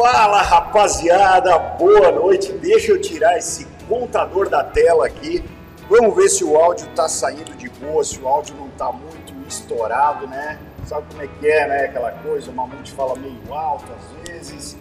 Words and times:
Fala 0.00 0.40
rapaziada, 0.40 1.58
boa 1.58 2.10
noite. 2.10 2.54
Deixa 2.54 2.90
eu 2.90 2.98
tirar 2.98 3.36
esse 3.36 3.66
contador 3.86 4.48
da 4.48 4.64
tela 4.64 5.06
aqui. 5.06 5.44
Vamos 5.90 6.16
ver 6.16 6.30
se 6.30 6.42
o 6.42 6.56
áudio 6.56 6.86
tá 6.96 7.06
saindo 7.06 7.54
de 7.58 7.68
boa, 7.68 8.02
se 8.02 8.18
o 8.18 8.26
áudio 8.26 8.56
não 8.56 8.70
tá 8.70 8.90
muito 8.90 9.34
estourado, 9.46 10.26
né? 10.26 10.58
Sabe 10.86 11.04
como 11.10 11.22
é 11.22 11.26
que 11.26 11.46
é, 11.46 11.68
né? 11.68 11.84
Aquela 11.84 12.12
coisa, 12.12 12.50
o 12.50 12.54
Mamute 12.54 12.92
fala 12.92 13.14
meio 13.16 13.52
alto 13.52 13.84
às 13.92 14.26
vezes, 14.26 14.78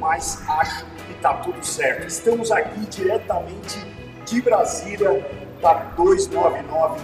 mas 0.00 0.42
acho 0.48 0.84
que 1.06 1.14
tá 1.22 1.34
tudo 1.34 1.64
certo. 1.64 2.08
Estamos 2.08 2.50
aqui 2.50 2.80
diretamente 2.86 3.78
de 4.26 4.42
Brasília, 4.42 5.24
da 5.62 5.74
299 5.96 7.00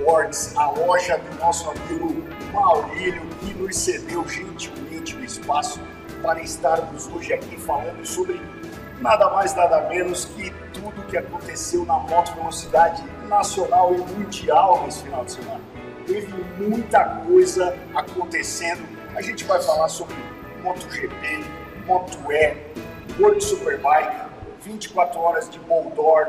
Imports, 0.00 0.56
a 0.56 0.70
loja 0.70 1.18
do 1.18 1.38
nosso 1.40 1.68
amigo 1.70 2.22
Maurílio, 2.52 3.26
que 3.40 3.52
nos 3.52 3.76
cedeu 3.76 4.24
gentilmente 4.28 5.16
o 5.16 5.24
espaço 5.24 5.80
para 6.24 6.40
estarmos 6.40 7.06
hoje 7.08 7.34
aqui 7.34 7.60
falando 7.60 8.02
sobre 8.06 8.40
nada 8.98 9.28
mais, 9.30 9.54
nada 9.54 9.86
menos 9.90 10.24
que 10.24 10.50
tudo 10.72 11.06
que 11.06 11.18
aconteceu 11.18 11.84
na 11.84 11.98
moto 11.98 12.34
velocidade 12.34 13.04
nacional 13.28 13.94
e 13.94 13.98
mundial 13.98 14.82
nesse 14.84 15.02
final 15.02 15.22
de 15.26 15.32
semana. 15.32 15.60
Teve 16.06 16.32
muita 16.58 17.04
coisa 17.26 17.76
acontecendo. 17.94 18.82
A 19.14 19.20
gente 19.20 19.44
vai 19.44 19.60
falar 19.60 19.88
sobre 19.88 20.16
MotoGP, 20.62 21.44
Moto 21.84 22.18
E, 22.32 23.22
World 23.22 23.44
Superbike, 23.44 24.16
24 24.62 25.20
horas 25.20 25.50
de 25.50 25.60
Moldor, 25.60 26.28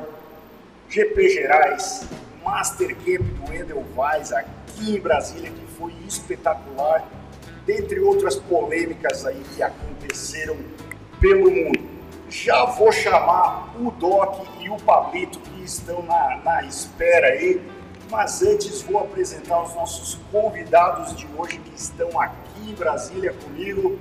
GP 0.89 1.29
Gerais, 1.29 2.05
Master 2.43 2.93
Camp 2.97 3.21
do 3.21 3.53
Edelweiss 3.53 4.33
aqui 4.33 4.97
em 4.97 4.99
Brasília, 4.99 5.49
que 5.49 5.65
foi 5.77 5.93
espetacular, 6.05 7.01
dentre 7.65 7.99
outras 7.99 8.35
polêmicas 8.35 9.25
aí 9.25 9.41
que 9.55 9.63
aconteceram 9.63 10.55
pelo 11.19 11.49
mundo. 11.49 11.95
Já 12.29 12.65
vou 12.65 12.91
chamar 12.91 13.73
o 13.79 13.91
Doc 13.91 14.45
e 14.59 14.69
o 14.69 14.77
Pablito 14.77 15.39
que 15.39 15.63
estão 15.63 16.01
na, 16.03 16.41
na 16.43 16.63
espera 16.63 17.27
aí, 17.27 17.61
mas 18.09 18.41
antes 18.41 18.81
vou 18.81 18.99
apresentar 18.99 19.63
os 19.63 19.73
nossos 19.73 20.19
convidados 20.31 21.15
de 21.15 21.27
hoje 21.37 21.57
que 21.59 21.75
estão 21.75 22.19
aqui 22.19 22.69
em 22.69 22.73
Brasília 22.73 23.33
comigo. 23.33 23.97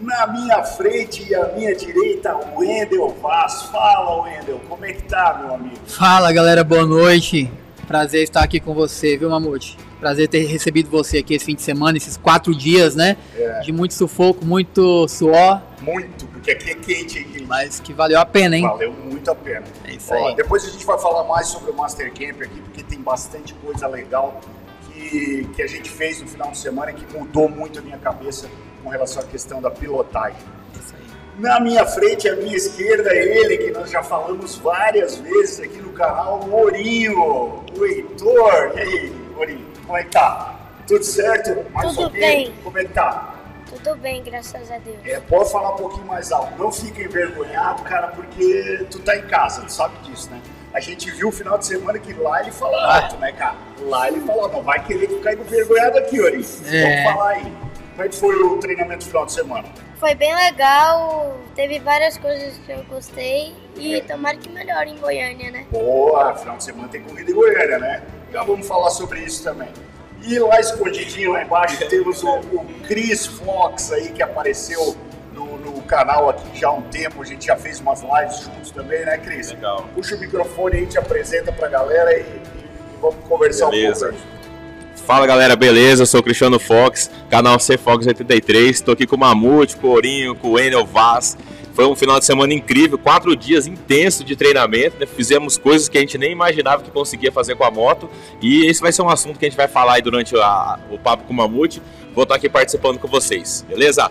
Na 0.00 0.26
minha 0.26 0.62
frente 0.64 1.22
e 1.28 1.34
à 1.34 1.46
minha 1.48 1.74
direita, 1.74 2.36
o 2.36 2.58
Wendel 2.58 3.08
Vaz. 3.22 3.62
Fala, 3.64 4.22
Wendel, 4.22 4.60
como 4.68 4.84
é 4.84 4.92
que 4.92 5.02
tá, 5.04 5.38
meu 5.40 5.54
amigo? 5.54 5.78
Fala, 5.86 6.32
galera, 6.32 6.64
boa 6.64 6.84
noite. 6.84 7.50
Prazer 7.84 8.22
estar 8.22 8.42
aqui 8.42 8.58
com 8.60 8.74
você, 8.74 9.16
viu, 9.16 9.30
Mamute? 9.30 9.76
Prazer 10.00 10.28
ter 10.28 10.44
recebido 10.46 10.90
você 10.90 11.18
aqui 11.18 11.34
esse 11.34 11.44
fim 11.44 11.54
de 11.54 11.62
semana, 11.62 11.96
esses 11.96 12.16
quatro 12.16 12.54
dias, 12.54 12.94
né? 12.94 13.16
É. 13.36 13.60
De 13.60 13.72
muito 13.72 13.94
sufoco, 13.94 14.44
muito 14.44 15.06
suor, 15.08 15.62
Muito, 15.80 16.26
porque 16.26 16.50
aqui 16.50 16.70
é 16.70 16.74
quente, 16.74 17.18
hein? 17.18 17.46
mas 17.46 17.80
que 17.80 17.92
valeu 17.92 18.18
a 18.18 18.24
pena, 18.26 18.56
hein? 18.56 18.62
Valeu 18.62 18.92
muito 18.92 19.30
a 19.30 19.34
pena. 19.34 19.64
É 19.84 19.92
isso 19.92 20.12
Ó, 20.12 20.28
aí. 20.28 20.34
depois 20.36 20.64
a 20.64 20.70
gente 20.70 20.84
vai 20.84 20.98
falar 20.98 21.24
mais 21.24 21.46
sobre 21.46 21.70
o 21.70 21.74
Master 21.74 22.12
Camp 22.12 22.42
aqui, 22.42 22.60
porque 22.60 22.82
tem 22.82 23.00
bastante 23.00 23.54
coisa 23.54 23.86
legal 23.86 24.40
que, 24.86 25.48
que 25.54 25.62
a 25.62 25.66
gente 25.66 25.90
fez 25.90 26.20
no 26.20 26.28
final 26.28 26.50
de 26.50 26.58
semana 26.58 26.90
e 26.90 26.94
que 26.94 27.16
mudou 27.16 27.48
muito 27.48 27.78
a 27.78 27.82
minha 27.82 27.98
cabeça 27.98 28.48
com 28.82 28.90
relação 28.90 29.22
à 29.22 29.26
questão 29.26 29.60
da 29.60 29.70
pilotagem. 29.70 30.38
Na 31.38 31.58
minha 31.58 31.84
frente, 31.84 32.28
à 32.28 32.36
minha 32.36 32.56
esquerda, 32.56 33.12
ele 33.14 33.58
que 33.58 33.70
nós 33.72 33.90
já 33.90 34.02
falamos 34.02 34.56
várias 34.56 35.16
vezes 35.16 35.58
aqui 35.60 35.78
no 35.78 35.92
canal, 35.92 36.40
o 36.44 36.52
Ourinho, 36.54 37.64
o 37.76 37.84
Heitor. 37.84 38.72
E 38.76 38.80
aí, 38.80 39.12
Ourinho, 39.36 39.66
como 39.84 39.98
é 39.98 40.04
que 40.04 40.10
tá? 40.10 40.54
Tudo 40.86 41.02
certo? 41.04 41.64
Mais 41.72 41.92
Tudo 41.94 42.10
quê? 42.10 42.20
bem. 42.20 42.54
Como 42.62 42.78
é 42.78 42.84
que 42.84 42.92
tá? 42.92 43.34
Tudo 43.68 43.96
bem, 43.96 44.22
graças 44.22 44.70
a 44.70 44.78
Deus. 44.78 44.96
É, 45.04 45.18
pode 45.20 45.50
falar 45.50 45.72
um 45.72 45.76
pouquinho 45.76 46.06
mais 46.06 46.30
alto. 46.30 46.56
Não 46.56 46.70
fica 46.70 47.02
envergonhado, 47.02 47.82
cara, 47.82 48.08
porque 48.08 48.86
tu 48.90 49.00
tá 49.00 49.16
em 49.16 49.22
casa, 49.26 49.62
tu 49.62 49.72
sabe 49.72 49.94
disso, 50.04 50.30
né? 50.30 50.40
A 50.72 50.78
gente 50.78 51.10
viu 51.10 51.28
o 51.28 51.32
final 51.32 51.58
de 51.58 51.66
semana 51.66 51.98
que 51.98 52.12
lá 52.14 52.40
ele 52.42 52.52
fala 52.52 52.76
Ah. 52.78 53.02
alto, 53.02 53.16
né, 53.16 53.32
cara? 53.32 53.56
Lá 53.80 54.06
ele 54.08 54.20
falou, 54.20 54.48
não 54.50 54.62
vai 54.62 54.84
querer 54.84 55.08
ficar 55.08 55.32
envergonhado 55.34 55.98
aqui, 55.98 56.20
Ori. 56.20 56.44
É. 56.66 57.02
Vamos 57.02 57.12
falar 57.12 57.30
aí. 57.30 57.52
Como 57.92 58.02
é 58.04 58.08
que 58.08 58.16
foi 58.16 58.36
o 58.36 58.58
treinamento 58.58 59.04
no 59.04 59.10
final 59.10 59.26
de 59.26 59.32
semana? 59.32 59.68
Foi 60.04 60.14
bem 60.14 60.34
legal, 60.34 61.34
teve 61.54 61.78
várias 61.78 62.18
coisas 62.18 62.58
que 62.58 62.70
eu 62.70 62.84
gostei 62.84 63.54
e 63.74 64.02
tomara 64.02 64.36
que 64.36 64.50
melhore 64.50 64.90
em 64.90 64.98
Goiânia, 64.98 65.50
né? 65.50 65.66
Boa, 65.70 66.34
final 66.34 66.58
de 66.58 66.64
semana 66.64 66.88
tem 66.88 67.02
corrida 67.02 67.30
em 67.30 67.34
Goiânia, 67.34 67.78
né? 67.78 68.02
Já 68.30 68.42
vamos 68.42 68.68
falar 68.68 68.90
sobre 68.90 69.20
isso 69.20 69.42
também. 69.42 69.70
E 70.22 70.38
lá 70.38 70.60
escondidinho, 70.60 71.32
lá 71.32 71.42
embaixo, 71.42 71.78
temos 71.88 72.22
o, 72.22 72.28
o 72.28 72.66
Chris 72.86 73.24
Fox 73.24 73.92
aí, 73.92 74.12
que 74.12 74.22
apareceu 74.22 74.94
no, 75.32 75.56
no 75.56 75.80
canal 75.84 76.28
aqui 76.28 76.60
já 76.60 76.68
há 76.68 76.72
um 76.72 76.82
tempo. 76.82 77.22
A 77.22 77.24
gente 77.24 77.46
já 77.46 77.56
fez 77.56 77.80
umas 77.80 78.02
lives 78.02 78.40
juntos 78.40 78.70
também, 78.72 79.06
né, 79.06 79.16
Cris? 79.16 79.52
Legal. 79.52 79.88
Puxa 79.94 80.16
o 80.16 80.20
microfone 80.20 80.80
aí, 80.80 80.86
te 80.86 80.98
apresenta 80.98 81.50
pra 81.50 81.66
galera 81.66 82.12
e, 82.12 82.20
e 82.20 83.00
vamos 83.00 83.24
conversar 83.26 83.70
Beleza. 83.70 84.08
um 84.08 84.10
pouco. 84.10 84.33
Fala 85.06 85.26
galera, 85.26 85.54
beleza? 85.54 86.02
Eu 86.02 86.06
sou 86.06 86.20
o 86.20 86.22
Cristiano 86.22 86.58
Fox, 86.58 87.10
canal 87.28 87.58
C 87.60 87.76
Fox 87.76 88.06
83. 88.06 88.70
Estou 88.76 88.94
aqui 88.94 89.06
com 89.06 89.16
o 89.16 89.18
Mamute, 89.18 89.76
com 89.76 89.88
o 89.88 89.90
Ourinho, 89.90 90.34
com 90.34 90.52
o 90.52 90.58
Enel 90.58 90.86
Vaz. 90.86 91.36
Foi 91.74 91.84
um 91.86 91.94
final 91.96 92.18
de 92.20 92.24
semana 92.24 92.54
incrível, 92.54 92.96
quatro 92.96 93.34
dias 93.36 93.66
intensos 93.66 94.24
de 94.24 94.34
treinamento. 94.36 94.96
né? 94.98 95.06
Fizemos 95.06 95.58
coisas 95.58 95.88
que 95.88 95.98
a 95.98 96.00
gente 96.00 96.16
nem 96.16 96.30
imaginava 96.32 96.82
que 96.82 96.90
conseguia 96.90 97.30
fazer 97.32 97.54
com 97.56 97.64
a 97.64 97.70
moto. 97.70 98.08
E 98.40 98.64
esse 98.66 98.80
vai 98.80 98.92
ser 98.92 99.02
um 99.02 99.08
assunto 99.08 99.38
que 99.38 99.44
a 99.44 99.48
gente 99.48 99.56
vai 99.56 99.68
falar 99.68 99.94
aí 99.94 100.02
durante 100.02 100.34
a- 100.36 100.78
o 100.90 100.98
papo 100.98 101.24
com 101.24 101.32
o 101.32 101.36
Mamute. 101.36 101.82
Vou 102.14 102.22
estar 102.22 102.36
aqui 102.36 102.48
participando 102.48 102.98
com 102.98 103.08
vocês, 103.08 103.64
beleza? 103.68 104.10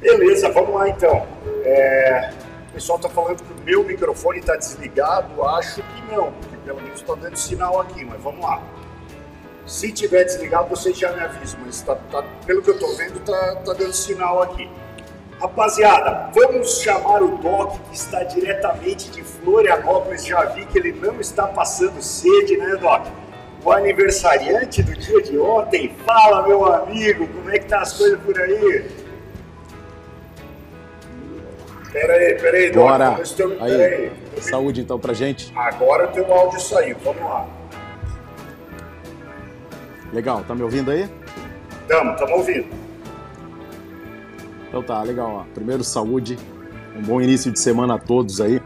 Beleza, 0.00 0.50
vamos 0.50 0.74
lá 0.74 0.88
então. 0.88 1.26
É, 1.64 2.30
o 2.70 2.72
pessoal 2.72 2.98
tá 2.98 3.08
falando 3.08 3.36
que 3.42 3.52
o 3.52 3.64
meu 3.64 3.84
microfone 3.84 4.40
tá 4.40 4.56
desligado. 4.56 5.44
Acho 5.44 5.76
que 5.82 6.14
não, 6.16 6.32
porque 6.32 6.56
pelo 6.64 6.80
menos 6.82 7.02
tá 7.02 7.14
dando 7.14 7.36
sinal 7.36 7.80
aqui, 7.82 8.02
mas 8.04 8.20
vamos 8.20 8.40
lá. 8.40 8.60
Se 9.70 9.92
tiver 9.92 10.24
desligado, 10.24 10.68
vocês 10.68 10.98
já 10.98 11.12
me 11.12 11.20
avisam, 11.20 11.60
mas 11.64 11.80
tá- 11.80 11.94
tá- 12.10 12.24
pelo 12.44 12.60
que 12.60 12.70
eu 12.70 12.76
tô 12.80 12.88
vendo, 12.96 13.20
tá, 13.20 13.54
tá 13.64 13.72
dando 13.72 13.92
sinal 13.92 14.42
aqui. 14.42 14.68
Rapaziada, 15.40 16.28
vamos 16.34 16.80
chamar 16.80 17.22
o 17.22 17.38
Doc, 17.38 17.78
que 17.88 17.94
está 17.94 18.24
diretamente 18.24 19.08
de 19.12 19.22
Florianópolis. 19.22 20.26
Já 20.26 20.42
vi 20.46 20.66
que 20.66 20.76
ele 20.76 20.90
não 20.92 21.20
está 21.20 21.46
passando 21.46 22.02
sede, 22.02 22.56
né, 22.56 22.74
Doc? 22.80 23.06
O 23.64 23.70
aniversariante 23.70 24.82
do 24.82 24.92
dia 24.92 25.22
de 25.22 25.38
ontem. 25.38 25.94
Fala, 26.04 26.42
meu 26.48 26.66
amigo, 26.66 27.28
como 27.28 27.48
é 27.50 27.60
que 27.60 27.66
tá 27.66 27.78
as 27.80 27.92
coisas 27.92 28.18
por 28.22 28.36
aí? 28.40 28.90
Pera 31.92 32.12
aí, 32.12 32.34
pera 32.40 32.56
aí, 32.56 32.70
Doc. 32.72 32.82
Bora. 32.88 33.12
Pera 33.36 33.64
aí. 33.64 34.12
Aí, 34.34 34.42
saúde 34.42 34.80
então 34.80 34.98
pra 34.98 35.14
gente. 35.14 35.52
Agora 35.56 36.06
o 36.06 36.08
teu 36.08 36.32
áudio 36.34 36.60
saiu, 36.60 36.96
vamos 37.04 37.22
lá. 37.22 37.46
Legal, 40.12 40.44
tá 40.46 40.54
me 40.54 40.62
ouvindo 40.62 40.90
aí? 40.90 41.08
Tamo, 41.88 42.16
tamo 42.16 42.36
ouvindo. 42.36 42.66
Então 44.68 44.82
tá, 44.82 45.02
legal. 45.02 45.30
Ó. 45.30 45.44
Primeiro, 45.54 45.82
saúde. 45.82 46.38
Um 46.96 47.02
bom 47.02 47.20
início 47.20 47.50
de 47.50 47.58
semana 47.58 47.94
a 47.94 47.98
todos 47.98 48.40
aí. 48.40 48.60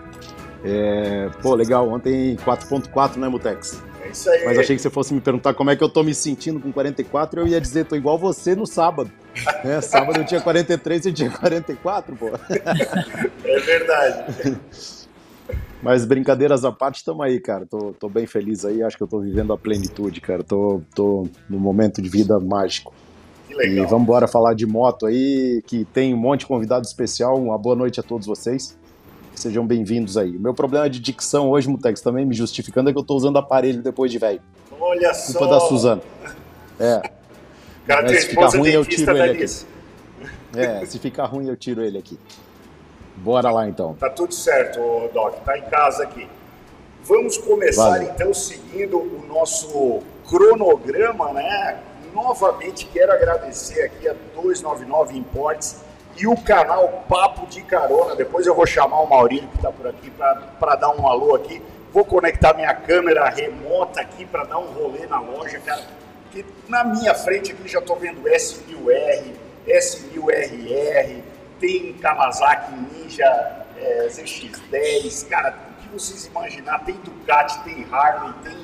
É, 0.64 1.28
Pô, 1.42 1.54
legal. 1.54 1.88
Ontem 1.88 2.36
4.4, 2.36 3.16
né, 3.16 3.28
Mutex? 3.28 3.82
É 4.02 4.08
isso 4.08 4.30
aí. 4.30 4.44
Mas 4.44 4.58
achei 4.58 4.76
que 4.76 4.82
você 4.82 4.90
fosse 4.90 5.12
me 5.14 5.20
perguntar 5.20 5.54
como 5.54 5.70
é 5.70 5.76
que 5.76 5.82
eu 5.82 5.88
tô 5.88 6.02
me 6.02 6.14
sentindo 6.14 6.60
com 6.60 6.70
44, 6.72 7.40
eu 7.40 7.46
ia 7.46 7.60
dizer, 7.60 7.86
tô 7.86 7.96
igual 7.96 8.18
você 8.18 8.54
no 8.54 8.66
sábado. 8.66 9.10
É, 9.64 9.80
sábado 9.80 10.20
eu 10.20 10.26
tinha 10.26 10.40
43 10.42 11.06
e 11.06 11.12
tinha 11.12 11.30
44, 11.30 12.14
pô. 12.16 12.28
É 13.44 13.58
verdade. 13.60 14.58
Mas 15.84 16.06
brincadeiras 16.06 16.64
à 16.64 16.72
parte, 16.72 16.96
estamos 16.96 17.22
aí, 17.26 17.38
cara. 17.38 17.66
Tô, 17.66 17.92
tô 17.92 18.08
bem 18.08 18.26
feliz 18.26 18.64
aí, 18.64 18.82
acho 18.82 18.96
que 18.96 19.02
eu 19.02 19.06
tô 19.06 19.20
vivendo 19.20 19.52
a 19.52 19.58
plenitude, 19.58 20.18
cara. 20.18 20.42
Tô, 20.42 20.80
tô 20.94 21.28
num 21.48 21.58
momento 21.58 22.00
de 22.00 22.08
vida 22.08 22.40
mágico. 22.40 22.94
Que 23.46 23.52
E 23.52 23.56
legal. 23.56 23.86
vamos 23.88 24.04
embora 24.04 24.26
falar 24.26 24.54
de 24.54 24.64
moto 24.64 25.04
aí, 25.04 25.62
que 25.66 25.84
tem 25.84 26.14
um 26.14 26.16
monte 26.16 26.40
de 26.40 26.46
convidado 26.46 26.86
especial. 26.86 27.36
Uma 27.38 27.58
boa 27.58 27.76
noite 27.76 28.00
a 28.00 28.02
todos 28.02 28.26
vocês. 28.26 28.78
Sejam 29.34 29.66
bem-vindos 29.66 30.16
aí. 30.16 30.34
O 30.34 30.40
meu 30.40 30.54
problema 30.54 30.88
de 30.88 30.98
dicção 30.98 31.50
hoje, 31.50 31.68
Mutex, 31.68 32.00
também 32.00 32.24
me 32.24 32.34
justificando, 32.34 32.88
é 32.88 32.92
que 32.92 32.98
eu 32.98 33.04
tô 33.04 33.14
usando 33.14 33.36
aparelho 33.36 33.82
depois 33.82 34.10
de 34.10 34.18
velho. 34.18 34.40
Olha 34.80 35.12
só. 35.12 35.38
Culpa 35.38 35.54
da 35.54 35.60
Suzana. 35.60 36.00
É, 36.80 37.02
cara 37.86 38.02
Mas 38.08 38.22
se 38.22 38.28
ficar 38.28 38.46
esposa 38.46 38.58
ruim, 38.58 38.70
eu 38.70 38.84
tiro 38.86 39.10
ele 39.12 39.30
aqui. 39.30 39.40
Liz. 39.40 39.66
é, 40.56 40.86
se 40.86 40.98
ficar 40.98 41.26
ruim 41.26 41.46
eu 41.46 41.56
tiro 41.56 41.82
ele 41.82 41.98
aqui. 41.98 42.18
Bora 43.16 43.50
lá 43.50 43.68
então. 43.68 43.94
Tá 43.94 44.10
tudo 44.10 44.34
certo, 44.34 44.80
Doc. 45.12 45.36
Tá 45.44 45.56
em 45.56 45.62
casa 45.62 46.02
aqui. 46.02 46.28
Vamos 47.02 47.36
começar 47.36 47.90
Vale. 47.90 48.06
então 48.06 48.32
seguindo 48.32 48.98
o 48.98 49.26
nosso 49.26 50.00
cronograma, 50.28 51.32
né? 51.32 51.78
Novamente 52.14 52.86
quero 52.86 53.12
agradecer 53.12 53.82
aqui 53.82 54.08
a 54.08 54.14
299 54.34 55.18
Imports 55.18 55.82
e 56.16 56.26
o 56.26 56.36
canal 56.36 57.04
Papo 57.08 57.46
de 57.46 57.60
Carona. 57.62 58.14
Depois 58.16 58.46
eu 58.46 58.54
vou 58.54 58.66
chamar 58.66 59.00
o 59.00 59.06
Maurílio 59.06 59.48
que 59.48 59.56
está 59.56 59.70
por 59.70 59.86
aqui 59.86 60.10
para 60.10 60.76
dar 60.76 60.90
um 60.90 61.06
alô 61.06 61.34
aqui. 61.34 61.60
Vou 61.92 62.04
conectar 62.04 62.54
minha 62.54 62.74
câmera 62.74 63.28
remota 63.28 64.00
aqui 64.00 64.24
para 64.24 64.44
dar 64.44 64.58
um 64.58 64.72
rolê 64.72 65.06
na 65.06 65.20
loja, 65.20 65.58
cara. 65.60 65.82
Porque 66.24 66.44
na 66.68 66.84
minha 66.84 67.14
frente 67.14 67.52
aqui 67.52 67.68
já 67.68 67.80
estou 67.80 67.96
vendo 67.96 68.22
S1000R, 68.22 69.32
S1000RR, 69.68 71.22
tem 71.64 71.94
Kawasaki 71.94 72.72
Ninja 72.74 73.24
é, 73.78 74.06
ZX10, 74.08 75.28
cara, 75.28 75.56
o 75.70 75.82
que 75.82 75.88
vocês 75.88 76.26
imaginar, 76.26 76.84
tem 76.84 76.94
Ducati, 76.96 77.64
tem 77.64 77.86
Harley, 77.90 78.34
tem 78.44 78.56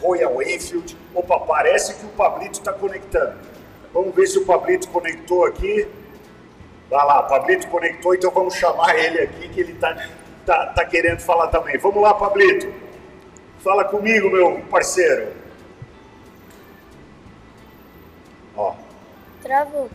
Royal 0.00 0.40
Enfield. 0.40 0.96
Opa, 1.12 1.40
parece 1.40 1.94
que 1.94 2.06
o 2.06 2.10
Pablito 2.10 2.60
está 2.60 2.72
conectando. 2.72 3.34
Vamos 3.92 4.14
ver 4.14 4.28
se 4.28 4.38
o 4.38 4.46
Pablito 4.46 4.88
conectou 4.88 5.44
aqui. 5.44 5.88
Vai 6.88 7.04
lá, 7.04 7.24
Pablito 7.24 7.66
conectou, 7.66 8.14
então 8.14 8.30
vamos 8.30 8.54
chamar 8.54 8.96
ele 8.96 9.22
aqui 9.22 9.48
que 9.48 9.60
ele 9.60 9.72
está 9.72 10.08
tá, 10.46 10.66
tá 10.66 10.84
querendo 10.84 11.20
falar 11.20 11.48
também. 11.48 11.76
Vamos 11.78 12.00
lá, 12.00 12.14
Pablito. 12.14 12.72
Fala 13.58 13.84
comigo, 13.84 14.30
meu 14.30 14.60
parceiro. 14.70 15.32
Ó. 18.56 18.74
Travou. 19.42 19.90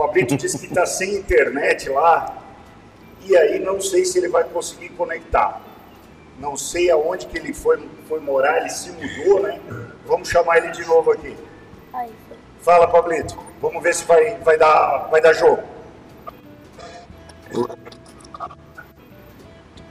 O 0.00 0.06
Pablito 0.06 0.34
disse 0.34 0.58
que 0.58 0.64
está 0.64 0.86
sem 0.86 1.16
internet 1.16 1.90
lá. 1.90 2.38
E 3.20 3.36
aí 3.36 3.58
não 3.58 3.78
sei 3.82 4.06
se 4.06 4.16
ele 4.16 4.30
vai 4.30 4.44
conseguir 4.44 4.88
conectar. 4.90 5.60
Não 6.38 6.56
sei 6.56 6.90
aonde 6.90 7.26
que 7.26 7.36
ele 7.36 7.52
foi, 7.52 7.86
foi 8.08 8.18
morar, 8.18 8.60
ele 8.60 8.70
se 8.70 8.90
mudou, 8.92 9.42
né? 9.42 9.60
Vamos 10.06 10.30
chamar 10.30 10.56
ele 10.56 10.70
de 10.70 10.86
novo 10.86 11.12
aqui. 11.12 11.36
Aí. 11.92 12.10
Fala, 12.62 12.88
Pablito. 12.88 13.38
Vamos 13.60 13.82
ver 13.82 13.94
se 13.94 14.04
vai, 14.06 14.38
vai, 14.38 14.56
dar, 14.56 15.08
vai 15.10 15.20
dar 15.20 15.34
jogo. 15.34 15.62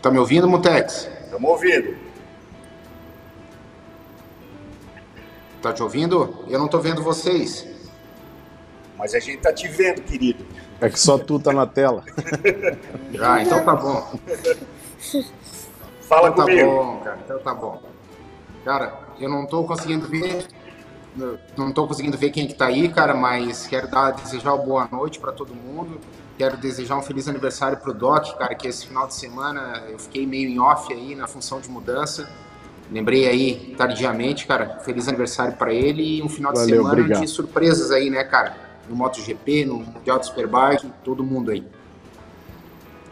Tá 0.01 0.09
me 0.09 0.17
ouvindo, 0.17 0.50
Mutex? 0.50 1.07
Estamos 1.25 1.51
ouvindo. 1.51 1.95
Tá 5.61 5.71
te 5.71 5.83
ouvindo? 5.83 6.45
Eu 6.47 6.57
não 6.57 6.67
tô 6.67 6.79
vendo 6.79 7.03
vocês. 7.03 7.78
Mas 8.99 9.15
a 9.15 9.19
gente 9.19 9.37
tá 9.39 9.51
te 9.53 9.67
vendo, 9.69 10.01
querido. 10.01 10.45
É 10.81 10.89
que 10.89 10.99
só 10.99 11.17
tu 11.17 11.39
tá 11.39 11.51
na 11.53 11.65
tela. 11.65 12.03
Ah, 13.21 13.41
então 13.41 13.63
tá 13.65 13.75
bom. 13.75 14.19
Fala 16.01 16.29
Então 16.29 16.35
tá 16.35 16.43
comigo. 16.43 16.69
bom, 16.69 16.99
cara. 17.03 17.19
Então 17.25 17.39
tá 17.39 17.53
bom. 17.53 17.81
Cara, 18.63 18.93
eu 19.19 19.29
não 19.29 19.45
tô 19.45 19.63
conseguindo 19.63 20.07
ver. 20.07 20.45
Não 21.57 21.71
tô 21.71 21.87
conseguindo 21.87 22.17
ver 22.17 22.29
quem 22.29 22.47
que 22.47 22.53
tá 22.53 22.67
aí, 22.67 22.87
cara, 22.89 23.13
mas 23.13 23.67
quero 23.67 23.89
dar, 23.89 24.11
desejar 24.11 24.53
uma 24.53 24.63
boa 24.63 24.87
noite 24.91 25.19
para 25.19 25.31
todo 25.31 25.53
mundo. 25.55 25.99
Quero 26.37 26.55
desejar 26.57 26.95
um 26.97 27.01
feliz 27.01 27.27
aniversário 27.27 27.77
pro 27.77 27.93
Doc, 27.93 28.37
cara, 28.37 28.55
que 28.55 28.67
esse 28.67 28.87
final 28.87 29.07
de 29.07 29.15
semana 29.15 29.83
eu 29.89 29.99
fiquei 29.99 30.25
meio 30.25 30.47
em 30.49 30.59
off 30.59 30.91
aí 30.93 31.15
na 31.15 31.27
função 31.27 31.59
de 31.59 31.69
mudança. 31.69 32.29
Lembrei 32.91 33.27
aí 33.27 33.75
tardiamente, 33.77 34.45
cara, 34.47 34.79
feliz 34.85 35.07
aniversário 35.07 35.55
para 35.57 35.73
ele 35.73 36.17
e 36.19 36.23
um 36.23 36.29
final 36.29 36.53
de 36.53 36.59
Valeu, 36.59 36.75
semana 36.77 36.93
obrigado. 36.93 37.21
de 37.21 37.27
surpresas 37.27 37.91
aí, 37.91 38.09
né, 38.09 38.23
cara? 38.23 38.55
No 38.89 38.95
MotoGP, 38.95 39.65
no 39.65 39.77
Mundial 39.77 40.19
de 40.19 40.25
Superbike, 40.25 40.91
todo 41.03 41.24
mundo 41.24 41.51
aí. 41.51 41.63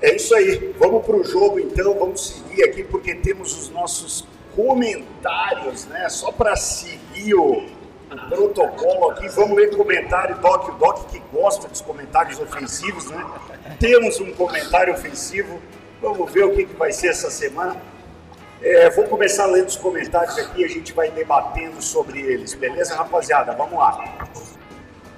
É 0.02 0.16
isso 0.16 0.36
aí. 0.36 0.74
Vamos 0.80 1.06
pro 1.06 1.24
jogo 1.24 1.60
então. 1.60 1.94
Vamos 1.98 2.28
seguir 2.28 2.64
aqui 2.64 2.84
porque 2.84 3.16
temos 3.16 3.56
os 3.58 3.70
nossos 3.70 4.26
comentários, 4.56 5.86
né? 5.86 6.10
Só 6.10 6.32
para 6.32 6.56
seguir 6.56 7.36
o, 7.36 7.64
o 7.64 8.30
protocolo 8.30 9.12
aqui. 9.12 9.28
Vamos 9.30 9.56
ler 9.56 9.76
comentário, 9.76 10.38
Doc. 10.40 10.70
O 10.70 10.72
Doc 10.74 11.08
que 11.10 11.22
gosta 11.32 11.68
dos 11.68 11.82
comentários 11.82 12.40
ofensivos, 12.40 13.06
né? 13.10 13.26
Temos 13.80 14.20
um 14.20 14.34
comentário 14.34 14.94
ofensivo. 14.94 15.60
Vamos 16.02 16.32
ver 16.32 16.46
o 16.46 16.56
que, 16.56 16.66
que 16.66 16.76
vai 16.76 16.92
ser 16.92 17.08
essa 17.10 17.30
semana. 17.30 17.76
É, 18.62 18.90
vou 18.90 19.06
começar 19.06 19.46
lendo 19.46 19.68
os 19.68 19.76
comentários 19.76 20.38
aqui 20.40 20.66
a 20.66 20.68
gente 20.68 20.92
vai 20.92 21.12
debatendo 21.12 21.80
sobre 21.80 22.20
eles, 22.20 22.56
beleza, 22.56 22.96
rapaziada? 22.96 23.54
Vamos 23.54 23.78
lá. 23.78 24.28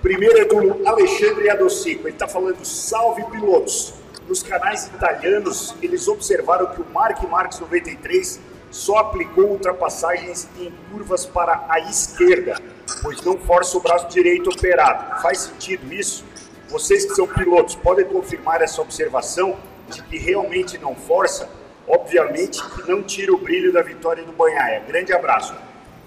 Primeiro 0.01 0.37
é 0.37 0.45
do 0.45 0.87
Alexandre 0.87 1.49
Adocico. 1.49 2.07
Ele 2.07 2.15
está 2.15 2.27
falando: 2.27 2.63
salve 2.63 3.23
pilotos. 3.25 3.93
Nos 4.27 4.41
canais 4.41 4.85
italianos, 4.87 5.75
eles 5.81 6.07
observaram 6.07 6.67
que 6.67 6.81
o 6.81 6.85
Mark 6.85 7.21
Marques 7.23 7.59
93 7.59 8.39
só 8.71 8.97
aplicou 8.97 9.45
ultrapassagens 9.45 10.47
em 10.59 10.71
curvas 10.91 11.25
para 11.25 11.65
a 11.67 11.79
esquerda, 11.79 12.55
pois 13.01 13.21
não 13.23 13.37
força 13.39 13.77
o 13.77 13.81
braço 13.81 14.07
direito 14.07 14.49
operado. 14.51 15.21
Faz 15.21 15.39
sentido 15.39 15.91
isso? 15.91 16.23
Vocês 16.69 17.05
que 17.05 17.15
são 17.15 17.25
pilotos 17.27 17.75
podem 17.75 18.05
confirmar 18.05 18.61
essa 18.61 18.81
observação 18.81 19.57
de 19.89 20.03
que 20.03 20.19
realmente 20.19 20.77
não 20.77 20.95
força? 20.95 21.49
Obviamente 21.87 22.63
que 22.63 22.87
não 22.87 23.01
tira 23.01 23.33
o 23.33 23.37
brilho 23.37 23.73
da 23.73 23.81
vitória 23.81 24.23
do 24.23 24.31
Banhaia. 24.31 24.83
Grande 24.87 25.11
abraço. 25.11 25.55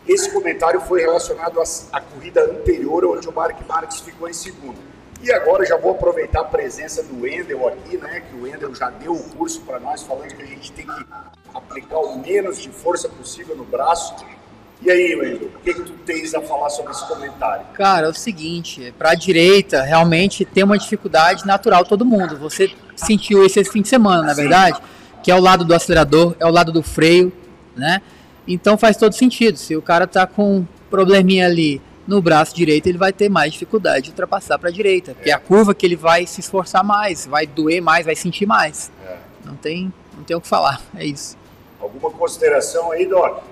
Esse 0.06 0.30
comentário 0.32 0.80
foi 0.80 1.00
relacionado 1.00 1.60
à, 1.92 2.00
corrida 2.00 2.44
anterior, 2.44 3.04
onde 3.04 3.28
o 3.28 3.32
Mark 3.32 3.56
Marques 3.68 4.00
ficou 4.00 4.28
em 4.28 4.32
segundo. 4.32 4.76
E 5.22 5.30
agora 5.32 5.64
já 5.64 5.76
vou 5.76 5.92
aproveitar 5.92 6.40
a 6.40 6.44
presença 6.44 7.02
do 7.04 7.22
Wendel 7.22 7.68
aqui, 7.68 7.96
né? 7.96 8.20
Que 8.20 8.36
o 8.36 8.42
Wendel 8.42 8.74
já 8.74 8.90
deu 8.90 9.12
o 9.12 9.22
curso 9.30 9.60
para 9.60 9.78
nós, 9.78 10.02
falando 10.02 10.34
que 10.34 10.42
a 10.42 10.46
gente 10.46 10.72
tem 10.72 10.84
que 10.84 11.04
aplicar 11.54 11.98
o 11.98 12.18
menos 12.18 12.60
de 12.60 12.70
força 12.70 13.08
possível 13.08 13.54
no 13.54 13.64
braço. 13.64 14.16
E 14.80 14.90
aí, 14.90 15.14
Wendel, 15.14 15.48
o 15.54 15.60
que, 15.60 15.74
que 15.74 15.82
tu 15.82 15.92
tens 16.04 16.34
a 16.34 16.40
falar 16.40 16.68
sobre 16.70 16.90
esse 16.90 17.06
comentário? 17.06 17.64
Cara, 17.74 18.08
é 18.08 18.10
o 18.10 18.14
seguinte, 18.14 18.92
para 18.98 19.10
a 19.10 19.14
direita 19.14 19.82
realmente 19.82 20.44
tem 20.44 20.64
uma 20.64 20.76
dificuldade 20.76 21.46
natural 21.46 21.84
todo 21.84 22.04
mundo. 22.04 22.36
Você 22.38 22.74
sentiu 22.96 23.46
esse 23.46 23.62
fim 23.62 23.82
de 23.82 23.88
semana, 23.88 24.24
na 24.24 24.34
Sim. 24.34 24.40
verdade, 24.40 24.80
que 25.22 25.30
é 25.30 25.36
o 25.36 25.40
lado 25.40 25.64
do 25.64 25.72
acelerador, 25.72 26.34
é 26.40 26.46
o 26.46 26.50
lado 26.50 26.72
do 26.72 26.82
freio, 26.82 27.32
né? 27.76 28.02
Então 28.46 28.76
faz 28.76 28.96
todo 28.96 29.12
sentido. 29.14 29.56
Se 29.56 29.76
o 29.76 29.82
cara 29.82 30.06
tá 30.06 30.26
com 30.26 30.58
um 30.58 30.66
probleminha 30.90 31.46
ali 31.46 31.80
no 32.06 32.20
braço 32.20 32.54
direito, 32.54 32.88
ele 32.88 32.98
vai 32.98 33.12
ter 33.12 33.28
mais 33.28 33.52
dificuldade 33.52 34.06
de 34.06 34.10
ultrapassar 34.10 34.58
para 34.58 34.68
a 34.68 34.72
direita, 34.72 35.14
porque 35.14 35.30
é 35.30 35.32
a 35.32 35.38
curva 35.38 35.72
que 35.74 35.86
ele 35.86 35.94
vai 35.96 36.26
se 36.26 36.40
esforçar 36.40 36.82
mais, 36.82 37.26
vai 37.26 37.46
doer 37.46 37.80
mais, 37.80 38.04
vai 38.04 38.16
sentir 38.16 38.44
mais. 38.46 38.90
É. 39.06 39.16
Não 39.44 39.54
tem, 39.54 39.92
não 40.16 40.24
tem 40.24 40.36
o 40.36 40.40
que 40.40 40.48
falar. 40.48 40.80
É 40.96 41.04
isso. 41.04 41.36
Alguma 41.80 42.10
consideração 42.10 42.90
aí, 42.92 43.06
Doc? 43.06 43.42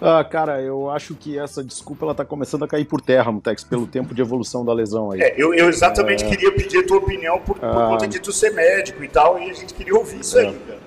Ah, 0.00 0.22
cara, 0.22 0.60
eu 0.60 0.90
acho 0.90 1.14
que 1.14 1.38
essa 1.38 1.64
desculpa 1.64 2.04
ela 2.04 2.14
tá 2.14 2.22
começando 2.24 2.64
a 2.64 2.68
cair 2.68 2.84
por 2.84 3.00
terra, 3.00 3.32
Mutex, 3.32 3.64
pelo 3.64 3.86
tempo 3.86 4.14
de 4.14 4.20
evolução 4.20 4.62
da 4.62 4.72
lesão 4.74 5.10
aí. 5.10 5.22
É, 5.22 5.34
eu, 5.38 5.54
eu 5.54 5.70
exatamente 5.70 6.22
queria 6.26 6.52
pedir 6.52 6.78
a 6.80 6.86
tua 6.86 6.98
opinião 6.98 7.38
por, 7.40 7.58
por 7.58 7.64
Ah. 7.66 7.86
conta 7.88 8.06
de 8.06 8.20
tu 8.20 8.30
ser 8.30 8.50
médico 8.50 9.02
e 9.02 9.08
tal, 9.08 9.38
e 9.40 9.50
a 9.50 9.54
gente 9.54 9.72
queria 9.72 9.94
ouvir 9.96 10.20
isso 10.20 10.38
É. 10.38 10.48
aí, 10.48 10.54
cara. 10.66 10.85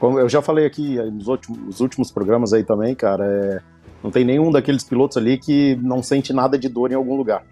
Como 0.00 0.18
eu 0.18 0.30
já 0.30 0.40
falei 0.40 0.64
aqui 0.64 0.98
aí 0.98 1.10
nos 1.10 1.28
últimos, 1.28 1.58
nos 1.60 1.80
últimos 1.80 2.10
programas 2.10 2.54
aí 2.54 2.64
também, 2.64 2.94
cara, 2.94 3.24
é, 3.24 3.60
não 4.02 4.10
tem 4.10 4.24
nenhum 4.24 4.50
daqueles 4.50 4.82
pilotos 4.82 5.18
ali 5.18 5.36
que 5.36 5.76
não 5.82 6.02
sente 6.02 6.32
nada 6.32 6.58
de 6.58 6.70
dor 6.70 6.90
em 6.90 6.94
algum 6.94 7.14
lugar. 7.14 7.44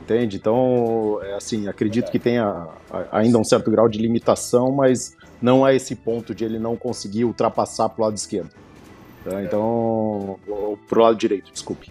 Entende? 0.00 0.36
Então, 0.36 1.18
é 1.22 1.34
assim, 1.34 1.66
acredito 1.66 2.10
que 2.10 2.18
tenha 2.18 2.68
ainda 3.10 3.36
um 3.36 3.44
certo 3.44 3.68
grau 3.70 3.88
de 3.88 3.98
limitação, 3.98 4.70
mas 4.70 5.16
não 5.42 5.64
a 5.64 5.74
esse 5.74 5.96
ponto 5.96 6.34
de 6.34 6.44
ele 6.44 6.58
não 6.58 6.76
conseguir 6.76 7.24
ultrapassar 7.24 7.88
pro 7.88 8.04
lado 8.04 8.16
esquerdo. 8.16 8.50
Tá? 9.24 9.42
Então, 9.42 10.38
ou 10.48 10.78
pro 10.88 11.02
lado 11.02 11.16
direito, 11.16 11.52
desculpe. 11.52 11.90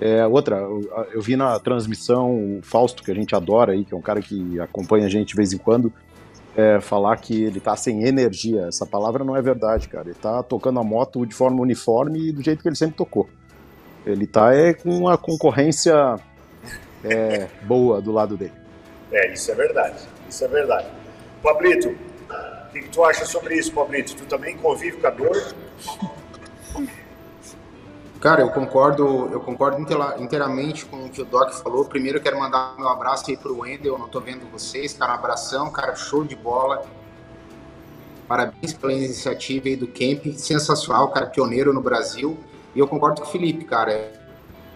É, 0.00 0.26
outra, 0.26 0.56
eu, 0.56 1.06
eu 1.12 1.20
vi 1.20 1.36
na 1.36 1.58
transmissão 1.58 2.58
o 2.58 2.60
Fausto, 2.62 3.02
que 3.02 3.10
a 3.10 3.14
gente 3.14 3.34
adora 3.34 3.72
aí, 3.72 3.84
que 3.84 3.92
é 3.92 3.96
um 3.96 4.02
cara 4.02 4.22
que 4.22 4.58
acompanha 4.58 5.06
a 5.06 5.10
gente 5.10 5.28
de 5.28 5.36
vez 5.36 5.52
em 5.52 5.58
quando, 5.58 5.92
é, 6.58 6.80
falar 6.80 7.16
que 7.18 7.44
ele 7.44 7.60
tá 7.60 7.76
sem 7.76 8.02
energia. 8.02 8.66
Essa 8.66 8.84
palavra 8.84 9.22
não 9.22 9.36
é 9.36 9.40
verdade, 9.40 9.88
cara. 9.88 10.08
Ele 10.08 10.18
tá 10.20 10.42
tocando 10.42 10.80
a 10.80 10.82
moto 10.82 11.24
de 11.24 11.32
forma 11.32 11.62
uniforme 11.62 12.30
e 12.30 12.32
do 12.32 12.42
jeito 12.42 12.62
que 12.62 12.68
ele 12.68 12.74
sempre 12.74 12.96
tocou. 12.96 13.30
Ele 14.04 14.26
tá 14.26 14.52
é, 14.52 14.74
com 14.74 14.90
uma 14.90 15.16
concorrência 15.16 16.16
é, 17.04 17.46
boa 17.62 18.02
do 18.02 18.10
lado 18.10 18.36
dele. 18.36 18.54
É, 19.12 19.32
isso 19.32 19.52
é 19.52 19.54
verdade. 19.54 19.98
Isso 20.28 20.44
é 20.44 20.48
verdade. 20.48 20.88
Pablito, 21.40 21.90
o 21.90 22.72
que, 22.72 22.80
que 22.80 22.88
tu 22.88 23.04
acha 23.04 23.24
sobre 23.24 23.54
isso, 23.54 23.72
Pablito? 23.72 24.16
Tu 24.16 24.24
também 24.24 24.56
convive 24.56 24.96
com 24.96 25.06
a 25.06 25.10
dor? 25.10 25.54
Cara, 28.20 28.40
eu 28.40 28.50
concordo, 28.50 29.28
eu 29.30 29.38
concordo 29.40 29.80
inteira- 29.80 30.16
inteiramente 30.18 30.84
com 30.86 31.04
o 31.04 31.08
que 31.08 31.22
o 31.22 31.24
Doc 31.24 31.52
falou. 31.52 31.84
Primeiro 31.84 32.20
quero 32.20 32.38
mandar 32.38 32.74
meu 32.76 32.88
abraço 32.88 33.30
aí 33.30 33.36
pro 33.36 33.60
Wendel, 33.60 33.96
não 33.96 34.08
tô 34.08 34.20
vendo 34.20 34.50
vocês, 34.50 34.92
cara, 34.92 35.12
um 35.12 35.14
abração, 35.14 35.70
cara, 35.70 35.94
show 35.94 36.24
de 36.24 36.34
bola. 36.34 36.84
Parabéns 38.26 38.72
pela 38.72 38.92
iniciativa 38.92 39.68
aí 39.68 39.76
do 39.76 39.86
Camp, 39.86 40.36
sensacional, 40.36 41.08
cara, 41.12 41.26
pioneiro 41.26 41.72
no 41.72 41.80
Brasil. 41.80 42.36
E 42.74 42.80
eu 42.80 42.88
concordo 42.88 43.20
com 43.22 43.28
o 43.28 43.30
Felipe, 43.30 43.64
cara. 43.64 44.12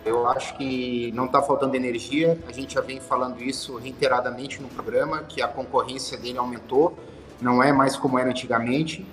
Eu 0.04 0.28
acho 0.28 0.56
que 0.56 1.10
não 1.12 1.26
tá 1.26 1.42
faltando 1.42 1.74
energia. 1.74 2.38
A 2.48 2.52
gente 2.52 2.74
já 2.74 2.80
vem 2.80 3.00
falando 3.00 3.42
isso 3.42 3.76
reiteradamente 3.76 4.62
no 4.62 4.68
programa, 4.68 5.24
que 5.24 5.42
a 5.42 5.48
concorrência 5.48 6.16
dele 6.16 6.38
aumentou, 6.38 6.96
não 7.40 7.62
é 7.62 7.72
mais 7.72 7.96
como 7.96 8.18
era 8.18 8.30
antigamente. 8.30 9.04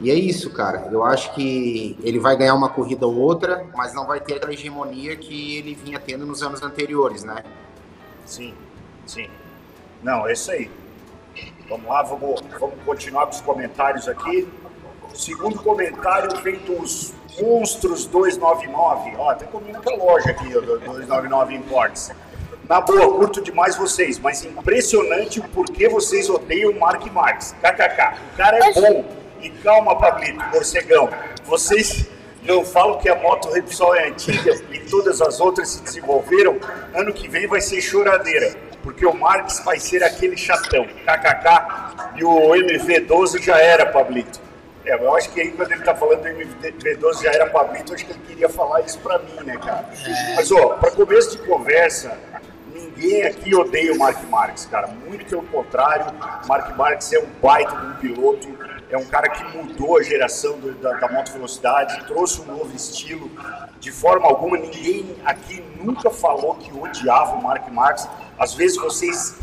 E 0.00 0.10
é 0.10 0.14
isso, 0.14 0.50
cara. 0.50 0.88
Eu 0.92 1.04
acho 1.04 1.34
que 1.34 1.98
ele 2.02 2.20
vai 2.20 2.36
ganhar 2.36 2.54
uma 2.54 2.68
corrida 2.68 3.06
ou 3.06 3.16
outra, 3.16 3.66
mas 3.76 3.92
não 3.94 4.06
vai 4.06 4.20
ter 4.20 4.34
aquela 4.34 4.52
hegemonia 4.52 5.16
que 5.16 5.56
ele 5.56 5.74
vinha 5.74 5.98
tendo 5.98 6.24
nos 6.24 6.42
anos 6.42 6.62
anteriores, 6.62 7.24
né? 7.24 7.42
Sim, 8.24 8.54
sim. 9.06 9.28
Não, 10.02 10.28
é 10.28 10.32
isso 10.32 10.50
aí. 10.52 10.70
Vamos 11.68 11.86
lá, 11.86 12.02
vamos, 12.02 12.40
vamos 12.58 12.76
continuar 12.84 13.26
com 13.26 13.32
os 13.32 13.40
comentários 13.40 14.08
aqui. 14.08 14.48
O 15.12 15.16
segundo 15.16 15.60
comentário 15.62 16.30
vem 16.42 16.56
dos 16.58 17.12
Monstros 17.40 18.06
299. 18.06 19.16
Ó, 19.16 19.30
até 19.30 19.46
combina 19.46 19.80
com 19.80 19.90
a 19.90 19.96
loja 19.96 20.30
aqui, 20.30 20.56
ó, 20.56 20.60
do 20.60 20.78
299 20.78 21.54
Imports. 21.54 22.12
Na 22.68 22.80
boa, 22.80 23.14
curto 23.14 23.42
demais 23.42 23.76
vocês, 23.76 24.18
mas 24.18 24.44
impressionante 24.44 25.40
o 25.40 25.48
porquê 25.48 25.88
vocês 25.88 26.28
odeiam 26.28 26.70
o 26.70 26.78
Mark 26.78 27.04
Marques. 27.12 27.54
KKK. 27.62 28.18
O 28.34 28.36
cara 28.36 28.58
é 28.58 28.72
bom. 28.72 29.04
E 29.40 29.50
calma, 29.50 29.96
Pablito, 29.96 30.44
morcegão. 30.52 31.08
Vocês 31.44 32.08
não 32.42 32.64
falam 32.64 32.98
que 32.98 33.08
a 33.08 33.14
moto 33.14 33.50
Repsol 33.50 33.94
é 33.94 34.08
antiga 34.08 34.54
e 34.72 34.78
todas 34.80 35.20
as 35.20 35.40
outras 35.40 35.68
se 35.70 35.82
desenvolveram? 35.82 36.58
Ano 36.94 37.12
que 37.12 37.28
vem 37.28 37.46
vai 37.46 37.60
ser 37.60 37.80
choradeira, 37.80 38.54
porque 38.82 39.06
o 39.06 39.14
Marques 39.14 39.60
vai 39.60 39.78
ser 39.78 40.02
aquele 40.02 40.36
chatão. 40.36 40.84
KKK. 40.84 42.16
E 42.16 42.24
o 42.24 42.50
MV12 42.50 43.42
já 43.42 43.58
era, 43.58 43.86
Pablito. 43.86 44.40
É, 44.84 44.94
eu 44.94 45.14
acho 45.14 45.30
que 45.30 45.40
aí 45.40 45.50
quando 45.50 45.70
ele 45.70 45.82
tá 45.82 45.94
falando 45.94 46.22
do 46.22 46.28
MV12 46.28 47.22
já 47.22 47.30
era 47.30 47.46
Pablito, 47.50 47.94
acho 47.94 48.06
que 48.06 48.12
ele 48.12 48.22
queria 48.26 48.48
falar 48.48 48.80
isso 48.80 48.98
pra 49.00 49.18
mim, 49.18 49.44
né, 49.44 49.56
cara? 49.58 49.84
Mas, 50.34 50.50
ó, 50.50 50.70
pra 50.70 50.90
começo 50.90 51.36
de 51.36 51.46
conversa, 51.46 52.16
ninguém 52.72 53.24
aqui 53.24 53.54
odeia 53.54 53.92
o 53.92 53.98
Mark 53.98 54.22
Marques, 54.30 54.64
cara. 54.66 54.88
Muito 54.88 55.26
pelo 55.26 55.42
contrário, 55.42 56.06
Mark 56.46 56.74
Marques 56.76 57.12
é 57.12 57.18
um 57.18 57.28
baita 57.42 57.76
de 57.76 57.86
um 57.86 57.94
piloto, 57.96 58.48
é 58.90 58.96
um 58.96 59.04
cara 59.04 59.28
que 59.28 59.44
mudou 59.56 59.98
a 59.98 60.02
geração 60.02 60.58
do, 60.58 60.72
da, 60.74 60.94
da 60.94 61.08
moto 61.08 61.32
velocidade, 61.32 62.06
trouxe 62.06 62.40
um 62.40 62.44
novo 62.44 62.74
estilo. 62.74 63.30
De 63.78 63.92
forma 63.92 64.26
alguma, 64.26 64.56
ninguém 64.56 65.16
aqui 65.24 65.62
nunca 65.76 66.10
falou 66.10 66.54
que 66.54 66.72
odiava 66.72 67.36
o 67.36 67.42
Mark 67.42 67.68
Marques. 67.70 68.08
Às 68.38 68.54
vezes 68.54 68.76
vocês 68.76 69.38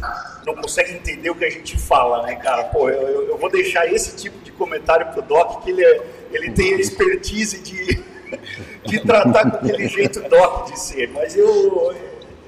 não 0.45 0.55
conseguem 0.55 0.95
entender 0.95 1.29
o 1.29 1.35
que 1.35 1.45
a 1.45 1.49
gente 1.49 1.77
fala, 1.77 2.23
né, 2.23 2.35
cara? 2.35 2.65
Pô, 2.65 2.89
eu, 2.89 3.29
eu 3.29 3.37
vou 3.37 3.49
deixar 3.49 3.91
esse 3.91 4.15
tipo 4.15 4.37
de 4.43 4.51
comentário 4.51 5.07
pro 5.13 5.21
Doc, 5.21 5.63
que 5.63 5.69
ele, 5.69 5.83
é, 5.83 6.01
ele 6.31 6.51
tem 6.51 6.73
a 6.73 6.77
expertise 6.77 7.59
de, 7.59 8.03
de 8.85 8.99
tratar 9.01 9.51
com 9.51 9.57
aquele 9.57 9.87
jeito 9.87 10.21
Doc 10.27 10.71
de 10.71 10.79
ser. 10.79 11.09
Mas 11.11 11.35
eu, 11.35 11.93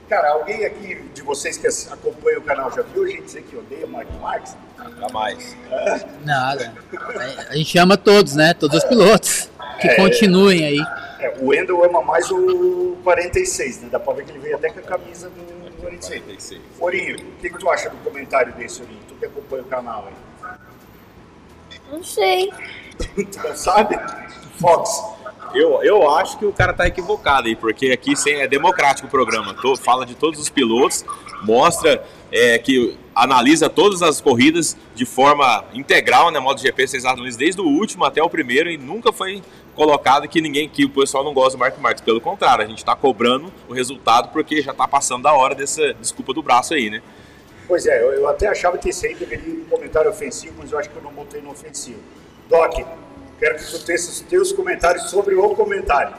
Cara, 0.10 0.32
alguém 0.32 0.66
aqui 0.66 0.96
de 1.14 1.22
vocês 1.22 1.58
que 1.58 1.68
acompanha 1.92 2.40
o 2.40 2.42
canal 2.42 2.72
já 2.72 2.82
viu 2.82 3.04
a 3.04 3.08
gente 3.08 3.24
dizer 3.24 3.44
que 3.44 3.58
odeia 3.58 3.86
o 3.86 3.90
Mark 3.90 4.08
Marques? 4.22 4.56
Jamais. 5.02 5.58
Nada. 6.24 6.74
A 7.50 7.56
gente 7.56 7.78
ama 7.78 7.98
todos, 7.98 8.36
né? 8.36 8.54
Todos 8.54 8.78
os 8.78 8.84
pilotos. 8.86 9.50
Que 9.82 9.88
É. 9.90 9.96
continuem 9.96 10.66
aí. 10.66 10.80
É, 11.20 11.36
o 11.40 11.48
Wendel 11.48 11.84
ama 11.84 12.02
mais 12.02 12.30
o 12.32 12.98
46, 13.04 13.82
né? 13.82 13.90
Dá 13.92 14.00
pra 14.00 14.14
ver 14.14 14.24
que 14.26 14.32
ele 14.32 14.40
veio 14.40 14.56
até 14.56 14.70
com 14.70 14.80
a 14.80 14.84
camisa 14.84 15.30
do 15.30 15.72
46. 15.82 16.22
46. 16.24 16.62
Orinho, 16.80 17.16
o 17.18 17.32
que, 17.42 17.50
que 17.50 17.58
tu 17.60 17.70
acha 17.70 17.90
do 17.90 17.98
comentário 17.98 18.54
desse, 18.54 18.82
Orinho? 18.82 19.00
Tu 19.08 19.16
que 19.16 19.26
acompanha 19.26 19.64
o 19.64 19.66
canal 19.66 20.08
aí. 20.08 20.58
Não 21.92 22.04
sei. 22.04 22.50
tu 22.98 23.40
não 23.48 23.56
sabe? 23.56 24.00
Fox. 24.60 25.17
Eu, 25.54 25.82
eu 25.84 26.10
acho 26.10 26.38
que 26.38 26.46
o 26.46 26.52
cara 26.54 26.74
tá 26.74 26.88
equivocado 26.88 27.48
aí, 27.48 27.56
porque 27.56 27.92
aqui 27.92 28.14
é 28.30 28.48
democrático 28.48 29.08
o 29.08 29.12
programa. 29.12 29.54
To- 29.54 29.76
fala 29.78 30.06
de 30.06 30.16
todos 30.16 30.40
os 30.40 30.50
pilotos, 30.50 31.04
mostra 31.44 32.04
é, 32.32 32.58
que 32.58 32.98
analisa 33.16 33.70
todas 33.70 34.02
as 34.02 34.22
corridas 34.22 34.78
de 34.94 35.06
forma 35.06 35.64
integral, 35.74 36.30
né? 36.32 36.40
MotoGP 36.40 36.88
vocês 36.88 37.06
analisam 37.06 37.40
desde 37.40 37.62
o 37.62 37.66
último 37.66 38.04
até 38.06 38.22
o 38.22 38.30
primeiro 38.30 38.70
e 38.70 38.78
nunca 38.78 39.12
foi 39.12 39.42
colocado 39.76 40.28
que 40.28 40.42
ninguém, 40.42 40.68
que 40.68 40.86
o 40.86 40.90
pessoal 40.90 41.24
não 41.24 41.34
gosta 41.34 41.58
do 41.58 41.60
Mark 41.60 41.78
Marques. 41.80 42.04
Pelo 42.04 42.20
contrário, 42.20 42.64
a 42.64 42.68
gente 42.68 42.84
tá 42.84 42.96
cobrando 42.96 43.52
o 43.70 43.74
resultado 43.74 44.30
porque 44.30 44.62
já 44.62 44.74
tá 44.74 44.88
passando 44.88 45.24
da 45.24 45.34
hora 45.34 45.56
dessa 45.56 45.94
desculpa 45.96 46.34
do 46.34 46.44
braço 46.44 46.74
aí, 46.74 46.90
né? 46.90 47.02
Pois 47.68 47.86
é, 47.86 48.02
eu, 48.02 48.12
eu 48.14 48.28
até 48.28 48.48
achava 48.48 48.78
que 48.78 48.90
esse 48.90 49.08
aí 49.08 49.16
deveria 49.16 49.50
ir 49.50 49.58
no 49.58 49.66
comentário 49.66 50.10
ofensivo, 50.10 50.56
mas 50.60 50.72
eu 50.72 50.80
acho 50.80 50.90
que 50.90 50.96
eu 50.96 51.02
não 51.04 51.12
botei 51.12 51.42
no 51.42 51.52
ofensivo. 51.52 52.00
Doc, 52.50 52.80
quero 53.40 53.58
que 53.58 53.66
tu 53.66 53.80
tenha 53.86 53.98
os 53.98 54.20
teus 54.22 54.52
comentários 54.52 55.10
sobre 55.10 55.36
o 55.36 55.56
comentário. 55.56 56.16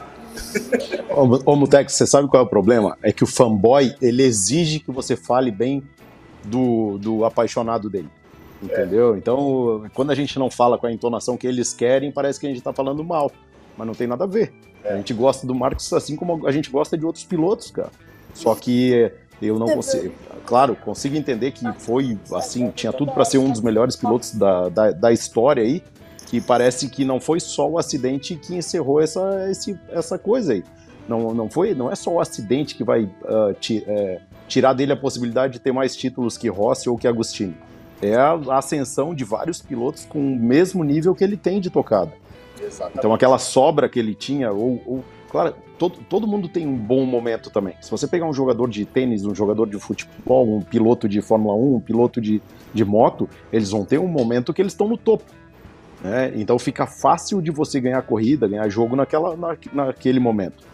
Ô, 1.09 1.51
ô 1.51 1.55
Mutex, 1.55 1.93
você 1.93 2.05
sabe 2.05 2.27
qual 2.27 2.43
é 2.43 2.45
o 2.45 2.49
problema? 2.49 2.97
É 3.01 3.11
que 3.11 3.23
o 3.23 3.27
fanboy, 3.27 3.95
ele 4.01 4.23
exige 4.23 4.79
que 4.79 4.91
você 4.91 5.15
fale 5.15 5.51
bem 5.51 5.83
do, 6.43 6.97
do 6.97 7.25
apaixonado 7.25 7.89
dele. 7.89 8.09
Entendeu? 8.61 9.15
Então, 9.15 9.85
quando 9.93 10.11
a 10.11 10.15
gente 10.15 10.37
não 10.37 10.51
fala 10.51 10.77
com 10.77 10.85
a 10.85 10.91
entonação 10.91 11.37
que 11.37 11.47
eles 11.47 11.73
querem, 11.73 12.11
parece 12.11 12.39
que 12.39 12.45
a 12.45 12.49
gente 12.49 12.61
tá 12.61 12.73
falando 12.73 13.03
mal. 13.03 13.31
Mas 13.77 13.87
não 13.87 13.93
tem 13.93 14.05
nada 14.05 14.25
a 14.25 14.27
ver. 14.27 14.53
A 14.83 14.95
gente 14.97 15.13
gosta 15.13 15.47
do 15.47 15.55
Marcos 15.55 15.91
assim 15.93 16.15
como 16.15 16.45
a 16.47 16.51
gente 16.51 16.69
gosta 16.69 16.97
de 16.97 17.05
outros 17.05 17.23
pilotos, 17.23 17.71
cara. 17.71 17.89
Só 18.33 18.53
que 18.55 19.11
eu 19.41 19.57
não 19.57 19.67
consigo. 19.67 20.13
Claro, 20.45 20.75
consigo 20.75 21.15
entender 21.15 21.51
que 21.51 21.65
foi 21.79 22.17
assim, 22.33 22.69
tinha 22.71 22.91
tudo 22.91 23.11
para 23.11 23.23
ser 23.23 23.37
um 23.37 23.49
dos 23.49 23.61
melhores 23.61 23.95
pilotos 23.95 24.33
da, 24.33 24.69
da, 24.69 24.91
da 24.91 25.11
história 25.11 25.63
aí. 25.63 25.81
Que 26.29 26.39
parece 26.39 26.87
que 26.89 27.03
não 27.03 27.19
foi 27.19 27.39
só 27.39 27.67
o 27.67 27.77
acidente 27.79 28.35
que 28.35 28.55
encerrou 28.55 29.01
essa, 29.01 29.47
esse, 29.49 29.77
essa 29.89 30.17
coisa 30.17 30.53
aí. 30.53 30.63
Não, 31.07 31.33
não, 31.33 31.49
foi, 31.49 31.73
não 31.73 31.91
é 31.91 31.95
só 31.95 32.11
o 32.11 32.19
acidente 32.19 32.75
que 32.75 32.83
vai 32.83 33.09
ah, 33.25 33.51
ti- 33.59 33.83
é, 33.87 34.21
tirar 34.47 34.73
dele 34.73 34.91
a 34.93 34.95
possibilidade 34.97 35.53
de 35.53 35.59
ter 35.59 35.71
mais 35.71 35.95
títulos 35.95 36.37
que 36.37 36.47
Rossi 36.47 36.87
ou 36.87 36.97
que 36.97 37.07
Agostini. 37.07 37.55
É 38.01 38.15
a 38.15 38.33
ascensão 38.51 39.13
de 39.15 39.23
vários 39.23 39.59
pilotos 39.59 40.05
com 40.05 40.19
o 40.19 40.35
mesmo 40.39 40.83
nível 40.83 41.15
que 41.15 41.23
ele 41.23 41.35
tem 41.35 41.59
de 41.59 41.69
tocada. 41.71 42.13
Exatamente. 42.61 42.99
Então 42.99 43.13
aquela 43.13 43.39
sobra 43.39 43.89
que 43.89 43.97
ele 43.97 44.13
tinha, 44.13 44.51
ou, 44.51 44.79
ou- 44.85 45.03
claro, 45.31 45.55
todo, 45.79 45.97
todo 46.07 46.27
mundo 46.27 46.47
tem 46.47 46.67
um 46.67 46.77
bom 46.77 47.03
momento 47.05 47.49
também. 47.49 47.73
Se 47.81 47.89
você 47.89 48.05
pegar 48.07 48.27
um 48.27 48.33
jogador 48.33 48.69
de 48.69 48.85
tênis, 48.85 49.25
um 49.25 49.33
jogador 49.33 49.67
de 49.67 49.79
futebol, 49.79 50.47
um 50.57 50.61
piloto 50.61 51.09
de 51.09 51.21
Fórmula 51.21 51.55
1, 51.55 51.75
um 51.75 51.79
piloto 51.79 52.21
de, 52.21 52.39
de 52.71 52.85
moto, 52.85 53.27
eles 53.51 53.71
vão 53.71 53.83
ter 53.83 53.97
um 53.99 54.07
momento 54.07 54.53
que 54.53 54.61
eles 54.61 54.73
estão 54.73 54.87
no 54.87 54.97
topo. 54.97 55.23
Né? 56.01 56.31
Então 56.35 56.57
fica 56.59 56.85
fácil 56.87 57.41
de 57.41 57.51
você 57.51 57.79
ganhar 57.79 58.01
corrida, 58.01 58.47
ganhar 58.47 58.67
jogo 58.69 58.95
naquela, 58.95 59.35
na, 59.35 59.57
naquele 59.73 60.19
momento. 60.19 60.67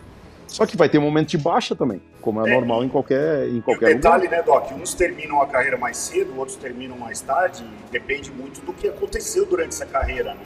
Só 0.48 0.66
que 0.66 0.78
vai 0.78 0.88
ter 0.88 0.98
um 1.00 1.02
momento 1.02 1.30
de 1.30 1.38
baixa 1.38 1.76
também, 1.76 2.02
como 2.22 2.46
é, 2.46 2.50
É. 2.50 2.54
normal 2.54 2.84
em 2.84 2.88
qualquer, 2.90 3.48
em 3.50 3.56
E 3.56 3.60
o 3.60 3.64
qualquer 3.64 3.88
lugar. 3.88 3.96
detalhe, 4.02 4.28
né, 4.30 4.42
Doc? 4.44 4.72
Uns 4.72 4.94
terminam 4.94 5.42
a 5.42 5.48
carreira 5.48 5.78
mais 5.78 5.98
cedo, 5.98 6.38
outros 6.38 6.56
terminam 6.56 6.98
mais 6.98 7.20
tarde. 7.20 7.64
e 7.64 7.92
Depende 7.92 8.32
muito 8.32 8.62
do 8.66 8.72
que 8.72 8.88
aconteceu 8.88 9.46
durante 9.46 9.70
essa 9.70 9.86
carreira, 9.86 10.34
né? 10.34 10.40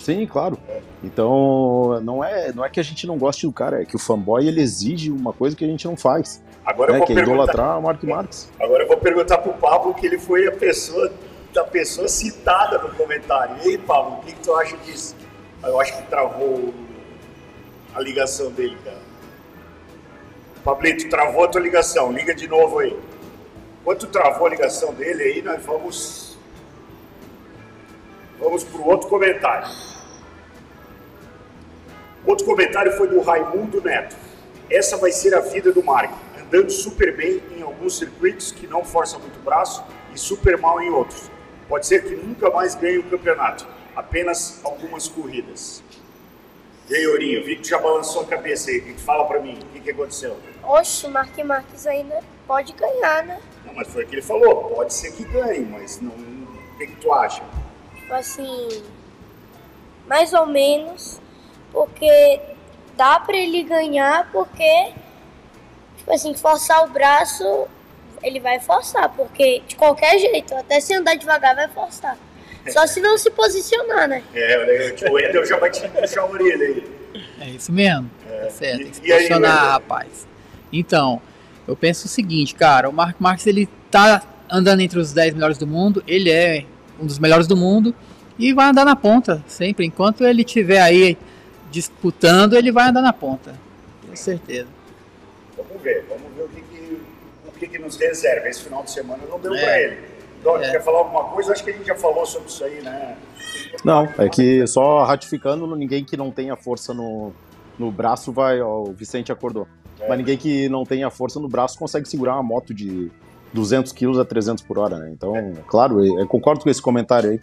Sim, 0.00 0.26
claro. 0.26 0.56
Então, 1.04 2.00
não 2.02 2.24
é, 2.24 2.52
não 2.52 2.64
é 2.64 2.70
que 2.70 2.80
a 2.80 2.82
gente 2.82 3.06
não 3.06 3.18
goste 3.18 3.46
do 3.46 3.52
cara, 3.52 3.82
é 3.82 3.84
que 3.84 3.96
o 3.96 3.98
fanboy 3.98 4.46
ele 4.46 4.62
exige 4.62 5.10
uma 5.10 5.32
coisa 5.32 5.54
que 5.54 5.64
a 5.64 5.68
gente 5.68 5.84
não 5.86 5.96
faz, 5.96 6.42
Agora 6.64 6.90
eu 6.90 6.92
né, 6.94 6.98
vou 6.98 7.06
que 7.06 7.12
é 7.12 7.22
idolatrar 7.22 7.78
o 7.78 7.82
Mark 7.82 8.02
Marques. 8.04 8.50
Agora 8.58 8.84
eu 8.84 8.88
vou 8.88 8.96
perguntar 8.96 9.38
pro 9.38 9.52
Pablo 9.54 9.92
que 9.92 10.06
ele 10.06 10.18
foi 10.18 10.46
a 10.46 10.52
pessoa 10.52 11.10
da 11.52 11.64
pessoa 11.64 12.08
citada 12.08 12.78
no 12.78 12.90
comentário. 12.94 13.56
E 13.64 13.70
aí, 13.70 13.78
Pablo, 13.78 14.18
o 14.18 14.20
que, 14.22 14.32
que 14.32 14.40
tu 14.40 14.54
acha 14.54 14.76
disso? 14.78 15.16
Eu 15.62 15.80
acho 15.80 15.96
que 15.96 16.02
travou 16.04 16.72
a 17.94 18.00
ligação 18.00 18.50
dele, 18.50 18.76
cara. 18.84 19.10
Pablito, 20.64 21.08
travou 21.08 21.44
a 21.44 21.48
tua 21.48 21.60
ligação. 21.60 22.12
Liga 22.12 22.34
de 22.34 22.46
novo 22.46 22.78
aí. 22.78 22.98
Enquanto 23.80 24.06
travou 24.06 24.46
a 24.46 24.50
ligação 24.50 24.92
dele 24.94 25.22
aí, 25.22 25.42
nós 25.42 25.64
vamos. 25.64 26.38
Vamos 28.38 28.64
pro 28.64 28.86
outro 28.86 29.08
comentário. 29.08 29.68
Outro 32.24 32.44
comentário 32.44 32.92
foi 32.92 33.08
do 33.08 33.20
Raimundo 33.20 33.82
Neto. 33.82 34.16
Essa 34.70 34.96
vai 34.96 35.10
ser 35.10 35.34
a 35.34 35.40
vida 35.40 35.72
do 35.72 35.82
Mark, 35.82 36.12
andando 36.40 36.70
super 36.70 37.16
bem 37.16 37.42
em 37.56 37.62
alguns 37.62 37.98
circuitos 37.98 38.52
que 38.52 38.66
não 38.66 38.84
forçam 38.84 39.18
muito 39.18 39.38
o 39.38 39.42
braço 39.42 39.82
e 40.14 40.18
super 40.18 40.56
mal 40.58 40.80
em 40.80 40.90
outros. 40.90 41.30
Pode 41.70 41.86
ser 41.86 42.02
que 42.02 42.16
nunca 42.16 42.50
mais 42.50 42.74
ganhe 42.74 42.98
o 42.98 43.04
campeonato, 43.04 43.64
apenas 43.94 44.60
algumas 44.64 45.06
corridas. 45.06 45.80
E 46.88 46.96
aí, 46.96 47.06
Ourinho, 47.06 47.44
vi 47.44 47.54
que 47.54 47.68
já 47.68 47.78
balançou 47.78 48.22
a 48.22 48.26
cabeça 48.26 48.72
aí, 48.72 48.80
o 48.80 48.98
fala 48.98 49.24
pra 49.24 49.38
mim? 49.38 49.56
O 49.62 49.66
que, 49.66 49.78
que 49.78 49.90
aconteceu? 49.92 50.36
Oxe, 50.64 51.06
Mark 51.06 51.38
Marques 51.38 51.86
ainda 51.86 52.18
pode 52.44 52.72
ganhar, 52.72 53.22
né? 53.22 53.40
Não, 53.64 53.72
mas 53.72 53.86
foi 53.86 54.02
o 54.02 54.08
que 54.08 54.16
ele 54.16 54.22
falou, 54.22 54.64
pode 54.74 54.92
ser 54.92 55.12
que 55.12 55.22
ganhe, 55.22 55.60
mas 55.60 56.00
não. 56.00 56.10
O 56.10 56.76
que, 56.76 56.88
que 56.88 56.96
tu 56.96 57.12
acha? 57.12 57.44
Assim, 58.10 58.82
mais 60.08 60.32
ou 60.32 60.46
menos, 60.46 61.20
porque 61.70 62.40
dá 62.96 63.20
pra 63.20 63.36
ele 63.36 63.62
ganhar, 63.62 64.28
porque, 64.32 64.92
tipo 65.98 66.12
assim, 66.12 66.34
forçar 66.34 66.84
o 66.84 66.90
braço, 66.90 67.68
ele 68.22 68.40
vai 68.40 68.60
forçar, 68.60 69.08
porque 69.10 69.62
de 69.66 69.76
qualquer 69.76 70.18
jeito, 70.18 70.54
até 70.54 70.80
se 70.80 70.94
andar 70.94 71.14
devagar 71.16 71.54
vai 71.54 71.68
forçar. 71.68 72.16
Só 72.68 72.86
se 72.86 73.00
não 73.00 73.16
se 73.16 73.30
posicionar, 73.30 74.06
né? 74.06 74.22
É, 74.34 74.94
o 75.08 75.14
Wendel 75.14 75.46
já 75.46 75.56
vai 75.56 75.70
te 75.70 75.88
puxar 75.88 76.20
a 76.20 76.26
orelha 76.26 76.66
aí. 76.66 76.84
É 77.40 77.50
isso 77.50 77.72
mesmo. 77.72 78.10
tá 78.28 78.50
certo. 78.50 78.78
Tem 78.78 78.90
que 78.90 78.96
se 78.96 79.12
aí, 79.12 79.18
posicionar, 79.18 79.70
rapaz. 79.70 80.28
Então, 80.72 81.22
eu 81.66 81.74
penso 81.74 82.06
o 82.06 82.08
seguinte, 82.08 82.54
cara, 82.54 82.88
o 82.88 82.92
Mark 82.92 83.16
Marques 83.18 83.46
ele 83.46 83.68
tá 83.90 84.22
andando 84.48 84.80
entre 84.80 84.98
os 84.98 85.12
10 85.12 85.34
melhores 85.34 85.56
do 85.56 85.66
mundo, 85.66 86.02
ele 86.06 86.30
é 86.30 86.64
um 87.00 87.06
dos 87.06 87.18
melhores 87.18 87.46
do 87.46 87.56
mundo 87.56 87.94
e 88.38 88.52
vai 88.52 88.68
andar 88.68 88.84
na 88.84 88.96
ponta 88.96 89.42
sempre. 89.46 89.86
Enquanto 89.86 90.24
ele 90.24 90.42
estiver 90.42 90.80
aí 90.80 91.16
disputando, 91.70 92.54
ele 92.54 92.72
vai 92.72 92.88
andar 92.88 93.02
na 93.02 93.12
ponta. 93.12 93.54
Com 94.06 94.16
certeza. 94.16 94.68
Vamos 95.56 95.82
ver, 95.82 96.04
vamos 96.08 96.34
ver 96.36 96.42
o 96.42 96.48
que, 96.48 96.62
que, 96.62 96.99
que, 97.60 97.68
que 97.68 97.78
nos 97.78 97.96
reserva. 97.96 98.48
Esse 98.48 98.62
final 98.64 98.82
de 98.82 98.90
semana 98.90 99.22
não 99.28 99.38
deu 99.38 99.54
É. 99.54 99.60
pra 99.62 99.80
ele. 99.80 99.96
Doc, 100.42 100.62
É. 100.62 100.70
quer 100.70 100.82
falar 100.82 100.98
alguma 101.00 101.24
coisa? 101.24 101.52
Acho 101.52 101.62
que 101.62 101.70
a 101.70 101.72
gente 101.74 101.86
já 101.86 101.94
falou 101.94 102.24
sobre 102.26 102.48
isso 102.48 102.64
aí, 102.64 102.80
né? 102.82 103.16
Não, 103.84 104.08
é 104.18 104.28
que 104.28 104.66
só 104.66 105.04
ratificando, 105.04 105.66
ninguém 105.76 106.04
que 106.04 106.16
não 106.16 106.30
tenha 106.30 106.56
força 106.56 106.92
no, 106.94 107.32
no 107.78 107.90
braço 107.92 108.32
vai. 108.32 108.60
Ó, 108.60 108.82
o 108.82 108.92
Vicente 108.92 109.30
acordou. 109.30 109.68
É. 110.00 110.08
Mas 110.08 110.18
ninguém 110.18 110.36
que 110.38 110.68
não 110.68 110.84
tenha 110.84 111.10
força 111.10 111.38
no 111.38 111.48
braço 111.48 111.78
consegue 111.78 112.08
segurar 112.08 112.34
uma 112.34 112.42
moto 112.42 112.72
de 112.72 113.10
200 113.52 113.92
kg 113.92 114.18
a 114.20 114.24
300 114.24 114.64
por 114.64 114.78
hora, 114.78 114.96
né? 114.98 115.10
Então, 115.12 115.36
é. 115.36 115.52
claro, 115.66 116.02
eu 116.04 116.26
concordo 116.26 116.62
com 116.62 116.70
esse 116.70 116.80
comentário 116.80 117.30
aí. 117.30 117.40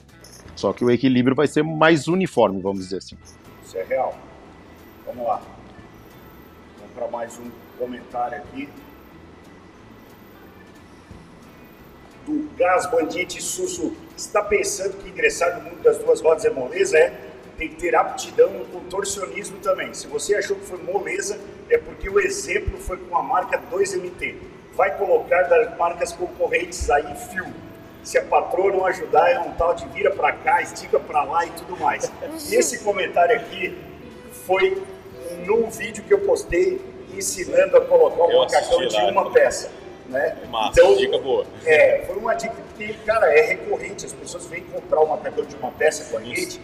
Só 0.56 0.74
que 0.74 0.84
o 0.84 0.90
equilíbrio 0.90 1.36
vai 1.36 1.46
ser 1.46 1.64
mais 1.64 2.08
uniforme, 2.08 2.60
vamos 2.62 2.80
dizer 2.80 2.98
assim. 2.98 3.16
Isso 3.64 3.78
é 3.78 3.84
real. 3.84 4.16
Vamos 5.06 5.28
lá. 5.28 5.40
Vamos 6.80 6.94
para 6.96 7.08
mais 7.10 7.38
um 7.38 7.50
comentário 7.78 8.38
aqui. 8.38 8.68
Do 12.28 12.50
Gás 12.58 12.86
Bandite 12.92 13.42
Suzuki. 13.42 13.98
Está 14.18 14.42
pensando 14.42 14.98
que 14.98 15.10
ingressar 15.10 15.58
no 15.58 15.64
mundo 15.64 15.82
das 15.82 15.98
duas 15.98 16.20
rodas 16.22 16.44
é 16.44 16.50
moleza? 16.50 16.98
É? 16.98 17.14
Tem 17.58 17.70
que 17.70 17.76
ter 17.76 17.96
aptidão 17.96 18.50
no 18.50 18.66
contorcionismo 18.66 19.58
também. 19.60 19.94
Se 19.94 20.08
você 20.08 20.36
achou 20.36 20.58
que 20.58 20.66
foi 20.66 20.78
moleza, 20.84 21.40
é 21.70 21.78
porque 21.78 22.10
o 22.10 22.20
exemplo 22.20 22.78
foi 22.78 22.98
com 22.98 23.18
a 23.18 23.24
marca 23.24 23.60
2MT. 23.72 24.36
Vai 24.74 24.96
colocar 24.98 25.44
das 25.44 25.78
marcas 25.78 26.12
concorrentes 26.12 26.90
aí 26.90 27.16
fio 27.16 27.46
se 28.08 28.18
a 28.18 28.24
patroa 28.24 28.72
não 28.72 28.86
ajudar, 28.86 29.30
é 29.30 29.38
um 29.38 29.52
tal 29.52 29.74
de 29.74 29.86
vira 29.90 30.10
para 30.12 30.32
cá, 30.32 30.62
estica 30.62 30.98
para 30.98 31.24
lá 31.24 31.46
e 31.46 31.50
tudo 31.52 31.78
mais. 31.78 32.10
E 32.50 32.56
esse 32.56 32.80
comentário 32.80 33.36
aqui 33.36 33.78
foi 34.46 34.82
num 35.46 35.70
vídeo 35.70 36.02
que 36.06 36.14
eu 36.14 36.20
postei 36.20 36.80
ensinando 37.14 37.76
a 37.76 37.82
colocar 37.82 38.24
o 38.24 38.40
macacão 38.40 38.88
de 38.88 38.96
uma 39.12 39.30
peça. 39.32 39.70
Né? 40.10 40.38
Massa, 40.50 40.80
então, 40.80 40.96
dica 40.96 41.18
boa. 41.18 41.46
É, 41.66 42.04
foi 42.08 42.16
uma 42.16 42.34
dica 42.34 42.56
que, 42.78 42.94
cara, 43.06 43.34
é 43.38 43.42
recorrente. 43.42 44.06
As 44.06 44.14
pessoas 44.14 44.46
vêm 44.48 44.64
comprar 44.64 45.02
o 45.02 45.08
macacão 45.08 45.44
de 45.44 45.56
uma 45.56 45.72
peça 45.72 46.10
com 46.10 46.18
a 46.18 46.24
gente 46.24 46.62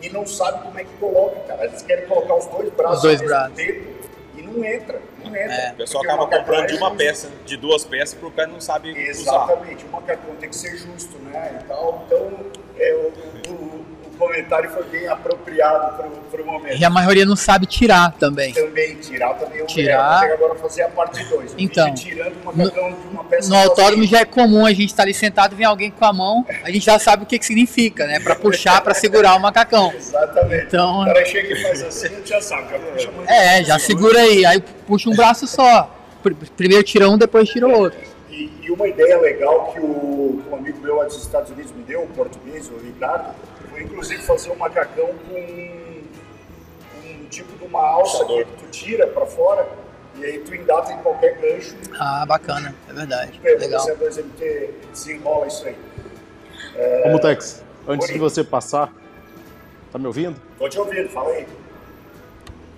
e 0.00 0.08
não 0.10 0.26
sabem 0.26 0.60
como 0.62 0.78
é 0.78 0.84
que 0.84 0.94
coloca, 1.00 1.40
cara. 1.40 1.64
Eles 1.64 1.82
querem 1.82 2.06
colocar 2.06 2.36
os 2.36 2.46
dois 2.46 2.70
braços 2.72 2.96
os 2.98 3.02
dois 3.02 3.20
ao 3.20 3.26
mesmo 3.26 3.36
braços. 3.36 3.56
tempo 3.56 3.98
e 4.36 4.42
não 4.42 4.64
entra, 4.64 5.02
não 5.24 5.34
entra. 5.34 5.52
É. 5.52 5.72
O 5.72 5.76
pessoal 5.76 6.04
acaba 6.04 6.26
comprando 6.28 6.66
de 6.68 6.74
uma 6.76 6.94
peça, 6.94 7.28
de 7.44 7.56
duas 7.56 7.84
peças, 7.84 8.14
porque 8.14 8.26
o 8.26 8.30
pé 8.30 8.46
não 8.46 8.60
sabe 8.60 8.96
Exatamente, 8.96 9.84
usar. 9.84 9.88
o 9.88 9.90
macacão 10.00 10.36
tem 10.36 10.48
que 10.48 10.56
ser 10.56 10.76
justo, 10.76 11.18
né? 11.18 11.60
Então, 11.64 12.02
então 12.06 12.30
é, 12.78 12.94
o, 12.94 13.50
o, 13.50 13.52
o 13.77 13.77
comentário 14.18 14.68
foi 14.70 14.84
bem 14.84 15.06
apropriado 15.08 15.96
para 16.30 16.42
o 16.42 16.46
momento. 16.46 16.76
E 16.76 16.84
a 16.84 16.90
maioria 16.90 17.24
não 17.24 17.36
sabe 17.36 17.66
tirar 17.66 18.12
também. 18.12 18.52
Também, 18.52 18.96
tirar 18.96 19.34
também 19.34 19.60
é 19.60 19.62
um 19.62 19.66
tirar... 19.66 20.24
Erro. 20.24 20.34
agora 20.34 20.54
fazer 20.56 20.82
a 20.82 20.88
parte 20.88 21.24
2. 21.24 21.54
Então, 21.56 21.94
tirando 21.94 22.34
no, 22.44 22.70
de 22.70 23.08
uma 23.10 23.24
peça 23.24 23.48
No 23.48 23.56
autódromo 23.56 24.04
já 24.04 24.20
é 24.20 24.24
comum 24.24 24.66
a 24.66 24.70
gente 24.70 24.86
estar 24.86 24.98
tá 24.98 25.02
ali 25.04 25.14
sentado 25.14 25.52
e 25.52 25.56
vem 25.56 25.66
alguém 25.66 25.90
com 25.90 26.04
a 26.04 26.12
mão, 26.12 26.44
a 26.62 26.70
gente 26.70 26.84
já 26.84 26.98
sabe 26.98 27.22
o 27.22 27.26
que, 27.26 27.38
que 27.38 27.46
significa, 27.46 28.06
né? 28.06 28.20
Para 28.20 28.34
puxar, 28.34 28.80
para 28.80 28.94
segurar 28.94 29.36
o 29.36 29.40
macacão. 29.40 29.92
Exatamente. 29.94 30.66
Então, 30.66 31.02
o 31.02 31.04
cara 31.04 31.24
chega 31.24 31.52
e 31.52 31.62
faz 31.62 31.82
assim, 31.82 32.08
já 32.24 32.40
sabe, 32.40 32.70
já 32.70 32.78
puxa 32.78 33.10
muito. 33.12 33.30
É, 33.30 33.64
já 33.64 33.78
segura 33.78 34.20
aí, 34.20 34.44
aí 34.44 34.60
puxa 34.86 35.08
um 35.08 35.14
braço 35.14 35.46
só. 35.46 35.94
Primeiro 36.56 36.82
tira 36.82 37.08
um, 37.08 37.16
depois 37.16 37.48
tira 37.48 37.66
o 37.66 37.72
outro. 37.72 37.98
E, 38.30 38.70
uma 38.70 38.86
ideia 38.86 39.18
legal 39.18 39.72
que 39.72 39.80
o, 39.80 40.42
um 40.50 40.54
amigo 40.54 40.78
meu 40.80 40.96
lá 40.96 41.04
dos 41.04 41.16
Estados 41.16 41.50
Unidos 41.50 41.72
me 41.72 41.82
deu, 41.82 42.02
o 42.02 42.06
português, 42.08 42.68
o 42.68 42.76
Ricardo, 42.76 43.34
foi 43.78 43.84
inclusive 43.84 44.22
fazer 44.22 44.50
um 44.50 44.56
macacão 44.56 45.10
com 45.28 45.38
um 47.04 47.26
tipo 47.30 47.56
de 47.56 47.64
uma 47.64 47.80
alça 47.80 48.24
que 48.24 48.44
tu 48.44 48.66
tira 48.70 49.06
para 49.06 49.24
fora 49.24 49.68
e 50.16 50.24
aí 50.24 50.38
tu 50.40 50.52
endata 50.52 50.92
em 50.92 50.98
qualquer 50.98 51.38
gancho. 51.38 51.76
Ah, 51.98 52.26
bacana, 52.26 52.74
é 52.88 52.92
verdade. 52.92 53.38
Pelo 53.38 53.60
Legal. 53.60 53.80
Você 53.80 53.94
2MT 53.94 54.70
desenrola 54.90 55.46
isso 55.46 55.66
aí. 55.66 55.76
É... 56.74 57.02
Como 57.02 57.20
Tex, 57.20 57.62
antes 57.86 58.08
de 58.08 58.18
você 58.18 58.42
passar, 58.42 58.92
tá 59.92 59.98
me 59.98 60.06
ouvindo? 60.06 60.40
Tô 60.58 60.68
te 60.68 60.78
ouvindo, 60.78 61.08
fala 61.10 61.30
aí. 61.30 61.46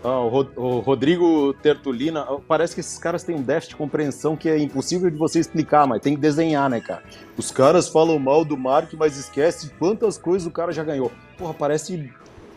Ah, 0.03 0.21
o, 0.21 0.79
Rodrigo 0.81 1.53
Tertulina, 1.55 2.27
parece 2.49 2.75
que 2.75 2.81
esses 2.81 2.99
caras 2.99 3.23
têm 3.23 3.37
um 3.37 3.43
déficit 3.43 3.71
de 3.71 3.77
compreensão 3.77 4.35
que 4.35 4.49
é 4.49 4.59
impossível 4.59 5.11
de 5.11 5.19
você 5.19 5.39
explicar, 5.39 5.87
mas 5.87 6.01
tem 6.01 6.15
que 6.15 6.21
desenhar, 6.21 6.71
né, 6.71 6.81
cara? 6.81 7.03
Os 7.37 7.51
caras 7.51 7.87
falam 7.89 8.19
mal 8.19 8.43
do 8.43 8.57
Mark, 8.57 8.95
mas 8.95 9.19
esquece 9.19 9.71
quantas 9.79 10.17
coisas 10.17 10.49
o 10.49 10.51
cara 10.51 10.73
já 10.73 10.83
ganhou. 10.83 11.13
Porra, 11.37 11.53
parece. 11.53 12.11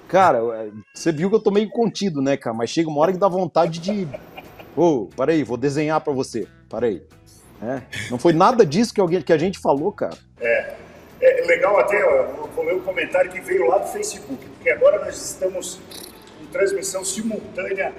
Cara, 0.07 0.37
é, 0.55 0.69
você 0.93 1.11
viu 1.11 1.29
que 1.29 1.35
eu 1.35 1.39
tô 1.39 1.51
meio 1.51 1.69
contido, 1.69 2.21
né, 2.21 2.37
cara? 2.37 2.55
Mas 2.55 2.69
chega 2.69 2.89
uma 2.89 3.01
hora 3.01 3.11
que 3.11 3.19
dá 3.19 3.27
vontade 3.27 3.79
de. 3.79 4.07
Ô, 4.75 5.09
oh, 5.15 5.23
aí, 5.23 5.43
vou 5.43 5.57
desenhar 5.57 5.99
para 5.99 6.13
você. 6.13 6.47
Parei. 6.69 7.05
É, 7.61 7.81
não 8.09 8.17
foi 8.17 8.31
nada 8.33 8.65
disso 8.65 8.93
que, 8.93 9.01
alguém, 9.01 9.21
que 9.21 9.33
a 9.33 9.37
gente 9.37 9.59
falou, 9.59 9.91
cara. 9.91 10.17
É. 10.39 10.75
É 11.21 11.45
legal 11.45 11.79
até, 11.79 12.03
ó, 12.03 12.47
vou 12.53 12.65
ler 12.65 12.75
um 12.75 12.81
comentário 12.81 13.31
que 13.31 13.39
veio 13.39 13.65
lá 13.67 13.77
do 13.77 13.87
Facebook, 13.87 14.45
porque 14.45 14.69
agora 14.69 15.05
nós 15.05 15.15
estamos 15.15 15.79
transmissão 16.53 17.03
simultânea 17.03 17.91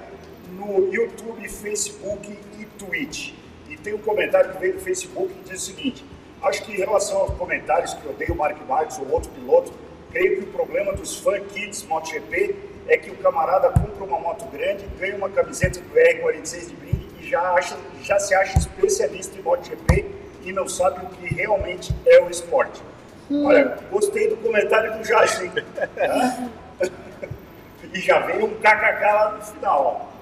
no 0.56 0.94
YouTube, 0.94 1.46
Facebook 1.48 2.38
e 2.58 2.64
Twitch. 2.78 3.34
E 3.68 3.76
tem 3.76 3.92
um 3.92 3.98
comentário 3.98 4.52
que 4.52 4.58
veio 4.58 4.74
do 4.74 4.80
Facebook 4.80 5.34
que 5.34 5.50
diz 5.50 5.62
o 5.62 5.66
seguinte: 5.66 6.04
acho 6.40 6.62
que 6.62 6.72
em 6.72 6.76
relação 6.76 7.18
aos 7.18 7.34
comentários 7.34 7.92
que 7.92 8.08
odeio 8.08 8.32
o 8.32 8.36
Mark 8.36 8.56
Marques 8.66 8.98
ou 8.98 9.10
outro 9.10 9.30
piloto, 9.32 9.72
creio 10.12 10.36
que 10.36 10.44
o 10.44 10.52
problema 10.52 10.92
dos 10.92 11.18
fan 11.18 11.40
kids 11.40 11.82
MotoGP 11.84 12.54
é 12.86 12.96
que 12.96 13.10
o 13.10 13.16
camarada 13.16 13.70
compra 13.70 14.04
uma 14.04 14.20
moto 14.20 14.46
grande, 14.46 14.84
ganha 14.98 15.16
uma 15.16 15.28
camiseta 15.28 15.80
do 15.80 15.94
R46 15.94 16.68
de 16.68 16.74
brinde 16.76 17.08
e 17.20 17.28
já, 17.28 17.40
acha, 17.54 17.76
já 18.02 18.18
se 18.20 18.34
acha 18.34 18.58
especialista 18.58 19.36
em 19.36 19.42
MotoGP 19.42 20.06
e 20.44 20.52
não 20.52 20.68
sabe 20.68 21.04
o 21.04 21.08
que 21.08 21.34
realmente 21.34 21.92
é 22.06 22.22
o 22.22 22.30
esporte. 22.30 22.80
Hum. 23.30 23.46
Olha, 23.46 23.78
gostei 23.90 24.28
do 24.28 24.36
comentário 24.36 24.92
do 24.98 25.02
Jason. 25.02 25.50
E 27.94 28.00
já 28.00 28.18
vem 28.18 28.42
um 28.42 28.54
kkk 28.56 29.02
lá 29.02 29.30
no 29.30 29.42
final. 29.42 30.10
Ó. 30.10 30.14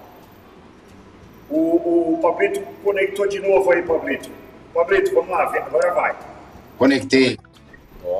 O, 1.54 2.14
o 2.14 2.18
Pablito 2.20 2.60
conectou 2.84 3.26
de 3.26 3.40
novo 3.40 3.72
aí, 3.72 3.82
Pablito. 3.82 4.30
Pablito, 4.74 5.14
vamos 5.14 5.30
lá, 5.30 5.44
agora 5.44 5.92
vai. 5.92 6.16
Conectei. 6.78 7.38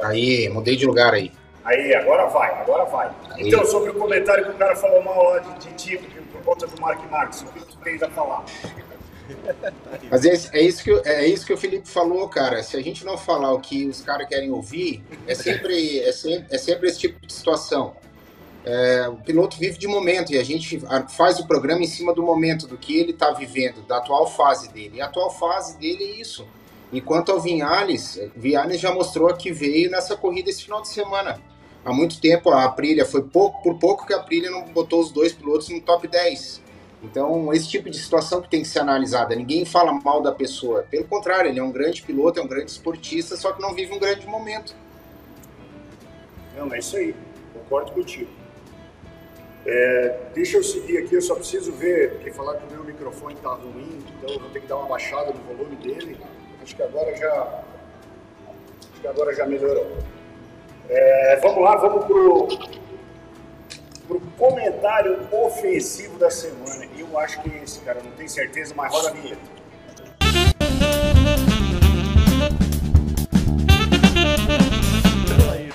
Aí, 0.05 0.49
mudei 0.49 0.77
de 0.77 0.87
lugar 0.87 1.13
aí. 1.13 1.31
Aí, 1.65 1.95
agora 1.95 2.27
vai, 2.27 2.51
agora 2.61 2.85
vai. 2.85 3.11
Aí. 3.31 3.47
Então, 3.47 3.65
sobre 3.67 3.91
o 3.91 3.95
comentário 3.95 4.45
que 4.45 4.51
o 4.51 4.55
cara 4.55 4.75
falou 4.75 5.03
mal 5.03 5.23
lá 5.33 5.39
de, 5.39 5.69
de 5.69 5.75
ti, 5.75 5.99
por 6.33 6.43
conta 6.43 6.67
do 6.67 6.81
Mark 6.81 7.01
Marques, 7.11 7.43
o 7.43 7.47
que 7.47 7.61
tu 7.65 7.77
tens 7.79 8.03
a 8.03 8.09
falar? 8.11 8.45
Mas 10.11 10.25
é, 10.25 10.59
é, 10.59 10.63
isso 10.63 10.83
que, 10.83 10.91
é 11.09 11.27
isso 11.27 11.47
que 11.47 11.53
o 11.53 11.57
Felipe 11.57 11.89
falou, 11.89 12.29
cara. 12.29 12.63
Se 12.63 12.77
a 12.77 12.83
gente 12.83 13.05
não 13.05 13.17
falar 13.17 13.53
o 13.53 13.61
que 13.61 13.87
os 13.87 14.03
caras 14.03 14.27
querem 14.29 14.51
ouvir, 14.51 15.03
é 15.27 15.35
sempre, 15.35 16.01
é, 16.01 16.13
sempre, 16.13 16.47
é 16.51 16.59
sempre 16.59 16.89
esse 16.89 16.99
tipo 16.99 17.25
de 17.25 17.33
situação. 17.33 17.95
É, 18.65 19.09
o 19.09 19.17
piloto 19.17 19.59
vive 19.59 19.77
de 19.77 19.89
momento 19.89 20.33
e 20.33 20.39
a 20.39 20.45
gente 20.45 20.81
faz 21.09 21.41
o 21.41 21.47
programa 21.47 21.83
em 21.83 21.87
cima 21.87 22.15
do 22.15 22.23
momento, 22.23 22.67
do 22.67 22.79
que 22.79 22.97
ele 22.97 23.11
está 23.11 23.33
vivendo, 23.33 23.83
da 23.83 23.99
atual 23.99 24.27
fase 24.27 24.73
dele. 24.73 24.99
E 24.99 25.01
a 25.01 25.07
atual 25.07 25.31
fase 25.31 25.77
dele 25.79 26.05
é 26.05 26.21
isso. 26.21 26.47
Enquanto 26.93 27.33
ao 27.33 27.41
Vinhales, 27.41 28.21
Vinhales 28.37 28.81
já 28.81 28.93
mostrou 28.93 29.33
que 29.35 29.51
veio 29.51 29.91
nessa 29.91 30.17
corrida 30.17 30.51
esse 30.51 30.65
final 30.65 30.83
de 30.83 30.89
semana. 30.89 31.41
Há 31.85 31.93
muito 31.93 32.21
tempo 32.21 32.51
a 32.51 32.65
Aprilia 32.65 33.05
foi 33.05 33.23
pouco 33.23 33.63
por 33.63 33.79
pouco 33.79 34.07
que 34.07 34.13
a 34.13 34.19
Aprilia 34.19 34.51
não 34.51 34.67
botou 34.67 35.01
os 35.01 35.11
dois 35.11 35.33
pilotos 35.33 35.69
no 35.71 35.81
top 35.81 36.07
10. 36.07 36.63
Então, 37.03 37.53
esse 37.53 37.69
tipo 37.69 37.91
de 37.91 37.99
situação 37.99 38.41
que 38.41 38.49
tem 38.49 38.63
que 38.63 38.69
ser 38.69 38.79
analisada. 38.79 39.35
Ninguém 39.35 39.65
fala 39.65 39.93
mal 39.93 40.23
da 40.23 40.31
pessoa. 40.31 40.87
Pelo 40.89 41.05
contrário, 41.05 41.51
ele 41.51 41.59
é 41.59 41.63
um 41.63 41.73
grande 41.73 42.03
piloto, 42.03 42.39
é 42.39 42.43
um 42.43 42.47
grande 42.47 42.71
esportista, 42.71 43.37
só 43.37 43.53
que 43.53 43.61
não 43.61 43.75
vive 43.75 43.93
um 43.93 43.99
grande 43.99 44.25
momento. 44.27 44.77
Não, 46.57 46.73
é 46.73 46.79
isso 46.79 46.97
aí. 46.97 47.17
Concordo 47.53 47.91
contigo. 47.91 48.42
É, 49.65 50.17
deixa 50.35 50.57
eu 50.57 50.63
seguir 50.63 50.99
aqui, 50.99 51.15
eu 51.15 51.23
só 51.23 51.37
preciso 51.37 51.71
ver, 51.73 52.15
porque 52.15 52.33
falar 52.33 52.57
que 52.57 52.67
o 52.67 52.71
meu 52.77 52.85
microfone 52.85 53.35
está 53.35 53.51
ruim, 53.51 54.05
então 54.19 54.31
eu 54.31 54.41
vou 54.41 54.51
ter 54.51 54.61
que 54.61 54.67
dar 54.67 54.77
uma 54.77 54.89
baixada 54.89 55.33
no 55.33 55.41
volume 55.55 55.77
dele. 55.77 56.19
Acho 56.61 56.75
que 56.75 56.83
agora 56.83 57.15
já, 57.15 57.63
acho 58.93 59.01
que 59.01 59.07
agora 59.07 59.33
já 59.35 59.47
melhorou. 59.47 59.99
É, 60.89 61.39
vamos 61.41 61.63
lá, 61.63 61.77
vamos 61.77 62.05
pro, 62.07 62.49
pro 64.09 64.21
comentário 64.37 65.29
ofensivo 65.31 66.19
da 66.19 66.31
semana. 66.31 66.89
Eu 66.99 67.17
acho 67.19 67.41
que 67.43 67.51
é 67.51 67.63
esse, 67.63 67.81
cara, 67.81 68.01
não 68.03 68.11
tenho 68.13 68.29
certeza, 68.29 68.75
mas 68.77 68.93
roda 68.93 69.11
a 69.11 69.13
vinheta. 69.13 69.63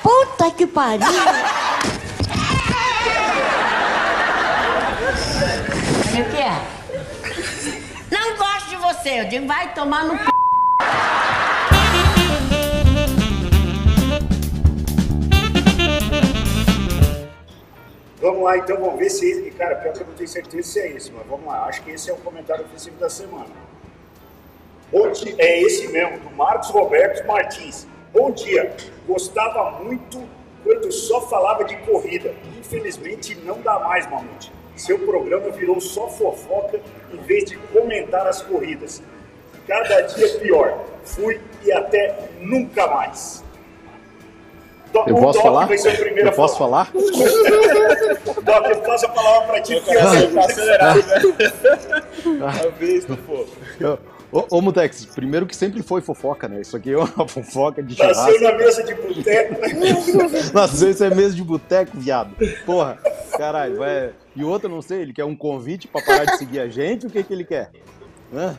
Puta 0.04 0.52
que 0.52 0.68
pariu! 0.68 1.08
O 6.18 6.30
que 6.32 6.38
é? 6.38 6.62
Não 8.12 8.38
gosto 8.38 8.70
de 8.70 8.76
você. 9.08 9.22
Eu 9.22 9.26
digo, 9.26 9.48
vai 9.48 9.74
tomar 9.74 10.04
no 10.04 10.18
c... 10.18 10.24
Vamos 18.20 18.44
lá, 18.44 18.58
então, 18.58 18.78
vamos 18.78 19.00
ver 19.00 19.10
se. 19.10 19.52
Cara, 19.58 19.76
pior 19.76 19.94
que 19.94 20.02
eu 20.02 20.08
não 20.08 20.14
tenho 20.14 20.28
certeza 20.28 20.68
se 20.68 20.80
é 20.80 20.92
esse, 20.92 21.12
mas 21.12 21.26
vamos 21.28 21.46
lá. 21.46 21.66
Acho 21.66 21.82
que 21.84 21.92
esse 21.92 22.10
é 22.10 22.14
o 22.14 22.18
comentário 22.18 22.66
ofensivo 22.66 22.98
da 22.98 23.10
semana. 23.10 23.56
Hoje 24.92 25.36
é 25.38 25.62
esse 25.62 25.88
mesmo, 25.88 26.20
do 26.20 26.36
Marcos 26.36 26.70
Roberto 26.70 27.26
Martins. 27.26 27.88
Bom 28.14 28.32
dia. 28.32 28.76
Gostava 29.08 29.84
muito 29.84 30.22
quando 30.64 30.92
só 30.92 31.22
falava 31.22 31.64
de 31.64 31.78
corrida. 31.78 32.34
Infelizmente, 32.60 33.36
não 33.36 33.62
dá 33.62 33.80
mais, 33.80 34.10
Mamute. 34.10 34.52
Seu 34.78 35.00
programa 35.00 35.50
virou 35.50 35.82
só 35.82 36.08
fofoca 36.08 36.80
em 37.14 37.18
vez 37.18 37.46
de 37.46 37.58
comentar 37.58 38.26
as 38.28 38.42
corridas. 38.42 39.02
Cada 39.68 40.02
dia 40.02 40.40
pior. 40.40 40.78
Fui 41.04 41.40
e 41.64 41.72
até 41.72 42.30
nunca 42.40 42.88
mais. 42.88 43.44
Do- 44.94 45.04
Eu 45.08 45.16
o 45.18 45.22
posso 45.22 45.34
Doc 45.40 45.44
falar? 45.48 45.66
vai 45.68 45.78
ser 45.78 45.94
o 45.94 45.98
primeiro 45.98 46.30
Eu 46.30 46.34
posso 46.34 46.58
falar. 46.58 46.86
falar? 46.86 47.04
Doc, 48.44 48.66
eu 48.70 48.82
passo 48.82 49.06
a 49.06 49.10
palavra 49.10 49.48
para 49.48 49.62
ti, 49.62 49.76
porque 49.82 49.92
eu 49.98 50.10
sei 50.10 50.28
Tá 50.34 50.42
acelerado, 50.46 51.04
né? 51.04 51.22
Ah. 52.42 52.66
A 52.66 52.70
vez 52.70 53.06
do 53.06 53.18
fogo. 53.18 53.48
Ô, 54.32 54.46
ô 54.58 54.62
Mutex, 54.62 55.06
primeiro 55.06 55.46
que 55.46 55.56
sempre 55.56 55.82
foi 55.82 56.02
fofoca, 56.02 56.48
né? 56.48 56.62
Isso 56.62 56.76
aqui 56.76 56.92
é 56.92 56.98
uma 56.98 57.08
fofoca 57.28 57.82
de 57.82 57.98
nasceu 57.98 58.14
churrasco. 58.14 58.44
na 58.44 58.54
mesa 58.58 58.84
de 58.84 58.94
boteco. 58.96 59.56
Nasceu 60.54 60.90
isso 60.90 61.04
é 61.04 61.10
mesa 61.16 61.34
de 61.36 61.44
boteco, 61.44 61.98
viado. 61.98 62.36
Porra, 62.66 62.98
caralho, 63.38 63.78
vai. 63.78 64.12
E 64.36 64.44
outra, 64.44 64.68
não 64.68 64.82
sei, 64.82 65.02
ele 65.02 65.14
quer 65.14 65.24
um 65.24 65.36
convite 65.36 65.88
pra 65.88 66.02
parar 66.02 66.26
de 66.26 66.38
seguir 66.38 66.60
a 66.60 66.68
gente? 66.68 67.08
O 67.08 67.10
que 67.10 67.24
que 67.24 67.34
ele 67.34 67.46
quer? 67.46 67.72
Hã? 68.34 68.58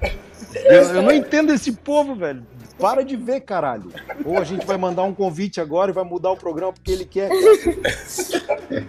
Eu, 0.55 0.83
eu 0.83 1.03
não 1.03 1.13
entendo 1.13 1.53
esse 1.53 1.73
povo, 1.73 2.15
velho. 2.15 2.43
Para 2.79 3.05
de 3.05 3.17
ver, 3.17 3.41
caralho. 3.41 3.93
Ou 4.25 4.39
a 4.39 4.45
gente 4.45 4.65
vai 4.65 4.79
mandar 4.79 5.03
um 5.03 5.13
convite 5.13 5.61
agora 5.61 5.91
e 5.91 5.95
vai 5.95 6.05
mudar 6.05 6.31
o 6.31 6.37
programa 6.37 6.73
porque 6.73 6.93
ele 6.93 7.05
quer. 7.05 7.29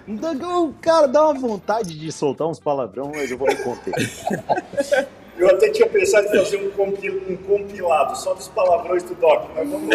Então, 0.07 0.73
Cara, 0.79 1.07
dá 1.07 1.25
uma 1.25 1.33
vontade 1.33 1.97
de 1.97 2.11
soltar 2.11 2.47
uns 2.47 2.59
palavrão, 2.59 3.11
mas 3.13 3.29
eu 3.31 3.37
vou 3.37 3.47
me 3.47 3.55
conter. 3.55 3.93
Eu 5.39 5.49
até 5.49 5.69
tinha 5.69 5.87
pensado 5.87 6.27
em 6.27 6.37
fazer 6.37 6.57
um, 6.57 6.69
compi- 6.71 7.09
um 7.09 7.37
compilado 7.37 8.15
só 8.17 8.33
dos 8.33 8.47
palavrões 8.49 9.01
do 9.03 9.15
Doc, 9.15 9.49
mas 9.55 9.69
vamos 9.69 9.89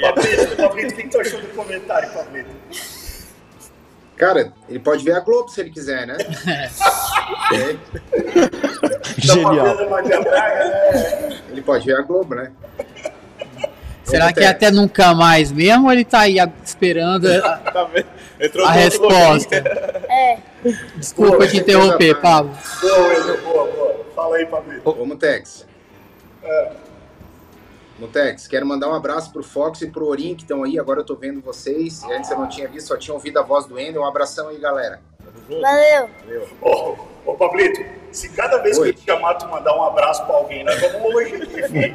lá. 0.00 0.12
Pablito, 0.14 0.56
Pablito, 0.56 0.94
o 0.94 0.96
que 0.96 1.08
tu 1.08 1.20
achou 1.20 1.40
do 1.40 1.48
comentário, 1.48 2.08
Pablito? 2.12 2.50
Cara, 4.16 4.50
ele 4.66 4.78
pode 4.78 5.04
ver 5.04 5.12
a 5.12 5.20
Globo 5.20 5.50
se 5.50 5.60
ele 5.60 5.70
quiser, 5.70 6.06
né? 6.06 6.16
É, 7.52 7.76
Genial. 9.18 9.76
né? 9.76 11.40
ele 11.50 11.62
pode 11.62 11.84
ver 11.86 11.96
a 11.96 12.02
Globo, 12.02 12.34
né? 12.34 12.50
Será 14.04 14.32
que 14.32 14.40
é 14.40 14.46
até 14.48 14.70
nunca 14.70 15.12
mais 15.14 15.50
mesmo 15.52 15.86
ou 15.86 15.92
ele 15.92 16.04
tá 16.04 16.20
aí 16.20 16.38
a- 16.38 16.48
esperando 16.64 17.26
a, 17.28 17.40
Tá 17.40 17.80
a 17.80 17.88
outro 18.44 18.66
resposta? 18.66 19.56
É, 20.08 20.38
Desculpa 20.96 21.46
te 21.46 21.58
interromper, 21.58 22.20
Pablo. 22.20 22.56
Boa, 22.80 23.36
boa, 23.38 23.72
boa. 23.72 24.06
Fala 24.14 24.36
aí, 24.36 24.46
Pablito. 24.46 24.88
Ô, 24.88 25.04
Mutex. 25.04 25.66
Mutex, 27.98 28.46
quero 28.46 28.66
mandar 28.66 28.88
um 28.88 28.94
abraço 28.94 29.32
pro 29.32 29.42
Fox 29.42 29.80
e 29.82 29.90
pro 29.90 30.06
Orim 30.06 30.34
que 30.34 30.42
estão 30.42 30.62
aí. 30.64 30.78
Agora 30.78 31.00
eu 31.00 31.04
tô 31.04 31.14
vendo 31.14 31.40
vocês. 31.40 32.02
E 32.02 32.12
antes 32.12 32.30
eu 32.30 32.38
não 32.38 32.48
tinha 32.48 32.68
visto, 32.68 32.88
só 32.88 32.96
tinha 32.96 33.14
ouvido 33.14 33.38
a 33.38 33.42
voz 33.42 33.66
do 33.66 33.78
Ender. 33.78 34.00
Um 34.00 34.06
abração 34.06 34.48
aí, 34.48 34.58
galera. 34.58 35.00
valeu. 35.48 36.10
Ô, 36.60 36.96
ô, 37.24 37.34
Pablito, 37.34 37.80
se 38.12 38.28
cada 38.30 38.58
vez 38.58 38.78
Oi. 38.78 38.92
que 38.92 38.98
eu 38.98 39.02
te 39.02 39.06
chamar 39.06 39.34
tu 39.34 39.48
mandar 39.48 39.74
um 39.76 39.82
abraço 39.82 40.24
pra 40.26 40.36
alguém, 40.36 40.64
nós 40.64 40.78
vamos 40.80 41.14
hoje 41.14 41.36
aqui. 41.36 41.94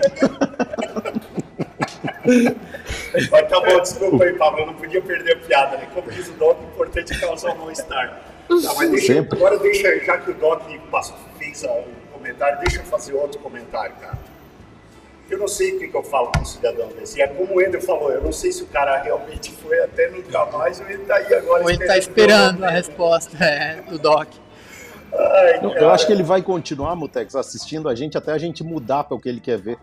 Mas 3.32 3.50
tá 3.50 3.60
bom, 3.60 3.80
desculpa 3.82 4.24
aí, 4.24 4.34
Pablo, 4.34 4.62
eu 4.62 4.66
não 4.68 4.74
podia 4.74 5.02
perder 5.02 5.34
a 5.34 5.40
piada, 5.40 5.78
né? 5.78 5.88
Como 5.94 6.10
diz 6.10 6.28
o 6.30 6.34
Doc, 6.34 6.60
o 6.60 6.64
importante 6.64 7.14
é 7.14 7.20
causar 7.20 7.54
um 7.54 7.58
mal-estar. 7.58 8.31
Tá, 8.60 8.74
mas 8.76 8.90
deixa, 8.90 9.14
Sempre. 9.14 9.38
agora 9.38 9.58
deixa, 9.60 10.00
já 10.04 10.18
que 10.18 10.32
o 10.32 10.34
Doc 10.34 10.64
passou, 10.90 11.16
fez 11.38 11.64
o 11.64 11.84
comentário, 12.12 12.60
deixa 12.60 12.80
eu 12.80 12.86
fazer 12.86 13.14
outro 13.14 13.40
comentário, 13.40 13.96
cara. 14.00 14.18
Eu 15.30 15.38
não 15.38 15.48
sei 15.48 15.76
o 15.76 15.80
que, 15.80 15.88
que 15.88 15.96
eu 15.96 16.04
falo 16.04 16.30
com 16.30 16.42
um 16.42 16.46
cidadão 16.46 16.90
desse. 16.90 17.18
E 17.18 17.22
é 17.22 17.28
como 17.28 17.56
o 17.56 17.62
Ender 17.62 17.82
falou, 17.82 18.12
eu 18.12 18.22
não 18.22 18.34
sei 18.34 18.52
se 18.52 18.64
o 18.64 18.66
cara 18.66 19.02
realmente 19.02 19.52
foi 19.54 19.82
até 19.82 20.10
nunca 20.10 20.46
mais 20.48 20.82
ou 20.82 20.90
ele 20.90 21.06
tá 21.06 21.16
aí 21.16 21.34
agora 21.34 21.64
Ou 21.64 21.70
ele 21.70 21.86
tá 21.86 21.98
esperando 21.98 22.66
a 22.66 22.70
resposta 22.70 23.38
é, 23.42 23.82
do 23.90 23.98
Doc. 23.98 24.28
Ai, 25.14 25.62
Não, 25.62 25.74
eu 25.74 25.90
acho 25.90 26.06
que 26.06 26.12
ele 26.12 26.24
vai 26.24 26.42
continuar, 26.42 26.96
Mutex, 26.96 27.36
assistindo 27.36 27.88
a 27.88 27.96
gente 27.96 28.18
até 28.18 28.34
a 28.34 28.38
gente 28.38 28.62
mudar 28.62 29.06
para 29.06 29.16
o 29.16 29.20
que 29.20 29.30
ele 29.30 29.40
quer 29.40 29.58
ver. 29.58 29.78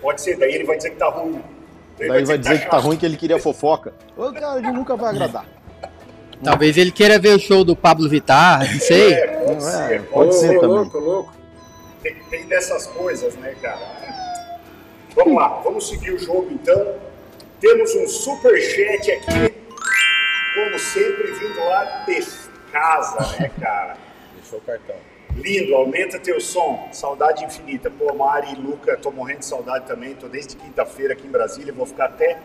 Pode 0.00 0.22
ser, 0.22 0.38
daí 0.38 0.54
ele 0.54 0.64
vai 0.64 0.76
dizer 0.76 0.90
que 0.90 0.96
tá 0.96 1.08
ruim. 1.08 1.42
Daí 1.98 2.24
vai 2.24 2.38
dizer 2.38 2.58
que 2.60 2.64
tá 2.64 2.72
chato. 2.72 2.84
ruim 2.84 2.96
que 2.96 3.06
ele 3.06 3.16
queria 3.16 3.38
fofoca. 3.38 3.92
Ô, 4.16 4.32
cara, 4.32 4.58
ele 4.58 4.72
nunca 4.72 4.96
vai 4.96 5.10
agradar. 5.10 5.46
Talvez 6.44 6.76
ele 6.76 6.92
queira 6.92 7.18
ver 7.18 7.34
o 7.34 7.38
show 7.38 7.64
do 7.64 7.74
Pablo 7.74 8.08
Vittar, 8.08 8.60
não 8.72 8.80
sei. 8.80 9.14
É, 9.14 9.26
pode 9.26 9.60
Não 9.60 9.68
é, 9.68 9.88
ser. 9.88 10.02
Pode 10.04 10.28
ô, 10.28 10.32
ser 10.32 10.56
ô, 10.56 10.60
também. 10.60 10.76
louco, 10.76 10.98
louco. 10.98 11.34
Tem, 12.02 12.14
tem 12.30 12.46
dessas 12.46 12.86
coisas, 12.88 13.34
né, 13.36 13.54
cara? 13.62 13.80
Vamos 15.16 15.34
lá, 15.36 15.48
vamos 15.64 15.88
seguir 15.88 16.12
o 16.12 16.18
jogo 16.18 16.48
então. 16.50 16.94
Temos 17.60 17.94
um 17.94 18.06
super 18.06 18.60
chat 18.60 19.10
aqui, 19.10 19.54
como 20.54 20.78
sempre, 20.78 21.32
vindo 21.32 21.64
lá 21.64 22.04
de 22.06 22.22
casa, 22.70 23.40
né, 23.40 23.50
cara? 23.60 23.96
Deixou 24.34 24.58
o 24.58 24.62
cartão. 24.62 24.96
Lindo, 25.36 25.74
aumenta 25.74 26.18
teu 26.18 26.40
som. 26.40 26.88
Saudade 26.92 27.44
infinita. 27.44 27.90
Pô, 27.90 28.14
Mari 28.14 28.52
e 28.52 28.54
Luca, 28.54 28.96
tô 28.96 29.10
morrendo 29.10 29.40
de 29.40 29.46
saudade 29.46 29.86
também. 29.86 30.14
Tô 30.14 30.28
desde 30.28 30.54
quinta-feira 30.56 31.14
aqui 31.14 31.26
em 31.26 31.30
Brasília. 31.30 31.72
Vou 31.72 31.86
ficar 31.86 32.04
até 32.06 32.38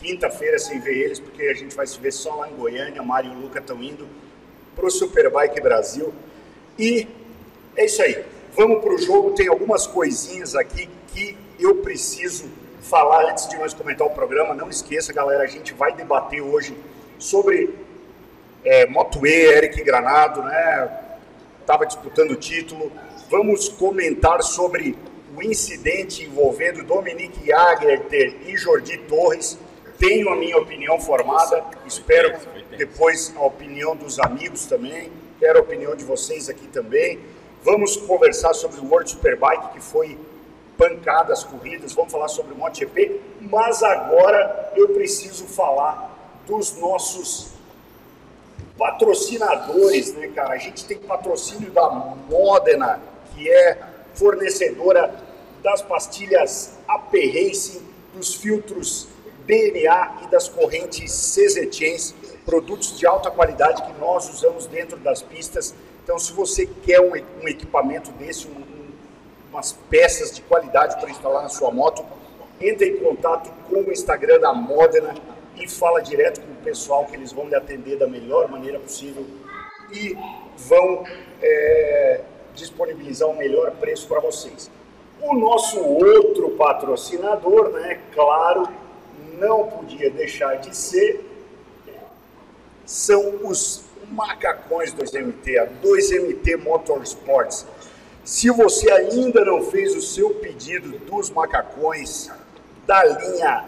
quinta-feira 0.00 0.58
sem 0.58 0.80
ver 0.80 0.96
eles, 0.96 1.20
porque 1.20 1.42
a 1.42 1.54
gente 1.54 1.76
vai 1.76 1.86
se 1.86 1.98
ver 2.00 2.12
só 2.12 2.34
lá 2.34 2.48
em 2.48 2.54
Goiânia. 2.54 3.02
Mari 3.02 3.28
e 3.28 3.34
Luca 3.34 3.58
estão 3.58 3.82
indo 3.82 4.06
pro 4.74 4.90
Superbike 4.90 5.60
Brasil. 5.60 6.12
E 6.78 7.06
é 7.76 7.84
isso 7.84 8.02
aí. 8.02 8.24
Vamos 8.56 8.80
pro 8.80 8.98
jogo. 8.98 9.32
Tem 9.32 9.48
algumas 9.48 9.86
coisinhas 9.86 10.54
aqui 10.54 10.88
que 11.08 11.36
eu 11.58 11.76
preciso 11.76 12.48
falar 12.80 13.30
antes 13.30 13.48
de 13.48 13.56
nós 13.56 13.74
comentar 13.74 14.06
o 14.06 14.10
programa. 14.10 14.54
Não 14.54 14.68
esqueça, 14.68 15.12
galera, 15.12 15.44
a 15.44 15.46
gente 15.46 15.74
vai 15.74 15.94
debater 15.94 16.40
hoje 16.40 16.74
sobre 17.18 17.74
é, 18.64 18.86
Moto 18.86 19.26
E, 19.26 19.30
Eric 19.30 19.82
Granado, 19.82 20.42
né? 20.42 20.90
Estava 21.60 21.86
disputando 21.86 22.32
o 22.32 22.36
título. 22.36 22.90
Vamos 23.30 23.68
comentar 23.68 24.42
sobre 24.42 24.96
o 25.36 25.42
incidente 25.42 26.24
envolvendo 26.24 26.82
Dominique 26.82 27.46
Jagerter 27.46 28.36
e 28.46 28.56
Jordi 28.56 28.98
Torres. 28.98 29.58
Tenho 30.00 30.30
a 30.30 30.36
minha 30.36 30.56
opinião 30.56 30.98
formada, 30.98 31.62
espero 31.84 32.34
depois 32.74 33.34
a 33.36 33.42
opinião 33.42 33.94
dos 33.94 34.18
amigos 34.18 34.64
também, 34.64 35.12
quero 35.38 35.58
a 35.58 35.60
opinião 35.60 35.94
de 35.94 36.06
vocês 36.06 36.48
aqui 36.48 36.66
também. 36.68 37.20
Vamos 37.62 37.98
conversar 37.98 38.54
sobre 38.54 38.80
o 38.80 38.88
World 38.88 39.10
Superbike, 39.10 39.74
que 39.74 39.80
foi 39.82 40.18
pancada 40.78 41.34
as 41.34 41.44
corridas, 41.44 41.92
vamos 41.92 42.10
falar 42.10 42.28
sobre 42.28 42.54
o 42.54 42.56
MotoGP, 42.56 43.20
mas 43.42 43.82
agora 43.82 44.72
eu 44.74 44.88
preciso 44.88 45.44
falar 45.44 46.40
dos 46.46 46.78
nossos 46.78 47.50
patrocinadores, 48.78 50.14
né, 50.14 50.28
cara? 50.28 50.54
A 50.54 50.58
gente 50.58 50.86
tem 50.86 50.96
patrocínio 50.96 51.70
da 51.72 51.90
Modena, 51.90 53.02
que 53.34 53.50
é 53.50 53.78
fornecedora 54.14 55.14
das 55.62 55.82
pastilhas 55.82 56.78
AP 56.88 57.12
Racing, 57.12 57.82
dos 58.14 58.34
filtros 58.34 59.09
DNA 59.50 60.18
e 60.22 60.26
das 60.28 60.48
correntes 60.48 61.36
Chains, 61.72 62.14
produtos 62.46 62.96
de 62.96 63.04
alta 63.06 63.30
qualidade 63.30 63.82
que 63.82 63.92
nós 64.00 64.28
usamos 64.32 64.66
dentro 64.66 64.96
das 64.98 65.22
pistas. 65.22 65.74
Então, 66.04 66.18
se 66.18 66.32
você 66.32 66.66
quer 66.66 67.00
um, 67.00 67.12
um 67.42 67.48
equipamento 67.48 68.12
desse, 68.12 68.46
um- 68.46 68.50
um- 68.52 68.90
umas 69.50 69.72
peças 69.90 70.30
de 70.30 70.40
qualidade 70.42 70.98
para 71.00 71.10
instalar 71.10 71.42
na 71.42 71.48
sua 71.48 71.70
moto, 71.72 72.04
entre 72.60 72.90
em 72.90 72.96
contato 72.98 73.50
com 73.68 73.80
o 73.80 73.90
Instagram 73.92 74.38
da 74.38 74.52
Modena 74.54 75.14
e 75.56 75.66
fala 75.68 76.00
direto 76.00 76.40
com 76.40 76.52
o 76.52 76.56
pessoal 76.64 77.04
que 77.06 77.16
eles 77.16 77.32
vão 77.32 77.48
lhe 77.48 77.54
atender 77.56 77.96
da 77.98 78.06
melhor 78.06 78.48
maneira 78.48 78.78
possível 78.78 79.26
e 79.92 80.16
vão 80.56 81.04
é, 81.42 82.20
disponibilizar 82.54 83.28
o 83.28 83.36
melhor 83.36 83.70
preço 83.72 84.06
para 84.06 84.20
vocês. 84.20 84.70
O 85.20 85.34
nosso 85.34 85.80
outro 85.82 86.50
patrocinador, 86.50 87.70
né, 87.70 88.00
claro, 88.14 88.68
não 89.40 89.66
podia 89.66 90.10
deixar 90.10 90.56
de 90.56 90.76
ser, 90.76 91.24
são 92.84 93.40
os 93.46 93.82
macacões 94.10 94.92
2MT, 94.92 95.58
a 95.58 95.66
2MT 95.82 96.62
Motorsports. 96.62 97.66
Se 98.22 98.50
você 98.50 98.90
ainda 98.90 99.44
não 99.44 99.62
fez 99.62 99.96
o 99.96 100.02
seu 100.02 100.34
pedido 100.34 100.98
dos 100.98 101.30
macacões 101.30 102.30
da 102.86 103.02
linha 103.02 103.64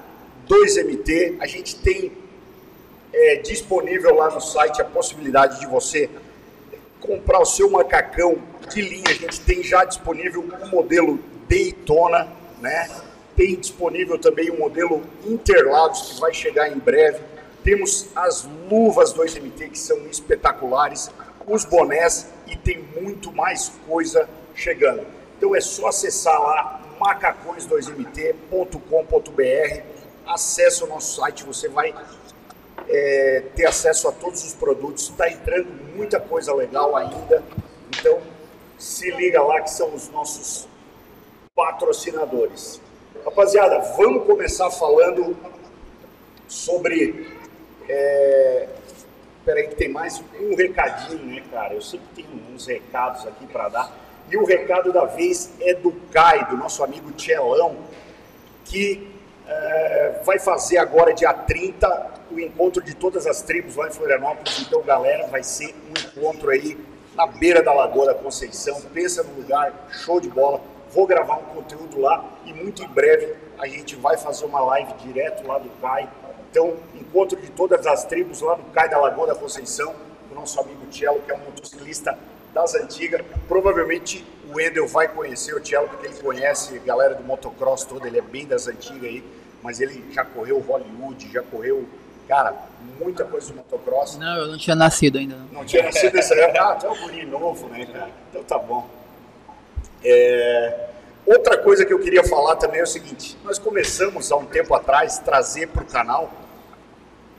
2MT, 0.47 1.39
a 1.41 1.47
gente 1.47 1.77
tem 1.77 2.13
é, 3.13 3.37
disponível 3.37 4.15
lá 4.15 4.31
no 4.31 4.41
site 4.41 4.83
a 4.83 4.85
possibilidade 4.85 5.59
de 5.61 5.67
você 5.67 6.11
comprar 7.01 7.41
o 7.41 7.47
seu 7.47 7.71
macacão 7.71 8.37
de 8.69 8.83
linha. 8.83 9.09
A 9.09 9.15
gente 9.15 9.41
tem 9.41 9.63
já 9.63 9.85
disponível 9.85 10.43
o 10.43 10.69
modelo 10.69 11.19
Daytona, 11.49 12.29
né? 12.61 12.91
Tem 13.37 13.57
disponível 13.57 14.19
também 14.19 14.51
o 14.51 14.59
modelo 14.59 15.03
Interlagos, 15.25 16.13
que 16.13 16.21
vai 16.21 16.35
chegar 16.35 16.71
em 16.71 16.79
breve. 16.79 17.21
Temos 17.65 18.09
as 18.15 18.47
luvas 18.71 19.15
2MT, 19.15 19.71
que 19.71 19.79
são 19.79 20.07
espetaculares, 20.07 21.11
os 21.47 21.65
bonés 21.65 22.29
e 22.47 22.55
tem 22.57 22.83
muito 23.01 23.33
mais 23.33 23.73
coisa 23.87 24.29
chegando. 24.55 25.07
Então 25.37 25.55
é 25.55 25.61
só 25.61 25.89
acessar 25.89 26.41
lá 26.41 26.81
macacões2mt.com.br, 27.01 29.83
acesse 30.27 30.85
o 30.85 30.87
nosso 30.87 31.21
site, 31.21 31.45
você 31.45 31.69
vai 31.69 31.95
é, 32.89 33.43
ter 33.55 33.67
acesso 33.67 34.09
a 34.09 34.13
todos 34.13 34.45
os 34.45 34.55
produtos. 34.55 35.09
Está 35.09 35.31
entrando 35.31 35.69
muita 35.97 36.21
coisa 36.21 36.55
legal 36.55 36.97
ainda. 36.97 37.43
Então, 37.99 38.21
se 38.79 39.11
liga 39.11 39.43
lá 39.43 39.61
que 39.61 39.71
são 39.71 39.95
os 39.95 40.09
nossos 40.09 40.69
patrocinadores. 41.55 42.81
Rapaziada, 43.25 43.79
vamos 43.97 44.27
começar 44.27 44.69
falando 44.71 45.37
sobre. 46.49 47.29
É... 47.89 48.69
Peraí, 49.45 49.69
que 49.69 49.77
tem 49.77 49.89
mais 49.89 50.23
um 50.41 50.57
recadinho, 50.57 51.25
né, 51.27 51.43
cara? 51.51 51.75
Eu 51.75 51.81
sempre 51.81 52.07
tenho 52.17 52.29
uns 52.53 52.67
recados 52.67 53.25
aqui 53.27 53.47
para 53.47 53.69
dar. 53.69 53.97
E 54.29 54.37
o 54.37 54.45
recado 54.45 54.93
da 54.93 55.05
vez 55.05 55.53
é 55.61 55.75
do 55.75 55.93
Kai, 56.13 56.49
do 56.49 56.57
nosso 56.57 56.83
amigo 56.83 57.13
Tchelão, 57.13 57.77
que 58.65 59.09
é, 59.47 60.21
vai 60.25 60.39
fazer 60.39 60.79
agora, 60.79 61.13
dia 61.13 61.33
30, 61.33 62.11
o 62.31 62.41
encontro 62.41 62.83
de 62.83 62.95
todas 62.95 63.27
as 63.27 63.43
tribos 63.43 63.77
lá 63.77 63.89
em 63.89 63.93
Florianópolis. 63.93 64.61
Então, 64.61 64.83
galera, 64.83 65.27
vai 65.27 65.43
ser 65.43 65.75
um 65.89 66.21
encontro 66.21 66.51
aí 66.51 66.79
na 67.15 67.27
beira 67.27 67.63
da 67.63 67.73
Lagoa 67.73 68.07
da 68.07 68.15
Conceição. 68.15 68.81
Pensa 68.93 69.23
no 69.23 69.35
lugar, 69.35 69.89
show 69.91 70.21
de 70.21 70.29
bola. 70.29 70.61
Vou 70.93 71.07
gravar 71.07 71.37
um 71.39 71.55
conteúdo 71.55 71.99
lá 71.99 72.23
e 72.45 72.53
muito 72.53 72.83
em 72.83 72.89
breve 72.89 73.35
a 73.59 73.67
gente 73.67 73.97
vai 73.97 74.19
fazer 74.19 74.45
uma 74.45 74.61
live 74.61 74.93
direto 74.95 75.47
lá 75.47 75.59
do 75.59 75.71
CAI. 75.81 76.09
Então, 76.51 76.77
encontro 76.95 77.41
de 77.41 77.51
todas 77.51 77.87
as 77.87 78.05
tribos 78.05 78.43
lá 78.43 78.55
do 78.55 78.65
CAI 78.73 78.91
da 78.91 78.99
Lagoa 78.99 79.29
da 79.29 79.35
Conceição, 79.35 79.95
com 80.29 80.35
o 80.35 80.39
nosso 80.39 80.61
amigo 80.61 80.85
Tielo, 80.91 81.21
que 81.21 81.33
é 81.33 81.35
um 81.35 81.39
motociclista 81.39 82.19
das 82.53 82.75
antigas. 82.75 83.23
Provavelmente 83.49 84.23
o 84.51 84.57
Wendel 84.57 84.87
vai 84.87 85.09
conhecer 85.09 85.55
o 85.55 85.61
Tielo, 85.61 85.89
porque 85.89 86.09
ele 86.09 86.17
conhece 86.17 86.77
a 86.77 86.87
galera 86.87 87.15
do 87.15 87.25
motocross 87.25 87.85
toda, 87.85 88.07
ele 88.07 88.19
é 88.19 88.23
bem 88.23 88.47
das 88.47 88.69
antigas 88.69 89.05
aí, 89.05 89.25
mas 89.63 89.81
ele 89.81 90.05
já 90.13 90.27
correu 90.27 90.59
Hollywood, 90.59 91.33
já 91.33 91.43
correu, 91.43 91.87
cara, 92.29 92.55
muita 93.01 93.25
coisa 93.25 93.49
do 93.49 93.57
motocross. 93.57 94.19
Não, 94.19 94.37
eu 94.37 94.49
não 94.49 94.59
tinha 94.59 94.77
nascido 94.77 95.17
ainda. 95.17 95.37
Não, 95.37 95.61
não 95.61 95.65
tinha 95.65 95.85
nascido 95.85 96.13
nessa 96.13 96.35
época? 96.35 96.63
Ah, 96.63 96.75
tu 96.75 96.87
é 96.87 96.91
um 96.91 97.01
guri 97.01 97.25
novo, 97.25 97.69
né, 97.69 97.87
cara? 97.87 98.11
Então 98.29 98.45
tá 98.45 98.59
bom. 98.59 99.02
É... 100.05 100.89
Outra 101.25 101.57
coisa 101.59 101.85
que 101.85 101.93
eu 101.93 102.01
queria 102.01 102.25
falar 102.25 102.57
também 102.57 102.81
é 102.81 102.83
o 102.83 102.87
seguinte: 102.87 103.37
nós 103.45 103.59
começamos 103.59 104.31
há 104.33 104.37
um 104.37 104.47
tempo 104.47 104.75
atrás 104.75 105.19
trazer 105.19 105.69
para 105.69 105.83
o 105.83 105.87
canal 105.87 106.31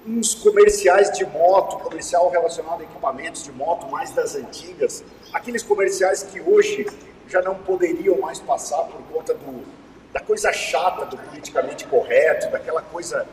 uns 0.05 0.35
comerciais 0.35 1.11
de 1.11 1.25
moto, 1.25 1.77
comercial 1.77 2.29
relacionado 2.29 2.81
a 2.81 2.83
equipamentos 2.83 3.43
de 3.43 3.51
moto 3.51 3.87
mais 3.89 4.11
das 4.11 4.35
antigas, 4.35 5.03
aqueles 5.31 5.63
comerciais 5.63 6.23
que 6.23 6.41
hoje 6.41 6.85
já 7.27 7.41
não 7.41 7.55
poderiam 7.55 8.19
mais 8.19 8.39
passar 8.39 8.83
por 8.83 9.01
conta 9.11 9.33
do, 9.33 9.63
da 10.11 10.19
coisa 10.19 10.51
chata 10.51 11.05
do 11.05 11.17
politicamente 11.17 11.85
correto, 11.87 12.51
daquela 12.51 12.81
coisa 12.81 13.25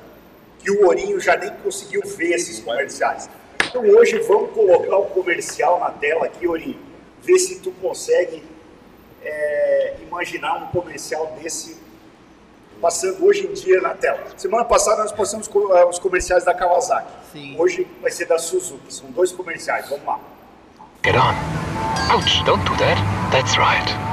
que 0.61 0.71
o 0.71 0.87
Ourinho 0.87 1.19
já 1.19 1.37
nem 1.37 1.51
conseguiu 1.57 2.03
ver 2.05 2.35
esses 2.35 2.61
comerciais. 2.61 3.29
Então 3.67 3.83
hoje 3.83 4.19
vamos 4.21 4.53
colocar 4.53 4.97
o 4.97 5.07
comercial 5.07 5.81
na 5.81 5.91
tela 5.91 6.27
aqui, 6.27 6.47
Ourinho, 6.47 6.79
ver 7.23 7.39
se 7.39 7.61
tu 7.61 7.73
consegue 7.73 8.43
é, 9.23 9.97
imaginar 10.03 10.57
um 10.63 10.67
comercial 10.69 11.27
desse 11.41 11.79
passando 12.81 13.25
hoje 13.25 13.47
em 13.47 13.53
dia 13.53 13.81
na 13.81 13.91
tela. 13.91 14.25
Semana 14.37 14.65
passada 14.65 15.03
nós 15.03 15.13
passamos 15.13 15.49
eh, 15.49 15.85
os 15.85 15.99
comerciais 15.99 16.45
da 16.45 16.55
Kawasaki. 16.55 17.13
Sim. 17.33 17.57
Hoje 17.59 17.87
vai 18.01 18.11
ser 18.11 18.27
da 18.27 18.39
Suzuki. 18.39 18.93
São 18.93 19.11
dois 19.11 19.33
comerciais. 19.33 19.89
Vamos 19.89 20.07
lá. 20.07 20.19
Get 21.05 21.15
on. 21.15 21.35
Ouch, 22.15 22.43
don't 22.45 22.65
do 22.65 22.77
that. 22.77 22.97
That's 23.31 23.57
right. 23.59 24.11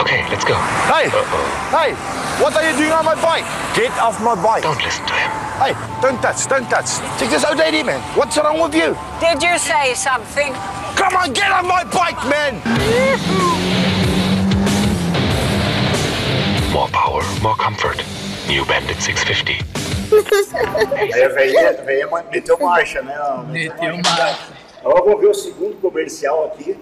Okay, 0.00 0.22
let's 0.30 0.44
go. 0.44 0.54
Hey! 0.86 1.08
Uh 1.08 1.12
-oh. 1.12 1.76
Hey! 1.76 1.94
What 2.40 2.56
are 2.56 2.64
you 2.64 2.76
doing 2.76 2.92
on 2.92 3.04
my 3.04 3.16
bike? 3.16 3.44
Get 3.74 3.90
off 4.00 4.20
my 4.20 4.36
bike. 4.36 4.62
Don't 4.62 4.82
listen 4.82 5.04
to 5.06 5.14
him. 5.14 5.30
Hey, 5.58 5.74
don't 6.00 6.20
touch, 6.22 6.46
don't 6.46 6.68
touch. 6.70 7.02
Take 7.18 7.30
this 7.30 7.44
old 7.44 7.58
lady, 7.58 7.82
man. 7.82 8.00
What's 8.14 8.36
wrong 8.38 8.62
with 8.62 8.74
you? 8.74 8.96
Did 9.18 9.42
you 9.42 9.58
say 9.58 9.94
something? 9.94 10.54
Come 10.94 11.16
on, 11.16 11.32
get 11.32 11.50
on 11.50 11.66
my 11.66 11.82
bike, 11.84 12.22
man! 12.28 13.77
Power, 17.08 17.24
more 17.42 17.56
comfort. 17.56 18.04
New 18.46 18.64
Bandit 18.66 19.00
650. 19.00 19.64
Aí 20.94 21.22
a 21.22 21.28
velhinha, 21.28 21.72
velhinha 21.82 22.08
meteu 22.30 22.58
marcha, 22.58 23.00
né? 23.02 23.14
Meteu 23.48 23.96
marcha. 23.96 24.52
Agora 24.84 25.02
ver 25.16 25.28
o 25.28 25.34
segundo 25.34 25.76
comercial 25.80 26.46
aqui. 26.46 26.76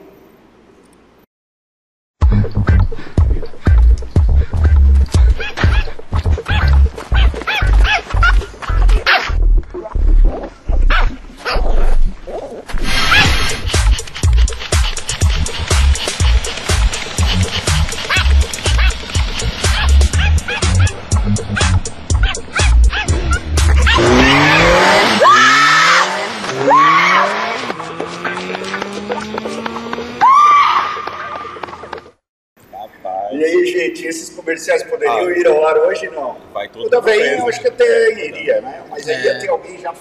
Comerciais 34.30 34.82
poderiam 34.82 35.18
ah, 35.18 35.38
ir 35.38 35.46
ao 35.46 35.66
ar 35.66 35.76
hoje, 35.78 36.08
não. 36.08 36.36
Vai 36.52 36.68
todo 36.68 36.86
o 36.86 36.90
da 36.90 36.98
eu 36.98 37.48
acho 37.48 37.60
que 37.60 37.68
até 37.68 38.12
iria, 38.12 38.60
né? 38.60 38.82
Mas 38.90 39.08
aí 39.08 39.22
ia 39.24 39.32
é. 39.32 39.38
ter 39.38 39.48
alguém 39.48 39.78
já 39.78 39.92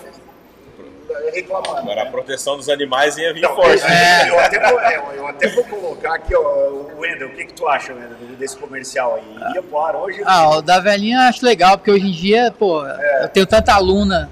reclamando. 1.34 1.78
Agora 1.78 2.04
né? 2.04 2.08
a 2.08 2.12
proteção 2.12 2.58
dos 2.58 2.70
animais 2.70 3.18
ia 3.18 3.34
vir 3.34 3.42
não, 3.42 3.56
forte. 3.56 3.84
É, 3.84 4.30
eu, 4.30 4.40
até 4.40 4.60
vou, 4.60 4.80
é, 4.80 5.18
eu, 5.18 5.28
até 5.28 5.48
vou, 5.50 5.64
colocar 5.66 6.16
aqui, 6.16 6.36
ó, 6.36 6.40
o 6.40 7.00
Wendel, 7.00 7.28
o 7.30 7.32
que, 7.32 7.46
que 7.46 7.54
tu 7.54 7.68
acha, 7.68 7.94
Wendel, 7.94 8.18
desse 8.38 8.58
comercial 8.58 9.16
aí? 9.16 9.50
Iria 9.50 9.64
pro 9.64 9.80
ar 9.80 9.96
hoje? 9.96 10.22
Ah, 10.26 10.58
o 10.58 10.62
da 10.62 10.80
velhinha 10.80 11.18
eu 11.18 11.22
acho 11.22 11.46
legal, 11.46 11.78
porque 11.78 11.92
hoje 11.92 12.08
em 12.08 12.12
dia, 12.12 12.54
pô, 12.58 12.86
é. 12.86 13.24
eu 13.24 13.30
tenho 13.30 13.46
tanta 13.46 13.74
aluna 13.74 14.30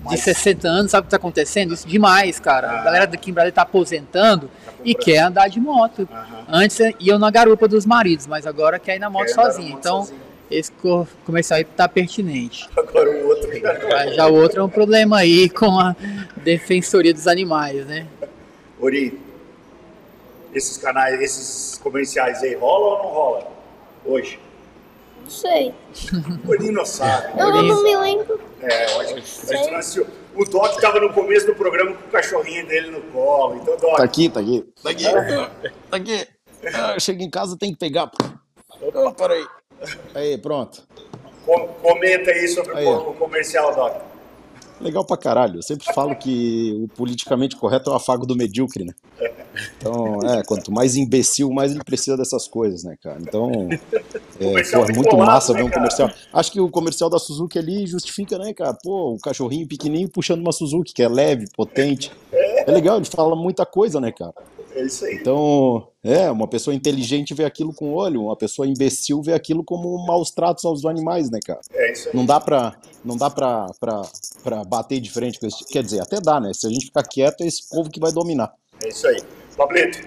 de 0.00 0.12
Mas... 0.12 0.20
60 0.20 0.68
anos, 0.68 0.90
sabe 0.90 1.00
o 1.00 1.04
que 1.04 1.08
está 1.08 1.16
acontecendo? 1.16 1.74
Isso 1.74 1.86
demais, 1.86 2.40
cara. 2.40 2.68
Ah. 2.68 2.80
A 2.80 2.84
galera 2.84 3.06
daqui 3.06 3.30
em 3.30 3.34
Brasília 3.34 3.50
está 3.50 3.62
aposentando 3.62 4.50
e 4.84 4.94
quer 4.94 5.18
andar 5.18 5.48
de 5.48 5.60
moto. 5.60 6.08
Antes 6.48 6.78
iam 6.98 7.18
na 7.18 7.30
garupa 7.30 7.68
dos 7.68 7.86
maridos, 7.86 8.26
mas 8.26 8.46
agora 8.46 8.78
quer 8.78 8.96
ir 8.96 8.98
na 8.98 9.10
moto 9.10 9.28
sozinho. 9.28 9.76
então, 9.78 10.02
sozinho. 10.02 10.20
esse 10.50 10.72
comercial 11.24 11.58
aí 11.58 11.64
tá 11.64 11.88
pertinente. 11.88 12.68
Agora 12.76 13.10
o 13.10 13.28
outro 13.28 13.50
já, 13.58 14.06
já 14.08 14.26
o 14.26 14.34
outro 14.34 14.60
é 14.60 14.64
um 14.64 14.68
problema 14.68 15.18
aí 15.18 15.48
com 15.48 15.78
a 15.78 15.94
defensoria 16.36 17.12
dos 17.12 17.26
animais, 17.26 17.86
né? 17.86 18.06
Ori, 18.80 19.20
esses 20.54 20.76
canais, 20.76 21.20
esses 21.20 21.78
comerciais 21.78 22.42
aí 22.42 22.54
rolam 22.54 22.92
ou 22.92 22.98
não 22.98 23.10
rola 23.10 23.52
hoje? 24.04 24.40
Não 25.30 25.36
sei. 25.36 25.74
O 26.44 26.86
sabe. 26.86 27.40
Eu 27.40 27.62
não 27.62 27.84
me 27.84 27.96
lembro. 27.96 28.40
É, 28.60 28.92
eu 28.92 29.00
a 29.00 29.04
gente 29.04 29.70
não 29.70 29.78
assistiu. 29.78 30.06
O 30.34 30.44
Doc 30.44 30.74
estava 30.74 30.98
no 30.98 31.12
começo 31.12 31.46
do 31.46 31.54
programa 31.54 31.94
com 31.94 32.08
o 32.08 32.10
cachorrinho 32.10 32.66
dele 32.66 32.90
no 32.90 33.00
colo. 33.12 33.54
Então, 33.54 33.76
Doc. 33.76 33.96
Tá 33.96 34.02
aqui, 34.02 34.28
tá 34.28 34.40
aqui. 34.40 34.66
Tá 34.82 34.90
aqui. 34.90 35.04
Tá 35.04 35.96
aqui. 35.96 36.28
Ah, 36.74 36.98
chega 36.98 37.22
em 37.22 37.30
casa, 37.30 37.56
tem 37.56 37.70
que 37.72 37.78
pegar. 37.78 38.10
Opa, 38.80 39.00
oh, 39.00 39.12
peraí. 39.12 39.46
Aí, 40.16 40.36
pronto. 40.36 40.82
Com, 41.46 41.68
comenta 41.80 42.32
aí 42.32 42.48
sobre 42.48 42.76
aí. 42.76 42.84
o 42.84 43.14
comercial, 43.14 43.72
Doc. 43.74 44.09
Legal 44.80 45.04
pra 45.04 45.16
caralho. 45.16 45.58
Eu 45.58 45.62
sempre 45.62 45.92
falo 45.94 46.16
que 46.16 46.74
o 46.82 46.88
politicamente 46.88 47.56
correto 47.56 47.90
é 47.90 47.92
o 47.92 47.96
afago 47.96 48.24
do 48.24 48.34
medíocre, 48.34 48.84
né? 48.84 48.94
Então, 49.76 50.20
é, 50.22 50.42
quanto 50.44 50.72
mais 50.72 50.96
imbecil, 50.96 51.50
mais 51.50 51.72
ele 51.72 51.84
precisa 51.84 52.16
dessas 52.16 52.48
coisas, 52.48 52.84
né, 52.84 52.96
cara? 53.02 53.18
Então, 53.20 53.68
é, 54.40 54.62
pô, 54.70 54.84
é 54.84 54.92
muito 54.92 55.16
massa 55.16 55.52
ver 55.52 55.62
um 55.62 55.66
né, 55.66 55.72
comercial. 55.72 56.10
Acho 56.32 56.52
que 56.52 56.60
o 56.60 56.70
comercial 56.70 57.10
da 57.10 57.18
Suzuki 57.18 57.58
ali 57.58 57.86
justifica, 57.86 58.38
né, 58.38 58.54
cara? 58.54 58.76
Pô, 58.82 59.14
o 59.14 59.18
cachorrinho 59.18 59.66
pequenininho 59.66 60.08
puxando 60.08 60.40
uma 60.40 60.52
Suzuki, 60.52 60.94
que 60.94 61.02
é 61.02 61.08
leve, 61.08 61.46
potente. 61.54 62.10
É 62.32 62.70
legal, 62.70 62.96
ele 62.96 63.06
fala 63.06 63.34
muita 63.36 63.66
coisa, 63.66 64.00
né, 64.00 64.12
cara? 64.12 64.34
É 64.80 64.86
isso 64.86 65.04
aí. 65.04 65.14
Então, 65.14 65.88
é, 66.02 66.30
uma 66.30 66.48
pessoa 66.48 66.74
inteligente 66.74 67.34
vê 67.34 67.44
aquilo 67.44 67.74
com 67.74 67.92
olho, 67.92 68.24
uma 68.24 68.36
pessoa 68.36 68.66
imbecil 68.66 69.22
vê 69.22 69.34
aquilo 69.34 69.62
como 69.62 70.06
maus 70.06 70.30
tratos 70.30 70.64
aos 70.64 70.86
animais, 70.86 71.30
né, 71.30 71.38
cara? 71.44 71.60
É 71.72 71.92
isso 71.92 72.08
aí. 72.08 72.16
Não 72.16 72.24
dá 72.24 72.40
pra, 72.40 72.74
não 73.04 73.16
dá 73.16 73.28
pra, 73.28 73.66
pra, 73.78 74.02
pra 74.42 74.64
bater 74.64 75.00
de 75.00 75.10
frente 75.10 75.38
com 75.38 75.46
esse. 75.46 75.64
Quer 75.66 75.82
dizer, 75.82 76.00
até 76.00 76.18
dá, 76.18 76.40
né? 76.40 76.52
Se 76.54 76.66
a 76.66 76.70
gente 76.70 76.86
ficar 76.86 77.02
quieto, 77.02 77.42
é 77.42 77.46
esse 77.46 77.68
povo 77.68 77.90
que 77.90 78.00
vai 78.00 78.10
dominar. 78.10 78.52
É 78.82 78.88
isso 78.88 79.06
aí. 79.06 79.22
Pablito. 79.54 79.98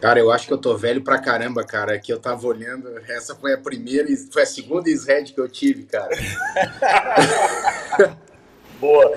Cara, 0.00 0.20
eu 0.20 0.30
acho 0.30 0.46
que 0.46 0.52
eu 0.52 0.58
tô 0.58 0.76
velho 0.76 1.02
pra 1.02 1.18
caramba, 1.18 1.64
cara. 1.64 1.98
Que 1.98 2.12
eu 2.12 2.20
tava 2.20 2.46
olhando. 2.46 2.88
Essa 3.08 3.34
foi 3.34 3.54
a 3.54 3.58
primeira, 3.58 4.06
foi 4.30 4.42
a 4.42 4.46
segunda 4.46 4.88
SRED 4.88 5.32
que 5.32 5.40
eu 5.40 5.48
tive, 5.48 5.84
cara. 5.84 6.14
Boa. 8.80 9.12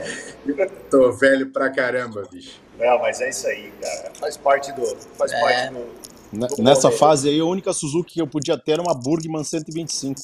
Tô 0.89 1.11
velho 1.11 1.51
pra 1.51 1.69
caramba, 1.69 2.23
bicho. 2.31 2.59
Não, 2.77 2.99
mas 2.99 3.19
é 3.19 3.29
isso 3.29 3.47
aí, 3.47 3.71
cara. 3.81 4.11
Faz 4.19 4.37
parte 4.37 4.71
do. 4.71 4.85
Faz 5.17 5.31
é. 5.31 5.39
parte 5.39 5.73
do. 5.73 6.47
do 6.55 6.63
Nessa 6.63 6.89
fase 6.89 7.29
aí, 7.29 7.39
a 7.39 7.45
única 7.45 7.73
Suzuki 7.73 8.13
que 8.13 8.21
eu 8.21 8.27
podia 8.27 8.57
ter 8.57 8.73
era 8.73 8.81
uma 8.81 8.93
Burgman 8.93 9.43
125. 9.43 10.21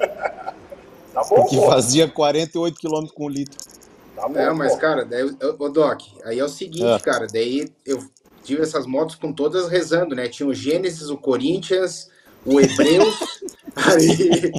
Tá 1.12 1.24
bom, 1.24 1.44
Que 1.44 1.56
fazia 1.66 2.08
48 2.08 2.78
km 2.80 3.06
com 3.12 3.28
litro. 3.28 3.58
Tá 4.14 4.28
bom, 4.28 4.38
É, 4.38 4.52
mas, 4.52 4.74
pô. 4.74 4.78
cara, 4.78 5.04
daí, 5.04 5.24
ô, 5.24 5.36
ô, 5.58 5.68
Doc, 5.68 6.02
aí 6.24 6.38
é 6.38 6.44
o 6.44 6.48
seguinte, 6.48 6.84
É. 6.84 6.98
cara, 7.00 7.26
daí 7.26 7.68
eu 7.84 7.98
tive 8.44 8.62
essas 8.62 8.86
motos 8.86 9.16
com 9.16 9.32
todas 9.32 9.68
rezando, 9.68 10.14
né? 10.14 10.28
Tinha 10.28 10.48
o 10.48 10.54
Gênesis, 10.54 11.10
o 11.10 11.16
Corinthians, 11.16 12.08
o 12.44 12.60
Hebreus, 12.60 13.20
aí... 13.76 14.52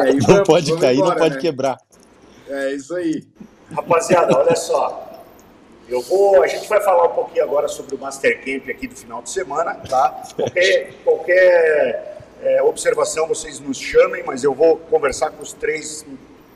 aí 0.02 0.14
Não 0.14 0.26
vamos- 0.26 0.46
pode 0.46 0.66
vamos 0.66 0.80
cair, 0.80 0.96
não 0.98 1.04
embora, 1.06 1.18
pode 1.18 1.34
né? 1.36 1.40
quebrar. 1.40 1.78
É 2.48 2.74
isso 2.74 2.94
aí. 2.96 3.24
Rapaziada, 3.72 4.36
olha 4.36 4.56
só. 4.56 5.06
Eu 5.88 6.00
vou, 6.02 6.42
a 6.42 6.46
gente 6.46 6.68
vai 6.68 6.80
falar 6.80 7.04
um 7.06 7.14
pouquinho 7.14 7.42
agora 7.44 7.66
sobre 7.66 7.94
o 7.94 7.98
Master 7.98 8.40
Camp 8.44 8.68
aqui 8.68 8.86
do 8.86 8.94
final 8.94 9.22
de 9.22 9.30
semana, 9.30 9.74
tá? 9.74 10.22
Qualquer, 10.36 10.92
qualquer 11.04 12.18
é, 12.42 12.62
observação 12.62 13.26
vocês 13.26 13.58
nos 13.58 13.76
chamem, 13.76 14.22
mas 14.24 14.44
eu 14.44 14.54
vou 14.54 14.76
conversar 14.76 15.30
com 15.30 15.42
os 15.42 15.52
três, 15.52 16.06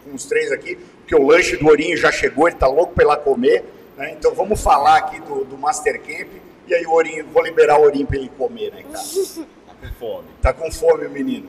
com 0.04 0.14
os 0.14 0.24
três 0.24 0.52
aqui, 0.52 0.76
porque 1.00 1.16
o 1.16 1.26
lanche 1.26 1.56
do 1.56 1.66
Ourinho 1.66 1.96
já 1.96 2.12
chegou, 2.12 2.46
ele 2.46 2.56
tá 2.56 2.68
louco 2.68 2.92
lá 3.04 3.16
comer, 3.16 3.64
né? 3.96 4.12
Então 4.12 4.32
vamos 4.34 4.60
falar 4.60 4.98
aqui 4.98 5.20
do, 5.20 5.44
do 5.44 5.58
Master 5.58 6.00
Camp 6.00 6.28
e 6.66 6.74
aí 6.74 6.86
o 6.86 6.92
Ourinho, 6.92 7.26
vou 7.26 7.42
liberar 7.42 7.78
o 7.78 7.82
Ourinho 7.82 8.06
pra 8.06 8.16
ele 8.16 8.30
comer, 8.36 8.72
né, 8.72 8.82
cara? 8.82 9.04
Com 9.80 9.92
fome. 9.98 10.28
Tá 10.40 10.52
com 10.52 10.72
fome 10.72 11.06
o 11.06 11.10
menino. 11.10 11.48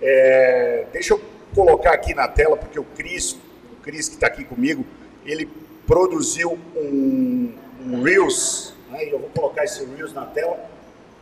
É, 0.00 0.86
deixa 0.92 1.14
eu 1.14 1.20
colocar 1.54 1.92
aqui 1.92 2.14
na 2.14 2.26
tela, 2.26 2.56
porque 2.56 2.80
o 2.80 2.84
Cris, 2.84 3.32
o 3.72 3.82
Cris 3.82 4.08
que 4.08 4.16
está 4.16 4.26
aqui 4.26 4.44
comigo, 4.44 4.84
ele 5.24 5.48
produziu 5.86 6.58
um, 6.74 7.52
um 7.86 8.02
Reels, 8.02 8.74
né, 8.90 9.04
e 9.04 9.10
eu 9.10 9.20
vou 9.20 9.30
colocar 9.30 9.64
esse 9.64 9.84
Reels 9.84 10.12
na 10.12 10.26
tela 10.26 10.58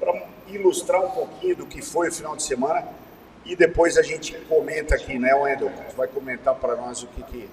para 0.01 0.27
ilustrar 0.49 1.05
um 1.05 1.11
pouquinho 1.11 1.57
do 1.57 1.67
que 1.67 1.83
foi 1.83 2.09
o 2.09 2.13
final 2.13 2.35
de 2.35 2.43
semana 2.43 2.87
e 3.45 3.55
depois 3.55 3.99
a 3.99 4.03
gente 4.03 4.35
comenta 4.49 4.95
aqui, 4.95 5.19
né, 5.19 5.35
Wendel? 5.35 5.71
Vai 5.97 6.09
comentar 6.09 6.55
para 6.55 6.77
nós 6.77 7.03
o 7.03 7.07
que 7.09 7.23
que... 7.25 7.49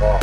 Ó. 0.00 0.18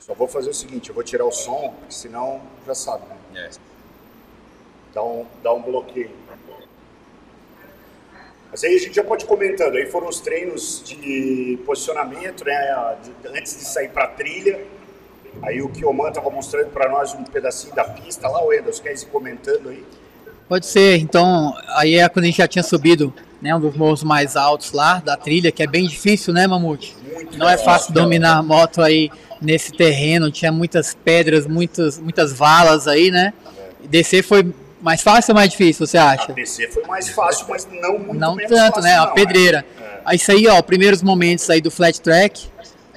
Só 0.00 0.14
vou 0.14 0.28
fazer 0.28 0.50
o 0.50 0.54
seguinte, 0.54 0.88
eu 0.88 0.94
vou 0.94 1.04
tirar 1.04 1.24
o 1.24 1.32
som, 1.32 1.74
porque 1.78 1.94
senão 1.94 2.40
já 2.66 2.74
sabe, 2.74 3.04
né? 3.08 3.16
É. 3.46 3.50
Dá 4.94 5.02
um, 5.04 5.26
dá 5.42 5.52
um 5.52 5.62
bloqueio. 5.62 6.10
Mas 8.50 8.64
aí 8.64 8.74
a 8.74 8.78
gente 8.78 8.94
já 8.94 9.04
pode 9.04 9.24
ir 9.24 9.26
comentando. 9.26 9.76
Aí 9.76 9.86
foram 9.86 10.08
os 10.08 10.20
treinos 10.20 10.82
de 10.82 11.58
posicionamento, 11.66 12.44
né? 12.44 12.96
antes 13.26 13.56
de 13.56 13.64
sair 13.64 13.90
para 13.90 14.04
a 14.04 14.08
trilha. 14.08 14.64
Aí 15.42 15.60
o 15.60 15.68
Kioman 15.68 16.08
estava 16.08 16.30
mostrando 16.30 16.70
para 16.70 16.88
nós 16.88 17.12
um 17.12 17.22
pedacinho 17.22 17.74
da 17.74 17.84
pista 17.84 18.26
lá, 18.28 18.42
o 18.42 18.50
Edas, 18.52 18.80
quer 18.80 18.94
ir 18.94 19.04
comentando 19.06 19.68
aí? 19.68 19.84
Pode 20.48 20.64
ser, 20.64 20.96
então, 20.96 21.54
aí 21.76 21.96
é 21.96 22.08
quando 22.08 22.24
a 22.24 22.28
gente 22.28 22.38
já 22.38 22.48
tinha 22.48 22.62
subido, 22.62 23.12
né, 23.46 23.54
um 23.54 23.60
dos 23.60 23.76
morros 23.76 24.02
mais 24.02 24.36
altos 24.36 24.72
lá 24.72 24.98
da 24.98 25.16
trilha, 25.16 25.52
que 25.52 25.62
é 25.62 25.66
bem 25.66 25.86
difícil, 25.86 26.34
né, 26.34 26.46
Mamute? 26.46 26.96
Muito 27.14 27.38
Não 27.38 27.48
é 27.48 27.56
fácil 27.56 27.94
dominar 27.94 28.38
a 28.38 28.42
moto 28.42 28.82
aí 28.82 29.10
nesse 29.40 29.70
terreno, 29.72 30.30
tinha 30.30 30.50
muitas 30.50 30.94
pedras, 30.94 31.46
muitas, 31.46 31.98
muitas 31.98 32.32
valas 32.32 32.88
aí, 32.88 33.10
né? 33.10 33.32
E 33.82 33.86
descer 33.86 34.22
foi 34.24 34.52
mais 34.80 35.00
fácil 35.00 35.32
ou 35.32 35.36
mais 35.36 35.50
difícil, 35.50 35.86
você 35.86 35.96
A 35.96 36.10
acha? 36.10 36.32
descer 36.32 36.72
foi 36.72 36.84
mais 36.86 37.08
fácil, 37.08 37.46
mas 37.48 37.66
não 37.70 37.98
muito 37.98 38.14
Não 38.14 38.36
tanto, 38.36 38.56
fácil, 38.56 38.82
né? 38.82 38.96
A 38.96 39.06
não, 39.06 39.14
pedreira. 39.14 39.64
É. 39.80 40.00
Aí 40.04 40.16
isso 40.16 40.32
aí, 40.32 40.46
ó, 40.48 40.60
primeiros 40.60 41.02
momentos 41.02 41.48
aí 41.48 41.60
do 41.60 41.70
flat 41.70 42.00
track. 42.00 42.46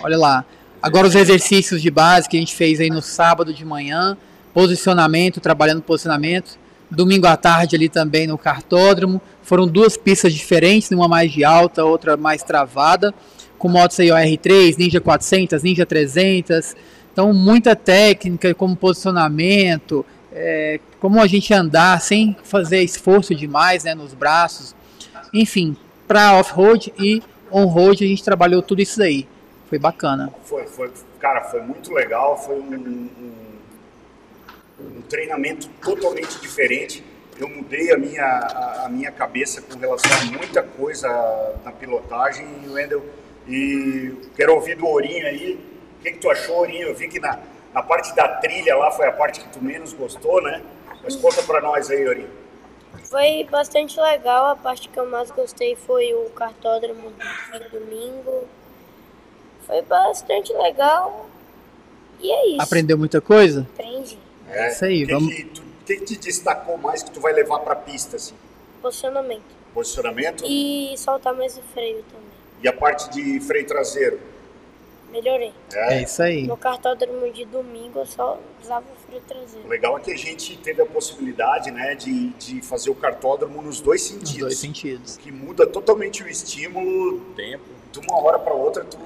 Olha 0.01 0.17
lá. 0.17 0.45
Agora 0.81 1.07
os 1.07 1.15
exercícios 1.15 1.81
de 1.81 1.91
base 1.91 2.27
que 2.27 2.37
a 2.37 2.39
gente 2.39 2.55
fez 2.55 2.79
aí 2.79 2.89
no 2.89 3.01
sábado 3.01 3.53
de 3.53 3.65
manhã, 3.65 4.17
posicionamento, 4.53 5.39
trabalhando 5.41 5.81
posicionamento. 5.81 6.57
Domingo 6.91 7.27
à 7.27 7.37
tarde 7.37 7.75
ali 7.75 7.87
também 7.89 8.25
no 8.27 8.37
cartódromo. 8.37 9.21
Foram 9.43 9.67
duas 9.67 9.95
pistas 9.97 10.33
diferentes, 10.33 10.89
uma 10.91 11.07
mais 11.07 11.31
de 11.31 11.43
alta, 11.43 11.83
outra 11.83 12.17
mais 12.17 12.43
travada, 12.43 13.13
com 13.57 13.67
motos 13.69 13.99
aí 13.99 14.11
ó, 14.11 14.17
R3, 14.17 14.77
Ninja 14.77 14.99
400, 15.01 15.61
Ninja 15.63 15.85
300. 15.85 16.75
Então 17.11 17.33
muita 17.33 17.75
técnica, 17.75 18.53
como 18.53 18.75
posicionamento, 18.75 20.05
é, 20.31 20.79
como 20.99 21.19
a 21.21 21.27
gente 21.27 21.53
andar 21.53 21.99
sem 22.01 22.35
fazer 22.43 22.81
esforço 22.81 23.33
demais, 23.35 23.83
né, 23.83 23.93
nos 23.95 24.13
braços. 24.13 24.75
Enfim, 25.33 25.75
para 26.07 26.33
off-road 26.39 26.93
e 26.99 27.21
on-road 27.51 28.03
a 28.03 28.07
gente 28.07 28.23
trabalhou 28.23 28.61
tudo 28.61 28.81
isso 28.81 28.97
daí. 28.99 29.27
Foi 29.67 29.77
bacana. 29.77 30.31
Foi, 30.45 30.65
foi, 30.65 30.91
cara, 31.19 31.43
foi 31.43 31.61
muito 31.61 31.91
legal, 31.93 32.37
foi 32.37 32.55
um, 32.59 32.73
um- 32.73 33.09
um 34.79 35.01
treinamento 35.01 35.69
totalmente 35.81 36.39
diferente. 36.39 37.03
Eu 37.39 37.47
mudei 37.47 37.91
a 37.93 37.97
minha, 37.97 38.23
a, 38.23 38.85
a 38.85 38.89
minha 38.89 39.11
cabeça 39.11 39.61
com 39.61 39.77
relação 39.77 40.11
a 40.17 40.25
muita 40.25 40.61
coisa 40.61 41.07
na 41.63 41.71
pilotagem, 41.71 42.45
Wendel, 42.67 43.03
e 43.47 44.13
quero 44.35 44.53
ouvir 44.53 44.75
do 44.75 44.85
Ourinho 44.85 45.25
aí, 45.25 45.59
o 45.99 46.03
que, 46.03 46.11
que 46.11 46.19
tu 46.19 46.29
achou, 46.29 46.57
Ourinho? 46.57 46.87
Eu 46.89 46.95
vi 46.95 47.07
que 47.07 47.19
na, 47.19 47.39
na 47.73 47.81
parte 47.81 48.15
da 48.15 48.27
trilha 48.37 48.75
lá 48.75 48.91
foi 48.91 49.07
a 49.07 49.11
parte 49.11 49.39
que 49.39 49.49
tu 49.49 49.63
menos 49.63 49.93
gostou, 49.93 50.41
né? 50.41 50.61
Mas 51.03 51.15
conta 51.15 51.41
pra 51.43 51.61
nós 51.61 51.89
aí, 51.89 52.07
Ourinho. 52.07 52.29
Foi 53.03 53.47
bastante 53.49 53.99
legal. 53.99 54.47
A 54.47 54.55
parte 54.55 54.89
que 54.89 54.99
eu 54.99 55.09
mais 55.09 55.31
gostei 55.31 55.75
foi 55.75 56.13
o 56.13 56.29
cartódromo 56.31 57.11
de 57.53 57.69
domingo. 57.69 58.47
Foi 59.65 59.81
bastante 59.81 60.53
legal. 60.53 61.27
E 62.19 62.31
é 62.31 62.47
isso. 62.49 62.61
Aprendeu 62.61 62.97
muita 62.97 63.21
coisa? 63.21 63.67
Aprendi. 63.73 64.17
É, 64.51 64.71
Isso 64.71 64.85
aí, 64.85 65.05
que 65.05 65.13
vamos- 65.13 65.33
Que, 65.33 65.43
tu, 65.45 65.61
que 65.85 65.95
que 65.97 66.05
te 66.05 66.17
destacou 66.17 66.77
mais 66.77 67.01
que 67.03 67.11
tu 67.11 67.19
vai 67.19 67.33
levar 67.33 67.59
pra 67.59 67.75
pista, 67.75 68.15
assim? 68.17 68.35
Posicionamento. 68.81 69.43
Posicionamento 69.73 70.43
E 70.45 70.95
soltar 70.97 71.33
mais 71.33 71.57
o 71.57 71.61
freio 71.73 72.03
também. 72.03 72.29
e 72.63 72.67
a 72.67 72.73
parte 72.73 73.09
de 73.11 73.39
freio 73.41 73.65
traseiro. 73.67 74.19
Melhorei. 75.11 75.51
É 75.73 76.03
isso 76.03 76.21
aí. 76.21 76.43
No 76.45 76.55
cartódromo 76.55 77.31
de 77.33 77.43
domingo 77.45 77.99
eu 77.99 78.05
só 78.05 78.39
usava 78.61 78.85
o 78.85 79.07
freio 79.07 79.21
traseiro. 79.27 79.65
O 79.65 79.67
legal 79.69 79.97
é 79.97 80.01
que 80.01 80.11
a 80.11 80.17
gente 80.17 80.55
teve 80.57 80.81
a 80.83 80.85
possibilidade, 80.85 81.71
né, 81.71 81.95
de, 81.95 82.29
de 82.33 82.61
fazer 82.61 82.91
o 82.91 82.95
cartódromo 82.95 83.59
nos 83.61 83.81
dois 83.81 84.01
Nos 84.01 84.09
sentidos. 84.19 84.39
dois 84.41 84.57
sentidos. 84.59 85.17
Que 85.17 85.31
muda 85.31 85.65
totalmente 85.65 86.23
o 86.23 86.27
estímulo 86.29 87.21
Tempo. 87.35 87.63
De 87.91 87.99
uma 87.99 88.21
hora 88.21 88.37
para 88.39 88.53
outra. 88.53 88.83
Tu... 88.83 88.97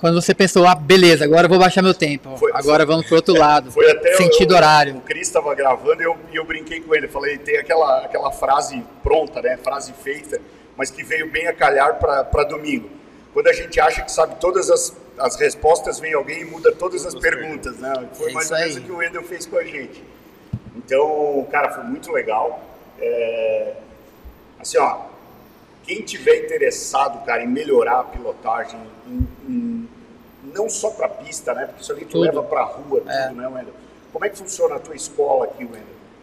Quando 0.00 0.20
você 0.20 0.34
pensou, 0.34 0.66
ah, 0.66 0.74
beleza, 0.74 1.24
agora 1.24 1.46
eu 1.46 1.48
vou 1.48 1.58
baixar 1.58 1.82
meu 1.82 1.94
tempo. 1.94 2.36
Foi- 2.36 2.50
agora 2.54 2.84
vamos 2.84 3.06
pro 3.06 3.16
outro 3.16 3.34
lado. 3.36 3.70
Foi 3.70 3.90
até 3.90 4.14
o- 4.14 4.16
Sentido 4.16 4.52
o, 4.52 4.56
horário. 4.56 4.96
O 4.96 5.00
Cris 5.00 5.28
estava 5.28 5.54
gravando 5.54 6.02
e 6.02 6.04
eu, 6.04 6.16
e 6.32 6.36
eu 6.36 6.44
brinquei 6.44 6.80
com 6.80 6.94
ele. 6.94 7.06
Falei, 7.08 7.38
tem 7.38 7.56
aquela, 7.58 8.04
aquela 8.04 8.30
frase 8.32 8.82
pronta, 9.02 9.40
né, 9.40 9.56
frase 9.56 9.92
feita, 9.92 10.40
mas 10.76 10.90
que 10.90 11.02
veio 11.02 11.30
bem 11.30 11.46
a 11.46 11.52
calhar 11.52 11.94
para 11.98 12.44
domingo. 12.44 12.90
Quando 13.32 13.48
a 13.48 13.52
gente 13.52 13.78
acha 13.78 14.02
que 14.02 14.10
sabe 14.10 14.36
todas 14.40 14.70
as, 14.70 14.96
as 15.18 15.36
respostas, 15.36 16.00
vem 16.00 16.14
alguém 16.14 16.40
e 16.40 16.44
muda 16.44 16.72
todas 16.72 17.04
as 17.06 17.14
perguntas, 17.14 17.76
né? 17.76 17.92
Foi 18.14 18.30
É 18.30 18.34
mais 18.34 18.50
ou 18.50 18.56
menos 18.58 18.76
o 18.76 18.80
que 18.80 18.92
o 18.92 18.96
Wendel 18.96 19.22
fez 19.22 19.46
com 19.46 19.56
a 19.58 19.64
gente. 19.64 20.02
Então, 20.74 21.46
cara, 21.50 21.70
foi 21.72 21.84
muito 21.84 22.10
legal. 22.12 22.60
É, 23.00 23.72
Assim, 24.58 24.78
ó, 24.78 25.00
quem 25.86 26.02
tiver 26.02 26.44
interessado, 26.44 27.24
cara, 27.24 27.44
em 27.44 27.46
melhorar 27.48 28.00
a 28.00 28.04
pilotagem, 28.04 28.78
em- 29.06 29.26
em- 29.48 29.88
não 30.54 30.68
só 30.68 30.90
para 30.90 31.08
pista, 31.08 31.54
né? 31.54 31.66
Porque 31.66 31.82
isso 31.82 31.92
ali 31.92 32.04
tu 32.04 32.12
Tudo. 32.12 32.22
leva 32.22 32.42
para 32.42 32.64
rua, 32.64 33.00
tudo, 33.00 33.04
né, 33.34 33.46
Wendel? 33.48 33.74
Como 34.12 34.24
é 34.24 34.28
que 34.28 34.38
funciona 34.38 34.76
a 34.76 34.78
tua 34.78 34.94
escola 34.96 35.44
aqui, 35.44 35.64
Wendel? 35.64 35.82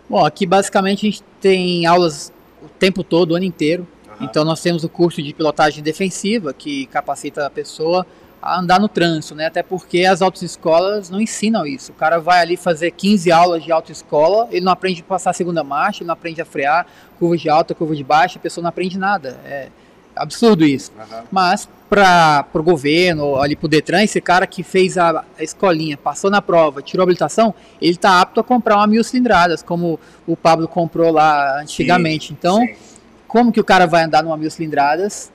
Bom, 0.09 0.25
aqui 0.25 0.45
basicamente 0.45 1.07
a 1.07 1.09
gente 1.11 1.23
tem 1.39 1.85
aulas 1.85 2.31
o 2.61 2.67
tempo 2.67 3.03
todo, 3.03 3.31
o 3.31 3.35
ano 3.35 3.45
inteiro. 3.45 3.87
Aham. 4.07 4.25
Então 4.25 4.43
nós 4.43 4.61
temos 4.61 4.83
o 4.83 4.89
curso 4.89 5.21
de 5.21 5.33
pilotagem 5.33 5.83
defensiva, 5.83 6.53
que 6.53 6.85
capacita 6.87 7.45
a 7.45 7.49
pessoa 7.49 8.05
a 8.43 8.59
andar 8.59 8.77
no 8.77 8.89
trânsito, 8.89 9.33
né? 9.33 9.45
Até 9.45 9.63
porque 9.63 10.03
as 10.03 10.21
autoescolas 10.21 11.09
não 11.09 11.21
ensinam 11.21 11.65
isso. 11.65 11.93
O 11.93 11.95
cara 11.95 12.19
vai 12.19 12.41
ali 12.41 12.57
fazer 12.57 12.91
15 12.91 13.31
aulas 13.31 13.63
de 13.63 13.71
autoescola, 13.71 14.49
ele 14.51 14.65
não 14.65 14.71
aprende 14.73 14.99
a 14.99 15.03
passar 15.05 15.29
a 15.29 15.33
segunda 15.33 15.63
marcha, 15.63 16.03
ele 16.03 16.07
não 16.07 16.13
aprende 16.13 16.41
a 16.41 16.45
frear, 16.45 16.85
curva 17.17 17.37
de 17.37 17.49
alta, 17.49 17.73
curva 17.73 17.95
de 17.95 18.03
baixa, 18.03 18.37
a 18.37 18.41
pessoa 18.41 18.61
não 18.61 18.69
aprende 18.69 18.99
nada. 18.99 19.39
É 19.45 19.69
absurdo 20.13 20.65
isso. 20.65 20.91
Aham. 20.99 21.23
Mas 21.31 21.69
para 21.89 22.45
o 22.53 22.61
governo, 22.61 23.39
ali 23.39 23.55
para 23.55 23.65
o 23.65 23.69
Detran, 23.69 24.03
esse 24.03 24.19
cara 24.19 24.45
que 24.45 24.61
fez 24.61 24.97
a, 24.97 25.23
a 25.39 25.43
escolinha, 25.43 25.95
passou 25.95 26.29
na 26.29 26.41
prova, 26.41 26.81
tirou 26.81 27.03
a 27.03 27.05
habilitação, 27.05 27.53
ele 27.81 27.93
está 27.93 28.19
apto 28.19 28.41
a 28.41 28.43
comprar 28.43 28.75
uma 28.75 28.87
mil 28.87 29.03
cilindradas, 29.05 29.63
como 29.63 29.97
o 30.27 30.35
Pablo 30.35 30.67
comprou 30.67 31.11
lá 31.13 31.61
antigamente. 31.61 32.33
então, 32.33 32.57
Sim. 32.57 32.75
como 33.25 33.53
que 33.53 33.59
o 33.59 33.63
cara 33.63 33.87
vai 33.87 34.03
andar 34.03 34.21
numa 34.21 34.35
mil 34.35 34.51
cilindradas 34.51 35.31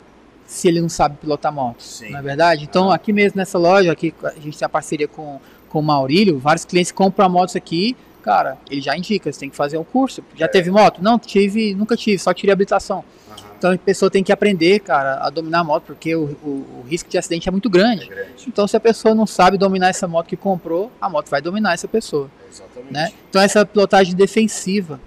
se 0.49 0.67
ele 0.67 0.81
não 0.81 0.89
sabe 0.89 1.19
pilotar 1.19 1.53
moto? 1.53 1.83
Sim. 1.83 2.11
Não 2.11 2.19
é 2.19 2.23
verdade? 2.23 2.65
Então, 2.65 2.91
aqui 2.91 3.13
mesmo 3.13 3.37
nessa 3.37 3.59
loja, 3.59 3.93
aqui 3.93 4.15
a 4.25 4.31
gente 4.41 4.57
tem 4.59 4.65
a 4.65 4.69
parceria 4.69 5.07
com, 5.07 5.39
com 5.69 5.79
o 5.79 5.83
Maurílio, 5.83 6.39
vários 6.39 6.65
clientes 6.65 6.91
compram 6.91 7.29
motos 7.29 7.55
aqui, 7.55 7.95
cara, 8.23 8.57
ele 8.71 8.81
já 8.81 8.97
indica, 8.97 9.31
você 9.31 9.41
tem 9.41 9.51
que 9.51 9.57
fazer 9.57 9.77
um 9.77 9.85
curso. 9.85 10.25
Já 10.35 10.47
É. 10.47 10.49
teve 10.49 10.71
moto? 10.71 11.03
Não, 11.03 11.19
tive, 11.19 11.75
nunca 11.75 11.95
tive, 11.97 12.19
só 12.19 12.33
tirei 12.33 12.53
habilitação. 12.53 13.05
Aham. 13.31 13.37
Então 13.59 13.73
a 13.73 13.79
pessoa 13.79 14.11
tem 14.11 14.25
que 14.25 14.33
aprender, 14.33 14.81
cara, 14.81 15.19
a 15.21 15.29
dominar 15.31 15.61
a 15.61 15.65
moto, 15.65 15.83
porque 15.89 16.15
o, 16.17 16.25
o, 16.43 16.81
o 16.81 16.85
risco 16.89 17.11
de 17.11 17.19
acidente 17.19 17.47
é 17.49 17.53
muito 17.53 17.69
grande. 17.69 18.05
É 18.05 18.07
grande. 18.07 18.45
Então 18.47 18.67
se 18.67 18.77
a 18.77 18.81
pessoa 18.81 19.15
não 19.15 19.27
sabe 19.27 19.59
dominar 19.59 19.89
essa 19.89 20.09
moto 20.09 20.27
que 20.29 20.37
comprou, 20.37 20.91
a 21.01 21.09
moto 21.11 21.29
vai 21.29 21.43
dominar 21.43 21.75
essa 21.75 21.87
pessoa. 21.89 22.31
Exatamente. 22.51 22.93
Né? 22.93 23.13
Então 23.29 23.43
essa 23.43 23.67
pilotagem 23.67 24.15
defensiva. 24.15 24.99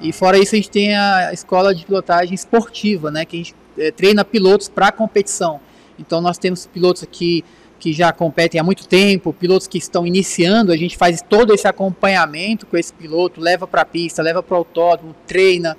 E 0.00 0.12
fora 0.12 0.38
isso 0.38 0.54
a 0.54 0.56
gente 0.56 0.70
tem 0.70 0.96
a 0.96 1.30
escola 1.32 1.74
de 1.74 1.84
pilotagem 1.84 2.34
esportiva, 2.34 3.10
né? 3.10 3.24
Que 3.26 3.36
a 3.36 3.38
gente 3.38 3.54
eh, 3.80 3.90
treina 3.90 4.24
pilotos 4.24 4.68
para 4.68 4.92
competição. 4.92 5.60
Então 5.98 6.20
nós 6.20 6.38
temos 6.38 6.66
pilotos 6.66 7.02
aqui 7.02 7.44
que 7.78 7.92
já 7.94 8.12
competem 8.12 8.60
há 8.60 8.64
muito 8.64 8.86
tempo, 8.86 9.32
pilotos 9.32 9.66
que 9.66 9.78
estão 9.78 10.06
iniciando, 10.06 10.70
a 10.70 10.76
gente 10.76 10.96
faz 10.98 11.22
todo 11.22 11.54
esse 11.54 11.66
acompanhamento 11.66 12.66
com 12.66 12.76
esse 12.76 12.92
piloto, 12.92 13.40
leva 13.40 13.66
para 13.66 13.80
a 13.82 13.84
pista, 13.86 14.22
leva 14.22 14.42
para 14.42 14.54
o 14.54 14.58
autódromo, 14.58 15.14
treina. 15.26 15.76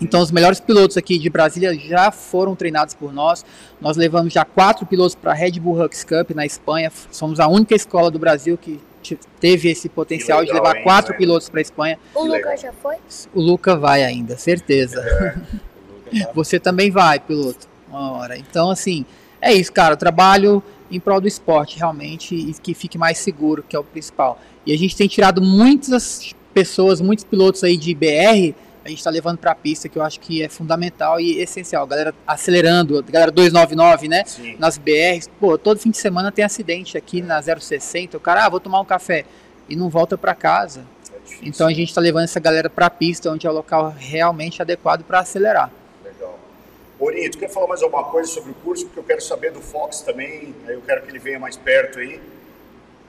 Então 0.00 0.20
os 0.20 0.32
melhores 0.32 0.58
pilotos 0.58 0.96
aqui 0.96 1.18
de 1.18 1.30
Brasília 1.30 1.74
já 1.78 2.10
foram 2.10 2.56
treinados 2.56 2.94
por 2.94 3.12
nós. 3.12 3.44
Nós 3.80 3.96
levamos 3.96 4.32
já 4.32 4.44
quatro 4.44 4.84
pilotos 4.84 5.14
para 5.14 5.30
a 5.30 5.34
Red 5.34 5.52
Bull 5.60 5.80
Hux 5.84 6.02
Cup 6.02 6.30
na 6.34 6.44
Espanha. 6.44 6.90
Somos 7.10 7.38
a 7.38 7.46
única 7.46 7.74
escola 7.74 8.10
do 8.10 8.18
Brasil 8.18 8.58
que 8.58 8.80
te- 9.00 9.18
teve 9.38 9.70
esse 9.70 9.88
potencial 9.88 10.40
legal, 10.40 10.54
de 10.56 10.60
levar 10.60 10.76
hein, 10.76 10.82
quatro 10.82 11.08
velho? 11.12 11.18
pilotos 11.18 11.48
para 11.48 11.60
a 11.60 11.62
Espanha. 11.62 11.98
O. 12.14 12.24
Lucas 12.24 12.60
já 12.60 12.72
foi? 12.72 12.96
O 13.32 13.40
Luca 13.40 13.76
vai 13.76 14.02
ainda, 14.02 14.36
certeza. 14.36 15.02
Você 16.34 16.58
também 16.58 16.90
vai, 16.90 17.18
piloto, 17.18 17.66
uma 17.88 18.12
hora. 18.12 18.36
Então, 18.36 18.70
assim, 18.70 19.04
é 19.40 19.52
isso, 19.52 19.72
cara. 19.72 19.94
Eu 19.94 19.98
trabalho 19.98 20.62
em 20.90 21.00
prol 21.00 21.20
do 21.20 21.28
esporte, 21.28 21.78
realmente, 21.78 22.34
e 22.34 22.52
que 22.54 22.74
fique 22.74 22.98
mais 22.98 23.18
seguro, 23.18 23.64
que 23.66 23.74
é 23.74 23.78
o 23.78 23.84
principal. 23.84 24.40
E 24.66 24.72
a 24.72 24.78
gente 24.78 24.96
tem 24.96 25.08
tirado 25.08 25.40
muitas 25.40 26.34
pessoas, 26.52 27.00
muitos 27.00 27.24
pilotos 27.24 27.64
aí 27.64 27.76
de 27.76 27.94
BR, 27.94 28.54
a 28.84 28.88
gente 28.88 28.98
está 28.98 29.10
levando 29.10 29.38
para 29.38 29.52
a 29.52 29.54
pista, 29.54 29.88
que 29.88 29.96
eu 29.96 30.02
acho 30.02 30.18
que 30.18 30.42
é 30.42 30.48
fundamental 30.48 31.20
e 31.20 31.38
essencial. 31.38 31.86
Galera 31.86 32.12
acelerando, 32.26 33.02
galera 33.04 33.30
299, 33.30 34.08
né? 34.08 34.24
Sim. 34.26 34.56
Nas 34.58 34.76
BRs, 34.76 35.30
pô, 35.38 35.56
todo 35.56 35.78
fim 35.78 35.90
de 35.90 35.98
semana 35.98 36.32
tem 36.32 36.44
acidente 36.44 36.98
aqui 36.98 37.22
na 37.22 37.40
060. 37.40 38.16
O 38.16 38.20
cara, 38.20 38.44
ah, 38.44 38.48
vou 38.48 38.58
tomar 38.58 38.80
um 38.80 38.84
café 38.84 39.24
e 39.68 39.76
não 39.76 39.88
volta 39.88 40.18
para 40.18 40.34
casa. 40.34 40.84
É. 41.12 41.36
Então 41.42 41.68
a 41.68 41.72
gente 41.72 41.90
está 41.90 42.00
levando 42.00 42.24
essa 42.24 42.40
galera 42.40 42.68
para 42.68 42.86
a 42.86 42.90
pista, 42.90 43.30
onde 43.30 43.46
é 43.46 43.50
o 43.50 43.52
local 43.52 43.94
realmente 43.96 44.60
adequado 44.60 45.04
para 45.04 45.20
acelerar. 45.20 45.70
Borinho, 47.02 47.28
tu 47.32 47.38
quer 47.38 47.50
falar 47.50 47.66
mais 47.66 47.82
alguma 47.82 48.04
coisa 48.04 48.30
sobre 48.30 48.52
o 48.52 48.54
curso? 48.54 48.84
Porque 48.84 49.00
eu 49.00 49.02
quero 49.02 49.20
saber 49.20 49.50
do 49.50 49.60
Fox 49.60 50.02
também, 50.02 50.54
eu 50.68 50.80
quero 50.82 51.02
que 51.02 51.10
ele 51.10 51.18
venha 51.18 51.36
mais 51.36 51.56
perto 51.56 51.98
aí. 51.98 52.20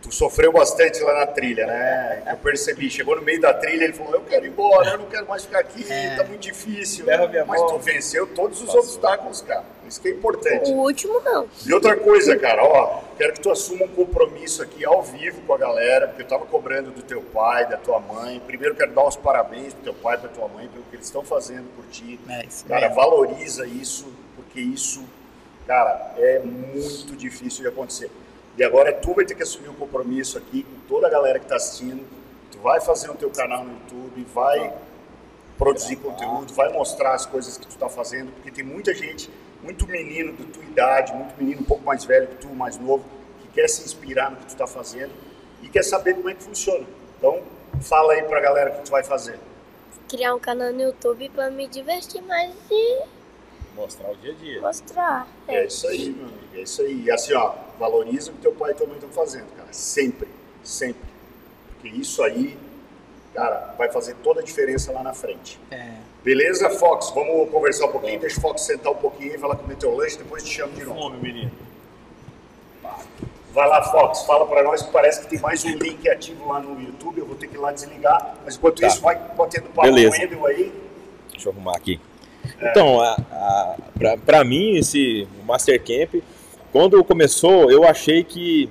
Tu 0.04 0.12
sofreu 0.12 0.52
bastante 0.52 1.02
lá 1.02 1.20
na 1.20 1.26
trilha, 1.26 1.66
né? 1.66 2.24
Eu 2.30 2.36
percebi, 2.36 2.90
chegou 2.90 3.16
no 3.16 3.22
meio 3.22 3.40
da 3.40 3.54
trilha, 3.54 3.86
ele 3.86 3.94
falou, 3.94 4.16
eu 4.16 4.22
quero 4.22 4.46
ir 4.46 4.50
embora, 4.50 4.90
eu 4.90 4.98
não 4.98 5.06
quero 5.06 5.26
mais 5.26 5.46
ficar 5.46 5.60
aqui, 5.60 5.82
tá 6.18 6.26
muito 6.26 6.42
difícil. 6.42 7.06
Mas 7.48 7.62
tu 7.62 7.80
venceu 7.80 8.28
todos 8.28 8.62
os 8.62 8.76
obstáculos, 8.76 9.42
cara. 9.42 9.64
Isso 9.88 10.02
que 10.02 10.10
é 10.10 10.12
importante. 10.12 10.70
O 10.72 10.76
último 10.76 11.22
não. 11.22 11.48
E 11.66 11.74
outra 11.74 11.96
coisa, 11.96 12.38
cara, 12.38 12.64
ó, 12.66 13.02
quero 13.18 13.34
que 13.34 13.40
tu 13.40 13.50
assuma 13.50 13.86
um 13.86 13.88
compromisso 13.88 14.62
aqui 14.62 14.84
ao 14.84 15.02
vivo 15.02 15.42
com 15.48 15.54
a 15.54 15.58
galera, 15.58 16.08
porque 16.08 16.24
eu 16.24 16.28
tava 16.28 16.46
cobrando 16.46 16.92
do 16.92 17.02
teu 17.02 17.22
pai, 17.22 17.66
da 17.70 17.78
tua 17.78 18.00
mãe. 18.00 18.42
Primeiro 18.46 18.76
quero 18.76 18.92
dar 18.92 19.06
os 19.08 19.16
parabéns 19.16 19.74
pro 19.74 19.84
teu 19.84 19.94
pai 19.94 20.16
e 20.16 20.20
pra 20.20 20.30
tua 20.30 20.50
mãe 20.50 20.68
pelo 20.68 20.84
que 20.86 20.98
eles 20.98 21.06
estão 21.06 21.24
fazendo 21.24 21.74
por 21.76 21.86
ti. 21.88 22.20
É 22.28 22.46
isso 22.46 22.66
Cara, 22.66 22.90
mesmo. 22.90 22.96
valoriza 22.96 23.66
isso, 23.66 24.12
porque 24.36 24.60
isso, 24.60 25.04
cara, 25.66 26.14
é 26.18 26.40
muito 26.40 27.16
difícil 27.16 27.62
de 27.62 27.70
acontecer. 27.70 28.12
E 28.58 28.64
agora 28.64 28.94
tu 28.94 29.14
vai 29.14 29.26
ter 29.26 29.36
que 29.36 29.44
assumir 29.44 29.70
um 29.70 29.74
compromisso 29.74 30.38
aqui 30.38 30.64
com 30.64 30.80
toda 30.88 31.08
a 31.08 31.10
galera 31.10 31.40
que 31.40 31.46
tá 31.48 31.56
assistindo. 31.56 32.06
Tu 32.52 32.60
vai 32.60 32.80
fazer 32.80 33.10
o 33.10 33.16
teu 33.16 33.30
canal 33.32 33.64
no 33.64 33.74
YouTube, 33.74 34.24
vai 34.34 34.74
produzir 35.58 35.96
conteúdo, 35.98 36.54
vai 36.54 36.72
mostrar 36.72 37.14
as 37.14 37.26
coisas 37.26 37.58
que 37.58 37.66
tu 37.68 37.78
tá 37.78 37.90
fazendo, 37.90 38.32
porque 38.34 38.52
tem 38.52 38.64
muita 38.64 38.94
gente, 38.94 39.30
muito 39.62 39.88
menino 39.88 40.34
da 40.34 40.44
tua 40.52 40.64
idade, 40.64 41.14
muito 41.14 41.36
menino 41.38 41.62
um 41.62 41.66
pouco 41.66 41.84
mais 41.84 42.04
velho 42.04 42.28
que 42.28 42.36
tu, 42.36 42.48
mais 42.50 42.78
novo, 42.78 43.04
que 43.42 43.48
quer 43.50 43.68
se 43.68 43.84
inspirar 43.84 44.32
no 44.32 44.38
que 44.38 44.46
tu 44.48 44.56
tá 44.56 44.68
fazendo 44.68 45.12
e 45.62 45.70
quer 45.70 45.84
saber 45.84 46.16
como 46.16 46.30
é 46.30 46.34
que 46.36 46.44
funciona. 46.44 46.86
Então, 47.18 47.42
fala 47.82 48.14
aí 48.14 48.24
pra 48.24 48.40
galera 48.42 48.72
o 48.72 48.78
que 48.78 48.84
tu 48.84 48.92
vai 48.92 49.04
fazer. 49.04 49.40
Criar 50.10 50.36
um 50.36 50.40
canal 50.40 50.72
no 50.74 50.82
YouTube 50.82 51.30
pra 51.30 51.50
me 51.50 51.68
divertir 51.68 52.22
mais 52.24 52.54
e 52.70 53.02
Mostrar 53.76 54.12
o 54.12 54.16
dia 54.18 54.32
a 54.32 54.36
dia. 54.36 54.62
mostrar. 54.62 55.28
É 55.48 55.66
isso 55.66 55.88
aí, 55.88 56.10
meu 56.12 56.26
amigo. 56.28 56.40
É 56.54 56.60
isso 56.62 56.82
aí. 56.84 57.04
E 57.06 57.12
assim, 57.12 57.34
ó, 57.34 57.54
valoriza 57.80 58.32
o 58.32 58.34
que 58.36 58.42
teu 58.42 58.52
pai 58.54 58.72
e 58.72 58.76
tua 58.76 58.88
mãe 58.88 58.96
estão 58.96 59.10
fazendo, 59.10 59.48
cara. 59.56 59.68
Sempre. 59.72 60.28
Sempre. 60.64 61.02
Porque 61.82 61.90
isso 61.98 62.24
aí, 62.24 62.58
cara, 63.34 63.76
vai 63.78 63.92
fazer 63.92 64.16
toda 64.24 64.40
a 64.40 64.44
diferença 64.44 64.92
lá 64.92 65.04
na 65.04 65.14
frente. 65.14 65.60
É. 65.72 65.94
Beleza, 66.24 66.70
Fox? 66.70 67.10
Vamos 67.14 67.50
conversar 67.50 67.86
um 67.88 67.92
pouquinho. 67.92 68.20
Deixa 68.20 68.38
o 68.38 68.42
Fox 68.42 68.62
sentar 68.62 68.92
um 68.94 68.96
pouquinho 68.96 69.34
e 69.34 69.38
vai 69.38 69.50
lá 69.50 69.56
comer 69.58 69.76
teu 69.76 69.94
lanche, 69.96 70.18
depois 70.18 70.44
te 70.44 70.50
chamo 70.50 70.72
de 70.74 70.86
novo. 70.86 71.00
Fome, 71.02 71.18
menino. 71.22 71.52
Vai 73.54 73.68
lá, 73.68 73.84
Fox, 73.84 74.24
fala 74.24 74.48
pra 74.48 74.64
nós 74.64 74.82
que 74.82 74.92
parece 74.92 75.22
que 75.22 75.28
tem 75.28 75.40
mais 75.40 75.64
um 75.64 75.70
link 75.78 76.10
ativo 76.10 76.48
lá 76.48 76.60
no 76.60 76.80
YouTube. 76.82 77.20
Eu 77.20 77.26
vou 77.28 77.36
ter 77.36 77.48
que 77.48 77.56
ir 77.56 77.60
lá 77.60 77.72
desligar. 77.72 78.36
Mas 78.44 78.56
enquanto 78.56 78.80
Tá. 78.82 78.88
isso, 78.88 79.00
vai 79.02 79.16
batendo 79.38 79.66
papo 79.70 79.82
Beleza. 79.84 80.28
com 80.28 80.36
o 80.38 80.46
aí. 80.48 80.74
Deixa 81.32 81.50
eu 81.50 81.54
arrumar 81.54 81.76
aqui. 81.78 82.00
Então, 82.62 83.00
a, 83.00 83.14
a, 83.14 83.76
pra, 83.98 84.18
pra 84.18 84.44
mim, 84.44 84.78
esse 84.78 85.28
Master 85.46 85.80
Camp, 85.84 86.24
quando 86.74 87.02
começou, 87.06 87.72
eu 87.72 87.86
achei 87.86 88.24
que. 88.24 88.70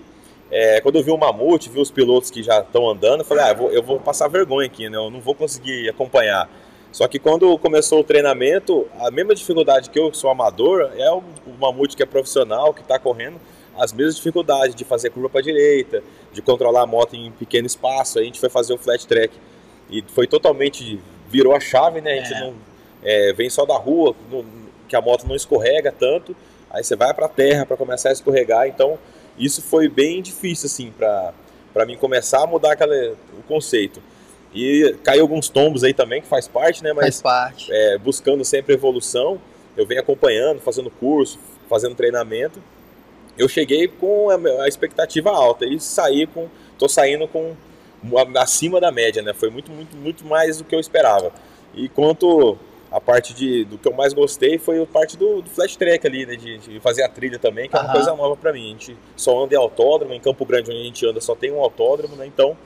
é, 0.51 0.81
quando 0.83 0.97
eu 0.97 1.03
vi 1.03 1.11
o 1.11 1.17
Mamute, 1.17 1.71
vi 1.71 1.81
os 1.81 1.91
pilotos 1.91 2.31
que 2.31 2.43
já 2.43 2.61
estão 2.61 2.91
andando, 2.91 3.21
eu 3.21 3.25
falei, 3.25 3.45
ah, 3.45 3.51
eu 3.53 3.57
vou, 3.57 3.71
eu 3.73 3.83
vou 3.83 3.99
passar 3.99 4.29
vergonha 4.29 4.67
aqui, 4.67 4.91
né? 4.91 4.99
Eu 4.99 5.09
não 5.11 5.21
vou 5.21 5.35
conseguir 5.35 5.89
acompanhar. 5.89 6.51
Só 6.91 7.09
que 7.09 7.19
quando 7.19 7.57
começou 7.57 8.01
o 8.01 8.05
treinamento, 8.05 8.87
a 9.01 9.11
mesma 9.11 9.35
dificuldade 9.35 9.89
que 9.89 9.99
eu, 9.99 10.11
que 10.11 10.17
sou 10.19 10.29
amador, 10.29 10.91
é 10.99 11.11
o, 11.11 11.23
o 11.47 11.53
Mamute 11.59 11.97
que 11.97 12.03
é 12.03 12.07
profissional, 12.07 12.75
que 12.75 12.83
está 12.83 12.99
correndo, 12.99 13.41
as 13.79 13.95
mesmas 13.95 14.17
dificuldades 14.17 14.75
de 14.75 14.85
fazer 14.85 15.09
curva 15.09 15.31
para 15.31 15.41
direita, 15.41 16.03
de 16.33 16.43
controlar 16.43 16.83
a 16.83 16.87
moto 16.87 17.15
em 17.17 17.31
pequeno 17.31 17.67
espaço. 17.67 18.19
Aí 18.19 18.25
a 18.25 18.27
gente 18.27 18.39
foi 18.39 18.51
fazer 18.51 18.75
o 18.75 18.79
flat 18.79 19.07
track 19.07 19.33
e 19.91 20.03
foi 20.09 20.27
totalmente 20.27 21.01
virou 21.31 21.55
a 21.57 21.61
chave, 21.61 22.03
né? 22.03 22.13
A 22.13 22.17
gente 22.17 22.35
É. 22.35 22.41
não 22.41 22.55
é, 23.03 23.33
vem 23.33 23.49
só 23.49 23.65
da 23.65 23.77
rua, 23.77 24.15
não- 24.31 24.45
que 24.87 24.95
a 24.95 25.01
moto 25.01 25.27
não 25.27 25.35
escorrega 25.35 25.91
tanto. 25.91 26.37
Aí 26.73 26.83
você 26.83 26.97
vai 26.97 27.13
para 27.13 27.27
a 27.27 27.29
terra 27.29 27.67
para 27.67 27.77
começar 27.77 28.09
a 28.09 28.13
escorregar. 28.13 28.67
Então 28.67 28.99
isso 29.39 29.61
foi 29.63 29.89
bem 29.89 30.23
difícil 30.23 30.67
assim 30.67 30.93
para 30.93 31.87
mim 31.87 31.97
começar 31.97 32.43
a 32.43 32.47
mudar 32.47 32.73
aquela, 32.73 32.95
o 33.39 33.43
conceito. 33.47 34.03
E 34.55 34.97
caiu 35.03 35.23
alguns 35.23 35.49
tombos 35.49 35.85
aí 35.85 35.95
também 35.95 36.21
que 36.21 36.29
faz 36.29 36.47
parte, 36.49 36.83
né? 36.83 36.93
Mas 36.93 37.21
Faz 37.21 37.23
parte. 37.23 37.73
é, 37.73 37.99
buscando 37.99 38.45
sempre 38.45 38.75
evolução. 38.75 39.41
Eu 39.77 39.87
venho 39.87 40.01
acompanhando, 40.01 40.61
fazendo 40.61 40.91
curso, 40.91 41.39
fazendo 41.69 41.95
treinamento. 41.95 42.63
Eu 43.39 43.49
cheguei 43.49 43.89
com 43.89 44.29
a, 44.29 44.63
a 44.65 44.69
expectativa 44.69 45.31
alta 45.31 45.65
e 45.65 45.81
saí 45.81 46.27
com, 46.27 46.49
tô 46.79 46.87
saindo 46.89 47.27
com 47.27 47.55
acima 48.37 48.79
da 48.81 48.91
média, 48.93 49.23
né? 49.23 49.33
Foi 49.33 49.49
muito, 49.49 49.71
muito, 49.71 49.97
muito 49.97 50.25
mais 50.27 50.59
do 50.59 50.65
que 50.65 50.75
eu 50.75 50.81
esperava. 50.81 51.33
E 51.75 51.89
quanto 51.89 52.59
a 52.93 53.01
parte 53.01 53.33
de, 53.33 53.65
do 53.65 53.79
que 53.79 53.89
eu 53.89 53.95
mais 53.95 54.13
gostei 54.13 54.59
foi 54.59 54.81
a 54.83 54.87
parte 54.87 55.17
do, 55.17 55.41
do 55.41 55.49
flash 55.49 55.77
track 55.77 56.07
ali, 56.07 56.27
né? 56.27 56.37
De, 56.37 56.59
de 56.59 56.81
fazer 56.81 57.03
a 57.03 57.09
trilha 57.09 57.39
também, 57.39 57.69
que 57.69 57.75
é 57.75 57.79
uma 57.79 57.87
Aham. 57.87 57.93
coisa 57.95 58.15
nova 58.15 58.37
para 58.37 58.53
mim. 58.53 58.67
A 58.67 58.69
gente 58.69 58.97
só 59.17 59.43
anda 59.43 59.55
em 59.55 59.59
autódromo, 59.59 60.13
em 60.13 60.21
Campo 60.21 60.45
Grande 60.45 60.71
onde 60.71 60.81
a 60.81 60.85
gente 60.85 61.07
anda 61.07 61.21
só 61.21 61.35
tem 61.35 61.51
um 61.51 61.61
autódromo, 61.61 62.17
né? 62.17 62.27
Então 62.27 62.57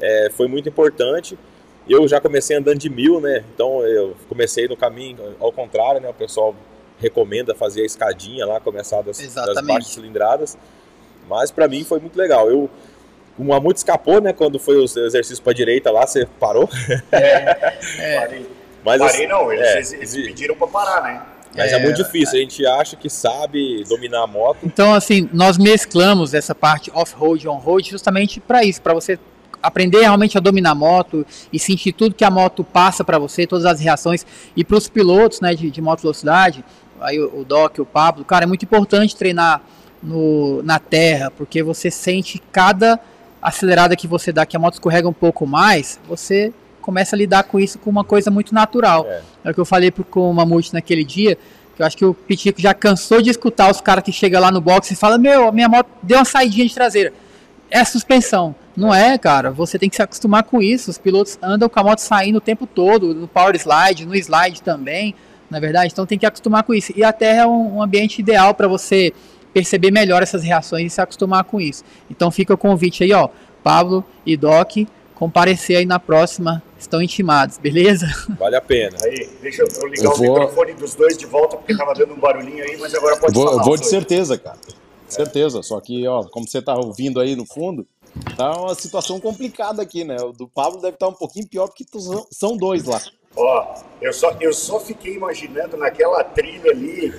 é, 0.00 0.30
foi 0.30 0.48
muito 0.48 0.68
importante. 0.68 1.38
Eu 1.88 2.08
já 2.08 2.20
comecei 2.20 2.56
andando 2.56 2.78
de 2.78 2.88
mil, 2.88 3.20
né? 3.20 3.44
Então 3.54 3.82
eu 3.82 4.16
comecei 4.28 4.66
no 4.66 4.76
caminho 4.76 5.36
ao 5.38 5.52
contrário, 5.52 6.00
né? 6.00 6.08
O 6.08 6.14
pessoal 6.14 6.54
recomenda 6.98 7.54
fazer 7.54 7.82
a 7.82 7.86
escadinha 7.86 8.46
lá, 8.46 8.58
começar 8.58 9.02
das, 9.02 9.18
das 9.18 9.26
Exatamente. 9.26 9.66
baixas 9.66 9.92
cilindradas. 9.92 10.58
Mas 11.28 11.50
para 11.50 11.68
mim 11.68 11.84
foi 11.84 12.00
muito 12.00 12.16
legal. 12.16 12.48
Eu 12.48 12.70
o 13.38 13.44
Mamute 13.44 13.76
escapou, 13.76 14.20
né? 14.20 14.32
Quando 14.32 14.58
foi 14.58 14.78
o 14.78 14.84
exercício 14.84 15.44
para 15.44 15.52
direita 15.52 15.90
lá, 15.90 16.06
você 16.06 16.26
parou. 16.40 16.66
Parei. 17.10 18.46
Mas, 18.86 19.00
Parei 19.00 19.14
assim, 19.16 19.26
não, 19.26 19.52
eles, 19.52 19.66
é, 19.66 19.74
eles- 19.76 19.92
eles 19.92 20.12
pediram 20.14 20.54
pra 20.54 20.68
parar, 20.68 21.02
né? 21.02 21.22
mas 21.56 21.72
é, 21.72 21.76
É, 21.76 21.82
muito 21.82 21.96
difícil. 21.96 22.38
A 22.38 22.40
gente 22.42 22.64
acha 22.66 22.96
que 22.96 23.10
sabe 23.10 23.82
dominar 23.88 24.22
a 24.22 24.26
moto. 24.26 24.58
Então, 24.62 24.94
assim, 24.94 25.28
nós 25.32 25.58
mesclamos 25.58 26.34
essa 26.34 26.54
parte 26.54 26.90
off-road 26.94 27.44
e 27.44 27.48
on-road 27.48 27.90
justamente 27.90 28.38
para 28.40 28.62
isso, 28.62 28.80
para 28.80 28.94
você 28.94 29.18
aprender 29.62 30.00
realmente 30.02 30.36
a 30.38 30.40
dominar 30.40 30.70
a 30.70 30.74
moto 30.74 31.26
e 31.52 31.58
sentir 31.58 31.92
tudo 31.92 32.14
que 32.14 32.24
a 32.24 32.30
moto 32.30 32.62
passa 32.62 33.02
para 33.02 33.18
você, 33.18 33.44
todas 33.46 33.64
as 33.64 33.80
reações. 33.80 34.24
E 34.54 34.62
para 34.62 34.76
os 34.76 34.88
pilotos 34.88 35.40
né, 35.40 35.54
de, 35.54 35.68
de 35.70 35.80
moto 35.82 36.02
velocidade, 36.02 36.64
aí 37.00 37.18
o, 37.18 37.40
o 37.40 37.44
Doc, 37.44 37.78
o 37.80 37.86
Pablo, 37.86 38.24
cara, 38.24 38.44
é 38.44 38.46
muito 38.46 38.64
importante 38.64 39.16
treinar 39.16 39.62
no, 40.02 40.62
na 40.62 40.78
terra, 40.78 41.30
porque 41.30 41.62
você 41.62 41.90
sente 41.90 42.40
cada 42.52 43.00
acelerada 43.42 43.96
que 43.96 44.06
você 44.06 44.30
dá, 44.30 44.44
que 44.46 44.56
a 44.56 44.60
moto 44.60 44.74
escorrega 44.74 45.08
um 45.08 45.12
pouco 45.12 45.46
mais, 45.46 45.98
você 46.06 46.52
começa 46.86 47.16
a 47.16 47.18
lidar 47.18 47.42
com 47.42 47.58
isso 47.58 47.80
com 47.80 47.90
uma 47.90 48.04
coisa 48.04 48.30
muito 48.30 48.54
natural. 48.54 49.04
É. 49.08 49.20
É 49.44 49.50
o 49.50 49.54
que 49.54 49.58
eu 49.58 49.64
falei 49.64 49.90
pro, 49.90 50.04
com 50.04 50.30
o 50.30 50.32
Mamute 50.32 50.72
naquele 50.72 51.04
dia, 51.04 51.36
que 51.74 51.82
eu 51.82 51.86
acho 51.86 51.96
que 51.96 52.04
o 52.04 52.14
Pitico 52.14 52.60
já 52.60 52.72
cansou 52.72 53.20
de 53.20 53.28
escutar 53.28 53.68
os 53.68 53.80
caras 53.80 54.04
que 54.04 54.12
chegam 54.12 54.40
lá 54.40 54.52
no 54.52 54.60
box 54.60 54.92
e 54.92 54.96
falam, 54.96 55.18
meu, 55.18 55.48
a 55.48 55.52
minha 55.52 55.68
moto 55.68 55.88
deu 56.00 56.18
uma 56.18 56.24
saidinha 56.24 56.64
de 56.64 56.72
traseira. 56.72 57.12
É 57.68 57.84
suspensão. 57.84 58.54
Não 58.76 58.94
é, 58.94 59.18
cara. 59.18 59.50
Você 59.50 59.80
tem 59.80 59.90
que 59.90 59.96
se 59.96 60.02
acostumar 60.02 60.44
com 60.44 60.62
isso. 60.62 60.88
Os 60.88 60.96
pilotos 60.96 61.36
andam 61.42 61.68
com 61.68 61.80
a 61.80 61.82
moto 61.82 61.98
saindo 61.98 62.36
o 62.36 62.40
tempo 62.40 62.68
todo, 62.68 63.12
no 63.12 63.26
power 63.26 63.56
slide, 63.56 64.06
no 64.06 64.14
slide 64.14 64.62
também. 64.62 65.12
na 65.50 65.58
verdade? 65.58 65.90
Então 65.92 66.06
tem 66.06 66.18
que 66.18 66.26
acostumar 66.26 66.62
com 66.62 66.72
isso. 66.72 66.92
E 66.94 67.02
a 67.02 67.12
Terra 67.12 67.42
é 67.42 67.46
um, 67.46 67.76
um 67.76 67.82
ambiente 67.82 68.20
ideal 68.20 68.54
para 68.54 68.68
você 68.68 69.12
perceber 69.52 69.90
melhor 69.90 70.22
essas 70.22 70.42
reações 70.44 70.86
e 70.86 70.90
se 70.94 71.00
acostumar 71.00 71.42
com 71.44 71.60
isso. 71.60 71.82
Então 72.10 72.30
fica 72.30 72.54
o 72.54 72.58
convite 72.58 73.02
aí, 73.02 73.12
ó, 73.12 73.28
Pablo 73.62 74.04
e 74.24 74.36
Doc, 74.36 74.76
comparecer 75.16 75.78
aí 75.78 75.86
na 75.86 75.98
próxima, 75.98 76.62
estão 76.78 77.02
intimados, 77.02 77.58
beleza? 77.58 78.06
Vale 78.38 78.54
a 78.54 78.60
pena. 78.60 78.96
Aí, 79.02 79.28
deixa 79.42 79.62
eu 79.62 79.86
ligar 79.88 80.04
Eu 80.04 80.10
o 80.12 80.14
vou- 80.16 80.38
microfone 80.40 80.74
dos 80.74 80.94
dois 80.94 81.16
de 81.16 81.26
volta, 81.26 81.56
porque 81.56 81.74
tava 81.76 81.94
dando 81.94 82.12
um 82.14 82.18
barulhinho 82.20 82.62
aí, 82.62 82.76
mas 82.78 82.94
agora 82.94 83.16
pode 83.16 83.32
Vou, 83.34 83.48
falar. 83.48 83.62
vou 83.64 83.76
de 83.76 83.86
certeza, 83.86 84.38
cara. 84.38 84.58
Certeza. 85.08 85.62
Só 85.62 85.80
que, 85.80 86.06
ó, 86.06 86.22
como 86.24 86.46
você 86.46 86.60
tá 86.60 86.74
ouvindo 86.76 87.18
aí 87.18 87.34
no 87.34 87.46
fundo, 87.46 87.86
tá 88.36 88.50
uma 88.60 88.74
situação 88.74 89.18
complicada 89.18 89.80
aqui, 89.82 90.04
né? 90.04 90.16
O 90.20 90.32
do 90.32 90.46
Pablo 90.46 90.80
deve 90.80 90.94
estar 90.94 91.08
um 91.08 91.12
pouquinho 91.14 91.48
pior, 91.48 91.66
porque 91.68 91.84
tu- 91.84 92.00
são- 92.00 92.26
são 92.30 92.56
dois 92.56 92.84
lá. 92.84 93.00
Ó, 93.34 93.74
eu 94.00 94.12
só, 94.12 94.34
eu 94.40 94.52
só 94.52 94.78
fiquei 94.80 95.14
imaginando 95.14 95.76
naquela 95.76 96.22
trilha 96.24 96.70
ali, 96.70 97.12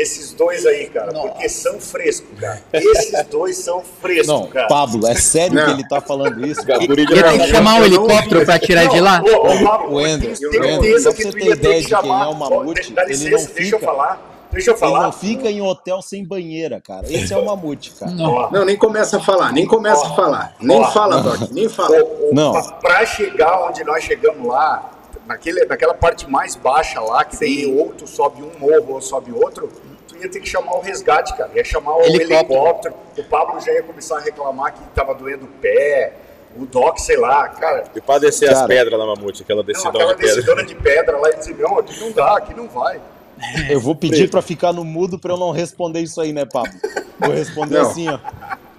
esses 0.00 0.32
dois 0.32 0.64
aí, 0.66 0.88
cara, 0.88 1.12
porque 1.12 1.48
são 1.48 1.78
frescos, 1.80 2.38
cara. 2.38 2.62
Esses 2.72 3.24
dois 3.26 3.56
são 3.58 3.82
frescos, 4.00 4.26
Não, 4.28 4.46
cara. 4.46 4.66
Pablo, 4.68 5.06
é 5.06 5.14
sério 5.14 5.54
Não. 5.54 5.64
que 5.66 5.70
ele 5.72 5.88
tá 5.88 6.00
falando 6.00 6.44
isso? 6.46 6.64
cara? 6.66 6.82
Eu 6.84 6.94
tenho 6.94 7.06
que 7.06 7.46
chamar 7.48 7.74
um 7.74 7.78
não 7.78 7.84
helicóptero 7.86 8.44
para 8.46 8.58
tirar 8.58 8.82
ele 8.84 8.92
de 8.94 9.00
lá? 9.00 9.22
Ô, 9.22 9.46
ô, 9.52 9.64
Pablo, 9.64 9.94
Wendel, 9.96 10.30
eu 10.40 10.50
tenho 10.50 10.62
Wendel, 10.62 10.82
certeza 10.82 11.10
só 11.10 11.16
que 11.16 11.22
pra 11.22 11.32
tu 11.32 11.38
você 11.38 11.44
ter 11.44 11.56
ter 11.56 11.56
ideia 11.58 11.80
de 11.80 11.86
quem 11.86 11.96
chamar. 11.96 12.24
é 12.24 12.28
o 12.28 12.34
Mamute, 12.34 12.88
Ó, 12.90 12.94
Dá 12.94 13.02
ele 13.02 13.10
licença, 13.12 13.30
não 13.48 13.54
deixa 13.54 13.74
eu 13.74 13.78
fica- 13.78 13.78
falar. 13.86 14.34
Deixa 14.50 14.70
eu 14.70 14.74
Ele 14.74 14.80
falar. 14.80 15.02
não 15.02 15.12
fica 15.12 15.50
em 15.50 15.60
hotel 15.60 16.00
sem 16.00 16.24
banheira, 16.24 16.80
cara. 16.80 17.06
Esse 17.06 17.34
é 17.34 17.36
o 17.36 17.44
mamute, 17.44 17.90
cara. 17.90 18.10
Não. 18.12 18.50
Não, 18.50 18.64
nem 18.64 18.78
começa 18.78 19.18
a 19.18 19.20
falar, 19.20 19.52
nem 19.52 19.66
começa 19.66 20.06
a 20.06 20.14
falar. 20.16 20.54
Nem 20.58 20.80
Ó. 20.80 20.90
fala, 20.90 21.20
Doc, 21.20 21.50
nem 21.52 21.68
fala. 21.68 22.02
o- 22.02 22.30
o- 22.30 22.34
Não. 22.34 22.52
pra- 22.52 22.62
Pra 22.80 23.04
chegar 23.04 23.68
onde 23.68 23.84
nós 23.84 24.02
chegamos 24.04 24.48
lá, 24.48 24.90
naquele, 25.28 25.64
naquela 25.66 25.94
parte 25.94 26.28
mais 26.28 26.56
baixa 26.56 27.00
lá, 27.00 27.24
que 27.24 27.36
daí 27.38 27.66
ou 27.66 27.90
tu 27.92 28.06
sobe 28.06 28.42
um 28.42 28.58
morro 28.58 28.94
ou 28.94 29.00
sobe 29.00 29.30
outro, 29.30 29.70
tu 30.08 30.16
ia 30.16 30.28
ter 30.28 30.40
que 30.40 30.48
chamar 30.48 30.74
o 30.76 30.80
resgate, 30.80 31.36
cara. 31.36 31.50
Ia 31.54 31.64
chamar 31.64 31.96
o 31.96 32.02
Helicóptero. 32.02 32.34
helicóptero. 32.34 32.94
O 33.18 33.24
Pablo 33.24 33.60
já 33.60 33.72
ia 33.72 33.82
começar 33.82 34.16
a 34.16 34.20
reclamar 34.20 34.72
que 34.72 34.80
tava 34.94 35.14
doendo 35.14 35.44
o 35.44 35.48
pé. 35.48 36.14
O 36.56 36.64
Doc, 36.64 36.98
sei 36.98 37.16
lá, 37.18 37.46
cara. 37.50 37.84
E 37.94 38.00
pra 38.00 38.18
descer 38.18 38.48
as 38.48 38.54
Cara. 38.54 38.66
pedras 38.68 38.98
lá, 38.98 39.06
Mamute, 39.06 39.42
aquela 39.42 39.60
Não, 39.60 39.66
decidona 39.66 39.98
aquela 39.98 40.14
de 40.14 40.20
pedra. 40.20 40.34
decidona 40.34 40.64
de 40.64 40.74
pedra 40.74 41.16
lá 41.18 41.30
e 41.30 41.36
dizer, 41.36 41.56
não, 41.58 41.78
aqui 41.78 42.00
não 42.00 42.10
dá, 42.10 42.36
aqui 42.38 42.54
não 42.54 42.68
vai. 42.68 43.00
Eu 43.70 43.78
vou 43.78 43.94
pedir 43.94 44.28
pra 44.30 44.42
ficar 44.42 44.72
no 44.72 44.82
mudo 44.82 45.18
pra 45.18 45.34
eu 45.34 45.36
não 45.36 45.52
responder 45.52 46.00
isso 46.00 46.20
aí, 46.20 46.32
né, 46.32 46.44
Pablo? 46.44 46.72
Vou 47.20 47.30
responder 47.32 47.74
Não. 47.80 47.82
assim, 47.88 48.08
ó. 48.08 48.18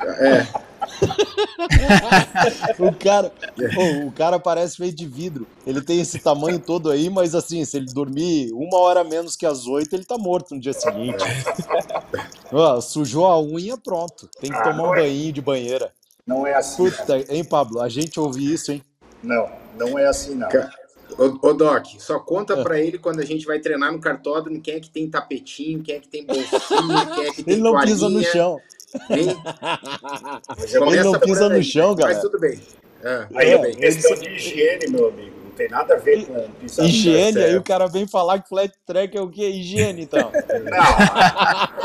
É, 0.05 0.47
O 2.79 2.93
cara, 2.93 3.31
pô, 3.75 4.07
o 4.07 4.11
cara 4.11 4.39
parece 4.39 4.77
feito 4.77 4.95
de 4.95 5.05
vidro. 5.05 5.45
Ele 5.65 5.81
tem 5.81 5.99
esse 5.99 6.19
tamanho 6.19 6.59
todo 6.59 6.89
aí, 6.89 7.09
mas 7.09 7.35
assim, 7.35 7.63
se 7.65 7.77
ele 7.77 7.87
dormir 7.87 8.51
uma 8.53 8.77
hora 8.79 9.03
menos 9.03 9.35
que 9.35 9.45
às 9.45 9.65
oito, 9.67 9.93
ele 9.93 10.05
tá 10.05 10.17
morto 10.17 10.55
no 10.55 10.61
dia 10.61 10.73
seguinte. 10.73 11.17
Ó, 12.51 12.79
sujou 12.81 13.25
a 13.27 13.39
unha, 13.41 13.77
pronto. 13.77 14.29
Tem 14.39 14.49
que 14.51 14.57
Ah, 14.57 14.63
tomar 14.63 14.89
um 14.89 14.95
é. 14.95 15.01
banho 15.01 15.33
de 15.33 15.41
banheira. 15.41 15.91
Não 16.25 16.45
é 16.47 16.53
assim. 16.55 16.89
cara. 16.89 16.97
Puta, 17.23 17.33
hein, 17.33 17.43
Pablo? 17.43 17.81
A 17.81 17.89
gente 17.89 18.19
ouve 18.19 18.53
isso, 18.53 18.71
hein? 18.71 18.83
Não, 19.23 19.49
não 19.77 19.97
é 19.99 20.05
assim, 20.07 20.35
não. 20.35 20.47
Ca- 20.49 20.71
Ô, 21.17 21.47
ô, 21.49 21.53
Doc, 21.53 21.85
só 21.97 22.19
conta 22.19 22.53
É. 22.53 22.63
pra 22.63 22.79
ele 22.79 22.99
quando 22.99 23.19
a 23.19 23.25
gente 23.25 23.43
vai 23.45 23.59
treinar 23.59 23.91
no 23.91 23.99
cartódromo 23.99 24.61
quem 24.61 24.75
é 24.75 24.79
que 24.79 24.91
tem 24.91 25.09
tapetinho, 25.09 25.81
quem 25.81 25.95
é 25.95 25.99
que 25.99 26.07
tem 26.07 26.23
bolsinha, 26.23 27.05
quem 27.15 27.25
é 27.25 27.31
que 27.31 27.41
tem 27.43 27.53
Ele 27.55 27.61
não 27.63 27.79
pisa 27.81 28.07
no 28.07 28.23
chão. 28.23 28.59
Mas 29.09 30.73
Ele 30.73 31.03
não 31.03 31.19
pisa 31.19 31.49
no 31.49 31.61
chão, 31.63 31.89
Mas 31.89 31.97
galera. 31.99 32.19
tudo 32.21 32.39
bem. 32.39 32.59
É, 33.03 33.27
Aí, 33.35 33.51
É, 33.53 33.71
questão 33.71 34.15
de 34.15 34.29
higiene, 34.29 34.87
meu 34.89 35.07
amigo. 35.09 35.35
Não 35.43 35.51
tem 35.51 35.69
nada 35.69 35.93
a 35.95 35.97
ver 35.97 36.25
com 36.25 36.49
pisar 36.61 36.83
no 36.83 36.89
Higiene, 36.89 37.33
pé. 37.33 37.45
aí 37.45 37.57
o 37.57 37.63
cara 37.63 37.85
vem 37.87 38.07
falar 38.07 38.39
que 38.39 38.47
flat 38.49 38.73
track 38.85 39.17
é 39.17 39.21
o 39.21 39.29
quê? 39.29 39.47
Higiene, 39.49 40.03
então. 40.03 40.31
Não. 40.63 40.79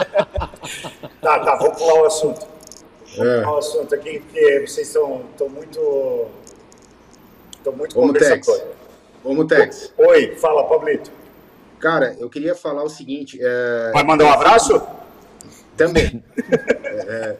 tá, 1.21 1.39
tá, 1.41 1.57
vamos 1.57 1.77
pular 1.79 2.03
o 2.03 2.05
assunto. 2.07 2.47
Vamos 3.17 3.33
É. 3.33 3.41
pular 3.41 3.55
o 3.55 3.59
assunto 3.59 3.95
aqui, 3.95 4.21
porque 4.21 4.61
vocês 4.67 4.87
estão 4.89 5.23
estão 5.33 5.49
muito. 5.49 6.27
Estão 7.57 7.73
muito 7.73 7.95
Tex. 7.95 8.07
conversatórios. 8.47 8.75
Vamos, 9.25 9.47
Tex. 9.47 9.93
Oi, 9.99 10.37
fala, 10.37 10.65
Pablito. 10.69 11.11
Cara, 11.81 12.15
eu 12.19 12.29
queria 12.31 12.55
falar 12.55 12.83
o 12.85 12.89
seguinte. 12.91 13.39
é, 13.43 13.91
Vai 13.93 14.05
mandar 14.05 14.25
um 14.27 14.33
abraço? 14.33 14.81
Também. 15.77 16.23
É, 16.37 17.37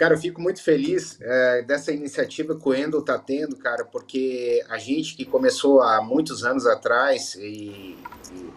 cara, 0.00 0.14
eu 0.14 0.18
fico 0.18 0.40
muito 0.40 0.62
feliz 0.62 1.18
é, 1.20 1.62
dessa 1.62 1.92
iniciativa 1.92 2.56
que 2.56 2.68
o 2.68 2.74
Endel 2.74 3.02
tá 3.02 3.18
tendo, 3.18 3.56
cara, 3.56 3.84
porque 3.84 4.64
a 4.68 4.78
gente 4.78 5.14
que 5.14 5.24
começou 5.24 5.82
há 5.82 6.00
muitos 6.00 6.44
anos 6.44 6.66
atrás 6.66 7.34
e, 7.34 7.98
e 8.32 8.50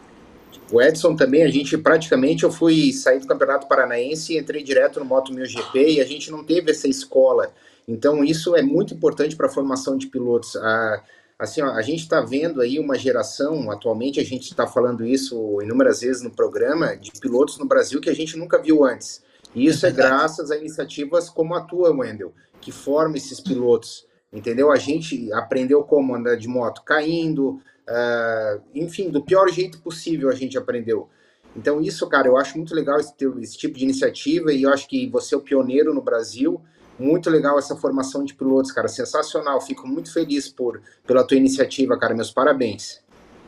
o 0.71 0.81
Edson 0.81 1.15
também, 1.15 1.43
a 1.43 1.49
gente 1.49 1.77
praticamente 1.77 2.43
eu 2.43 2.51
fui 2.51 2.93
sair 2.93 3.19
do 3.19 3.27
Campeonato 3.27 3.67
Paranaense 3.67 4.33
e 4.33 4.37
entrei 4.37 4.63
direto 4.63 4.99
no 4.99 5.05
Moto 5.05 5.33
MotoGP 5.33 5.95
e 5.95 6.01
a 6.01 6.05
gente 6.05 6.31
não 6.31 6.43
teve 6.43 6.71
essa 6.71 6.87
escola. 6.87 7.51
Então 7.87 8.23
isso 8.23 8.55
é 8.55 8.61
muito 8.61 8.93
importante 8.93 9.35
para 9.35 9.47
a 9.47 9.51
formação 9.51 9.97
de 9.97 10.07
pilotos. 10.07 10.55
A, 10.55 11.03
assim, 11.43 11.61
ó, 11.61 11.71
a 11.71 11.81
gente 11.81 11.99
está 11.99 12.21
vendo 12.21 12.61
aí 12.61 12.79
uma 12.79 12.97
geração, 12.97 13.69
atualmente 13.69 14.19
a 14.19 14.23
gente 14.23 14.49
está 14.49 14.65
falando 14.65 15.05
isso 15.05 15.61
inúmeras 15.61 16.01
vezes 16.01 16.21
no 16.21 16.31
programa, 16.31 16.95
de 16.95 17.11
pilotos 17.11 17.57
no 17.57 17.65
Brasil 17.65 17.99
que 18.01 18.09
a 18.09 18.15
gente 18.15 18.37
nunca 18.37 18.61
viu 18.61 18.83
antes. 18.83 19.23
E 19.53 19.65
isso 19.65 19.85
é, 19.85 19.91
graças 19.91 20.49
a 20.49 20.57
iniciativas 20.57 21.29
como 21.29 21.53
a 21.53 21.61
tua, 21.61 21.91
Wendel, 21.91 22.33
que 22.59 22.71
forma 22.71 23.17
esses 23.17 23.39
pilotos. 23.39 24.07
Entendeu? 24.31 24.71
A 24.71 24.77
gente 24.77 25.31
aprendeu 25.33 25.83
como 25.83 26.15
andar 26.15 26.35
de 26.35 26.47
moto 26.47 26.81
caindo, 26.83 27.59
uh, 27.87 28.61
enfim, 28.73 29.11
do 29.11 29.21
pior 29.21 29.47
jeito 29.49 29.79
possível 29.79 30.29
a 30.29 30.33
gente 30.33 30.57
aprendeu. 30.57 31.07
Então, 31.55 31.79
isso, 31.79 32.07
cara, 32.09 32.27
eu 32.27 32.35
acho 32.35 32.57
muito 32.57 32.73
legal 32.73 32.99
esse, 32.99 33.13
esse 33.41 33.57
tipo 33.57 33.77
de 33.77 33.83
iniciativa 33.83 34.51
e 34.51 34.63
eu 34.63 34.73
acho 34.73 34.87
que 34.87 35.07
você 35.07 35.35
é 35.35 35.37
o 35.37 35.41
pioneiro 35.41 35.93
no 35.93 36.01
Brasil. 36.01 36.59
Muito 36.97 37.29
legal 37.29 37.57
essa 37.57 37.75
formação 37.75 38.23
de 38.23 38.33
pilotos, 38.33 38.71
cara. 38.71 38.87
Sensacional. 38.87 39.59
Fico 39.61 39.87
muito 39.87 40.13
feliz 40.13 40.47
por, 40.47 40.81
pela 41.05 41.23
tua 41.25 41.37
iniciativa, 41.37 41.97
cara. 41.97 42.13
Meus 42.13 42.31
parabéns. 42.31 43.01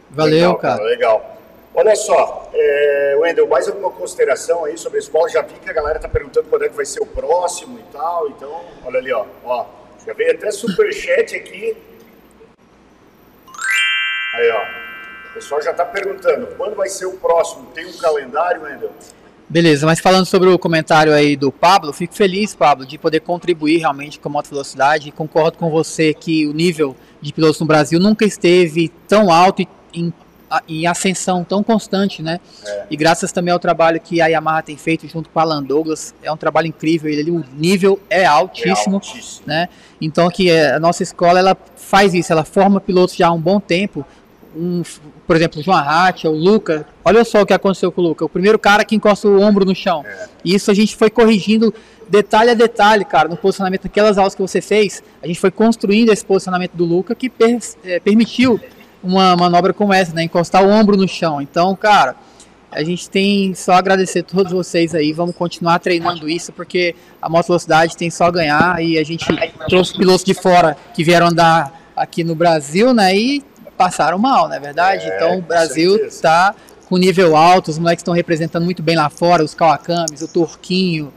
Valeu, 0.10 0.34
legal, 0.34 0.58
cara. 0.58 0.84
Legal. 0.84 1.38
Olha 1.74 1.96
só, 1.96 2.50
é, 2.54 3.18
Wendel, 3.20 3.48
mais 3.48 3.68
alguma 3.68 3.92
consideração 3.92 4.64
aí 4.64 4.78
sobre 4.78 4.98
a 4.98 5.02
escola? 5.02 5.28
Já 5.28 5.42
vi 5.42 5.56
que 5.56 5.70
a 5.70 5.74
galera 5.74 6.00
tá 6.00 6.08
perguntando 6.08 6.48
quando 6.50 6.64
é 6.64 6.70
que 6.70 6.76
vai 6.76 6.86
ser 6.86 7.02
o 7.02 7.06
próximo 7.06 7.78
e 7.78 7.84
tal. 7.92 8.30
Então, 8.30 8.62
olha 8.86 8.98
ali, 8.98 9.12
ó. 9.12 9.26
ó 9.44 9.66
já 10.06 10.14
veio 10.14 10.32
até 10.32 10.52
superchat 10.52 11.36
aqui. 11.36 11.76
Aí, 14.36 14.50
ó. 14.52 14.64
O 15.30 15.34
pessoal 15.34 15.62
já 15.62 15.74
tá 15.74 15.84
perguntando 15.84 16.48
quando 16.56 16.76
vai 16.76 16.88
ser 16.88 17.08
o 17.08 17.18
próximo. 17.18 17.70
Tem 17.74 17.86
um 17.86 17.98
calendário, 17.98 18.62
Wendel? 18.62 18.92
Beleza, 19.48 19.86
mas 19.86 20.00
falando 20.00 20.26
sobre 20.26 20.50
o 20.50 20.58
comentário 20.58 21.14
aí 21.14 21.36
do 21.36 21.52
Pablo, 21.52 21.94
fico 21.94 22.16
feliz, 22.16 22.56
Pablo, 22.56 22.86
de 22.86 22.98
poder 22.98 23.20
contribuir 23.20 23.78
realmente 23.78 24.20
com 24.20 24.28
a 24.28 24.32
moto 24.32 24.50
velocidade. 24.50 25.12
Concordo 25.12 25.58
com 25.58 25.70
você 25.70 26.14
que 26.14 26.48
o 26.48 26.54
nível 26.54 26.96
de 27.22 27.32
pilotos 27.32 27.60
no 27.60 27.66
Brasil 27.66 28.00
nunca 28.00 28.26
esteve 28.26 28.92
tão 29.08 29.32
alto 29.32 29.62
e 29.62 29.68
em, 29.94 30.12
em 30.68 30.88
ascensão 30.88 31.44
tão 31.44 31.64
constante, 31.64 32.24
né? 32.24 32.40
É. 32.66 32.86
E 32.90 32.98
graças 32.98 33.32
também 33.32 33.54
ao 33.54 33.60
trabalho 33.60 34.00
que 34.00 34.20
a 34.20 34.28
Yamaha 34.28 34.64
tem 34.64 34.78
feito 34.78 35.08
junto 35.08 35.30
com 35.30 35.40
a 35.40 35.44
Alan 35.44 35.62
Douglas, 35.64 36.14
é 36.24 36.32
um 36.32 36.38
trabalho 36.38 36.68
incrível. 36.68 37.10
Ele, 37.12 37.30
o 37.30 37.44
nível 37.56 38.00
é 38.10 38.26
altíssimo, 38.26 38.94
É 38.94 38.96
altíssimo. 38.96 39.48
né? 39.48 39.70
Então 40.02 40.28
que 40.30 40.50
é, 40.50 40.74
a 40.74 40.80
nossa 40.80 41.04
escola 41.04 41.38
ela 41.38 41.56
faz 41.76 42.16
isso, 42.16 42.34
ela 42.34 42.44
forma 42.44 42.82
pilotos 42.82 43.16
já 43.16 43.28
há 43.28 43.32
um 43.32 43.40
bom 43.40 43.60
tempo. 43.60 44.04
Um, 44.56 44.84
por 45.28 45.36
exemplo, 45.36 45.60
o 45.60 45.64
João 45.64 45.78
Arrat, 45.78 46.24
o 46.26 46.32
Luca. 46.32 46.88
Olha 47.04 47.24
só 47.26 47.42
o 47.42 47.46
que 47.46 47.54
aconteceu 47.54 47.92
com 47.92 48.02
o 48.02 48.04
Luca. 48.06 48.24
O 48.24 48.30
primeiro 48.30 48.58
cara 48.58 48.86
que 48.86 48.96
encosta 48.96 49.28
o 49.28 49.42
ombro 49.42 49.66
no 49.66 49.76
chão. 49.76 50.04
É. 50.06 50.28
E 50.44 50.56
isso 50.56 50.72
a 50.72 50.74
gente 50.74 50.96
foi 50.96 51.10
corrigindo 51.10 51.74
detalhe 52.08 52.52
a 52.52 52.54
detalhe, 52.54 53.04
cara, 53.04 53.28
no 53.28 53.36
posicionamento 53.36 53.84
daquelas 53.84 54.18
aulas 54.18 54.36
que 54.36 54.42
você 54.42 54.62
fez. 54.62 55.04
A 55.22 55.28
gente 55.28 55.40
foi 55.40 55.52
construindo 55.52 56.12
esse 56.12 56.24
posicionamento 56.24 56.74
do 56.74 56.86
Luca 56.86 57.14
que 57.16 57.30
per, 57.30 57.60
é, 57.84 58.00
permitiu 58.00 58.60
uma 59.04 59.36
manobra 59.36 59.74
como 59.74 59.94
essa, 59.94 60.14
né? 60.14 60.24
Encostar 60.24 60.64
o 60.64 60.70
ombro 60.70 60.98
no 60.98 61.08
chão. 61.08 61.42
Então, 61.42 61.76
cara, 61.76 62.16
a 62.72 62.84
gente 62.84 63.10
tem 63.10 63.54
só 63.54 63.74
agradecer 63.74 64.20
a 64.20 64.24
todos 64.24 64.52
vocês 64.52 64.94
aí. 64.94 65.14
Vamos 65.14 65.36
continuar 65.36 65.80
treinando 65.80 66.28
isso, 66.28 66.52
porque 66.52 66.96
a 67.22 67.30
moto 67.30 67.48
velocidade 67.48 67.96
tem 67.96 68.10
só 68.10 68.26
a 68.26 68.32
ganhar. 68.32 68.84
E 68.84 68.98
a 68.98 69.04
gente 69.04 69.26
trouxe 69.70 69.96
pilotos 69.98 70.24
de 70.24 70.34
fora 70.34 70.76
que 70.94 71.04
vieram 71.04 71.28
andar 71.28 71.94
aqui 71.96 72.24
no 72.24 72.36
Brasil, 72.36 72.94
né? 72.94 73.16
E 73.16 73.44
passaram 73.78 74.18
mal, 74.18 74.48
não 74.48 74.56
é 74.56 74.60
verdade? 74.60 75.06
É, 75.06 75.16
então 75.16 75.40
o 75.40 75.42
Brasil 75.42 75.96
está 76.06 76.56
com 76.88 76.98
nível 76.98 77.36
alto, 77.36 77.72
os 77.72 77.80
moleques 77.80 78.02
estão 78.02 78.14
representando 78.14 78.64
muito 78.64 78.84
bem 78.84 78.96
lá 78.96 79.10
fora, 79.10 79.44
os 79.44 79.54
Kawacamis, 79.54 80.22
o 80.22 80.28
Turquinho 80.28 81.12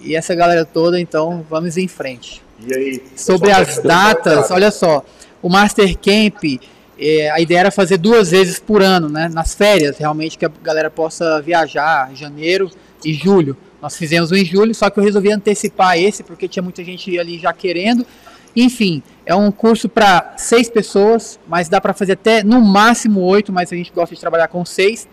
e 0.00 0.14
essa 0.14 0.34
galera 0.34 0.64
toda, 0.64 1.00
então 1.00 1.44
vamos 1.48 1.76
em 1.76 1.88
frente. 1.88 2.42
E 2.66 2.74
aí? 2.74 3.02
Sobre 3.16 3.50
as 3.50 3.78
datas, 3.78 4.50
olha 4.50 4.70
só, 4.70 5.04
o 5.42 5.48
Master 5.48 5.96
Camp, 5.98 6.60
é, 6.98 7.30
a 7.30 7.40
ideia 7.40 7.60
era 7.60 7.70
fazer 7.70 7.96
duas 7.96 8.30
vezes 8.30 8.58
por 8.58 8.82
ano, 8.82 9.08
né? 9.08 9.28
Nas 9.32 9.54
férias, 9.54 9.96
realmente, 9.96 10.36
que 10.36 10.44
a 10.44 10.50
galera 10.62 10.90
possa 10.90 11.40
viajar, 11.40 12.10
janeiro 12.14 12.70
e 13.04 13.14
julho. 13.14 13.56
Nós 13.80 13.96
fizemos 13.96 14.30
um 14.30 14.36
em 14.36 14.44
julho, 14.44 14.74
só 14.74 14.90
que 14.90 15.00
eu 15.00 15.04
resolvi 15.04 15.32
antecipar 15.32 15.98
esse, 15.98 16.22
porque 16.22 16.46
tinha 16.46 16.62
muita 16.62 16.84
gente 16.84 17.18
ali 17.18 17.38
já 17.38 17.52
querendo. 17.52 18.06
Enfim, 18.54 19.02
é 19.24 19.34
um 19.34 19.50
curso 19.52 19.88
para 19.88 20.34
seis 20.36 20.68
pessoas, 20.68 21.38
mas 21.46 21.68
dá 21.68 21.80
para 21.80 21.92
fazer 21.94 22.12
até 22.12 22.42
no 22.42 22.60
máximo 22.60 23.20
oito, 23.22 23.52
mas 23.52 23.72
a 23.72 23.76
gente 23.76 23.92
gosta 23.92 24.14
de 24.14 24.20
trabalhar 24.20 24.48
com 24.48 24.64
seis. 24.64 25.08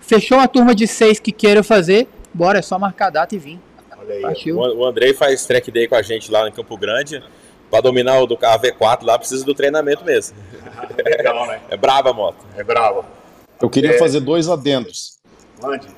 Fechou 0.00 0.38
a 0.38 0.46
turma 0.46 0.74
de 0.74 0.86
seis 0.86 1.18
que 1.18 1.32
queiram 1.32 1.64
fazer, 1.64 2.06
bora, 2.32 2.58
é 2.60 2.62
só 2.62 2.78
marcar 2.78 3.06
a 3.08 3.10
data 3.10 3.34
e 3.34 3.38
vir. 3.38 3.60
Olha 3.98 4.14
aí. 4.14 4.22
Partiu. 4.22 4.56
O 4.58 4.84
Andrei 4.86 5.12
faz 5.12 5.44
track 5.46 5.70
day 5.70 5.88
com 5.88 5.96
a 5.96 6.02
gente 6.02 6.30
lá 6.30 6.48
em 6.48 6.52
Campo 6.52 6.76
Grande. 6.76 7.22
Pra 7.68 7.80
dominar 7.80 8.20
o 8.20 8.26
do 8.26 8.36
carro 8.36 8.62
V4 8.62 9.02
lá 9.02 9.18
precisa 9.18 9.44
do 9.44 9.52
treinamento 9.52 10.04
mesmo. 10.04 10.36
Legal, 11.04 11.46
né? 11.48 11.60
É 11.68 11.76
braba 11.76 12.10
a 12.10 12.12
moto. 12.12 12.36
É 12.56 12.62
bravo. 12.62 13.04
Eu 13.60 13.68
queria 13.68 13.94
É. 13.94 13.98
fazer 13.98 14.20
dois 14.20 14.48
adendos. 14.48 15.18
Mande. 15.60 15.88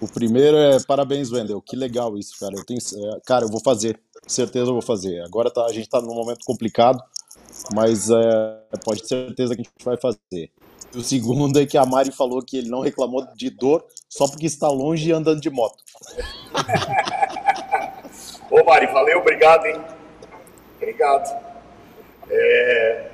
O 0.00 0.06
primeiro 0.08 0.56
é 0.58 0.78
parabéns, 0.86 1.32
Wendel. 1.32 1.62
Que 1.62 1.76
legal 1.76 2.18
isso, 2.18 2.38
cara. 2.38 2.52
Eu 2.54 2.64
tenho, 2.66 2.78
é, 2.80 3.20
cara, 3.24 3.44
eu 3.46 3.48
vou 3.48 3.60
fazer. 3.62 3.98
Certeza 4.26 4.70
eu 4.70 4.74
vou 4.74 4.82
fazer. 4.82 5.22
Agora 5.22 5.50
tá, 5.50 5.64
a 5.64 5.72
gente 5.72 5.88
tá 5.88 6.00
num 6.00 6.14
momento 6.14 6.44
complicado, 6.44 7.02
mas 7.74 8.08
é, 8.10 8.60
pode 8.84 9.02
ter 9.02 9.08
certeza 9.08 9.54
que 9.54 9.62
a 9.62 9.64
gente 9.64 9.84
vai 9.84 9.96
fazer. 9.96 10.50
O 10.94 11.00
segundo 11.00 11.58
é 11.58 11.66
que 11.66 11.78
a 11.78 11.86
Mari 11.86 12.12
falou 12.12 12.42
que 12.42 12.58
ele 12.58 12.68
não 12.68 12.80
reclamou 12.80 13.26
de 13.34 13.50
dor 13.50 13.84
só 14.08 14.28
porque 14.28 14.46
está 14.46 14.68
longe 14.68 15.08
e 15.08 15.12
andando 15.12 15.40
de 15.40 15.50
moto. 15.50 15.82
Ô, 18.50 18.62
Mari, 18.64 18.86
valeu, 18.86 19.18
obrigado, 19.18 19.64
hein? 19.66 19.80
Obrigado. 20.76 21.52
É, 22.28 23.12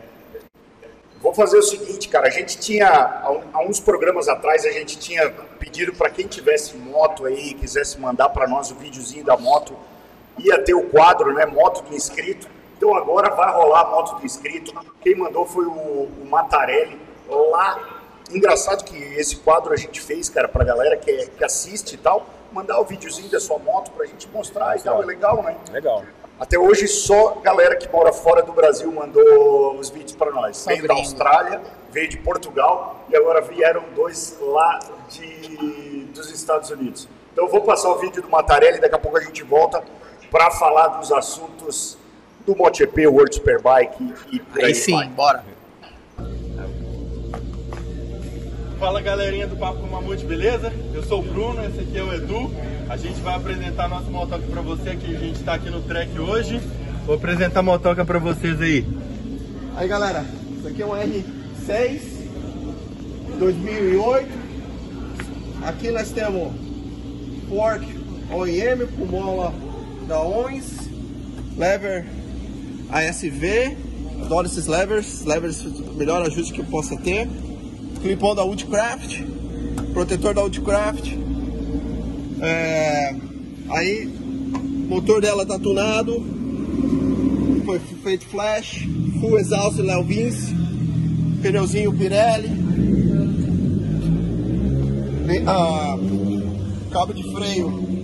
Vou 1.20 1.34
fazer 1.34 1.59
o 1.59 1.62
seguinte, 1.62 2.09
cara. 2.09 2.28
A 2.28 2.30
gente 2.30 2.59
tinha, 2.59 2.88
há 2.88 3.61
uns 3.62 3.80
programas 3.80 4.28
atrás, 4.28 4.64
a 4.64 4.70
gente 4.70 4.98
tinha 4.98 5.28
pedido 5.59 5.92
para 5.92 6.11
quem 6.11 6.26
tivesse 6.26 6.76
moto 6.76 7.26
aí, 7.26 7.54
quisesse 7.54 7.98
mandar 7.98 8.28
para 8.28 8.46
nós 8.46 8.70
o 8.70 8.76
videozinho 8.76 9.24
da 9.24 9.36
moto, 9.36 9.76
ia 10.39 10.62
ter 10.62 10.74
o 10.74 10.89
quadro, 10.89 11.32
né? 11.34 11.47
Moto 11.47 11.82
do 11.82 11.95
inscrito. 11.95 12.49
Então 12.76 12.95
agora 12.95 13.34
vai 13.34 13.53
rolar 13.53 13.80
a 13.82 13.91
moto 13.91 14.18
do 14.20 14.26
inscrito. 14.26 14.72
Quem 15.01 15.14
mandou 15.16 15.45
foi 15.47 15.64
o, 15.66 15.70
o 15.70 16.26
Matarelli 16.28 16.99
lá. 17.28 17.78
Engraçado 18.30 18.84
que 18.84 18.97
esse 18.97 19.36
quadro 19.36 19.72
a 19.72 19.76
gente 19.76 20.01
fez, 20.01 20.28
cara, 20.28 20.47
pra 20.49 20.62
galera 20.64 20.97
que, 20.97 21.11
é- 21.11 21.26
que 21.26 21.43
assiste 21.45 21.95
e 21.95 21.99
tal, 21.99 22.26
mandar 22.53 22.78
o 22.78 22.84
videozinho 22.84 23.28
da 23.30 23.41
sua 23.41 23.59
moto 23.59 23.91
pra 23.93 24.05
gente 24.07 24.28
mostrar 24.28 24.76
e 24.76 24.82
tal. 24.82 25.03
É 25.03 25.07
legal, 25.07 25.43
né? 25.43 25.57
Legal. 25.72 26.05
Até 26.39 26.57
hoje 26.57 26.86
só 26.86 27.30
galera 27.43 27.74
que 27.74 27.89
mora 27.91 28.12
fora 28.12 28.43
do 28.43 28.53
Brasil 28.53 28.93
mandou 28.93 29.74
os 29.76 29.89
vídeos 29.91 30.12
para 30.12 30.30
nós. 30.30 30.59
Só 30.59 30.70
Veio 30.70 30.86
da. 30.86 30.95
Austrália, 30.95 31.61
veio 31.91 32.09
de 32.09 32.18
Portugal 32.18 33.01
e 33.09 33.16
agora 33.16 33.41
vieram 33.41 33.82
dois 33.97 34.39
lá 34.41 34.78
de, 35.09 36.05
dos 36.14 36.30
Estados 36.30 36.70
Unidos. 36.70 37.09
Então 37.32 37.47
eu 37.47 37.51
vou 37.51 37.62
passar 37.62 37.89
o 37.91 37.97
vídeo 37.99 38.22
do 38.22 38.28
Matarelli, 38.28 38.78
daqui 38.78 38.95
a 38.95 38.99
pouco 38.99 39.16
a 39.16 39.20
gente 39.20 39.43
volta 39.43 39.82
para 40.31 40.51
falar 40.51 40.89
dos 40.99 41.11
assuntos 41.12 41.97
do 42.47 42.57
MotoGP, 42.57 43.07
World 43.07 43.35
Superbike 43.35 44.14
e 44.33 44.39
por 44.39 44.61
aí, 44.61 44.66
Aí 44.66 44.74
sim, 44.74 44.93
vai. 44.93 45.09
bora. 45.09 45.45
Fala 48.79 49.01
galerinha 49.01 49.47
do 49.47 49.57
Papo 49.57 49.81
com 49.81 49.87
Mamute, 49.89 50.24
beleza? 50.24 50.72
Eu 50.95 51.03
sou 51.03 51.20
o 51.20 51.22
Bruno, 51.22 51.64
esse 51.64 51.81
aqui 51.81 51.99
é 51.99 52.03
o 52.03 52.14
Edu. 52.14 52.51
A 52.89 52.97
gente 52.97 53.20
vai 53.20 53.35
apresentar 53.35 53.89
nossa 53.89 54.09
motoca 54.09 54.45
pra 54.49 54.62
você, 54.62 54.95
que 54.97 55.16
a 55.16 55.18
gente 55.18 55.43
tá 55.43 55.55
aqui 55.55 55.68
no 55.68 55.83
track 55.83 56.16
hoje. 56.18 56.61
Vou 57.05 57.16
apresentar 57.16 57.61
a 57.61 57.62
motoca 57.62 58.05
pra 58.05 58.18
vocês 58.20 58.61
aí. 58.62 58.87
Aí 59.76 59.89
galera, 59.89 60.24
isso 60.57 60.68
aqui 60.68 60.81
é 60.83 60.87
um 60.87 60.91
R6 60.91 62.01
2008. 63.39 64.29
Aqui 65.66 65.91
nós 65.91 66.11
temos 66.12 66.53
fork 67.49 67.85
OEM 68.31 68.87
com 68.97 69.05
mola 69.07 69.53
da 70.09 70.22
ONS, 70.22 70.88
lever 71.56 72.06
ASV, 72.90 73.76
adoro 74.22 74.46
esses 74.46 74.66
levers, 74.66 75.24
levers 75.26 75.62
melhor 75.96 76.22
ajuste 76.22 76.54
que 76.54 76.61
eu 76.61 76.64
possa 76.64 76.96
ter. 76.96 77.28
Clipão 78.00 78.34
da 78.34 78.42
Woodcraft, 78.42 79.22
protetor 79.92 80.32
da 80.32 80.40
Woodcraft. 80.40 81.12
É, 82.40 83.14
aí, 83.68 84.06
motor 84.88 85.20
dela 85.20 85.44
tá 85.44 85.59
tunado, 85.59 86.24
foi 87.66 87.78
feito 87.78 88.24
flash, 88.26 88.88
full 89.20 89.38
exhaust 89.38 89.78
Léo 89.78 90.04
Vince, 90.04 90.54
pneuzinho 91.42 91.92
Pirelli, 91.92 92.48
ah, 95.46 95.98
cabo 96.90 97.12
de 97.12 97.30
freio 97.34 97.97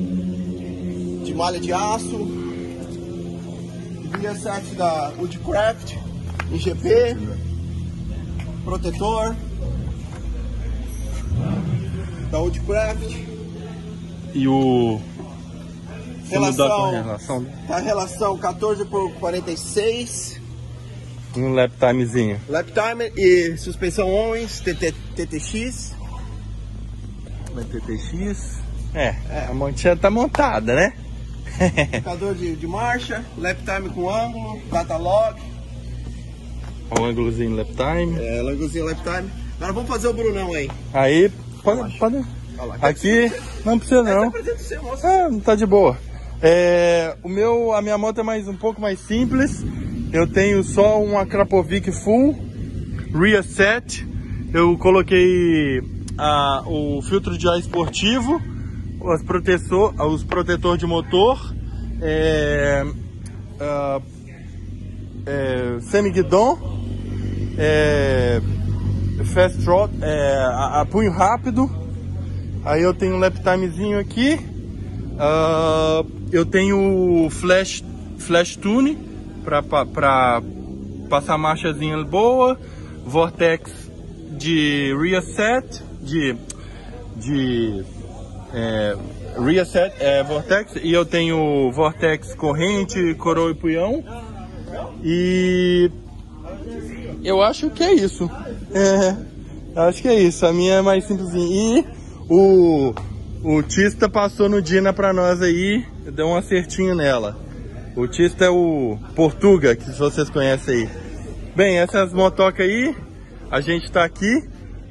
de 1.25 1.35
malha 1.35 1.59
de 1.59 1.73
aço, 1.73 2.29
via 4.19 4.35
7 4.35 4.75
da 4.75 5.13
Woodcraft, 5.19 5.95
IGP, 6.53 7.17
protetor 8.65 9.35
da 12.31 12.39
Woodcraft. 12.39 13.17
E 14.35 14.49
o. 14.49 15.01
Relação, 16.29 16.91
relação. 16.91 17.47
tá 17.69 17.79
relação 17.79 18.39
14 18.39 18.85
por 18.87 19.13
46, 19.15 20.41
Um 21.37 21.53
lap 21.53 21.71
timezinho. 21.79 22.41
lap 22.49 22.67
time 22.73 23.13
e 23.17 23.57
suspensão 23.59 24.09
Owens, 24.11 24.59
TT, 24.61 24.93
TTX. 25.15 25.93
TTX. 27.71 28.59
É, 28.95 29.15
a 29.51 29.55
montinha 29.55 29.95
tá 29.97 30.11
montada, 30.11 30.75
né? 30.75 30.95
Indicador 31.93 32.35
de, 32.35 32.57
de 32.57 32.67
marcha, 32.67 33.25
lap 33.39 33.59
time 33.59 33.89
com 33.91 34.11
ângulo, 34.11 34.61
data 34.71 34.97
log, 34.97 35.41
Um 36.99 37.05
ângulozinho 37.05 37.55
lap 37.57 37.69
time. 37.69 38.19
é, 38.21 38.43
langozinho 38.43 38.85
lap 38.87 38.99
time. 39.03 39.31
Agora 39.57 39.73
vamos 39.73 39.89
fazer 39.89 40.09
o 40.09 40.13
Brunão 40.13 40.53
aí. 40.53 40.71
Aí, 40.93 41.31
pode. 41.63 41.99
pode 41.99 42.25
lá, 42.57 42.77
aqui, 42.83 43.33
não 43.65 43.79
precisa 43.79 44.03
não. 44.03 44.25
Apresenta 44.25 44.59
você, 44.59 44.79
moço. 44.79 45.07
Ah, 45.07 45.29
tá 45.45 45.55
de 45.55 45.67
boa. 45.67 45.97
É, 46.43 47.17
o 47.23 47.29
meu, 47.29 47.73
a 47.73 47.81
minha 47.81 47.97
moto 47.97 48.21
é 48.21 48.23
mais 48.23 48.47
um 48.49 48.55
pouco 48.57 48.81
mais 48.81 48.99
simples. 49.01 49.65
Eu 50.13 50.27
tenho 50.27 50.63
só 50.63 51.03
uma 51.03 51.25
Krapovic 51.27 51.91
Full 51.91 52.37
Rear 53.13 53.43
Set. 53.43 54.07
Eu 54.53 54.77
coloquei 54.79 55.83
ah, 56.19 56.63
o 56.67 57.01
filtro 57.03 57.37
de 57.37 57.49
ar 57.49 57.59
esportivo, 57.59 58.41
os 59.05 59.23
protetor, 59.23 59.95
os 60.07 60.25
protetor 60.25 60.79
de 60.79 60.87
motor, 60.87 61.55
é, 62.01 62.85
é, 65.27 65.81
semi-guidon, 65.81 66.59
é, 67.59 68.41
fast 69.33 69.63
trot, 69.63 69.93
é, 70.01 70.37
a, 70.37 70.81
a 70.81 70.87
punho 70.87 71.11
rápido. 71.11 71.71
Aí 72.65 72.83
eu 72.83 72.95
tenho 72.95 73.17
um 73.17 73.19
lap 73.19 73.35
timezinho 73.43 73.99
aqui. 73.99 74.39
Ah, 75.19 76.03
eu 76.33 76.47
tenho 76.47 77.29
flash, 77.31 77.85
flash 78.19 78.57
tune 78.57 78.97
para 79.45 80.43
passar 81.11 81.37
marchazinha 81.37 82.03
boa. 82.05 82.59
Vortex 83.05 83.71
de 84.39 84.97
rear 84.99 85.23
set, 85.23 85.83
de, 86.01 86.35
de 87.17 87.85
é, 88.55 88.97
rear 89.39 89.67
set, 89.67 89.93
é, 89.99 90.23
Vortex. 90.23 90.77
E 90.83 90.93
eu 90.93 91.05
tenho 91.05 91.73
Vortex 91.73 92.35
corrente, 92.35 93.15
coroa 93.15 93.51
e 93.51 93.55
punhão. 93.55 94.05
E 95.03 95.91
eu 97.25 97.43
acho 97.43 97.69
que 97.71 97.83
é 97.83 97.93
isso. 97.93 98.31
É, 98.73 99.17
acho 99.81 100.01
que 100.01 100.09
é 100.09 100.15
isso. 100.15 100.47
A 100.47 100.53
minha 100.53 100.75
é 100.75 100.83
mais 100.83 101.05
simplesinha. 101.05 101.81
E 101.81 101.85
o, 102.29 102.95
o 103.43 103.63
Tista 103.63 104.09
passou 104.09 104.49
no 104.49 104.63
Dina 104.63 104.93
pra 104.93 105.13
nós 105.13 105.43
aí, 105.43 105.85
deu 106.13 106.27
um 106.27 106.37
acertinho 106.37 106.95
nela. 106.95 107.37
O 107.97 108.07
Tista 108.07 108.45
é 108.45 108.51
o 108.51 108.99
Portuga, 109.15 109.75
que 109.75 109.91
vocês 109.91 110.31
conhecem 110.31 110.75
aí. 110.75 110.89
Bem, 111.55 111.79
essas 111.79 112.13
motocas 112.13 112.67
aí, 112.67 112.95
a 113.51 113.61
gente 113.61 113.91
tá 113.91 114.05
aqui 114.05 114.43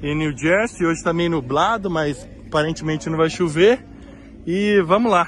em 0.02 0.16
New 0.16 0.38
Jersey, 0.38 0.86
hoje 0.86 1.04
tá 1.04 1.14
meio 1.14 1.32
nublado, 1.32 1.90
mas 1.90 2.28
aparentemente 2.54 3.10
não 3.10 3.18
vai 3.18 3.30
chover. 3.32 3.84
E 4.46 4.80
vamos 4.86 5.12
lá, 5.12 5.28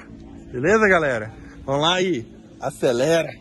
beleza 0.51 0.87
galera? 0.87 1.31
Vamos 1.65 1.81
lá 1.81 1.95
aí, 1.95 2.23
acelera. 2.61 3.33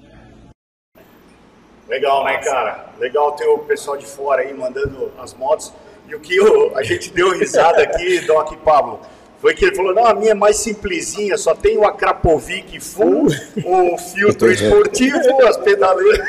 Legal, 1.86 2.24
né, 2.24 2.38
cara? 2.38 2.86
Legal 2.98 3.32
ter 3.32 3.46
o 3.46 3.58
pessoal 3.58 3.98
de 3.98 4.06
fora 4.06 4.40
aí 4.40 4.54
mandando 4.54 5.12
as 5.20 5.34
motos. 5.34 5.70
E 6.08 6.14
o 6.14 6.20
que 6.20 6.34
eu- 6.34 6.74
a 6.76 6.82
gente 6.82 7.10
deu 7.12 7.38
risada 7.38 7.82
aqui, 7.82 8.20
Doc 8.26 8.52
e 8.52 8.56
Pablo, 8.56 9.00
foi 9.40 9.52
que 9.54 9.66
ele 9.66 9.76
falou: 9.76 9.94
não, 9.94 10.06
a 10.06 10.14
minha 10.14 10.30
é 10.30 10.34
mais 10.34 10.56
simplesinha, 10.56 11.36
só 11.36 11.54
tem 11.54 11.76
o 11.76 11.84
Akrapovic 11.84 12.80
full, 12.80 13.26
o 13.64 13.98
filtro 14.14 14.50
esportivo, 14.50 15.46
as 15.46 15.58
pedaleiras. 15.58 16.26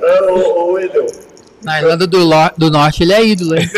Ô, 0.28 0.72
ô, 0.72 0.78
Edel, 0.78 1.06
Na 1.62 1.78
Irlanda 1.80 2.06
do, 2.06 2.18
do 2.58 2.70
Norte 2.70 3.02
ele 3.04 3.12
é 3.14 3.24
ídolo, 3.24 3.54
hein? 3.56 3.70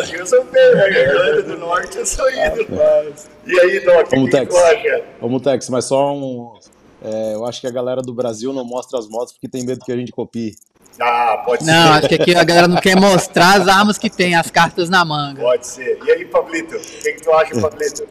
Brasil 0.00 0.18
eu 0.18 0.26
sou 0.26 0.44
bem, 0.44 0.74
na 0.74 0.88
Irlanda 0.88 1.42
do 1.42 1.56
Norte 1.58 1.98
eu 1.98 2.06
sou 2.06 2.28
ídolo. 2.30 3.14
E 3.46 3.60
aí, 3.60 3.80
Doc, 3.80 4.06
o 4.12 4.24
que 4.24 4.30
Tex. 4.30 4.54
acha? 4.54 5.04
Vamos, 5.20 5.42
Tex, 5.42 5.68
mas 5.68 5.84
só 5.84 6.12
um, 6.14 6.58
É, 7.02 7.34
eu 7.34 7.46
acho 7.46 7.60
que 7.60 7.66
a 7.66 7.70
galera 7.70 8.02
do 8.02 8.12
Brasil 8.12 8.52
não 8.52 8.64
mostra 8.64 8.98
as 8.98 9.08
motos 9.08 9.32
porque 9.32 9.48
tem 9.48 9.64
medo 9.64 9.80
que 9.84 9.92
a 9.92 9.96
gente 9.96 10.12
copie. 10.12 10.54
Ah, 11.00 11.42
pode 11.46 11.64
Não, 11.64 11.72
ser. 11.94 11.98
acho 11.98 12.08
que 12.08 12.14
aqui 12.16 12.34
a 12.34 12.44
galera 12.44 12.68
não 12.68 12.76
quer 12.76 12.94
mostrar 12.94 13.58
as 13.58 13.66
armas 13.68 13.96
que 13.96 14.10
tem, 14.10 14.34
as 14.34 14.50
cartas 14.50 14.90
na 14.90 15.02
manga. 15.04 15.40
Pode 15.40 15.66
ser. 15.66 15.98
E 16.04 16.10
aí, 16.10 16.26
Pablito? 16.26 16.76
O 16.76 16.80
que, 16.80 17.12
que 17.12 17.22
tu 17.22 17.32
acha, 17.32 17.58
Pablito? 17.58 18.06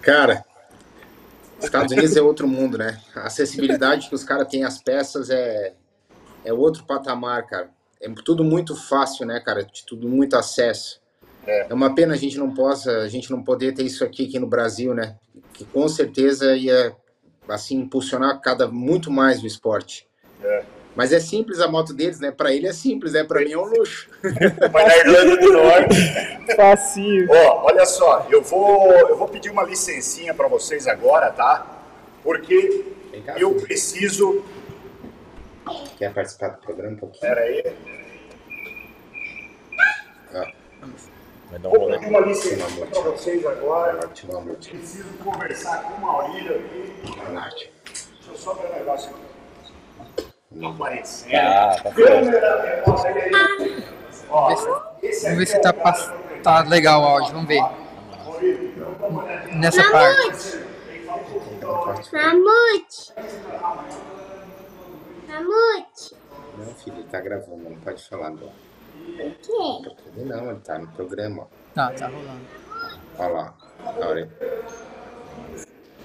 Cara, 0.00 0.44
Estados 1.60 1.92
Unidos 1.92 2.16
é 2.16 2.22
outro 2.22 2.48
mundo, 2.48 2.78
né? 2.78 2.98
A 3.14 3.26
acessibilidade 3.26 4.08
que 4.08 4.14
os 4.14 4.24
caras 4.24 4.48
têm 4.48 4.64
às 4.64 4.82
peças 4.82 5.30
é, 5.30 5.74
é 6.44 6.52
outro 6.52 6.82
patamar, 6.84 7.46
cara. 7.46 7.68
É 8.00 8.08
tudo 8.24 8.42
muito 8.42 8.74
fácil, 8.74 9.26
né, 9.26 9.40
cara? 9.40 9.64
De 9.64 9.84
Tudo 9.84 10.08
muito 10.08 10.36
acesso. 10.36 11.00
É. 11.46 11.72
uma 11.72 11.94
pena 11.94 12.12
a 12.12 12.16
gente 12.16 12.36
não 12.36 12.52
possa, 12.52 12.98
a 12.98 13.08
gente 13.08 13.30
não 13.30 13.42
poder 13.42 13.72
ter 13.72 13.82
isso 13.82 14.04
aqui 14.04 14.26
aqui 14.26 14.38
no 14.38 14.46
Brasil, 14.46 14.94
né? 14.94 15.16
Que 15.54 15.64
com 15.64 15.88
certeza 15.88 16.54
ia 16.54 16.94
assim 17.48 17.78
impulsionar 17.78 18.40
cada 18.40 18.68
muito 18.68 19.10
mais 19.10 19.42
o 19.42 19.46
esporte. 19.46 20.06
É. 20.42 20.62
Mas 20.94 21.12
é 21.12 21.20
simples 21.20 21.60
a 21.60 21.68
moto 21.68 21.94
deles, 21.94 22.20
né? 22.20 22.30
Para 22.30 22.52
ele 22.52 22.66
é 22.66 22.72
simples, 22.72 23.12
né? 23.12 23.24
Para 23.24 23.40
mim 23.40 23.52
é 23.52 23.58
um 23.58 23.64
luxo. 23.64 24.08
Mas 24.72 24.86
na 24.86 24.96
Irlanda 24.98 25.36
do 25.36 25.52
Norte. 25.52 26.56
Facinho. 26.56 27.28
Ó, 27.30 27.66
olha 27.66 27.86
só, 27.86 28.26
eu 28.28 28.42
vou, 28.42 28.92
eu 28.92 29.16
vou 29.16 29.28
pedir 29.28 29.50
uma 29.50 29.62
licencinha 29.62 30.34
para 30.34 30.48
vocês 30.48 30.86
agora, 30.86 31.30
tá? 31.30 31.80
Porque 32.22 32.84
eu 33.36 33.50
filho. 33.50 33.60
preciso. 33.62 34.44
Quer 35.98 36.12
participar 36.12 36.48
do 36.48 36.58
programa 36.58 36.94
um 36.94 36.96
pouquinho? 36.96 37.20
Pera 37.20 37.40
aí. 37.40 37.62
Vai 41.50 41.58
dar 41.58 41.68
um 41.68 41.72
Vou 41.72 41.90
pedir 41.90 42.06
uma 42.06 42.20
licencinha 42.20 42.86
para 42.86 43.00
vocês 43.02 43.44
agora. 43.44 44.08
Preciso 44.08 45.12
conversar 45.24 45.82
com 45.82 45.94
o 45.94 46.00
Maurílio 46.00 46.56
aqui. 46.56 47.70
Deixa 47.84 48.30
eu 48.30 48.36
só 48.36 48.54
ver 48.54 48.70
um 48.70 48.74
negócio 48.74 49.10
aqui. 49.10 50.26
Não 50.52 50.70
aparecendo. 50.70 51.34
Ah, 51.34 51.76
tá. 51.82 51.90
Ó, 54.30 54.54
Vamos 54.54 55.38
ver 55.38 55.46
se 55.46 55.56
é 55.56 55.60
tá, 55.60 55.72
tá 56.42 56.60
legal 56.62 57.02
o 57.02 57.04
áudio, 57.04 57.32
vamos 57.32 57.48
ver. 57.48 57.62
Nessa 59.54 59.90
parte. 59.90 60.60
Mamute! 62.12 63.12
Mamute! 65.30 66.16
Não, 66.58 66.74
filho, 66.74 66.96
ele 66.98 67.08
tá 67.08 67.20
gravando, 67.20 67.70
não 67.70 67.76
pode 67.76 68.02
falar 68.08 68.26
agora. 68.28 68.52
O 69.06 69.12
quê? 69.14 69.96
Não, 70.16 70.50
ele 70.50 70.60
tá 70.60 70.76
no 70.76 70.88
programa, 70.88 71.42
ó. 71.42 71.46
Tá, 71.72 71.92
tá 71.92 72.08
rolando. 72.08 72.44
Olha 73.16 73.28
lá. 73.28 73.54
Olha 73.98 74.24
aí. 74.24 74.30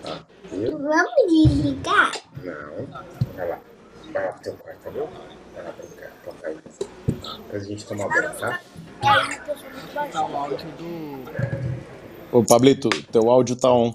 Ah, 0.06 0.24
viu? 0.52 0.78
Vamos 0.78 1.14
desligar? 1.28 2.12
Não. 2.44 2.86
Vai 3.36 3.50
lá. 3.50 3.60
Vai 4.14 4.26
lá 4.26 4.32
pro 4.34 4.42
teu 4.44 4.54
quarto, 4.58 4.80
tá 4.84 4.92
bom? 4.92 5.10
Vai 5.56 5.64
lá 5.64 5.72
brincar. 5.72 6.12
Toca 6.24 6.48
aí. 6.48 6.60
Depois 7.08 7.64
a 7.64 7.66
gente 7.68 7.86
toma 7.88 8.08
banho, 8.08 8.38
tá? 8.38 8.62
Tá 10.12 10.26
o 10.28 10.38
áudio 10.38 10.72
do. 10.78 12.38
Ô, 12.38 12.44
Pablito, 12.44 12.90
teu 13.12 13.30
áudio 13.30 13.56
tá 13.56 13.74
on. 13.74 13.92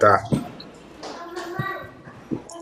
Tá. 0.00 0.24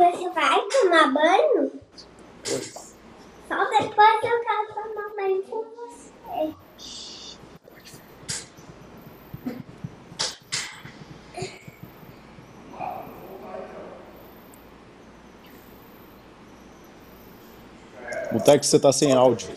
você 0.00 0.30
vai 0.30 0.60
tomar 0.68 1.12
banho? 1.12 1.70
Só 2.44 3.64
depois 3.68 4.14
eu 4.22 4.40
quero 4.40 4.74
tomar 4.74 5.08
banho 5.14 5.42
com 5.42 5.64
você. 5.76 6.54
O 18.32 18.40
Tex, 18.40 18.68
você 18.68 18.78
tá 18.78 18.92
sem 18.92 19.12
áudio. 19.12 19.48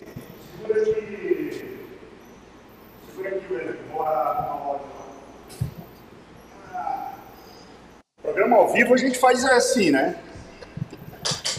Programa 8.21 8.57
ao 8.57 8.73
vivo 8.73 8.93
a 8.93 8.97
gente 8.97 9.17
faz 9.17 9.45
assim, 9.45 9.91
né? 9.91 10.19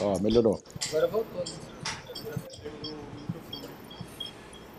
Ó, 0.00 0.18
melhorou. 0.18 0.60
Agora 0.88 1.06
voltou. 1.06 1.44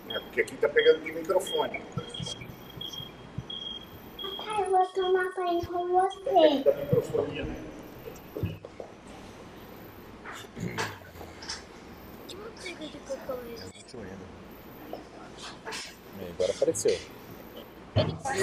É, 0.09 0.20
porque 0.20 0.41
aqui 0.41 0.57
tá 0.57 0.70
pegando 0.70 1.03
de 1.03 1.11
microfone. 1.13 1.82
Papai, 4.22 4.66
eu 4.66 4.72
vou 4.72 4.86
tomar 4.88 5.34
banho 5.36 5.66
com 5.66 5.88
você. 5.88 6.63
Da 6.63 6.74
microfonia, 6.76 7.45
né? 7.45 7.55
Que 12.28 12.36
manteiga 12.36 12.86
de 12.86 12.97
cocô 12.99 13.34
é 13.34 13.53
esse? 13.53 13.97
E 16.20 16.30
agora 16.30 16.51
apareceu. 16.51 16.99
Ele 17.95 18.13
passa. 18.22 18.34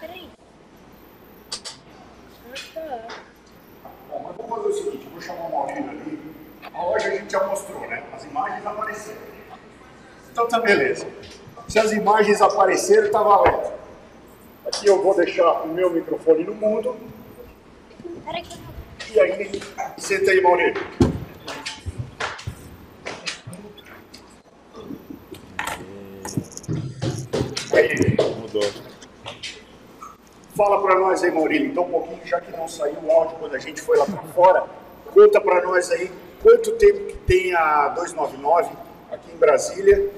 Peraí. 0.00 0.30
Ah, 2.76 2.98
tá. 3.08 3.37
Bom, 4.08 4.24
mas 4.26 4.36
vamos 4.36 4.56
fazer 4.56 4.68
o 4.68 4.84
seguinte, 4.84 5.08
vou 5.12 5.20
chamar 5.20 5.46
o 5.46 5.52
Maurílio 5.52 5.90
ali. 5.90 6.18
A 6.74 6.82
loja 6.82 7.08
a 7.08 7.10
gente 7.10 7.30
já 7.30 7.44
mostrou, 7.44 7.80
né? 7.82 8.02
As 8.14 8.24
imagens 8.24 8.66
apareceram. 8.66 9.18
Então 10.32 10.48
tá 10.48 10.60
beleza. 10.60 11.06
Se 11.68 11.78
as 11.78 11.92
imagens 11.92 12.40
apareceram, 12.40 13.10
tá 13.10 13.22
valendo. 13.22 13.72
Aqui 14.66 14.86
eu 14.86 15.02
vou 15.02 15.14
deixar 15.14 15.62
o 15.62 15.68
meu 15.68 15.90
microfone 15.90 16.44
no 16.44 16.54
mundo. 16.54 16.96
Vou. 18.24 18.34
E 19.10 19.20
aí, 19.20 19.62
senta 19.96 20.30
aí, 20.30 20.40
Maurílio. 20.40 21.07
Fala 30.68 30.82
pra 30.82 31.00
nós 31.00 31.24
aí, 31.24 31.30
Maurílio, 31.30 31.68
então 31.68 31.82
um 31.84 31.88
pouquinho, 31.88 32.20
já 32.26 32.38
que 32.42 32.54
não 32.54 32.68
saiu 32.68 32.98
o 33.02 33.10
áudio 33.10 33.38
quando 33.38 33.54
a 33.54 33.58
gente 33.58 33.80
foi 33.80 33.96
lá 33.96 34.04
pra 34.04 34.20
fora, 34.34 34.64
conta 35.14 35.40
pra 35.40 35.62
nós 35.62 35.90
aí 35.90 36.12
quanto 36.42 36.72
tempo 36.72 37.06
que 37.06 37.16
tem 37.16 37.54
a 37.54 37.88
299 37.88 38.68
aqui 39.10 39.32
em 39.34 39.38
Brasília. 39.38 40.10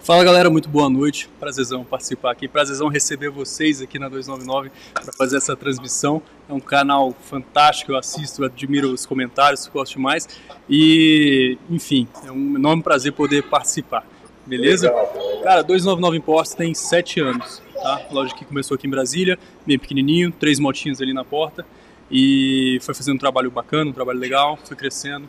Fala 0.00 0.24
galera, 0.24 0.48
muito 0.48 0.70
boa 0.70 0.88
noite. 0.88 1.28
Prazerzão 1.38 1.84
participar 1.84 2.30
aqui, 2.30 2.48
prazerzão 2.48 2.88
receber 2.88 3.28
vocês 3.28 3.82
aqui 3.82 3.98
na 3.98 4.08
299 4.08 4.72
para 4.94 5.12
fazer 5.12 5.36
essa 5.36 5.54
transmissão. 5.54 6.22
É 6.48 6.54
um 6.54 6.60
canal 6.60 7.14
fantástico, 7.20 7.92
eu 7.92 7.98
assisto, 7.98 8.42
admiro 8.42 8.88
os 8.90 9.04
comentários, 9.04 9.68
gosto 9.68 9.96
demais. 9.96 10.26
E, 10.66 11.58
enfim, 11.68 12.08
é 12.26 12.32
um 12.32 12.56
enorme 12.56 12.82
prazer 12.82 13.12
poder 13.12 13.42
participar. 13.42 14.06
Beleza? 14.46 14.88
Legal. 14.88 15.42
Cara, 15.42 15.62
299 15.62 16.16
Imports 16.16 16.54
tem 16.54 16.72
7 16.72 17.20
anos, 17.20 17.62
tá? 17.84 18.00
A 18.10 18.14
loja 18.14 18.34
que 18.34 18.46
começou 18.46 18.74
aqui 18.76 18.86
em 18.86 18.90
Brasília, 18.90 19.38
bem 19.66 19.78
pequenininho, 19.78 20.32
três 20.32 20.58
motinhas 20.58 21.02
ali 21.02 21.12
na 21.12 21.22
porta. 21.22 21.66
E 22.10 22.78
foi 22.80 22.94
fazendo 22.94 23.16
um 23.16 23.18
trabalho 23.18 23.50
bacana, 23.50 23.90
um 23.90 23.92
trabalho 23.92 24.18
legal, 24.18 24.58
foi 24.64 24.74
crescendo. 24.76 25.28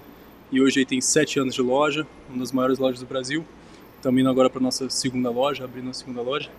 E 0.51 0.61
hoje 0.61 0.79
aí 0.79 0.85
tem 0.85 1.01
7 1.01 1.39
anos 1.39 1.53
de 1.53 1.61
loja, 1.61 2.07
uma 2.29 2.39
das 2.39 2.53
maiores 2.53 2.79
lojas 2.79 3.01
do 3.01 3.05
Brasil. 3.05 3.43
Estamos 3.97 4.21
indo 4.21 4.29
agora 4.29 4.49
para 4.49 4.61
nossa 4.61 4.89
segunda 4.89 5.29
loja, 5.29 5.65
abrindo 5.65 5.89
a 5.89 5.93
segunda 5.93 6.21
loja. 6.21 6.49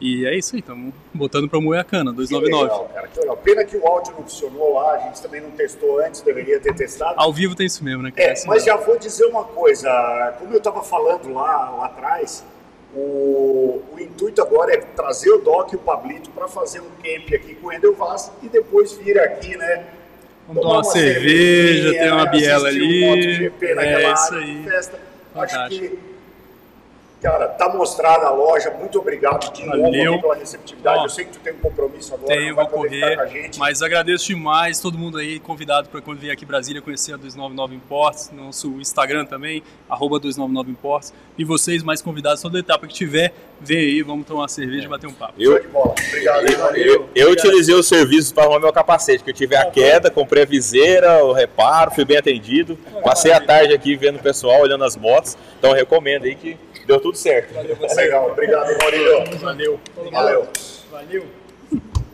E 0.00 0.26
é 0.26 0.36
isso 0.36 0.54
aí, 0.54 0.60
estamos 0.60 0.92
botando 1.12 1.48
para 1.48 1.60
moer 1.60 1.80
a 1.80 1.84
cana, 1.84 2.10
Que 2.10 2.18
299. 2.18 2.62
legal, 2.62 2.88
cara, 2.94 3.08
que 3.08 3.18
legal. 3.18 3.36
Pena 3.38 3.64
que 3.64 3.76
o 3.76 3.86
áudio 3.86 4.12
não 4.12 4.22
funcionou 4.22 4.74
lá, 4.74 4.94
a 4.94 4.98
gente 4.98 5.20
também 5.22 5.40
não 5.40 5.50
testou 5.50 5.98
antes, 6.00 6.20
deveria 6.20 6.60
ter 6.60 6.74
testado. 6.74 7.14
Ao 7.16 7.32
vivo 7.32 7.54
tem 7.54 7.66
isso 7.66 7.82
mesmo, 7.82 8.02
né? 8.02 8.12
cara? 8.12 8.30
É, 8.30 8.34
mas 8.46 8.64
já 8.64 8.76
vou 8.76 8.96
dizer 8.98 9.24
uma 9.26 9.44
coisa, 9.44 10.36
como 10.38 10.52
eu 10.52 10.58
estava 10.58 10.82
falando 10.82 11.32
lá, 11.32 11.70
lá 11.70 11.86
atrás, 11.86 12.44
o, 12.94 13.82
o 13.92 14.00
intuito 14.00 14.40
agora 14.40 14.74
é 14.74 14.78
trazer 14.78 15.30
o 15.30 15.38
Doc 15.38 15.72
e 15.72 15.76
o 15.76 15.78
Pablito 15.78 16.30
para 16.30 16.48
fazer 16.48 16.80
um 16.80 16.90
camp 17.02 17.32
aqui 17.34 17.54
com 17.54 17.68
o 17.68 17.72
Endel 17.72 17.94
Vaz 17.94 18.32
e 18.42 18.48
depois 18.48 18.92
vir 18.92 19.18
aqui, 19.18 19.56
né, 19.56 19.84
Vamos 20.48 20.62
tomar 20.62 20.74
uma 20.76 20.84
cerveja, 20.84 21.92
tem 21.92 22.10
uma 22.10 22.24
biela 22.24 22.68
ali. 22.68 23.04
Um 23.04 23.08
MotoGP 23.10 23.66
é 23.66 23.74
naquela 23.74 24.12
isso 24.14 24.34
aí. 24.34 24.64
festa. 24.64 24.98
Acho 25.34 25.68
que, 25.68 25.98
cara, 27.20 27.48
tá 27.48 27.68
mostrada 27.68 28.26
a 28.26 28.30
loja. 28.30 28.70
Muito 28.70 28.98
obrigado 28.98 29.52
de 29.52 29.64
novo 29.64 29.82
Valeu. 29.82 30.20
pela 30.20 30.34
receptividade. 30.34 30.98
Ó, 31.00 31.04
Eu 31.04 31.08
sei 31.08 31.24
que 31.24 31.32
tu 31.32 31.40
tem 31.40 31.52
um 31.52 31.58
compromisso 31.58 32.14
agora, 32.14 32.34
Tenho, 32.34 32.54
vou 32.54 32.66
correr, 32.66 33.28
gente. 33.28 33.58
mas 33.58 33.82
agradeço 33.82 34.26
demais 34.26 34.80
todo 34.80 34.96
mundo 34.96 35.18
aí 35.18 35.38
convidado 35.40 35.88
para 35.88 36.00
quando 36.00 36.18
vier 36.18 36.32
aqui 36.32 36.44
em 36.44 36.48
Brasília 36.48 36.80
conhecer 36.80 37.12
a 37.14 37.16
299 37.16 37.74
Imports, 37.74 38.30
nosso 38.32 38.68
Instagram 38.80 39.24
também, 39.24 39.62
arroba 39.88 40.18
299 40.18 40.70
Imports, 40.70 41.12
e 41.36 41.44
vocês 41.44 41.82
mais 41.82 42.00
convidados, 42.02 42.40
toda 42.42 42.58
etapa 42.58 42.86
que 42.86 42.94
tiver, 42.94 43.32
vem 43.60 43.78
aí, 43.78 44.02
vamos 44.02 44.26
tomar 44.26 44.42
uma 44.42 44.48
cerveja 44.48 44.86
e 44.86 44.88
bater 44.88 45.06
um 45.06 45.12
papo. 45.12 45.34
Eu, 45.38 45.52
Show 45.52 45.60
de 45.60 45.68
bola. 45.68 45.94
Obrigado, 46.08 46.46
eu, 46.46 46.58
valeu. 46.58 47.08
eu 47.14 47.30
utilizei 47.32 47.74
os 47.74 47.86
serviços 47.88 48.32
para 48.32 48.44
arrumar 48.44 48.60
meu 48.60 48.72
capacete, 48.72 49.24
que 49.24 49.30
eu 49.30 49.34
tive 49.34 49.56
a 49.56 49.66
queda, 49.70 50.10
comprei 50.10 50.42
a 50.42 50.46
viseira, 50.46 51.24
o 51.24 51.32
reparo, 51.32 51.90
fui 51.90 52.04
bem 52.04 52.16
atendido. 52.16 52.78
Passei 53.02 53.32
a 53.32 53.40
tarde 53.40 53.72
aqui 53.74 53.96
vendo 53.96 54.16
o 54.16 54.22
pessoal, 54.22 54.60
olhando 54.60 54.84
as 54.84 54.96
motos. 54.96 55.36
Então 55.58 55.70
eu 55.70 55.76
recomendo 55.76 56.24
aí 56.24 56.34
que 56.34 56.56
deu 56.88 57.00
tudo 57.00 57.16
certo. 57.16 57.54
Legal, 57.94 58.30
obrigado, 58.32 58.76
Maurílio. 58.78 59.38
Valeu. 59.38 59.80
Valeu. 60.10 60.48
Valeu. 60.90 61.26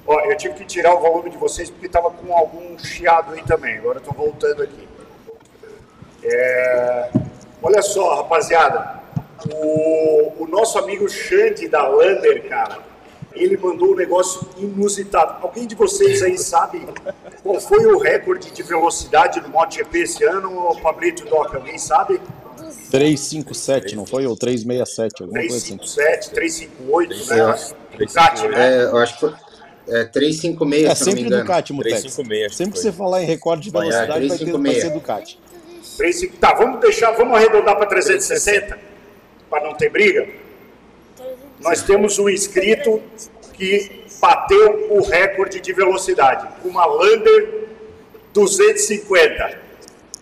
Ó, 0.07 0.20
eu 0.20 0.37
tive 0.37 0.55
que 0.55 0.66
tirar 0.66 0.95
o 0.95 1.01
volume 1.01 1.31
de 1.31 1.39
vocês 1.39 1.70
porque 1.70 1.89
tava 1.89 2.11
com 2.11 2.37
algum 2.37 2.79
chiado 2.79 3.33
aí 3.33 3.43
também. 3.45 3.79
Agora 3.79 3.99
eu 3.99 4.03
tô 4.03 4.12
voltando 4.12 4.62
aqui. 4.62 4.87
É, 6.22 7.11
Olha 7.64 7.81
só, 7.81 8.16
rapaziada. 8.16 9.03
O, 9.51 10.45
o 10.45 10.47
nosso 10.47 10.79
amigo 10.79 11.09
Xande 11.09 11.66
da 11.66 11.89
Lander, 11.89 12.47
cara, 12.47 12.77
ele 13.33 13.57
mandou 13.57 13.93
um 13.93 13.97
negócio 13.97 14.47
inusitado. 14.59 15.39
Alguém 15.43 15.66
de 15.66 15.75
vocês 15.75 16.22
aí 16.22 16.37
sabe 16.37 16.87
qual 17.43 17.59
foi 17.59 17.87
o 17.87 17.99
recorde 17.99 18.51
de 18.51 18.62
velocidade 18.62 19.41
do 19.41 19.49
MotoGP 19.49 19.99
esse 19.99 20.22
ano, 20.25 20.77
Pablito 20.83 21.25
Doc? 21.25 21.55
Alguém 21.55 21.79
sabe? 21.79 22.20
357, 22.95 23.97
não 23.97 24.07
foi? 24.07 24.24
Ou 24.24 24.36
367, 24.36 25.22
alguma 25.24 25.40
coisa 25.40 25.57
assim. 25.57 25.76
357, 25.76 26.30
358, 26.30 27.26
né? 27.26 27.74
É. 27.92 27.99
Ducati, 27.99 28.49
né? 28.49 28.78
É, 28.78 28.84
eu 28.84 28.97
acho 28.99 29.14
que 29.14 29.20
foi 29.20 29.34
é, 29.88 30.05
356, 30.05 30.84
É 30.90 30.95
se 30.95 31.05
não 31.07 31.12
me 31.12 31.22
sempre. 31.22 31.38
Ducati, 31.38 31.72
Mutex. 31.72 32.01
356, 32.03 32.45
acho 32.45 32.51
que 32.51 32.57
Sempre 32.57 32.72
que 32.74 32.78
você 32.78 32.92
falar 32.92 33.22
em 33.24 33.26
recorde 33.26 33.62
de 33.64 33.70
Vai, 33.70 33.88
é, 33.88 33.90
velocidade, 33.90 34.28
vai, 34.28 34.38
ter, 34.38 34.45
vai 34.45 34.62
356. 34.62 34.82
ser 34.82 34.90
Ducati. 34.92 35.40
3, 35.97 36.38
tá, 36.40 36.55
vamos 36.55 36.80
deixar, 36.80 37.11
vamos 37.12 37.36
arredondar 37.36 37.76
para 37.76 37.86
360, 37.86 38.78
para 39.51 39.64
não 39.64 39.74
ter 39.74 39.90
briga. 39.90 40.28
Nós 41.61 41.82
temos 41.82 42.16
um 42.20 42.28
inscrito 42.28 43.03
que 43.55 44.05
bateu 44.20 44.88
o 44.90 45.03
recorde 45.03 45.61
de 45.61 45.72
velocidade, 45.72 46.47
uma 46.64 46.86
Lander 46.86 47.66
250. 48.32 49.59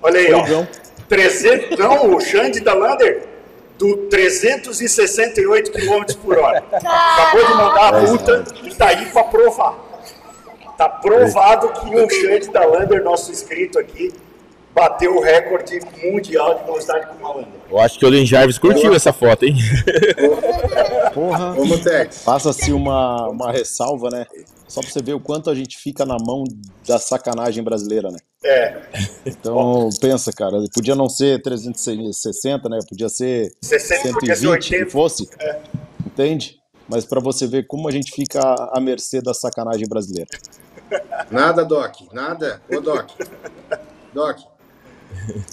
Olha 0.00 0.20
aí, 0.20 0.32
ó. 0.32 0.81
Fogão. 1.02 1.08
300, 1.08 1.78
não, 1.78 2.14
o 2.14 2.20
Xande 2.20 2.60
da 2.60 2.74
Lander 2.74 3.32
do 3.78 3.96
368 4.08 5.72
km 5.72 6.04
por 6.22 6.38
hora. 6.38 6.64
Acabou 6.72 7.46
de 7.46 7.54
mandar 7.54 7.94
a 7.94 8.00
multa 8.02 8.44
e 8.62 8.74
tá 8.74 8.88
aí 8.88 9.06
para 9.06 9.24
provar. 9.24 9.74
Tá 10.78 10.88
provado 10.88 11.68
que 11.68 11.94
o 11.94 12.08
Xande 12.08 12.50
da 12.50 12.64
Lander, 12.64 13.02
nosso 13.02 13.30
inscrito 13.32 13.78
aqui, 13.78 14.12
bateu 14.74 15.16
o 15.16 15.20
recorde 15.20 15.80
mundial 16.02 16.58
de 16.58 16.64
velocidade 16.64 17.06
com 17.06 17.14
uma 17.14 17.34
Lander. 17.34 17.48
Eu 17.70 17.78
acho 17.78 17.98
que 17.98 18.06
o 18.06 18.08
Lin 18.08 18.26
Jarvis 18.26 18.58
curtiu 18.58 18.94
essa 18.94 19.12
foto, 19.12 19.44
hein? 19.44 19.54
Porra. 21.14 21.52
Ô, 21.58 21.64
Mutex, 21.64 22.22
Passa-se 22.24 22.72
uma, 22.72 23.28
uma 23.28 23.52
ressalva, 23.52 24.08
né? 24.10 24.26
Só 24.68 24.80
pra 24.80 24.90
você 24.90 25.02
ver 25.02 25.12
o 25.14 25.20
quanto 25.20 25.50
a 25.50 25.54
gente 25.54 25.76
fica 25.76 26.06
na 26.06 26.16
mão 26.18 26.44
da 26.86 26.98
sacanagem 26.98 27.62
brasileira, 27.62 28.10
né? 28.10 28.18
É, 28.44 28.80
Então, 29.26 29.90
pensa, 30.00 30.32
cara, 30.32 30.56
podia 30.74 30.94
não 30.94 31.08
ser 31.08 31.42
360, 31.42 32.68
né? 32.68 32.78
Podia 32.88 33.08
ser 33.08 33.52
60, 33.60 34.12
podia 34.14 34.34
ser 34.34 34.42
120, 34.42 34.48
80. 34.50 34.84
que 34.84 34.90
fosse. 34.90 35.28
Entende? 36.06 36.56
Mas 36.88 37.04
pra 37.04 37.20
você 37.20 37.46
ver 37.46 37.66
como 37.66 37.88
a 37.88 37.92
gente 37.92 38.12
fica 38.12 38.40
à 38.72 38.80
mercê 38.80 39.20
da 39.20 39.32
sacanagem 39.34 39.86
brasileira. 39.86 40.28
nada, 41.30 41.64
Doc, 41.64 41.94
nada. 42.12 42.60
Ô, 42.70 42.80
Doc. 42.80 43.10
Doc, 44.12 44.38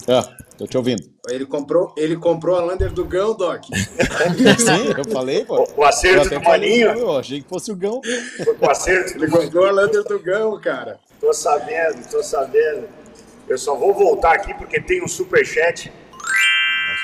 É, 0.07 0.21
tô 0.57 0.65
te 0.67 0.77
ouvindo. 0.77 1.01
ele 1.29 1.45
comprou, 1.45 1.93
ele 1.97 2.15
comprou 2.15 2.55
a 2.57 2.61
Lander 2.63 2.91
do 2.91 3.05
Gão, 3.05 3.35
Doc. 3.35 3.63
Sim, 4.57 4.93
eu 4.97 5.05
falei, 5.11 5.45
pô. 5.45 5.67
o 5.75 5.83
acerto 5.83 6.17
Eu 6.17 6.21
até 6.27 6.37
do 6.39 6.43
falei, 6.43 6.85
Maninho, 6.85 6.99
Eu 7.05 7.17
achei 7.17 7.41
que 7.41 7.47
fosse 7.49 7.71
o 7.71 7.75
Gão. 7.75 8.01
o 8.59 8.69
acerto 8.69 9.17
Ele 9.17 9.27
do 9.27 9.31
comprou 9.31 9.65
a 9.65 9.71
Lander 9.71 10.03
do 10.03 10.19
Gão, 10.19 10.59
cara. 10.59 10.99
Tô 11.19 11.33
sabendo, 11.33 12.09
tô 12.09 12.23
sabendo. 12.23 12.87
Eu 13.47 13.57
só 13.57 13.75
vou 13.75 13.93
voltar 13.93 14.33
aqui 14.33 14.53
porque 14.53 14.79
tem 14.79 15.03
um 15.03 15.07
superchat 15.07 15.91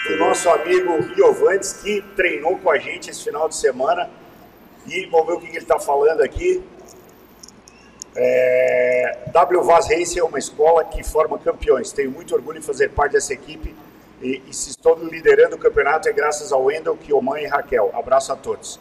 do 0.08 0.18
nosso 0.18 0.48
amigo 0.50 0.92
Iovantes, 1.18 1.74
que 1.74 2.02
treinou 2.16 2.58
com 2.60 2.70
a 2.70 2.78
gente 2.78 3.10
esse 3.10 3.24
final 3.24 3.50
de 3.50 3.56
semana. 3.56 4.10
E 4.88 5.08
vamos 5.08 5.26
ver 5.28 5.34
o 5.34 5.40
que 5.40 5.48
que 5.48 5.54
ele 5.54 5.64
está 5.64 5.80
falando 5.80 6.22
aqui. 6.22 6.64
É, 8.16 9.18
w 9.32 9.64
Vaz 9.64 9.88
Race 9.90 10.18
é 10.18 10.24
uma 10.24 10.40
escola 10.40 10.84
que 10.86 11.04
forma 11.04 11.38
campeões. 11.38 11.92
Tenho 11.92 12.12
muito 12.12 12.34
orgulho 12.34 12.60
em 12.60 12.62
fazer 12.62 12.90
parte 12.92 13.14
dessa 13.14 13.34
equipe. 13.34 13.76
E, 14.22 14.42
e 14.48 14.54
se 14.54 14.70
estou 14.70 14.98
liderando 14.98 15.56
o 15.56 15.60
campeonato 15.60 16.08
é 16.08 16.14
graças 16.14 16.52
ao 16.52 16.64
Wendel, 16.64 16.96
Kioman 16.98 17.40
e 17.42 17.48
Raquel. 17.48 17.92
Abraço 17.94 18.32
a 18.32 18.36
todos. 18.36 18.80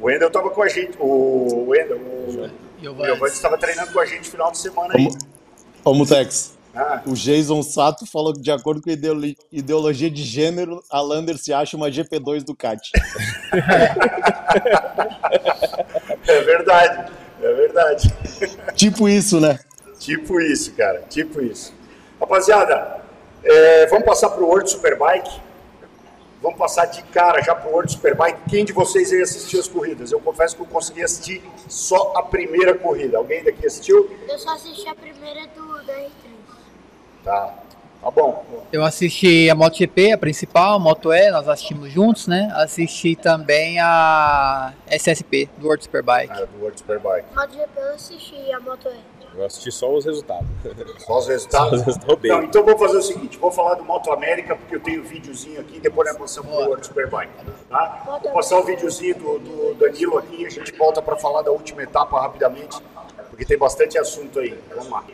O 0.00 0.06
Wendel 0.06 0.28
estava 0.28 0.48
com 0.50 0.62
a 0.62 0.68
gente. 0.68 0.96
O 0.98 1.66
Wendel, 1.68 1.98
o, 1.98 2.50
Iovantes 2.82 3.34
estava 3.34 3.58
treinando 3.58 3.92
com 3.92 4.00
a 4.00 4.06
gente 4.06 4.20
no 4.24 4.30
final 4.30 4.50
de 4.50 4.58
semana 4.58 4.94
aí. 4.96 5.08
Ô, 5.84 5.92
Mutex, 5.92 6.58
Ah, 6.74 7.02
o 7.04 7.12
Jason 7.14 7.62
Sato 7.62 8.06
falou 8.06 8.32
que, 8.32 8.40
de 8.40 8.50
acordo 8.50 8.80
com 8.80 8.88
a 8.88 8.92
ideolo- 8.92 9.34
ideologia 9.52 10.10
de 10.10 10.22
gênero, 10.22 10.82
a 10.90 11.00
Lander 11.02 11.36
se 11.36 11.52
acha 11.52 11.76
uma 11.76 11.90
GP2 11.90 12.42
Ducati. 12.42 12.90
É 16.26 16.40
verdade, 16.42 17.12
é 17.42 17.54
verdade. 17.54 18.14
tipo 18.74 19.08
isso, 19.08 19.40
né? 19.40 19.58
tipo 19.98 20.40
isso, 20.40 20.72
cara, 20.72 21.02
tipo 21.08 21.40
isso. 21.40 21.72
Rapaziada, 22.18 23.00
é, 23.44 23.86
vamos 23.86 24.04
passar 24.04 24.30
pro 24.30 24.46
World 24.46 24.70
Superbike. 24.70 25.40
Vamos 26.42 26.58
passar 26.58 26.86
de 26.86 27.02
cara 27.02 27.42
já 27.42 27.54
pro 27.54 27.70
World 27.70 27.92
Superbike. 27.92 28.40
Quem 28.48 28.64
de 28.64 28.72
vocês 28.72 29.12
aí 29.12 29.20
assistiu 29.20 29.60
as 29.60 29.68
corridas? 29.68 30.10
Eu 30.10 30.20
confesso 30.20 30.56
que 30.56 30.62
eu 30.62 30.66
consegui 30.66 31.02
assistir 31.02 31.42
só 31.68 32.14
a 32.16 32.22
primeira 32.22 32.74
corrida. 32.74 33.18
Alguém 33.18 33.44
daqui 33.44 33.66
assistiu? 33.66 34.10
Eu 34.26 34.38
só 34.38 34.54
assisti 34.54 34.88
a 34.88 34.94
primeira 34.94 35.46
do 35.48 35.84
da 35.84 35.92
R3. 35.92 36.10
Tá. 37.22 37.54
Tá 38.00 38.10
bom. 38.10 38.44
Eu 38.72 38.84
assisti 38.84 39.50
a 39.50 39.54
MotoGP, 39.54 40.12
a 40.12 40.18
principal, 40.18 40.74
a 40.74 40.78
Moto 40.78 41.12
E, 41.12 41.30
nós 41.30 41.48
assistimos 41.48 41.92
juntos, 41.92 42.26
né? 42.26 42.50
Assisti 42.54 43.16
também 43.16 43.78
a 43.80 44.72
SSP, 44.86 45.50
do 45.58 45.66
World 45.66 45.84
Superbike. 45.84 46.32
Ah, 46.32 46.44
do 46.46 46.60
World 46.60 46.78
Superbike. 46.78 47.26
MotoGP 47.34 47.80
eu 47.80 47.94
assisti 47.94 48.52
a 48.52 48.60
Moto 48.60 48.88
E. 48.88 49.20
Eu 49.36 49.44
assisti 49.44 49.70
só 49.70 49.92
os 49.92 50.04
resultados. 50.04 50.46
Só 51.06 51.18
os 51.18 51.28
resultados? 51.28 51.70
Só 51.70 51.76
os 51.76 51.82
resultados. 51.82 52.24
Não, 52.24 52.42
então 52.42 52.64
vou 52.64 52.76
fazer 52.76 52.96
o 52.96 53.02
seguinte, 53.02 53.38
vou 53.38 53.50
falar 53.50 53.74
do 53.74 53.84
Moto 53.84 54.10
América, 54.12 54.56
porque 54.56 54.74
eu 54.74 54.80
tenho 54.80 55.02
um 55.02 55.04
videozinho 55.04 55.60
aqui, 55.60 55.78
depois 55.78 56.08
nós 56.08 56.18
passamos 56.18 56.50
pro 56.50 56.64
World 56.64 56.86
Superbike. 56.86 57.32
Tá? 57.68 58.20
Vou 58.22 58.32
passar 58.32 58.58
o 58.58 58.64
videozinho 58.64 59.14
do, 59.14 59.38
do 59.38 59.74
Danilo 59.74 60.18
aqui 60.18 60.42
e 60.42 60.46
a 60.46 60.50
gente 60.50 60.72
volta 60.72 61.00
para 61.00 61.16
falar 61.16 61.42
da 61.42 61.52
última 61.52 61.82
etapa 61.82 62.20
rapidamente, 62.20 62.76
porque 63.28 63.44
tem 63.44 63.56
bastante 63.56 63.96
assunto 63.98 64.40
aí. 64.40 64.58
Vamos 64.74 64.90
lá. 64.90 65.04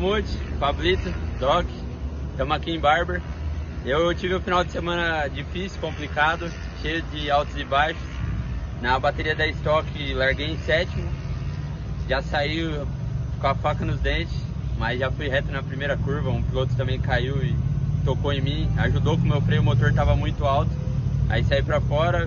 Mamute, 0.00 0.34
Pablito, 0.58 1.12
Doc, 1.38 1.66
estamos 2.30 2.56
aqui 2.56 2.70
em 2.70 2.80
Barber. 2.80 3.20
Eu 3.84 4.14
tive 4.14 4.34
um 4.34 4.40
final 4.40 4.64
de 4.64 4.72
semana 4.72 5.28
difícil, 5.28 5.78
complicado, 5.78 6.50
cheio 6.80 7.02
de 7.12 7.30
altos 7.30 7.54
e 7.58 7.64
baixos. 7.64 8.02
Na 8.80 8.98
bateria 8.98 9.36
da 9.36 9.46
Stock 9.48 10.14
larguei 10.14 10.52
em 10.52 10.58
sétimo, 10.60 11.06
já 12.08 12.22
saí 12.22 12.82
com 13.38 13.46
a 13.46 13.54
faca 13.54 13.84
nos 13.84 14.00
dentes, 14.00 14.34
mas 14.78 14.98
já 14.98 15.10
fui 15.10 15.28
reto 15.28 15.52
na 15.52 15.62
primeira 15.62 15.98
curva. 15.98 16.30
Um 16.30 16.42
piloto 16.42 16.74
também 16.76 16.98
caiu 16.98 17.36
e 17.44 17.54
tocou 18.02 18.32
em 18.32 18.40
mim, 18.40 18.70
ajudou 18.78 19.18
que 19.18 19.24
o 19.24 19.28
meu 19.28 19.42
freio 19.42 19.62
motor 19.62 19.90
estava 19.90 20.16
muito 20.16 20.46
alto. 20.46 20.72
Aí 21.28 21.44
saí 21.44 21.62
para 21.62 21.78
fora, 21.78 22.26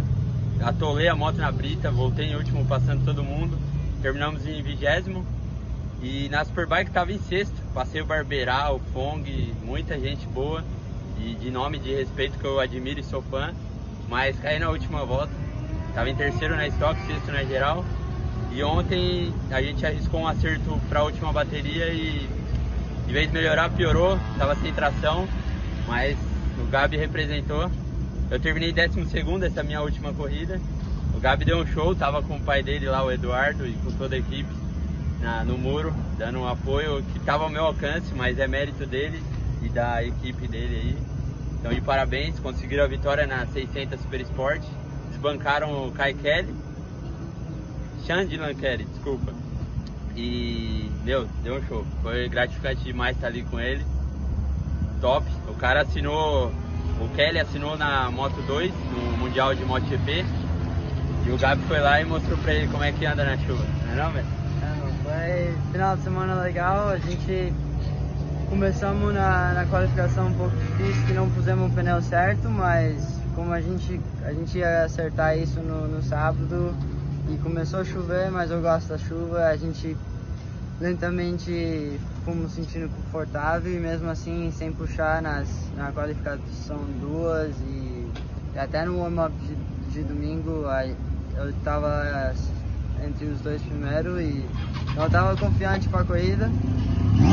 atolei 0.61 1.07
a 1.07 1.15
moto 1.15 1.37
na 1.37 1.51
brita, 1.51 1.89
voltei 1.89 2.27
em 2.27 2.35
último 2.35 2.67
passando 2.67 3.03
todo 3.03 3.23
mundo. 3.23 3.57
Terminamos 3.99 4.45
em 4.45 4.61
vigésimo 4.61 5.25
e 6.03 6.27
na 6.27 6.43
Superbike 6.43 6.89
estava 6.89 7.13
em 7.13 7.17
sexto. 7.17 7.55
Passei 7.73 8.01
o 8.01 8.05
Barberal, 8.05 8.75
o 8.75 8.79
Fong, 8.91 9.55
muita 9.63 9.97
gente 9.97 10.27
boa 10.27 10.61
e 11.17 11.33
de 11.35 11.49
nome 11.49 11.79
de 11.79 11.95
respeito 11.95 12.37
que 12.37 12.43
eu 12.43 12.59
admiro 12.59 12.99
e 12.99 13.03
sou 13.03 13.21
fã. 13.21 13.53
Mas 14.09 14.37
caí 14.39 14.59
na 14.59 14.69
última 14.69 15.05
volta. 15.05 15.31
Estava 15.87 16.09
em 16.09 16.15
terceiro 16.15 16.57
na 16.57 16.67
Stock, 16.67 16.99
sexto 17.07 17.31
na 17.31 17.43
geral. 17.45 17.85
E 18.51 18.61
ontem 18.61 19.33
a 19.49 19.61
gente 19.61 19.85
arriscou 19.85 20.19
um 20.19 20.27
acerto 20.27 20.77
para 20.89 20.99
a 20.99 21.03
última 21.03 21.31
bateria 21.31 21.87
e 21.93 22.27
de 23.07 23.13
vez 23.13 23.27
de 23.27 23.33
melhorar 23.33 23.69
piorou, 23.69 24.17
estava 24.33 24.55
sem 24.55 24.73
tração, 24.73 25.27
mas 25.87 26.17
o 26.61 26.65
Gabi 26.69 26.97
representou. 26.97 27.71
Eu 28.29 28.39
terminei 28.39 28.73
12 28.73 29.09
segundo 29.09 29.43
essa 29.43 29.63
minha 29.63 29.81
última 29.81 30.13
corrida. 30.13 30.59
O 31.15 31.19
Gabi 31.19 31.45
deu 31.45 31.59
um 31.59 31.65
show, 31.65 31.95
tava 31.95 32.21
com 32.21 32.35
o 32.35 32.41
pai 32.41 32.61
dele 32.61 32.87
lá, 32.87 33.03
o 33.03 33.11
Eduardo, 33.11 33.65
e 33.65 33.73
com 33.73 33.91
toda 33.93 34.15
a 34.15 34.19
equipe 34.19 34.62
na, 35.23 35.43
no 35.43 35.57
muro, 35.57 35.93
dando 36.17 36.39
um 36.39 36.47
apoio 36.47 37.01
que 37.11 37.17
estava 37.17 37.45
ao 37.45 37.49
meu 37.49 37.63
alcance, 37.63 38.13
mas 38.13 38.37
é 38.37 38.47
mérito 38.47 38.85
dele 38.85 39.23
e 39.63 39.69
da 39.69 40.03
equipe 40.03 40.47
dele 40.47 40.75
aí. 40.75 40.97
Então, 41.59 41.73
de 41.73 41.79
parabéns, 41.79 42.37
conseguiram 42.39 42.83
a 42.83 42.87
vitória 42.87 43.25
na 43.25 43.47
600 43.47 44.01
Super 44.01 44.19
Sport, 44.21 44.61
desbancaram 45.09 45.87
o 45.87 45.91
Kai 45.93 46.13
Kelly, 46.13 46.53
Chandlan 48.05 48.53
Kelly, 48.55 48.83
desculpa. 48.83 49.33
E, 50.15 50.91
meu, 51.05 51.25
deu 51.41 51.55
um 51.55 51.65
show. 51.65 51.85
Foi 52.01 52.27
gratificante 52.27 52.83
demais 52.83 53.15
estar 53.15 53.27
ali 53.27 53.43
com 53.43 53.59
ele. 53.59 53.83
Top. 54.99 55.25
O 55.47 55.53
cara 55.55 55.81
assinou, 55.81 56.51
o 56.99 57.09
Kelly 57.15 57.39
assinou 57.39 57.77
na 57.77 58.11
Moto 58.11 58.39
2, 58.45 58.71
no 58.71 59.17
Mundial 59.17 59.55
de 59.55 59.63
MotoGP. 59.63 60.25
E 61.25 61.31
o 61.31 61.37
Gabi 61.37 61.63
foi 61.63 61.79
lá 61.79 62.01
e 62.01 62.05
mostrou 62.05 62.37
pra 62.39 62.53
ele 62.53 62.67
como 62.67 62.83
é 62.83 62.91
que 62.91 63.05
anda 63.05 63.23
na 63.23 63.37
chuva. 63.37 63.65
Não 63.85 63.93
é 63.93 63.95
não, 63.95 64.11
velho? 64.11 64.42
Final 65.71 65.97
de 65.97 66.03
semana 66.03 66.35
legal, 66.41 66.89
a 66.89 66.97
gente 66.97 67.51
começamos 68.49 69.13
na, 69.13 69.53
na 69.53 69.65
qualificação 69.65 70.27
um 70.27 70.33
pouco 70.33 70.55
difícil, 70.55 71.07
que 71.07 71.13
não 71.13 71.29
pusemos 71.31 71.71
um 71.71 71.73
pneu 71.73 72.01
certo, 72.01 72.47
mas 72.49 73.19
como 73.33 73.51
a 73.51 73.59
gente, 73.59 73.99
a 74.23 74.31
gente 74.31 74.57
ia 74.57 74.83
acertar 74.83 75.37
isso 75.37 75.59
no, 75.59 75.87
no 75.87 76.01
sábado 76.03 76.73
e 77.29 77.37
começou 77.37 77.79
a 77.79 77.83
chover, 77.83 78.29
mas 78.29 78.51
eu 78.51 78.61
gosto 78.61 78.89
da 78.89 78.97
chuva, 78.97 79.47
a 79.47 79.57
gente 79.57 79.97
lentamente 80.79 81.99
fomos 82.23 82.51
sentindo 82.51 82.89
confortável 82.89 83.73
e 83.73 83.79
mesmo 83.79 84.09
assim 84.09 84.51
sem 84.51 84.71
puxar 84.71 85.21
nas, 85.21 85.47
na 85.75 85.91
qualificação 85.91 86.77
duas 86.99 87.55
e 87.67 88.07
até 88.55 88.85
no 88.85 88.99
warm-up 88.99 89.33
de, 89.37 89.55
de 89.91 90.03
domingo 90.03 90.65
eu 91.35 91.49
estava 91.49 92.33
entre 93.05 93.25
os 93.25 93.39
dois 93.41 93.61
primeiros 93.61 94.19
e 94.19 94.43
eu 94.95 95.05
estava 95.05 95.35
confiante 95.35 95.89
para 95.89 96.01
a 96.01 96.03
corrida. 96.03 96.49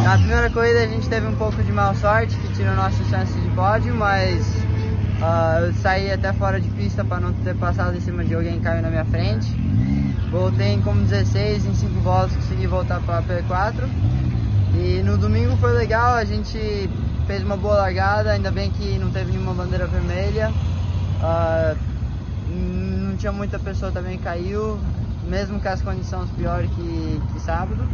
Na 0.04 0.16
primeira 0.18 0.50
corrida 0.50 0.82
a 0.82 0.86
gente 0.86 1.08
teve 1.08 1.26
um 1.26 1.36
pouco 1.36 1.62
de 1.62 1.72
mal 1.72 1.94
sorte 1.94 2.36
que 2.36 2.52
tirou 2.54 2.74
nossa 2.74 3.02
chance 3.04 3.32
de 3.32 3.48
pódio, 3.50 3.94
mas 3.94 4.46
uh, 5.20 5.66
eu 5.66 5.74
saí 5.74 6.12
até 6.12 6.32
fora 6.32 6.60
de 6.60 6.68
pista 6.70 7.04
para 7.04 7.20
não 7.20 7.32
ter 7.32 7.54
passado 7.56 7.96
em 7.96 8.00
cima 8.00 8.24
de 8.24 8.34
alguém 8.34 8.54
que 8.54 8.60
caiu 8.60 8.82
na 8.82 8.90
minha 8.90 9.04
frente. 9.04 9.48
Voltei 10.30 10.78
como 10.82 11.02
16, 11.02 11.66
em 11.66 11.74
5 11.74 12.00
voltas 12.00 12.36
consegui 12.36 12.66
voltar 12.66 13.00
para 13.00 13.18
a 13.18 13.22
P4. 13.22 13.88
E 14.74 15.02
no 15.02 15.18
domingo 15.18 15.56
foi 15.56 15.72
legal, 15.72 16.14
a 16.14 16.24
gente 16.24 16.88
fez 17.26 17.42
uma 17.42 17.56
boa 17.56 17.74
largada, 17.74 18.32
ainda 18.32 18.50
bem 18.50 18.70
que 18.70 18.98
não 18.98 19.10
teve 19.10 19.32
nenhuma 19.32 19.54
bandeira 19.54 19.86
vermelha. 19.86 20.52
Uh, 21.20 21.76
não 22.48 23.16
tinha 23.16 23.32
muita 23.32 23.58
pessoa 23.58 23.90
também 23.90 24.18
caiu, 24.18 24.78
mesmo 25.30 25.60
com 25.60 25.68
as 25.68 25.80
condições 25.80 26.28
piores 26.30 26.68
que, 26.72 27.20
que 27.32 27.40
sábado. 27.40 27.88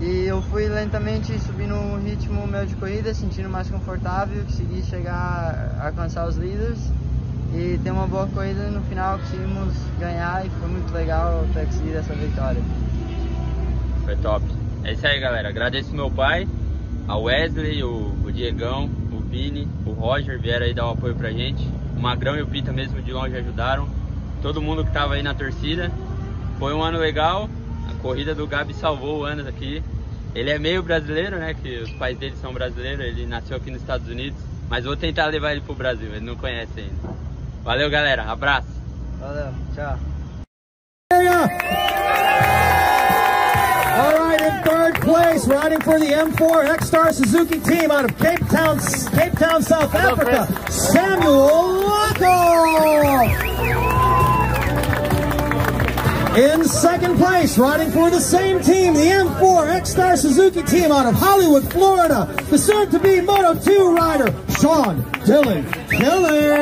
E 0.00 0.26
eu 0.26 0.40
fui 0.42 0.68
lentamente 0.68 1.38
subindo 1.40 1.74
o 1.74 1.98
ritmo 1.98 2.46
meu 2.46 2.64
de 2.64 2.74
corrida, 2.76 3.12
sentindo 3.12 3.48
mais 3.48 3.68
confortável, 3.68 4.42
consegui 4.44 4.82
chegar 4.82 5.76
alcançar 5.80 6.26
os 6.26 6.36
líderes 6.36 6.78
e 7.52 7.78
ter 7.82 7.90
uma 7.90 8.06
boa 8.06 8.26
corrida 8.28 8.68
no 8.70 8.82
final 8.82 9.18
conseguimos 9.18 9.72
ganhar 9.98 10.46
e 10.46 10.50
foi 10.50 10.68
muito 10.68 10.92
legal 10.92 11.44
ter 11.52 11.66
conseguido 11.66 11.98
essa 11.98 12.14
vitória. 12.14 12.62
Foi 14.04 14.16
top. 14.16 14.44
É 14.84 14.92
isso 14.92 15.06
aí 15.06 15.18
galera, 15.18 15.48
agradeço 15.48 15.94
meu 15.94 16.10
pai, 16.10 16.46
a 17.08 17.16
Wesley, 17.16 17.82
o, 17.82 18.14
o 18.24 18.32
Diegão, 18.32 18.90
o 19.12 19.20
Vini, 19.20 19.68
o 19.86 19.92
Roger 19.92 20.38
vieram 20.38 20.66
aí 20.66 20.74
dar 20.74 20.86
um 20.86 20.92
apoio 20.92 21.14
pra 21.14 21.30
gente, 21.30 21.66
o 21.96 22.00
Magrão 22.00 22.36
e 22.36 22.42
o 22.42 22.46
Pita 22.46 22.72
mesmo 22.72 23.00
de 23.00 23.12
longe 23.12 23.36
ajudaram, 23.36 23.88
todo 24.42 24.60
mundo 24.60 24.84
que 24.84 24.92
tava 24.92 25.14
aí 25.14 25.22
na 25.22 25.34
torcida. 25.34 25.90
Foi 26.58 26.72
um 26.72 26.82
ano 26.82 26.98
legal, 26.98 27.48
a 27.90 27.94
corrida 28.00 28.34
do 28.34 28.46
Gabi 28.46 28.74
salvou 28.74 29.20
o 29.20 29.24
ano 29.24 29.48
aqui. 29.48 29.82
Ele 30.34 30.50
é 30.50 30.58
meio 30.58 30.82
brasileiro, 30.82 31.38
né? 31.38 31.54
Que 31.54 31.78
os 31.78 31.90
pais 31.92 32.18
dele 32.18 32.34
são 32.40 32.52
brasileiros, 32.52 33.04
ele 33.04 33.26
nasceu 33.26 33.56
aqui 33.56 33.70
nos 33.70 33.80
Estados 33.80 34.08
Unidos. 34.08 34.38
Mas 34.68 34.84
vou 34.84 34.96
tentar 34.96 35.26
levar 35.26 35.52
ele 35.52 35.60
pro 35.60 35.74
Brasil, 35.74 36.08
ele 36.08 36.24
não 36.24 36.36
conhece 36.36 36.72
ainda. 36.80 37.14
Valeu, 37.62 37.88
galera. 37.88 38.24
Abraço. 38.24 38.68
Valeu. 39.20 39.52
Tchau. 39.74 39.98
All 43.96 44.18
right, 44.18 44.40
in 44.40 44.62
third 44.64 45.00
place, 45.02 45.46
riding 45.46 45.80
for 45.80 46.00
the 46.00 46.06
M4 46.06 46.68
X-Star 46.70 47.12
Suzuki 47.12 47.60
team 47.60 47.92
out 47.92 48.04
of 48.04 48.18
Cape 48.18 48.44
Town, 48.48 48.80
Cape 49.12 49.36
Town, 49.38 49.62
South 49.62 49.94
Africa, 49.94 50.48
Samuel 50.68 51.86
Laco. 51.86 53.53
In 56.36 56.64
second 56.64 57.16
place, 57.16 57.56
riding 57.58 57.92
for 57.92 58.10
the 58.10 58.18
same 58.18 58.60
team, 58.60 58.94
the 58.94 59.02
M4 59.02 59.68
X-Star 59.68 60.16
Suzuki 60.16 60.64
team 60.64 60.90
out 60.90 61.06
of 61.06 61.14
Hollywood, 61.14 61.70
Florida, 61.72 62.26
the 62.50 62.58
soon-to-be 62.58 63.20
Moto2 63.20 63.96
rider, 63.96 64.34
Sean 64.58 65.08
Dillon 65.24 65.64
Killer. 65.90 66.54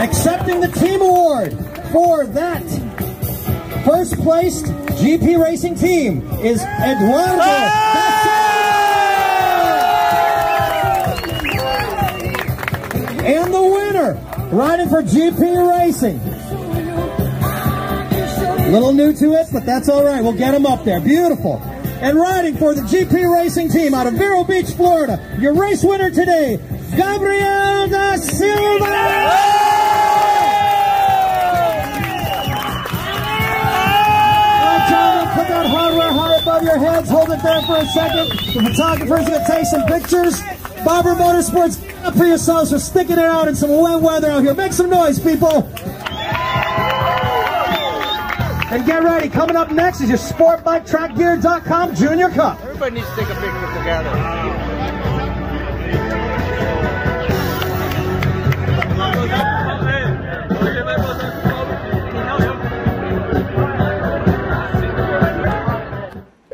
Accepting 0.00 0.60
the 0.62 0.68
team 0.68 1.02
award 1.02 1.52
for 1.92 2.24
that 2.24 2.62
first 3.84 4.18
placed 4.22 4.64
GP 4.64 5.38
racing 5.38 5.74
team 5.74 6.22
is 6.40 6.62
Eduardo. 6.62 7.42
And 13.22 13.52
the 13.52 13.62
winner, 13.62 14.31
riding 14.52 14.88
for 14.88 15.02
GP 15.02 15.70
Racing. 15.70 16.20
Little 18.70 18.92
new 18.92 19.12
to 19.14 19.32
it, 19.34 19.48
but 19.52 19.66
that's 19.66 19.88
all 19.88 20.04
right. 20.04 20.22
We'll 20.22 20.32
get 20.32 20.54
him 20.54 20.66
up 20.66 20.84
there. 20.84 21.00
Beautiful. 21.00 21.60
And 22.00 22.18
riding 22.18 22.56
for 22.56 22.74
the 22.74 22.82
GP 22.82 23.32
Racing 23.34 23.70
team 23.70 23.94
out 23.94 24.06
of 24.06 24.14
Vero 24.14 24.44
Beach, 24.44 24.70
Florida, 24.70 25.36
your 25.38 25.54
race 25.54 25.82
winner 25.82 26.10
today, 26.10 26.58
Gabriel 26.96 27.88
da 27.88 28.16
Silva! 28.16 28.84
Put 35.32 35.48
that 35.48 35.66
hardware 35.66 36.12
high 36.12 36.36
above 36.36 36.62
your 36.62 36.78
heads. 36.78 37.08
Hold 37.08 37.30
it 37.30 37.42
there 37.42 37.62
for 37.62 37.76
a 37.76 37.86
second. 37.86 38.28
The 38.28 38.68
photographer's 38.68 39.26
to 39.26 39.44
take 39.46 39.64
some 39.64 39.86
pictures. 39.86 40.42
Bobber 40.84 41.14
Motorsports, 41.14 41.80
up 42.04 42.14
for 42.14 42.24
yourselves 42.24 42.70
for 42.70 42.78
sticking 42.78 43.18
it 43.18 43.24
out 43.24 43.48
in 43.48 43.54
some 43.54 43.70
wet 43.70 44.00
weather 44.00 44.30
out 44.30 44.42
here. 44.42 44.54
Make 44.54 44.72
some 44.72 44.90
noise, 44.90 45.18
people. 45.18 45.68
And 48.70 48.86
get 48.86 49.02
ready. 49.02 49.28
Coming 49.28 49.56
up 49.56 49.70
next 49.70 50.00
is 50.00 50.08
your 50.08 50.18
SportBikeTrackGear.com 50.18 51.94
Junior 51.94 52.30
Cup. 52.30 52.60
Everybody 52.62 52.96
needs 52.96 53.08
to 53.10 53.16
take 53.16 53.28
a 53.28 53.34
picture 53.34 53.78
together. 53.78 54.71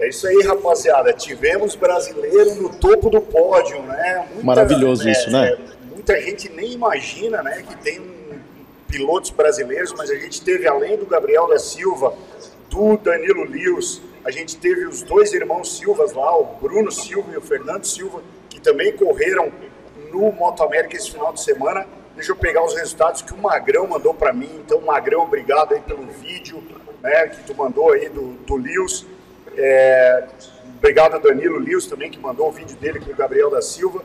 É 0.09 0.11
isso 0.11 0.27
aí, 0.27 0.43
rapaziada. 0.43 1.13
Tivemos 1.13 1.77
brasileiro 1.77 2.55
no 2.55 2.71
topo 2.71 3.11
do 3.11 3.21
pódio, 3.21 3.83
né? 3.83 4.27
Muita, 4.31 4.47
Maravilhoso 4.47 5.07
isso, 5.07 5.31
né? 5.31 5.51
é, 5.53 5.59
Muita 5.93 6.19
gente 6.23 6.49
nem 6.51 6.73
imagina, 6.73 7.43
né, 7.43 7.63
que 7.63 7.77
tem 7.77 8.01
um- 8.01 8.39
pilotos 8.89 9.29
brasileiros, 9.29 9.93
mas 9.93 10.11
a 10.11 10.15
gente 10.15 10.41
teve 10.41 10.67
além 10.67 10.97
do 10.97 11.05
Gabriel 11.05 11.47
da 11.47 11.59
Silva, 11.59 12.15
do 12.71 12.97
Danilo 12.97 13.45
Lewis, 13.45 14.01
A 14.25 14.31
gente 14.31 14.57
teve 14.59 14.85
os 14.87 15.01
dois 15.03 15.33
irmãos 15.33 15.79
Silvas 15.79 16.13
lá, 16.13 16.37
o 16.37 16.45
Bruno 16.61 16.91
Silva 16.91 17.33
e 17.33 17.37
o 17.37 17.41
Fernando 17.41 17.85
Silva, 17.85 18.21
que 18.51 18.61
também 18.61 18.93
correram 18.95 19.51
no 20.11 20.33
Moto 20.33 20.63
América 20.63 20.97
esse 20.97 21.11
final 21.11 21.33
de 21.33 21.41
semana. 21.43 21.87
Deixa 22.15 22.33
eu 22.33 22.37
pegar 22.37 22.63
os 22.63 22.75
resultados 22.75 23.23
que 23.23 23.33
o 23.33 23.39
Magrão 23.39 23.87
mandou 23.87 24.13
para 24.13 24.33
mim. 24.33 24.51
Então, 24.65 24.81
Magrão, 24.83 25.23
obrigado 25.23 25.73
aí 25.73 25.81
pelo 25.81 26.05
vídeo 26.07 26.63
né, 27.03 27.29
que 27.29 27.43
tu 27.45 27.55
mandou 27.55 27.93
aí 27.93 28.09
do, 28.11 28.33
do 28.45 28.57
Lewis. 28.57 29.07
É, 29.61 30.25
obrigado 30.77 31.17
a 31.17 31.19
Danilo 31.19 31.59
Lewis 31.59 31.87
também, 31.87 32.11
que 32.11 32.19
mandou 32.19 32.49
o 32.49 32.53
vídeo 32.53 32.77
dele 32.77 33.01
com 33.01 33.11
o 33.11 33.15
Gabriel 33.15 33.51
da 33.51 33.61
Silva. 33.61 34.03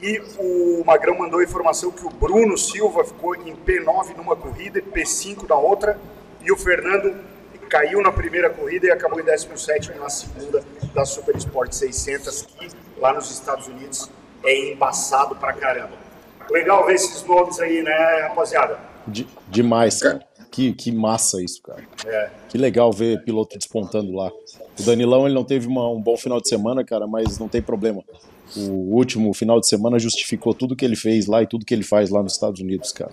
E 0.00 0.20
o 0.38 0.84
Magrão 0.84 1.16
mandou 1.18 1.40
a 1.40 1.44
informação 1.44 1.90
que 1.90 2.04
o 2.04 2.10
Bruno 2.10 2.56
Silva 2.58 3.04
ficou 3.04 3.34
em 3.34 3.56
P9 3.56 4.16
numa 4.16 4.36
corrida 4.36 4.78
e 4.78 4.82
P5 4.82 5.48
na 5.48 5.56
outra. 5.56 5.98
E 6.40 6.52
o 6.52 6.56
Fernando 6.56 7.14
caiu 7.68 8.02
na 8.02 8.12
primeira 8.12 8.50
corrida 8.50 8.86
e 8.86 8.90
acabou 8.90 9.18
em 9.18 9.24
17 9.24 9.92
na 9.98 10.10
segunda 10.10 10.62
da 10.94 11.04
Super 11.06 11.34
Sport 11.36 11.72
600, 11.72 12.42
que 12.42 12.68
lá 12.98 13.14
nos 13.14 13.30
Estados 13.30 13.66
Unidos 13.66 14.10
é 14.44 14.72
embaçado 14.72 15.34
pra 15.36 15.52
caramba. 15.54 15.96
Legal 16.50 16.84
ver 16.84 16.94
esses 16.94 17.24
nomes 17.24 17.58
aí, 17.60 17.82
né, 17.82 18.26
rapaziada? 18.28 18.78
De- 19.06 19.26
demais, 19.48 20.00
cara. 20.02 20.20
Que, 20.50 20.74
que 20.74 20.92
massa 20.92 21.42
isso, 21.42 21.62
cara. 21.62 21.82
É. 22.04 22.30
Que 22.48 22.58
legal 22.58 22.92
ver 22.92 23.24
piloto 23.24 23.56
despontando 23.56 24.12
lá. 24.12 24.30
O 24.78 24.82
Danilão 24.82 25.26
ele 25.26 25.34
não 25.34 25.44
teve 25.44 25.66
uma- 25.66 25.88
um 25.90 26.00
bom 26.00 26.16
final 26.16 26.40
de 26.40 26.48
semana, 26.48 26.82
cara, 26.84 27.06
mas 27.06 27.38
não 27.38 27.48
tem 27.48 27.60
problema. 27.62 28.02
O 28.56 28.94
último 28.96 29.32
final 29.34 29.60
de 29.60 29.68
semana 29.68 29.98
justificou 29.98 30.52
tudo 30.54 30.76
que 30.76 30.84
ele 30.84 30.96
fez 30.96 31.26
lá 31.26 31.42
e 31.42 31.46
tudo 31.46 31.64
que 31.64 31.72
ele 31.74 31.82
faz 31.84 32.10
lá 32.10 32.22
nos 32.22 32.32
Estados 32.34 32.60
Unidos, 32.60 32.92
cara. 32.92 33.12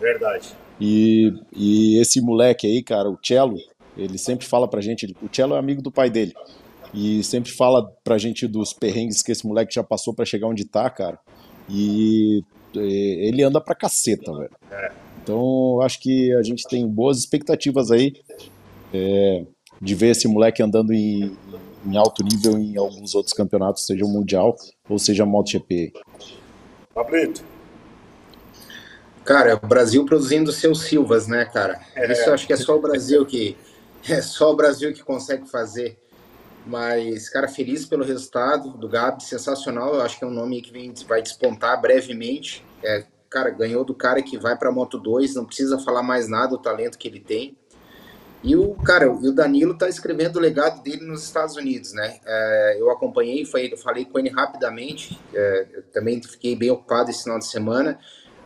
Verdade. 0.00 0.48
E, 0.80 1.32
e 1.54 1.98
esse 2.00 2.20
moleque 2.20 2.66
aí, 2.66 2.82
cara, 2.82 3.10
o 3.10 3.18
Cello, 3.22 3.56
ele 3.96 4.16
sempre 4.16 4.46
fala 4.46 4.66
pra 4.68 4.80
gente, 4.80 5.14
o 5.22 5.28
Cello 5.34 5.54
é 5.54 5.58
amigo 5.58 5.82
do 5.82 5.90
pai 5.90 6.08
dele, 6.08 6.32
e 6.94 7.22
sempre 7.22 7.50
fala 7.52 7.86
pra 8.02 8.16
gente 8.18 8.46
dos 8.46 8.72
perrengues 8.72 9.22
que 9.22 9.32
esse 9.32 9.46
moleque 9.46 9.74
já 9.74 9.82
passou 9.84 10.14
pra 10.14 10.24
chegar 10.24 10.48
onde 10.48 10.64
tá, 10.64 10.88
cara. 10.88 11.18
E 11.68 12.42
eh, 12.76 13.28
ele 13.28 13.42
anda 13.42 13.60
pra 13.60 13.74
caceta, 13.74 14.32
velho. 14.32 14.50
É. 14.70 14.92
Então, 15.22 15.74
eu 15.74 15.82
acho 15.82 16.00
que 16.00 16.32
a 16.34 16.42
gente 16.42 16.66
tem 16.66 16.86
boas 16.88 17.18
expectativas 17.18 17.90
aí 17.90 18.14
é, 18.92 19.44
de 19.80 19.94
ver 19.94 20.10
esse 20.10 20.28
moleque 20.28 20.62
andando 20.62 20.92
em, 20.92 21.36
em 21.86 21.96
alto 21.96 22.22
nível 22.22 22.58
em 22.58 22.76
alguns 22.76 23.14
outros 23.14 23.32
campeonatos, 23.32 23.86
seja 23.86 24.04
o 24.04 24.08
Mundial 24.08 24.56
ou 24.88 24.98
seja 24.98 25.22
a 25.22 25.26
MotoGP. 25.26 25.92
Pablito. 26.94 27.42
Cara, 29.24 29.60
o 29.62 29.66
Brasil 29.66 30.04
produzindo 30.04 30.50
seus 30.52 30.82
Silvas, 30.82 31.26
né, 31.26 31.44
cara? 31.44 31.80
É. 31.94 32.10
Isso 32.10 32.28
eu 32.28 32.34
acho 32.34 32.46
que 32.46 32.52
é 32.52 32.56
só 32.56 32.76
o 32.76 32.80
Brasil 32.80 33.24
que 33.24 33.56
é 34.08 34.20
só 34.20 34.50
o 34.50 34.56
Brasil 34.56 34.92
que 34.92 35.02
consegue 35.02 35.48
fazer. 35.48 35.98
Mas, 36.66 37.28
cara, 37.28 37.48
feliz 37.48 37.86
pelo 37.86 38.04
resultado 38.04 38.70
do 38.76 38.88
Gabi, 38.88 39.22
sensacional. 39.22 39.94
Eu 39.94 40.02
acho 40.02 40.18
que 40.18 40.24
é 40.24 40.26
um 40.26 40.32
nome 40.32 40.60
que 40.60 40.72
vem, 40.72 40.92
vai 41.06 41.22
despontar 41.22 41.80
brevemente. 41.80 42.64
É, 42.82 43.04
cara, 43.30 43.50
ganhou 43.50 43.84
do 43.84 43.94
cara 43.94 44.22
que 44.22 44.36
vai 44.36 44.56
para 44.56 44.70
Moto 44.70 44.98
2, 44.98 45.34
não 45.34 45.44
precisa 45.44 45.78
falar 45.78 46.02
mais 46.02 46.28
nada, 46.28 46.54
o 46.54 46.58
talento 46.58 46.98
que 46.98 47.08
ele 47.08 47.20
tem. 47.20 47.56
E 48.42 48.56
o 48.56 48.74
cara, 48.74 49.12
o 49.12 49.32
Danilo 49.32 49.76
tá 49.76 49.88
escrevendo 49.88 50.36
o 50.36 50.40
legado 50.40 50.82
dele 50.82 51.04
nos 51.04 51.22
Estados 51.24 51.56
Unidos, 51.56 51.92
né? 51.92 52.18
É, 52.24 52.76
eu 52.80 52.90
acompanhei, 52.90 53.44
foi, 53.44 53.76
falei 53.76 54.06
com 54.06 54.18
ele 54.18 54.30
rapidamente. 54.30 55.18
é, 55.34 55.66
também 55.92 56.22
fiquei 56.22 56.56
bem 56.56 56.70
ocupado 56.70 57.10
esse 57.10 57.24
final 57.24 57.38
de 57.38 57.46
semana. 57.46 57.98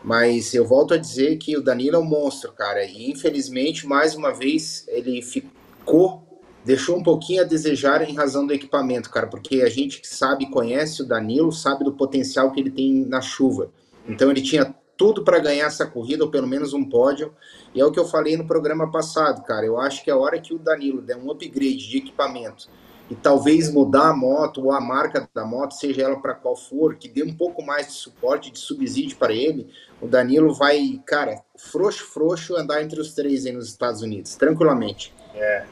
Mas 0.02 0.52
eu 0.52 0.66
volto 0.66 0.92
a 0.92 0.98
dizer 0.98 1.38
que 1.38 1.56
o 1.56 1.62
Danilo 1.62 1.96
é 1.96 1.98
um 1.98 2.04
monstro, 2.04 2.52
cara. 2.52 2.84
E 2.84 3.10
infelizmente, 3.10 3.86
mais 3.86 4.14
uma 4.14 4.34
vez, 4.34 4.84
ele 4.88 5.22
ficou, 5.22 6.42
deixou 6.62 6.98
um 6.98 7.02
pouquinho 7.02 7.40
a 7.40 7.44
desejar 7.44 8.02
em 8.02 8.14
razão 8.14 8.46
do 8.46 8.52
equipamento, 8.52 9.08
cara. 9.08 9.28
Porque 9.28 9.62
a 9.62 9.70
gente 9.70 10.00
que 10.00 10.08
sabe, 10.08 10.50
conhece 10.50 11.00
o 11.02 11.06
Danilo, 11.06 11.50
sabe 11.52 11.84
do 11.84 11.92
potencial 11.92 12.52
que 12.52 12.60
ele 12.60 12.70
tem 12.70 13.06
na 13.06 13.22
chuva. 13.22 13.70
Então 14.06 14.30
ele 14.30 14.42
tinha 14.42 14.74
tudo 14.96 15.24
para 15.24 15.38
ganhar 15.38 15.66
essa 15.66 15.86
corrida, 15.86 16.24
ou 16.24 16.30
pelo 16.30 16.46
menos 16.46 16.72
um 16.72 16.84
pódio. 16.84 17.34
E 17.74 17.80
é 17.80 17.84
o 17.84 17.90
que 17.90 17.98
eu 17.98 18.06
falei 18.06 18.36
no 18.36 18.46
programa 18.46 18.90
passado, 18.90 19.42
cara. 19.44 19.66
Eu 19.66 19.78
acho 19.78 20.02
que 20.04 20.10
a 20.10 20.16
hora 20.16 20.40
que 20.40 20.54
o 20.54 20.58
Danilo 20.58 21.02
der 21.02 21.16
um 21.16 21.30
upgrade 21.30 21.88
de 21.88 21.98
equipamento 21.98 22.68
e 23.10 23.14
talvez 23.14 23.70
mudar 23.70 24.10
a 24.10 24.16
moto 24.16 24.62
ou 24.64 24.72
a 24.72 24.80
marca 24.80 25.28
da 25.34 25.44
moto, 25.44 25.72
seja 25.72 26.02
ela 26.02 26.20
para 26.20 26.34
qual 26.34 26.56
for, 26.56 26.96
que 26.96 27.08
dê 27.08 27.22
um 27.22 27.34
pouco 27.34 27.62
mais 27.62 27.88
de 27.88 27.92
suporte, 27.92 28.50
de 28.50 28.58
subsídio 28.58 29.16
para 29.18 29.32
ele, 29.32 29.68
o 30.00 30.06
Danilo 30.06 30.54
vai, 30.54 31.00
cara, 31.04 31.42
frouxo, 31.56 32.04
frouxo, 32.04 32.56
andar 32.56 32.82
entre 32.82 33.00
os 33.00 33.12
três 33.12 33.44
aí 33.44 33.52
nos 33.52 33.68
Estados 33.68 34.00
Unidos, 34.00 34.36
tranquilamente. 34.36 35.14
É, 35.34 35.66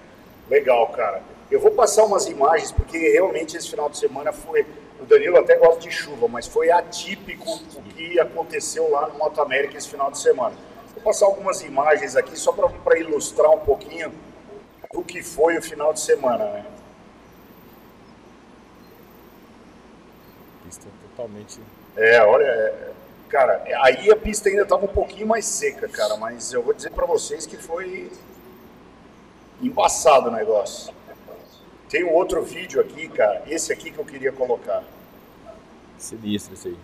legal, 0.53 0.87
cara. 0.89 1.23
Eu 1.51 1.59
vou 1.59 1.71
passar 1.71 2.05
umas 2.05 2.27
imagens, 2.27 2.71
porque 2.71 2.99
realmente 2.99 3.57
esse 3.57 3.69
final 3.69 3.89
de 3.89 3.99
semana 3.99 4.33
foi. 4.33 4.67
O 5.01 5.05
Danilo 5.05 5.37
até 5.37 5.57
gosta 5.57 5.81
de 5.81 5.91
chuva, 5.91 6.29
mas 6.29 6.47
foi 6.47 6.71
atípico 6.71 7.51
o 7.75 7.83
que 7.83 8.21
aconteceu 8.21 8.89
lá 8.89 9.09
no 9.09 9.19
Moto 9.19 9.41
América 9.41 9.77
esse 9.77 9.89
final 9.89 10.11
de 10.13 10.19
semana. 10.19 10.55
Vou 10.95 11.03
passar 11.03 11.27
algumas 11.27 11.61
imagens 11.63 12.15
aqui 12.15 12.39
só 12.39 12.53
para 12.53 12.99
ilustrar 12.99 13.51
um 13.51 13.59
pouquinho 13.59 14.13
do 14.93 15.03
que 15.03 15.21
foi 15.21 15.59
o 15.59 15.63
final 15.63 15.93
de 15.93 15.99
semana, 15.99 16.45
né? 16.45 16.65
Pista 20.65 20.87
totalmente. 21.09 21.61
É, 21.97 22.23
olha, 22.23 22.45
é, 22.45 22.91
cara, 23.29 23.65
aí 23.83 24.09
a 24.09 24.17
pista 24.17 24.49
ainda 24.49 24.63
estava 24.63 24.85
um 24.85 24.89
pouquinho 24.89 25.27
mais 25.27 25.47
seca, 25.47 25.89
cara, 25.89 26.17
mas 26.17 26.53
eu 26.53 26.63
vou 26.63 26.73
dizer 26.73 26.91
para 26.91 27.07
vocês 27.07 27.45
que 27.45 27.57
foi 27.57 28.09
embaçado 29.63 30.29
o 30.29 30.33
negócio. 30.33 30.93
Tem 31.89 32.05
um 32.05 32.13
outro 32.13 32.43
vídeo 32.43 32.81
aqui, 32.81 33.09
cara, 33.09 33.43
esse 33.47 33.73
aqui 33.73 33.91
que 33.91 33.99
eu 33.99 34.05
queria 34.05 34.33
colocar. 34.33 34.83
Sinistro 35.99 36.55
isso 36.55 36.69
aí. 36.69 36.77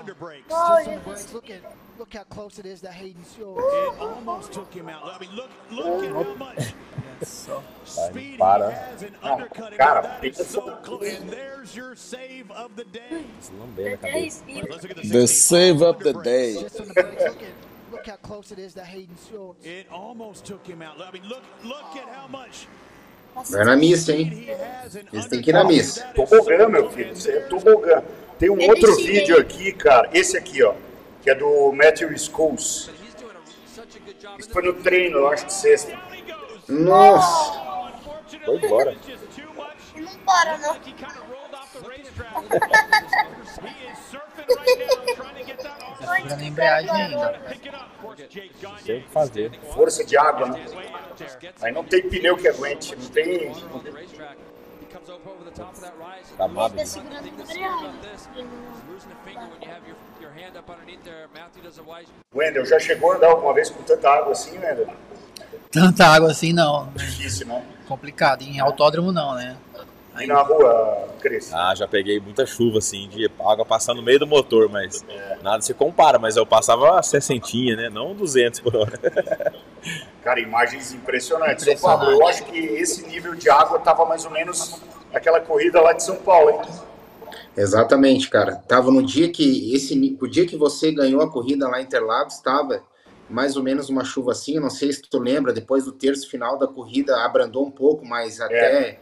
Under 0.00 0.14
brakes. 0.14 0.44
Just 0.48 0.86
under 0.88 1.00
brakes. 1.00 1.32
Look 1.32 1.50
at 1.52 1.60
look 1.98 2.14
how 2.16 2.24
close 2.24 2.58
it 2.58 2.66
is 2.68 2.80
to 2.82 2.88
Hayden 2.88 3.24
Stewart. 3.24 3.64
It 3.64 4.00
almost 4.00 4.52
took 4.52 4.72
him 4.74 4.88
out. 4.88 5.02
I 5.14 5.18
mean, 5.18 5.34
look 5.34 5.50
look 5.70 6.04
at 6.04 6.12
how 6.12 6.34
much 6.34 6.74
speed 7.84 8.32
he 8.32 8.36
para. 8.36 8.70
has 8.70 9.02
and 9.02 9.12
Não, 9.22 9.32
undercutting. 9.34 9.78
cara, 9.78 10.02
That 10.02 10.24
is 10.24 10.36
pensa 10.38 10.44
so 10.50 10.60
close. 10.82 11.08
And 11.08 11.30
there's 11.30 11.74
your 11.74 11.96
save 11.96 12.50
of 12.52 12.74
the 12.76 12.84
day. 12.84 13.24
The 13.76 13.96
The 15.02 15.26
60. 15.26 15.26
save 15.26 15.82
of 15.82 15.98
the 16.02 16.12
day. 16.22 16.54
Look 17.92 18.06
how 18.06 18.16
close 18.16 18.52
it 18.52 18.58
is 18.58 18.74
to 18.74 18.84
Hayden 18.84 19.16
Stewart. 19.16 19.56
It 19.62 19.86
almost 19.90 20.44
took 20.44 20.66
him 20.66 20.82
out. 20.82 21.00
I 21.00 21.10
mean, 21.12 21.28
look 21.28 21.42
look 21.64 21.96
at 21.96 22.08
how 22.08 22.28
much 22.28 22.66
Vai 23.50 23.64
na 23.64 23.76
missa, 23.76 24.12
hein? 24.12 24.46
Eles 25.12 25.26
têm 25.26 25.42
que 25.42 25.50
ir 25.50 25.52
na 25.52 25.64
missa. 25.64 26.04
Tobogã, 26.14 26.68
meu 26.68 26.88
filho, 26.90 27.12
é 27.28 27.40
tobogã. 27.40 28.02
Tem 28.38 28.48
um 28.48 28.60
É 28.60 28.68
outro 28.68 28.94
vídeo 28.96 29.36
aqui, 29.38 29.72
cara, 29.72 30.08
esse 30.12 30.36
aqui, 30.36 30.62
ó, 30.62 30.74
que 31.20 31.30
é 31.30 31.34
do 31.34 31.72
Matthew 31.72 32.16
Schools. 32.16 32.90
Isso 34.38 34.50
foi 34.50 34.62
no 34.62 34.74
treino, 34.74 35.18
eu 35.18 35.28
acho, 35.28 35.46
de 35.46 35.52
sexta. 35.52 35.98
Nossa! 36.68 37.60
Foi 38.44 38.56
embora. 38.56 38.96
Não 39.96 40.18
para, 40.24 40.58
não. 40.58 40.74
Segurando 46.06 46.40
a 46.40 46.44
embreagem 46.44 46.90
ainda. 46.90 47.40
Tem 48.84 48.98
o 48.98 49.02
que 49.02 49.08
fazer. 49.08 49.50
Força 49.72 50.04
de 50.04 50.16
água, 50.16 50.48
né? 50.48 50.64
Aí 51.62 51.72
não 51.72 51.84
tem 51.84 52.08
pneu 52.08 52.36
que 52.36 52.48
aguente, 52.48 52.94
não 52.96 53.08
tem. 53.08 53.52
Tá. 55.54 56.48
Tá 56.48 56.86
segurando 56.86 57.24
a 57.24 57.28
embreagem. 57.28 57.90
Wendel, 62.34 62.66
já 62.66 62.78
chegou 62.78 63.12
a 63.12 63.16
andar 63.16 63.28
alguma 63.28 63.54
vez 63.54 63.70
com 63.70 63.82
tanta 63.82 64.10
água 64.10 64.32
assim, 64.32 64.58
Wendel? 64.58 64.88
Tanta 65.70 66.06
água 66.06 66.30
assim 66.30 66.52
não. 66.52 66.90
Difícil, 66.92 67.46
né? 67.46 67.64
Complicado. 67.88 68.42
Em 68.42 68.60
autódromo 68.60 69.12
não, 69.12 69.34
né? 69.34 69.56
E 70.20 70.26
na 70.26 70.42
rua, 70.42 71.08
Cris? 71.20 71.52
Ah, 71.52 71.74
já 71.74 71.88
peguei 71.88 72.20
muita 72.20 72.46
chuva, 72.46 72.78
assim, 72.78 73.08
de 73.08 73.30
água 73.40 73.64
passando 73.64 73.96
no 73.96 74.02
meio 74.02 74.18
do 74.18 74.26
motor, 74.26 74.68
mas 74.68 75.04
nada 75.42 75.60
se 75.62 75.74
compara. 75.74 76.18
Mas 76.18 76.36
eu 76.36 76.46
passava 76.46 77.02
60, 77.02 77.76
né? 77.76 77.90
Não 77.90 78.14
200 78.14 78.60
por 78.60 78.76
hora. 78.76 79.00
Cara, 80.22 80.40
imagens 80.40 80.92
impressionantes. 80.92 81.64
Impressionante. 81.64 81.80
São 81.80 81.98
Paulo, 81.98 82.10
eu 82.12 82.26
acho 82.26 82.44
que 82.44 82.58
esse 82.58 83.06
nível 83.06 83.34
de 83.34 83.50
água 83.50 83.78
tava 83.78 84.06
mais 84.06 84.24
ou 84.24 84.30
menos 84.30 84.80
aquela 85.12 85.40
corrida 85.40 85.80
lá 85.80 85.92
de 85.92 86.02
São 86.02 86.16
Paulo, 86.16 86.50
hein? 86.50 86.60
Exatamente, 87.56 88.28
cara. 88.30 88.56
Tava 88.56 88.90
no 88.90 89.02
dia 89.02 89.30
que 89.30 89.74
esse 89.74 90.18
o 90.20 90.26
dia 90.26 90.46
que 90.46 90.56
você 90.56 90.90
ganhou 90.90 91.20
a 91.20 91.30
corrida 91.30 91.68
lá 91.68 91.80
em 91.80 91.84
Interlagos, 91.84 92.34
estava 92.34 92.82
mais 93.28 93.56
ou 93.56 93.62
menos 93.62 93.88
uma 93.88 94.04
chuva 94.04 94.32
assim, 94.32 94.58
não 94.58 94.70
sei 94.70 94.92
se 94.92 95.02
tu 95.02 95.18
lembra, 95.18 95.52
depois 95.52 95.84
do 95.84 95.92
terço 95.92 96.28
final 96.28 96.58
da 96.58 96.66
corrida 96.66 97.24
abrandou 97.24 97.64
um 97.64 97.70
pouco, 97.70 98.04
mas 98.04 98.40
até 98.40 98.98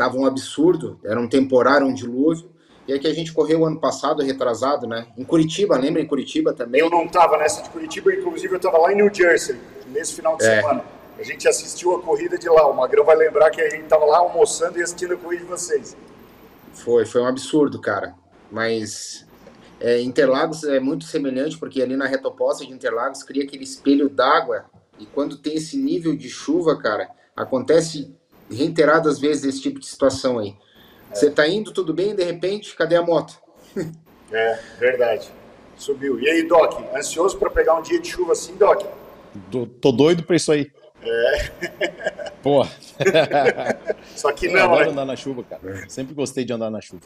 tava 0.00 0.16
um 0.16 0.24
absurdo, 0.24 0.98
era 1.04 1.20
um 1.20 1.28
temporário, 1.28 1.86
um 1.86 1.92
dilúvio. 1.92 2.50
E 2.88 2.92
aí 2.94 2.98
que 2.98 3.06
a 3.06 3.12
gente 3.12 3.34
correu 3.34 3.66
ano 3.66 3.78
passado, 3.78 4.22
retrasado, 4.22 4.86
né? 4.86 5.08
Em 5.16 5.24
Curitiba, 5.24 5.76
lembra 5.76 6.00
em 6.00 6.06
Curitiba 6.06 6.54
também? 6.54 6.80
Eu 6.80 6.88
não 6.88 7.06
tava 7.06 7.36
nessa 7.36 7.62
de 7.62 7.68
Curitiba, 7.68 8.10
inclusive 8.14 8.54
eu 8.54 8.58
tava 8.58 8.78
lá 8.78 8.90
em 8.92 8.96
New 8.96 9.12
Jersey, 9.12 9.60
nesse 9.88 10.14
final 10.14 10.38
de 10.38 10.44
É. 10.44 10.56
semana. 10.62 10.82
A 11.18 11.22
gente 11.22 11.46
assistiu 11.46 11.94
a 11.96 12.00
corrida 12.00 12.38
de 12.38 12.48
lá. 12.48 12.66
O 12.66 12.74
Magrão 12.74 13.04
vai 13.04 13.14
lembrar 13.14 13.50
que 13.50 13.60
a 13.60 13.68
gente 13.68 13.84
tava 13.84 14.06
lá 14.06 14.18
almoçando 14.18 14.78
e 14.78 14.82
assistindo 14.82 15.12
a 15.12 15.16
corrida 15.18 15.44
de 15.44 15.50
vocês. 15.50 15.94
Foi, 16.72 17.04
foi 17.04 17.20
um 17.20 17.26
absurdo, 17.26 17.78
cara. 17.78 18.14
Mas 18.50 19.26
é, 19.78 20.00
Interlagos 20.00 20.64
é 20.64 20.80
muito 20.80 21.04
semelhante, 21.04 21.58
porque 21.58 21.82
ali 21.82 21.94
na 21.94 22.06
reta 22.06 22.28
oposta 22.28 22.64
de 22.64 22.72
Interlagos 22.72 23.22
cria 23.22 23.44
aquele 23.44 23.64
espelho 23.64 24.08
d'água. 24.08 24.64
E 24.98 25.04
quando 25.04 25.36
tem 25.36 25.56
esse 25.56 25.76
nível 25.76 26.16
de 26.16 26.30
chuva, 26.30 26.76
cara, 26.78 27.10
acontece 27.36 28.18
reiteradas 28.50 29.18
vezes 29.18 29.44
esse 29.44 29.62
tipo 29.62 29.78
de 29.80 29.86
situação 29.86 30.38
aí. 30.38 30.54
Você 31.12 31.30
tá 31.30 31.46
indo 31.48 31.72
tudo 31.72 31.92
bem, 31.92 32.14
de 32.14 32.24
repente, 32.24 32.74
cadê 32.76 32.96
a 32.96 33.02
moto? 33.02 33.38
É, 34.32 34.60
verdade. 34.78 35.28
Subiu. 35.76 36.20
E 36.20 36.30
aí, 36.30 36.46
Doc, 36.46 36.80
ansioso 36.94 37.36
para 37.36 37.50
pegar 37.50 37.74
um 37.74 37.82
dia 37.82 37.98
de 38.00 38.08
chuva 38.08 38.30
assim, 38.30 38.54
Doc? 38.54 38.86
Tô, 39.50 39.66
tô 39.66 39.90
doido 39.90 40.22
pra 40.22 40.36
isso 40.36 40.52
aí. 40.52 40.70
É. 41.02 41.50
Pô. 42.40 42.64
Só 44.14 44.30
que 44.30 44.46
Eu 44.46 44.52
não, 44.52 44.64
adoro 44.66 44.84
né? 44.84 44.90
andar 44.92 45.04
na 45.04 45.16
chuva, 45.16 45.42
cara. 45.42 45.84
Sempre 45.88 46.14
gostei 46.14 46.44
de 46.44 46.52
andar 46.52 46.70
na 46.70 46.80
chuva. 46.80 47.02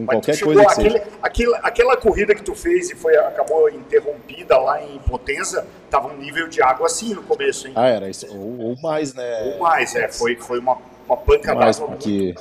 Com 0.00 0.06
Mas 0.06 0.14
qualquer 0.16 0.34
chegou 0.34 0.54
coisa 0.54 0.68
que 0.68 0.72
aquele, 0.80 0.98
seja. 0.98 1.10
aquele- 1.22 1.54
aquela 1.62 1.96
corrida 1.96 2.34
que 2.34 2.42
tu 2.42 2.54
fez 2.54 2.90
e 2.90 2.94
foi, 2.96 3.16
acabou 3.16 3.68
interrompida 3.68 4.58
lá 4.58 4.82
em 4.82 4.98
Potenza, 5.00 5.66
tava 5.90 6.08
um 6.08 6.16
nível 6.16 6.48
de 6.48 6.62
água 6.62 6.86
assim 6.86 7.12
no 7.14 7.22
começo, 7.22 7.66
hein? 7.68 7.74
Ah, 7.76 7.88
era 7.88 8.08
isso. 8.08 8.26
Ou, 8.30 8.58
ou 8.60 8.80
mais, 8.80 9.12
né? 9.14 9.42
Ou 9.54 9.60
mais, 9.60 9.94
é. 9.94 10.08
Foi, 10.08 10.36
foi 10.36 10.58
uma, 10.58 10.78
uma 11.06 11.16
panca 11.16 11.54
mais, 11.54 11.78
porque 11.78 12.34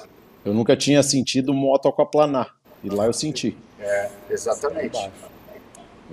eu 0.45 0.53
nunca 0.53 0.75
tinha 0.77 1.03
sentido 1.03 1.53
moto 1.53 1.87
aquaplanar. 1.87 2.55
E 2.81 2.89
lá 2.89 3.05
eu 3.05 3.13
senti. 3.13 3.57
É, 3.79 4.09
exatamente. 4.29 5.11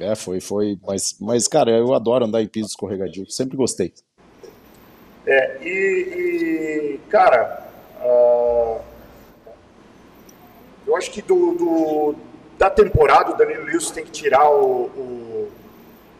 É, 0.00 0.14
foi, 0.16 0.40
foi. 0.40 0.78
Mas, 0.84 1.16
mas, 1.20 1.46
cara, 1.46 1.70
eu 1.70 1.94
adoro 1.94 2.24
andar 2.24 2.42
em 2.42 2.48
piso 2.48 2.66
escorregadio. 2.68 3.30
Sempre 3.30 3.56
gostei. 3.56 3.92
É, 5.26 5.58
e, 5.62 6.96
e, 6.96 6.98
cara, 7.08 7.66
ah, 8.00 8.78
eu 10.86 10.96
acho 10.96 11.10
que 11.10 11.20
do, 11.22 11.54
do- 11.54 12.14
da 12.58 12.70
temporada 12.70 13.32
o 13.32 13.36
Danilo 13.36 13.64
Lewis 13.64 13.90
tem 13.90 14.04
que 14.04 14.10
tirar 14.10 14.48
o, 14.50 14.84
o, 14.86 15.52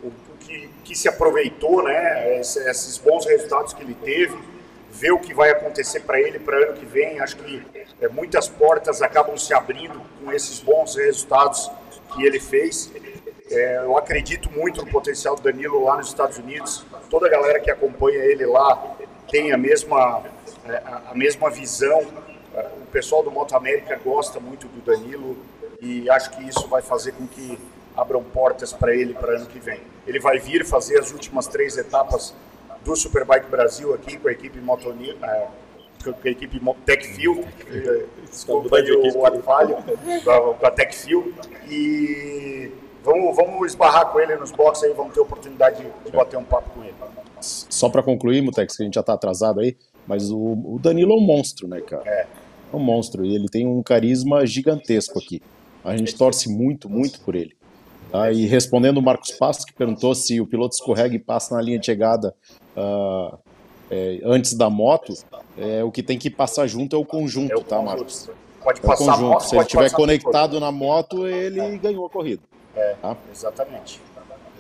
o- 0.03 0.07
o 0.09 0.37
que, 0.41 0.69
que 0.85 0.95
se 0.97 1.09
aproveitou, 1.09 1.83
né? 1.83 2.39
Esse- 2.41 2.59
Esses 2.69 2.99
bons 2.99 3.25
resultados 3.27 3.73
que 3.73 3.83
ele 3.83 3.95
teve, 4.05 4.37
ver 4.91 5.13
o 5.13 5.19
que 5.19 5.33
vai 5.35 5.51
acontecer 5.51 6.01
para 6.01 6.21
ele 6.21 6.39
para 6.39 6.57
ano 6.57 6.75
que 6.75 6.85
vem. 6.87 7.21
Acho 7.21 7.37
que 7.37 7.63
é, 8.01 8.09
muitas 8.09 8.49
portas 8.49 9.01
acabam 9.03 9.37
se 9.39 9.55
abrindo 9.55 10.01
com 10.23 10.33
esses 10.33 10.59
bons 10.61 10.95
resultados 10.97 11.71
que 12.15 12.25
ele 12.25 12.41
fez. 12.41 12.91
É, 13.51 13.77
eu 13.79 13.97
acredito 13.97 14.51
muito 14.51 14.85
no 14.85 14.91
potencial 14.91 15.37
do 15.37 15.43
Danilo 15.43 15.85
lá 15.85 15.97
nos 15.97 16.09
Estados 16.09 16.37
Unidos. 16.39 16.85
Toda 17.09 17.27
a 17.27 17.31
galera 17.31 17.61
que 17.61 17.71
acompanha 17.71 18.19
ele 18.19 18.45
lá 18.45 18.97
tem 19.31 19.53
a 19.53 19.57
mesma, 19.57 20.23
é, 20.69 20.83
a 21.11 21.15
mesma 21.15 21.49
visão. 21.51 22.05
É, 22.87 22.89
O 22.89 22.93
pessoal 22.93 23.23
do 23.23 23.31
Moto 23.31 23.55
América 23.55 23.99
gosta 24.05 24.41
muito 24.41 24.67
do 24.69 24.81
Danilo 24.81 25.37
e 25.81 26.09
acho 26.09 26.31
que 26.31 26.49
isso 26.49 26.67
vai 26.69 26.81
fazer 26.83 27.13
com 27.13 27.27
que 27.27 27.59
abram 27.97 28.23
portas 28.23 28.73
para 28.73 28.95
ele 28.95 29.15
para 29.15 29.37
ano 29.37 29.47
que 29.47 29.59
vem. 29.59 29.81
Ele 30.07 30.21
vai 30.21 30.39
vir 30.39 30.65
fazer 30.65 30.99
as 30.99 31.13
últimas 31.13 31.47
três 31.47 31.77
etapas 31.77 32.35
do 32.85 32.95
Superbike 32.95 33.47
Brasil 33.51 33.93
aqui 33.95 34.17
com 34.17 34.29
a 34.29 34.33
equipe 34.33 34.59
Motoni, 34.61 35.11
é, 35.23 35.47
com 36.05 36.11
a 36.25 36.31
equipe 36.31 36.61
Techfield, 36.85 37.45
eh, 37.69 38.05
desculpa 38.31 38.77
aí 38.77 38.93
o, 38.93 39.19
o 39.19 39.27
atrapalho, 39.27 39.77
com 40.61 40.67
a- 40.67 40.71
Techfield, 40.71 41.35
e 41.69 42.71
vamos, 43.03 43.35
vamos 43.35 43.67
esbarrar 43.67 44.07
com 44.13 44.21
ele 44.21 44.37
nos 44.37 44.53
boxes 44.53 44.85
aí, 44.85 44.93
vamos 44.93 45.13
ter 45.15 45.21
oportunidade 45.21 45.83
de, 46.05 46.11
bater 46.13 46.37
um 46.37 46.45
papo 46.45 46.71
com 46.71 46.85
ele. 46.85 46.95
Só 47.41 47.89
pra 47.89 48.03
concluir, 48.03 48.41
Mutex, 48.41 48.77
que 48.77 48.83
a 48.83 48.87
gente 48.87 48.95
já 48.95 49.03
tá 49.03 49.15
atrasado 49.15 49.61
aí, 49.61 49.77
mas 50.07 50.31
o, 50.31 50.37
o 50.39 50.79
Danilo 50.81 51.13
é 51.13 51.17
um 51.17 51.21
monstro, 51.21 51.67
né, 51.67 51.81
cara? 51.81 52.03
É. 52.07 52.27
É 52.73 52.77
um 52.77 52.81
monstro 52.81 53.25
e 53.25 53.35
ele 53.35 53.49
tem 53.49 53.67
um 53.67 53.83
carisma 53.83 54.45
gigantesco 54.47 55.19
aqui. 55.19 55.41
A 55.85 55.97
gente 55.97 56.15
torce 56.17 56.49
muito, 56.49 56.89
muito 56.89 57.21
por 57.21 57.35
ele. 57.35 57.55
Tá? 58.11 58.31
E 58.33 58.47
respondendo 58.47 58.99
o 58.99 59.03
Marcos 59.03 59.31
Passos, 59.33 59.65
que 59.65 59.73
perguntou 59.73 60.15
se 60.15 60.41
o 60.41 60.47
piloto 60.47 60.75
escorrega 60.75 61.15
e 61.15 61.19
passa 61.19 61.55
na 61.55 61.63
linha 61.63 61.79
de 61.79 61.87
chegada 61.87 62.35
ah, 62.77 63.39
é, 63.91 64.21
antes 64.25 64.55
da 64.55 64.69
moto, 64.69 65.15
é, 65.57 65.83
o 65.85 65.91
que 65.91 66.03
tem 66.03 66.19
que 66.19 66.29
passar 66.29 66.67
junto 66.67 66.97
é 66.97 66.99
o 66.99 67.05
conjunto, 67.05 67.61
tá, 67.63 67.81
Marcos? 67.81 68.29
Pode 68.63 68.81
É 68.81 68.83
o 68.83 68.87
passar 68.87 69.05
conjunto. 69.13 69.29
moto, 69.31 69.41
Se 69.43 69.55
ele 69.55 69.63
estiver 69.63 69.83
passar 69.85 69.97
conectado 69.97 70.61
na 70.61 70.73
moto, 70.73 71.27
ele 71.27 71.79
ganhou 71.79 72.07
a 72.07 72.11
corrida. 72.11 72.43
É, 72.75 72.95
Tá? 73.01 73.17
exatamente. 73.33 74.01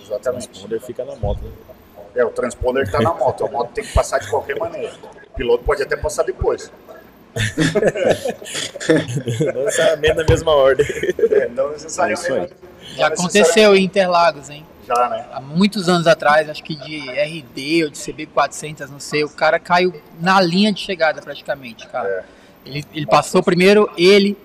Exatamente. 0.00 0.44
O 0.44 0.50
transponder 0.50 0.80
fica 0.80 1.04
na 1.04 1.16
moto. 1.16 1.42
Né? 1.42 1.50
É, 2.14 2.24
o 2.24 2.30
transponder 2.30 2.84
está 2.84 3.00
na 3.00 3.12
moto, 3.12 3.44
a 3.44 3.50
moto 3.50 3.72
tem 3.72 3.84
que 3.84 3.92
passar 3.92 4.18
de 4.18 4.30
qualquer 4.30 4.58
maneira. 4.58 4.94
O 5.32 5.36
piloto 5.36 5.64
pode 5.64 5.82
até 5.82 5.96
passar 5.96 6.22
depois. 6.22 6.70
Não 9.54 9.64
necessariamente 9.64 10.14
na 10.14 10.24
mesma 10.24 10.52
ordem. 10.52 10.86
É, 11.30 11.48
não 11.48 11.70
necessariamente. 11.70 12.54
Já 12.96 13.08
aconteceu 13.08 13.76
em 13.76 13.84
Interlagos, 13.84 14.48
hein? 14.48 14.64
Já, 14.86 15.08
né? 15.08 15.26
Há 15.32 15.40
muitos 15.40 15.88
anos 15.88 16.06
atrás, 16.06 16.48
acho 16.48 16.62
que 16.62 16.76
de 16.76 17.10
RD 17.10 17.84
ou 17.84 17.90
de 17.90 17.98
CB400, 17.98 18.88
não 18.88 19.00
sei, 19.00 19.24
o 19.24 19.28
cara 19.28 19.58
caiu 19.58 19.92
na 20.20 20.40
linha 20.40 20.72
de 20.72 20.80
chegada 20.80 21.20
praticamente, 21.20 21.86
cara. 21.88 22.24
Ele, 22.64 22.84
ele 22.94 23.06
passou 23.06 23.42
primeiro, 23.42 23.90
ele, 23.98 24.36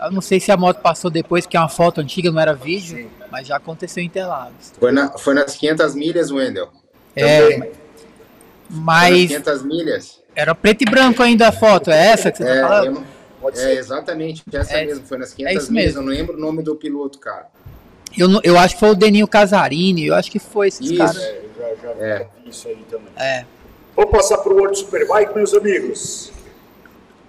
eu 0.00 0.12
não 0.12 0.20
sei 0.20 0.38
se 0.38 0.52
a 0.52 0.56
moto 0.56 0.80
passou 0.80 1.10
depois, 1.10 1.46
que 1.46 1.56
é 1.56 1.60
uma 1.60 1.68
foto 1.68 2.00
antiga, 2.00 2.30
não 2.30 2.40
era 2.40 2.52
vídeo, 2.52 3.10
mas 3.30 3.46
já 3.46 3.56
aconteceu 3.56 4.02
em 4.02 4.06
Interlagos. 4.06 4.72
Foi, 4.78 4.92
na, 4.92 5.10
foi 5.16 5.34
nas 5.34 5.54
500 5.56 5.94
milhas, 5.94 6.30
Wendel. 6.30 6.68
É, 7.14 7.40
Foi 7.40 7.58
nas 7.58 7.68
mas 8.68 9.28
500 9.28 9.62
milhas. 9.62 10.20
Era 10.36 10.54
preto 10.54 10.82
e 10.82 10.84
branco 10.84 11.22
ainda 11.22 11.48
a 11.48 11.52
foto, 11.52 11.90
é 11.90 12.06
essa 12.08 12.30
que 12.30 12.38
você 12.38 12.44
É, 12.44 12.60
tá 12.60 12.68
falando? 12.68 12.86
eu 12.86 12.92
não- 12.92 13.16
é 13.56 13.72
exatamente, 13.74 14.42
essa 14.52 14.74
É, 14.78 14.84
mesmo, 14.86 15.06
foi 15.06 15.18
nas 15.18 15.32
é 15.32 15.36
500 15.36 15.62
isso 15.64 15.72
milhas, 15.72 15.86
mesmo. 15.94 16.00
eu 16.00 16.04
não 16.04 16.12
lembro 16.12 16.36
o 16.36 16.40
nome 16.40 16.62
do 16.62 16.74
piloto, 16.76 17.18
cara. 17.18 17.46
Eu, 18.16 18.28
eu 18.42 18.58
acho 18.58 18.74
que 18.74 18.80
foi 18.80 18.90
o 18.90 18.94
Deninho 18.94 19.26
Casarini, 19.28 20.06
eu 20.06 20.14
acho 20.14 20.30
que 20.30 20.38
foi 20.38 20.68
esses 20.68 20.86
Isso. 20.90 20.96
caras. 20.98 21.16
É, 21.22 21.38
eu 21.38 21.50
já, 21.58 21.94
já 22.18 22.18
vi 22.44 22.50
isso 22.50 22.68
aí 22.68 22.84
também. 22.90 23.08
É. 23.16 23.44
Vamos 23.94 24.10
passar 24.10 24.38
para 24.38 24.52
o 24.52 24.56
World 24.56 24.78
Superbike, 24.78 25.34
meus 25.34 25.54
amigos. 25.54 26.32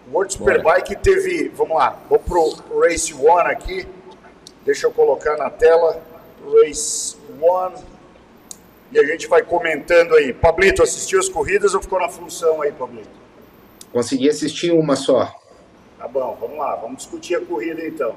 O 0.09 0.13
World 0.15 0.33
Superbike 0.33 0.95
teve, 0.97 1.49
vamos 1.55 1.77
lá, 1.77 1.97
vou 2.09 2.19
pro 2.19 2.55
Race 2.81 3.13
One 3.13 3.51
aqui. 3.51 3.87
Deixa 4.65 4.87
eu 4.87 4.91
colocar 4.91 5.37
na 5.37 5.49
tela. 5.49 6.01
Race 6.63 7.15
One. 7.41 7.75
E 8.91 8.99
a 8.99 9.03
gente 9.03 9.27
vai 9.27 9.41
comentando 9.41 10.15
aí. 10.15 10.33
Pablito, 10.33 10.81
assistiu 10.81 11.19
as 11.19 11.27
corridas 11.27 11.73
ou 11.73 11.81
ficou 11.81 11.99
na 11.99 12.09
função 12.09 12.61
aí, 12.61 12.71
Pablito? 12.71 13.09
Consegui 13.91 14.29
assistir 14.29 14.71
uma 14.71 14.95
só. 14.95 15.33
Tá 15.97 16.07
bom, 16.07 16.37
vamos 16.39 16.57
lá, 16.57 16.75
vamos 16.75 16.97
discutir 16.97 17.35
a 17.35 17.41
corrida 17.41 17.85
então. 17.85 18.15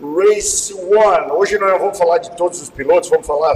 Race 0.00 0.72
One. 0.72 1.32
Hoje 1.32 1.58
nós 1.58 1.72
não 1.72 1.78
vamos 1.78 1.98
falar 1.98 2.18
de 2.18 2.34
todos 2.36 2.62
os 2.62 2.70
pilotos, 2.70 3.10
vamos 3.10 3.26
falar 3.26 3.52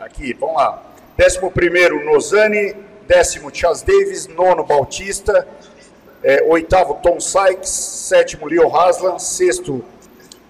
aqui, 0.00 0.34
vamos 0.34 0.56
lá. 0.56 0.82
Décimo 1.16 1.50
primeiro, 1.50 2.04
Nozani. 2.04 2.74
Décimo, 3.06 3.54
Chas 3.54 3.82
Davis. 3.82 4.26
Nono, 4.26 4.64
Bautista. 4.64 5.46
É, 6.22 6.42
oitavo, 6.42 6.98
Tom 7.02 7.20
Sykes. 7.20 7.70
Sétimo, 7.70 8.46
Leo 8.46 8.74
Haslam. 8.74 9.18
Sexto, 9.18 9.84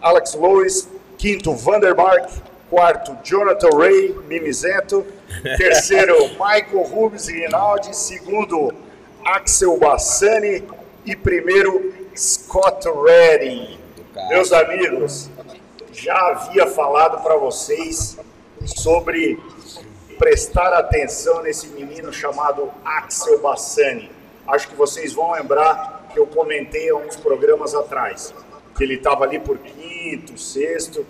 Alex 0.01 0.35
Lewis. 0.35 0.89
Quinto, 1.25 1.55
Vandermark. 1.55 2.29
Quarto, 2.69 3.17
Jonathan 3.25 3.71
Ray, 3.79 4.15
Mimizeto. 4.27 5.07
Terceiro, 5.57 6.29
Michael 6.33 6.83
Rubens 6.83 7.29
e 7.29 7.33
Rinaldi. 7.33 7.97
Segundo, 7.97 8.71
Axel 9.25 9.75
Bassani. 9.79 10.63
E 11.07 11.17
primeiro, 11.17 11.95
Scott 12.15 12.87
Redding. 12.87 13.79
Meus 14.29 14.53
amigos, 14.53 15.31
já 15.95 16.15
havia 16.15 16.67
falado 16.67 17.23
para 17.23 17.37
vocês 17.37 18.19
sobre 18.67 19.41
prestar 20.19 20.75
atenção 20.75 21.43
nesse 21.43 21.69
menino 21.69 22.13
chamado 22.13 22.71
Axel 22.85 23.39
Bassani. 23.39 24.11
Acho 24.47 24.69
que 24.69 24.75
vocês 24.75 25.15
vão 25.15 25.33
lembrar 25.33 26.07
que 26.13 26.19
eu 26.19 26.27
comentei 26.27 26.91
há 26.91 26.97
uns 26.97 27.17
programas 27.17 27.75
atrás, 27.75 28.35
que 28.77 28.83
ele 28.83 28.95
estava 28.95 29.25
ali 29.25 29.39
por 29.39 29.59
quinto, 29.59 30.39
sexto, 30.39 31.07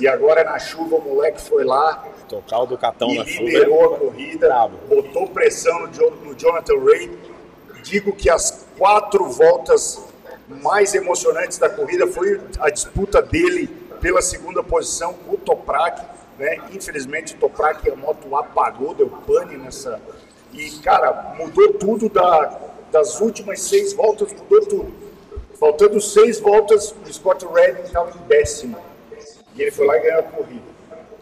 e 0.00 0.08
agora 0.08 0.42
na 0.44 0.58
chuva 0.58 0.96
o 0.96 1.00
moleque 1.00 1.40
foi 1.40 1.64
lá 1.64 2.08
Tocar 2.32 2.60
o 2.60 2.66
do 2.66 2.78
catão 2.78 3.10
e 3.10 3.18
na 3.18 3.26
chuva. 3.26 3.44
liderou 3.44 3.94
a 3.94 3.98
corrida, 3.98 4.68
botou 4.88 5.28
pressão 5.28 5.86
no, 5.86 6.10
no 6.24 6.34
Jonathan 6.34 6.82
Ray. 6.82 7.10
Digo 7.82 8.14
que 8.14 8.30
as 8.30 8.66
quatro 8.78 9.28
voltas 9.28 10.02
mais 10.48 10.94
emocionantes 10.94 11.58
da 11.58 11.68
corrida 11.68 12.06
foi 12.06 12.40
a 12.58 12.70
disputa 12.70 13.20
dele 13.20 13.66
pela 14.00 14.22
segunda 14.22 14.62
posição 14.62 15.12
com 15.12 15.34
o 15.34 15.36
Toprak. 15.36 16.02
Né? 16.38 16.56
Infelizmente 16.72 17.34
o 17.34 17.38
Toprak, 17.38 17.90
a 17.90 17.96
moto 17.96 18.34
apagou, 18.34 18.94
deu 18.94 19.10
pane 19.10 19.58
nessa. 19.58 20.00
E, 20.54 20.70
cara, 20.78 21.34
mudou 21.38 21.74
tudo 21.74 22.08
da, 22.08 22.58
das 22.90 23.20
últimas 23.20 23.60
seis 23.60 23.92
voltas, 23.92 24.32
mudou 24.32 24.66
tudo. 24.66 25.01
Faltando 25.62 26.00
seis 26.00 26.40
voltas, 26.40 26.92
o 27.08 27.12
Scott 27.12 27.46
Redding 27.46 27.82
estava 27.82 28.10
em 28.10 28.26
décimo. 28.26 28.76
E 29.54 29.62
ele 29.62 29.70
foi 29.70 29.86
lá 29.86 29.96
e 29.96 30.00
ganhou 30.00 30.18
a 30.18 30.22
corrida. 30.24 30.62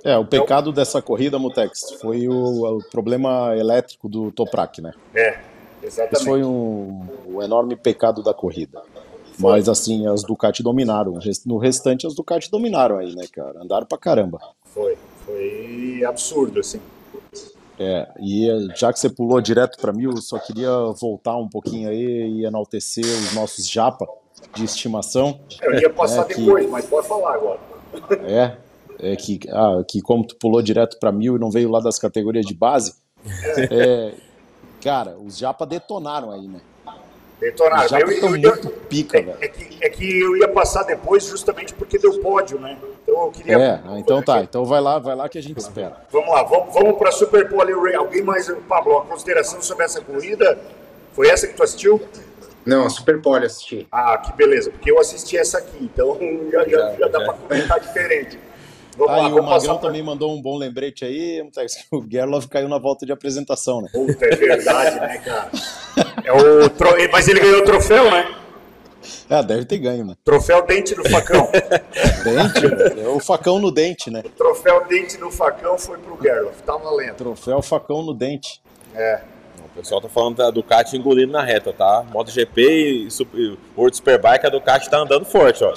É, 0.02 0.16
o 0.16 0.24
pecado 0.24 0.72
dessa 0.72 1.02
corrida, 1.02 1.38
Mutex, 1.38 1.98
foi 2.00 2.26
o, 2.26 2.78
o 2.78 2.82
problema 2.90 3.54
elétrico 3.54 4.08
do 4.08 4.32
Toprak, 4.32 4.80
né? 4.80 4.94
É, 5.14 5.38
exatamente. 5.82 6.14
Esse 6.16 6.24
foi 6.24 6.42
um, 6.42 7.06
o 7.26 7.42
enorme 7.42 7.76
pecado 7.76 8.22
da 8.22 8.32
corrida. 8.32 8.80
Mas 9.38 9.68
assim, 9.68 10.06
as 10.06 10.22
Ducati 10.22 10.62
dominaram. 10.62 11.18
No 11.44 11.58
restante, 11.58 12.06
as 12.06 12.14
Ducati 12.14 12.50
dominaram 12.50 12.96
aí, 12.96 13.14
né, 13.14 13.26
cara? 13.30 13.60
Andaram 13.60 13.84
pra 13.84 13.98
caramba. 13.98 14.40
Foi, 14.64 14.96
foi 15.26 16.02
absurdo, 16.08 16.60
assim. 16.60 16.80
É, 17.78 18.08
e 18.18 18.48
já 18.74 18.90
que 18.90 18.98
você 18.98 19.10
pulou 19.10 19.38
direto 19.38 19.78
para 19.78 19.92
mil, 19.92 20.16
só 20.16 20.38
queria 20.38 20.70
voltar 20.98 21.36
um 21.36 21.48
pouquinho 21.48 21.90
aí 21.90 22.40
e 22.40 22.46
enaltecer 22.46 23.04
os 23.04 23.34
nossos 23.34 23.68
japa 23.68 24.06
de 24.54 24.64
estimação. 24.64 25.40
Eu 25.62 25.74
ia 25.74 25.90
passar 25.90 26.24
que- 26.24 26.34
depois, 26.34 26.68
mas 26.68 26.84
pode 26.86 27.06
falar 27.06 27.34
agora. 27.34 27.58
É, 28.24 28.56
é 28.98 29.16
que, 29.16 29.40
ah, 29.50 29.82
que 29.86 30.00
como 30.00 30.26
tu 30.26 30.36
pulou 30.36 30.60
direto 30.62 30.98
para 30.98 31.10
mil 31.12 31.36
e 31.36 31.38
não 31.38 31.50
veio 31.50 31.70
lá 31.70 31.80
das 31.80 31.98
categorias 31.98 32.46
de 32.46 32.54
base, 32.54 32.94
é, 33.70 34.12
cara, 34.82 35.16
os 35.18 35.36
japa 35.38 35.64
detonaram 35.66 36.30
aí, 36.30 36.46
né? 36.48 36.60
Detonaram. 37.40 37.84
Os 37.84 37.90
japa 37.90 38.12
estão 38.12 38.28
eu- 38.36 38.36
eu- 38.42 38.50
muito 38.54 38.68
pica, 38.88 39.20
velho. 39.22 39.38
É 39.40 39.48
que, 39.48 39.78
é 39.84 39.88
que 39.88 40.20
eu 40.20 40.36
ia 40.36 40.48
passar 40.48 40.82
depois 40.82 41.24
justamente 41.24 41.72
porque 41.72 41.98
deu 41.98 42.20
pódio, 42.20 42.60
né? 42.60 42.76
Então 43.02 43.24
eu 43.24 43.30
queria. 43.30 43.56
É, 43.58 43.80
ah, 43.86 43.98
então 43.98 44.22
tá, 44.22 44.40
então 44.42 44.64
vai 44.66 44.80
lá, 44.80 44.98
vai 44.98 45.16
lá 45.16 45.28
que 45.28 45.38
a 45.38 45.42
gente 45.42 45.58
espera. 45.58 45.96
Vamos 46.12 46.28
lá, 46.30 46.42
vamos, 46.42 46.74
vamos 46.74 46.98
para 46.98 47.10
Super 47.10 47.48
Pole 47.48 47.72
Ray. 47.72 47.94
Alguém 47.94 48.22
mais, 48.22 48.46
Pablo, 48.68 48.92
uma 48.92 49.06
consideração 49.06 49.62
sobre 49.62 49.84
essa 49.86 50.00
corrida? 50.02 50.58
Foi 51.12 51.28
essa 51.28 51.46
que 51.46 51.54
tu 51.54 51.62
assistiu? 51.62 52.00
Não, 52.64 52.84
a 52.86 52.90
Super 52.90 53.20
Pole 53.22 53.46
assisti. 53.46 53.86
Ah, 53.90 54.18
que 54.18 54.32
beleza, 54.36 54.70
porque 54.70 54.90
eu 54.90 54.98
assisti 55.00 55.36
essa 55.36 55.58
aqui, 55.58 55.78
então 55.82 56.18
já, 56.52 56.64
já, 56.68 56.94
já 56.98 57.08
dá 57.08 57.20
para 57.24 57.32
comentar 57.34 57.80
diferente. 57.80 58.38
Vamos 58.96 59.14
Tá, 59.14 59.22
lá, 59.22 59.28
e 59.28 59.32
o 59.32 59.42
Magrão 59.42 59.78
pra- 59.78 59.86
também 59.88 60.02
mandou 60.02 60.34
um 60.36 60.42
bom 60.42 60.58
lembrete 60.58 61.04
aí, 61.04 61.42
o 61.90 62.04
Gerloff 62.10 62.48
caiu 62.48 62.68
na 62.68 62.78
volta 62.78 63.06
de 63.06 63.12
apresentação, 63.12 63.80
né? 63.80 63.88
Puta, 63.92 64.26
é 64.26 64.36
verdade, 64.36 65.00
né, 65.00 65.18
cara? 65.18 65.50
É 66.24 66.32
o 66.32 66.68
tro... 66.68 66.90
Mas 67.10 67.26
ele 67.28 67.40
ganhou 67.40 67.60
o 67.60 67.64
troféu, 67.64 68.10
né? 68.10 68.34
É, 69.30 69.42
deve 69.42 69.64
ter 69.64 69.78
ganho, 69.78 70.04
né? 70.04 70.14
Troféu 70.24 70.66
dente 70.66 70.94
do 70.94 71.08
facão. 71.08 71.48
Dente, 72.22 73.00
é 73.00 73.08
o 73.08 73.18
facão 73.20 73.58
no 73.58 73.70
dente, 73.72 74.10
né? 74.10 74.22
Troféu 74.36 74.84
dente 74.86 75.16
do 75.16 75.30
facão 75.30 75.78
foi 75.78 75.96
pro 75.98 76.18
Gerloff, 76.20 76.62
tá 76.64 76.76
valendo. 76.76 77.14
Troféu 77.14 77.62
facão 77.62 78.02
no 78.02 78.12
dente. 78.12 78.60
É. 78.94 79.20
O 79.80 79.82
pessoal 79.82 80.00
tá 80.02 80.10
falando 80.10 80.36
da 80.36 80.50
Ducati 80.50 80.94
engolindo 80.94 81.32
na 81.32 81.42
reta, 81.42 81.72
tá? 81.72 82.04
MotoGP 82.12 82.60
e 82.60 83.08
World 83.74 83.96
Superbike, 83.96 84.46
a 84.46 84.50
Ducati 84.50 84.90
tá 84.90 84.98
andando 84.98 85.24
forte, 85.24 85.64
ó. 85.64 85.72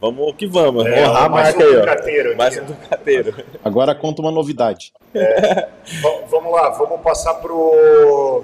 Vamos 0.00 0.34
que 0.34 0.48
vamos, 0.48 0.84
É, 0.84 1.06
honrar 1.06 1.24
a 1.24 1.28
mais 1.28 1.54
marca 1.54 1.64
um 1.64 1.68
aí, 1.72 1.80
Ducateiro 1.80 2.32
ó. 2.32 2.36
Mais 2.36 2.58
um 2.58 2.64
Ducateiro. 2.64 3.34
Agora 3.64 3.94
conta 3.94 4.20
uma 4.20 4.32
novidade. 4.32 4.92
V- 5.14 6.24
vamos 6.28 6.52
lá, 6.52 6.70
vamos 6.70 7.00
passar 7.02 7.34
pro 7.34 8.42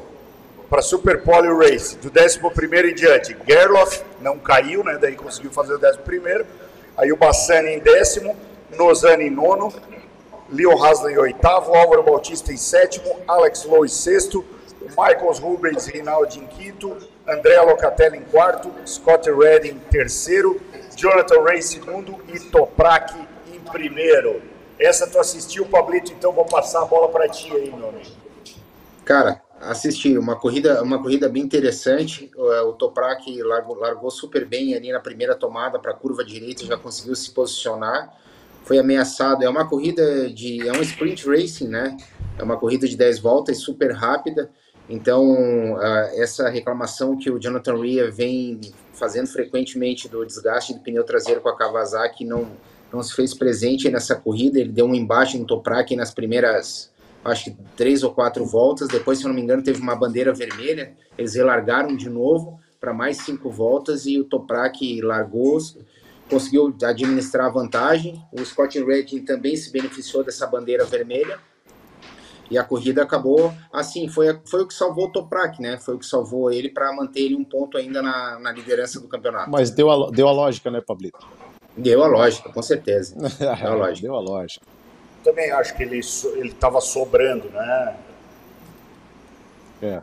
para 0.70 0.81
Super 0.81 1.20
Pole 1.23 1.49
Race, 1.49 1.99
do 1.99 2.09
11 2.09 2.39
em 2.91 2.95
diante. 2.95 3.37
Gerloff 3.47 4.03
não 4.20 4.39
caiu, 4.39 4.83
né? 4.85 4.97
Daí 5.03 5.16
conseguiu 5.16 5.51
fazer 5.51 5.74
o 5.74 5.77
11. 5.79 6.47
Aí 6.97 7.12
o 7.12 7.16
Bassani 7.16 7.70
em 7.74 7.79
décimo, 7.81 8.37
Nozani 8.79 9.24
em 9.27 9.31
nono, 9.31 9.70
Leo 10.49 10.81
Hasler 10.83 11.15
em 11.15 11.19
oitavo, 11.19 11.74
Álvaro 11.74 12.05
Bautista 12.05 12.53
em 12.53 12.57
sétimo, 12.57 13.16
Alex 13.27 13.65
Lowe 13.65 13.85
em 13.85 13.89
sexto, 13.89 14.43
Michael 14.91 15.33
Rubens 15.41 15.87
e 15.89 15.93
Rinaldi 15.93 16.39
em 16.39 16.47
quinto, 16.47 16.97
André 17.27 17.61
Locatelli 17.61 18.19
em 18.19 18.23
quarto, 18.23 18.73
Scott 18.87 19.31
Redding 19.31 19.71
em 19.71 19.79
terceiro, 19.79 20.61
Jonathan 20.97 21.43
Ray 21.43 21.59
em 21.59 21.63
segundo 21.63 22.19
e 22.33 22.39
Toprak 22.39 23.15
em 23.53 23.61
primeiro. 23.71 24.43
Essa 24.79 25.07
tu 25.07 25.19
assistiu, 25.19 25.65
Pablito, 25.67 26.13
então 26.13 26.33
vou 26.33 26.45
passar 26.45 26.83
a 26.83 26.85
bola 26.85 27.09
para 27.09 27.29
ti 27.29 27.51
aí, 27.53 27.73
meu 27.73 27.89
amigo. 27.89 28.11
Cara, 29.05 29.43
assisti 29.61 30.17
uma 30.19 30.37
corrida, 30.37 30.83
uma 30.83 31.01
corrida 31.01 31.29
bem 31.29 31.43
interessante. 31.43 32.31
O, 32.37 32.53
é, 32.53 32.73
Toprak 32.79 33.43
largou, 33.43 33.77
largou 33.77 34.11
super 34.11 34.45
bem 34.45 34.75
ali 34.75 34.91
na 34.93 35.01
primeira 35.01 35.35
tomada 35.35 35.79
para 35.79 35.93
a 35.93 35.95
curva 35.95 36.25
direita, 36.25 36.65
já 36.65 36.77
conseguiu 36.77 37.15
se 37.15 37.31
posicionar. 37.31 38.13
Foi 38.65 38.79
ameaçado. 38.79 39.43
É 39.43 39.49
uma 39.49 39.69
corrida 39.69 40.31
de, 40.31 40.67
é 40.67 40.73
um 40.73 40.83
sprint 40.83 41.29
racing, 41.29 41.69
né? 41.69 41.97
É 42.39 42.43
uma 42.43 42.57
corrida 42.57 42.87
de 42.87 42.97
10 42.97 43.19
voltas, 43.19 43.59
super 43.59 43.93
rápida. 43.93 44.51
Então, 44.89 45.79
essa 46.15 46.49
reclamação 46.49 47.17
que 47.17 47.31
o 47.31 47.39
Jonathan 47.39 47.81
Rea 47.81 48.11
vem 48.11 48.61
fazendo 48.93 49.27
frequentemente 49.27 50.09
do 50.09 50.25
desgaste 50.25 50.75
do 50.75 50.81
pneu 50.81 51.05
traseiro 51.05 51.41
com 51.41 51.49
a 51.49 51.57
Kawasaki 51.57 52.25
não, 52.25 52.51
não 52.93 53.03
se 53.03 53.15
fez 53.15 53.33
presente 53.33 53.91
nessa 53.91 54.15
corrida. 54.15 54.59
Ele 54.59 54.71
deu 54.71 54.87
um 54.87 54.95
embate 54.95 55.39
no 55.39 55.47
Toprak 55.47 55.95
nas 55.97 56.13
primeiras, 56.13 56.91
acho 57.25 57.45
que 57.45 57.57
três 57.77 58.03
ou 58.03 58.13
quatro 58.13 58.45
voltas. 58.45 58.89
Depois, 58.89 59.19
se 59.19 59.25
não 59.25 59.33
me 59.33 59.41
engano, 59.41 59.63
teve 59.63 59.81
uma 59.81 59.97
bandeira 59.97 60.33
vermelha. 60.33 60.93
Eles 61.17 61.35
relargaram 61.35 61.97
de 61.97 62.11
novo 62.11 62.61
para 62.81 62.93
mais 62.93 63.19
cinco 63.19 63.49
voltas 63.49 64.07
e 64.07 64.19
o 64.19 64.25
Toprak 64.25 65.01
largou, 65.01 65.59
conseguiu 66.29 66.75
administrar 66.83 67.47
a 67.47 67.51
vantagem. 67.51 68.21
O 68.33 68.45
Scott 68.45 68.83
Redding 68.83 69.25
também 69.25 69.55
se 69.57 69.71
beneficiou 69.71 70.25
dessa 70.25 70.47
bandeira 70.47 70.85
vermelha. 70.85 71.39
E 72.51 72.59
a 72.59 72.64
corrida 72.64 73.02
acabou 73.02 73.52
assim, 73.73 74.09
foi, 74.09 74.39
foi 74.44 74.62
o 74.62 74.66
que 74.66 74.74
salvou 74.74 75.06
o 75.06 75.12
Toprak, 75.12 75.60
né? 75.60 75.78
Foi 75.78 75.94
o 75.94 75.98
que 75.98 76.06
salvou 76.06 76.51
ele 76.51 76.69
para 76.69 76.93
manter 76.93 77.20
ele 77.20 77.36
um 77.36 77.44
ponto 77.44 77.78
ainda 77.78 78.02
na, 78.02 78.39
na 78.39 78.52
liderança 78.52 79.01
do 79.01 79.09
campeonato. 79.09 79.51
Mas 79.51 79.70
deu 79.70 79.90
a, 79.90 80.10
deu 80.10 80.28
a 80.28 80.32
lógica, 80.32 80.70
né, 80.70 80.81
Pablito? 80.81 81.19
Deu 81.77 82.02
a 82.02 82.06
lógica, 82.06 82.51
com 82.51 82.62
certeza. 82.62 83.16
Deu 83.39 83.51
a 83.51 83.74
lógica. 83.74 84.06
Deu 84.06 84.14
a 84.14 84.20
lógica. 84.20 84.66
Também 85.24 85.51
acho 85.52 85.74
que 85.74 85.82
ele 85.82 86.01
estava 86.01 86.81
sobrando, 86.81 87.48
né? 87.48 87.97
É. 89.81 90.02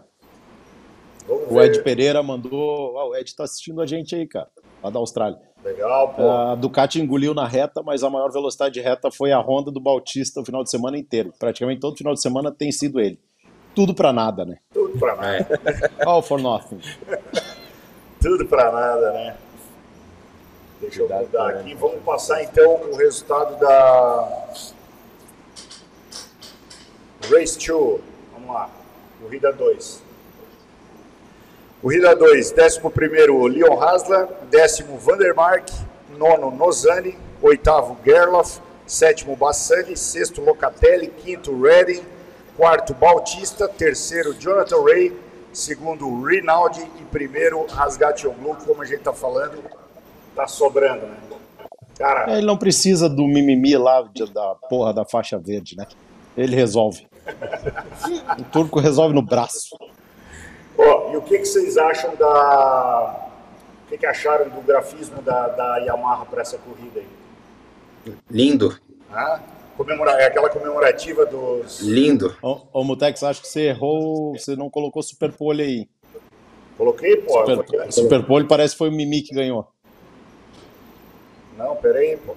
O. 1.27 1.61
Ed 1.61 1.83
Pereira 1.83 2.23
mandou. 2.23 2.97
Ah, 2.97 3.07
o 3.07 3.15
Ed 3.15 3.35
tá 3.35 3.43
assistindo 3.43 3.81
a 3.81 3.85
gente 3.85 4.15
aí, 4.15 4.27
cara, 4.27 4.49
lá 4.81 4.89
da 4.89 4.99
Austrália. 4.99 5.37
Legal, 5.63 6.13
pô. 6.13 6.29
A 6.29 6.55
Ducati 6.55 7.01
engoliu 7.01 7.33
na 7.33 7.45
reta, 7.45 7.83
mas 7.83 8.03
a 8.03 8.09
maior 8.09 8.31
velocidade 8.31 8.73
de 8.73 8.81
reta 8.81 9.11
foi 9.11 9.31
a 9.31 9.39
Honda 9.39 9.69
do 9.69 9.79
Bautista 9.79 10.39
o 10.39 10.45
final 10.45 10.63
de 10.63 10.69
semana 10.69 10.97
inteiro. 10.97 11.33
Praticamente 11.37 11.81
todo 11.81 11.97
final 11.97 12.13
de 12.13 12.21
semana 12.21 12.51
tem 12.51 12.71
sido 12.71 12.99
ele. 12.99 13.19
Tudo 13.75 13.93
pra 13.93 14.13
nada, 14.13 14.45
né? 14.45 14.57
Tudo 14.73 14.97
pra 14.97 15.15
nada. 15.15 15.59
All 16.05 16.21
for 16.21 16.41
nothing. 16.41 16.79
Tudo 18.21 18.45
pra 18.45 18.71
nada, 18.71 19.11
né? 19.11 19.37
Deixa 20.81 21.01
eu 21.01 21.09
mudar 21.09 21.49
aqui. 21.49 21.73
Vamos 21.75 22.01
passar 22.03 22.41
então 22.43 22.81
o 22.89 22.95
resultado 22.95 23.59
da 23.59 24.49
Race 27.29 27.57
2. 27.67 28.01
Vamos 28.33 28.53
lá. 28.53 28.69
Corrida 29.21 29.51
2. 29.51 30.08
Corrida 31.81 32.13
2, 32.15 32.53
11 32.53 32.81
Leon 33.57 33.79
Hasler, 33.81 34.27
décimo 34.49 34.97
Vandermark, 34.97 35.69
nono 36.17 36.51
Nozani, 36.51 37.15
oitavo 37.41 37.97
Gerloff, 38.05 38.59
sétimo 38.85 39.35
Bassani, 39.35 39.95
sexto 39.95 40.41
Locatelli, 40.41 41.07
quinto 41.07 41.57
Redding, 41.61 42.03
quarto 42.57 42.93
Bautista, 42.93 43.67
terceiro 43.67 44.33
Jonathan 44.33 44.83
Ray, 44.83 45.13
segundo 45.53 46.21
Rinaldi 46.23 46.81
e 46.99 47.03
primeiro 47.05 47.65
Rasgatioglu, 47.67 48.55
como 48.65 48.81
a 48.81 48.85
gente 48.85 49.01
tá 49.01 49.13
falando, 49.13 49.63
tá 50.35 50.47
sobrando, 50.47 51.05
né? 51.05 51.15
Cara, 51.97 52.31
É, 52.33 52.37
Ele 52.37 52.45
não 52.47 52.57
precisa 52.57 53.09
do 53.09 53.23
mimimi 53.25 53.77
lá 53.77 54.01
de- 54.13 54.31
da 54.33 54.55
porra 54.69 54.93
da 54.93 55.05
faixa 55.05 55.37
verde, 55.37 55.75
né? 55.77 55.85
Ele 56.37 56.55
resolve. 56.55 57.07
O 58.37 58.43
turco 58.45 58.79
resolve 58.79 59.13
no 59.13 59.21
braço. 59.21 59.77
Ó, 60.77 61.11
e 61.11 61.17
o 61.17 61.21
que, 61.21 61.37
que 61.39 61.45
vocês 61.45 61.77
acham 61.77 62.15
da. 62.15 63.27
O 63.85 63.89
que, 63.89 63.97
que 63.97 64.05
acharam 64.05 64.49
do 64.49 64.61
grafismo 64.61 65.21
da, 65.21 65.47
da 65.47 65.77
Yamaha 65.77 66.25
para 66.25 66.41
essa 66.41 66.57
corrida 66.57 66.99
aí? 66.99 68.13
Lindo, 68.29 68.79
Ah, 69.11 69.39
comemora... 69.75 70.11
É 70.11 70.27
aquela 70.27 70.49
comemorativa 70.49 71.25
dos. 71.25 71.79
lindo. 71.81 72.35
Ô, 72.41 72.61
ô 72.71 72.83
Mutex, 72.83 73.23
acho 73.23 73.41
que 73.41 73.47
você 73.47 73.61
errou, 73.69 74.33
você 74.37 74.55
não 74.55 74.69
colocou 74.69 75.01
Super 75.01 75.31
Pole 75.33 75.61
aí. 75.63 75.89
Coloquei, 76.77 77.17
pô. 77.17 77.39
Super, 77.45 77.65
foi- 77.67 77.91
Super 77.91 78.25
Pole 78.25 78.47
parece 78.47 78.73
que 78.73 78.77
foi 78.77 78.89
o 78.89 78.91
Mimi 78.93 79.21
que 79.21 79.33
ganhou. 79.33 79.67
Não, 81.57 81.75
peraí, 81.75 82.15
pô. 82.17 82.35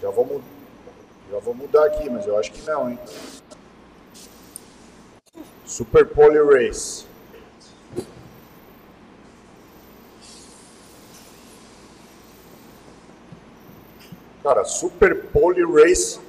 Já 0.00 0.10
vou, 0.10 0.40
Já 1.30 1.38
vou 1.38 1.54
mudar 1.54 1.84
aqui, 1.86 2.08
mas 2.08 2.26
eu 2.26 2.38
acho 2.38 2.52
que 2.52 2.62
não, 2.70 2.90
hein? 2.90 2.98
Super 5.64 6.04
Pole 6.06 6.38
Race. 6.42 7.06
Cara, 14.42 14.64
Super 14.64 15.24
Pole 15.26 15.62
Race. 15.64 16.20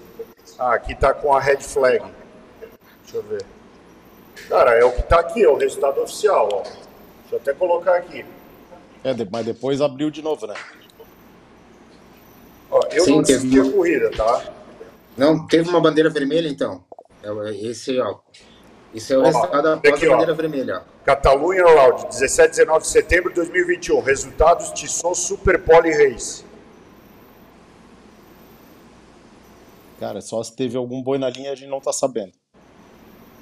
Ah, 0.58 0.74
aqui 0.76 0.96
tá 0.96 1.14
com 1.14 1.34
a 1.34 1.40
red 1.40 1.58
flag. 1.62 2.04
Deixa 3.04 3.18
eu 3.18 3.24
ver. 3.24 3.46
Cara, 4.48 4.72
é 4.72 4.86
o 4.86 4.92
que 4.92 5.04
tá 5.04 5.20
aqui, 5.20 5.44
é 5.44 5.50
o 5.50 5.56
resultado 5.58 6.02
oficial, 6.02 6.48
ó. 6.52 6.62
Deixa 6.62 7.34
eu 7.34 7.38
até 7.40 7.54
colocar 7.54 7.96
aqui. 7.96 8.26
É, 9.04 9.14
mas 9.30 9.46
depois 9.46 9.82
abriu 9.82 10.10
de 10.10 10.22
novo, 10.22 10.48
né? 10.48 10.54
Ó, 12.72 12.80
eu 12.92 13.04
Sim, 13.04 13.16
não 13.18 13.24
teve 13.24 13.40
assisti 13.40 13.60
a 13.60 13.72
corrida, 13.72 14.12
tá? 14.12 14.54
Não, 15.18 15.46
teve 15.48 15.70
uma 15.70 15.82
bandeira 15.82 16.10
vermelha, 16.10 16.48
então. 16.48 16.84
É 17.22 17.32
o- 17.32 17.48
Esse, 17.48 18.00
ó. 18.00 18.20
Esse 18.96 19.14
é 19.14 19.18
o 19.18 19.22
Ó, 19.22 19.26
resultado 19.26 19.68
após 19.68 19.94
aqui, 19.94 20.06
a 20.06 20.10
ó. 20.10 20.12
bandeira 20.14 20.34
vermelha, 20.34 20.78
ó. 20.78 21.04
Catalunha 21.04 21.66
Round, 21.66 22.08
17 22.08 22.48
e 22.48 22.50
19 22.52 22.80
de 22.80 22.88
setembro 22.88 23.30
de 23.30 23.36
2021. 23.36 24.00
Resultados: 24.00 24.72
Tisson 24.72 25.14
Super 25.14 25.62
Poly 25.62 25.92
Race. 25.92 26.46
Cara, 30.00 30.22
só 30.22 30.42
se 30.42 30.56
teve 30.56 30.78
algum 30.78 31.04
boi 31.04 31.18
na 31.18 31.30
linha 31.30 31.52
a 31.52 31.56
gente 31.56 31.70
não 31.70 31.82
tá 31.82 31.92
sabendo. 31.92 32.32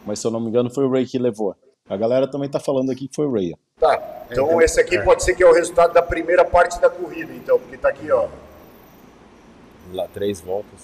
Mas 0.06 0.20
se 0.20 0.28
eu 0.28 0.32
não 0.32 0.40
me 0.40 0.50
engano 0.50 0.70
foi 0.70 0.86
o 0.86 0.92
Ray 0.92 1.06
que 1.06 1.20
levou. 1.20 1.56
A 1.88 1.98
galera 1.98 2.28
também 2.28 2.50
tá 2.50 2.60
falando 2.60 2.92
aqui 2.92 3.08
que 3.08 3.16
foi 3.16 3.28
o 3.28 3.32
Ray. 3.32 3.54
Tá, 3.80 4.26
então 4.32 4.46
então, 4.46 4.62
esse 4.62 4.80
aqui 4.80 4.98
é. 4.98 5.02
pode 5.04 5.24
ser 5.24 5.36
que 5.36 5.44
é 5.44 5.48
o 5.48 5.54
resultado 5.54 5.94
da 5.94 6.02
primeira 6.02 6.46
parte 6.46 6.80
da 6.80 6.90
corrida, 6.90 7.34
então, 7.34 7.60
porque 7.60 7.78
tá 7.78 7.90
aqui, 7.90 8.12
ó. 8.12 8.28
Lá, 9.92 10.08
três 10.08 10.42
voltas. 10.42 10.80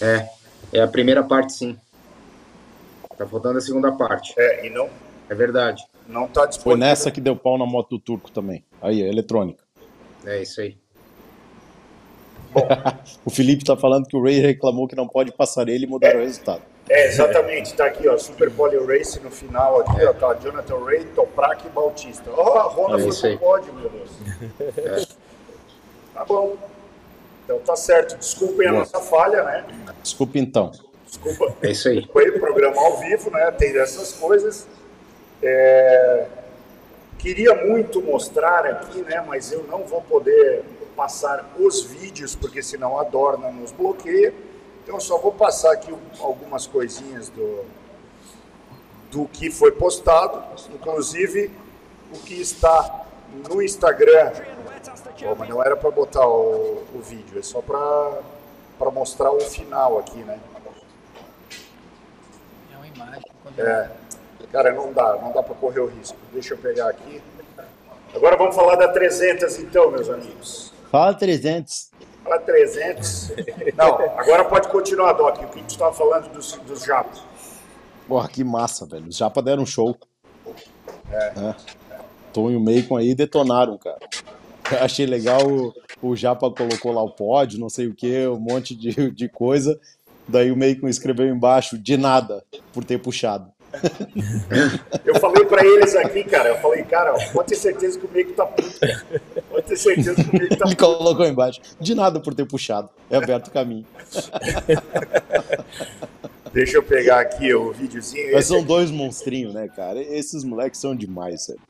É, 0.00 0.28
é 0.72 0.80
a 0.80 0.88
primeira 0.88 1.22
parte, 1.22 1.52
sim. 1.52 1.78
Tá 3.16 3.26
faltando 3.26 3.58
a 3.58 3.60
segunda 3.60 3.92
parte. 3.92 4.34
É, 4.38 4.66
e 4.66 4.70
não, 4.70 4.88
É 5.28 5.34
verdade. 5.34 5.82
não 6.06 6.28
tá 6.28 6.42
Foi 6.42 6.48
disponível. 6.48 6.78
nessa 6.86 7.10
que 7.10 7.20
deu 7.20 7.34
pau 7.36 7.56
na 7.58 7.66
moto 7.66 7.90
do 7.90 7.98
turco 7.98 8.30
também. 8.30 8.64
Aí, 8.80 9.02
é 9.02 9.08
eletrônica. 9.08 9.62
É 10.24 10.42
isso 10.42 10.60
aí. 10.60 10.76
o 13.24 13.30
Felipe 13.30 13.64
tá 13.64 13.76
falando 13.76 14.06
que 14.06 14.16
o 14.16 14.22
Ray 14.22 14.40
reclamou 14.40 14.88
que 14.88 14.96
não 14.96 15.06
pode 15.06 15.30
passar 15.32 15.68
ele 15.68 15.84
e 15.84 15.88
mudar 15.88 16.14
o 16.16 16.20
resultado. 16.20 16.62
É, 16.88 17.08
exatamente, 17.08 17.74
tá 17.74 17.86
aqui, 17.86 18.06
ó, 18.08 18.16
Super 18.16 18.48
Poly 18.50 18.78
Race 18.86 19.18
no 19.20 19.30
final 19.30 19.80
aqui, 19.80 20.04
ó, 20.04 20.12
tá 20.12 20.34
Jonathan 20.34 20.84
Ray, 20.84 21.04
Toprak 21.06 21.66
e 21.66 21.70
Bautista. 21.70 22.30
Ó, 22.30 22.58
a 22.58 22.68
Honda 22.68 23.00
É 23.00 23.12
foi 23.12 23.36
pro 23.36 23.38
pódio, 23.46 23.74
meu 23.74 23.90
Deus. 23.90 25.18
Tá 26.14 26.24
bom. 26.24 26.56
Então 27.44 27.58
tá 27.58 27.76
certo, 27.76 28.16
desculpem 28.16 28.68
a 28.68 28.72
nossa 28.72 29.00
falha, 29.00 29.42
né? 29.42 29.64
Desculpa 30.02 30.38
então. 30.38 30.70
Desculpa. 31.06 31.56
É 31.62 31.70
isso 31.70 31.88
aí. 31.88 32.06
Foi 32.12 32.32
programa 32.32 32.80
ao 32.80 32.98
vivo, 32.98 33.30
né? 33.30 33.50
Tem 33.52 33.78
essas 33.78 34.12
coisas. 34.12 34.66
É, 35.42 36.26
Queria 37.18 37.54
muito 37.54 38.00
mostrar 38.02 38.64
aqui, 38.66 39.00
né? 39.02 39.24
Mas 39.26 39.50
eu 39.50 39.64
não 39.64 39.84
vou 39.84 40.02
poder 40.02 40.62
passar 40.94 41.50
os 41.58 41.82
vídeos, 41.82 42.36
porque 42.36 42.62
senão 42.62 42.98
a 42.98 43.04
Dorna 43.04 43.50
nos 43.50 43.72
bloqueia. 43.72 44.32
Então 44.82 44.96
eu 44.96 45.00
só 45.00 45.18
vou 45.18 45.32
passar 45.32 45.72
aqui 45.72 45.92
algumas 46.20 46.66
coisinhas 46.66 47.28
do, 47.28 47.64
do 49.10 49.26
que 49.26 49.50
foi 49.50 49.72
postado, 49.72 50.40
inclusive 50.72 51.50
o 52.14 52.18
que 52.20 52.40
está 52.40 53.06
no 53.48 53.62
Instagram. 53.62 54.30
Pô, 55.18 55.34
mas 55.34 55.48
não 55.48 55.62
era 55.62 55.76
para 55.76 55.90
botar 55.90 56.28
o, 56.28 56.84
o 56.94 57.00
vídeo, 57.00 57.38
é 57.38 57.42
só 57.42 57.60
para 57.60 58.90
mostrar 58.92 59.32
o 59.32 59.40
final 59.40 59.98
aqui, 59.98 60.18
né? 60.18 60.38
É 62.98 63.02
uma 63.02 63.06
imagem. 63.06 63.22
quando- 63.42 63.60
É, 63.60 63.90
cara, 64.52 64.72
não 64.72 64.92
dá, 64.92 65.16
não 65.22 65.32
dá 65.32 65.42
para 65.42 65.54
correr 65.54 65.80
o 65.80 65.86
risco. 65.86 66.16
Deixa 66.32 66.54
eu 66.54 66.58
pegar 66.58 66.88
aqui. 66.90 67.20
Agora 68.14 68.36
vamos 68.36 68.54
falar 68.54 68.76
da 68.76 68.88
300 68.88 69.58
então, 69.58 69.90
meus 69.90 70.08
amigos. 70.08 70.72
Fala 70.90 71.12
300. 71.14 71.90
Fala 72.24 72.38
300. 72.40 73.32
Não, 73.76 73.94
agora 74.18 74.44
pode 74.44 74.68
continuar, 74.68 75.12
Doc. 75.12 75.36
O 75.42 75.48
que 75.48 75.58
a 75.58 75.62
gente 75.62 75.70
estava 75.70 75.92
falando 75.92 76.28
dos, 76.32 76.52
dos 76.66 76.82
jatos. 76.84 77.22
Porra, 78.08 78.28
que 78.28 78.42
massa, 78.44 78.86
velho. 78.86 79.06
Os 79.08 79.16
Japa 79.16 79.42
deram 79.42 79.64
um 79.64 79.66
show. 79.66 79.96
É. 81.10 81.16
É. 81.36 81.54
Tom 82.32 82.50
e 82.50 82.56
o 82.56 82.60
Macon 82.60 82.96
aí 82.96 83.14
detonaram, 83.14 83.76
cara. 83.76 83.98
Eu 84.72 84.78
achei 84.84 85.06
legal, 85.06 85.40
o, 85.46 85.72
o 86.02 86.16
Japa 86.16 86.50
colocou 86.50 86.92
lá 86.92 87.02
o 87.02 87.10
pódio, 87.10 87.58
não 87.58 87.68
sei 87.68 87.86
o 87.88 87.94
que, 87.94 88.26
um 88.28 88.38
monte 88.38 88.74
de, 88.74 89.10
de 89.10 89.28
coisa. 89.28 89.78
Daí 90.28 90.50
o 90.50 90.56
Macon 90.56 90.88
escreveu 90.88 91.28
embaixo, 91.28 91.78
de 91.78 91.96
nada, 91.96 92.42
por 92.72 92.84
ter 92.84 92.98
puxado. 92.98 93.50
Eu 95.04 95.14
falei 95.20 95.44
para 95.44 95.64
eles 95.64 95.94
aqui, 95.96 96.24
cara, 96.24 96.48
eu 96.48 96.56
falei, 96.58 96.82
cara, 96.84 97.12
pode 97.32 97.48
ter 97.48 97.56
certeza 97.56 97.98
que 97.98 98.06
o 98.06 98.10
Meiko 98.10 98.32
tá 98.32 98.46
puto. 98.46 98.80
cara. 98.80 99.04
Pode 99.50 99.66
ter 99.66 99.76
certeza 99.76 100.14
que 100.14 100.36
o 100.36 100.38
Meiko 100.38 100.56
tá 100.56 100.64
Ele 100.66 100.76
puto. 100.76 100.96
colocou 100.96 101.26
embaixo, 101.26 101.60
de 101.78 101.94
nada 101.94 102.20
por 102.20 102.34
ter 102.34 102.46
puxado. 102.46 102.88
É 103.10 103.16
aberto 103.16 103.48
o 103.48 103.50
caminho. 103.50 103.84
Deixa 106.52 106.78
eu 106.78 106.82
pegar 106.82 107.20
aqui 107.20 107.52
o 107.52 107.70
videozinho. 107.72 108.32
Mas 108.32 108.46
são 108.46 108.58
aqui, 108.58 108.66
dois 108.66 108.90
monstrinhos, 108.90 109.52
né, 109.52 109.68
cara? 109.68 110.00
Esses 110.00 110.42
moleques 110.42 110.80
são 110.80 110.96
demais, 110.96 111.46
velho. 111.48 111.60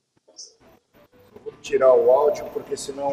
vou 1.43 1.53
tirar 1.61 1.93
o 1.93 2.09
áudio, 2.11 2.45
porque 2.55 2.77
senão 2.77 3.11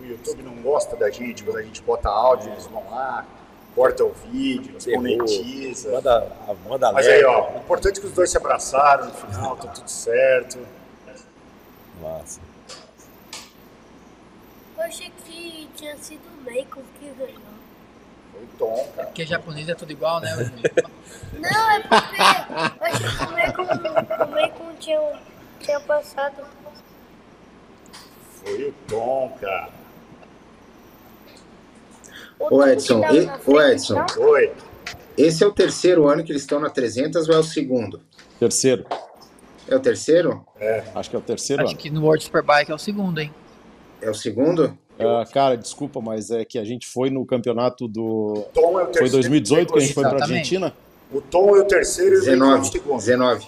o, 0.00 0.06
YouTube 0.06 0.42
não 0.42 0.54
gosta 0.62 0.96
da 0.96 1.10
gente. 1.10 1.44
Quando 1.44 1.58
a 1.58 1.62
gente 1.62 1.82
bota 1.82 2.08
áudio, 2.08 2.50
eles 2.52 2.66
vão 2.66 2.88
lá, 2.90 3.26
corta 3.74 4.04
o 4.04 4.12
vídeo, 4.12 4.74
desmonetiza. 4.76 5.92
Manda, 5.92 6.32
manda 6.68 6.92
Mas 6.92 7.06
aí, 7.06 7.24
ó, 7.24 7.52
o 7.52 7.58
importante 7.58 7.98
é 7.98 8.00
que 8.00 8.06
os 8.06 8.12
dois 8.12 8.30
se 8.30 8.36
abraçaram 8.36 9.06
no 9.06 9.14
final, 9.14 9.56
tá 9.56 9.68
tudo 9.68 9.88
certo. 9.88 10.58
Massa. 12.02 12.40
Eu 14.76 14.84
achei 14.84 15.10
que 15.24 15.68
tinha 15.74 15.96
sido 15.96 16.20
o 16.20 16.44
Bacon 16.44 16.82
que 16.98 17.10
ganhou. 17.10 17.40
Foi 18.32 18.42
o 18.42 18.48
Tom, 18.58 18.88
cara. 18.94 19.08
Porque 19.08 19.26
japonês 19.26 19.68
é 19.68 19.74
tudo 19.74 19.90
igual, 19.90 20.20
né? 20.20 20.30
Não, 21.34 21.70
é 21.70 21.80
porque 21.80 22.20
eu 22.20 22.86
achei 22.86 23.08
que 23.08 23.24
o 23.24 23.66
Bacon, 23.66 24.22
o 24.22 24.26
Bacon 24.26 24.74
tinha, 24.78 25.20
tinha 25.60 25.80
passado. 25.80 26.44
Foi 28.40 28.68
o 28.68 28.74
Tom, 28.88 29.36
cara. 29.40 29.77
Ô 32.38 32.64
Edson, 32.64 33.00
e- 33.12 33.28
ô 33.50 33.60
Edson, 33.62 34.00
então? 34.02 34.22
Oi. 34.24 34.52
esse 35.16 35.42
é 35.42 35.46
o 35.46 35.52
terceiro 35.52 36.08
ano 36.08 36.22
que 36.24 36.30
eles 36.32 36.42
estão 36.42 36.60
na 36.60 36.70
300 36.70 37.28
ou 37.28 37.34
é 37.34 37.38
o 37.38 37.42
segundo? 37.42 38.00
Terceiro. 38.38 38.84
É 39.68 39.76
o 39.76 39.80
terceiro? 39.80 40.44
É. 40.58 40.84
Acho 40.94 41.10
que 41.10 41.16
é 41.16 41.18
o 41.18 41.22
terceiro 41.22 41.62
Acho 41.62 41.72
ano. 41.72 41.78
que 41.80 41.90
no 41.90 42.02
World 42.04 42.24
Superbike 42.24 42.70
é 42.70 42.74
o 42.74 42.78
segundo, 42.78 43.20
hein? 43.20 43.32
É 44.00 44.08
o 44.08 44.14
segundo? 44.14 44.78
Ah, 44.98 45.24
cara, 45.32 45.56
desculpa, 45.56 46.00
mas 46.00 46.30
é 46.30 46.44
que 46.44 46.58
a 46.58 46.64
gente 46.64 46.86
foi 46.86 47.10
no 47.10 47.24
campeonato 47.26 47.86
do. 47.86 48.44
Tom 48.54 48.78
é 48.80 48.82
o 48.82 48.86
Foi 48.86 48.92
terceiro. 48.92 49.10
2018 49.12 49.72
que 49.72 49.78
a 49.78 49.82
gente 49.82 49.94
foi 49.94 50.02
pra 50.04 50.12
Exatamente. 50.16 50.38
Argentina? 50.56 50.74
O 51.12 51.20
Tom 51.20 51.56
é 51.56 51.60
o 51.60 51.64
terceiro 51.64 52.14
e 52.16 52.18
o 52.18 52.20
Bacon 52.20 52.30
é 52.30 52.34
o 52.34 52.60
19. 52.60 52.66
segundo. 52.70 52.98
19. 52.98 53.46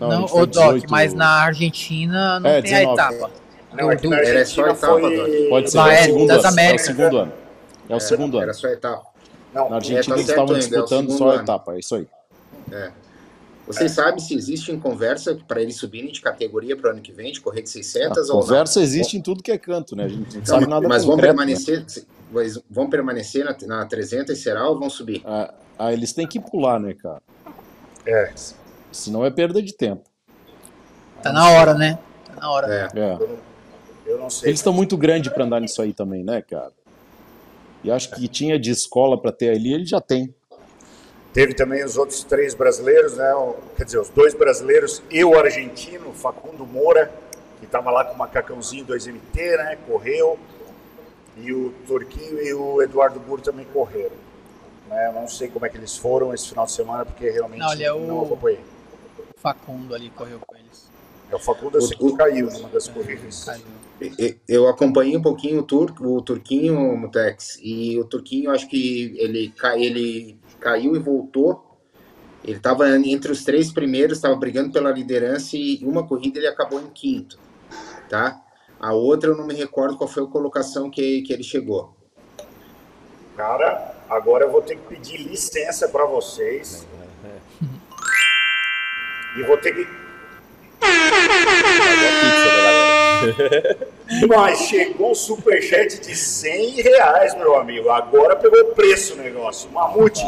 Não, 0.00 0.10
a 0.10 0.14
Não, 0.20 0.28
foi 0.28 0.42
o 0.42 0.46
Doc, 0.46 0.64
18. 0.74 0.90
mas 0.90 1.14
na 1.14 1.28
Argentina 1.42 2.38
não 2.40 2.48
É, 2.50 2.62
tem 2.62 2.74
a 2.74 2.78
19. 2.78 2.94
etapa. 3.14 3.30
Não, 3.74 3.90
é 3.90 3.96
que 3.96 4.08
na 4.08 4.16
Do- 4.16 4.22
Era 4.22 4.46
só 4.46 4.62
Argentina 4.62 4.88
etapa, 4.88 5.00
foi... 5.00 5.46
Pode 5.48 5.70
ser, 5.70 5.78
é 5.78 5.80
é 5.80 6.00
o 6.00 6.04
segundo 6.04 6.26
das 6.28 6.38
ano. 6.44 6.48
Américas. 6.52 6.80
É 6.80 6.92
o 6.92 6.96
segundo 6.96 7.16
ano. 7.18 7.32
É 7.88 7.96
o 7.96 8.00
segundo 8.00 8.36
ano. 8.36 8.44
Era 8.44 8.52
só 8.54 8.68
etapa. 8.68 9.06
Não, 9.54 9.70
Na 9.70 9.76
Argentina 9.76 10.14
É, 10.14 10.18
tá 10.18 10.20
estavam 10.22 10.42
ainda, 10.54 10.56
é 10.56 10.58
disputando 10.58 11.06
segundo 11.06 11.18
só 11.18 11.30
a 11.30 11.32
ano. 11.34 11.42
etapa, 11.42 11.74
é 11.74 11.78
isso 11.78 11.94
aí. 11.94 12.06
É. 12.70 12.90
Vocês 13.66 13.92
sabem 13.92 14.18
se 14.18 14.34
existe 14.34 14.72
em 14.72 14.80
conversa 14.80 15.38
para 15.46 15.60
eles 15.60 15.76
subirem 15.76 16.10
de 16.10 16.22
categoria 16.22 16.74
para 16.74 16.88
o 16.88 16.92
ano 16.92 17.02
que 17.02 17.12
vem, 17.12 17.30
de 17.32 17.40
correr 17.40 17.60
de 17.60 17.68
600 17.68 18.30
A 18.30 18.34
ou 18.34 18.40
conversa 18.40 18.80
existe 18.80 19.16
em 19.18 19.20
tudo 19.20 19.42
que 19.42 19.52
é 19.52 19.58
canto, 19.58 19.94
né? 19.94 20.04
A 20.04 20.08
gente 20.08 20.32
não 20.32 20.38
não? 20.40 20.46
sabe 20.46 20.66
nada 20.66 20.88
mas 20.88 21.04
vão 21.04 21.16
concreto, 21.16 21.36
né? 21.36 21.44
permanecer, 21.44 21.84
mas 22.30 22.58
vão 22.70 22.88
permanecer 22.88 23.44
na, 23.44 23.54
na 23.66 23.84
300 23.84 24.38
e 24.38 24.42
será 24.42 24.66
ou 24.68 24.78
vão 24.78 24.88
subir? 24.88 25.22
Ah, 25.26 25.52
ah, 25.78 25.92
eles 25.92 26.14
têm 26.14 26.26
que 26.26 26.40
pular, 26.40 26.80
né, 26.80 26.94
cara? 26.94 27.20
É. 28.06 28.32
Senão 28.90 29.22
é 29.22 29.30
perda 29.30 29.62
de 29.62 29.74
tempo. 29.74 30.08
Tá 31.22 31.30
na 31.30 31.50
hora, 31.50 31.74
né? 31.74 31.98
Tá 32.26 32.40
na 32.40 32.50
hora. 32.50 32.90
É. 32.94 32.98
É. 32.98 33.18
Eu 34.06 34.18
não 34.18 34.30
sei. 34.30 34.48
Eles 34.48 34.60
estão 34.60 34.72
muito 34.72 34.96
grandes 34.96 35.30
pra 35.30 35.44
andar 35.44 35.60
nisso 35.60 35.82
aí 35.82 35.92
também, 35.92 36.24
né, 36.24 36.40
cara? 36.40 36.72
E 37.84 37.90
acho 37.90 38.10
que 38.14 38.26
tinha 38.28 38.58
de 38.58 38.70
escola 38.70 39.20
pra 39.20 39.30
ter 39.32 39.50
ali, 39.50 39.72
ele 39.72 39.86
já 39.86 40.00
tem. 40.00 40.34
Teve 41.32 41.54
também 41.54 41.84
os 41.84 41.96
outros 41.96 42.24
três 42.24 42.54
brasileiros, 42.54 43.16
né? 43.16 43.32
Quer 43.76 43.84
dizer, 43.84 43.98
os 44.00 44.08
dois 44.08 44.34
brasileiros 44.34 45.02
e 45.10 45.24
o 45.24 45.38
argentino, 45.38 46.12
Facundo 46.12 46.66
Moura, 46.66 47.12
que 47.60 47.66
estava 47.66 47.90
lá 47.90 48.04
com 48.04 48.14
o 48.14 48.18
macacãozinho 48.18 48.84
2MT, 48.86 49.56
né? 49.56 49.78
Correu. 49.86 50.38
E 51.36 51.52
o 51.52 51.72
Turquinho 51.86 52.40
e 52.42 52.52
o 52.52 52.82
Eduardo 52.82 53.20
Burro 53.20 53.40
também 53.42 53.64
correram. 53.66 54.16
Né? 54.88 55.06
Eu 55.08 55.12
não 55.12 55.28
sei 55.28 55.48
como 55.48 55.64
é 55.66 55.68
que 55.68 55.76
eles 55.76 55.96
foram 55.96 56.34
esse 56.34 56.48
final 56.48 56.64
de 56.66 56.72
semana, 56.72 57.04
porque 57.04 57.30
realmente 57.30 57.60
Não, 57.60 57.72
ele 57.72 57.84
é 57.84 57.92
o- 57.92 58.00
não 58.00 58.22
acompanhei. 58.22 58.60
Facundo 59.36 59.94
ali 59.94 60.10
correu 60.10 60.40
com 60.44 60.56
eles. 60.56 60.88
É 61.30 61.36
o 61.36 61.38
Facundo, 61.38 61.76
eu 61.76 61.82
sei 61.82 61.96
que 61.96 62.16
caiu 62.16 62.50
numa 62.50 62.68
das 62.70 62.88
corridas. 62.88 63.44
Caiu. 63.44 63.62
Eu 64.48 64.68
acompanhei 64.68 65.16
um 65.16 65.22
pouquinho 65.22 65.60
o, 65.60 65.62
Tur, 65.62 65.92
o 66.00 66.22
Turquinho, 66.22 66.96
Mutex, 66.96 67.58
e 67.62 67.98
o 67.98 68.04
Turquinho, 68.04 68.50
acho 68.50 68.68
que 68.68 69.14
ele, 69.18 69.48
ca- 69.56 69.76
ele 69.76 70.38
caiu 70.60 70.94
e 70.94 70.98
voltou. 71.00 71.64
Ele 72.44 72.56
estava 72.58 72.88
entre 72.96 73.32
os 73.32 73.44
três 73.44 73.72
primeiros, 73.72 74.18
estava 74.18 74.36
brigando 74.36 74.72
pela 74.72 74.92
liderança 74.92 75.56
e 75.56 75.80
uma 75.82 76.06
corrida 76.06 76.38
ele 76.38 76.46
acabou 76.46 76.80
em 76.80 76.86
quinto, 76.90 77.38
tá? 78.08 78.40
A 78.78 78.92
outra 78.92 79.30
eu 79.30 79.36
não 79.36 79.44
me 79.46 79.54
recordo 79.54 79.96
qual 79.96 80.08
foi 80.08 80.22
a 80.22 80.26
colocação 80.26 80.88
que, 80.88 81.22
que 81.22 81.32
ele 81.32 81.42
chegou. 81.42 81.96
Cara, 83.36 83.96
agora 84.08 84.44
eu 84.44 84.52
vou 84.52 84.62
ter 84.62 84.76
que 84.76 84.86
pedir 84.86 85.16
licença 85.18 85.88
para 85.88 86.04
vocês. 86.06 86.86
E 89.36 89.42
vou 89.42 89.58
ter 89.58 89.72
que. 89.72 89.84
Pizza 90.80 90.88
da 91.84 91.94
galera. 91.94 92.57
Mas 94.26 94.60
chegou 94.60 95.10
um 95.10 95.14
superchat 95.14 96.00
de 96.00 96.14
100 96.14 96.80
reais, 96.82 97.34
meu 97.34 97.56
amigo. 97.56 97.90
Agora 97.90 98.36
pegou 98.36 98.64
preço 98.66 99.14
o 99.14 99.16
negócio. 99.16 99.70
Mamute, 99.70 100.24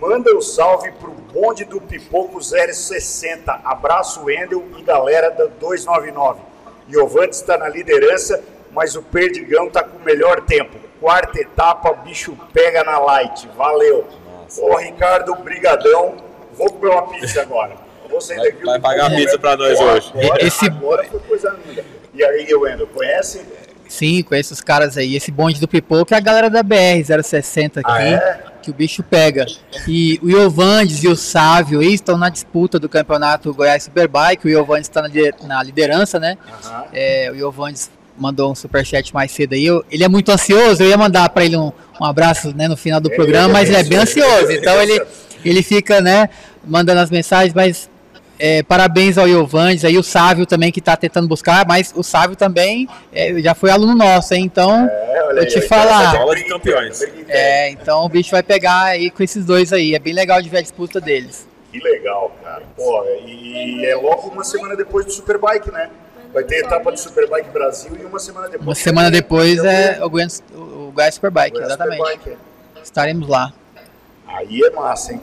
manda 0.00 0.34
o 0.34 0.38
um 0.38 0.40
salve 0.40 0.90
pro 0.92 1.10
bonde 1.10 1.64
do 1.64 1.80
Pipoco 1.80 2.40
060. 2.42 3.60
Abraço, 3.64 4.24
Wendel 4.24 4.64
e 4.78 4.82
galera 4.82 5.30
da 5.30 5.44
299. 5.44 6.40
Giovanni 6.88 7.30
está 7.30 7.58
na 7.58 7.68
liderança, 7.68 8.42
mas 8.72 8.96
o 8.96 9.02
Perdigão 9.02 9.68
tá 9.68 9.82
com 9.82 9.98
o 9.98 10.02
melhor 10.02 10.40
tempo. 10.42 10.76
Quarta 11.00 11.40
etapa, 11.40 11.92
bicho 11.92 12.36
pega 12.52 12.82
na 12.82 12.98
light. 12.98 13.48
Valeu. 13.56 14.06
Ô, 14.58 14.76
Ricardo, 14.76 15.34
brigadão. 15.36 16.16
Vou 16.54 16.72
comer 16.72 16.88
uma 16.88 17.06
pizza 17.08 17.42
agora. 17.42 17.76
Vou 18.08 18.20
sair 18.20 18.38
daqui. 18.38 18.64
Vai 18.64 18.80
pagar 18.80 19.10
pizza 19.10 19.38
pra 19.38 19.56
nós 19.56 19.78
hoje. 19.78 20.12
Agora, 20.16 20.44
Esse- 20.44 20.66
agora 20.66 21.04
foi 21.04 21.20
coisa 21.20 21.56
linda. 21.66 21.84
E 22.18 22.24
aí, 22.24 22.52
Wendel, 22.54 22.86
conhece? 22.88 23.40
Sim, 23.88 24.22
conheço 24.22 24.52
os 24.52 24.60
caras 24.60 24.98
aí. 24.98 25.14
Esse 25.16 25.30
bonde 25.30 25.60
do 25.60 25.68
Pipoco 25.68 26.12
é 26.12 26.16
a 26.16 26.20
galera 26.20 26.50
da 26.50 26.62
BR-060 26.62 27.78
aqui, 27.78 27.82
Ah, 27.90 28.02
é? 28.02 28.42
que 28.60 28.70
o 28.70 28.74
bicho 28.74 29.02
pega. 29.02 29.46
E 29.86 30.18
o 30.22 30.28
Iovandes 30.28 31.02
e 31.04 31.08
o 31.08 31.16
Sávio 31.16 31.82
estão 31.82 32.18
na 32.18 32.28
disputa 32.28 32.78
do 32.78 32.88
campeonato 32.88 33.54
Goiás 33.54 33.84
Superbike. 33.84 34.46
O 34.46 34.50
Iovandes 34.50 34.88
está 34.88 35.00
na, 35.00 35.08
lider- 35.08 35.34
na 35.46 35.62
liderança, 35.62 36.18
né? 36.18 36.36
É, 36.92 37.30
o 37.32 37.36
Iovandes 37.36 37.88
mandou 38.18 38.50
um 38.50 38.54
superchat 38.54 39.14
mais 39.14 39.30
cedo 39.30 39.54
aí. 39.54 39.64
Eu- 39.64 39.84
ele 39.90 40.02
é 40.04 40.08
muito 40.08 40.30
ansioso, 40.32 40.82
eu 40.82 40.88
ia 40.88 40.98
mandar 40.98 41.28
para 41.30 41.44
ele 41.44 41.56
um, 41.56 41.72
um 42.00 42.04
abraço 42.04 42.54
né, 42.54 42.66
no 42.68 42.76
final 42.76 43.00
do 43.00 43.08
Ele 43.08 43.14
programa, 43.16 43.48
é 43.50 43.52
mas 43.52 43.68
ele 43.68 43.78
é 43.78 43.84
bem 43.84 43.98
ansioso, 43.98 44.50
é 44.50 44.54
Então 44.56 44.82
ele, 44.82 45.00
ele 45.44 45.62
fica, 45.62 46.00
né, 46.00 46.28
mandando 46.66 47.00
as 47.00 47.10
mensagens, 47.10 47.54
mas 47.54 47.88
é, 48.38 48.62
parabéns 48.62 49.18
ao 49.18 49.26
Iovandes, 49.26 49.84
aí 49.84 49.98
o 49.98 50.02
Sávio 50.02 50.46
também 50.46 50.70
que 50.70 50.78
está 50.78 50.96
tentando 50.96 51.26
buscar, 51.26 51.66
mas 51.66 51.92
o 51.96 52.02
Sávio 52.02 52.36
também 52.36 52.88
é, 53.12 53.40
já 53.40 53.54
foi 53.54 53.70
aluno 53.70 53.94
nosso, 53.94 54.34
hein? 54.34 54.44
Então, 54.44 54.88
olha 55.26 55.40
eu 55.40 55.42
aí, 55.42 55.46
te 55.46 55.58
ó, 55.58 55.62
então 55.62 55.68
falar. 55.68 56.14
é 56.14 56.18
Bola 56.18 56.36
de 56.36 56.44
campeões. 56.44 57.02
É, 57.28 57.70
então 57.70 58.04
o 58.04 58.08
bicho 58.08 58.30
vai 58.30 58.42
pegar 58.42 58.84
aí 58.84 59.10
com 59.10 59.22
esses 59.22 59.44
dois 59.44 59.72
aí. 59.72 59.94
É 59.94 59.98
bem 59.98 60.12
legal 60.12 60.40
de 60.40 60.48
ver 60.48 60.58
a 60.58 60.62
disputa 60.62 61.00
deles. 61.00 61.48
Que 61.72 61.80
legal, 61.80 62.32
cara. 62.42 62.62
Pô, 62.76 63.04
e 63.26 63.84
é 63.84 63.94
logo 63.96 64.28
uma 64.28 64.44
semana 64.44 64.74
depois 64.74 65.04
do 65.04 65.12
Superbike, 65.12 65.70
né? 65.70 65.90
Vai 66.32 66.44
ter 66.44 66.64
etapa 66.64 66.92
do 66.92 66.98
Superbike 66.98 67.50
Brasil 67.50 67.96
e 68.00 68.04
uma 68.04 68.18
semana 68.18 68.48
depois. 68.48 68.66
Uma 68.66 68.74
semana 68.74 69.10
depois 69.10 69.58
é 69.64 69.98
o 70.02 70.08
Goiás, 70.08 70.42
o 70.54 70.92
Goiás 70.92 71.14
Superbike, 71.14 71.52
Goiás 71.52 71.68
exatamente. 71.68 71.98
Superbike, 71.98 72.30
é. 72.30 72.82
Estaremos 72.82 73.28
lá. 73.28 73.52
Aí 74.26 74.60
é 74.62 74.70
massa, 74.70 75.14
hein? 75.14 75.20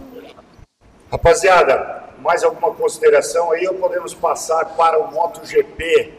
Rapaziada, 1.12 2.05
mais 2.26 2.44
alguma 2.44 2.74
consideração 2.74 3.52
aí 3.52 3.68
ou 3.68 3.76
podemos 3.76 4.14
passar 4.14 4.66
para 4.76 5.00
o 5.00 5.12
MotoGP? 5.14 6.14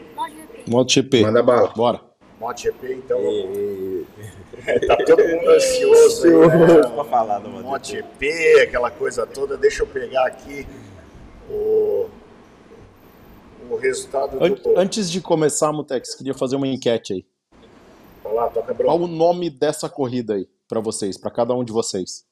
MotoGP. 0.67 1.21
Manda 1.21 1.43
bala. 1.43 1.67
Bora. 1.75 2.01
MotoGP, 2.39 2.93
então. 2.93 3.19
tá 4.87 4.97
todo 5.05 5.27
mundo 5.27 5.49
ansioso 5.49 6.27
aí, 6.27 6.33
né? 6.33 6.89
Pra 6.95 7.03
falar 7.03 7.39
do 7.39 7.49
MotoGP. 7.49 7.67
MotoGP, 7.67 8.61
aquela 8.61 8.89
coisa 8.89 9.27
toda. 9.27 9.57
Deixa 9.57 9.83
eu 9.83 9.87
pegar 9.87 10.25
aqui 10.27 10.65
o, 11.49 12.07
o 13.69 13.75
resultado 13.75 14.41
An- 14.43 14.51
do. 14.51 14.77
Antes 14.79 15.11
de 15.11 15.19
começar, 15.21 15.71
Mutex, 15.73 16.15
queria 16.15 16.33
fazer 16.33 16.55
uma 16.55 16.67
enquete 16.67 17.13
aí. 17.13 17.25
Vai 18.23 18.33
lá, 18.33 18.47
toca 18.49 18.73
Qual 18.73 18.97
bronca. 18.97 19.03
o 19.13 19.15
nome 19.15 19.49
dessa 19.49 19.87
corrida 19.89 20.35
aí, 20.35 20.47
pra 20.67 20.79
vocês, 20.79 21.17
pra 21.17 21.31
cada 21.31 21.53
um 21.53 21.63
de 21.63 21.71
vocês? 21.71 22.25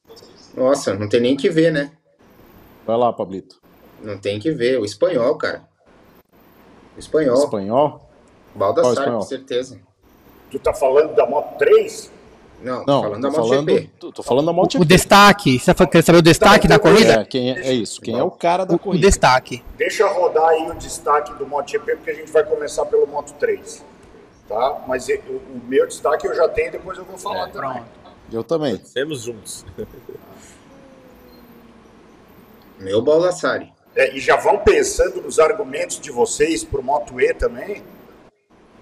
Nossa, 0.55 0.93
não 0.93 1.07
tem 1.09 1.19
nem 1.21 1.35
que 1.37 1.49
ver, 1.49 1.71
né? 1.71 1.91
Vai 2.85 2.97
lá, 2.97 3.11
Pablito. 3.11 3.61
Não 4.01 4.17
tem 4.17 4.39
que 4.39 4.51
ver. 4.51 4.79
O 4.79 4.85
espanhol, 4.85 5.35
cara. 5.35 5.63
O 6.95 6.99
espanhol. 6.99 7.35
Espanhol? 7.43 8.09
Baldassar, 8.53 8.93
espanhol? 8.93 9.19
com 9.19 9.25
certeza. 9.25 9.79
Tu 10.51 10.59
tá 10.59 10.73
falando 10.73 11.13
da 11.15 11.25
Moto 11.25 11.57
3? 11.57 12.11
Não, 12.61 12.85
Não, 12.85 13.01
falando 13.03 13.21
da 13.21 13.29
tô 13.29 13.35
falando, 13.35 13.67
MotoGP. 13.69 13.89
tô, 13.99 14.11
tô 14.13 14.23
falando 14.23 14.45
da 14.45 14.51
O 14.51 14.55
MotoGP. 14.55 14.85
destaque, 14.85 15.59
você 15.59 15.73
tá- 15.73 15.85
quer 15.85 16.01
saber 16.03 16.19
o 16.19 16.21
destaque 16.21 16.67
da 16.67 16.79
corrida? 16.79 17.13
É, 17.21 17.25
quem 17.25 17.51
é, 17.51 17.59
é 17.67 17.73
isso, 17.73 17.99
quem 18.01 18.17
é 18.17 18.23
o 18.23 18.31
cara 18.31 18.65
da 18.65 18.75
O 18.75 18.79
corrida. 18.79 19.05
destaque. 19.05 19.61
Deixa 19.77 20.07
rodar 20.07 20.47
aí 20.47 20.69
o 20.71 20.73
destaque 20.75 21.33
do 21.33 21.45
MotoGP, 21.45 21.97
porque 21.97 22.11
a 22.11 22.13
gente 22.13 22.31
vai 22.31 22.43
começar 22.45 22.85
pelo 22.85 23.05
Moto 23.07 23.33
3. 23.33 23.83
Tá? 24.47 24.83
Mas 24.87 25.07
o, 25.09 25.11
o 25.11 25.61
meu 25.67 25.85
destaque 25.85 26.25
eu 26.27 26.33
já 26.35 26.47
tenho, 26.47 26.71
depois 26.71 26.97
eu 26.97 27.03
vou 27.03 27.17
falar 27.17 27.49
também. 27.49 27.83
Eu 28.31 28.43
também. 28.43 28.77
Temos 28.77 29.21
juntos. 29.23 29.65
Meu 32.79 33.01
Baldassari. 33.01 33.71
É, 33.95 34.13
e 34.13 34.19
já 34.19 34.35
vão 34.35 34.59
pensando 34.59 35.21
nos 35.21 35.39
argumentos 35.39 35.99
de 35.99 36.11
vocês 36.11 36.63
pro 36.63 36.83
Moto 36.83 37.19
E 37.19 37.33
também, 37.33 37.81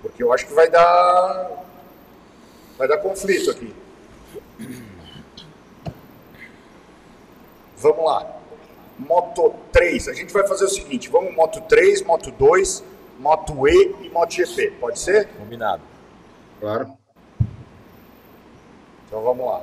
porque 0.02 0.24
eu 0.24 0.34
acho 0.34 0.48
que 0.48 0.54
vai 0.54 0.70
dar. 0.70 1.52
Vai 2.78 2.88
dar 2.88 2.98
conflito 2.98 3.52
aqui. 3.52 3.74
Vamos 7.78 8.06
lá. 8.06 8.36
Moto 8.98 9.54
3. 9.72 10.08
A 10.08 10.14
gente 10.14 10.34
vai 10.34 10.48
fazer 10.48 10.66
o 10.66 10.70
seguinte: 10.70 11.10
vamos 11.10 11.36
Moto 11.36 11.62
3, 11.62 12.02
Moto 12.02 12.32
2, 12.32 12.84
Moto 13.20 13.68
E 13.68 13.96
e 14.02 14.10
Moto 14.10 14.32
GP. 14.34 14.72
Pode 14.80 14.98
ser? 14.98 15.28
Combinado. 15.38 15.84
Claro. 16.60 16.98
Então 19.06 19.22
vamos 19.22 19.46
lá. 19.46 19.62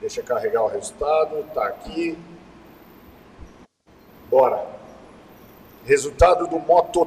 Deixa 0.00 0.22
carregar 0.22 0.62
o 0.62 0.68
resultado, 0.68 1.44
tá 1.52 1.66
aqui. 1.66 2.18
Bora. 4.30 4.66
Resultado 5.84 6.46
do 6.46 6.58
Moto 6.58 7.06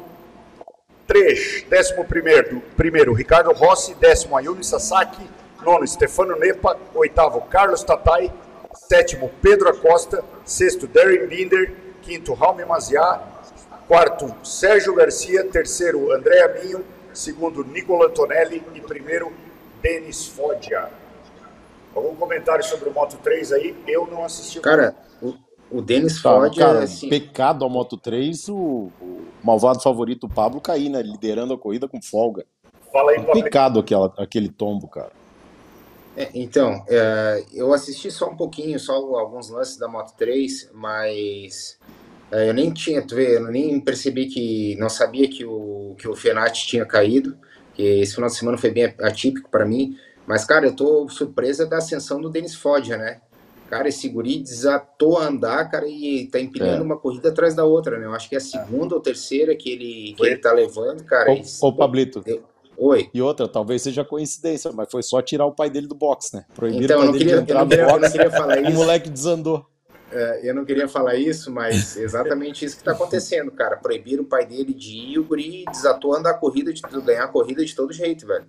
3, 1.07 1.65
décimo 1.69 2.05
primeiro, 2.05 2.61
primeiro 2.77 3.13
Ricardo 3.13 3.51
Rossi, 3.51 3.95
décimo 3.95 4.37
Ayumi 4.37 4.63
Sasaki, 4.63 5.27
nono 5.63 5.87
Stefano 5.87 6.37
Nepa, 6.37 6.77
oitavo 6.93 7.41
Carlos 7.41 7.83
Tatai, 7.83 8.31
sétimo 8.73 9.31
Pedro 9.41 9.69
Acosta, 9.69 10.23
sexto 10.45 10.85
Darren 10.85 11.27
Binder, 11.27 11.73
quinto 12.01 12.33
Raume 12.33 12.63
Maziá, 12.63 13.21
quarto 13.87 14.35
Sérgio 14.45 14.93
Garcia, 14.93 15.43
terceiro 15.45 16.11
André 16.11 16.41
Aminho, 16.43 16.85
segundo 17.13 17.63
Nicola 17.63 18.07
Antonelli 18.07 18.63
e 18.73 18.81
primeiro 18.81 19.31
Denis 19.81 20.27
Foggia. 20.27 21.02
Algum 21.95 22.15
comentário 22.15 22.63
sobre 22.63 22.89
o 22.89 22.93
Moto 22.93 23.17
3 23.23 23.51
aí? 23.51 23.75
Eu 23.87 24.07
não 24.07 24.23
assisti. 24.25 24.59
o 24.59 24.61
Cara, 24.61 24.95
o, 25.21 25.33
o 25.69 25.81
Denis 25.81 26.19
Ford 26.19 26.55
cara, 26.57 26.81
é 26.81 26.83
assim. 26.83 27.09
pecado 27.09 27.63
a 27.63 27.69
Moto 27.69 27.97
3, 27.97 28.49
o, 28.49 28.55
o 28.99 29.27
malvado 29.43 29.81
favorito, 29.81 30.25
o 30.25 30.29
Pablo, 30.29 30.59
cair, 30.59 30.89
né? 30.89 31.01
Liderando 31.01 31.53
a 31.53 31.57
corrida 31.57 31.87
com 31.87 32.01
folga. 32.01 32.45
Fala 32.91 33.11
aí, 33.11 33.19
Um 33.19 33.25
Pablo. 33.25 33.43
pecado 33.43 33.79
aquela, 33.79 34.13
aquele 34.17 34.49
tombo, 34.49 34.87
cara. 34.87 35.11
É, 36.15 36.29
então, 36.33 36.83
é, 36.87 37.43
eu 37.53 37.73
assisti 37.73 38.11
só 38.11 38.29
um 38.29 38.35
pouquinho, 38.35 38.79
só 38.79 38.93
alguns 38.93 39.49
lances 39.49 39.77
da 39.77 39.87
Moto 39.87 40.13
3, 40.15 40.69
mas 40.73 41.79
é, 42.31 42.49
eu 42.49 42.53
nem 42.53 42.71
tinha, 42.71 43.01
tu 43.01 43.15
vê, 43.15 43.37
eu 43.37 43.51
nem 43.51 43.79
percebi 43.79 44.27
que, 44.27 44.75
não 44.79 44.89
sabia 44.89 45.27
que 45.27 45.43
o, 45.43 45.95
que 45.97 46.07
o 46.07 46.15
Fenati 46.15 46.67
tinha 46.67 46.85
caído, 46.85 47.35
que 47.73 47.81
esse 47.81 48.13
final 48.13 48.29
de 48.29 48.35
semana 48.35 48.57
foi 48.57 48.69
bem 48.69 48.93
atípico 48.99 49.49
para 49.49 49.65
mim, 49.65 49.97
mas, 50.27 50.45
cara, 50.45 50.65
eu 50.67 50.75
tô 50.75 51.07
surpresa 51.09 51.65
da 51.65 51.77
ascensão 51.77 52.21
do 52.21 52.29
Denis 52.29 52.55
Foggia, 52.55 52.97
né? 52.97 53.21
Cara, 53.69 53.87
esse 53.87 54.07
guri 54.07 54.39
desatou 54.39 55.17
a 55.17 55.25
andar, 55.27 55.69
cara, 55.69 55.87
e 55.87 56.27
tá 56.31 56.39
empilhando 56.39 56.81
É. 56.83 56.85
uma 56.85 56.97
corrida 56.97 57.29
atrás 57.29 57.55
da 57.55 57.65
outra, 57.65 57.97
né? 57.97 58.05
Eu 58.05 58.13
acho 58.13 58.29
que 58.29 58.35
é 58.35 58.37
a 58.37 58.41
segunda 58.41 58.93
ou 58.93 59.01
terceira 59.01 59.55
que 59.55 59.69
ele, 59.71 60.13
que 60.15 60.25
ele 60.25 60.37
tá 60.37 60.51
levando, 60.51 61.03
cara. 61.05 61.31
Ô, 61.31 61.67
ô, 61.67 61.73
Pablito. 61.75 62.23
Oi. 62.77 63.09
E 63.13 63.21
outra, 63.21 63.47
talvez 63.47 63.81
seja 63.81 64.03
coincidência, 64.03 64.71
mas 64.71 64.89
foi 64.91 65.01
só 65.03 65.21
tirar 65.21 65.45
o 65.45 65.51
pai 65.51 65.69
dele 65.69 65.87
do 65.87 65.95
box, 65.95 66.35
né? 66.35 66.45
Proibiram 66.55 66.83
Então, 66.85 66.97
o 66.97 66.99
pai 66.99 67.07
eu 67.07 67.11
não 67.11 67.11
dele 67.13 67.25
queria- 67.25 67.37
de 67.37 67.43
entrar 67.43 67.59
eu 67.59 67.61
não 67.63 67.69
queria- 67.69 67.83
no 67.85 67.89
eu 67.89 67.93
não 67.93 67.99
box. 68.01 68.11
queria 68.11 68.31
falar 68.31 68.57
O 68.57 68.61
isso. 68.61 68.71
moleque 68.73 69.09
desandou. 69.09 69.65
É, 70.11 70.49
eu 70.49 70.53
não 70.55 70.65
queria 70.65 70.87
falar 70.87 71.15
isso, 71.15 71.51
mas 71.51 71.97
exatamente 71.97 72.63
isso 72.65 72.75
que 72.75 72.81
está 72.81 72.91
acontecendo, 72.91 73.51
cara. 73.51 73.77
Proibiram 73.77 74.23
o 74.23 74.27
pai 74.27 74.45
dele 74.45 74.73
de 74.73 74.91
ir, 74.95 75.19
o 75.19 75.23
guri 75.23 75.65
desatou 75.71 76.13
a 76.15 76.19
andar 76.19 76.31
a 76.31 76.33
corrida, 76.35 76.71
de 76.71 76.81
ganhar 77.01 77.23
a 77.23 77.27
corrida 77.27 77.63
de 77.65 77.75
todo 77.75 77.91
jeito, 77.93 78.27
velho. 78.27 78.45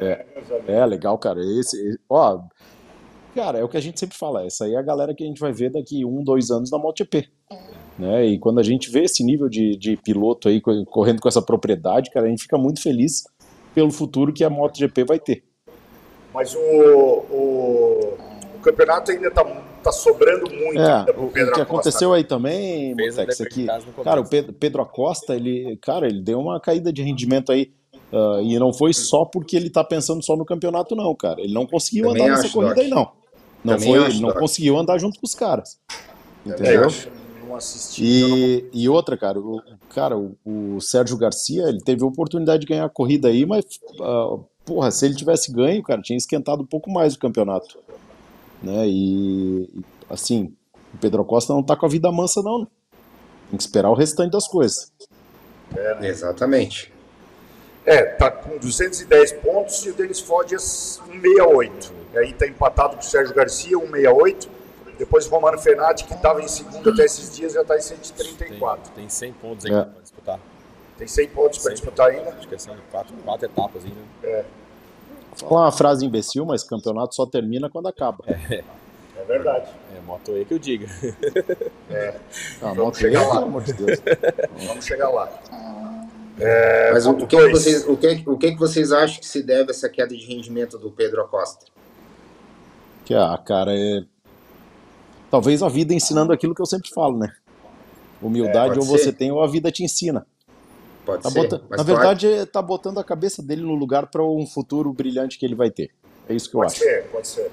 É, 0.00 0.24
é 0.66 0.86
legal, 0.86 1.16
cara. 1.18 1.40
Esse, 1.40 1.98
ó, 2.08 2.40
cara, 3.34 3.58
é 3.58 3.64
o 3.64 3.68
que 3.68 3.76
a 3.76 3.80
gente 3.80 3.98
sempre 4.00 4.16
fala. 4.16 4.44
Essa 4.44 4.64
aí 4.64 4.74
é 4.74 4.78
a 4.78 4.82
galera 4.82 5.14
que 5.14 5.22
a 5.24 5.26
gente 5.26 5.40
vai 5.40 5.52
ver 5.52 5.70
daqui 5.70 6.04
um, 6.04 6.22
dois 6.22 6.50
anos 6.50 6.70
na 6.70 6.78
MotoGP. 6.78 7.28
Né? 7.98 8.26
E 8.26 8.38
quando 8.38 8.58
a 8.58 8.62
gente 8.62 8.90
vê 8.90 9.04
esse 9.04 9.22
nível 9.22 9.48
de, 9.48 9.76
de 9.76 9.96
piloto 9.96 10.48
aí 10.48 10.60
co- 10.60 10.84
correndo 10.86 11.20
com 11.20 11.28
essa 11.28 11.40
propriedade, 11.42 12.10
cara, 12.10 12.26
a 12.26 12.28
gente 12.28 12.42
fica 12.42 12.58
muito 12.58 12.82
feliz 12.82 13.22
pelo 13.74 13.90
futuro 13.90 14.32
que 14.32 14.42
a 14.44 14.50
MotoGP 14.50 15.04
vai 15.04 15.18
ter. 15.18 15.44
Mas 16.32 16.52
o, 16.54 16.58
o, 16.58 18.16
o 18.56 18.60
campeonato 18.60 19.12
ainda 19.12 19.30
tá, 19.30 19.44
tá 19.82 19.92
sobrando 19.92 20.50
muito 20.50 20.80
É, 20.80 20.92
ainda 20.98 21.12
pro 21.14 21.22
o, 21.22 21.26
o 21.26 21.32
que 21.32 21.40
Acosta. 21.40 21.62
aconteceu 21.62 22.12
aí 22.12 22.24
também, 22.24 22.96
de 22.96 23.42
aqui, 23.42 23.66
cara, 24.02 24.20
o 24.20 24.28
Pedro, 24.28 24.52
Pedro 24.52 24.82
Acosta, 24.82 25.36
ele, 25.36 25.76
cara, 25.80 26.06
ele 26.06 26.20
deu 26.20 26.40
uma 26.40 26.58
caída 26.58 26.92
de 26.92 27.02
rendimento 27.02 27.52
aí, 27.52 27.72
ah, 28.14 28.40
e 28.40 28.56
não 28.58 28.72
foi 28.72 28.94
só 28.94 29.24
porque 29.24 29.56
ele 29.56 29.68
tá 29.68 29.82
pensando 29.82 30.24
só 30.24 30.36
no 30.36 30.44
campeonato, 30.44 30.94
não, 30.94 31.12
cara. 31.16 31.40
Ele 31.40 31.52
não 31.52 31.66
conseguiu 31.66 32.06
Também 32.06 32.22
andar 32.22 32.36
nessa 32.36 32.48
corrida 32.48 32.80
aí, 32.80 32.88
não. 32.88 33.10
Não 33.64 33.74
Também 33.74 33.88
foi, 33.88 34.06
acho, 34.06 34.22
não 34.22 34.32
conseguiu 34.32 34.78
andar 34.78 34.98
junto 34.98 35.18
com 35.18 35.26
os 35.26 35.34
caras. 35.34 35.80
Entendeu? 36.46 36.88
não 37.48 37.56
assisti. 37.56 38.04
então 38.04 38.38
E, 38.38 38.84
e 38.84 38.88
outra, 38.88 39.16
cara, 39.16 39.40
o, 39.40 39.60
cara, 39.88 40.16
o, 40.16 40.36
o 40.44 40.80
Sérgio 40.80 41.16
Garcia, 41.16 41.64
ele 41.64 41.80
teve 41.80 42.04
a 42.04 42.06
oportunidade 42.06 42.60
de 42.60 42.66
ganhar 42.66 42.84
a 42.84 42.90
corrida 42.90 43.28
aí, 43.28 43.44
mas, 43.44 43.64
ah, 44.00 44.38
porra, 44.64 44.92
se 44.92 45.06
ele 45.06 45.16
tivesse 45.16 45.50
ganho, 45.52 45.82
cara, 45.82 46.00
tinha 46.00 46.16
esquentado 46.16 46.62
um 46.62 46.66
pouco 46.66 46.90
mais 46.90 47.14
o 47.14 47.18
campeonato. 47.18 47.78
Né? 48.62 48.86
E, 48.86 49.62
e, 49.74 49.84
assim, 50.08 50.54
o 50.92 50.98
Pedro 50.98 51.24
Costa 51.24 51.52
não 51.52 51.62
tá 51.62 51.74
com 51.74 51.86
a 51.86 51.88
vida 51.88 52.12
mansa, 52.12 52.42
não. 52.42 52.60
né? 52.60 52.66
Tem 53.50 53.56
que 53.56 53.62
esperar 53.64 53.90
o 53.90 53.94
restante 53.94 54.30
das 54.30 54.46
coisas. 54.46 54.92
É? 55.74 56.06
Exatamente. 56.06 56.93
É, 57.86 58.02
tá 58.04 58.30
com 58.30 58.56
210 58.58 59.32
pontos 59.34 59.84
e 59.84 59.90
o 59.90 59.94
Denis 59.94 60.20
Fodias 60.20 61.00
168. 61.12 61.92
E 62.14 62.18
aí 62.18 62.32
tá 62.32 62.46
empatado 62.46 62.94
com 62.96 63.02
o 63.02 63.04
Sérgio 63.04 63.34
Garcia, 63.34 63.76
168. 63.78 64.48
Depois 64.96 65.26
o 65.26 65.30
Romano 65.30 65.58
Fenati, 65.58 66.04
que 66.04 66.14
estava 66.14 66.40
em 66.40 66.46
segundo 66.48 66.88
até 66.90 67.04
esses 67.04 67.34
dias, 67.34 67.52
já 67.52 67.62
está 67.62 67.76
em 67.76 67.80
134. 67.80 68.92
Tem 68.94 69.08
100 69.08 69.32
pontos 69.34 69.64
É. 69.66 69.68
ainda 69.68 69.86
pra 69.86 70.00
disputar. 70.02 70.40
Tem 70.96 71.06
100 71.08 71.28
pontos 71.30 71.58
para 71.58 71.72
disputar 71.72 72.10
ainda. 72.10 72.30
Acho 72.30 72.46
que 72.48 72.58
são 72.58 72.76
quatro, 72.90 73.14
quatro 73.24 73.46
etapas 73.46 73.82
ainda. 73.84 73.96
É, 74.22 74.44
falar 75.36 75.62
uma 75.62 75.72
frase 75.72 76.06
imbecil, 76.06 76.46
mas 76.46 76.62
campeonato 76.62 77.14
só 77.14 77.26
termina 77.26 77.68
quando 77.68 77.88
acaba. 77.88 78.24
É, 78.28 78.62
é 79.16 79.24
verdade. 79.26 79.66
é 79.96 80.00
moto 80.06 80.30
aí 80.32 80.44
que 80.44 80.54
eu 80.54 80.58
diga. 80.58 80.86
É. 81.90 82.14
Ah, 82.62 82.68
Vamos 82.72 82.78
moto 82.78 82.98
chegar 82.98 83.20
aí, 83.20 83.26
lá. 83.26 83.32
pelo 83.34 83.44
amor 83.46 83.62
de 83.62 83.72
Deus. 83.72 84.00
Vamos 84.66 84.84
chegar 84.84 85.08
lá. 85.10 85.28
É, 86.38 86.90
Mas 86.92 87.06
o, 87.06 87.14
que, 87.26 87.48
vocês, 87.50 87.86
o, 87.88 87.96
que, 87.96 88.22
o 88.26 88.36
que, 88.36 88.52
que 88.52 88.58
vocês 88.58 88.90
acham 88.90 89.20
que 89.20 89.26
se 89.26 89.42
deve 89.42 89.70
a 89.70 89.70
essa 89.70 89.88
queda 89.88 90.16
de 90.16 90.24
rendimento 90.26 90.76
do 90.78 90.90
Pedro 90.90 91.22
Acosta? 91.22 91.66
Que, 93.04 93.14
ah, 93.14 93.38
cara, 93.38 93.72
é. 93.72 94.02
Talvez 95.30 95.62
a 95.62 95.68
vida 95.68 95.94
ensinando 95.94 96.32
aquilo 96.32 96.54
que 96.54 96.62
eu 96.62 96.66
sempre 96.66 96.90
falo, 96.90 97.18
né? 97.18 97.32
Humildade 98.22 98.72
É, 98.72 98.74
pode 98.74 98.78
ou 98.80 98.84
você 98.84 99.04
ser. 99.04 99.12
tem 99.12 99.30
ou 99.30 99.42
a 99.42 99.46
vida 99.46 99.70
te 99.70 99.84
ensina. 99.84 100.26
Pode 101.04 101.22
Tá 101.22 101.30
ser. 101.30 101.60
Na 101.68 101.82
verdade, 101.82 102.26
é- 102.32 102.46
tá 102.46 102.62
botando 102.62 102.98
a 102.98 103.04
cabeça 103.04 103.42
dele 103.42 103.62
no 103.62 103.74
lugar 103.74 104.06
para 104.06 104.24
um 104.24 104.46
futuro 104.46 104.92
brilhante 104.92 105.38
que 105.38 105.44
ele 105.44 105.54
vai 105.54 105.70
ter. 105.70 105.90
É 106.28 106.34
isso 106.34 106.48
que 106.50 106.56
eu 106.56 106.60
Pode 106.60 106.72
acho. 106.72 106.80
ser, 106.82 107.04
pode 107.10 107.28
ser. 107.28 107.50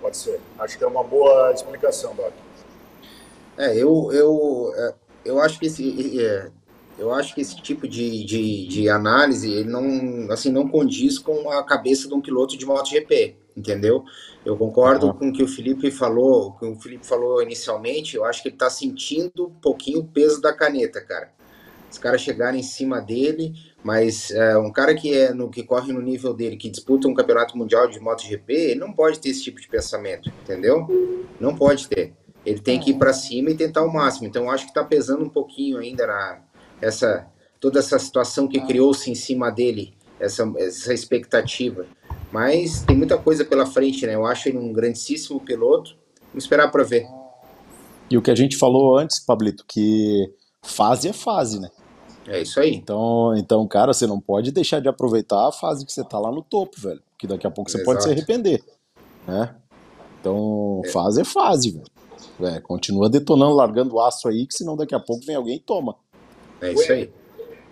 Pode 0.00 0.16
ser. 0.16 0.40
Acho 0.58 0.78
que 0.78 0.82
é 0.84 0.86
uma 0.86 1.04
boa 1.04 1.52
explicação, 1.52 2.14
Doc. 2.14 2.32
É, 3.58 3.76
eu, 3.76 4.10
eu, 4.12 4.72
é, 4.74 4.94
eu 5.26 5.40
acho 5.40 5.58
que 5.60 5.66
esse, 5.66 6.18
eu 7.00 7.12
acho 7.12 7.34
que 7.34 7.40
esse 7.40 7.56
tipo 7.56 7.88
de, 7.88 8.24
de, 8.24 8.66
de 8.68 8.88
análise 8.88 9.50
ele 9.50 9.68
não, 9.68 10.30
assim, 10.30 10.52
não 10.52 10.68
condiz 10.68 11.18
com 11.18 11.50
a 11.50 11.64
cabeça 11.64 12.06
de 12.06 12.14
um 12.14 12.20
piloto 12.20 12.56
de 12.56 12.66
MotoGP, 12.66 13.36
entendeu? 13.56 14.04
Eu 14.44 14.56
concordo 14.56 15.06
Uhum. 15.06 15.12
com 15.14 15.28
o 15.28 15.32
que 15.32 15.42
o 15.42 15.48
Felipe 15.48 15.90
falou, 15.90 16.52
com 16.52 16.68
o 16.68 16.72
que 16.72 16.78
o 16.78 16.82
Felipe 16.82 17.06
falou 17.06 17.42
inicialmente. 17.42 18.16
Eu 18.16 18.24
acho 18.24 18.42
que 18.42 18.48
ele 18.48 18.56
tá 18.56 18.70
sentindo 18.70 19.46
um 19.46 19.60
pouquinho 19.60 20.00
o 20.00 20.04
peso 20.06 20.40
da 20.40 20.52
caneta, 20.52 21.00
cara. 21.00 21.32
Os 21.90 21.98
caras 21.98 22.20
chegaram 22.20 22.56
em 22.56 22.62
cima 22.62 23.00
dele, 23.00 23.52
mas 23.82 24.30
é, 24.30 24.56
um 24.56 24.70
cara 24.70 24.94
que 24.94 25.12
é 25.12 25.34
no 25.34 25.50
que 25.50 25.64
corre 25.64 25.92
no 25.92 26.00
nível 26.00 26.32
dele, 26.32 26.56
que 26.56 26.70
disputa 26.70 27.08
um 27.08 27.14
campeonato 27.14 27.58
mundial 27.58 27.88
de 27.88 27.98
MotoGP, 27.98 28.52
ele 28.52 28.80
não 28.80 28.92
pode 28.92 29.18
ter 29.18 29.30
esse 29.30 29.42
tipo 29.42 29.60
de 29.60 29.68
pensamento, 29.68 30.30
entendeu? 30.42 30.86
Não 31.40 31.56
pode 31.56 31.88
ter. 31.88 32.14
Ele 32.46 32.60
tem 32.60 32.78
que 32.78 32.90
ir 32.92 32.94
para 32.98 33.12
cima 33.12 33.50
e 33.50 33.56
tentar 33.56 33.82
o 33.82 33.92
máximo. 33.92 34.26
Então, 34.26 34.44
eu 34.44 34.50
acho 34.50 34.64
que 34.64 34.70
está 34.70 34.84
pesando 34.84 35.24
um 35.24 35.28
pouquinho 35.28 35.78
ainda 35.78 36.06
na 36.06 36.38
essa 36.80 37.26
toda 37.60 37.78
essa 37.78 37.98
situação 37.98 38.48
que 38.48 38.58
criou-se 38.60 39.10
em 39.10 39.14
cima 39.14 39.50
dele, 39.50 39.92
essa, 40.18 40.50
essa 40.56 40.94
expectativa. 40.94 41.86
Mas 42.32 42.82
tem 42.82 42.96
muita 42.96 43.18
coisa 43.18 43.44
pela 43.44 43.66
frente, 43.66 44.06
né? 44.06 44.14
Eu 44.14 44.24
acho 44.24 44.48
ele 44.48 44.58
um 44.58 44.72
grandíssimo 44.72 45.38
piloto. 45.40 45.96
Vamos 46.28 46.44
esperar 46.44 46.70
para 46.70 46.82
ver. 46.82 47.06
E 48.10 48.16
o 48.16 48.22
que 48.22 48.30
a 48.30 48.34
gente 48.34 48.56
falou 48.56 48.96
antes, 48.96 49.20
Pablito, 49.20 49.64
que 49.68 50.32
fase 50.62 51.08
é 51.08 51.12
fase, 51.12 51.60
né? 51.60 51.68
É 52.26 52.40
isso 52.40 52.60
aí. 52.60 52.74
Então, 52.74 53.34
então, 53.36 53.66
cara, 53.66 53.92
você 53.92 54.06
não 54.06 54.20
pode 54.20 54.52
deixar 54.52 54.80
de 54.80 54.88
aproveitar 54.88 55.48
a 55.48 55.52
fase 55.52 55.84
que 55.84 55.92
você 55.92 56.04
tá 56.04 56.18
lá 56.18 56.30
no 56.30 56.42
topo, 56.42 56.80
velho. 56.80 57.02
Porque 57.10 57.26
daqui 57.26 57.46
a 57.46 57.50
pouco 57.50 57.70
você 57.70 57.82
pode 57.82 58.02
se 58.02 58.08
Exato. 58.08 58.20
arrepender, 58.20 58.64
né? 59.26 59.54
Então, 60.20 60.82
fase 60.92 61.20
é 61.20 61.24
fase, 61.24 61.70
velho. 61.72 62.54
É, 62.54 62.60
continua 62.60 63.08
detonando, 63.08 63.54
largando 63.54 63.94
o 63.94 64.00
aço 64.00 64.28
aí, 64.28 64.46
que 64.46 64.54
senão 64.54 64.76
daqui 64.76 64.94
a 64.94 65.00
pouco 65.00 65.24
vem 65.26 65.36
alguém 65.36 65.56
e 65.56 65.60
toma. 65.60 65.96
É 66.60 66.72
isso 66.72 66.92
aí. 66.92 67.10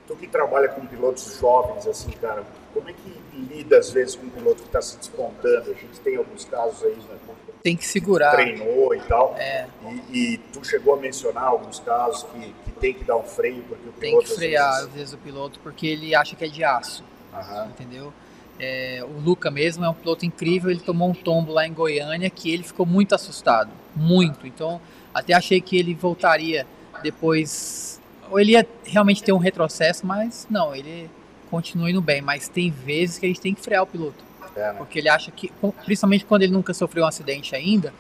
Tu 0.07 0.17
que 0.17 0.27
trabalha 0.27 0.69
com 0.69 0.87
pilotos 0.87 1.39
jovens, 1.39 1.87
assim, 1.87 2.11
cara, 2.13 2.43
como 2.73 2.89
é 2.89 2.93
que 2.95 3.55
lida 3.55 3.79
às 3.79 3.91
vezes 3.91 4.17
com 4.17 4.27
um 4.27 4.31
piloto 4.31 4.63
que 4.63 4.69
está 4.69 4.81
se 4.81 4.97
despontando? 4.97 5.71
A 5.71 5.75
gente 5.75 6.01
tem 6.03 6.17
alguns 6.17 6.45
casos 6.47 6.83
aí, 6.83 6.95
né? 6.97 7.19
Tem 7.63 7.77
que 7.77 7.87
segurar. 7.87 8.31
Treinou 8.33 8.95
e 8.95 9.01
tal. 9.01 9.35
É. 9.37 9.67
E, 10.11 10.35
e 10.35 10.39
tu 10.53 10.65
chegou 10.65 10.95
a 10.95 10.97
mencionar 10.97 11.45
alguns 11.45 11.79
casos 11.81 12.23
que, 12.33 12.55
que 12.65 12.71
tem 12.81 12.95
que 12.95 13.05
dar 13.05 13.17
um 13.17 13.23
freio, 13.25 13.63
porque 13.65 13.89
o 13.89 13.93
Tem 13.93 14.11
piloto 14.13 14.27
que 14.27 14.33
às 14.33 14.39
frear, 14.39 14.71
vezes- 14.73 14.87
às 14.89 14.95
vezes, 14.95 15.15
o 15.15 15.19
piloto, 15.19 15.61
porque 15.61 15.87
ele 15.87 16.15
acha 16.15 16.35
que 16.35 16.45
é 16.45 16.49
de 16.49 16.65
aço. 16.65 17.05
Aham. 17.35 17.67
Entendeu? 17.67 18.13
É, 18.59 19.05
o 19.05 19.21
Luca 19.21 19.51
mesmo 19.51 19.85
é 19.85 19.89
um 19.91 19.95
piloto 19.95 20.25
incrível, 20.25 20.71
ele 20.71 20.81
tomou 20.81 21.11
um 21.11 21.15
tombo 21.15 21.53
lá 21.53 21.67
em 21.67 21.73
Goiânia 21.73 22.31
que 22.31 22.51
ele 22.51 22.63
ficou 22.63 22.87
muito 22.87 23.15
assustado. 23.15 23.71
Muito. 23.95 24.47
Então, 24.47 24.81
até 25.13 25.35
achei 25.35 25.61
que 25.61 25.77
ele 25.79 25.95
voltaria 25.95 26.67
depois. 27.03 27.98
Ou 28.31 28.39
ele 28.41 28.53
ia 28.53 28.67
realmente 28.85 29.23
ter 29.23 29.33
um 29.33 29.39
retrocesso, 29.39 30.07
mas 30.07 30.47
não, 30.51 30.75
ele 30.75 31.11
continua 31.51 31.91
indo 31.91 32.01
bem. 32.01 32.21
Mas 32.21 32.49
tem 32.49 32.71
vezes 32.71 33.19
que 33.19 33.27
a 33.27 33.29
gente 33.29 33.41
tem 33.41 33.55
que 33.55 33.61
frear 33.61 33.83
o 33.83 33.87
piloto. 33.87 34.25
É, 34.57 34.73
né? 34.73 34.75
Porque 34.79 34.99
ele 34.99 35.09
acha 35.09 35.31
que, 35.31 35.53
principalmente 35.85 36.25
quando 36.25 36.43
ele 36.43 36.53
nunca 36.53 36.75
sofreu 36.75 37.05
um 37.05 37.07
acidente 37.07 37.55
ainda, 37.55 37.93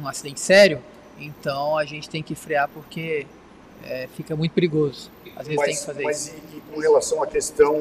um 0.00 0.06
acidente 0.06 0.40
sério, 0.40 0.80
então 1.18 1.76
a 1.76 1.84
gente 1.84 2.08
tem 2.08 2.22
que 2.22 2.34
frear 2.34 2.68
porque 2.68 3.26
é, 3.84 4.08
fica 4.16 4.36
muito 4.36 4.52
perigoso. 4.52 5.10
Às 5.36 5.46
vezes 5.48 5.62
tem 5.64 5.74
que 5.74 5.80
Mas, 5.80 5.84
fazer 5.84 6.02
mas 6.04 6.26
isso. 6.28 6.36
e, 6.52 6.56
e 6.56 6.60
com 6.72 6.80
relação 6.80 7.22
à 7.22 7.26
questão 7.26 7.74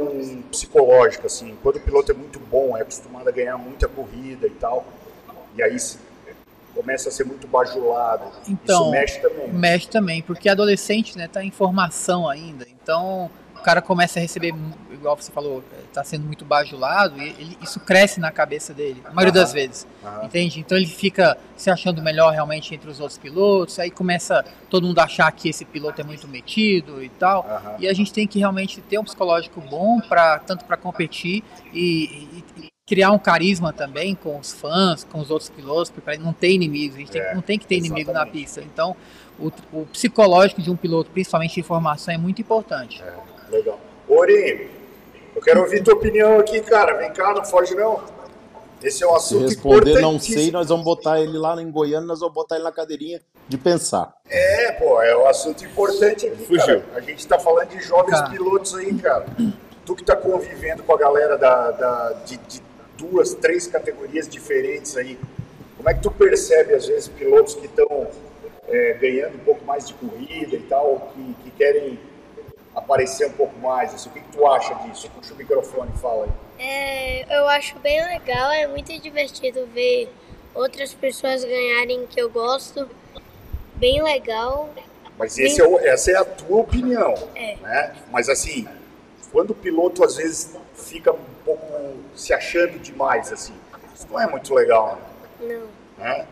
psicológica, 0.51 1.27
assim, 1.27 1.55
quando 1.63 1.77
o 1.77 1.79
piloto 1.79 2.11
é 2.11 2.15
muito 2.15 2.39
bom, 2.39 2.75
é 2.75 2.81
acostumado 2.81 3.27
a 3.27 3.31
ganhar 3.31 3.57
muita 3.57 3.87
corrida 3.87 4.45
e 4.47 4.51
tal, 4.51 4.85
e 5.55 5.63
aí 5.63 5.79
se- 5.79 5.97
começa 6.75 7.09
a 7.09 7.11
ser 7.11 7.23
muito 7.23 7.47
bajulado, 7.47 8.25
Então, 8.47 8.81
isso 8.83 8.91
mexe 8.91 9.19
também. 9.21 9.47
Mexe 9.53 9.87
também, 9.87 10.21
porque 10.21 10.49
adolescente, 10.49 11.17
né, 11.17 11.27
tá 11.27 11.43
em 11.43 11.51
formação 11.51 12.27
ainda. 12.29 12.67
Então, 12.69 13.31
o 13.57 13.61
cara 13.65 13.81
começa 13.81 14.19
a 14.19 14.21
receber, 14.21 14.53
igual 14.91 15.15
você 15.15 15.31
falou, 15.31 15.63
eh, 15.73 15.81
tá 15.91 16.03
sendo 16.03 16.23
muito 16.25 16.45
bajulado, 16.45 17.19
e 17.19 17.29
ele- 17.29 17.57
isso 17.63 17.79
cresce 17.79 18.19
na 18.19 18.31
cabeça 18.31 18.73
dele, 18.75 19.01
a 19.05 19.11
maioria 19.11 19.31
das 19.41 19.51
vezes. 19.53 19.87
aham. 20.03 20.25
Entende? 20.25 20.59
Então 20.59 20.77
ele 20.77 20.85
fica 20.85 21.35
se 21.57 21.71
achando 21.71 21.99
melhor 22.01 22.31
realmente 22.31 22.75
entre 22.75 22.87
os 22.89 22.99
outros 22.99 23.17
pilotos, 23.17 23.79
aí 23.79 23.89
começa 23.89 24.45
todo 24.69 24.85
mundo 24.85 24.99
a 24.99 25.05
achar 25.05 25.31
que 25.31 25.49
esse 25.49 25.65
piloto 25.65 25.99
é 25.99 26.03
muito 26.03 26.27
metido 26.27 27.01
e 27.03 27.09
tal. 27.09 27.43
Aham. 27.49 27.75
E 27.79 27.87
a 27.87 27.93
gente 27.93 28.13
tem 28.13 28.27
que 28.27 28.37
realmente 28.37 28.81
ter 28.81 28.99
um 28.99 29.03
psicológico 29.03 29.59
bom 29.61 29.99
para 30.01 30.37
tanto 30.39 30.63
para 30.65 30.77
competir 30.77 31.43
e, 31.73 32.05
e- 32.59 32.63
e 32.65 32.74
criar 32.85 33.11
um 33.11 33.17
carisma 33.19 33.73
também 33.73 34.13
com 34.13 34.37
os 34.39 34.53
fãs, 34.53 35.03
com 35.03 35.19
os 35.19 35.31
outros 35.31 35.49
pilotos, 35.49 35.89
porque 35.89 36.17
não 36.17 36.31
ter 36.33 36.51
inimigos, 36.51 36.95
a 36.95 36.99
gente 36.99 37.11
tem- 37.11 37.21
É, 37.21 37.33
não 37.33 37.41
tem 37.41 37.57
que 37.57 37.65
ter 37.65 37.75
inimigo 37.77 38.11
na 38.11 38.19
exatamente. 38.21 38.43
pista. 38.43 38.61
Então, 38.61 38.95
o, 39.39 39.51
o 39.73 39.85
psicológico 39.87 40.61
de 40.61 40.69
um 40.69 40.75
piloto, 40.75 41.09
principalmente 41.09 41.59
em 41.59 41.63
formação, 41.63 42.13
é 42.13 42.17
muito 42.17 42.41
importante. 42.41 43.03
Legal. 43.49 43.79
Ori, 44.07 44.69
eu 45.35 45.41
quero 45.41 45.61
ouvir 45.61 45.83
tua 45.83 45.95
opinião 45.95 46.39
aqui, 46.39 46.61
cara. 46.61 46.93
Vem 46.97 47.11
cá, 47.11 47.33
não 47.33 47.43
foge 47.43 47.73
não. 47.73 47.99
Esse 48.83 49.03
é 49.03 49.07
um 49.07 49.11
Se 49.11 49.15
assunto 49.15 49.47
responder 49.49 49.99
não 49.99 50.19
sei, 50.19 50.51
nós 50.51 50.67
vamos 50.69 50.85
botar 50.85 51.19
ele 51.19 51.37
lá 51.39 51.59
em 51.59 51.71
Goiânia, 51.71 52.05
nós 52.05 52.19
vamos 52.19 52.35
botar 52.35 52.55
ele 52.55 52.65
na 52.65 52.71
cadeirinha 52.71 53.19
de 53.47 53.57
pensar. 53.57 54.13
É, 54.29 54.73
pô, 54.73 55.01
é 55.01 55.17
um 55.17 55.25
assunto 55.27 55.65
importante 55.65 56.27
aqui, 56.27 56.45
Fugiu. 56.45 56.81
cara. 56.81 56.85
A 56.93 56.99
gente 57.01 57.25
tá 57.25 57.39
falando 57.39 57.69
de 57.69 57.81
jovens 57.81 58.19
Tá. 58.19 58.29
pilotos 58.29 58.75
aí, 58.75 58.93
cara. 58.93 59.25
Tu 59.85 59.95
que 59.95 60.03
tá 60.03 60.15
convivendo 60.15 60.83
com 60.83 60.93
a 60.93 60.97
galera 60.97 61.35
da, 61.35 61.71
da- 61.71 62.13
de, 62.25 62.37
de 62.37 62.61
duas, 62.97 63.33
três 63.33 63.67
categorias 63.67 64.27
diferentes 64.27 64.95
aí, 64.97 65.17
como 65.77 65.89
é 65.89 65.93
que 65.93 66.01
tu 66.01 66.11
percebe, 66.11 66.73
às 66.73 66.87
vezes, 66.87 67.07
pilotos 67.07 67.55
que 67.55 67.65
estão 67.65 68.07
ganhando 68.99 69.35
um 69.35 69.39
pouco 69.45 69.63
mais 69.65 69.87
de 69.87 69.93
corrida 69.93 70.55
e 70.55 70.61
tal, 70.61 71.11
que, 71.13 71.35
que 71.43 71.51
querem 71.57 71.99
aparecer 72.75 73.27
um 73.27 73.31
pouco 73.33 73.57
mais? 73.59 73.93
Assim, 73.93 74.09
o 74.09 74.11
que, 74.13 74.19
que 74.21 74.31
tu 74.37 74.45
acha 74.47 74.73
disso? 74.75 75.09
Puxa 75.11 75.33
o 75.33 75.37
microfone 75.37 75.91
e 75.95 75.99
fala 75.99 76.25
aí. 76.25 76.31
É, 76.57 77.37
eu 77.39 77.47
acho 77.47 77.77
bem 77.79 78.03
legal, 78.05 78.51
é 78.51 78.67
muito 78.67 78.97
divertido 78.99 79.67
ver 79.73 80.09
outras 80.53 80.93
pessoas 80.93 81.43
ganharem 81.43 82.05
que 82.07 82.19
eu 82.19 82.29
gosto. 82.29 82.89
Bem 83.75 84.01
legal. 84.01 84.69
Mas 85.17 85.37
esse 85.37 85.61
é 85.61 85.67
o- 85.67 85.77
essa 85.79 86.11
é 86.11 86.15
a 86.15 86.25
tua 86.25 86.57
opinião, 86.61 87.13
É. 87.35 87.55
né? 87.57 87.95
Mas 88.11 88.29
assim, 88.29 88.65
quando 89.31 89.51
o 89.51 89.55
piloto 89.55 90.03
às 90.03 90.15
vezes 90.15 90.55
fica 90.95 91.11
um 91.11 91.19
pouco 91.43 91.93
se 92.15 92.33
achando 92.33 92.79
demais, 92.79 93.31
assim, 93.33 93.53
isso 93.93 94.07
não 94.09 94.19
é 94.19 94.25
muito 94.27 94.53
legal, 94.53 94.97
Não. 95.41 95.67
né? 95.97 96.25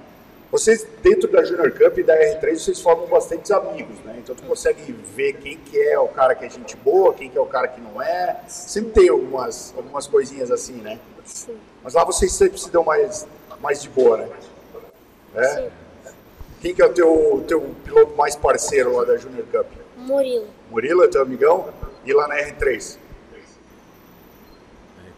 Vocês, 0.50 0.88
dentro 1.02 1.30
da 1.30 1.44
Junior 1.44 1.72
Cup 1.72 1.98
e 1.98 2.04
da 2.04 2.16
R3, 2.16 2.60
vocês 2.60 2.80
formam 2.80 3.08
bastante 3.08 3.52
amigos, 3.52 3.98
né? 4.06 4.16
Então 4.20 4.36
tu 4.36 4.44
consegue 4.44 4.94
ver 4.94 5.34
quem 5.34 5.58
que 5.58 5.82
é 5.82 5.98
o 6.00 6.08
cara 6.08 6.36
que 6.36 6.46
é 6.46 6.50
gente 6.50 6.78
boa, 6.78 7.12
quem 7.14 7.28
que 7.28 7.38
é 7.38 7.42
o 7.42 7.46
cara 7.46 7.68
que 7.68 7.82
não 7.82 8.00
é. 8.00 8.40
Sempre 8.48 8.92
tem 8.92 9.10
algumas, 9.10 9.74
algumas 9.76 10.06
coisinhas 10.06 10.52
assim, 10.52 10.74
né? 10.74 11.00
Sim. 11.26 11.58
Mas 11.84 11.96
lá 11.96 12.06
vocês 12.06 12.32
sempre 12.32 12.60
se 12.60 12.70
dão 12.70 12.84
mais, 12.84 13.26
mais 13.60 13.82
de 13.82 13.90
boa, 13.90 14.18
né? 14.18 14.30
É? 15.36 15.70
Quem 16.62 16.76
que 16.76 16.84
é 16.84 16.86
o 16.86 16.94
teu, 16.94 17.44
teu 17.48 17.76
piloto 17.84 18.16
mais 18.16 18.36
parceiro 18.36 18.96
lá 18.96 19.06
da 19.06 19.18
Junior 19.18 19.46
Cup? 19.52 19.66
Murilo. 19.98 20.48
Murilo 20.70 21.04
é 21.04 21.08
teu 21.08 21.24
amigão? 21.24 21.68
E 22.06 22.14
lá 22.14 22.28
na 22.28 22.36
R3? 22.36 22.98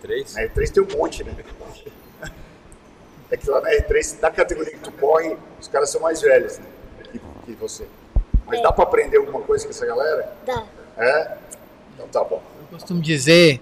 R3? 0.08 0.34
Na 0.34 0.42
R3 0.44 0.70
tem 0.72 0.84
um 0.84 0.98
monte, 0.98 1.24
né? 1.24 1.34
É 3.32 3.38
que 3.38 3.50
lá 3.50 3.60
na 3.60 3.70
R3, 3.72 4.20
na 4.22 4.30
categoria 4.30 4.72
que 4.74 4.80
tu 4.80 4.92
corre, 4.92 5.36
os 5.60 5.68
caras 5.68 5.90
são 5.90 6.00
mais 6.00 6.22
velhos, 6.22 6.60
né? 6.60 6.66
Que, 7.12 7.20
que 7.48 7.52
você. 7.54 7.88
Mas 8.46 8.60
É. 8.60 8.62
dá 8.62 8.72
pra 8.72 8.84
aprender 8.84 9.18
alguma 9.18 9.42
coisa 9.42 9.66
com 9.66 9.72
essa 9.72 9.84
galera? 9.84 10.32
Dá. 10.46 10.64
É? 10.96 11.32
Então 11.96 12.08
tá 12.08 12.24
bom. 12.24 12.42
Eu 12.72 12.78
costumo 12.78 13.02
dizer 13.02 13.60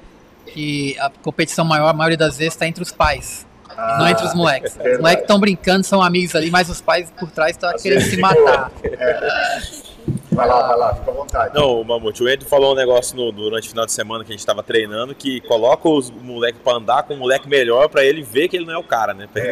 que 0.48 1.00
a 1.00 1.10
competição 1.10 1.64
maior, 1.64 1.88
a 1.88 1.94
maioria 1.94 2.18
das 2.18 2.38
vezes, 2.38 2.54
está 2.56 2.68
entre 2.68 2.84
os 2.84 2.92
pais. 2.92 3.46
e 3.72 3.76
não 4.00 4.08
entre 4.08 4.26
os 4.26 4.34
moleques. 4.36 4.72
Os 4.72 4.78
verdade. 4.78 5.02
moleques 5.02 5.24
estão 5.24 5.40
brincando, 5.40 5.84
são 5.86 6.02
amigos 6.02 6.36
ali, 6.36 6.52
mas 6.52 6.70
os 6.70 6.82
pais 6.82 7.10
por 7.18 7.32
trás 7.32 7.52
estão 7.52 7.72
querendo 7.78 8.02
se 8.02 8.18
matar. 8.18 8.70
É. 8.84 9.93
Vai 10.32 10.48
lá, 10.48 10.68
vai 10.68 10.78
lá, 10.78 10.96
fica 10.96 11.12
à 11.12 11.14
vontade. 11.14 11.54
Não, 11.56 11.80
o 11.80 11.86
Mamute, 11.86 12.24
o 12.24 12.28
Ed 12.30 12.44
falou 12.46 12.74
um 12.74 12.76
negócio 12.76 13.16
no- 13.16 13.32
durante 13.32 13.68
o 13.68 13.70
final 13.70 13.86
de 13.86 13.92
semana 13.92 14.24
que 14.24 14.32
a 14.32 14.36
gente 14.36 14.46
tava 14.46 14.64
treinando 14.64 15.14
que 15.14 15.40
coloca 15.42 15.88
os 15.88 16.10
moleques 16.10 16.60
pra 16.64 16.74
andar 16.74 17.04
com 17.04 17.14
um 17.14 17.18
moleque 17.18 17.48
melhor 17.48 17.88
pra 17.90 18.04
ele 18.04 18.22
ver 18.24 18.48
que 18.48 18.58
ele 18.58 18.66
não 18.66 18.74
é 18.74 18.78
o 18.78 18.84
cara, 18.84 19.14
né? 19.14 19.28
Pra, 19.32 19.42
É. 19.44 19.48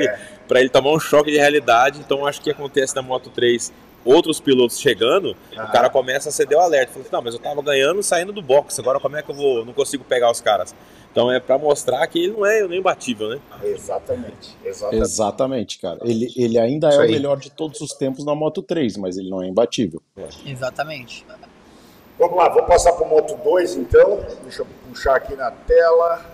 ele, 0.49 0.59
ele 0.61 0.69
tomar 0.69 0.91
um 0.91 0.99
choque 0.99 1.29
de 1.31 1.37
realidade. 1.37 1.99
Então 1.99 2.25
acho 2.25 2.41
que 2.41 2.49
acontece 2.49 2.95
na 2.95 3.01
Moto 3.01 3.29
3, 3.29 3.71
outros 4.03 4.39
pilotos 4.39 4.79
chegando, 4.79 5.35
Ah. 5.55 5.65
o 5.65 5.71
cara 5.71 5.89
começa 5.89 6.29
a 6.29 6.31
ceder 6.31 6.57
o 6.57 6.61
alerta. 6.61 6.91
Fala 6.93 7.01
assim, 7.05 7.13
não, 7.13 7.21
mas 7.21 7.33
eu 7.35 7.39
tava 7.39 7.61
ganhando 7.61 8.01
saindo 8.01 8.33
do 8.33 8.41
box, 8.41 8.79
agora 8.79 8.99
como 8.99 9.15
é 9.15 9.21
que 9.21 9.29
eu 9.29 9.35
vou, 9.35 9.63
não 9.63 9.73
consigo 9.73 10.03
pegar 10.03 10.31
os 10.31 10.41
caras? 10.41 10.73
Então 11.11 11.29
é 11.29 11.39
pra 11.41 11.57
mostrar 11.57 12.07
que 12.07 12.17
ele 12.19 12.33
não 12.33 12.45
é 12.45 12.65
nem 12.67 12.79
imbatível, 12.79 13.27
né? 13.29 13.41
Exatamente, 13.63 14.55
exatamente. 14.63 15.01
Exatamente, 15.03 15.79
cara. 15.79 15.99
Ele, 16.03 16.31
ele 16.37 16.57
ainda 16.57 16.87
Isso 16.87 17.01
é 17.01 17.05
o 17.05 17.11
melhor 17.11 17.37
de 17.37 17.51
todos 17.51 17.81
os 17.81 17.91
tempos 17.93 18.23
na 18.23 18.33
Moto 18.33 18.61
3, 18.63 18.95
mas 18.95 19.17
ele 19.17 19.29
não 19.29 19.41
é 19.43 19.47
imbatível. 19.47 20.01
Exatamente. 20.45 21.25
Vamos 22.17 22.37
lá, 22.37 22.47
vamos 22.49 22.67
passar 22.67 22.93
para 22.93 23.05
o 23.05 23.09
Moto 23.09 23.35
2 23.43 23.75
então. 23.75 24.23
Deixa 24.43 24.61
eu 24.61 24.67
puxar 24.87 25.15
aqui 25.17 25.35
na 25.35 25.51
tela. 25.51 26.25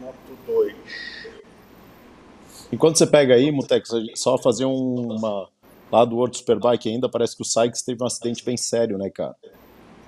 Moto 0.00 0.38
2. 0.46 0.74
Enquanto 2.72 2.96
você 2.98 3.06
pega 3.06 3.34
aí, 3.34 3.50
Mutex, 3.52 3.90
só 4.14 4.38
fazer 4.38 4.64
um- 4.64 5.12
uma. 5.16 5.48
Lá 5.92 6.04
do 6.04 6.16
World 6.16 6.36
Superbike 6.36 6.88
ainda, 6.88 7.08
parece 7.08 7.36
que 7.36 7.42
o 7.42 7.44
Sykes 7.44 7.82
teve 7.82 8.02
um 8.02 8.06
acidente 8.06 8.44
bem 8.44 8.56
sério, 8.56 8.98
né, 8.98 9.08
cara? 9.08 9.36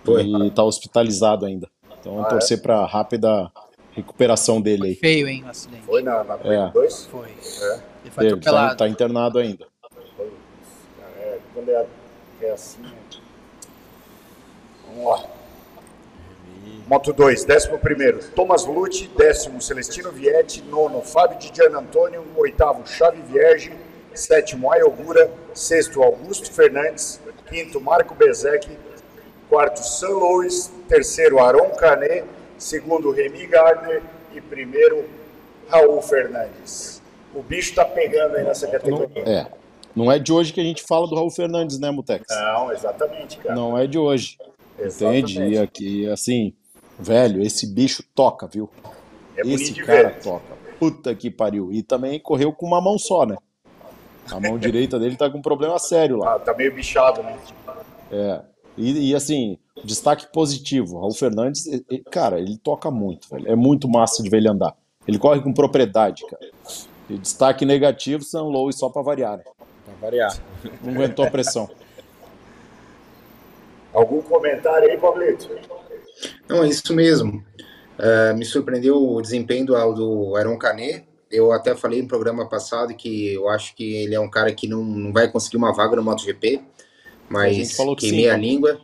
Foi. 0.05 0.23
E 0.25 0.51
tá 0.51 0.63
hospitalizado 0.63 1.47
ainda. 1.47 1.69
Então, 2.01 2.23
Ah, 2.23 2.27
torcer 2.27 2.63
pra 2.63 2.85
rápida 2.87 3.51
recuperação 3.93 4.61
dele 4.61 4.89
aí. 4.89 4.95
Feio, 4.95 5.29
hein, 5.29 5.43
o 5.45 5.49
acidente. 5.49 5.83
Foi 5.83 6.03
na, 6.03 6.23
na 6.25 6.35
É. 6.45 6.71
2? 6.71 7.07
Foi. 7.07 7.29
É. 7.29 7.81
Ele 8.05 8.11
foi 8.11 8.27
Ele 8.27 8.41
tá, 8.41 8.75
tá 8.75 8.89
internado 8.89 9.39
ainda. 9.39 9.67
É, 11.19 11.39
quando 11.53 11.69
é, 11.71 11.87
é 12.43 12.51
assim. 12.51 12.83
Vamos 14.87 15.05
lá. 15.05 15.25
Moto 16.89 17.13
2, 17.13 17.45
décimo 17.45 17.79
primeiro, 17.79 18.19
Thomas 18.31 18.65
Lute, 18.65 19.11
décimo, 19.15 19.61
Celestino 19.61 20.11
Vietti, 20.11 20.63
nono, 20.63 21.03
Fábio 21.03 21.39
de 21.39 21.55
Gian 21.55 21.79
Antônio, 21.79 22.25
oitavo, 22.35 22.87
Chave 22.87 23.21
Vierge, 23.31 23.71
sétimo, 24.15 24.73
Ayogura, 24.73 25.31
sexto, 25.53 26.03
Augusto 26.03 26.51
Fernandes, 26.51 27.21
quinto, 27.47 27.79
Marco 27.79 28.15
Bezek, 28.15 28.71
quarto, 29.49 29.83
San 29.83 30.09
Luis, 30.09 30.73
terceiro, 30.89 31.39
Aron 31.39 31.71
Canet, 31.71 32.25
segundo, 32.59 33.11
Remy 33.11 33.47
Gardner 33.47 34.03
e 34.35 34.41
primeiro, 34.41 35.05
Raul 35.69 36.01
Fernandes. 36.03 37.03
O 37.35 37.43
bicho 37.43 37.75
tá 37.75 37.85
pegando 37.85 38.37
aí 38.37 38.45
nessa 38.45 38.67
categoria. 38.67 39.23
É. 39.25 39.47
Não 39.95 40.11
é 40.11 40.19
de 40.19 40.33
hoje 40.33 40.53
que 40.53 40.61
a 40.61 40.65
gente 40.65 40.83
fala 40.83 41.07
do 41.07 41.15
Raul 41.15 41.31
Fernandes, 41.31 41.79
né, 41.79 41.91
Mutex? 41.91 42.25
Não, 42.31 42.73
exatamente, 42.73 43.39
cara. 43.39 43.55
Não 43.55 43.77
é 43.77 43.87
de 43.87 43.99
hoje. 43.99 44.39
Exatamente. 44.79 45.35
Entende? 45.35 45.55
E 45.55 45.59
aqui, 45.59 46.09
assim, 46.09 46.55
velho, 46.99 47.43
esse 47.43 47.67
bicho 47.67 48.03
toca, 48.15 48.47
viu? 48.47 48.71
É 49.37 49.43
bonito 49.43 49.63
esse 49.63 49.73
de 49.73 49.83
cara 49.85 50.11
ver. 50.11 50.21
toca. 50.23 50.59
Puta 50.79 51.15
que 51.15 51.31
pariu. 51.31 51.73
E 51.73 51.83
também 51.83 52.21
correu 52.21 52.53
com 52.53 52.67
uma 52.67 52.81
mão 52.81 52.99
só, 52.99 53.27
né? 53.27 53.37
A 54.31 54.39
mão 54.39 54.57
direita 54.59 54.99
dele 54.99 55.17
tá 55.17 55.29
com 55.29 55.39
um 55.39 55.43
problema 55.43 55.79
sério 55.79 56.17
lá. 56.19 56.35
Ah, 56.35 56.39
tá 56.39 56.55
meio 56.55 56.73
bichado, 56.73 57.23
né? 57.23 57.37
É. 58.11 58.41
E, 58.79 59.11
e, 59.11 59.15
assim, 59.15 59.59
destaque 59.85 60.27
positivo. 60.33 61.01
Raul 61.01 61.13
Fernandes, 61.13 61.67
e- 61.67 61.85
e, 61.91 61.99
cara, 61.99 62.39
ele 62.39 62.57
toca 62.57 62.91
muito, 62.91 63.29
velho. 63.29 63.49
É 63.51 63.57
muito 63.57 63.89
massa 63.89 64.23
de 64.23 64.31
ver 64.31 64.39
ele 64.39 64.49
andar. 64.49 64.75
Ele 65.07 65.19
corre 65.19 65.43
com 65.43 65.53
propriedade, 65.53 66.25
cara. 66.27 66.47
E 67.11 67.19
destaque 67.19 67.65
negativo, 67.65 68.23
San 68.23 68.43
Louis 68.43 68.77
só 68.77 68.89
pra 68.89 69.03
variar, 69.03 69.39
né? 69.39 69.45
Pra 69.85 69.95
variar. 70.01 70.39
Não 70.83 70.93
aguentou 70.93 71.25
a 71.25 71.31
pressão. 71.31 71.69
Algum 73.93 74.21
comentário 74.23 74.91
aí, 74.91 74.97
Pablito? 74.99 75.49
Não, 76.49 76.63
é 76.63 76.69
isso 76.69 76.95
mesmo. 76.95 77.43
Eh, 77.99 78.33
me 78.35 78.45
surpreendeu 78.45 78.97
o 78.97 79.21
desempenho 79.21 79.67
do, 79.67 79.93
do 79.95 80.37
Aaron 80.37 80.59
Canet. 80.59 81.07
Eu 81.31 81.53
até 81.53 81.75
falei 81.75 82.01
no 82.03 82.09
programa 82.09 82.49
passado 82.49 82.95
que 82.95 83.33
eu 83.35 83.49
acho 83.49 83.75
que 83.75 83.97
ele 83.97 84.15
é 84.15 84.21
um 84.21 84.31
cara 84.31 84.53
que 84.53 84.69
não, 84.69 84.85
não 84.85 85.13
vai 85.13 85.31
conseguir 85.31 85.57
uma 85.57 85.75
vaga 85.75 85.97
no 85.97 86.03
MotoGP, 86.03 86.63
mas 87.29 87.77
que 87.77 87.97
queimei 87.97 88.25
sim, 88.25 88.29
a 88.29 88.33
né? 88.35 88.39
língua. 88.39 88.81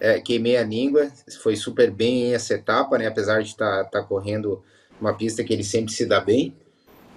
É, 0.00 0.20
queimei 0.20 0.56
a 0.56 0.62
língua, 0.62 1.10
foi 1.42 1.56
super 1.56 1.90
bem 1.90 2.32
essa 2.32 2.54
etapa, 2.54 2.96
né? 2.96 3.08
Apesar 3.08 3.42
de 3.42 3.48
estar 3.48 3.84
tá, 3.84 4.00
correndo 4.00 4.62
uma 5.00 5.12
pista 5.12 5.42
que 5.42 5.52
ele 5.52 5.64
sempre 5.64 5.92
se 5.92 6.06
dá 6.06 6.20
bem. 6.20 6.54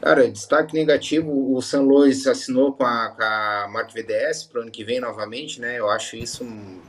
Cara, 0.02 0.28
destaque 0.28 0.74
negativo, 0.74 1.56
o 1.56 1.62
San 1.62 1.82
Luis 1.82 2.26
assinou 2.26 2.74
com 2.74 2.84
a, 2.84 3.10
com 3.10 3.22
a 3.22 3.70
Mark 3.72 3.92
VDS 3.94 4.46
para 4.46 4.60
o 4.60 4.62
ano 4.64 4.72
que 4.72 4.84
vem 4.84 5.00
novamente, 5.00 5.62
né? 5.62 5.78
Eu 5.78 5.92
acho 5.92 6.16
isso 6.16 6.44
um, 6.44 6.80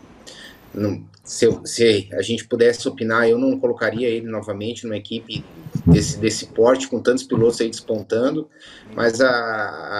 não, 0.74 1.04
se, 1.24 1.44
eu- 1.46 1.64
se 1.66 2.08
a 2.12 2.22
gente 2.22 2.46
pudesse 2.46 2.86
opinar, 2.88 3.28
eu 3.28 3.38
não 3.38 3.58
colocaria 3.58 4.08
ele 4.08 4.26
novamente 4.26 4.84
numa 4.84 4.96
equipe 4.96 5.44
desse, 5.86 6.18
desse 6.18 6.46
porte, 6.46 6.88
com 6.88 7.00
tantos 7.00 7.24
pilotos 7.24 7.60
aí 7.60 7.68
despontando, 7.70 8.48
mas 8.94 9.20
a, 9.20 9.30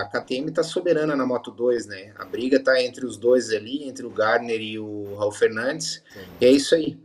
a 0.03 0.09
KTM 0.13 0.49
está 0.49 0.63
soberana 0.63 1.15
na 1.17 1.27
Moto 1.27 1.51
2, 1.51 1.87
né? 1.87 2.13
A 2.19 2.25
briga 2.25 2.57
está 2.57 2.83
entre 2.83 3.05
os 3.07 3.17
dois 3.17 3.51
ali, 3.51 3.85
entre 3.89 4.05
o 4.07 4.11
Gardner 4.11 4.61
e 4.61 4.79
o 4.79 5.15
Raul 5.17 5.33
Fernandes, 5.33 6.03
e 6.41 6.45
é 6.47 6.51
isso 6.51 6.75
aí. 6.75 6.97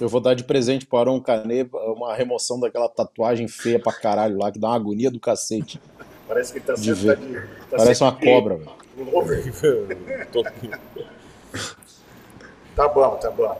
Eu 0.00 0.08
vou 0.08 0.20
dar 0.20 0.34
de 0.34 0.42
presente 0.42 0.84
pro 0.86 0.98
Aaron 0.98 1.20
Canet 1.20 1.70
uma 1.72 2.14
remoção 2.14 2.58
daquela 2.58 2.88
tatuagem 2.88 3.46
feia 3.46 3.78
pra 3.78 3.92
caralho 3.92 4.36
lá, 4.38 4.50
que 4.50 4.58
dá 4.58 4.68
uma 4.68 4.76
agonia 4.76 5.08
do 5.10 5.20
cacete. 5.20 5.80
Parece 6.26 6.52
que 6.52 6.58
ele 6.58 6.64
tá 6.66 6.74
De 6.74 6.94
sendo. 6.96 7.06
tá 7.06 7.14
de- 7.14 7.32
tá 7.34 7.76
Parece 7.76 7.94
sendo 8.00 8.08
uma 8.10 8.18
cobra, 8.18 8.56
velho. 8.56 8.70
Lover. 9.12 9.52
Tá 12.74 12.88
bom, 12.88 13.16
tá 13.16 13.30
bom. 13.30 13.56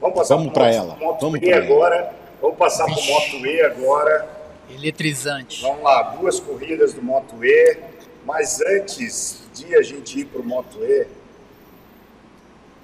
Vamos 0.00 0.16
passar 0.16 0.34
Vamos 0.36 0.52
pro 0.52 0.54
pra 0.62 0.64
Moto- 0.72 0.74
ela, 0.76 0.96
Moto 0.96 1.20
vamos 1.20 1.36
E 1.36 1.40
pra 1.40 1.56
ela. 1.56 1.64
agora. 1.64 2.14
Vamos 2.40 2.56
passar 2.56 2.84
pro 2.86 2.94
Moto 3.04 3.46
E 3.46 3.60
agora. 3.62 4.28
Eletrizante. 4.70 5.60
Vamos 5.62 5.82
lá, 5.82 6.02
duas 6.14 6.40
corridas 6.40 6.94
do 6.94 7.02
Moto 7.02 7.44
E. 7.44 7.78
Mas 8.24 8.60
antes 8.62 9.42
de 9.54 9.74
a 9.74 9.82
gente 9.82 10.20
ir 10.20 10.24
pro 10.26 10.42
Moto 10.44 10.78
E. 10.82 11.06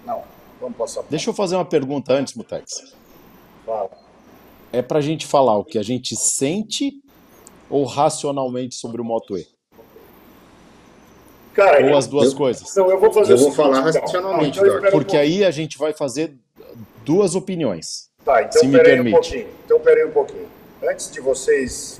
Não, 0.04 0.22
vamos 0.60 0.76
passar 0.76 1.00
pro 1.02 1.10
Deixa 1.10 1.30
eu 1.30 1.34
fazer 1.34 1.56
uma 1.56 1.64
pergunta 1.64 2.12
antes, 2.12 2.34
Mutex. 2.34 2.94
Fala. 3.64 3.90
É 4.72 4.82
pra 4.82 5.00
gente 5.00 5.26
falar 5.26 5.56
o 5.56 5.64
que 5.64 5.78
a 5.78 5.82
gente 5.82 6.14
sente 6.16 7.00
ou 7.70 7.84
racionalmente 7.84 8.74
sobre 8.74 9.00
o 9.00 9.04
Moto 9.04 9.38
E? 9.38 9.46
Cara, 11.56 11.82
ou 11.82 11.88
eu- 11.90 11.96
as 11.96 12.06
duas 12.06 12.30
eu- 12.32 12.36
coisas? 12.36 12.76
Não, 12.76 12.90
eu 12.90 13.00
vou 13.00 13.10
fazer 13.12 13.32
Eu 13.32 13.36
o 13.36 13.40
vou 13.40 13.50
seguinte, 13.50 13.56
falar 13.72 13.88
então. 13.88 14.00
racionalmente, 14.02 14.58
Não, 14.60 14.66
então 14.66 14.76
espera 14.76 14.88
um 14.96 14.98
Porque 14.98 15.16
aí 15.16 15.44
a 15.44 15.50
gente 15.50 15.78
vai 15.78 15.92
fazer 15.92 16.34
duas 17.04 17.34
opiniões. 17.34 18.08
Tá, 18.24 18.42
então 18.42 18.60
se 18.60 18.66
me 18.66 18.76
peraí 18.76 18.92
um 19.00 19.04
permite. 19.04 19.12
pouquinho. 19.14 19.48
Então 19.64 19.80
peraí 19.80 20.04
um 20.04 20.10
pouquinho. 20.10 20.46
Antes 20.88 21.10
de 21.10 21.20
vocês 21.20 21.98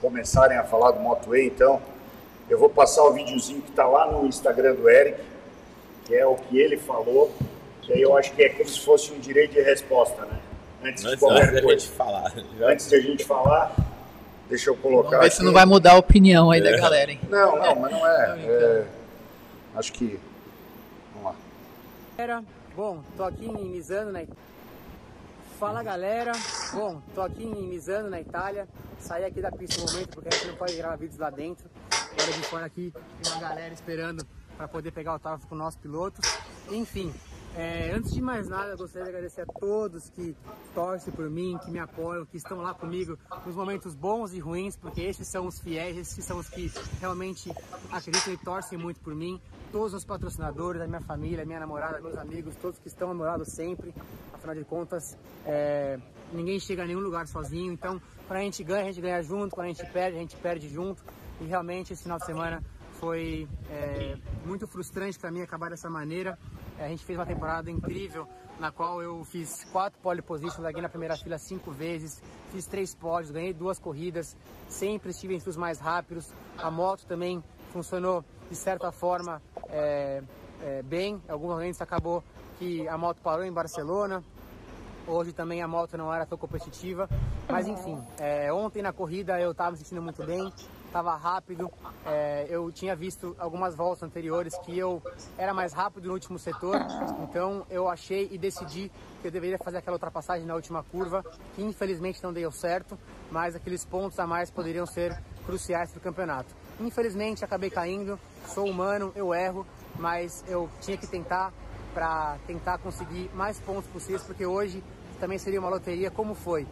começarem 0.00 0.56
a 0.58 0.64
falar 0.64 0.90
do 0.90 1.00
Moto 1.00 1.34
E, 1.36 1.46
então, 1.46 1.80
eu 2.50 2.58
vou 2.58 2.68
passar 2.68 3.02
o 3.04 3.12
videozinho 3.12 3.62
que 3.62 3.70
tá 3.72 3.86
lá 3.86 4.10
no 4.10 4.26
Instagram 4.26 4.74
do 4.74 4.88
Eric, 4.88 5.20
que 6.04 6.14
é 6.14 6.26
o 6.26 6.34
que 6.34 6.58
ele 6.58 6.76
falou, 6.76 7.32
que 7.82 7.92
aí 7.92 8.02
eu 8.02 8.16
acho 8.16 8.32
que 8.32 8.42
é 8.42 8.48
como 8.48 8.68
se 8.68 8.80
fosse 8.80 9.12
um 9.12 9.18
direito 9.20 9.52
de 9.52 9.60
resposta, 9.62 10.22
né? 10.22 10.38
Antes 10.84 11.02
de 11.02 11.08
Antes, 11.10 11.20
qualquer 11.20 11.42
antes 11.44 11.54
da 11.54 11.62
coisa. 11.62 11.78
gente 11.80 11.90
falar. 11.92 12.32
Antes 12.62 12.88
de 12.88 12.94
a 12.96 13.00
gente 13.00 13.24
falar, 13.24 13.76
deixa 14.48 14.70
eu 14.70 14.76
colocar 14.76 15.10
Vamos 15.10 15.24
ver 15.24 15.30
se 15.30 15.36
aqui. 15.36 15.44
não 15.46 15.52
vai 15.52 15.66
mudar 15.66 15.92
a 15.92 15.98
opinião 15.98 16.50
aí 16.50 16.60
É. 16.60 16.62
da 16.70 16.76
galera, 16.76 17.10
hein? 17.12 17.20
Não, 17.28 17.56
não, 17.58 17.74
mas 17.76 17.92
não 17.92 18.06
é. 18.06 18.36
é 18.46 18.84
acho 19.76 19.92
que. 19.92 20.18
Vamos 21.12 21.32
lá. 21.32 21.36
Galera, 22.16 22.44
bom, 22.74 23.02
tô 23.16 23.24
aqui 23.24 23.48
Misano, 23.48 24.12
na. 24.12 24.20
Fala 25.58 25.82
galera, 25.82 26.32
bom, 26.72 27.00
tô 27.14 27.22
aqui 27.22 27.46
Misano, 27.46 28.10
na 28.10 28.20
Itália. 28.20 28.68
Saí 28.98 29.24
aqui 29.24 29.40
da 29.40 29.50
pista 29.52 29.80
no 29.80 29.92
momento 29.92 30.08
porque 30.10 30.28
a 30.28 30.32
gente 30.32 30.48
não 30.48 30.56
pode 30.56 30.76
gravar 30.76 30.96
vídeos 30.96 31.18
lá 31.18 31.30
dentro. 31.30 31.68
Agora 31.90 32.32
de 32.32 32.42
fora 32.46 32.66
aqui 32.66 32.92
tem 33.22 33.32
uma 33.32 33.40
galera 33.40 33.72
esperando 33.72 34.26
para 34.56 34.66
poder 34.66 34.90
pegar 34.90 35.12
autógrafo 35.12 35.46
com 35.46 35.54
nossos 35.54 35.78
pilotos. 35.80 36.24
Enfim, 36.70 37.12
É, 37.58 37.90
antes 37.94 38.12
de 38.12 38.20
mais 38.20 38.48
nada, 38.48 38.72
eu 38.72 38.76
gostaria 38.76 39.04
de 39.04 39.08
agradecer 39.08 39.40
a 39.40 39.46
todos 39.46 40.10
que 40.10 40.36
torcem 40.74 41.10
por 41.10 41.30
mim, 41.30 41.58
que 41.64 41.70
me 41.70 41.78
apoiam, 41.78 42.26
que 42.26 42.36
estão 42.36 42.58
lá 42.58 42.74
comigo 42.74 43.18
nos 43.46 43.56
momentos 43.56 43.94
bons 43.94 44.34
e 44.34 44.38
ruins, 44.38 44.76
porque 44.76 45.00
esses 45.00 45.26
são 45.26 45.46
os 45.46 45.58
fiéis, 45.58 45.96
esses 45.96 46.22
são 46.22 46.38
os 46.38 46.50
que 46.50 46.70
realmente 47.00 47.50
acreditam 47.90 48.34
e 48.34 48.36
torcem 48.36 48.76
muito 48.76 49.00
por 49.00 49.14
mim. 49.14 49.40
Todos 49.72 49.94
os 49.94 50.04
patrocinadores, 50.04 50.80
a 50.80 50.86
minha 50.86 51.00
família, 51.00 51.42
a 51.42 51.46
minha 51.46 51.60
namorada, 51.60 52.00
meus 52.00 52.16
amigos, 52.16 52.54
todos 52.56 52.78
que 52.78 52.88
estão 52.88 53.08
ao 53.08 53.14
meu 53.14 53.26
lado 53.26 53.44
sempre. 53.44 53.92
Afinal 54.32 54.54
de 54.54 54.64
contas, 54.64 55.18
é, 55.44 55.98
ninguém 56.32 56.58
chega 56.58 56.84
a 56.84 56.86
nenhum 56.86 57.00
lugar 57.00 57.26
sozinho. 57.26 57.72
Então, 57.72 58.00
quando 58.26 58.40
a 58.40 58.42
gente 58.42 58.62
ganha, 58.62 58.82
a 58.82 58.86
gente 58.86 59.00
ganha 59.00 59.22
junto. 59.22 59.54
Quando 59.54 59.66
a 59.66 59.68
gente 59.68 59.84
perde, 59.92 60.16
a 60.16 60.20
gente 60.20 60.36
perde 60.36 60.68
junto. 60.68 61.02
E 61.40 61.44
realmente, 61.44 61.92
esse 61.92 62.02
final 62.02 62.18
de 62.18 62.26
semana 62.26 62.62
foi 63.00 63.48
é, 63.70 64.16
muito 64.44 64.66
frustrante 64.66 65.18
para 65.18 65.30
mim 65.30 65.42
acabar 65.42 65.70
dessa 65.70 65.90
maneira. 65.90 66.38
É, 66.78 66.86
a 66.86 66.88
gente 66.88 67.04
fez 67.04 67.18
uma 67.18 67.26
temporada 67.26 67.70
incrível, 67.70 68.26
na 68.58 68.70
qual 68.70 69.02
eu 69.02 69.24
fiz 69.24 69.64
quatro 69.72 69.98
pole 70.00 70.22
positions, 70.22 70.58
larguei 70.58 70.82
na 70.82 70.88
primeira 70.88 71.16
fila 71.16 71.38
cinco 71.38 71.70
vezes, 71.70 72.22
fiz 72.52 72.66
três 72.66 72.94
pódios, 72.94 73.30
ganhei 73.30 73.52
duas 73.52 73.78
corridas, 73.78 74.36
sempre 74.68 75.10
estive 75.10 75.34
entre 75.34 75.50
os 75.50 75.56
mais 75.56 75.78
rápidos. 75.78 76.32
A 76.56 76.70
moto 76.70 77.04
também 77.06 77.42
funcionou 77.72 78.24
de 78.50 78.56
certa 78.56 78.92
forma 78.92 79.40
é, 79.68 80.22
é, 80.62 80.82
bem. 80.82 81.20
Em 81.28 81.32
alguns 81.32 81.50
momentos 81.50 81.80
acabou 81.80 82.22
que 82.58 82.86
a 82.88 82.96
moto 82.96 83.18
parou 83.22 83.44
em 83.44 83.52
Barcelona. 83.52 84.22
Hoje 85.06 85.32
também 85.32 85.62
a 85.62 85.68
moto 85.68 85.96
não 85.96 86.12
era 86.12 86.26
tão 86.26 86.36
competitiva, 86.36 87.08
mas 87.48 87.68
enfim, 87.68 87.96
é, 88.18 88.52
ontem 88.52 88.82
na 88.82 88.92
corrida 88.92 89.40
eu 89.40 89.52
estava 89.52 89.70
me 89.70 89.76
sentindo 89.76 90.02
muito 90.02 90.24
bem, 90.26 90.52
estava 90.84 91.14
rápido. 91.14 91.70
É, 92.04 92.44
eu 92.48 92.72
tinha 92.72 92.96
visto 92.96 93.36
algumas 93.38 93.76
voltas 93.76 94.02
anteriores 94.02 94.58
que 94.58 94.76
eu 94.76 95.00
era 95.38 95.54
mais 95.54 95.72
rápido 95.72 96.08
no 96.08 96.14
último 96.14 96.40
setor, 96.40 96.80
então 97.22 97.64
eu 97.70 97.88
achei 97.88 98.28
e 98.32 98.36
decidi 98.36 98.90
que 99.22 99.28
eu 99.28 99.30
deveria 99.30 99.58
fazer 99.58 99.76
aquela 99.76 99.94
ultrapassagem 99.94 100.44
na 100.44 100.56
última 100.56 100.82
curva, 100.82 101.24
que 101.54 101.62
infelizmente 101.62 102.20
não 102.20 102.32
deu 102.32 102.50
certo, 102.50 102.98
mas 103.30 103.54
aqueles 103.54 103.84
pontos 103.84 104.18
a 104.18 104.26
mais 104.26 104.50
poderiam 104.50 104.86
ser 104.86 105.16
cruciais 105.46 105.92
para 105.92 105.98
o 106.00 106.02
campeonato. 106.02 106.65
Infelizmente 106.80 107.44
acabei 107.44 107.70
caindo, 107.70 108.18
sou 108.48 108.68
humano, 108.68 109.12
eu 109.16 109.34
erro, 109.34 109.66
mas 109.98 110.44
eu 110.46 110.68
tinha 110.80 110.96
que 110.96 111.06
tentar 111.06 111.52
para 111.94 112.36
tentar 112.46 112.76
conseguir 112.78 113.30
mais 113.34 113.58
pontos 113.58 113.90
possíveis, 113.90 114.22
porque 114.22 114.44
hoje 114.44 114.84
também 115.18 115.38
seria 115.38 115.58
uma 115.58 115.70
loteria, 115.70 116.10
como 116.10 116.34
foi. 116.34 116.66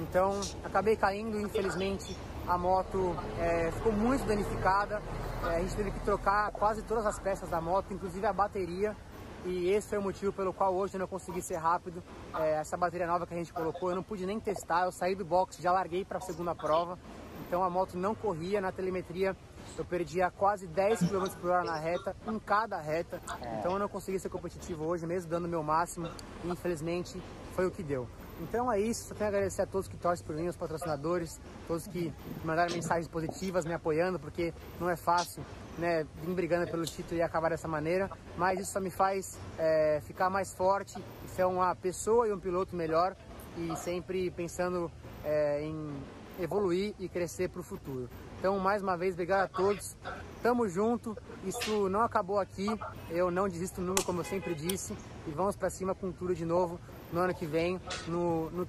Então 0.00 0.40
acabei 0.64 0.94
caindo, 0.94 1.40
infelizmente 1.40 2.16
a 2.46 2.56
moto 2.56 3.14
é, 3.38 3.70
ficou 3.72 3.92
muito 3.92 4.24
danificada. 4.24 5.02
É, 5.44 5.56
a 5.56 5.60
gente 5.60 5.76
teve 5.76 5.90
que 5.90 6.00
trocar 6.00 6.50
quase 6.52 6.82
todas 6.82 7.04
as 7.04 7.18
peças 7.18 7.48
da 7.48 7.60
moto, 7.60 7.92
inclusive 7.92 8.24
a 8.26 8.32
bateria. 8.32 8.96
E 9.44 9.70
esse 9.70 9.88
foi 9.88 9.98
o 9.98 10.02
motivo 10.02 10.32
pelo 10.32 10.52
qual 10.52 10.74
hoje 10.74 10.94
eu 10.94 11.00
não 11.00 11.06
consegui 11.06 11.42
ser 11.42 11.56
rápido. 11.56 12.02
É, 12.34 12.60
essa 12.60 12.76
bateria 12.76 13.06
nova 13.06 13.26
que 13.26 13.34
a 13.34 13.36
gente 13.36 13.52
colocou, 13.52 13.90
eu 13.90 13.96
não 13.96 14.02
pude 14.02 14.24
nem 14.24 14.40
testar. 14.40 14.84
Eu 14.84 14.92
saí 14.92 15.14
do 15.14 15.24
box, 15.24 15.60
já 15.60 15.70
larguei 15.70 16.04
para 16.04 16.18
a 16.18 16.20
segunda 16.20 16.54
prova. 16.54 16.98
Então 17.46 17.62
a 17.62 17.70
moto 17.70 17.96
não 17.96 18.14
corria 18.14 18.60
na 18.60 18.72
telemetria. 18.72 19.36
Eu 19.76 19.84
perdia 19.84 20.30
quase 20.30 20.66
10 20.66 21.00
km 21.00 21.28
por 21.40 21.50
hora 21.50 21.64
na 21.64 21.76
reta, 21.76 22.16
em 22.26 22.38
cada 22.38 22.80
reta. 22.80 23.20
Então 23.58 23.72
eu 23.72 23.78
não 23.78 23.88
consegui 23.88 24.18
ser 24.18 24.28
competitivo 24.28 24.84
hoje, 24.84 25.06
mesmo 25.06 25.30
dando 25.30 25.44
o 25.44 25.48
meu 25.48 25.62
máximo. 25.62 26.08
E 26.44 26.48
infelizmente 26.48 27.20
foi 27.54 27.66
o 27.66 27.70
que 27.70 27.82
deu. 27.82 28.08
Então 28.40 28.70
é 28.70 28.80
isso, 28.80 29.08
só 29.08 29.14
tenho 29.14 29.26
a 29.26 29.28
agradecer 29.28 29.62
a 29.62 29.66
todos 29.66 29.88
que 29.88 29.96
torcem 29.96 30.24
por 30.24 30.34
mim, 30.36 30.46
os 30.46 30.56
patrocinadores, 30.56 31.40
todos 31.66 31.88
que 31.88 32.12
mandaram 32.44 32.72
mensagens 32.72 33.08
positivas, 33.08 33.64
me 33.64 33.74
apoiando, 33.74 34.18
porque 34.18 34.54
não 34.80 34.88
é 34.88 34.94
fácil, 34.94 35.42
né, 35.76 36.06
vir 36.22 36.34
brigando 36.34 36.70
pelo 36.70 36.84
título 36.84 37.18
e 37.18 37.22
acabar 37.22 37.50
dessa 37.50 37.66
maneira, 37.66 38.08
mas 38.36 38.60
isso 38.60 38.72
só 38.72 38.80
me 38.80 38.90
faz 38.90 39.36
é, 39.58 40.00
ficar 40.04 40.30
mais 40.30 40.54
forte, 40.54 41.02
ser 41.34 41.44
uma 41.46 41.74
pessoa 41.74 42.28
e 42.28 42.32
um 42.32 42.38
piloto 42.38 42.76
melhor 42.76 43.16
e 43.56 43.74
sempre 43.76 44.30
pensando 44.30 44.90
é, 45.24 45.64
em 45.64 45.92
evoluir 46.38 46.94
e 46.98 47.08
crescer 47.08 47.48
para 47.48 47.60
o 47.60 47.64
futuro. 47.64 48.08
Então, 48.38 48.58
mais 48.58 48.82
uma 48.82 48.96
vez, 48.96 49.14
obrigado 49.14 49.44
a 49.44 49.48
todos. 49.48 49.96
Tamo 50.42 50.68
junto. 50.68 51.16
Isso 51.44 51.88
não 51.88 52.02
acabou 52.02 52.38
aqui. 52.38 52.66
Eu 53.10 53.30
não 53.30 53.48
desisto 53.48 53.80
nunca, 53.80 54.02
como 54.04 54.20
eu 54.20 54.24
sempre 54.24 54.54
disse. 54.54 54.94
E 55.26 55.30
vamos 55.30 55.56
para 55.56 55.70
cima 55.70 55.94
com 55.94 56.12
tudo 56.12 56.34
de 56.34 56.44
novo 56.44 56.78
no 57.12 57.20
ano 57.20 57.34
que 57.34 57.46
vem. 57.46 57.80
No, 58.06 58.50
no, 58.50 58.68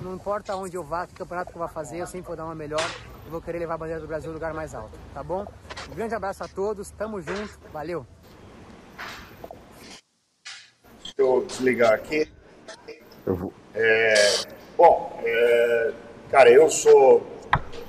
não 0.00 0.14
importa 0.14 0.56
onde 0.56 0.76
eu 0.76 0.82
vá, 0.82 1.06
que 1.06 1.14
campeonato 1.14 1.50
que 1.50 1.56
eu 1.56 1.60
vou 1.60 1.68
fazer, 1.68 1.98
eu 1.98 2.06
sempre 2.06 2.28
vou 2.28 2.36
dar 2.36 2.44
uma 2.44 2.54
melhor. 2.54 2.82
Eu 3.24 3.30
vou 3.30 3.40
querer 3.40 3.58
levar 3.58 3.74
a 3.74 3.78
bandeira 3.78 4.00
do 4.00 4.06
Brasil 4.06 4.30
ao 4.30 4.34
lugar 4.34 4.54
mais 4.54 4.74
alto, 4.74 4.96
tá 5.12 5.22
bom? 5.22 5.46
Um 5.90 5.94
grande 5.94 6.14
abraço 6.14 6.42
a 6.42 6.48
todos. 6.48 6.90
Tamo 6.90 7.20
junto. 7.20 7.58
Valeu. 7.72 8.06
Deixa 11.02 11.14
eu 11.18 11.44
desligar 11.46 11.92
aqui. 11.92 12.30
É, 13.74 14.14
bom, 14.76 15.20
é, 15.22 15.92
cara, 16.30 16.50
eu 16.50 16.70
sou 16.70 17.26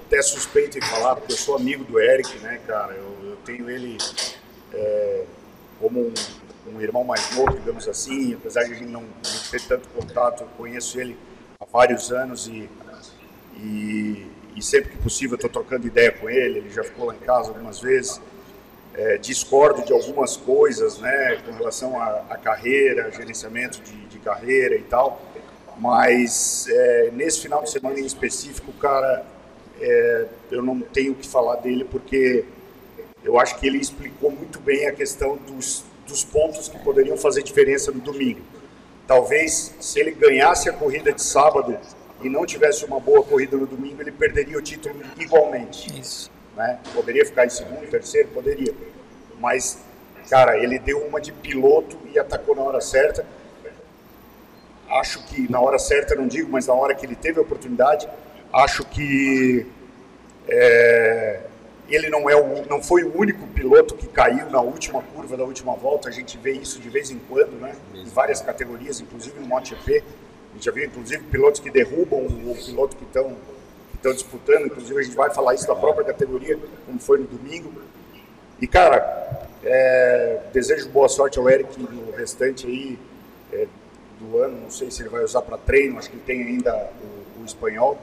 até 0.06 0.22
suspeito 0.22 0.78
em 0.78 0.82
falar, 0.82 1.16
porque 1.16 1.34
eu 1.34 1.38
sou 1.38 1.56
amigo 1.56 1.84
do 1.84 2.00
Eric, 2.00 2.38
né, 2.40 2.60
cara? 2.68 2.94
Eu, 2.94 3.30
eu 3.30 3.38
tenho 3.46 3.70
ele 3.70 3.98
é, 4.74 5.24
como 5.80 6.00
um, 6.02 6.14
um, 6.74 6.82
irmão 6.82 7.04
mais 7.04 7.34
novo, 7.36 7.58
digamos 7.58 7.88
assim, 7.88 8.34
apesar 8.34 8.64
de 8.64 8.74
a 8.74 8.76
gente 8.76 8.90
não, 8.90 9.02
não 9.02 9.50
ter 9.50 9.62
tanto 9.62 9.88
contato, 9.90 10.44
eu 10.44 10.48
conheço 10.58 11.00
ele 11.00 11.18
há 11.60 11.66
vários 11.66 12.12
anos 12.12 12.48
e, 12.48 12.70
e, 13.58 14.28
e 14.56 14.62
sempre 14.62 14.92
que 14.92 14.98
possível 14.98 15.34
eu 15.34 15.48
estou 15.48 15.50
trocando 15.50 15.88
ideia 15.88 16.12
com 16.12 16.30
ele, 16.30 16.60
ele 16.60 16.70
já 16.70 16.84
ficou 16.84 17.06
lá 17.06 17.16
em 17.16 17.20
casa 17.20 17.50
algumas 17.50 17.80
vezes. 17.80 18.20
É, 18.94 19.18
discordo 19.18 19.86
de 19.86 19.94
algumas 19.94 20.36
coisas, 20.36 21.00
né, 21.00 21.38
com 21.46 21.54
relação 21.54 21.98
à, 22.02 22.38
carreira, 22.38 23.10
gerenciamento 23.10 23.80
de, 23.82 23.96
de, 24.08 24.20
carreira 24.20 24.76
e 24.76 24.82
tal, 24.82 25.22
mas 25.82 26.68
é, 26.70 27.10
nesse 27.12 27.42
final 27.42 27.64
de 27.64 27.72
semana 27.72 28.00
em 28.00 28.06
específico, 28.06 28.72
cara, 28.74 29.26
é, 29.82 30.28
eu 30.52 30.62
não 30.62 30.80
tenho 30.80 31.14
o 31.14 31.16
que 31.16 31.28
falar 31.28 31.56
dele 31.56 31.84
porque 31.84 32.46
eu 33.24 33.40
acho 33.40 33.58
que 33.60 33.66
ele 33.66 33.80
explicou 33.80 34.30
muito 34.30 34.60
bem 34.60 34.88
a 34.88 34.92
questão 34.92 35.38
dos, 35.38 35.84
dos 36.08 36.24
pontos 36.24 36.70
que 36.70 36.78
poderiam 36.78 37.18
fazer 37.18 37.42
diferença 37.42 37.92
no 37.92 38.00
domingo. 38.00 38.42
Talvez 39.08 39.74
se 39.80 40.00
ele 40.00 40.12
ganhasse 40.12 40.70
a 40.70 40.74
corrida 40.74 41.12
de 41.12 41.24
sábado 41.24 41.76
e 42.22 42.30
não 42.30 42.46
tivesse 42.46 42.86
uma 42.86 43.00
boa 43.00 43.24
corrida 43.24 43.58
no 43.58 43.66
domingo, 43.66 44.04
ele 44.04 44.12
perderia 44.12 44.60
o 44.60 44.62
título 44.62 45.02
igualmente. 45.18 46.00
Isso. 46.00 46.30
Né? 46.56 46.80
Poderia 46.94 47.26
ficar 47.26 47.48
em 47.48 47.50
segundo, 47.50 47.90
terceiro, 47.90 48.28
poderia. 48.28 48.72
Mas, 49.40 49.80
cara, 50.30 50.60
ele 50.60 50.78
deu 50.78 51.00
uma 51.00 51.20
de 51.20 51.32
piloto 51.32 51.98
e 52.14 52.20
atacou 52.20 52.56
na 52.56 52.62
hora 52.62 52.80
certa. 52.80 53.26
Acho 55.00 55.24
que 55.26 55.50
na 55.50 55.60
hora 55.60 55.80
certa, 55.80 56.16
não 56.16 56.28
digo, 56.28 56.52
mas 56.52 56.68
na 56.68 56.74
hora 56.74 56.94
que 56.94 57.06
ele 57.06 57.16
teve 57.16 57.40
a 57.40 57.42
oportunidade, 57.42 58.08
Acho 58.54 58.84
que 58.84 59.66
é, 60.48 61.40
ele 61.88 62.10
não, 62.10 62.30
é 62.30 62.36
o, 62.36 62.66
não 62.68 62.84
foi 62.84 63.04
o 63.04 63.18
único 63.18 63.48
piloto 63.48 63.96
que 63.96 64.08
caiu 64.08 64.50
na 64.50 64.60
última 64.60 65.02
curva 65.02 65.38
da 65.38 65.46
última 65.46 65.74
volta. 65.76 66.10
A 66.10 66.12
gente 66.12 66.38
vê 66.38 66.52
isso 66.52 66.80
de 66.80 66.90
vez 66.90 67.10
em 67.10 67.20
quando, 67.30 67.54
né? 67.62 67.74
Em 67.94 68.06
várias 68.06 68.42
categorias, 68.42 69.00
inclusive 69.00 69.40
no 69.40 69.48
MotoGP. 69.48 70.04
A 70.50 70.54
gente 70.54 70.66
já 70.66 70.72
viu, 70.72 70.84
inclusive, 70.84 71.24
pilotos 71.24 71.62
que 71.62 71.70
derrubam 71.70 72.26
o 72.26 72.56
piloto 72.56 72.98
que 72.98 73.06
estão 73.06 73.38
estão 73.96 74.14
disputando. 74.14 74.66
Inclusive, 74.66 75.00
a 75.00 75.04
gente 75.04 75.16
vai 75.16 75.34
falar 75.34 75.54
isso 75.54 75.68
da 75.68 75.76
própria 75.76 76.06
categoria, 76.06 76.60
como 76.86 77.00
foi 77.00 77.20
no 77.20 77.28
domingo. 77.28 77.72
E, 78.60 78.68
cara, 78.68 79.48
é, 79.64 80.42
desejo 80.52 80.90
boa 80.90 81.08
sorte 81.08 81.40
ao 81.40 81.50
Eric 81.50 81.80
no 81.80 82.12
restante 82.12 82.68
aí 82.68 83.00
é, 83.54 83.68
do 84.22 84.38
ano. 84.38 84.58
Não 84.62 84.70
sei 84.70 84.92
se 84.92 85.02
ele 85.02 85.10
vai 85.10 85.24
usar 85.24 85.42
para 85.42 85.58
treino, 85.58 85.98
acho 85.98 86.10
que 86.10 86.16
ele 86.16 86.24
tem 86.26 86.42
ainda 86.44 86.90
o, 87.38 87.42
o 87.42 87.46
espanhol. 87.46 87.98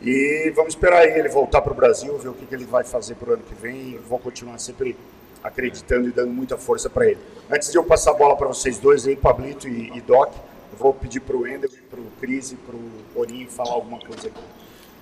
E 0.00 0.52
vamos 0.54 0.74
esperar 0.74 1.04
ele 1.06 1.28
voltar 1.28 1.60
para 1.60 1.72
o 1.72 1.76
Brasil, 1.76 2.16
ver 2.18 2.28
o 2.28 2.34
que, 2.34 2.46
que 2.46 2.54
ele 2.54 2.64
vai 2.64 2.84
fazer 2.84 3.16
para 3.16 3.30
o 3.30 3.32
ano 3.34 3.42
que 3.42 3.54
vem 3.54 3.94
e 3.94 4.00
vou 4.08 4.18
continuar 4.18 4.58
sempre 4.58 4.96
acreditando 5.42 6.08
e 6.08 6.12
dando 6.12 6.32
muita 6.32 6.56
força 6.56 6.88
para 6.88 7.06
ele. 7.06 7.18
Antes 7.50 7.70
de 7.70 7.78
eu 7.78 7.84
passar 7.84 8.12
a 8.12 8.14
bola 8.14 8.36
para 8.36 8.46
vocês 8.46 8.78
dois 8.78 9.06
aí, 9.06 9.16
Pablito 9.16 9.68
e, 9.68 9.96
e 9.96 10.00
Doc, 10.00 10.32
eu 10.72 10.78
vou 10.78 10.94
pedir 10.94 11.20
para 11.20 11.36
o 11.36 11.40
Wendel, 11.42 11.70
para 11.90 12.00
o 12.00 12.06
Cris 12.20 12.52
e 12.52 12.56
para 12.56 12.76
o 12.76 13.20
Orinho 13.20 13.48
falar 13.50 13.72
alguma 13.72 13.98
coisa 13.98 14.28
aqui. 14.28 14.40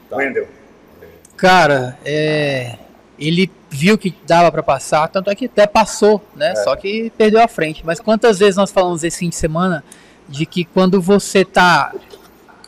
Tá. 0.09 0.17
Wendel. 0.17 0.49
Cara, 1.37 1.99
é, 2.05 2.79
ele 3.19 3.51
viu 3.69 3.99
que 3.99 4.15
dava 4.27 4.51
para 4.51 4.63
passar, 4.63 5.09
tanto 5.09 5.31
é 5.31 5.35
que 5.35 5.47
até 5.47 5.67
passou, 5.67 6.23
né? 6.35 6.53
É. 6.53 6.57
Só 6.57 6.75
que 6.77 7.11
perdeu 7.19 7.43
a 7.43 7.49
frente. 7.49 7.85
Mas 7.85 8.01
quantas 8.01 8.39
vezes 8.39 8.57
nós 8.57 8.71
falamos 8.71 9.05
esse 9.05 9.19
fim 9.19 9.29
de 9.29 9.37
semana 9.37 9.85
de 10.29 10.47
que 10.47 10.65
quando 10.65 11.01
você 11.01 11.45
tá 11.45 11.93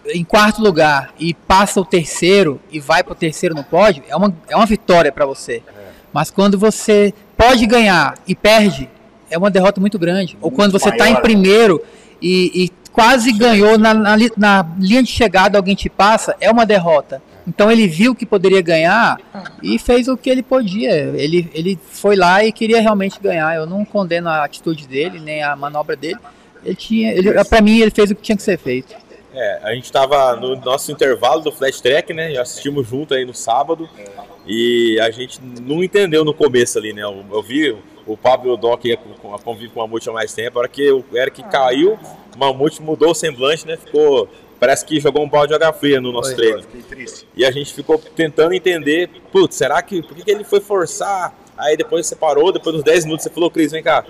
em 0.06 0.24
quarto 0.24 0.62
lugar 0.62 1.12
e 1.18 1.34
passa 1.34 1.80
o 1.80 1.84
terceiro 1.84 2.60
e 2.70 2.80
vai 2.80 3.02
para 3.02 3.12
o 3.12 3.16
terceiro 3.16 3.54
no 3.54 3.64
pódio, 3.64 4.02
é 4.08 4.16
uma, 4.16 4.34
é 4.48 4.56
uma 4.56 4.66
vitória 4.66 5.12
para 5.12 5.26
você. 5.26 5.62
É. 5.66 5.88
Mas 6.12 6.30
quando 6.30 6.58
você 6.58 7.12
pode 7.36 7.66
ganhar 7.66 8.14
e 8.26 8.34
perde, 8.34 8.88
é 9.30 9.36
uma 9.36 9.50
derrota 9.50 9.80
muito 9.80 9.98
grande. 9.98 10.34
Muito 10.34 10.44
Ou 10.44 10.50
quando 10.50 10.72
você 10.72 10.88
está 10.88 11.08
em 11.08 11.16
primeiro 11.16 11.82
e, 12.20 12.64
e 12.64 12.70
quase 12.92 13.32
ganhou 13.32 13.78
na, 13.78 13.94
na, 13.94 14.16
na, 14.36 14.66
linha 14.78 15.02
de 15.02 15.10
chegada, 15.10 15.58
alguém 15.58 15.74
te 15.74 15.88
passa, 15.88 16.34
é 16.40 16.50
uma 16.50 16.66
derrota. 16.66 17.22
Então 17.46 17.70
ele 17.70 17.86
viu 17.86 18.14
que 18.14 18.26
poderia 18.26 18.60
ganhar 18.60 19.18
e 19.62 19.78
fez 19.78 20.08
o 20.08 20.16
que 20.16 20.28
ele 20.28 20.42
podia. 20.42 20.90
Ele, 20.90 21.50
ele 21.54 21.78
foi 21.90 22.14
lá 22.16 22.44
e 22.44 22.52
queria 22.52 22.80
realmente 22.80 23.18
ganhar. 23.20 23.54
Eu 23.54 23.66
não 23.66 23.84
condeno 23.84 24.28
a 24.28 24.44
atitude 24.44 24.86
dele, 24.86 25.18
nem 25.18 25.42
a 25.42 25.56
manobra 25.56 25.96
dele, 25.96 26.18
Ele 26.64 26.74
tinha, 26.74 27.12
ele, 27.12 27.32
pra 27.44 27.60
mim, 27.60 27.80
ele 27.80 27.90
fez 27.90 28.10
o 28.10 28.14
que 28.14 28.22
tinha 28.22 28.36
que 28.36 28.42
ser 28.42 28.58
feito. 28.58 28.94
É, 29.32 29.60
a 29.62 29.74
gente 29.74 29.92
tava 29.92 30.34
no 30.36 30.56
nosso 30.56 30.90
intervalo 30.90 31.42
do 31.42 31.52
Flash 31.52 31.80
Track, 31.80 32.12
né? 32.12 32.32
Já 32.32 32.42
assistimos 32.42 32.88
junto 32.88 33.14
aí 33.14 33.24
no 33.24 33.34
sábado. 33.34 33.88
E 34.46 34.98
a 35.00 35.10
gente 35.10 35.38
não 35.42 35.84
entendeu 35.84 36.24
no 36.24 36.32
começo 36.32 36.78
ali, 36.78 36.92
né? 36.92 37.02
Eu, 37.02 37.24
eu 37.30 37.42
vi 37.42 37.76
o 38.06 38.16
Pablo 38.16 38.50
e 38.50 38.54
o 38.54 38.56
Doc 38.56 38.82
conviver 39.44 39.70
com 39.70 39.80
o 39.80 39.82
Mamute 39.82 40.08
há 40.08 40.12
mais 40.12 40.32
tempo. 40.32 40.58
A 40.58 40.62
hora 40.62 40.68
que 40.68 40.90
o 40.90 41.04
Eric 41.12 41.42
caiu, 41.44 41.98
o 42.34 42.38
Mamute 42.38 42.82
mudou 42.82 43.10
o 43.10 43.14
semblante, 43.14 43.66
né? 43.66 43.76
Ficou. 43.76 44.28
Parece 44.58 44.84
que 44.84 44.98
jogou 44.98 45.22
um 45.22 45.28
balde 45.28 45.48
de 45.48 45.54
água 45.54 45.72
fria 45.72 46.00
no 46.00 46.10
nosso 46.10 46.34
Foi, 46.34 46.38
treino. 46.38 46.62
fiquei 46.62 46.82
triste. 46.82 47.28
E 47.36 47.44
a 47.44 47.50
gente 47.52 47.72
ficou 47.72 47.96
tentando 47.96 48.52
entender, 48.54 49.08
putz, 49.30 49.54
será 49.54 49.80
que. 49.82 50.02
Por 50.02 50.16
que, 50.16 50.24
que 50.24 50.30
ele 50.30 50.42
foi 50.42 50.60
forçar? 50.60 51.32
Aí 51.56 51.76
depois 51.76 52.06
você 52.06 52.16
parou, 52.16 52.50
depois 52.52 52.74
dos 52.74 52.84
10 52.84 53.04
minutos 53.04 53.24
você 53.24 53.30
falou, 53.30 53.50
Cris, 53.50 53.70
vem 53.72 53.82
cá. 53.82 54.04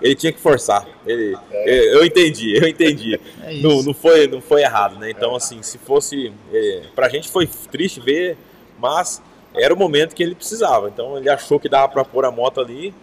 Ele 0.00 0.14
tinha 0.14 0.32
que 0.32 0.40
forçar. 0.40 0.86
Ele, 1.06 1.36
eu, 1.64 1.98
eu 1.98 2.04
entendi, 2.04 2.56
eu 2.56 2.68
entendi. 2.68 3.18
não, 3.62 3.82
não, 3.82 3.94
foi, 3.94 4.26
não 4.26 4.40
foi 4.40 4.62
errado, 4.62 4.98
né? 4.98 5.10
Então, 5.10 5.34
assim, 5.34 5.62
se 5.62 5.78
fosse. 5.78 6.32
É, 6.52 6.82
pra 6.94 7.08
gente 7.08 7.28
foi 7.28 7.46
triste 7.46 8.00
ver, 8.00 8.36
mas 8.78 9.22
era 9.54 9.72
o 9.72 9.76
momento 9.76 10.14
que 10.14 10.22
ele 10.22 10.34
precisava. 10.34 10.88
Então 10.88 11.16
ele 11.16 11.28
achou 11.28 11.58
que 11.58 11.68
dava 11.68 11.88
pra 11.88 12.04
pôr 12.04 12.24
a 12.24 12.30
moto 12.30 12.60
ali. 12.60 12.94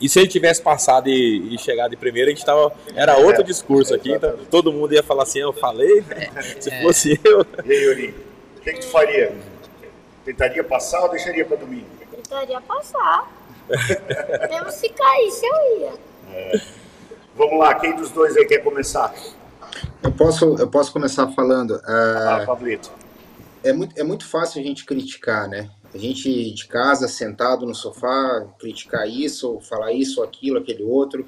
E 0.00 0.08
se 0.08 0.18
ele 0.18 0.28
tivesse 0.28 0.62
passado 0.62 1.08
e, 1.08 1.54
e 1.54 1.58
chegado 1.58 1.92
em 1.92 1.98
primeiro, 1.98 2.30
a 2.30 2.34
gente 2.34 2.44
tava. 2.44 2.72
Era 2.94 3.18
outro 3.18 3.44
discurso 3.44 3.94
aqui. 3.94 4.12
Então, 4.12 4.34
todo 4.50 4.72
mundo 4.72 4.94
ia 4.94 5.02
falar 5.02 5.24
assim, 5.24 5.40
eu 5.40 5.52
falei, 5.52 6.02
né? 6.02 6.30
se 6.58 6.70
fosse 6.82 7.20
eu. 7.22 7.44
E 7.64 7.72
aí, 7.72 7.84
Yuri, 7.84 8.14
o 8.56 8.60
que, 8.60 8.72
que 8.72 8.80
tu 8.80 8.86
faria? 8.86 9.34
Tentaria 10.24 10.64
passar 10.64 11.02
ou 11.02 11.10
deixaria 11.10 11.44
pra 11.44 11.56
domingo? 11.56 11.86
Tentaria 12.10 12.60
passar. 12.62 13.30
Mesmo 14.50 14.70
se 14.70 14.88
caísse, 14.88 15.46
eu 15.46 15.80
ia. 15.80 15.92
É. 16.32 16.60
Vamos 17.36 17.58
lá, 17.58 17.74
quem 17.74 17.94
dos 17.96 18.10
dois 18.10 18.36
aí 18.36 18.44
quer 18.44 18.58
começar? 18.58 19.14
Eu 20.02 20.12
posso, 20.12 20.56
eu 20.56 20.68
posso 20.68 20.92
começar 20.92 21.28
falando. 21.28 21.80
Ah, 21.84 22.40
ah, 22.42 22.46
Pablito. 22.46 22.90
é, 23.62 23.72
muito, 23.72 23.98
é 23.98 24.02
muito 24.02 24.26
fácil 24.26 24.60
a 24.60 24.64
gente 24.64 24.84
criticar, 24.84 25.48
né? 25.48 25.70
A 25.94 25.98
gente 25.98 26.52
de 26.52 26.66
casa, 26.66 27.08
sentado 27.08 27.66
no 27.66 27.74
sofá, 27.74 28.46
criticar 28.58 29.08
isso, 29.08 29.52
ou 29.52 29.60
falar 29.60 29.92
isso, 29.92 30.22
aquilo, 30.22 30.58
aquele 30.58 30.82
outro. 30.82 31.26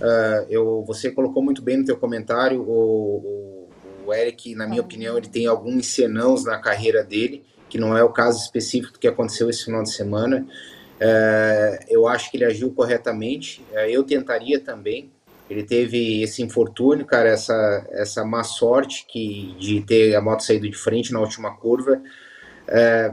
Ah, 0.00 0.46
eu, 0.48 0.84
você 0.86 1.10
colocou 1.10 1.42
muito 1.42 1.62
bem 1.62 1.78
no 1.78 1.84
teu 1.84 1.96
comentário, 1.96 2.60
o, 2.60 3.68
o, 4.04 4.06
o 4.06 4.14
Eric, 4.14 4.54
na 4.54 4.66
minha 4.66 4.80
opinião, 4.80 5.16
ele 5.16 5.28
tem 5.28 5.46
alguns 5.46 5.86
senãos 5.86 6.44
na 6.44 6.58
carreira 6.58 7.02
dele, 7.02 7.44
que 7.68 7.78
não 7.78 7.96
é 7.96 8.02
o 8.02 8.10
caso 8.10 8.42
específico 8.42 8.94
do 8.94 8.98
que 8.98 9.08
aconteceu 9.08 9.50
esse 9.50 9.64
final 9.64 9.82
de 9.82 9.92
semana. 9.92 10.46
É, 11.00 11.86
eu 11.88 12.08
acho 12.08 12.30
que 12.30 12.36
ele 12.36 12.44
agiu 12.44 12.70
corretamente. 12.72 13.64
É, 13.72 13.90
eu 13.90 14.02
tentaria 14.04 14.60
também. 14.60 15.10
Ele 15.48 15.62
teve 15.62 16.22
esse 16.22 16.42
infortúnio, 16.42 17.06
cara, 17.06 17.30
essa, 17.30 17.86
essa 17.92 18.24
má 18.24 18.44
sorte 18.44 19.06
que, 19.08 19.54
de 19.58 19.80
ter 19.80 20.14
a 20.14 20.20
moto 20.20 20.44
saído 20.44 20.68
de 20.68 20.76
frente 20.76 21.12
na 21.12 21.20
última 21.20 21.56
curva. 21.56 22.02
É, 22.66 23.12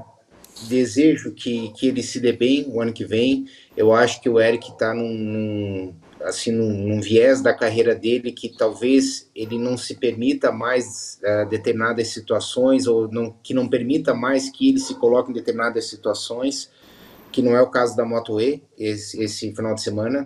desejo 0.68 1.32
que, 1.32 1.72
que 1.74 1.88
ele 1.88 2.04
se 2.04 2.20
dê 2.20 2.34
bem 2.34 2.66
o 2.68 2.82
ano 2.82 2.92
que 2.92 3.06
vem. 3.06 3.46
Eu 3.76 3.94
acho 3.94 4.22
que 4.22 4.30
o 4.30 4.40
Eric 4.40 4.70
está 4.70 4.94
num, 4.94 5.14
num, 5.14 5.96
assim, 6.24 6.52
num, 6.52 6.72
num 6.72 7.02
viés 7.02 7.42
da 7.42 7.54
carreira 7.54 7.96
dele 7.96 8.32
que 8.32 8.50
talvez 8.50 9.30
ele 9.36 9.58
não 9.58 9.78
se 9.78 9.96
permita 9.96 10.52
mais 10.52 11.20
uh, 11.24 11.48
determinadas 11.50 12.10
situações 12.10 12.88
ou 12.88 13.10
não, 13.10 13.34
que 13.44 13.54
não 13.54 13.68
permita 13.68 14.14
mais 14.14 14.50
que 14.50 14.70
ele 14.70 14.80
se 14.80 14.96
coloque 14.96 15.32
em 15.32 15.34
determinadas 15.34 15.90
situações 15.90 16.70
que 17.36 17.42
não 17.42 17.54
é 17.54 17.62
o 17.62 17.68
caso 17.68 17.98
da 17.98 18.06
Moto 18.06 18.40
E 18.40 18.64
esse, 18.80 19.22
esse 19.22 19.54
final 19.54 19.76
de 19.76 19.82
semana. 19.82 20.26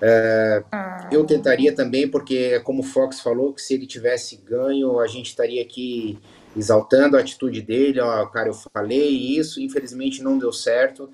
É, 0.00 0.62
eu 1.10 1.24
tentaria 1.24 1.74
também, 1.74 2.08
porque 2.08 2.60
como 2.60 2.82
o 2.82 2.84
Fox 2.84 3.18
falou, 3.18 3.52
que 3.52 3.60
se 3.60 3.74
ele 3.74 3.84
tivesse 3.84 4.36
ganho, 4.36 5.00
a 5.00 5.08
gente 5.08 5.26
estaria 5.26 5.60
aqui 5.60 6.16
exaltando 6.56 7.16
a 7.16 7.20
atitude 7.20 7.62
dele, 7.62 7.98
ó, 8.00 8.24
cara, 8.26 8.48
eu 8.48 8.54
falei 8.54 9.08
isso, 9.08 9.60
infelizmente 9.60 10.22
não 10.22 10.38
deu 10.38 10.52
certo. 10.52 11.10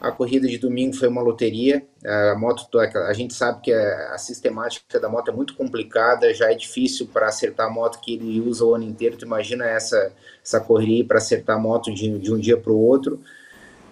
A 0.00 0.12
corrida 0.12 0.46
de 0.46 0.58
domingo 0.58 0.94
foi 0.94 1.08
uma 1.08 1.22
loteria. 1.22 1.84
A 2.04 2.36
moto, 2.38 2.68
a 2.78 3.12
gente 3.12 3.34
sabe 3.34 3.62
que 3.62 3.72
a 3.72 4.16
sistemática 4.18 5.00
da 5.00 5.08
moto 5.08 5.32
é 5.32 5.34
muito 5.34 5.56
complicada, 5.56 6.32
já 6.32 6.52
é 6.52 6.54
difícil 6.54 7.08
para 7.12 7.26
acertar 7.26 7.66
a 7.66 7.70
moto 7.70 7.98
que 8.00 8.14
ele 8.14 8.40
usa 8.40 8.64
o 8.64 8.74
ano 8.74 8.84
inteiro. 8.84 9.16
Tu 9.16 9.24
imagina 9.24 9.64
essa 9.64 10.12
essa 10.44 10.60
correria 10.60 11.04
para 11.04 11.18
acertar 11.18 11.56
a 11.56 11.58
moto 11.58 11.92
de, 11.92 12.18
de 12.20 12.32
um 12.32 12.38
dia 12.38 12.56
para 12.56 12.70
o 12.70 12.78
outro. 12.78 13.20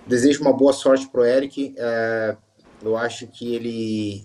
Desejo 0.06 0.42
uma 0.42 0.52
boa 0.52 0.72
sorte 0.72 1.08
pro 1.08 1.24
Eric. 1.24 1.74
É, 1.78 2.36
eu 2.82 2.96
acho 2.96 3.26
que 3.26 3.54
ele 3.54 4.24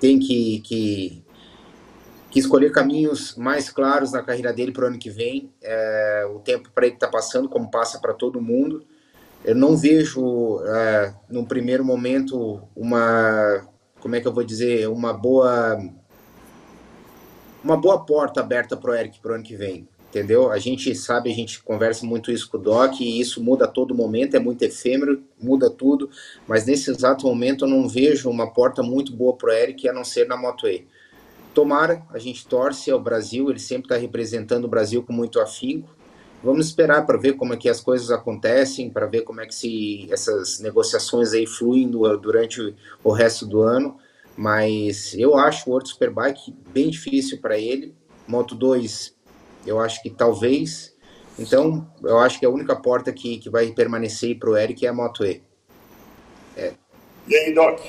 tem 0.00 0.18
que, 0.18 0.60
que, 0.60 1.24
que, 2.30 2.38
escolher 2.38 2.72
caminhos 2.72 3.36
mais 3.36 3.68
claros 3.68 4.12
na 4.12 4.22
carreira 4.22 4.52
dele 4.52 4.72
para 4.72 4.84
o 4.84 4.88
ano 4.88 4.98
que 4.98 5.10
vem. 5.10 5.52
É, 5.62 6.26
o 6.34 6.38
tempo 6.38 6.70
para 6.74 6.86
ele 6.86 6.94
está 6.94 7.06
passando, 7.06 7.48
como 7.48 7.70
passa 7.70 7.98
para 8.00 8.14
todo 8.14 8.40
mundo. 8.40 8.82
Eu 9.44 9.54
não 9.54 9.76
vejo, 9.76 10.62
é, 10.64 11.14
no 11.28 11.46
primeiro 11.46 11.84
momento, 11.84 12.62
uma, 12.74 13.66
como 14.00 14.16
é 14.16 14.20
que 14.20 14.28
eu 14.28 14.32
vou 14.32 14.44
dizer, 14.44 14.88
uma 14.88 15.12
boa, 15.12 15.78
uma 17.62 17.76
boa 17.76 18.04
porta 18.06 18.40
aberta 18.40 18.74
para 18.76 18.90
o 18.90 18.94
Eric 18.94 19.20
para 19.20 19.32
o 19.32 19.34
ano 19.34 19.44
que 19.44 19.56
vem 19.56 19.86
entendeu? 20.10 20.50
A 20.50 20.58
gente 20.58 20.92
sabe, 20.94 21.30
a 21.30 21.34
gente 21.34 21.62
conversa 21.62 22.04
muito 22.04 22.32
isso 22.32 22.50
com 22.50 22.58
o 22.58 22.60
Doc 22.60 23.00
e 23.00 23.20
isso 23.20 23.42
muda 23.42 23.64
a 23.64 23.68
todo 23.68 23.94
momento, 23.94 24.34
é 24.34 24.40
muito 24.40 24.62
efêmero, 24.62 25.22
muda 25.40 25.70
tudo, 25.70 26.10
mas 26.46 26.66
nesse 26.66 26.90
exato 26.90 27.26
momento 27.26 27.64
eu 27.64 27.68
não 27.68 27.88
vejo 27.88 28.28
uma 28.28 28.52
porta 28.52 28.82
muito 28.82 29.14
boa 29.14 29.34
para 29.36 29.50
o 29.50 29.52
Eric 29.52 29.88
a 29.88 29.92
não 29.92 30.04
ser 30.04 30.26
na 30.26 30.36
Moto 30.36 30.68
E. 30.68 30.86
Tomara, 31.54 32.02
a 32.10 32.18
gente 32.18 32.46
torce 32.46 32.90
ao 32.90 33.00
Brasil, 33.00 33.48
ele 33.50 33.58
sempre 33.58 33.84
está 33.84 33.96
representando 33.96 34.64
o 34.64 34.68
Brasil 34.68 35.02
com 35.02 35.12
muito 35.12 35.40
afinco. 35.40 35.88
Vamos 36.42 36.66
esperar 36.66 37.04
para 37.06 37.18
ver 37.18 37.34
como 37.34 37.54
é 37.54 37.56
que 37.56 37.68
as 37.68 37.80
coisas 37.80 38.10
acontecem, 38.10 38.88
para 38.88 39.06
ver 39.06 39.22
como 39.22 39.40
é 39.40 39.46
que 39.46 39.54
se 39.54 40.08
essas 40.10 40.58
negociações 40.60 41.32
aí 41.32 41.46
fluem 41.46 41.88
durante 41.88 42.74
o 43.04 43.12
resto 43.12 43.46
do 43.46 43.62
ano. 43.62 43.98
Mas 44.36 45.12
eu 45.14 45.36
acho 45.36 45.68
o 45.68 45.72
World 45.72 45.88
Superbike 45.90 46.54
bem 46.72 46.88
difícil 46.88 47.40
para 47.40 47.58
ele. 47.58 47.94
Moto 48.26 48.54
2 48.54 49.19
eu 49.66 49.80
acho 49.80 50.02
que 50.02 50.10
talvez. 50.10 50.94
Então, 51.38 51.86
eu 52.02 52.18
acho 52.18 52.38
que 52.38 52.46
a 52.46 52.50
única 52.50 52.76
porta 52.76 53.12
que, 53.12 53.38
que 53.38 53.48
vai 53.48 53.72
permanecer 53.72 54.38
para 54.38 54.50
o 54.50 54.56
Eric 54.56 54.84
é 54.84 54.88
a 54.88 54.92
Moto 54.92 55.24
E. 55.24 55.42
É. 56.56 56.74
E 57.26 57.34
aí, 57.34 57.54
Doc? 57.54 57.80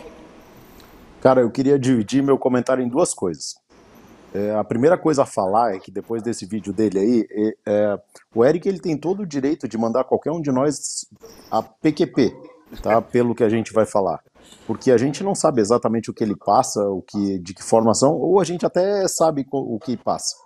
Cara, 1.21 1.41
eu 1.41 1.51
queria 1.51 1.77
dividir 1.77 2.23
meu 2.23 2.37
comentário 2.37 2.83
em 2.83 2.89
duas 2.89 3.13
coisas. 3.13 3.55
É, 4.33 4.55
a 4.55 4.63
primeira 4.63 4.97
coisa 4.97 5.23
a 5.23 5.25
falar 5.25 5.75
é 5.75 5.79
que 5.79 5.91
depois 5.91 6.23
desse 6.23 6.45
vídeo 6.45 6.71
dele 6.71 6.99
aí, 6.99 7.27
é, 7.29 7.55
é, 7.65 7.99
o 8.33 8.45
Eric 8.45 8.67
ele 8.67 8.79
tem 8.79 8.95
todo 8.95 9.23
o 9.23 9.25
direito 9.25 9.67
de 9.67 9.77
mandar 9.77 10.05
qualquer 10.05 10.31
um 10.31 10.41
de 10.41 10.51
nós 10.51 11.05
a 11.49 11.61
PQP, 11.61 12.33
tá? 12.81 13.01
Pelo 13.03 13.35
que 13.35 13.43
a 13.43 13.49
gente 13.49 13.73
vai 13.73 13.85
falar, 13.85 14.21
porque 14.65 14.89
a 14.89 14.97
gente 14.97 15.21
não 15.21 15.35
sabe 15.35 15.59
exatamente 15.59 16.09
o 16.09 16.13
que 16.13 16.23
ele 16.23 16.35
passa, 16.35 16.81
o 16.87 17.01
que, 17.01 17.39
de 17.39 17.53
que 17.53 17.61
formação, 17.61 18.13
ou 18.13 18.39
a 18.39 18.45
gente 18.45 18.65
até 18.65 19.05
sabe 19.07 19.45
o 19.51 19.77
que 19.77 19.97
passa. 19.97 20.37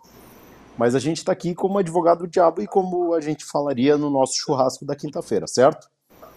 Mas 0.77 0.93
a 0.93 0.99
gente 0.99 1.18
está 1.18 1.31
aqui 1.31 1.56
como 1.56 1.77
advogado 1.77 2.19
do 2.19 2.27
diabo 2.27 2.61
e 2.61 2.68
como 2.68 3.14
a 3.14 3.22
gente 3.22 3.45
falaria 3.45 3.97
no 3.97 4.10
nosso 4.10 4.34
churrasco 4.35 4.85
da 4.85 4.95
quinta-feira, 4.95 5.47
certo? 5.47 5.89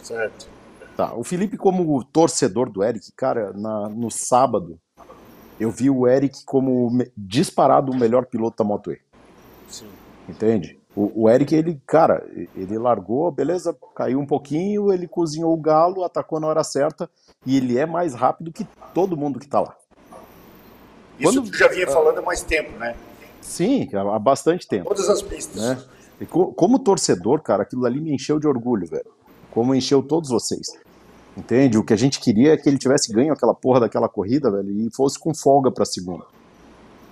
Certo. 0.02 0.47
Tá. 0.97 1.15
O 1.15 1.24
Felipe, 1.24 1.56
como 1.56 2.02
torcedor 2.05 2.70
do 2.70 2.82
Eric, 2.82 3.12
cara, 3.12 3.52
na, 3.52 3.89
no 3.89 4.10
sábado, 4.10 4.78
eu 5.59 5.70
vi 5.70 5.90
o 5.90 6.06
Eric 6.06 6.44
como 6.44 6.90
disparado 7.16 7.93
o 7.93 7.97
melhor 7.97 8.27
piloto 8.27 8.56
da 8.56 8.65
Moto 8.65 8.93
E. 8.93 9.01
Sim. 9.69 9.89
Entende? 10.28 10.78
O, 10.94 11.23
o, 11.23 11.31
Eric, 11.31 11.55
ele, 11.55 11.81
cara, 11.86 12.27
ele 12.56 12.78
largou, 12.78 13.31
beleza, 13.31 13.77
caiu 13.94 14.19
um 14.19 14.27
pouquinho, 14.27 14.93
ele 14.93 15.06
cozinhou 15.06 15.52
o 15.52 15.60
galo, 15.60 16.02
atacou 16.02 16.40
na 16.40 16.48
hora 16.48 16.65
certa, 16.65 17.09
e 17.47 17.56
ele 17.56 17.78
é 17.78 17.86
mais 17.86 18.15
rápido 18.15 18.52
que 18.52 18.66
todo 18.93 19.16
mundo 19.16 19.39
que 19.39 19.47
tá 19.47 19.60
lá. 19.60 19.77
Isso 21.19 21.32
Quando, 21.32 21.51
tu 21.51 21.56
já 21.56 21.69
vinha 21.69 21.86
falando 21.86 22.19
há 22.19 22.23
mais 22.23 22.43
tempo, 22.43 22.77
né? 22.78 22.97
Sim, 23.40 23.89
há 23.94 24.19
bastante 24.19 24.66
tempo. 24.66 24.89
Todas 24.89 25.09
as 25.09 25.23
pistas. 25.23 25.62
Né? 25.62 25.82
E 26.20 26.27
co 26.27 26.52
como 26.52 26.78
torcedor, 26.78 27.43
cara, 27.43 27.62
aquilo 27.62 27.86
ali 27.86 28.01
me 28.01 28.15
encheu 28.15 28.39
de 28.39 28.47
orgulho, 28.47 28.86
velho. 28.86 29.10
Como 29.51 29.74
encheu 29.74 30.02
todos 30.02 30.31
vocês. 30.31 30.66
Entende? 31.36 31.78
O 31.78 31.85
que 31.85 31.93
a 31.93 31.97
gente 31.97 32.19
queria 32.20 32.52
é 32.52 32.56
que 32.56 32.69
ele 32.69 32.78
tivesse 32.78 33.12
ganho 33.12 33.32
aquela 33.32 33.55
porra 33.55 33.81
daquela 33.81 34.09
corrida, 34.09 34.51
velho, 34.51 34.70
e 34.70 34.89
fosse 34.94 35.19
com 35.19 35.32
folga 35.32 35.70
pra 35.70 35.85
segunda. 35.85 36.24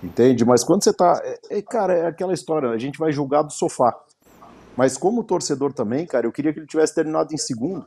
Entende? 0.03 0.45
Mas 0.45 0.63
quando 0.63 0.83
você 0.83 0.93
tá. 0.93 1.19
É, 1.23 1.57
é, 1.57 1.61
cara, 1.61 1.93
é 1.93 2.07
aquela 2.07 2.33
história, 2.33 2.69
a 2.69 2.77
gente 2.77 2.99
vai 2.99 3.11
julgar 3.11 3.41
do 3.41 3.53
sofá. 3.53 3.97
Mas 4.75 4.97
como 4.97 5.23
torcedor 5.23 5.73
também, 5.73 6.05
cara, 6.05 6.27
eu 6.27 6.31
queria 6.31 6.53
que 6.53 6.59
ele 6.59 6.67
tivesse 6.67 6.93
terminado 6.93 7.33
em 7.33 7.37
segundo. 7.37 7.85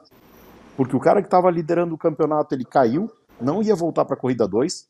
Porque 0.77 0.97
o 0.97 1.01
cara 1.01 1.23
que 1.23 1.29
tava 1.29 1.51
liderando 1.51 1.95
o 1.95 1.99
campeonato, 1.99 2.55
ele 2.55 2.65
caiu, 2.65 3.11
não 3.41 3.62
ia 3.62 3.77
voltar 3.77 4.05
pra 4.05 4.17
corrida 4.17 4.49
2. 4.49 4.89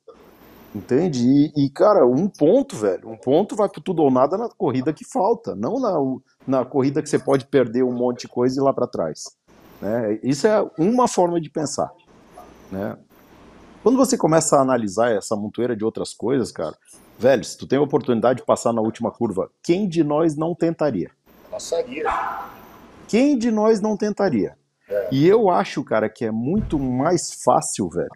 Entende? 0.74 1.26
E, 1.26 1.66
e, 1.66 1.70
cara, 1.70 2.06
um 2.06 2.28
ponto, 2.28 2.76
velho. 2.76 3.08
Um 3.08 3.16
ponto 3.16 3.56
vai 3.56 3.68
pro 3.68 3.80
tudo 3.80 4.02
ou 4.02 4.10
nada 4.10 4.38
na 4.38 4.48
corrida 4.48 4.92
que 4.92 5.04
falta, 5.04 5.54
não 5.54 5.80
na, 5.80 5.96
na 6.46 6.64
corrida 6.64 7.02
que 7.02 7.08
você 7.08 7.18
pode 7.18 7.46
perder 7.46 7.82
um 7.82 7.92
monte 7.92 8.22
de 8.22 8.28
coisa 8.28 8.58
e 8.58 8.62
ir 8.62 8.64
lá 8.64 8.72
para 8.72 8.86
trás. 8.86 9.24
Né? 9.80 10.18
Isso 10.22 10.46
é 10.46 10.64
uma 10.78 11.08
forma 11.08 11.40
de 11.40 11.50
pensar. 11.50 11.90
Né? 12.70 12.96
Quando 13.82 13.96
você 13.96 14.16
começa 14.16 14.56
a 14.56 14.60
analisar 14.60 15.10
essa 15.10 15.34
montoeira 15.34 15.74
de 15.74 15.84
outras 15.84 16.12
coisas, 16.14 16.52
cara, 16.52 16.76
velho, 17.18 17.42
se 17.42 17.56
tu 17.56 17.66
tem 17.66 17.78
a 17.78 17.82
oportunidade 17.82 18.40
de 18.40 18.46
passar 18.46 18.72
na 18.72 18.80
última 18.82 19.10
curva, 19.10 19.50
quem 19.62 19.88
de 19.88 20.04
nós 20.04 20.36
não 20.36 20.54
tentaria? 20.54 21.10
Passaria. 21.50 22.04
Quem 23.08 23.36
de 23.36 23.50
nós 23.50 23.80
não 23.80 23.96
tentaria? 23.96 24.56
É. 24.88 25.08
E 25.10 25.26
eu 25.26 25.50
acho, 25.50 25.82
cara, 25.82 26.08
que 26.08 26.24
é 26.24 26.30
muito 26.30 26.78
mais 26.78 27.42
fácil, 27.42 27.88
velho, 27.88 28.10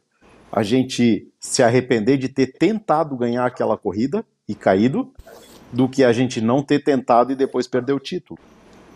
a 0.57 0.63
gente 0.63 1.29
se 1.41 1.65
arrepender 1.65 2.17
de 2.17 2.29
ter 2.29 2.47
tentado 2.47 3.17
ganhar 3.17 3.45
aquela 3.45 3.77
corrida 3.77 4.25
e 4.49 4.55
caído, 4.55 5.13
do 5.73 5.89
que 5.89 6.05
a 6.05 6.13
gente 6.13 6.41
não 6.41 6.63
ter 6.63 6.79
tentado 6.85 7.33
e 7.33 7.35
depois 7.35 7.67
perder 7.67 7.93
o 7.93 7.99
título. 7.99 8.39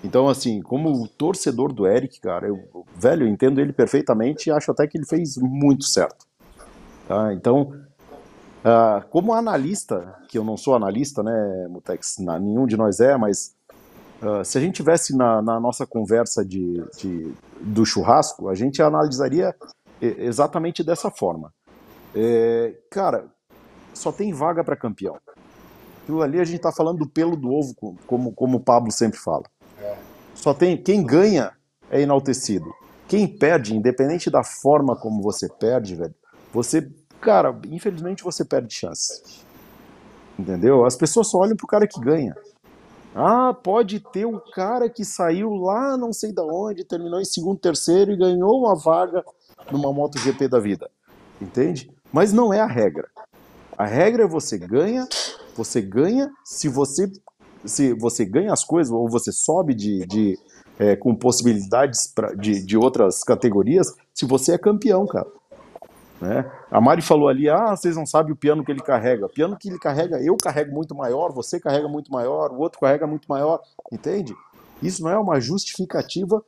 Então, 0.04 0.28
assim, 0.28 0.62
como 0.62 1.08
torcedor 1.08 1.72
do 1.72 1.84
Eric, 1.84 2.20
cara, 2.20 2.46
eu, 2.46 2.86
velho, 2.94 3.26
eu 3.26 3.28
entendo 3.28 3.60
ele 3.60 3.72
perfeitamente 3.72 4.48
e 4.48 4.52
acho 4.52 4.70
até 4.70 4.86
que 4.86 4.96
ele 4.96 5.04
fez 5.04 5.36
muito 5.36 5.84
certo. 5.84 6.24
Tá? 7.08 7.34
Então, 7.34 7.72
ah, 8.64 9.04
como 9.10 9.32
analista, 9.32 10.14
que 10.28 10.38
eu 10.38 10.44
não 10.44 10.56
sou 10.56 10.76
analista, 10.76 11.24
né, 11.24 11.66
Mutex, 11.68 12.18
na- 12.20 12.38
nenhum 12.38 12.66
de 12.68 12.76
nós 12.76 13.00
é, 13.00 13.16
mas 13.16 13.56
ah, 14.22 14.44
se 14.44 14.56
a 14.56 14.60
gente 14.60 14.76
tivesse 14.76 15.16
na, 15.16 15.42
na 15.42 15.58
nossa 15.58 15.84
conversa 15.84 16.44
de, 16.44 16.80
de- 16.98 17.32
do 17.60 17.84
churrasco, 17.84 18.48
a 18.48 18.54
gente 18.54 18.80
analisaria 18.80 19.52
exatamente 20.00 20.82
dessa 20.82 21.10
forma. 21.10 21.52
É, 22.14 22.74
cara, 22.90 23.26
só 23.94 24.10
tem 24.12 24.32
vaga 24.32 24.62
para 24.64 24.76
campeão. 24.76 25.16
Aquilo 26.02 26.22
ali 26.22 26.40
a 26.40 26.44
gente 26.44 26.60
tá 26.60 26.72
falando 26.72 26.98
do 26.98 27.08
pelo 27.08 27.36
do 27.36 27.52
ovo, 27.52 27.74
co- 27.74 27.94
como, 28.06 28.32
como 28.32 28.56
o 28.58 28.60
Pablo 28.60 28.90
sempre 28.90 29.18
fala. 29.18 29.44
Só 30.34 30.54
tem 30.54 30.76
quem 30.76 31.04
ganha 31.04 31.52
é 31.90 32.00
enaltecido. 32.00 32.72
Quem 33.06 33.26
perde, 33.26 33.74
independente 33.74 34.30
da 34.30 34.44
forma 34.44 34.94
como 34.94 35.22
você 35.22 35.48
perde, 35.48 35.94
velho, 35.94 36.14
você, 36.52 36.90
cara, 37.20 37.58
infelizmente 37.70 38.22
você 38.22 38.44
perde 38.44 38.72
chance. 38.74 39.42
Entendeu? 40.38 40.84
As 40.84 40.94
pessoas 40.94 41.28
só 41.28 41.38
olham 41.38 41.56
pro 41.56 41.66
cara 41.66 41.86
que 41.86 42.00
ganha. 42.00 42.36
Ah, 43.14 43.52
pode 43.54 44.00
ter 44.00 44.26
um 44.26 44.38
cara 44.52 44.88
que 44.88 45.04
saiu 45.04 45.54
lá 45.54 45.96
não 45.96 46.12
sei 46.12 46.32
da 46.32 46.44
onde, 46.44 46.84
terminou 46.84 47.20
em 47.20 47.24
segundo, 47.24 47.58
terceiro 47.58 48.12
e 48.12 48.16
ganhou 48.16 48.60
uma 48.60 48.76
vaga 48.76 49.24
numa 49.70 49.92
MotoGP 49.92 50.48
da 50.48 50.58
vida. 50.58 50.90
Entende? 51.40 51.90
Mas 52.12 52.32
não 52.32 52.52
é 52.52 52.60
a 52.60 52.66
regra. 52.66 53.08
A 53.76 53.86
regra 53.86 54.24
é 54.24 54.26
você 54.26 54.58
ganha, 54.58 55.06
você 55.56 55.80
ganha 55.80 56.30
se 56.44 56.68
você 56.68 57.10
se 57.64 57.92
você 57.92 58.24
ganha 58.24 58.52
as 58.52 58.64
coisas 58.64 58.92
ou 58.92 59.08
você 59.08 59.32
sobe 59.32 59.74
de, 59.74 60.06
de 60.06 60.38
é, 60.78 60.94
com 60.94 61.14
possibilidades 61.14 62.06
pra, 62.06 62.32
de, 62.32 62.64
de 62.64 62.76
outras 62.76 63.24
categorias, 63.24 63.92
se 64.14 64.24
você 64.24 64.52
é 64.52 64.58
campeão, 64.58 65.06
cara. 65.06 65.26
Né? 66.20 66.50
A 66.70 66.80
Mari 66.80 67.02
falou 67.02 67.28
ali, 67.28 67.48
ah, 67.48 67.74
vocês 67.76 67.96
não 67.96 68.06
sabem 68.06 68.32
o 68.32 68.36
piano 68.36 68.64
que 68.64 68.72
ele 68.72 68.80
carrega. 68.80 69.26
O 69.26 69.28
piano 69.28 69.56
que 69.56 69.68
ele 69.68 69.78
carrega, 69.78 70.20
eu 70.20 70.36
carrego 70.36 70.74
muito 70.74 70.94
maior, 70.94 71.32
você 71.32 71.60
carrega 71.60 71.88
muito 71.88 72.12
maior, 72.12 72.52
o 72.52 72.58
outro 72.58 72.80
carrega 72.80 73.06
muito 73.06 73.26
maior, 73.28 73.60
entende? 73.92 74.34
Isso 74.82 75.02
não 75.02 75.10
é 75.10 75.18
uma 75.18 75.40
justificativa 75.40 76.44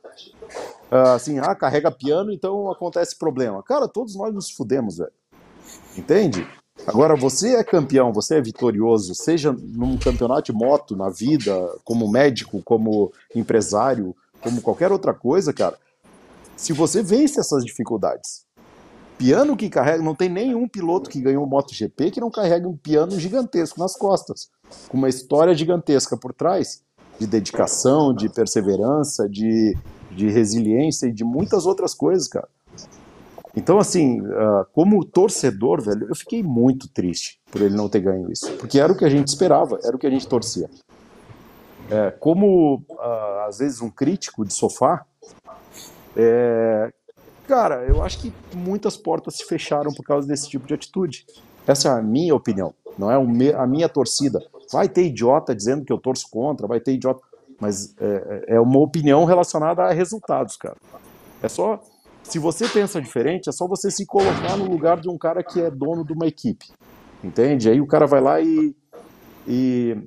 ah, 0.91 1.13
assim, 1.13 1.39
ah, 1.39 1.55
carrega 1.55 1.89
piano, 1.89 2.33
então 2.33 2.69
acontece 2.69 3.17
problema. 3.17 3.63
Cara, 3.63 3.87
todos 3.87 4.13
nós 4.15 4.33
nos 4.33 4.51
fudemos, 4.51 4.97
velho. 4.97 5.11
Entende? 5.97 6.45
Agora, 6.85 7.15
você 7.15 7.55
é 7.55 7.63
campeão, 7.63 8.11
você 8.11 8.37
é 8.37 8.41
vitorioso, 8.41 9.15
seja 9.15 9.53
num 9.53 9.97
campeonato 9.97 10.51
de 10.51 10.57
moto, 10.57 10.95
na 10.95 11.09
vida, 11.09 11.53
como 11.85 12.11
médico, 12.11 12.61
como 12.63 13.13
empresário, 13.33 14.15
como 14.41 14.61
qualquer 14.61 14.91
outra 14.91 15.13
coisa, 15.13 15.53
cara. 15.53 15.77
Se 16.57 16.73
você 16.73 17.01
vence 17.01 17.39
essas 17.39 17.63
dificuldades, 17.63 18.45
piano 19.17 19.55
que 19.55 19.69
carrega, 19.69 20.03
não 20.03 20.15
tem 20.15 20.27
nenhum 20.27 20.67
piloto 20.67 21.09
que 21.09 21.21
ganhou 21.21 21.45
MotoGP 21.45 22.11
que 22.11 22.19
não 22.19 22.31
carrega 22.31 22.67
um 22.67 22.75
piano 22.75 23.19
gigantesco 23.19 23.79
nas 23.79 23.95
costas, 23.95 24.49
com 24.89 24.97
uma 24.97 25.09
história 25.09 25.53
gigantesca 25.53 26.17
por 26.17 26.33
trás, 26.33 26.81
de 27.21 27.27
dedicação, 27.27 28.13
de 28.13 28.27
perseverança, 28.27 29.29
de, 29.29 29.77
de 30.09 30.27
resiliência 30.27 31.05
e 31.05 31.13
de 31.13 31.23
muitas 31.23 31.67
outras 31.67 31.93
coisas, 31.93 32.27
cara. 32.27 32.47
Então, 33.55 33.77
assim, 33.77 34.21
ah, 34.25 34.65
como 34.73 35.05
torcedor, 35.05 35.83
velho, 35.83 36.07
eu 36.09 36.15
fiquei 36.15 36.41
muito 36.41 36.87
triste 36.87 37.39
por 37.51 37.61
ele 37.61 37.75
não 37.75 37.87
ter 37.87 37.99
ganho 37.99 38.31
isso, 38.31 38.51
porque 38.53 38.79
era 38.79 38.91
o 38.91 38.97
que 38.97 39.05
a 39.05 39.09
gente 39.09 39.27
esperava, 39.27 39.79
era 39.83 39.95
o 39.95 39.99
que 39.99 40.07
a 40.07 40.09
gente 40.09 40.27
torcia. 40.27 40.67
É, 41.91 42.09
como, 42.11 42.83
ah, 42.99 43.45
às 43.47 43.59
vezes, 43.59 43.81
um 43.81 43.89
crítico 43.89 44.43
de 44.43 44.53
sofá, 44.53 45.05
é, 46.17 46.91
cara, 47.47 47.85
eu 47.85 48.01
acho 48.01 48.19
que 48.19 48.33
muitas 48.55 48.97
portas 48.97 49.35
se 49.35 49.45
fecharam 49.45 49.93
por 49.93 50.03
causa 50.03 50.27
desse 50.27 50.49
tipo 50.49 50.65
de 50.65 50.73
atitude. 50.73 51.25
Essa 51.67 51.89
é 51.89 51.91
a 51.91 52.01
minha 52.01 52.33
opinião, 52.33 52.73
não 52.97 53.11
é 53.11 53.53
a 53.53 53.67
minha 53.67 53.87
torcida. 53.87 54.41
Vai 54.71 54.87
ter 54.89 55.03
idiota 55.05 55.55
dizendo 55.55 55.83
que 55.85 55.91
eu 55.91 55.97
torço 55.97 56.27
contra, 56.29 56.67
vai 56.67 56.79
ter 56.79 56.93
idiota, 56.93 57.21
mas 57.59 57.93
é, 57.99 58.55
é 58.55 58.59
uma 58.59 58.79
opinião 58.79 59.25
relacionada 59.25 59.83
a 59.83 59.91
resultados, 59.91 60.55
cara. 60.57 60.75
É 61.41 61.47
só 61.49 61.79
se 62.23 62.39
você 62.39 62.67
pensa 62.67 63.01
diferente, 63.01 63.49
é 63.49 63.51
só 63.51 63.67
você 63.67 63.89
se 63.91 64.05
colocar 64.05 64.55
no 64.57 64.69
lugar 64.69 64.99
de 64.99 65.09
um 65.09 65.17
cara 65.17 65.43
que 65.43 65.59
é 65.59 65.69
dono 65.69 66.05
de 66.05 66.13
uma 66.13 66.27
equipe. 66.27 66.67
Entende? 67.23 67.69
Aí 67.69 67.81
o 67.81 67.87
cara 67.87 68.05
vai 68.07 68.21
lá 68.21 68.39
e. 68.41 68.75
E, 69.47 69.97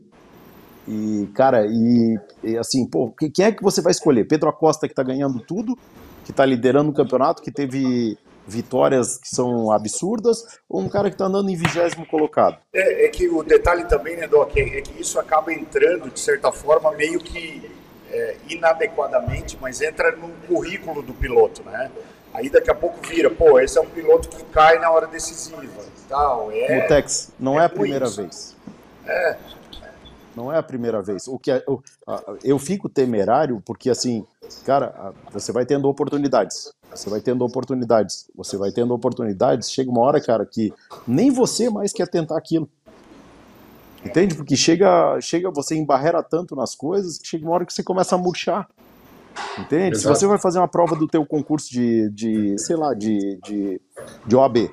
e 0.86 1.28
cara, 1.34 1.66
e, 1.66 2.18
e 2.42 2.56
assim, 2.56 2.86
pô, 2.86 3.10
que- 3.10 3.30
quem 3.30 3.46
é 3.46 3.52
que 3.52 3.62
você 3.62 3.82
vai 3.82 3.90
escolher? 3.90 4.24
Pedro 4.26 4.48
Acosta, 4.48 4.88
que 4.88 4.94
tá 4.94 5.02
ganhando 5.02 5.40
tudo, 5.40 5.76
que 6.24 6.32
tá 6.32 6.46
liderando 6.46 6.90
o 6.90 6.94
campeonato, 6.94 7.42
que 7.42 7.50
teve 7.50 8.16
vitórias 8.46 9.18
que 9.18 9.28
são 9.28 9.70
absurdas, 9.72 10.44
ou 10.68 10.80
um 10.80 10.88
cara 10.88 11.10
que 11.10 11.16
tá 11.16 11.26
andando 11.26 11.48
em 11.50 11.56
vigésimo 11.56 12.06
colocado? 12.06 12.58
É, 12.72 13.06
é 13.06 13.08
que 13.08 13.28
o 13.28 13.42
detalhe 13.42 13.84
também, 13.84 14.16
né, 14.16 14.26
Doc, 14.26 14.56
é, 14.56 14.78
é 14.78 14.80
que 14.82 15.00
isso 15.00 15.18
acaba 15.18 15.52
entrando, 15.52 16.10
de 16.10 16.20
certa 16.20 16.52
forma, 16.52 16.92
meio 16.92 17.18
que 17.20 17.70
é, 18.10 18.36
inadequadamente, 18.48 19.58
mas 19.60 19.80
entra 19.80 20.12
no 20.12 20.28
currículo 20.46 21.02
do 21.02 21.12
piloto, 21.14 21.62
né? 21.64 21.90
Aí 22.32 22.50
daqui 22.50 22.70
a 22.70 22.74
pouco 22.74 22.98
vira, 23.06 23.30
pô, 23.30 23.58
esse 23.60 23.78
é 23.78 23.80
um 23.80 23.86
piloto 23.88 24.28
que 24.28 24.42
cai 24.46 24.78
na 24.78 24.90
hora 24.90 25.06
decisiva 25.06 25.62
e 25.62 26.08
tal. 26.08 26.50
É, 26.52 26.80
Mutex, 26.82 27.32
não 27.38 27.58
é, 27.60 27.64
a 27.64 27.66
ruim 27.68 27.78
primeira 27.80 28.06
isso. 28.06 28.16
vez. 28.22 28.56
É, 29.06 29.36
Não 30.34 30.52
é 30.52 30.58
a 30.58 30.62
primeira 30.64 31.00
vez. 31.00 31.28
O 31.28 31.38
que 31.38 31.52
é- 31.52 31.62
o- 31.68 31.80
a- 32.06 32.34
eu 32.42 32.58
fico 32.58 32.88
temerário 32.88 33.62
porque 33.64 33.88
assim, 33.88 34.26
cara, 34.64 35.12
você 35.32 35.52
vai 35.52 35.64
tendo 35.66 35.88
oportunidades. 35.88 36.72
Você 36.90 37.10
vai 37.10 37.20
tendo 37.20 37.44
oportunidades. 37.44 38.30
Você 38.36 38.56
vai 38.56 38.70
tendo 38.70 38.94
oportunidades. 38.94 39.70
Chega 39.70 39.90
uma 39.90 40.00
hora, 40.00 40.20
cara, 40.20 40.46
que 40.46 40.72
nem 41.06 41.30
você 41.30 41.68
mais 41.68 41.92
quer 41.92 42.06
tentar 42.08 42.36
aquilo. 42.38 42.68
Entende? 44.04 44.34
Porque 44.34 44.54
chega, 44.56 45.18
chega 45.20 45.50
você 45.50 45.74
embarrera 45.74 46.22
tanto 46.22 46.54
nas 46.54 46.74
coisas 46.74 47.18
que 47.18 47.26
chega 47.26 47.44
uma 47.46 47.54
hora 47.54 47.64
que 47.66 47.72
você 47.72 47.82
começa 47.82 48.14
a 48.14 48.18
murchar. 48.18 48.68
Entende? 49.58 49.96
Se 49.96 50.02
Exato. 50.04 50.18
você 50.20 50.26
vai 50.26 50.38
fazer 50.38 50.58
uma 50.58 50.68
prova 50.68 50.94
do 50.94 51.08
teu 51.08 51.24
concurso 51.26 51.70
de, 51.70 52.08
de 52.10 52.58
sei 52.58 52.76
lá, 52.76 52.92
de, 52.94 53.38
de, 53.42 53.80
de 54.26 54.36
OAB, 54.36 54.70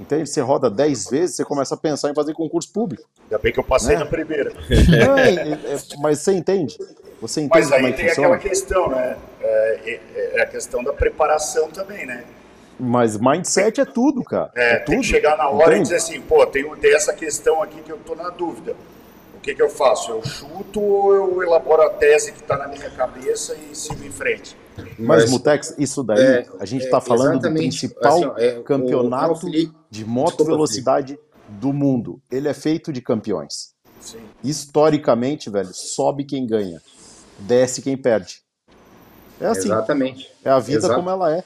entende? 0.00 0.28
Você 0.28 0.40
roda 0.40 0.68
10 0.70 1.10
vezes, 1.10 1.36
você 1.36 1.44
começa 1.44 1.74
a 1.74 1.78
pensar 1.78 2.10
em 2.10 2.14
fazer 2.14 2.32
concurso 2.32 2.72
público. 2.72 3.04
ainda 3.24 3.38
bem 3.38 3.52
que 3.52 3.60
eu 3.60 3.64
passei 3.64 3.94
Né? 3.96 4.00
na 4.00 4.06
primeira. 4.06 4.52
É- 4.68 5.30
é- 5.34 5.74
é- 5.74 5.78
mas 6.00 6.18
você 6.20 6.32
entende? 6.32 6.76
Você 7.20 7.40
entende 7.40 7.60
Mas 7.60 7.70
como 7.70 7.86
aí 7.86 7.86
é 7.86 7.90
que 7.92 7.96
tem 8.00 8.08
funciona? 8.08 8.34
aquela 8.34 8.50
questão, 8.50 8.88
né? 8.90 9.16
É, 9.42 9.80
é- 9.84 10.30
é 10.38 10.42
a 10.42 10.46
questão 10.46 10.82
da 10.82 10.92
preparação 10.92 11.68
também, 11.70 12.06
né? 12.06 12.24
Mas 12.78 13.18
mindset 13.18 13.80
é 13.80 13.84
tudo, 13.84 14.24
cara. 14.24 14.50
É, 14.54 14.76
tudo. 14.78 14.86
tem 14.92 15.00
que 15.00 15.06
chegar 15.06 15.36
na 15.36 15.48
hora 15.50 15.76
e 15.76 15.82
dizer 15.82 15.96
assim, 15.96 16.20
pô, 16.20 16.46
tem, 16.46 16.64
tem 16.76 16.94
essa 16.94 17.12
questão 17.12 17.62
aqui 17.62 17.82
que 17.82 17.92
eu 17.92 17.98
tô 17.98 18.14
na 18.14 18.30
dúvida. 18.30 18.74
O 19.36 19.40
que, 19.40 19.54
que 19.54 19.62
eu 19.62 19.68
faço? 19.70 20.10
Eu 20.12 20.22
chuto 20.24 20.80
ou 20.80 21.14
eu 21.14 21.42
elaboro 21.42 21.82
a 21.82 21.90
tese 21.90 22.32
que 22.32 22.40
está 22.40 22.56
na 22.58 22.68
minha 22.68 22.90
cabeça 22.90 23.54
e 23.70 23.74
sigo 23.74 24.02
em 24.04 24.10
frente? 24.10 24.56
Mas, 24.76 25.22
Mas- 25.22 25.30
Mutex, 25.30 25.74
isso 25.78 26.02
daí, 26.02 26.18
É, 26.22 26.46
a 26.58 26.64
gente 26.64 26.82
é, 26.82 26.84
está 26.86 27.00
falando 27.00 27.40
do 27.40 27.52
principal 27.54 28.12
Assim, 28.16 28.24
ó, 28.26 28.38
é, 28.38 28.58
o 28.58 28.62
campeonato 28.62 29.40
Felipe- 29.40 29.74
de 29.90 30.04
moto 30.06 30.28
Desculpa, 30.28 30.52
velocidade 30.52 31.18
do 31.48 31.72
mundo. 31.72 32.20
Ele 32.30 32.48
é 32.48 32.54
feito 32.54 32.92
de 32.92 33.00
campeões. 33.02 33.74
Sim. 34.00 34.20
Historicamente, 34.42 35.50
velho, 35.50 35.70
sobe 35.72 36.24
quem 36.24 36.46
ganha, 36.46 36.80
desce 37.40 37.82
quem 37.82 37.96
perde. 37.96 38.42
É 39.40 39.46
assim. 39.46 39.68
Exatamente. 39.68 40.30
É 40.44 40.50
a 40.50 40.58
vida 40.58 40.78
Exato. 40.78 40.94
como 40.94 41.10
ela 41.10 41.36
é. 41.36 41.44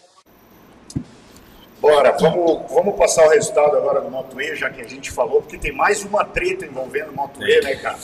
Bora, 1.81 2.13
vamos, 2.19 2.73
vamos 2.73 2.97
passar 2.97 3.27
o 3.27 3.31
resultado 3.31 3.77
agora 3.77 4.01
do 4.01 4.11
Moto 4.11 4.41
E, 4.41 4.57
já 4.57 4.71
que 4.71 4.81
a 4.81 4.89
gente 4.89 5.11
falou, 5.11 5.43
porque 5.43 5.59
tem 5.59 5.71
mais 5.71 6.03
uma 6.03 6.25
treta 6.25 6.65
envolvendo 6.65 7.11
o 7.11 7.15
Moto 7.15 7.43
E, 7.43 7.61
né, 7.61 7.77
cara? 7.77 7.99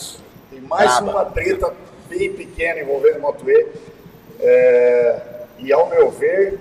Tem 0.50 0.60
mais 0.60 0.96
Braba. 0.96 1.10
uma 1.10 1.24
treta 1.24 1.74
bem 2.08 2.32
pequena 2.32 2.80
envolvendo 2.80 3.18
o 3.18 3.22
Moto 3.22 3.48
E. 3.48 3.68
É, 4.40 5.22
e 5.58 5.72
ao 5.72 5.88
meu 5.88 6.10
ver, 6.10 6.60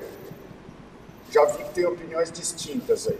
já 1.29 1.43
vi 1.45 1.63
que 1.63 1.69
tem 1.71 1.85
opiniões 1.85 2.31
distintas 2.31 3.07
aí. 3.07 3.19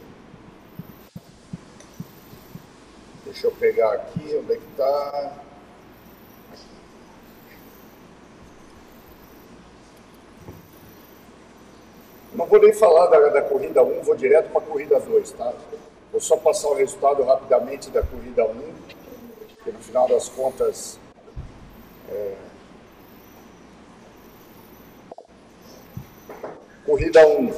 Deixa 3.25 3.47
eu 3.47 3.51
pegar 3.51 3.93
aqui, 3.93 4.35
onde 4.41 4.53
é 4.53 4.55
que 4.55 4.67
tá? 4.77 5.33
Não 12.33 12.45
vou 12.45 12.59
nem 12.59 12.71
falar 12.73 13.07
da, 13.07 13.19
da 13.29 13.41
corrida 13.41 13.83
1, 13.83 14.01
vou 14.01 14.15
direto 14.15 14.49
para 14.51 14.61
a 14.61 14.65
corrida 14.65 14.99
2, 14.99 15.31
tá? 15.31 15.51
Vou 16.11 16.21
só 16.21 16.37
passar 16.37 16.69
o 16.69 16.75
resultado 16.75 17.23
rapidamente 17.23 17.89
da 17.89 18.01
corrida 18.01 18.45
1, 18.45 18.73
que 19.63 19.71
no 19.71 19.79
final 19.79 20.07
das 20.07 20.29
contas. 20.29 20.99
É... 22.09 22.33
Corrida 26.85 27.27
1. 27.27 27.53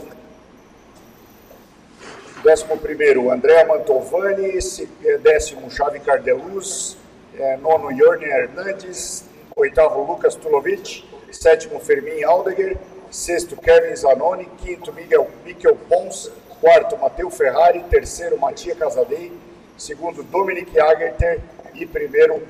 Décimo 2.43 2.77
primeiro, 2.77 3.29
André 3.31 3.63
Mantovani. 3.65 4.57
É, 5.05 5.17
décimo, 5.17 5.69
Xavi 5.69 5.99
Cardeluz. 5.99 6.97
É, 7.37 7.55
nono, 7.57 7.91
Yorne 7.91 8.25
Hernandes. 8.25 9.25
Oitavo, 9.55 10.03
Lucas 10.03 10.35
Tulovic. 10.35 11.05
Sétimo, 11.31 11.79
Fermin 11.79 12.23
Aldeguer. 12.23 12.77
Sexto, 13.11 13.57
Kevin 13.57 13.95
Zanoni. 13.95 14.45
Quinto, 14.57 14.91
Miguel, 14.93 15.29
Miquel 15.45 15.75
Pons. 15.75 16.31
Quarto, 16.61 16.97
Matheus 16.97 17.35
Ferrari. 17.35 17.83
Terceiro, 17.83 18.39
Matia 18.39 18.75
Casadei. 18.75 19.31
Segundo, 19.77 20.23
Dominic 20.23 20.79
Agerter. 20.79 21.41
E 21.73 21.85
primeiro, 21.85 22.41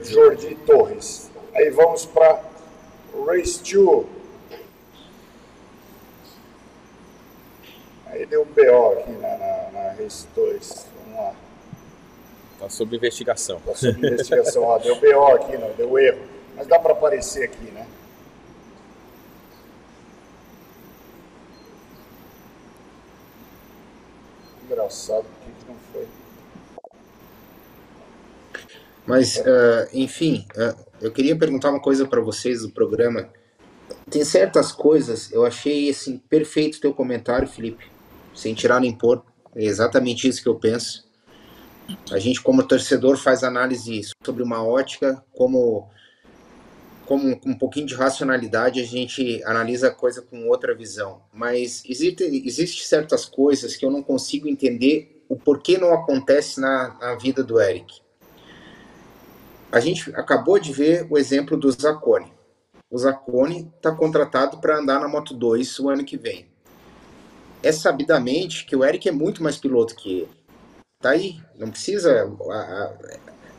Jordi 0.00 0.54
Torres. 0.66 1.30
Aí 1.54 1.70
vamos 1.70 2.04
para 2.06 2.40
Race 3.26 3.60
2. 3.62 4.06
Aí 8.06 8.26
deu 8.26 8.42
um 8.42 8.44
BO 8.44 8.98
aqui 8.98 9.12
na, 9.12 9.36
na, 9.36 9.70
na 9.72 9.92
Race 9.92 10.26
2. 10.34 10.86
Vamos 11.04 11.18
lá. 11.18 11.34
Tá 12.58 12.68
sob 12.68 12.96
investigação. 12.96 13.60
Tá 13.60 13.74
sob 13.74 14.06
investigação. 14.06 14.70
Ah, 14.70 14.78
deu 14.78 14.96
BO 14.96 15.26
aqui, 15.34 15.56
não, 15.56 15.70
deu 15.72 15.98
erro. 15.98 16.20
Mas 16.56 16.66
dá 16.66 16.78
para 16.78 16.92
aparecer 16.92 17.44
aqui, 17.44 17.70
né? 17.70 17.86
Engraçado, 24.70 25.24
que 25.42 25.68
não 25.68 25.76
foi? 25.92 26.06
Mas, 29.04 29.36
uh, 29.38 29.88
enfim, 29.92 30.46
uh, 30.54 30.78
eu 31.00 31.10
queria 31.10 31.36
perguntar 31.36 31.70
uma 31.70 31.80
coisa 31.80 32.06
para 32.06 32.20
vocês 32.20 32.62
do 32.62 32.70
programa. 32.70 33.28
Tem 34.08 34.24
certas 34.24 34.70
coisas, 34.70 35.32
eu 35.32 35.44
achei 35.44 35.90
assim 35.90 36.18
perfeito 36.18 36.80
teu 36.80 36.94
comentário, 36.94 37.48
Felipe, 37.48 37.90
sem 38.32 38.54
tirar 38.54 38.80
nem 38.80 38.96
pôr. 38.96 39.24
É 39.56 39.64
exatamente 39.64 40.28
isso 40.28 40.40
que 40.40 40.48
eu 40.48 40.54
penso. 40.54 41.04
A 42.12 42.20
gente, 42.20 42.40
como 42.40 42.62
torcedor, 42.62 43.16
faz 43.16 43.42
análise 43.42 44.02
sobre 44.24 44.44
uma 44.44 44.64
ótica, 44.64 45.20
como 45.32 45.90
como 47.10 47.28
um 47.44 47.58
pouquinho 47.58 47.86
de 47.86 47.94
racionalidade, 47.96 48.80
a 48.80 48.84
gente 48.84 49.42
analisa 49.42 49.88
a 49.88 49.90
coisa 49.90 50.22
com 50.22 50.46
outra 50.46 50.76
visão. 50.76 51.20
Mas 51.32 51.82
existe, 51.84 52.22
existe 52.22 52.86
certas 52.86 53.24
coisas 53.24 53.74
que 53.74 53.84
eu 53.84 53.90
não 53.90 54.00
consigo 54.00 54.46
entender 54.46 55.24
o 55.28 55.34
porquê 55.34 55.76
não 55.76 55.92
acontece 55.92 56.60
na, 56.60 56.96
na 57.00 57.16
vida 57.16 57.42
do 57.42 57.60
Eric. 57.60 58.00
A 59.72 59.80
gente 59.80 60.14
acabou 60.14 60.60
de 60.60 60.72
ver 60.72 61.04
o 61.10 61.18
exemplo 61.18 61.56
do 61.56 61.68
Zacone. 61.72 62.32
O 62.88 62.96
Zacone 62.96 63.68
está 63.74 63.90
contratado 63.90 64.60
para 64.60 64.78
andar 64.78 65.00
na 65.00 65.08
Moto 65.08 65.34
2 65.34 65.80
o 65.80 65.88
ano 65.88 66.04
que 66.04 66.16
vem. 66.16 66.46
É 67.60 67.72
sabidamente 67.72 68.64
que 68.64 68.76
o 68.76 68.84
Eric 68.84 69.08
é 69.08 69.12
muito 69.12 69.42
mais 69.42 69.56
piloto 69.56 69.96
que 69.96 70.20
ele. 70.20 70.30
Tá 71.00 71.10
aí, 71.10 71.40
não 71.58 71.70
precisa. 71.70 72.32
A, 72.50 72.54
a, 72.54 72.92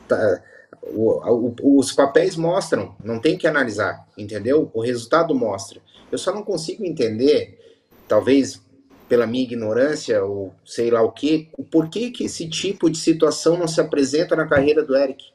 tá, 0.08 0.42
o, 0.84 1.54
o, 1.62 1.80
os 1.80 1.92
papéis 1.92 2.36
mostram, 2.36 2.96
não 3.04 3.20
tem 3.20 3.38
que 3.38 3.48
analisar, 3.48 4.08
entendeu? 4.18 4.70
O 4.74 4.82
resultado 4.82 5.34
mostra. 5.36 5.80
Eu 6.12 6.18
só 6.18 6.34
não 6.34 6.44
consigo 6.44 6.86
entender, 6.86 7.60
talvez 8.08 8.62
pela 9.08 9.28
minha 9.28 9.44
ignorância 9.44 10.24
ou 10.24 10.54
sei 10.66 10.90
lá 10.90 11.02
o 11.02 11.12
que, 11.12 11.50
o 11.58 11.64
porquê 11.64 12.12
que 12.12 12.24
esse 12.24 12.48
tipo 12.48 12.90
de 12.90 12.98
situação 12.98 13.58
não 13.58 13.68
se 13.68 13.82
apresenta 13.82 14.36
na 14.36 14.48
carreira 14.48 14.84
do 14.84 14.96
Eric. 14.96 15.26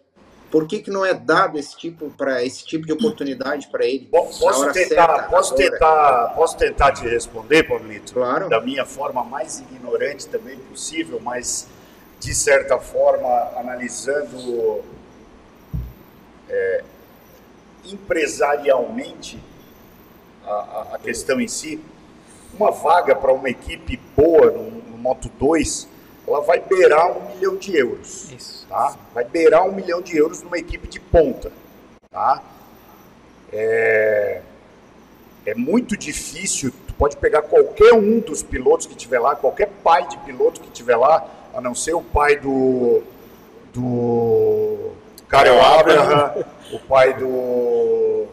Por 0.51 0.67
que, 0.67 0.79
que 0.79 0.91
não 0.91 1.05
é 1.05 1.13
dado 1.13 1.59
esse 1.59 1.77
tipo 1.77 2.09
para 2.11 2.43
esse 2.43 2.65
tipo 2.65 2.87
de 2.87 2.93
oportunidade 2.93 3.67
para 3.67 3.85
ele? 3.85 4.09
Posso 4.11 4.73
tentar, 4.73 5.07
certa, 5.07 5.23
posso 5.25 5.55
tentar, 5.55 6.33
posso 6.35 6.57
tentar 6.57 6.93
te 6.93 7.07
responder, 7.07 7.65
Pablito? 7.65 8.15
Claro. 8.15 8.49
Da 8.49 8.61
minha 8.61 8.87
forma 8.87 9.23
mais 9.25 9.61
ignorante 9.61 10.27
também 10.29 10.57
possível, 10.57 11.21
mas 11.21 11.67
de 12.21 12.35
certa 12.35 12.79
forma 12.79 13.29
analisando 13.57 14.83
é, 16.49 16.85
empresarialmente 17.85 19.39
a, 20.45 20.89
a, 20.95 20.99
questão 20.99 21.41
em 21.41 21.49
si, 21.49 21.81
uma 22.55 22.71
vaga 22.71 23.15
para 23.15 23.33
uma 23.33 23.49
equipe 23.49 24.01
boa 24.17 24.51
no, 24.51 24.71
no, 24.71 24.99
Moto 24.99 25.31
2, 25.39 25.89
ela 26.27 26.41
vai 26.41 26.61
beirar 26.61 27.17
um 27.17 27.35
milhão 27.35 27.57
de 27.57 27.77
euros. 27.77 28.33
Isso. 28.33 28.67
Tá? 28.69 28.97
Vai 29.15 29.25
beirar 29.25 29.65
um 29.65 29.73
milhão 29.73 30.01
de 30.01 30.17
euros 30.17 30.43
numa 30.43 30.59
equipe 30.59 30.89
de 30.89 30.99
ponta. 30.99 31.53
Tá? 32.11 32.43
É, 33.53 34.41
é 35.45 35.55
muito 35.55 35.97
difícil, 35.97 36.73
tu 36.87 36.95
pode 36.95 37.17
pegar 37.17 37.43
qualquer 37.43 37.93
um 37.95 38.19
dos 38.19 38.43
pilotos 38.43 38.87
que 38.87 38.97
tiver 38.97 39.21
lá, 39.21 39.37
qualquer 39.37 39.69
pai 39.85 40.07
de 40.09 40.19
piloto 40.19 40.61
que 40.61 40.71
tiver 40.71 40.97
lá, 40.97 41.25
a 41.55 41.61
não 41.61 41.75
ser 41.75 41.95
o 41.95 42.03
pai 42.03 42.37
do, 42.37 43.03
do 43.73 44.66
Karel 45.29 45.61
Abraham, 45.61 46.45
o 46.73 46.79
pai 46.81 47.15
do, 47.15 48.27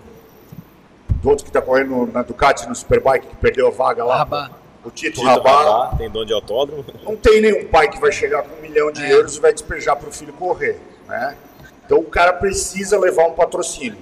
do 1.21 1.29
outro 1.29 1.43
que 1.43 1.49
está 1.49 1.61
correndo 1.61 2.09
na 2.11 2.21
Ducati 2.21 2.67
no 2.67 2.75
Superbike, 2.75 3.27
que 3.27 3.35
perdeu 3.37 3.67
a 3.67 3.71
vaga 3.71 4.03
lá. 4.03 4.17
Rabá. 4.17 4.51
O 4.83 4.91
Tito, 4.91 5.15
Tito 5.15 5.25
Rabá. 5.25 5.63
Rabá, 5.63 5.97
tem 5.97 6.09
dono 6.09 6.25
de 6.25 6.33
autódromo. 6.33 6.85
Não 7.03 7.15
tem 7.15 7.41
nenhum 7.41 7.67
pai 7.67 7.89
que 7.89 7.99
vai 7.99 8.11
chegar 8.11 8.43
com 8.43 8.55
um 8.55 8.61
milhão 8.61 8.91
de 8.91 9.03
é. 9.03 9.13
euros 9.13 9.37
e 9.37 9.39
vai 9.39 9.53
despejar 9.53 9.95
para 9.95 10.09
o 10.09 10.11
filho 10.11 10.33
correr. 10.33 10.79
Né? 11.07 11.35
Então 11.85 11.99
o 11.99 12.05
cara 12.05 12.33
precisa 12.33 12.99
levar 12.99 13.27
um 13.27 13.33
patrocínio. 13.33 13.97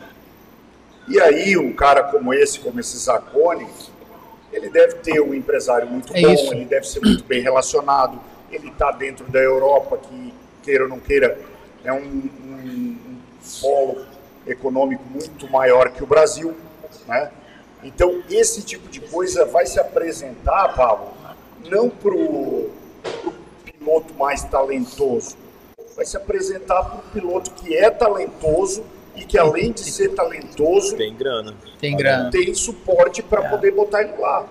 E 1.08 1.20
aí 1.20 1.58
um 1.58 1.74
cara 1.74 2.04
como 2.04 2.34
esse, 2.34 2.60
como 2.60 2.80
esse 2.80 2.98
Zacone, 2.98 3.68
ele 4.52 4.70
deve 4.70 4.96
ter 4.96 5.22
um 5.22 5.34
empresário 5.34 5.88
muito 5.88 6.16
é 6.16 6.22
bom, 6.22 6.34
isso. 6.34 6.54
ele 6.54 6.66
deve 6.66 6.88
ser 6.88 7.00
muito 7.00 7.24
bem 7.24 7.42
relacionado, 7.42 8.20
ele 8.52 8.70
está 8.70 8.92
dentro 8.92 9.26
da 9.30 9.40
Europa, 9.40 9.98
que 9.98 10.34
queira 10.64 10.84
ou 10.84 10.90
não 10.90 11.00
queira, 11.00 11.38
é 11.84 11.92
um, 11.92 11.98
um, 11.98 12.98
um 13.08 13.18
polo 13.62 14.06
econômico 14.46 15.04
muito 15.10 15.50
maior 15.50 15.92
que 15.92 16.04
o 16.04 16.08
Brasil, 16.08 16.56
né? 17.08 17.32
Então, 17.84 18.22
esse 18.30 18.62
tipo 18.62 18.88
de 18.90 19.00
coisa 19.00 19.46
vai 19.46 19.66
se 19.66 19.80
apresentar, 19.80 20.76
Pablo, 20.76 21.10
não 21.68 21.90
para 21.90 22.14
o 22.14 22.72
piloto 23.66 24.14
mais 24.14 24.44
talentoso, 24.44 25.36
vai 25.96 26.06
se 26.06 26.16
apresentar 26.16 26.84
para 26.84 27.00
o 27.00 27.02
piloto 27.12 27.52
que 27.52 27.76
é 27.76 27.90
talentoso 27.90 28.84
e 29.16 29.26
que, 29.26 29.38
além 29.38 29.72
de 29.72 29.82
ser 29.82 30.10
talentoso, 30.10 30.96
tem 30.96 31.16
grana, 31.16 31.56
tem, 31.80 31.98
grana. 31.98 32.30
tem 32.30 32.54
suporte 32.54 33.24
para 33.24 33.46
é. 33.46 33.50
poder 33.50 33.72
botar 33.72 34.04
ele 34.04 34.16
lá. 34.18 34.46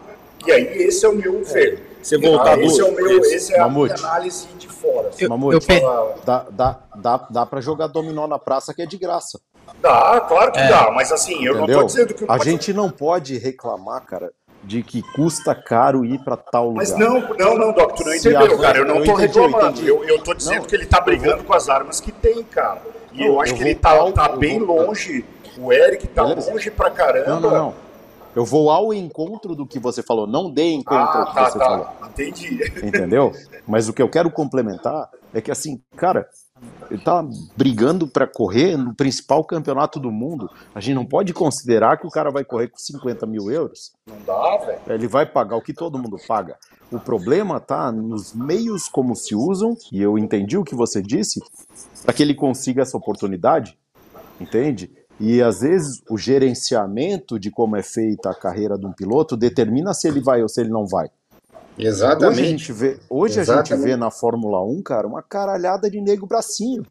E 0.47 0.51
aí, 0.51 0.83
esse 0.83 1.05
é 1.05 1.09
o 1.09 1.15
meu 1.15 1.45
ver. 1.45 1.90
Você 2.03 2.19
voltar 2.19 2.59
ah, 2.59 2.63
esse, 2.63 2.81
é 2.81 2.85
o 2.85 2.95
meu, 2.95 3.21
esse 3.21 3.55
é 3.55 3.61
a 3.61 3.69
minha 3.69 3.95
análise 3.95 4.47
de 4.59 4.69
fora. 4.69 5.09
Assim. 5.09 5.25
Eu, 5.25 5.31
Mamute, 5.31 5.67
eu 5.69 6.15
dá, 6.25 6.47
dá, 6.51 6.79
dá, 6.97 7.27
dá 7.31 7.47
para 7.47 7.61
jogar 7.61 7.89
dominó 7.89 8.27
na 8.27 8.39
praça 8.39 8.73
que 8.73 8.83
é 8.83 8.87
de 8.87 8.97
graça. 8.97 9.41
Dá, 9.81 10.21
claro 10.21 10.53
que 10.53 10.59
é. 10.59 10.69
dá, 10.69 10.91
mas 10.91 11.13
assim, 11.13 11.45
eu 11.45 11.57
Entendeu? 11.57 11.67
não 11.77 11.81
tô 11.81 11.85
dizendo 11.85 12.15
que... 12.15 12.25
A 12.29 12.39
gente 12.39 12.73
não 12.73 12.91
pode 12.91 13.39
reclamar, 13.39 14.05
cara, 14.05 14.33
de 14.63 14.83
que 14.83 15.03
custa 15.03 15.55
caro 15.55 16.05
ir 16.05 16.19
para 16.23 16.37
tal 16.37 16.69
lugar. 16.69 16.77
Mas 16.77 16.97
não, 16.97 17.21
não, 17.37 17.57
não, 17.57 17.73
Doc, 17.73 17.97
tu 17.97 18.05
não 18.05 18.15
entendeu, 18.15 18.59
cara. 18.59 18.79
Eu 18.79 18.85
não 18.85 18.97
eu 18.97 19.05
tô 19.05 19.13
entendi, 19.13 19.39
reclamando. 19.41 19.81
Eu, 19.81 20.05
eu, 20.05 20.23
tô 20.23 20.35
dizendo 20.35 20.61
não, 20.61 20.65
que 20.65 20.75
ele 20.75 20.87
tá 20.87 21.01
brigando 21.01 21.39
vou... 21.39 21.47
com 21.47 21.55
as 21.55 21.69
armas 21.69 22.01
que 22.01 22.13
tem, 22.13 22.43
cara. 22.45 22.83
E 23.13 23.21
não, 23.21 23.27
eu 23.27 23.41
acho 23.41 23.53
eu 23.53 23.57
que 23.57 23.63
ele 23.63 23.75
tá, 23.75 24.13
tá 24.13 24.29
bem 24.31 24.59
vou... 24.59 24.87
longe. 24.87 25.25
O 25.59 25.73
Eric 25.73 26.07
tá 26.09 26.25
Beleza. 26.25 26.51
longe 26.51 26.71
pra 26.71 26.91
caramba. 26.91 27.29
Não, 27.29 27.41
não, 27.41 27.51
não. 27.51 27.75
Eu 28.35 28.45
vou 28.45 28.71
ao 28.71 28.95
encontro 28.95 29.57
do 29.57 29.67
que 29.67 29.79
você 29.79 30.03
falou, 30.03 30.27
não 30.27 30.51
dê 30.51 30.73
encontro 30.73 30.97
ah, 30.97 31.21
ao 31.21 31.27
que 31.27 31.35
tá, 31.35 31.51
você 31.51 31.59
tá. 31.59 31.65
falou. 31.65 31.89
Entendi. 32.09 32.61
Entendeu? 32.83 33.33
Mas 33.67 33.89
o 33.89 33.93
que 33.93 34.03
eu 34.03 34.09
quero 34.09 34.31
complementar 34.31 35.09
é 35.35 35.41
que 35.41 35.51
assim, 35.51 35.83
cara, 35.97 36.29
ele 36.91 37.03
tá 37.03 37.25
brigando 37.57 38.07
para 38.07 38.27
correr 38.27 38.77
no 38.77 38.95
principal 38.95 39.45
campeonato 39.45 39.99
do 39.99 40.11
mundo. 40.11 40.51
A 40.75 40.81
gente 40.81 40.95
não 40.95 41.07
pode 41.07 41.33
considerar 41.33 41.97
que 41.99 42.07
o 42.07 42.11
cara 42.11 42.31
vai 42.31 42.45
correr 42.45 42.69
com 42.69 42.79
50 42.79 43.27
mil 43.27 43.51
euros. 43.51 43.93
Não 44.07 44.17
dá, 44.27 44.57
velho. 44.59 44.81
Ele 44.89 45.09
vai 45.09 45.25
pagar 45.25 45.57
o 45.57 45.63
que 45.63 45.73
todo 45.73 45.99
mundo 45.99 46.17
paga. 46.27 46.57
O 46.91 46.99
problema 46.99 47.61
tá 47.61 47.93
nos 47.93 48.35
meios 48.35 48.89
como 48.89 49.15
se 49.15 49.35
usam, 49.35 49.77
e 49.93 50.03
eu 50.03 50.19
entendi 50.19 50.59
o 50.59 50.65
que 50.65 50.75
você 50.75 51.01
disse, 51.01 51.41
para 52.03 52.13
que 52.13 52.23
ele 52.23 52.35
consiga 52.35 52.83
essa 52.83 52.97
oportunidade, 52.97 53.79
entende? 54.41 54.91
E 55.21 55.43
às 55.43 55.61
vezes 55.61 56.03
o 56.09 56.17
gerenciamento 56.17 57.39
de 57.39 57.51
como 57.51 57.77
é 57.77 57.83
feita 57.83 58.31
a 58.31 58.35
carreira 58.35 58.79
de 58.79 58.87
um 58.87 58.93
piloto 58.93 59.37
determina 59.37 59.93
se 59.93 60.09
ele 60.09 60.21
vai 60.21 60.43
ou 60.43 60.49
se 60.49 60.63
ele 60.63 60.71
não 60.71 60.87
vai. 60.87 61.11
Exatamente. 61.79 62.33
Hoje 62.33 62.43
a 62.43 62.47
gente 62.49 62.73
vê, 62.73 62.99
hoje 63.09 63.41
Exatamente. 63.41 63.73
a 63.73 63.77
gente 63.77 63.85
vê 63.85 63.97
na 63.97 64.11
Fórmula 64.11 64.65
1, 64.65 64.83
cara, 64.83 65.07
uma 65.07 65.23
caralhada 65.23 65.91
de 65.91 66.01
nego 66.01 66.27
bracinho. 66.27 66.85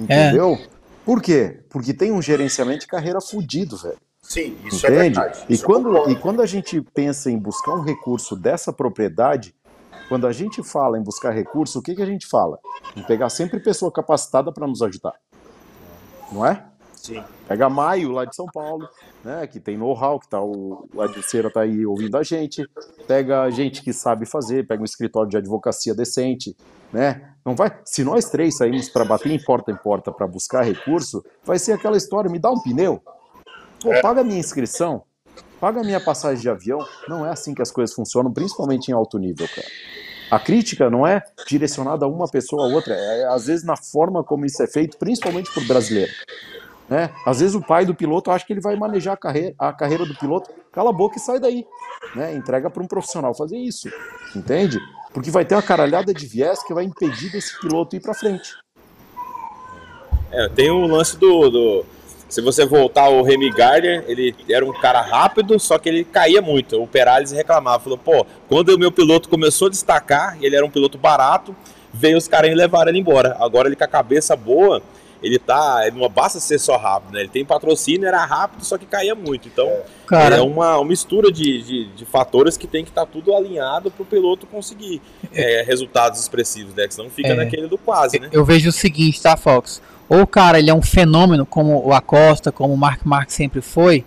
Entendeu? 0.00 0.52
É. 0.54 0.68
Por 1.04 1.20
quê? 1.20 1.60
Porque 1.68 1.92
tem 1.92 2.12
um 2.12 2.22
gerenciamento 2.22 2.80
de 2.80 2.86
carreira 2.86 3.20
fudido, 3.20 3.76
velho. 3.76 3.98
Sim, 4.22 4.56
isso 4.64 4.86
é 4.86 4.90
Entende? 4.90 5.18
verdade. 5.18 5.44
E 5.48 5.54
Isso 5.54 5.64
eu 5.64 5.66
quando, 5.66 5.84
concordo. 5.86 6.10
e 6.12 6.16
quando 6.16 6.42
a 6.42 6.46
gente 6.46 6.80
pensa 6.94 7.30
em 7.30 7.38
buscar 7.38 7.74
um 7.74 7.82
recurso 7.82 8.36
dessa 8.36 8.72
propriedade, 8.72 9.54
quando 10.08 10.26
a 10.26 10.32
gente 10.32 10.62
fala 10.62 10.98
em 10.98 11.02
buscar 11.02 11.30
recurso, 11.30 11.78
o 11.78 11.82
que, 11.82 11.94
que 11.94 12.02
a 12.02 12.06
gente 12.06 12.26
fala? 12.26 12.58
Em 12.94 13.02
pegar 13.02 13.30
sempre 13.30 13.58
pessoa 13.58 13.90
capacitada 13.90 14.52
para 14.52 14.66
nos 14.66 14.82
ajudar. 14.82 15.14
Não 16.30 16.44
é? 16.44 16.62
Sim. 17.08 17.24
Pega 17.48 17.70
Maio, 17.70 18.12
lá 18.12 18.26
de 18.26 18.36
São 18.36 18.44
Paulo, 18.44 18.86
né, 19.24 19.46
que 19.46 19.58
tem 19.58 19.78
know-how, 19.78 20.20
que 20.20 20.28
tá 20.28 20.42
o, 20.42 20.86
o 20.94 21.00
Adilceira 21.00 21.50
tá 21.50 21.62
aí 21.62 21.86
ouvindo 21.86 22.18
a 22.18 22.22
gente. 22.22 22.68
Pega 23.06 23.50
gente 23.50 23.82
que 23.82 23.94
sabe 23.94 24.26
fazer, 24.26 24.66
pega 24.66 24.82
um 24.82 24.84
escritório 24.84 25.30
de 25.30 25.38
advocacia 25.38 25.94
decente, 25.94 26.54
né? 26.92 27.32
Não 27.42 27.56
vai, 27.56 27.74
se 27.82 28.04
nós 28.04 28.28
três 28.28 28.58
saímos 28.58 28.90
para 28.90 29.06
bater 29.06 29.32
em 29.32 29.42
porta 29.42 29.72
em 29.72 29.76
porta 29.76 30.12
para 30.12 30.26
buscar 30.26 30.62
recurso, 30.62 31.24
vai 31.42 31.58
ser 31.58 31.72
aquela 31.72 31.96
história, 31.96 32.30
me 32.30 32.38
dá 32.38 32.50
um 32.50 32.60
pneu. 32.60 33.02
Pô, 33.80 33.88
paga 34.02 34.20
a 34.20 34.24
minha 34.24 34.38
inscrição, 34.38 35.02
paga 35.58 35.80
a 35.80 35.84
minha 35.84 36.00
passagem 36.00 36.42
de 36.42 36.50
avião. 36.50 36.86
Não 37.08 37.24
é 37.24 37.30
assim 37.30 37.54
que 37.54 37.62
as 37.62 37.70
coisas 37.70 37.96
funcionam, 37.96 38.30
principalmente 38.30 38.88
em 38.88 38.92
alto 38.92 39.18
nível, 39.18 39.48
cara. 39.48 39.68
A 40.30 40.38
crítica 40.38 40.90
não 40.90 41.06
é 41.06 41.22
direcionada 41.46 42.04
a 42.04 42.08
uma 42.08 42.28
pessoa 42.28 42.66
ou 42.66 42.72
outra, 42.74 42.92
é 42.92 43.24
às 43.32 43.46
vezes 43.46 43.64
na 43.64 43.78
forma 43.78 44.22
como 44.22 44.44
isso 44.44 44.62
é 44.62 44.66
feito, 44.66 44.98
principalmente 44.98 45.50
por 45.54 45.66
brasileiro. 45.66 46.12
Né? 46.88 47.10
Às 47.26 47.40
vezes 47.40 47.54
o 47.54 47.60
pai 47.60 47.84
do 47.84 47.94
piloto 47.94 48.30
acha 48.30 48.46
que 48.46 48.52
ele 48.52 48.60
vai 48.62 48.74
manejar 48.76 49.12
a 49.12 49.16
carreira, 49.16 49.54
a 49.58 49.72
carreira 49.72 50.06
do 50.06 50.14
piloto, 50.14 50.50
cala 50.72 50.90
a 50.90 50.92
boca 50.92 51.18
e 51.18 51.20
sai 51.20 51.38
daí. 51.38 51.64
Né? 52.14 52.34
Entrega 52.34 52.70
para 52.70 52.82
um 52.82 52.86
profissional 52.86 53.34
fazer 53.34 53.58
isso. 53.58 53.88
Entende? 54.34 54.78
Porque 55.12 55.30
vai 55.30 55.44
ter 55.44 55.54
uma 55.54 55.62
caralhada 55.62 56.14
de 56.14 56.26
viés 56.26 56.62
que 56.62 56.72
vai 56.72 56.84
impedir 56.84 57.30
desse 57.30 57.58
piloto 57.60 57.94
ir 57.96 58.00
para 58.00 58.14
frente. 58.14 58.54
É, 60.30 60.48
tem 60.48 60.70
o 60.70 60.86
lance 60.86 61.16
do, 61.16 61.48
do- 61.50 61.86
Se 62.28 62.40
você 62.42 62.64
voltar 62.66 63.08
o 63.08 63.22
Remy 63.22 63.50
Gardner, 63.50 64.04
ele 64.06 64.34
era 64.50 64.64
um 64.64 64.72
cara 64.72 65.00
rápido, 65.00 65.58
só 65.58 65.78
que 65.78 65.88
ele 65.88 66.04
caía 66.04 66.42
muito. 66.42 66.80
O 66.82 66.86
Perales 66.86 67.32
reclamava, 67.32 67.82
falou, 67.82 67.98
pô, 67.98 68.26
quando 68.48 68.68
o 68.70 68.78
meu 68.78 68.92
piloto 68.92 69.28
começou 69.28 69.68
a 69.68 69.70
destacar, 69.70 70.36
ele 70.42 70.54
era 70.54 70.64
um 70.64 70.70
piloto 70.70 70.98
barato, 70.98 71.56
veio 71.92 72.18
os 72.18 72.28
caras 72.28 72.50
e 72.50 72.54
levaram 72.54 72.90
ele 72.90 72.98
embora. 72.98 73.36
Agora 73.40 73.68
ele 73.68 73.76
com 73.76 73.84
a 73.84 73.88
cabeça 73.88 74.36
boa, 74.36 74.82
ele 75.22 75.38
tá. 75.38 75.82
Não 75.94 76.08
basta 76.08 76.38
ser 76.40 76.58
só 76.58 76.76
rápido, 76.76 77.12
né? 77.14 77.20
Ele 77.20 77.28
tem 77.28 77.44
patrocínio, 77.44 78.06
era 78.06 78.24
rápido, 78.24 78.64
só 78.64 78.76
que 78.78 78.86
caía 78.86 79.14
muito. 79.14 79.48
Então, 79.48 79.70
Cara- 80.06 80.36
é 80.36 80.40
uma, 80.40 80.76
uma 80.78 80.84
mistura 80.84 81.30
de, 81.32 81.62
de, 81.62 81.84
de 81.94 82.04
fatores 82.04 82.56
que 82.56 82.66
tem 82.66 82.84
que 82.84 82.90
estar 82.90 83.06
tudo 83.06 83.34
alinhado 83.34 83.90
para 83.90 84.02
o 84.02 84.06
piloto 84.06 84.46
conseguir 84.46 85.00
é, 85.32 85.62
resultados 85.66 86.20
expressivos, 86.20 86.74
né? 86.74 86.86
Que 86.86 86.94
senão 86.94 87.10
fica 87.10 87.28
É. 87.28 87.34
naquele 87.34 87.66
do 87.68 87.76
quase, 87.78 88.18
né? 88.18 88.28
Eu 88.32 88.44
vejo 88.44 88.68
o 88.68 88.72
seguinte, 88.72 89.20
tá, 89.20 89.36
Fox? 89.36 89.82
Ou 90.08 90.22
o 90.22 90.26
cara 90.26 90.58
ele 90.58 90.70
é 90.70 90.74
um 90.74 90.80
fenômeno, 90.82 91.44
como 91.44 91.86
o 91.86 91.92
Acosta, 91.92 92.50
como 92.50 92.72
o 92.72 92.76
Mark 92.78 93.00
Marques 93.04 93.34
sempre 93.34 93.60
foi, 93.60 94.04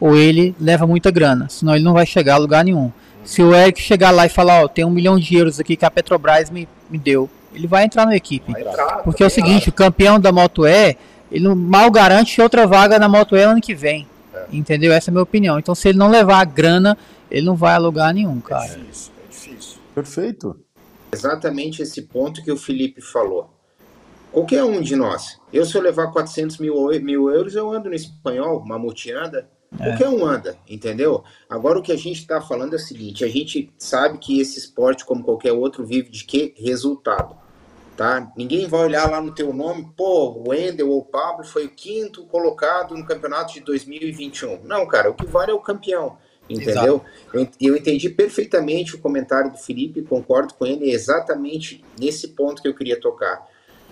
ou 0.00 0.16
ele 0.16 0.54
leva 0.58 0.86
muita 0.86 1.10
grana, 1.10 1.46
senão 1.50 1.74
ele 1.74 1.84
não 1.84 1.92
vai 1.92 2.06
chegar 2.06 2.34
a 2.34 2.38
lugar 2.38 2.64
nenhum. 2.64 2.90
Se 3.22 3.42
o 3.42 3.54
Eric 3.54 3.80
chegar 3.80 4.10
lá 4.10 4.26
e 4.26 4.28
falar, 4.28 4.64
ó, 4.64 4.68
tem 4.68 4.84
um 4.84 4.90
milhão 4.90 5.16
de 5.18 5.36
euros 5.36 5.60
aqui 5.60 5.76
que 5.76 5.84
a 5.84 5.90
Petrobras 5.90 6.50
me, 6.50 6.66
me 6.90 6.98
deu, 6.98 7.28
ele 7.54 7.66
vai 7.66 7.84
entrar 7.84 8.06
na 8.06 8.16
equipe. 8.16 8.52
entrar, 8.52 9.02
Porque 9.02 9.22
é 9.22 9.26
o 9.26 9.30
seguinte, 9.30 9.68
o 9.68 9.72
campeão 9.72 10.18
da 10.18 10.32
Moto 10.32 10.66
E, 10.66 10.96
ele 11.30 11.48
mal 11.54 11.90
garante 11.90 12.40
outra 12.40 12.66
vaga 12.66 12.98
na 12.98 13.08
Moto 13.08 13.36
E 13.36 13.40
ano 13.40 13.60
que 13.60 13.74
vem. 13.74 14.06
Entendeu? 14.50 14.92
Essa 14.92 15.10
é 15.10 15.10
a 15.10 15.12
minha 15.12 15.22
opinião. 15.22 15.58
Então 15.58 15.74
se 15.74 15.88
ele 15.88 15.98
não 15.98 16.10
levar 16.10 16.40
a 16.40 16.44
grana, 16.44 16.96
ele 17.30 17.46
não 17.46 17.54
vai 17.54 17.74
a 17.74 17.78
lugar 17.78 18.12
nenhum, 18.12 18.40
cara. 18.40 18.64
É 18.64 19.30
difícil. 19.30 19.78
Perfeito. 19.94 20.58
Exatamente 21.12 21.82
esse 21.82 22.02
ponto 22.02 22.42
que 22.42 22.50
o 22.50 22.56
Felipe 22.56 23.00
falou. 23.00 23.50
Qualquer 24.30 24.64
um 24.64 24.80
de 24.80 24.96
nós. 24.96 25.38
Eu, 25.52 25.66
se 25.66 25.76
eu 25.76 25.82
levar 25.82 26.10
400 26.10 26.56
mil, 26.58 26.88
mil 27.02 27.30
euros, 27.30 27.54
eu 27.54 27.70
ando 27.70 27.90
no 27.90 27.94
espanhol, 27.94 28.64
mamute 28.64 29.12
anda. 29.12 29.46
Qualquer 29.76 30.08
um 30.08 30.24
anda, 30.24 30.56
entendeu? 30.68 31.24
Agora 31.48 31.78
o 31.78 31.82
que 31.82 31.92
a 31.92 31.96
gente 31.96 32.20
está 32.20 32.40
falando 32.40 32.74
é 32.74 32.76
o 32.76 32.78
seguinte: 32.78 33.24
a 33.24 33.28
gente 33.28 33.70
sabe 33.78 34.18
que 34.18 34.40
esse 34.40 34.58
esporte, 34.58 35.04
como 35.04 35.24
qualquer 35.24 35.52
outro, 35.52 35.84
vive 35.84 36.10
de 36.10 36.24
quê? 36.24 36.54
Resultado. 36.56 37.36
Tá? 37.96 38.32
Ninguém 38.36 38.66
vai 38.66 38.80
olhar 38.80 39.10
lá 39.10 39.20
no 39.20 39.34
teu 39.34 39.52
nome, 39.52 39.92
pô, 39.94 40.30
o 40.30 40.48
Wendel 40.48 40.88
ou 40.88 41.00
o 41.00 41.04
Pablo 41.04 41.44
foi 41.44 41.66
o 41.66 41.70
quinto 41.70 42.24
colocado 42.24 42.96
no 42.96 43.04
campeonato 43.04 43.52
de 43.52 43.60
2021. 43.60 44.64
Não, 44.64 44.86
cara, 44.86 45.10
o 45.10 45.14
que 45.14 45.26
vale 45.26 45.50
é 45.50 45.54
o 45.54 45.60
campeão, 45.60 46.16
entendeu? 46.48 47.04
Eu, 47.34 47.46
eu 47.60 47.76
entendi 47.76 48.08
perfeitamente 48.08 48.94
o 48.94 48.98
comentário 48.98 49.52
do 49.52 49.58
Felipe, 49.58 50.02
concordo 50.02 50.54
com 50.54 50.64
ele, 50.64 50.90
é 50.90 50.94
exatamente 50.94 51.84
nesse 52.00 52.28
ponto 52.28 52.62
que 52.62 52.68
eu 52.68 52.74
queria 52.74 52.98
tocar. 52.98 53.46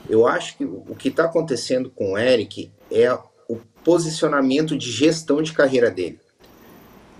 Eu 0.09 0.27
acho 0.27 0.56
que 0.56 0.64
o 0.64 0.82
o 0.89 0.97
que 0.97 1.09
está 1.09 1.24
acontecendo 1.24 1.90
com 1.90 2.12
o 2.12 2.18
Eric 2.18 2.70
é 2.90 3.12
o 3.48 3.56
posicionamento 3.85 4.77
de 4.77 4.90
gestão 4.90 5.43
de 5.43 5.52
carreira 5.52 5.90
dele. 5.90 6.18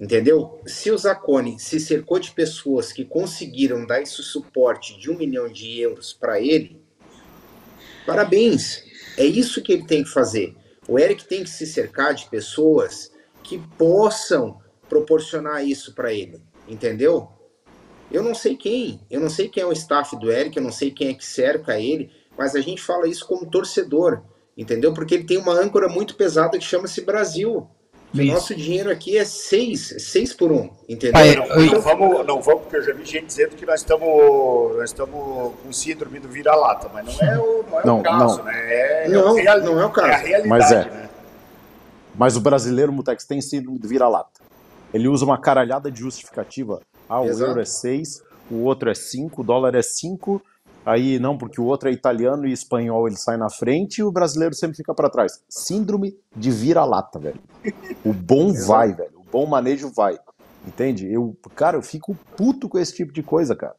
Entendeu? 0.01 0.59
Se 0.65 0.91
o 0.91 0.97
Zacone 0.97 1.59
se 1.61 1.79
cercou 1.79 2.19
de 2.19 2.31
pessoas 2.31 2.91
que 2.91 3.05
conseguiram 3.05 3.85
dar 3.85 4.01
esse 4.01 4.23
suporte 4.23 4.99
de 4.99 5.11
um 5.11 5.19
milhão 5.19 5.47
de 5.47 5.79
euros 5.79 6.15
para 6.15 6.41
ele, 6.41 6.81
parabéns. 8.07 8.83
É 9.19 9.27
isso 9.27 9.63
que 9.63 9.75
ele 9.75 9.85
tem 9.85 10.03
que 10.03 10.09
fazer. 10.09 10.57
O 10.89 10.99
Eric 10.99 11.27
tem 11.27 11.45
que 11.45 11.51
se 11.51 11.67
cercar 11.67 12.15
de 12.15 12.31
pessoas 12.31 13.13
que 13.43 13.59
possam 13.77 14.59
proporcionar 14.89 15.67
isso 15.67 15.95
para 15.95 16.11
ele. 16.15 16.41
Entendeu? 16.67 17.29
Eu 18.11 18.23
não 18.23 18.35
sei 18.35 18.57
quem, 18.57 19.03
eu 19.11 19.21
não 19.21 19.29
sei 19.29 19.51
quem 19.51 19.63
é 19.63 19.67
o 19.67 19.73
staff 19.73 20.19
do 20.19 20.33
Eric, 20.33 20.57
eu 20.57 20.63
não 20.63 20.73
sei 20.73 20.91
quem 20.91 21.09
é 21.09 21.15
que 21.15 21.27
cerca 21.27 21.79
ele, 21.79 22.11
mas 22.39 22.57
a 22.57 22.61
gente 22.63 22.81
fala 22.81 23.07
isso 23.07 23.27
como 23.27 23.51
torcedor, 23.51 24.23
entendeu? 24.57 24.95
Porque 24.95 25.15
ele 25.15 25.25
tem 25.25 25.37
uma 25.37 25.53
âncora 25.53 25.89
muito 25.89 26.17
pesada 26.17 26.59
que 26.59 26.65
chama-se 26.65 27.03
Brasil. 27.03 27.69
O 28.13 28.23
nosso 28.25 28.55
dinheiro 28.57 28.91
aqui 28.91 29.17
é 29.17 29.25
seis, 29.25 29.95
seis 29.99 30.33
por 30.33 30.51
um, 30.51 30.69
entendeu? 30.89 31.47
não, 31.47 31.67
não 31.67 31.81
vamos, 31.81 32.27
não 32.27 32.43
vamos, 32.43 32.63
porque 32.63 32.77
eu 32.79 32.83
já 32.83 32.93
vi 32.93 33.05
gente 33.05 33.27
dizendo 33.27 33.51
que 33.55 33.65
nós 33.65 33.81
estamos 33.81 34.77
nós 34.77 34.91
estamos 34.91 35.53
com 35.63 35.73
síndrome 35.73 36.19
do 36.19 36.29
vira-lata, 36.29 36.91
mas 36.93 37.07
não 37.17 37.29
é 37.29 37.39
o, 37.39 37.65
não 37.71 37.79
é 37.81 37.87
Não, 37.87 38.01
o 38.01 38.03
caso, 38.03 38.39
não. 38.39 38.45
né? 38.45 38.53
É, 39.05 39.09
Não, 39.09 39.39
é 39.39 39.43
real- 39.43 39.61
não 39.61 39.81
é 39.81 39.85
o 39.87 39.91
caso. 39.91 40.09
É 40.09 40.15
a 40.15 40.17
realidade, 40.19 40.49
Mas 40.49 40.73
é. 40.73 40.85
né? 40.91 41.09
Mas 42.17 42.37
o 42.37 42.41
brasileiro, 42.41 42.93
Mutex, 42.93 43.25
tem 43.25 43.41
síndrome 43.41 43.79
do 43.79 43.87
vira-lata. 43.87 44.41
Ele 44.93 45.07
usa 45.07 45.25
uma 45.25 45.39
caralhada 45.39 45.89
de 45.91 46.01
justificativa. 46.01 46.81
Ah, 47.09 47.21
o 47.21 47.27
Exato. 47.27 47.51
euro 47.53 47.61
é 47.61 47.65
6, 47.65 48.23
o 48.51 48.57
outro 48.65 48.91
é 48.91 48.95
5, 48.95 49.41
o 49.41 49.45
dólar 49.45 49.77
é 49.77 49.83
5. 49.83 50.43
Aí 50.91 51.19
não, 51.21 51.39
porque 51.39 51.61
o 51.61 51.65
outro 51.65 51.89
é 51.89 51.93
italiano 51.93 52.47
e 52.47 52.53
espanhol, 52.53 53.07
ele 53.07 53.17
sai 53.17 53.37
na 53.37 53.49
frente 53.49 53.99
e 53.99 54.03
o 54.03 54.11
brasileiro 54.11 54.55
sempre 54.55 54.77
fica 54.77 54.93
para 54.93 55.09
trás. 55.09 55.41
Síndrome 55.49 56.17
de 56.35 56.51
vira-lata, 56.51 57.19
velho. 57.19 57.39
O 58.05 58.13
bom 58.13 58.53
vai, 58.67 58.93
velho. 58.93 59.13
O 59.21 59.31
bom 59.31 59.47
manejo 59.47 59.91
vai. 59.95 60.19
Entende? 60.67 61.11
Eu, 61.11 61.37
cara, 61.55 61.77
eu 61.77 61.83
fico 61.83 62.17
puto 62.37 62.69
com 62.69 62.79
esse 62.79 62.95
tipo 62.95 63.13
de 63.13 63.23
coisa, 63.23 63.55
cara. 63.55 63.75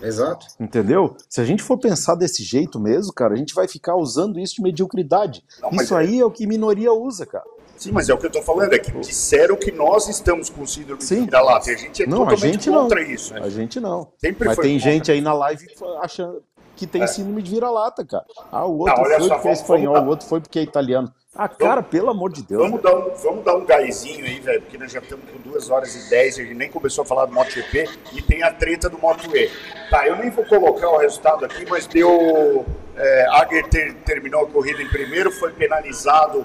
Exato. 0.00 0.46
Entendeu? 0.60 1.16
Se 1.28 1.40
a 1.40 1.44
gente 1.44 1.62
for 1.62 1.78
pensar 1.78 2.14
desse 2.16 2.42
jeito 2.42 2.78
mesmo, 2.78 3.12
cara, 3.12 3.34
a 3.34 3.36
gente 3.36 3.54
vai 3.54 3.66
ficar 3.66 3.96
usando 3.96 4.38
isso 4.38 4.56
de 4.56 4.62
mediocridade. 4.62 5.44
mas 5.72 5.82
isso 5.84 5.94
é- 5.96 6.00
aí 6.00 6.20
é 6.20 6.24
o 6.24 6.30
que 6.30 6.46
minoria 6.46 6.92
usa, 6.92 7.24
cara. 7.24 7.44
Sim, 7.82 7.92
mas 7.92 8.08
é 8.08 8.14
o 8.14 8.18
que 8.18 8.26
eu 8.26 8.30
tô 8.30 8.42
falando, 8.42 8.72
é 8.72 8.78
que 8.78 8.90
disseram 9.00 9.56
que 9.56 9.72
nós 9.72 10.08
estamos 10.08 10.48
com 10.50 10.66
síndrome 10.66 11.02
de 11.02 11.14
vira-lata. 11.14 11.70
A 11.70 11.74
gente 11.76 12.02
é 12.02 12.06
Não, 12.06 12.22
a 12.22 12.30
totalmente 12.30 12.52
gente 12.54 12.70
não. 12.70 12.82
contra 12.82 13.02
isso. 13.02 13.34
A 13.34 13.48
gente 13.50 13.80
não. 13.80 14.12
Sempre 14.18 14.46
Mas 14.48 14.54
foi 14.56 14.64
tem 14.64 14.74
contra. 14.78 14.92
gente 14.92 15.12
aí 15.12 15.20
na 15.20 15.32
live 15.32 15.66
achando 16.00 16.42
que 16.76 16.86
tem 16.86 17.02
É. 17.02 17.06
síndrome 17.06 17.42
de 17.42 17.50
vira-lata, 17.50 18.04
cara. 18.04 18.24
Ah, 18.50 18.64
o 18.66 18.78
outro 18.78 18.96
Não, 18.96 19.04
foi 19.04 19.12
só, 19.12 19.18
porque 19.18 19.34
é 19.34 19.38
vamos- 19.38 19.58
espanhol, 19.60 19.92
vamos 19.94 20.06
o 20.06 20.10
outro 20.10 20.26
foi 20.28 20.40
porque 20.40 20.58
é 20.58 20.62
italiano. 20.62 21.12
Ah, 21.34 21.48
cara, 21.48 21.82
pelo 21.82 22.10
amor 22.10 22.30
de 22.30 22.42
Deus. 22.42 22.60
Vamos 22.62 22.82
dar, 22.82 22.94
um, 22.94 23.10
vamos 23.16 23.44
dar 23.44 23.56
um 23.56 23.64
gásinho 23.64 24.22
aí, 24.24 24.38
velho, 24.38 24.60
porque 24.62 24.76
nós 24.76 24.92
já 24.92 24.98
estamos 25.00 25.24
com 25.30 25.50
2 25.50 25.70
horas 25.70 25.94
e 25.94 26.10
10, 26.10 26.38
a 26.38 26.42
gente 26.42 26.54
nem 26.54 26.70
começou 26.70 27.02
a 27.02 27.06
falar 27.06 27.24
do 27.24 27.32
MotoGP 27.32 27.88
e 28.12 28.20
tem 28.20 28.42
a 28.42 28.52
treta 28.52 28.88
do 28.90 28.98
Moto 28.98 29.34
E. 29.34 29.50
Tá, 29.88 30.06
eu 30.06 30.16
nem 30.16 30.28
vou 30.30 30.44
colocar 30.44 30.88
o 30.90 30.98
resultado 30.98 31.44
aqui, 31.44 31.64
mas 31.68 31.86
deu. 31.86 32.64
É, 32.94 33.26
Ager 33.30 33.66
ter- 33.70 33.94
terminou 34.04 34.42
a 34.42 34.46
corrida 34.46 34.82
em 34.82 34.88
primeiro, 34.88 35.30
foi 35.30 35.50
penalizado 35.52 36.44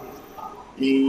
Tem 0.78 1.04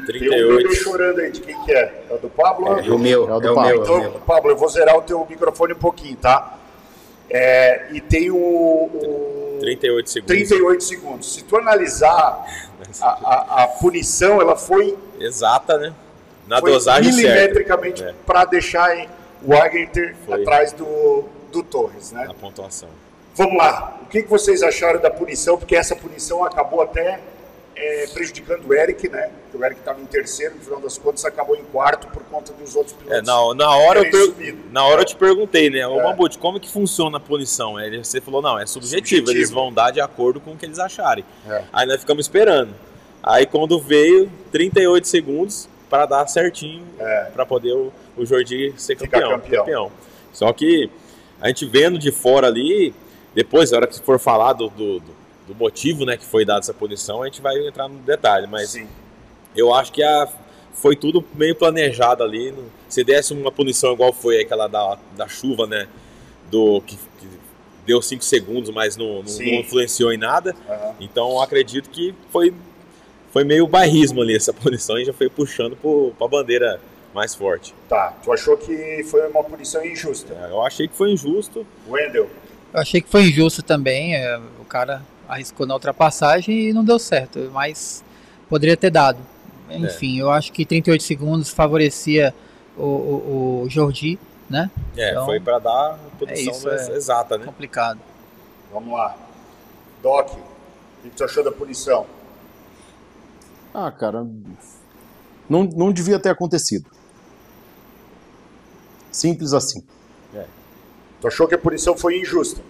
um 0.00 0.04
38. 0.06 0.56
bebê 0.62 0.74
chorando 0.76 1.18
aí, 1.20 1.30
de 1.32 1.40
quem 1.40 1.60
que 1.64 1.72
é? 1.72 2.04
É 2.08 2.14
o 2.14 2.18
do 2.18 2.28
Pablo? 2.30 2.68
É 2.78 2.90
o 2.90 2.98
meu, 2.98 3.28
É 3.28 3.34
o 3.34 3.40
do 3.40 3.48
é 3.48 3.54
Pablo. 3.54 3.62
meu, 3.70 3.96
é 3.96 4.06
Então. 4.08 4.20
Pablo, 4.26 4.50
eu 4.52 4.56
vou 4.56 4.68
zerar 4.68 4.96
o 4.96 5.02
teu 5.02 5.26
microfone 5.28 5.72
um 5.72 5.76
pouquinho, 5.78 6.16
tá? 6.16 6.56
É, 7.30 7.86
e 7.92 8.00
tem 8.00 8.30
o, 8.30 8.36
o 8.36 9.58
38 9.60 10.08
segundos. 10.10 10.36
38 10.36 10.84
segundos. 10.84 11.34
Se 11.34 11.42
tu 11.44 11.56
analisar 11.56 12.46
a, 13.02 13.06
a- 13.06 13.64
a 13.64 13.68
punição, 13.68 14.40
ela 14.40 14.56
foi 14.56 14.96
Exata, 15.20 15.76
né? 15.78 15.92
Na 16.46 16.60
foi 16.60 16.72
dosagem 16.72 17.12
certa. 17.12 17.28
milimetricamente 17.28 18.02
É. 18.04 18.14
para 18.24 18.44
deixar 18.44 18.88
o 19.42 20.26
Foi. 20.26 20.40
atrás 20.40 20.72
do, 20.72 21.24
do 21.52 21.62
Torres, 21.62 22.12
né? 22.12 22.24
Na 22.26 22.34
pontuação. 22.34 22.88
Vamos 23.34 23.58
lá. 23.58 23.98
O 24.02 24.06
que, 24.06 24.22
que 24.22 24.30
vocês 24.30 24.62
acharam 24.62 25.00
da 25.00 25.10
punição? 25.10 25.58
Porque 25.58 25.76
essa 25.76 25.94
punição 25.94 26.42
acabou 26.44 26.80
até 26.80 27.20
é, 27.80 28.06
prejudicando 28.08 28.66
o 28.66 28.74
Eric, 28.74 29.08
né? 29.08 29.30
O 29.54 29.64
Eric 29.64 29.80
estava 29.80 30.00
em 30.00 30.06
terceiro, 30.06 30.56
no 30.56 30.60
final 30.60 30.80
das 30.80 30.98
contas 30.98 31.24
acabou 31.24 31.56
em 31.56 31.62
quarto 31.64 32.06
por 32.08 32.22
conta 32.24 32.52
dos 32.52 32.74
outros 32.76 32.94
pilotos. 32.94 33.18
É, 33.18 33.22
na, 33.22 33.54
na, 33.54 33.76
hora 33.76 34.00
eu 34.00 34.10
per- 34.10 34.56
na 34.70 34.84
hora 34.84 35.02
eu 35.02 35.04
te 35.04 35.16
perguntei, 35.16 35.70
né? 35.70 35.86
Ô, 35.86 36.00
É. 36.00 36.02
Mamute, 36.02 36.38
como 36.38 36.58
que 36.60 36.68
funciona 36.68 37.16
a 37.16 37.20
punição? 37.20 37.76
Aí 37.76 37.96
você 37.98 38.20
falou, 38.20 38.42
não, 38.42 38.58
é 38.58 38.66
subjetivo, 38.66 39.20
Subjetivo. 39.20 39.38
eles 39.38 39.50
vão 39.50 39.72
dar 39.72 39.90
de 39.90 40.00
acordo 40.00 40.40
com 40.40 40.52
o 40.52 40.56
que 40.56 40.66
eles 40.66 40.78
acharem. 40.78 41.24
É. 41.48 41.62
Aí 41.72 41.86
nós 41.86 42.00
ficamos 42.00 42.24
esperando. 42.26 42.74
Aí 43.22 43.46
quando 43.46 43.80
veio, 43.80 44.30
38 44.52 45.06
segundos, 45.08 45.68
para 45.90 46.04
dar 46.06 46.26
certinho 46.26 46.84
para 47.32 47.46
poder 47.46 47.72
o, 47.72 47.92
o 48.16 48.26
Jordi 48.26 48.74
ser 48.76 48.96
campeão, 48.96 49.30
campeão. 49.30 49.64
campeão. 49.64 49.92
Só 50.32 50.52
que 50.52 50.90
a 51.40 51.48
gente 51.48 51.64
vendo 51.64 51.98
de 51.98 52.12
fora 52.12 52.46
ali, 52.48 52.94
depois, 53.34 53.70
na 53.70 53.78
hora 53.78 53.86
que 53.86 53.98
for 54.00 54.18
falar 54.18 54.52
do, 54.52 54.68
do, 54.68 55.00
do- 55.00 55.17
do 55.48 55.54
motivo 55.54 56.04
né, 56.04 56.16
que 56.16 56.24
foi 56.24 56.44
dada 56.44 56.60
essa 56.60 56.74
punição, 56.74 57.22
a 57.22 57.26
gente 57.26 57.40
vai 57.40 57.56
entrar 57.66 57.88
no 57.88 57.98
detalhe. 58.00 58.46
Mas 58.46 58.78
eu 59.56 59.72
acho 59.74 59.90
que 59.90 60.02
a, 60.02 60.28
foi 60.74 60.94
tudo 60.94 61.24
meio 61.34 61.54
planejado 61.56 62.22
ali. 62.22 62.52
no- 62.52 62.70
Se 62.88 63.02
desse 63.02 63.32
uma 63.32 63.50
punição 63.50 63.92
igual 63.94 64.12
foi 64.12 64.40
aquela 64.40 64.68
da, 64.68 64.98
da 65.16 65.26
chuva, 65.26 65.66
né? 65.66 65.88
Do, 66.50 66.80
que, 66.82 66.96
que 66.96 67.26
deu 67.86 68.00
5 68.00 68.22
segundos, 68.24 68.70
mas 68.70 68.96
não, 68.96 69.16
não- 69.20 69.26
Sim. 69.26 69.52
não 69.52 69.60
influenciou 69.60 70.12
em 70.12 70.16
nada. 70.18 70.54
Então 71.00 71.30
eu 71.30 71.40
acredito 71.42 71.90
que 71.90 72.14
foi, 72.30 72.54
foi 73.32 73.44
meio 73.44 73.66
bairrismo 73.66 74.20
ali 74.22 74.36
essa 74.36 74.52
punição 74.54 74.98
e 74.98 75.04
já 75.04 75.12
foi 75.12 75.28
puxando 75.28 75.76
para 75.76 76.26
a 76.26 76.28
bandeira 76.28 76.80
mais 77.14 77.34
forte. 77.34 77.74
Tá, 77.88 78.14
tu 78.22 78.30
achou 78.32 78.56
que 78.56 79.02
foi 79.04 79.26
uma 79.28 79.42
punição 79.42 79.84
injusta? 79.84 80.34
Eu 80.50 80.62
achei 80.62 80.86
que 80.86 80.94
foi 80.94 81.10
injusto. 81.12 81.66
Wendel, 81.88 82.28
Eu 82.72 82.80
achei 82.80 83.00
que 83.00 83.08
foi 83.08 83.22
injusto 83.22 83.62
também. 83.62 84.14
é, 84.14 84.38
o 84.60 84.64
cara 84.64 85.02
arriscou 85.28 85.66
na 85.66 85.74
ultrapassagem 85.74 86.68
e 86.68 86.72
não 86.72 86.84
deu 86.84 86.98
certo, 86.98 87.50
mas 87.52 88.02
poderia 88.48 88.76
ter 88.76 88.90
dado. 88.90 89.18
Enfim, 89.70 90.18
eu 90.18 90.30
acho 90.30 90.50
que 90.52 90.64
38 90.64 91.02
segundos 91.02 91.50
favorecia 91.50 92.34
o, 92.76 92.82
o, 92.82 93.62
o 93.64 93.70
Jordi, 93.70 94.18
né? 94.48 94.70
É, 94.96 95.10
Então, 95.10 95.26
foi 95.26 95.38
para 95.38 95.58
dar 95.58 95.70
a 95.70 95.94
é 95.94 96.18
punição 96.18 96.52
isso, 96.52 96.68
ex- 96.70 96.88
é 96.88 96.96
exata, 96.96 97.36
né? 97.36 97.44
complicado. 97.44 98.00
vamos 98.72 98.94
lá. 98.96 99.14
Doc, 100.02 100.30
o 100.32 100.38
que 101.02 101.10
tu 101.10 101.22
achou 101.24 101.44
da 101.44 101.52
punição? 101.52 102.06
Ah, 103.74 103.90
cara, 103.92 104.26
não, 105.48 105.64
não 105.64 105.92
devia 105.92 106.18
ter 106.18 106.30
acontecido. 106.30 106.90
Simples 109.12 109.52
assim. 109.52 109.84
Tu 111.20 111.26
achou 111.26 111.48
que 111.48 111.54
a 111.54 111.58
punição 111.58 111.96
foi 111.96 112.20
injusta? 112.20 112.60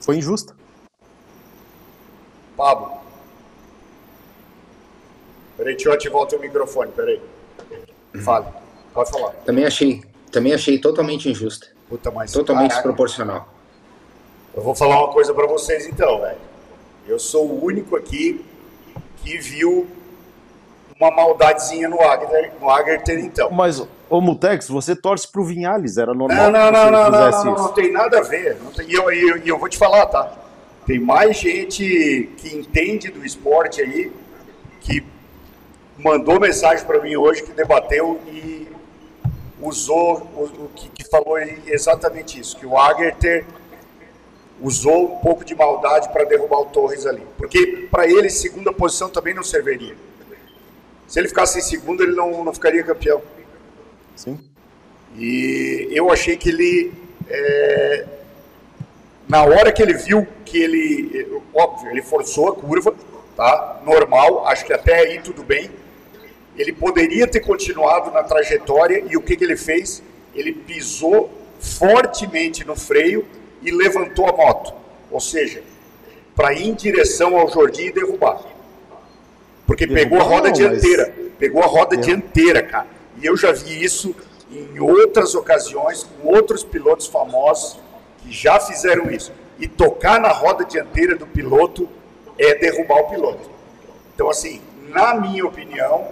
Foi 0.00 0.18
injusta. 0.18 0.54
Pablo. 2.56 2.92
Peraí, 5.56 5.74
deixa 5.74 5.88
eu 5.88 5.92
ativar 5.92 6.22
o 6.22 6.26
teu 6.26 6.40
microfone, 6.40 6.90
peraí. 6.92 7.20
Fale, 8.24 8.46
pode 8.92 9.10
falar. 9.10 9.30
Também 9.44 9.64
achei, 9.64 10.02
também 10.30 10.52
achei 10.52 10.78
totalmente 10.78 11.28
injusta. 11.28 11.68
Puta, 11.88 12.10
mas 12.10 12.32
totalmente 12.32 12.70
caraca. 12.70 12.88
desproporcional. 12.88 13.48
Eu 14.54 14.62
vou 14.62 14.74
falar 14.74 14.98
uma 15.04 15.12
coisa 15.12 15.34
pra 15.34 15.46
vocês 15.46 15.86
então, 15.86 16.20
velho. 16.20 16.38
Eu 17.06 17.18
sou 17.18 17.46
o 17.46 17.64
único 17.64 17.96
aqui 17.96 18.44
que 19.18 19.38
viu 19.38 19.86
uma 20.98 21.10
maldadezinha 21.10 21.88
no 21.88 22.00
Agerter, 22.00 22.52
no 22.60 22.70
Agerter 22.70 23.18
então. 23.18 23.50
Mas, 23.50 23.84
ô 24.08 24.20
Mutex, 24.20 24.68
você 24.68 24.94
torce 24.96 25.30
pro 25.30 25.44
Vinhales, 25.44 25.98
era 25.98 26.14
normal 26.14 26.36
Não, 26.36 26.50
não, 26.50 26.66
que 26.66 26.72
não, 26.72 26.90
não, 26.90 27.10
não, 27.10 27.30
não, 27.30 27.44
não, 27.44 27.54
não 27.54 27.72
tem 27.72 27.92
nada 27.92 28.18
a 28.18 28.22
ver. 28.22 28.56
Tem- 28.76 28.88
E 28.88 28.94
eu, 28.94 29.10
eu, 29.10 29.36
e 29.38 29.48
eu 29.48 29.58
vou 29.58 29.68
te 29.68 29.76
falar, 29.76 30.06
tá? 30.06 30.32
Tem 30.86 30.98
mais 30.98 31.38
gente 31.38 32.30
que 32.36 32.54
entende 32.54 33.10
do 33.10 33.24
esporte 33.24 33.80
aí 33.80 34.12
que 34.80 35.02
mandou 35.98 36.38
mensagem 36.38 36.84
para 36.84 37.00
mim 37.00 37.16
hoje, 37.16 37.42
que 37.42 37.52
debateu 37.52 38.20
e 38.26 38.68
usou 39.60 40.16
o, 40.36 40.68
que, 40.74 40.88
que 40.90 41.04
falou 41.04 41.38
exatamente 41.38 42.38
isso, 42.38 42.56
que 42.56 42.66
o 42.66 42.78
Agerter 42.78 43.46
usou 44.60 45.16
um 45.16 45.18
pouco 45.18 45.44
de 45.44 45.54
maldade 45.54 46.08
para 46.10 46.24
derrubar 46.24 46.60
o 46.60 46.66
Torres 46.66 47.06
ali. 47.06 47.22
Porque 47.36 47.88
para 47.90 48.06
ele, 48.06 48.28
segunda 48.28 48.72
posição 48.72 49.08
também 49.08 49.34
não 49.34 49.42
serviria. 49.42 49.96
Se 51.06 51.18
ele 51.18 51.28
ficasse 51.28 51.58
em 51.58 51.62
segundo, 51.62 52.02
ele 52.02 52.14
não, 52.14 52.44
não 52.44 52.52
ficaria 52.52 52.82
campeão. 52.82 53.22
Sim. 54.16 54.38
E 55.16 55.88
eu 55.90 56.10
achei 56.10 56.36
que 56.36 56.48
ele, 56.48 56.92
é, 57.28 58.06
na 59.34 59.42
hora 59.42 59.72
que 59.72 59.82
ele 59.82 59.94
viu 59.94 60.24
que 60.44 60.56
ele, 60.62 61.40
óbvio, 61.52 61.90
ele 61.90 62.02
forçou 62.02 62.50
a 62.50 62.54
curva, 62.54 62.94
tá? 63.36 63.80
Normal, 63.84 64.46
acho 64.46 64.64
que 64.64 64.72
até 64.72 64.94
aí 65.00 65.20
tudo 65.20 65.42
bem. 65.42 65.68
Ele 66.56 66.72
poderia 66.72 67.26
ter 67.26 67.40
continuado 67.40 68.12
na 68.12 68.22
trajetória 68.22 69.02
e 69.10 69.16
o 69.16 69.20
que, 69.20 69.34
que 69.36 69.42
ele 69.42 69.56
fez? 69.56 70.04
Ele 70.36 70.52
pisou 70.52 71.28
fortemente 71.58 72.64
no 72.64 72.76
freio 72.76 73.26
e 73.60 73.72
levantou 73.72 74.28
a 74.28 74.32
moto. 74.32 74.72
Ou 75.10 75.18
seja, 75.18 75.64
para 76.36 76.52
ir 76.52 76.68
em 76.68 76.74
direção 76.74 77.36
ao 77.36 77.50
Jordi 77.50 77.86
e 77.88 77.92
derrubar. 77.92 78.40
Porque 79.66 79.84
pegou 79.84 80.18
a 80.18 80.20
Derrubar 80.20 80.36
roda 80.36 80.46
não, 80.50 80.52
dianteira. 80.54 81.12
mas- 81.16 81.24
Pegou 81.40 81.60
a 81.60 81.66
roda 81.66 81.96
É. 81.96 81.98
dianteira, 81.98 82.62
cara. 82.62 82.86
E 83.20 83.26
eu 83.26 83.36
já 83.36 83.50
vi 83.50 83.82
isso 83.82 84.14
em 84.52 84.78
outras 84.78 85.34
ocasiões 85.34 86.04
com 86.04 86.28
outros 86.28 86.62
pilotos 86.62 87.08
famosos 87.08 87.80
que 88.24 88.32
já 88.32 88.58
fizeram 88.58 89.10
isso. 89.10 89.32
E 89.58 89.68
tocar 89.68 90.18
na 90.18 90.30
roda 90.30 90.64
dianteira 90.64 91.14
do 91.16 91.26
piloto 91.26 91.88
é 92.38 92.54
derrubar 92.54 93.00
o 93.02 93.04
piloto. 93.10 93.50
Então, 94.14 94.28
assim, 94.30 94.60
na 94.88 95.14
minha 95.14 95.44
opinião, 95.46 96.08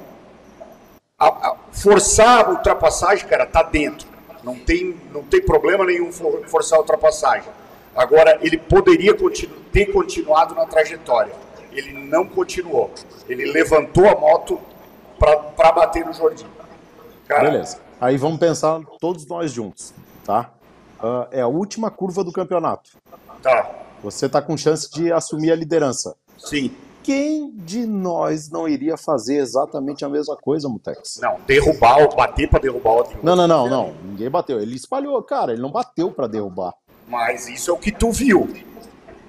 a- 1.18 1.26
a- 1.28 1.56
forçar 1.72 2.44
a 2.46 2.50
ultrapassagem, 2.50 3.26
cara, 3.26 3.46
tá 3.46 3.62
dentro. 3.62 4.06
Não 4.44 4.56
tem, 4.56 4.96
não 5.12 5.22
tem 5.22 5.40
problema 5.42 5.84
nenhum 5.84 6.12
for- 6.12 6.42
forçar 6.46 6.78
a 6.78 6.82
ultrapassagem. 6.82 7.48
Agora, 7.94 8.38
ele 8.42 8.58
poderia 8.58 9.14
continu- 9.14 9.54
ter 9.72 9.86
continuado 9.86 10.54
na 10.54 10.66
trajetória. 10.66 11.32
Ele 11.72 11.92
não 11.92 12.26
continuou. 12.26 12.90
Ele 13.28 13.50
levantou 13.50 14.08
a 14.08 14.14
moto 14.18 14.60
para 15.18 15.72
bater 15.72 16.04
no 16.04 16.12
Jordi. 16.12 16.46
Cara, 17.26 17.42
Beleza. 17.50 17.78
Aí 18.00 18.16
vamos 18.16 18.38
pensar 18.38 18.80
todos 19.00 19.24
nós 19.26 19.50
juntos, 19.52 19.94
tá? 20.24 20.50
Ah, 21.02 21.28
é 21.30 21.40
a 21.40 21.46
última 21.48 21.90
curva 21.90 22.22
do 22.22 22.32
campeonato. 22.32 22.90
Tá. 23.42 23.70
Você 24.02 24.28
tá 24.28 24.40
com 24.40 24.56
chance 24.56 24.90
de 24.90 25.12
assumir 25.12 25.50
a 25.52 25.56
liderança. 25.56 26.14
Sim. 26.38 26.70
Quem 27.02 27.50
de 27.56 27.84
nós 27.84 28.48
não 28.48 28.68
iria 28.68 28.96
fazer 28.96 29.36
exatamente 29.38 30.04
a 30.04 30.08
mesma 30.08 30.36
coisa, 30.36 30.68
Mutex? 30.68 31.18
Não, 31.20 31.36
derrubar, 31.46 32.14
bater 32.14 32.48
para 32.48 32.60
derrubar 32.60 32.92
o. 32.92 33.08
Não, 33.22 33.34
não, 33.34 33.48
não, 33.48 33.68
não. 33.68 33.92
Ninguém 34.04 34.30
bateu. 34.30 34.60
Ele 34.60 34.76
espalhou, 34.76 35.20
cara. 35.22 35.52
Ele 35.52 35.60
não 35.62 35.72
bateu 35.72 36.12
pra 36.12 36.28
derrubar. 36.28 36.72
Mas 37.08 37.48
isso 37.48 37.70
é 37.70 37.74
o 37.74 37.78
que 37.78 37.90
tu 37.90 38.12
viu. 38.12 38.42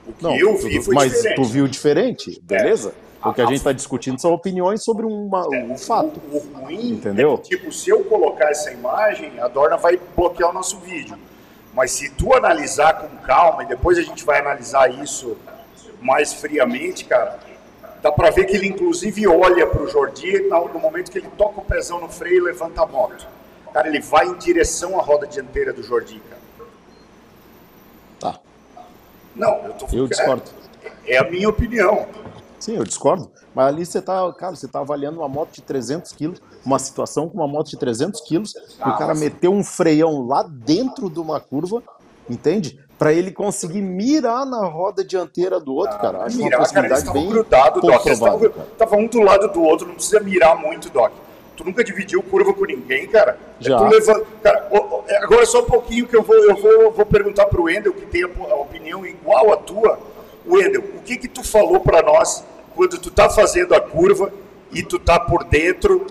O 0.08 0.14
que 0.14 0.24
Não, 0.24 0.36
eu 0.36 0.56
vi 0.58 0.78
tu- 0.78 0.84
foi 0.84 0.96
mas 0.96 1.12
diferente. 1.14 1.36
tu 1.36 1.44
viu 1.46 1.68
diferente, 1.68 2.40
beleza? 2.44 2.94
O 3.26 3.34
que 3.34 3.42
a 3.42 3.46
A- 3.46 3.48
gente 3.48 3.58
está 3.58 3.72
discutindo 3.72 4.20
são 4.20 4.34
opiniões 4.34 4.84
sobre 4.84 5.06
uma- 5.06 5.48
um 5.48 5.78
fato. 5.78 6.20
O 6.32 6.38
ruim 6.60 6.92
Entendeu? 6.92 7.36
é 7.36 7.38
que, 7.38 7.58
tipo, 7.58 7.72
se 7.72 7.90
eu 7.90 8.04
colocar 8.04 8.50
essa 8.52 8.70
imagem, 8.72 9.40
a 9.40 9.48
Dorna 9.48 9.78
vai 9.78 10.00
bloquear 10.16 10.50
o 10.52 10.54
nosso 10.54 10.78
vídeo. 10.80 11.18
Mas 11.74 11.92
se 11.92 12.10
tu 12.10 12.34
analisar 12.34 12.94
com 12.94 13.18
calma, 13.18 13.64
e 13.64 13.68
depois 13.68 13.98
a 13.98 14.02
gente 14.02 14.24
vai 14.24 14.40
analisar 14.40 14.92
isso 14.92 15.38
mais 16.00 16.34
friamente, 16.34 17.06
cara, 17.06 17.40
dá 18.02 18.12
pra 18.12 18.30
ver 18.30 18.46
que 18.46 18.56
ele 18.56 18.68
inclusive 18.68 19.28
olha 19.28 19.66
pro 19.66 19.88
Jordi 19.90 20.40
no 20.50 20.80
momento 20.80 21.12
que 21.12 21.18
ele 21.18 21.30
toca 21.38 21.62
o 21.62 21.66
pezão 21.66 22.00
no 22.00 22.10
freio 22.10 22.38
e 22.38 22.42
levanta 22.42 22.84
a 22.84 22.86
moto. 22.86 23.26
Cara, 23.74 23.88
ele 23.88 24.02
vai 24.02 24.28
em 24.28 24.36
direção 24.36 25.00
à 25.00 25.02
roda 25.02 25.26
dianteira 25.26 25.74
do 25.74 25.82
Jordi, 25.82 26.22
cara. 26.30 26.42
Tá. 28.20 28.40
Não, 29.36 29.66
eu 29.66 29.74
tô 29.74 29.88
Eu 29.92 30.08
discordo. 30.08 30.44
É 31.08 31.18
a 31.18 31.24
minha 31.24 31.50
opinião. 31.50 32.08
Sim, 32.60 32.76
eu 32.78 32.84
discordo. 32.84 33.32
Mas 33.54 33.68
ali 33.68 33.86
você 33.86 34.02
tá, 34.02 34.32
cara, 34.34 34.56
você 34.56 34.68
tá 34.68 34.80
avaliando 34.80 35.20
uma 35.20 35.30
moto 35.30 35.52
de 35.52 35.62
300 35.62 36.12
quilos, 36.14 36.42
uma 36.66 36.80
situação 36.80 37.30
com 37.30 37.38
uma 37.38 37.48
moto 37.48 37.70
de 37.70 37.78
300 37.78 38.22
quilos, 38.22 38.56
e 38.56 38.60
Ah, 38.82 38.90
o 38.90 38.98
cara 38.98 39.14
meteu 39.14 39.52
um 39.54 39.64
freião 39.64 40.26
lá 40.26 40.44
dentro 40.44 41.10
de 41.10 41.20
uma 41.20 41.40
curva, 41.40 41.84
entende? 42.30 42.80
Pra 42.98 43.12
ele 43.14 43.32
conseguir 43.32 43.82
mirar 43.82 44.46
na 44.46 44.66
roda 44.66 45.04
dianteira 45.04 45.60
do 45.60 45.74
outro, 45.74 46.00
cara. 46.00 46.24
Acho 46.24 46.38
Mirar, 46.38 46.46
uma 46.46 46.52
cara, 46.52 46.62
possibilidade 46.64 47.02
estavam 47.02 47.22
bem 47.22 47.30
grudados, 47.30 47.82
pouco 47.82 47.88
Doc. 47.98 48.06
Eles 48.06 48.20
provável, 48.20 48.48
estavam 48.50 48.68
estavam 48.72 49.00
um 49.00 49.08
do 49.08 49.20
lado 49.22 49.48
do 49.50 49.62
outro, 49.62 49.88
não 49.88 49.96
precisa 49.96 50.20
mirar 50.20 50.56
muito, 50.56 50.90
Doc. 50.90 51.12
Tu 51.56 51.64
nunca 51.64 51.84
dividiu 51.84 52.24
curva 52.24 52.52
com 52.54 52.66
ninguém, 52.66 53.08
cara? 53.08 53.38
É 53.60 53.64
Já. 53.64 53.78
tu 53.78 53.84
levanta- 53.84 54.26
cara, 54.42 54.68
é, 55.08 55.18
agora 55.24 55.46
só 55.46 55.62
um 55.62 55.66
pouquinho 55.66 56.08
que 56.08 56.16
eu 56.16 56.24
vou, 56.24 56.36
eu 56.36 56.56
vou, 56.56 56.92
vou 56.92 57.06
perguntar 57.06 57.46
pro 57.46 57.64
Wendel, 57.64 57.94
que 57.94 58.06
tem 58.08 58.24
a, 58.24 58.56
opinião 58.56 59.06
igual 59.06 59.54
à 59.54 59.58
tua. 59.58 60.00
Wendel, 60.48 60.82
o 60.82 61.00
que 61.04 61.18
que 61.18 61.28
tu 61.28 61.44
falou 61.44 61.80
pra 61.80 62.02
nós 62.02 62.44
quando 62.76 62.98
tu 62.98 63.10
tá 63.12 63.30
fazendo 63.30 63.74
a 63.76 63.82
curva 63.82 64.32
e 64.72 64.84
tu 64.84 64.98
tá 65.00 65.20
por 65.20 65.44
dentro 65.44 66.08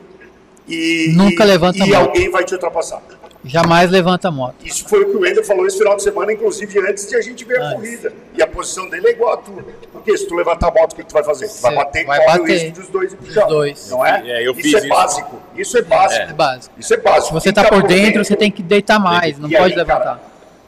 e, 0.69 1.13
Nunca 1.17 1.45
e, 1.45 1.47
levanta 1.47 1.79
e 1.79 1.83
a 1.83 1.87
moto. 1.87 2.09
alguém 2.09 2.31
vai 2.31 2.45
te 2.45 2.55
ultrapassar? 2.55 3.03
Jamais 3.45 3.91
levanta 3.91 4.29
a 4.29 4.31
moto. 4.31 4.55
Isso 4.65 4.89
foi 4.89 5.03
o 5.03 5.11
que 5.11 5.17
o 5.17 5.21
Wendel 5.23 5.43
falou 5.43 5.67
esse 5.67 5.77
final 5.77 5.97
de 5.97 6.05
semana, 6.05 6.33
inclusive 6.33 6.79
antes 6.89 7.09
de 7.09 7.17
a 7.17 7.21
gente 7.21 7.45
ver 7.45 7.61
a 7.61 7.73
corrida. 7.73 8.13
E 8.35 8.41
a 8.41 8.47
posição 8.47 8.89
dele 8.89 9.09
é 9.09 9.11
igual 9.11 9.33
a 9.33 9.37
tua. 9.39 9.65
Porque 9.91 10.17
se 10.17 10.29
tu 10.29 10.37
levantar 10.37 10.69
a 10.69 10.71
moto, 10.71 10.93
o 10.93 10.97
que 10.97 11.03
tu 11.03 11.13
vai 11.13 11.25
fazer? 11.25 11.49
Tu 11.49 11.61
vai 11.61 11.75
bater 11.75 12.07
vai 12.07 12.25
corre 12.25 12.39
o 12.39 12.43
bater. 12.43 12.53
risco 12.61 12.81
dos 12.81 12.89
dois 12.89 13.17
e 13.21 13.33
chão. 13.33 13.49
dois. 13.49 13.91
Não 13.91 14.07
é? 14.07 14.23
É, 14.25 14.47
eu 14.47 14.53
isso 14.53 14.77
é 14.77 14.79
isso. 14.79 14.89
básico. 14.89 15.43
Isso 15.57 15.77
é 15.77 15.83
básico. 15.83 16.23
É 16.31 16.33
básico. 16.33 16.75
Isso 16.79 16.95
é 16.95 16.97
básico. 16.99 17.27
Se 17.27 17.33
você 17.33 17.53
Quem 17.53 17.65
tá 17.65 17.69
por 17.69 17.83
dentro, 17.83 18.25
você 18.25 18.37
tem 18.37 18.51
que 18.53 18.63
deitar 18.63 19.01
mais, 19.01 19.37
não 19.41 19.49
E 19.51 19.57
pode 19.57 19.73
aí, 19.73 19.77
levantar. 19.77 20.05
cara, 20.05 20.21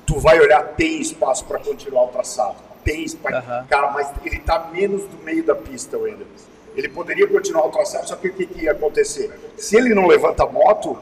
tu 0.05 0.19
vai 0.19 0.41
olhar, 0.41 0.61
tem 0.77 1.01
espaço 1.01 1.45
para 1.45 1.61
continuar 1.61 2.07
o 2.07 2.09
traçado. 2.09 2.57
Tem. 2.85 3.07
Aham. 3.27 3.67
Cara, 3.69 3.91
mas 3.93 4.09
ele 4.25 4.39
tá 4.41 4.69
menos 4.73 5.03
do 5.05 5.17
meio 5.25 5.43
da 5.43 5.55
pista, 5.55 5.97
Wendel. 5.99 6.27
Ele 6.77 6.89
poderia 6.89 7.27
continuar 7.27 7.67
o 7.67 7.71
traçado, 7.71 8.07
só 8.09 8.17
que 8.17 8.29
o 8.29 8.33
que, 8.33 8.47
que 8.47 8.65
ia 8.65 8.73
acontecer? 8.73 9.33
Se 9.57 9.77
ele 9.77 9.95
não 9.95 10.07
levanta 10.07 10.43
a 10.43 10.47
moto, 10.47 10.99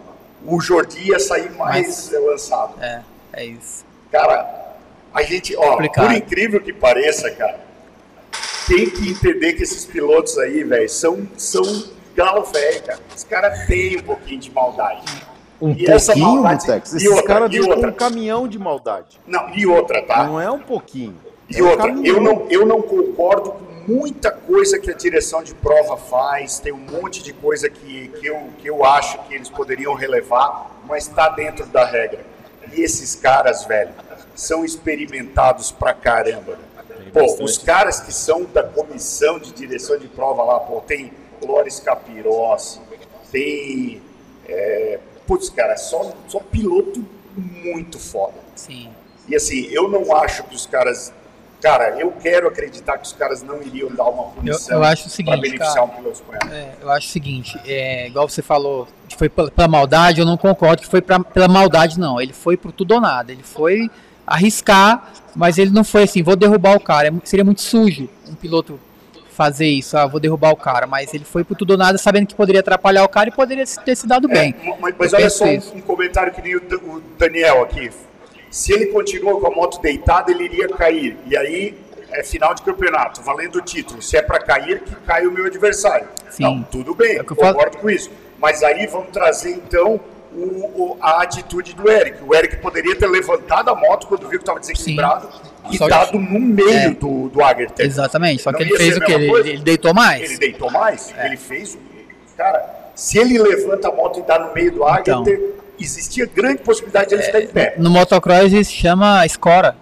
o 0.47 0.61
Jordi 0.61 1.09
ia 1.09 1.19
sair 1.19 1.51
mais 1.53 2.11
Mas- 2.13 2.23
lançado. 2.25 2.75
É, 2.83 3.03
é 3.33 3.45
isso. 3.47 3.85
Cara, 4.11 4.75
a 5.15 5.23
gente, 5.23 5.57
ó, 5.57 5.71
Complicado. 5.73 6.07
por 6.07 6.15
incrível 6.15 6.61
que 6.61 6.73
pareça, 6.73 7.31
cara, 7.31 7.59
tem 8.69 8.89
que 8.91 9.11
entender 9.11 9.55
que 9.55 9.63
esses 9.63 9.85
pilotos 9.87 10.39
aí, 10.39 10.63
velho, 10.63 10.89
são, 10.89 11.27
são 11.37 11.63
galo 12.15 12.45
velho, 12.45 12.83
cara. 12.85 12.99
Os 13.17 13.25
caras 13.25 13.67
têm 13.67 13.97
um 13.99 14.03
pouquinho 14.03 14.41
de 14.41 14.51
maldade. 14.51 15.27
Um 15.61 15.73
E 15.73 15.87
essa 15.91 16.13
pouquinho, 16.13 16.45
e 16.45 16.55
Esses 16.97 17.23
caras 17.23 17.51
outra. 17.67 17.89
um 17.89 17.93
caminhão 17.93 18.47
de 18.49 18.59
maldade. 18.59 19.21
Não, 19.27 19.49
e 19.55 19.65
outra, 19.67 20.03
tá? 20.03 20.25
Não 20.25 20.41
é 20.41 20.51
um 20.51 20.59
pouquinho. 20.59 21.17
E 21.49 21.59
É 21.59 21.63
outra, 21.63 21.89
caminhão. 21.89 22.17
eu 22.17 22.21
não, 22.21 22.47
eu 22.51 22.67
não 22.67 22.83
concordo 22.83 23.53
com 23.53 23.93
muita 23.93 24.31
coisa 24.31 24.79
que 24.79 24.91
a 24.91 24.95
direção 24.95 25.43
de 25.43 25.55
prova 25.55 25.97
faz, 25.97 26.59
tem 26.61 26.73
um 26.73 26.79
monte 26.79 27.23
de 27.23 27.33
coisa 27.33 27.69
que, 27.69 28.09
que, 28.09 28.27
eu, 28.27 28.49
que 28.59 28.69
eu 28.69 28.85
acho 28.85 29.19
que 29.25 29.35
eles 29.35 29.49
poderiam 29.49 29.95
relevar, 29.95 30.71
mas 30.87 31.09
está 31.09 31.29
dentro 31.29 31.67
da 31.67 31.85
regra. 31.85 32.25
E 32.73 32.81
esses 32.81 33.15
caras, 33.17 33.65
velho, 33.65 33.91
são 34.35 34.65
experimentados 34.65 35.73
pra 35.73 35.93
caramba. 35.93 36.59
Pô, 37.13 37.21
bastante. 37.21 37.43
os 37.43 37.59
caras 37.59 38.01
que 38.01 38.13
são 38.13 38.45
da 38.45 38.63
comissão 38.63 39.39
de 39.39 39.53
direção 39.53 39.99
de 39.99 40.09
prova 40.09 40.43
lá, 40.45 40.61
pô, 40.61 40.81
tem 40.81 41.13
Loris 41.43 41.81
Capirossi, 41.81 42.81
tem. 43.31 44.01
É, 44.49 44.99
putz, 45.27 45.49
cara, 45.51 45.77
só, 45.77 46.13
só 46.29 46.39
piloto 46.39 47.05
muito 47.37 47.99
foda. 47.99 48.35
Sim. 48.55 48.89
E 49.29 49.35
assim, 49.37 49.67
eu 49.71 49.89
não 49.89 50.15
acho 50.17 50.45
que 50.45 50.55
os 50.55 50.67
caras. 50.67 51.13
Cara, 51.63 51.97
eu 51.97 52.11
quero 52.11 52.49
acreditar 52.49 52.99
que 52.99 53.07
os 53.07 53.13
caras 53.13 53.41
não 53.41 53.63
iriam 53.63 53.89
dar 53.95 54.03
uma 54.05 54.25
punição 54.25 54.79
eu 54.79 54.83
acho 54.83 55.09
o 55.09 55.25
para 55.25 55.37
beneficiar 55.37 55.75
cara. 55.75 55.85
um 55.85 55.89
piloto 55.91 56.21
espanhol. 56.21 56.53
É, 56.53 56.73
eu 56.83 56.91
acho 56.91 57.07
o 57.07 57.11
seguinte, 57.11 57.61
é, 57.65 58.09
igual 58.09 58.29
você 58.29 58.43
falou, 58.43 58.89
que 59.09 59.17
foi 59.17 59.29
pela, 59.29 59.69
maldade, 59.69 60.19
eu 60.19 60.27
não 60.27 60.37
concordo 60.37 60.83
que 60.83 60.89
foi 60.89 61.01
pra, 61.01 61.21
pela 61.21 61.47
maldade, 61.47 62.01
não. 62.01 62.21
Ele 62.21 62.33
foi 62.33 62.57
por 62.57 62.73
tudo 62.73 62.95
ou 62.95 63.01
nada. 63.01 63.31
Ele 63.31 63.45
foi 63.45 63.89
arriscar, 64.27 65.13
mas 65.37 65.57
ele 65.57 65.71
não 65.71 65.85
foi 65.85 66.03
assim, 66.03 66.21
vou 66.21 66.35
derrubar 66.35 66.75
o 66.77 66.81
cara. 66.81 67.07
É 67.07 67.13
seria 67.23 67.45
muito 67.45 67.61
sujo 67.61 68.09
um 68.29 68.35
piloto 68.35 68.81
fazer 69.31 69.67
isso, 69.67 69.97
ah, 69.97 70.07
vou 70.07 70.19
derrubar 70.19 70.51
o 70.51 70.57
cara. 70.57 70.89
Mas 70.89 71.15
ele 71.15 71.25
foi 71.25 71.45
por 71.45 71.57
tudo 71.57 71.73
ou 71.73 71.79
nada, 71.79 71.97
sabendo 71.97 72.27
que 72.27 72.35
poderia 72.35 72.61
atrapalhar 72.61 73.05
o 73.05 73.09
cara 73.09 73.29
e 73.29 73.33
poderia 73.33 73.65
ter 73.65 73.95
se 73.95 74.07
dado 74.09 74.27
bem. 74.27 74.53
É, 74.65 74.77
mas 74.81 74.95
mas 74.99 75.13
olha 75.13 75.31
só 75.31 75.45
um, 75.45 75.77
um 75.77 75.81
comentário 75.81 76.33
que 76.33 76.43
nem 76.43 76.57
o, 76.57 76.59
o 76.59 77.01
Daniel 77.17 77.63
aqui. 77.63 77.89
Se 78.53 78.73
ele 78.73 78.87
continua 78.87 79.41
com 79.41 79.47
a 79.47 79.51
moto 79.51 79.81
deitada, 79.81 80.31
ele 80.31 80.45
iria 80.45 80.69
cair. 80.69 81.17
E 81.27 81.35
aí 81.37 81.75
é 82.11 82.23
final 82.23 82.55
de 82.55 82.61
campeonato, 82.63 83.23
valendo 83.23 83.57
o 83.57 83.63
título. 83.63 84.03
Se 84.03 84.17
é 84.19 84.23
para 84.23 84.39
cair, 84.39 84.81
que 84.83 84.95
cai 85.07 85.27
o 85.27 85.33
meu 85.33 85.47
adversário. 85.47 86.07
Sim. 86.31 86.43
Não, 86.43 86.63
tudo 86.63 86.95
bem, 86.95 87.17
É 87.17 87.23
o 87.23 87.25
que 87.25 87.33
eu 87.33 87.37
falo. 87.37 87.55
concordo 87.55 87.79
com 87.79 87.89
isso. 87.89 88.11
Mas 88.39 88.63
aí 88.63 88.87
vamos 88.87 89.09
trazer 89.11 89.53
então 89.53 89.99
o- 90.35 90.37
o- 90.93 90.97
a 91.01 91.23
atitude 91.23 91.75
do 91.75 91.91
Eric. 91.91 92.23
O 92.25 92.35
Eric 92.35 92.57
poderia 92.59 92.95
ter 92.95 93.07
levantado 93.07 93.71
a 93.71 93.75
moto 93.75 94.07
quando 94.07 94.23
viu 94.29 94.39
que 94.39 94.43
estava 94.43 94.61
desequilibrado 94.61 95.29
e 95.71 95.79
Só 95.79 95.85
que- 95.85 95.91
dado 95.91 96.19
no 96.19 96.39
meio 96.41 96.69
É. 96.71 96.91
do, 96.91 97.31
do 97.31 97.43
Agerter. 97.43 97.87
Exatamente, 97.87 98.43
só 98.43 98.51
Não 98.53 98.59
que 98.59 98.65
ele 98.65 98.77
fez 98.77 98.97
o 98.97 99.01
que? 99.01 99.17
mesma 99.19 99.39
Ele, 99.39 99.51
ele 99.51 99.63
deitou 99.63 99.95
mais. 99.95 100.23
Ele 100.23 100.37
deitou 100.39 100.71
mais? 100.71 101.15
Ele 101.19 101.37
fez. 101.39 101.75
o- 101.75 101.79
Cara, 102.37 102.91
se 102.95 103.19
ele 103.19 103.39
levanta 103.39 103.89
a 103.89 103.93
moto 103.93 104.19
e 104.21 104.23
dá 104.23 104.39
no 104.39 104.53
meio 104.55 104.73
do 104.73 104.89
Então. 104.99 105.25
Existia 105.83 106.27
grande 106.27 106.63
possibilidade 106.63 107.09
de 107.11 107.15
ele 107.17 107.23
ficar 107.23 107.41
em 107.41 107.47
pé. 107.49 107.75
No 107.79 107.91
motocross 107.91 108.53
isso 108.53 108.73
chama 108.73 109.25
escora. 109.27 109.77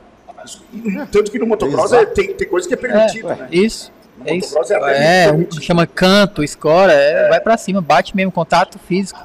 Tanto 1.13 1.31
que 1.31 1.39
no 1.39 1.47
motocross 1.47 1.93
é- 1.93 2.07
tem, 2.07 2.35
tem 2.35 2.49
coisa 2.49 2.67
que 2.67 2.75
é 2.75 2.77
permitida, 2.77 3.33
É, 3.33 3.37
né? 3.37 3.49
isso. 3.51 3.93
É 4.25 4.35
isso. 4.35 4.55
é 4.73 5.27
É, 5.27 5.51
chama 5.61 5.87
canto, 5.87 6.43
escora, 6.43 6.93
é, 6.93 7.29
vai 7.29 7.41
pra 7.41 7.57
cima, 7.57 7.81
bate 7.81 8.15
mesmo, 8.15 8.31
contato 8.33 8.79
físico. 8.79 9.19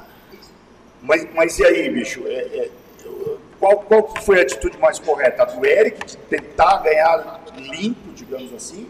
Mas, 1.02 1.28
mas 1.34 1.60
e 1.60 1.66
aí, 1.66 1.90
bicho? 1.90 2.24
É, 2.26 2.32
é, 2.32 2.70
qual, 3.60 3.78
qual 3.80 4.14
foi 4.22 4.40
a 4.40 4.42
atitude 4.42 4.78
mais 4.78 4.98
correta? 5.00 5.44
A 5.44 5.46
do 5.46 5.66
Eric 5.66 6.06
de 6.06 6.18
tentar 6.18 6.78
ganhar 6.78 7.42
limpo, 7.58 8.14
digamos 8.14 8.54
assim? 8.54 8.88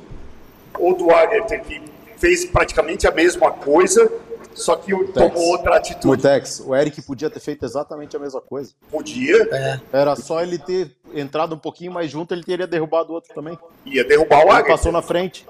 Ou 0.77 0.95
do 0.95 1.11
Agerter 1.13 1.61
que 1.63 1.81
fez 2.17 2.45
praticamente 2.45 3.07
a 3.07 3.11
mesma 3.11 3.51
coisa, 3.51 4.11
só 4.55 4.75
que 4.75 4.91
tomou 5.13 5.49
outra 5.51 5.75
atitude? 5.75 6.07
Mutex, 6.07 6.59
o 6.65 6.73
Eric 6.75 7.01
podia 7.03 7.29
ter 7.29 7.39
feito 7.39 7.63
exatamente 7.65 8.15
a 8.15 8.19
mesma 8.19 8.41
coisa. 8.41 8.71
Podia. 8.89 9.43
É. 9.51 9.79
Era 9.93 10.15
só 10.15 10.41
ele 10.41 10.57
ter 10.57 10.95
entrado 11.13 11.53
um 11.53 11.57
pouquinho 11.59 11.91
mais 11.91 12.09
junto, 12.09 12.33
ele 12.33 12.43
teria 12.43 12.65
derrubado 12.65 13.11
o 13.11 13.15
outro 13.15 13.33
também. 13.35 13.59
Ia 13.85 14.03
derrubar 14.03 14.39
o 14.39 14.41
Ele 14.43 14.49
Agerter. 14.51 14.71
passou 14.71 14.91
na 14.91 15.01
frente. 15.01 15.45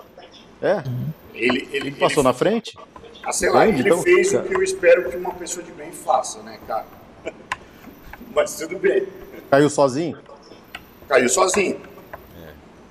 É. 0.61 0.83
Ele, 1.33 1.69
ele, 1.71 1.91
Passou 1.91 2.23
na 2.23 2.33
frente? 2.33 2.77
Ah, 3.23 3.31
sei 3.31 3.49
lá, 3.49 3.65
Entende? 3.67 3.81
ele 3.81 3.89
Então, 3.89 4.01
fez 4.03 4.31
cara. 4.31 4.43
o 4.43 4.47
que 4.47 4.55
eu 4.55 4.63
espero 4.63 5.09
que 5.09 5.17
uma 5.17 5.33
pessoa 5.33 5.63
de 5.63 5.71
bem 5.71 5.91
faça, 5.91 6.41
né, 6.43 6.59
cara? 6.67 6.85
Mas 8.33 8.57
tudo 8.57 8.77
bem. 8.79 9.07
Caiu 9.49 9.69
sozinho? 9.69 10.17
Caiu 11.07 11.29
sozinho. 11.29 11.79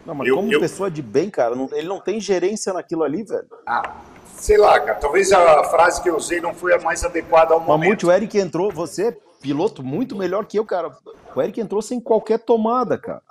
Não, 0.06 0.14
mas 0.14 0.28
Eu- 0.28 0.36
como 0.36 0.52
eu- 0.52 0.60
pessoa 0.60 0.90
de 0.90 1.00
bem, 1.00 1.30
cara, 1.30 1.54
não- 1.56 1.68
ele 1.72 1.88
não 1.88 1.98
tem 1.98 2.20
gerência 2.20 2.72
naquilo 2.74 3.02
ali, 3.02 3.22
velho. 3.22 3.46
Ah, 3.66 3.94
sei 4.36 4.56
lá, 4.56 4.78
cara. 4.80 4.98
Talvez 4.98 5.32
a 5.32 5.64
frase 5.64 6.02
que 6.02 6.08
eu 6.10 6.16
usei 6.16 6.40
não 6.40 6.54
foi 6.54 6.74
a 6.74 6.78
mais 6.80 7.04
adequada 7.04 7.54
ao 7.54 7.60
momento. 7.60 7.80
Mamute, 7.80 8.06
o 8.06 8.12
Eric 8.12 8.38
entrou, 8.38 8.70
você 8.72 9.08
é 9.08 9.16
piloto 9.40 9.82
muito 9.82 10.16
melhor 10.16 10.44
que 10.46 10.58
eu, 10.58 10.64
cara. 10.64 10.90
O 11.34 11.42
Eric 11.42 11.60
entrou 11.60 11.82
sem 11.82 12.00
qualquer 12.00 12.38
tomada, 12.38 12.96
cara. 12.98 13.22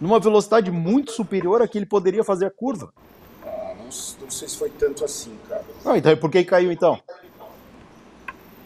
Numa 0.00 0.20
velocidade 0.20 0.70
muito 0.70 1.12
superior 1.12 1.62
a 1.62 1.68
que 1.68 1.78
ele 1.78 1.86
poderia 1.86 2.22
fazer 2.22 2.46
a 2.46 2.50
curva. 2.50 2.92
Ah, 3.44 3.72
não, 3.78 3.84
não 3.84 3.90
sei 3.90 4.48
se 4.48 4.56
foi 4.58 4.68
tanto 4.70 5.04
assim, 5.04 5.36
cara. 5.48 5.64
Não, 5.84 5.96
então 5.96 6.16
por 6.16 6.30
que 6.30 6.44
caiu 6.44 6.70
então? 6.70 6.98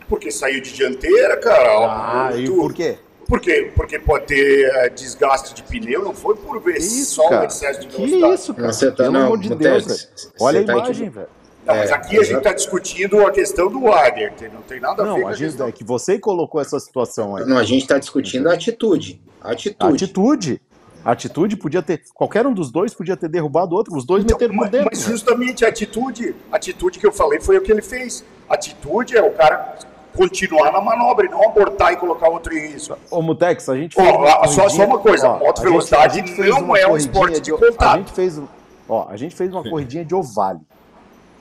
Porque 0.08 0.30
saiu 0.32 0.60
de 0.60 0.72
dianteira, 0.72 1.36
cara. 1.36 1.68
Ah, 1.70 2.30
e 2.34 2.38
muito- 2.48 2.56
por 2.56 2.72
quê? 2.74 2.98
Porque, 3.28 3.70
porque 3.76 3.96
pode 4.00 4.26
ter 4.26 4.68
eh, 4.74 4.88
desgaste 4.88 5.54
de 5.54 5.62
pneu, 5.62 6.02
não 6.04 6.12
foi 6.12 6.34
por 6.34 6.60
ver 6.60 6.80
só 6.80 7.26
o 7.26 7.28
cara? 7.28 7.46
excesso 7.46 7.78
de 7.80 7.86
Que 7.86 7.96
velocidade. 7.98 8.34
isso, 8.34 8.54
cara? 8.54 8.72
Você 8.72 8.90
tá- 8.90 8.96
Pelo 9.04 9.12
não, 9.12 9.26
amor 9.26 9.38
de 9.38 9.54
Deus, 9.54 9.86
velho. 9.86 10.32
Olha 10.40 10.60
a 10.62 10.64
tá 10.64 10.72
imagem, 10.72 11.08
velho. 11.10 11.28
Não, 11.66 11.74
mas 11.76 11.90
É, 11.90 11.94
aqui 11.94 12.18
a 12.18 12.22
gente 12.22 12.38
está 12.38 12.52
discutindo 12.52 13.24
a 13.26 13.30
questão 13.30 13.68
do 13.70 13.92
Agerter, 13.92 14.50
não 14.52 14.62
tem 14.62 14.80
nada 14.80 15.02
a 15.02 15.04
ver 15.04 15.10
Não, 15.10 15.20
com 15.20 15.28
a 15.28 15.30
a 15.30 15.34
gente, 15.34 15.62
é 15.62 15.70
que 15.72 15.84
você 15.84 16.18
colocou 16.18 16.60
essa 16.60 16.80
situação 16.80 17.36
aí. 17.36 17.44
Não, 17.44 17.58
a 17.58 17.62
gente 17.64 17.82
está 17.82 17.98
discutindo 17.98 18.48
a 18.48 18.54
atitude. 18.54 19.20
A 19.42 19.52
atitude. 19.52 19.94
Atitude. 20.04 20.62
Atitude 21.04 21.56
podia 21.56 21.82
ter. 21.82 22.02
Qualquer 22.14 22.46
um 22.46 22.52
dos 22.52 22.70
dois 22.70 22.92
podia 22.92 23.16
ter 23.16 23.28
derrubado 23.28 23.74
o 23.74 23.78
outro. 23.78 23.96
Os 23.96 24.04
dois 24.04 24.22
meteram 24.24 24.54
por 24.54 24.68
dentro. 24.68 24.88
Então, 24.88 24.88
Mas 24.92 25.02
justamente 25.04 25.64
a 25.64 25.68
atitude, 25.68 26.34
a 26.52 26.56
atitude 26.56 26.98
que 26.98 27.06
eu 27.06 27.12
falei 27.12 27.40
foi 27.40 27.56
o 27.56 27.62
que 27.62 27.72
ele 27.72 27.80
fez. 27.82 28.22
Atitude 28.48 29.16
é 29.16 29.22
o 29.22 29.30
cara 29.32 29.78
continuar 30.14 30.72
na 30.72 30.80
manobra 30.80 31.24
e 31.24 31.28
não 31.30 31.42
abortar 31.48 31.92
e 31.92 31.96
colocar 31.96 32.28
outro 32.28 32.52
em 32.52 32.72
risco. 32.72 32.98
Ô, 33.10 33.22
Mutex, 33.22 33.68
a 33.68 33.76
gente 33.76 33.98
Ó, 33.98 34.02
fez. 34.02 34.16
uma 34.16 34.28
a- 34.44 34.48
só- 34.48 34.68
só 34.68 34.84
uma 34.84 34.98
coisa, 34.98 35.28
ó, 35.28 35.38
moto 35.38 35.60
a 35.60 35.62
velocidade 35.62 36.16
gente- 36.16 36.24
a 36.24 36.26
gente 36.26 36.36
fez 36.36 36.54
não 36.54 36.64
uma 36.64 36.78
é 36.78 36.84
um 36.86 36.90
corridinha 36.90 37.12
esporte 37.12 37.40
de 37.40 37.52
A 37.52 37.56
contato. 37.58 37.96
gente 37.98 38.12
fez, 38.12 38.40
ó, 38.88 39.06
a 39.08 39.16
gente 39.16 39.34
fez 39.36 39.50
uma 39.52 39.62
corridinha 39.62 40.04
de 40.04 40.14
ovale, 40.14 40.58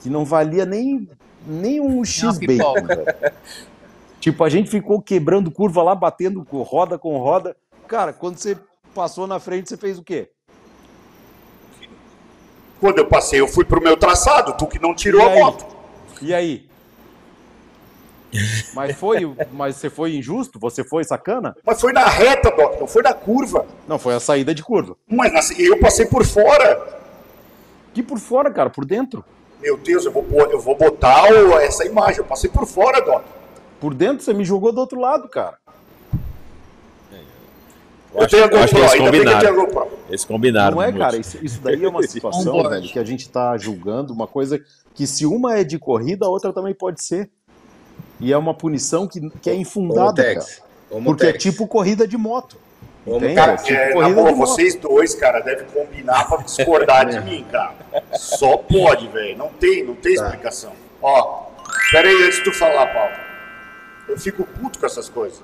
que 0.01 0.09
não 0.09 0.23
valia 0.25 0.65
nem, 0.65 1.07
nem 1.45 1.79
um 1.81 2.03
X-Bacon. 2.03 2.75
Tipo, 4.19 4.43
a 4.43 4.49
gente 4.49 4.69
ficou 4.69 5.01
quebrando 5.01 5.49
curva 5.49 5.81
lá, 5.81 5.95
batendo 5.95 6.43
com 6.43 6.61
roda 6.61 6.99
com 6.99 7.17
roda. 7.17 7.55
Cara, 7.87 8.11
quando 8.11 8.37
você 8.37 8.57
passou 8.93 9.25
na 9.25 9.39
frente, 9.39 9.69
você 9.69 9.77
fez 9.77 9.97
o 9.97 10.03
quê? 10.03 10.29
Quando 12.81 12.97
eu 12.97 13.05
passei, 13.07 13.39
eu 13.39 13.47
fui 13.47 13.63
pro 13.63 13.81
meu 13.81 13.95
traçado, 13.95 14.53
tu 14.57 14.67
que 14.67 14.77
não 14.77 14.93
tirou 14.93 15.21
a 15.25 15.29
moto. 15.35 15.65
E 16.21 16.33
aí? 16.33 16.67
Mas 18.73 18.95
foi, 18.97 19.35
mas 19.53 19.77
você 19.77 19.89
foi 19.89 20.15
injusto? 20.15 20.59
Você 20.59 20.83
foi 20.83 21.03
sacana? 21.03 21.55
Mas 21.65 21.79
foi 21.81 21.91
na 21.93 22.05
reta, 22.05 22.51
Doc, 22.51 22.79
não 22.79 22.87
foi 22.87 23.01
na 23.01 23.13
curva. 23.13 23.65
Não, 23.87 23.97
foi 23.97 24.13
a 24.15 24.19
saída 24.19 24.53
de 24.53 24.61
curva. 24.63 24.95
Mas 25.07 25.31
na- 25.33 25.39
eu 25.57 25.79
passei 25.79 26.05
por 26.05 26.25
fora. 26.25 26.99
Que 27.93 28.03
por 28.03 28.19
fora, 28.19 28.51
cara, 28.51 28.69
por 28.69 28.85
dentro. 28.85 29.23
Meu 29.61 29.77
Deus, 29.77 30.05
eu 30.05 30.11
vou, 30.11 30.23
pôr- 30.23 30.49
eu 30.51 30.59
vou 30.59 30.75
botar 30.75 31.27
essa 31.61 31.85
imagem. 31.85 32.19
Eu 32.19 32.25
passei 32.25 32.49
por 32.49 32.65
fora, 32.65 33.01
Doc. 33.01 33.23
Por 33.79 33.93
dentro 33.93 34.23
você 34.23 34.33
me 34.33 34.43
jogou 34.45 34.71
do 34.71 34.79
outro 34.79 34.99
lado, 34.99 35.27
cara. 35.29 35.57
Eu 38.13 38.27
tenho 38.27 38.43
a 38.43 38.47
eu 38.47 38.59
acho 38.59 38.73
que 38.73 38.81
GoPro, 38.81 38.83
eles 38.83 38.93
ainda 38.93 39.11
bem 39.11 39.21
que 39.21 39.27
eu 39.27 39.31
combinaram. 39.31 39.39
tenho 39.39 39.53
a 39.61 39.65
GoPro. 39.65 39.97
Eles 40.09 40.25
combinaram. 40.25 40.75
Não 40.77 40.81
é, 40.83 40.91
cara, 40.91 41.15
isso, 41.17 41.37
isso 41.45 41.61
daí 41.61 41.83
é 41.83 41.87
uma 41.87 42.01
situação, 42.07 42.67
velho, 42.67 42.89
que 42.89 42.97
a 42.97 43.03
gente 43.03 43.29
tá 43.29 43.55
julgando 43.57 44.11
uma 44.13 44.25
coisa 44.25 44.59
que 44.95 45.05
se 45.05 45.25
uma 45.25 45.57
é 45.57 45.63
de 45.63 45.77
corrida, 45.77 46.25
a 46.25 46.29
outra 46.29 46.51
também 46.51 46.73
pode 46.73 47.03
ser. 47.03 47.29
E 48.19 48.33
é 48.33 48.37
uma 48.37 48.53
punição 48.53 49.07
que, 49.07 49.29
que 49.41 49.49
é 49.49 49.53
infundada, 49.55 50.21
Ô, 50.21 50.35
cara. 50.35 50.45
Porque 51.05 51.25
é 51.27 51.33
tipo 51.33 51.67
corrida 51.67 52.07
de 52.07 52.17
moto. 52.17 52.57
Entende? 53.07 53.33
Cara, 53.35 53.53
É 53.53 53.57
tipo 53.57 53.73
é, 53.73 53.95
na 53.95 54.09
boa, 54.09 54.31
vocês 54.33 54.75
dois, 54.75 55.15
cara, 55.15 55.39
devem 55.39 55.65
combinar 55.67 56.27
pra 56.27 56.37
discordar 56.43 57.05
de 57.07 57.19
mim, 57.21 57.45
cara. 57.51 57.73
Só 58.13 58.57
pode, 58.57 59.07
velho. 59.07 59.37
Não 59.37 59.49
tem, 59.49 59.83
não 59.83 59.95
tem 59.95 60.15
Tá. 60.15 60.23
explicação. 60.25 60.73
Ó, 61.01 61.45
pera 61.91 62.07
aí 62.07 62.23
antes 62.23 62.37
de 62.37 62.43
tu 62.43 62.53
falar, 62.53 62.87
Paulo. 62.87 63.13
Eu 64.07 64.17
fico 64.17 64.43
puto 64.43 64.79
com 64.79 64.85
essas 64.85 65.07
coisas. 65.09 65.39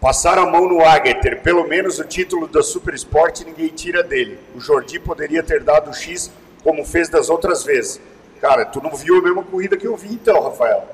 Passaram 0.00 0.42
a 0.42 0.50
mão 0.50 0.68
no 0.68 0.84
Agerter, 0.84 1.40
pelo 1.40 1.66
menos 1.66 1.98
o 1.98 2.04
título 2.04 2.46
da 2.46 2.62
Super 2.62 2.94
Sport 2.94 3.40
ninguém 3.40 3.68
tira 3.68 4.02
dele. 4.02 4.38
O 4.54 4.60
Jordi 4.60 4.98
poderia 4.98 5.42
ter 5.42 5.62
dado 5.62 5.90
o 5.90 5.94
X 5.94 6.30
como 6.62 6.84
fez 6.84 7.08
das 7.08 7.30
outras 7.30 7.64
vezes. 7.64 8.00
Cara, 8.40 8.66
tu 8.66 8.82
não 8.82 8.94
viu 8.94 9.16
a 9.18 9.22
mesma 9.22 9.42
corrida 9.42 9.76
que 9.76 9.86
eu 9.86 9.96
vi 9.96 10.12
então, 10.12 10.42
Rafael. 10.42 10.86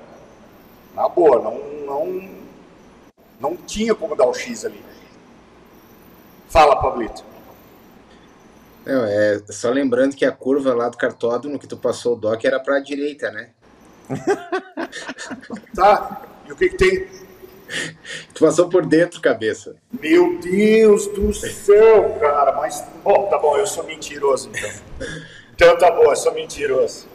Na 0.94 1.08
boa, 1.08 1.40
não, 1.40 1.58
não, 1.84 2.28
não 3.40 3.56
tinha 3.56 3.94
como 3.94 4.14
dar 4.14 4.26
o 4.26 4.34
X 4.34 4.64
ali. 4.64 4.80
Fala, 6.50 6.76
Pablito. 6.80 7.24
Não, 8.84 9.04
é, 9.04 9.40
só 9.50 9.70
lembrando 9.70 10.16
que 10.16 10.24
a 10.24 10.32
curva 10.32 10.74
lá 10.74 10.88
do 10.88 10.96
cartódromo 10.96 11.58
que 11.58 11.66
tu 11.66 11.76
passou 11.76 12.14
o 12.14 12.16
dock 12.16 12.44
era 12.46 12.58
pra 12.60 12.80
direita, 12.80 13.30
né? 13.30 13.50
Tá, 15.74 16.22
e 16.46 16.52
o 16.52 16.56
que 16.56 16.68
que 16.70 16.76
tem? 16.76 17.06
Tu 18.34 18.40
passou 18.44 18.68
por 18.68 18.84
dentro, 18.84 19.20
cabeça. 19.20 19.76
Meu 19.92 20.40
Deus 20.40 21.06
do 21.06 21.32
céu, 21.32 22.16
cara, 22.18 22.50
mas. 22.56 22.84
Bom, 23.04 23.28
tá 23.28 23.38
bom, 23.38 23.56
eu 23.56 23.66
sou 23.66 23.84
mentiroso 23.84 24.50
então. 24.50 24.70
Então 25.54 25.76
tá 25.76 25.90
bom, 25.90 26.04
eu 26.04 26.16
sou 26.16 26.32
mentiroso. 26.32 27.06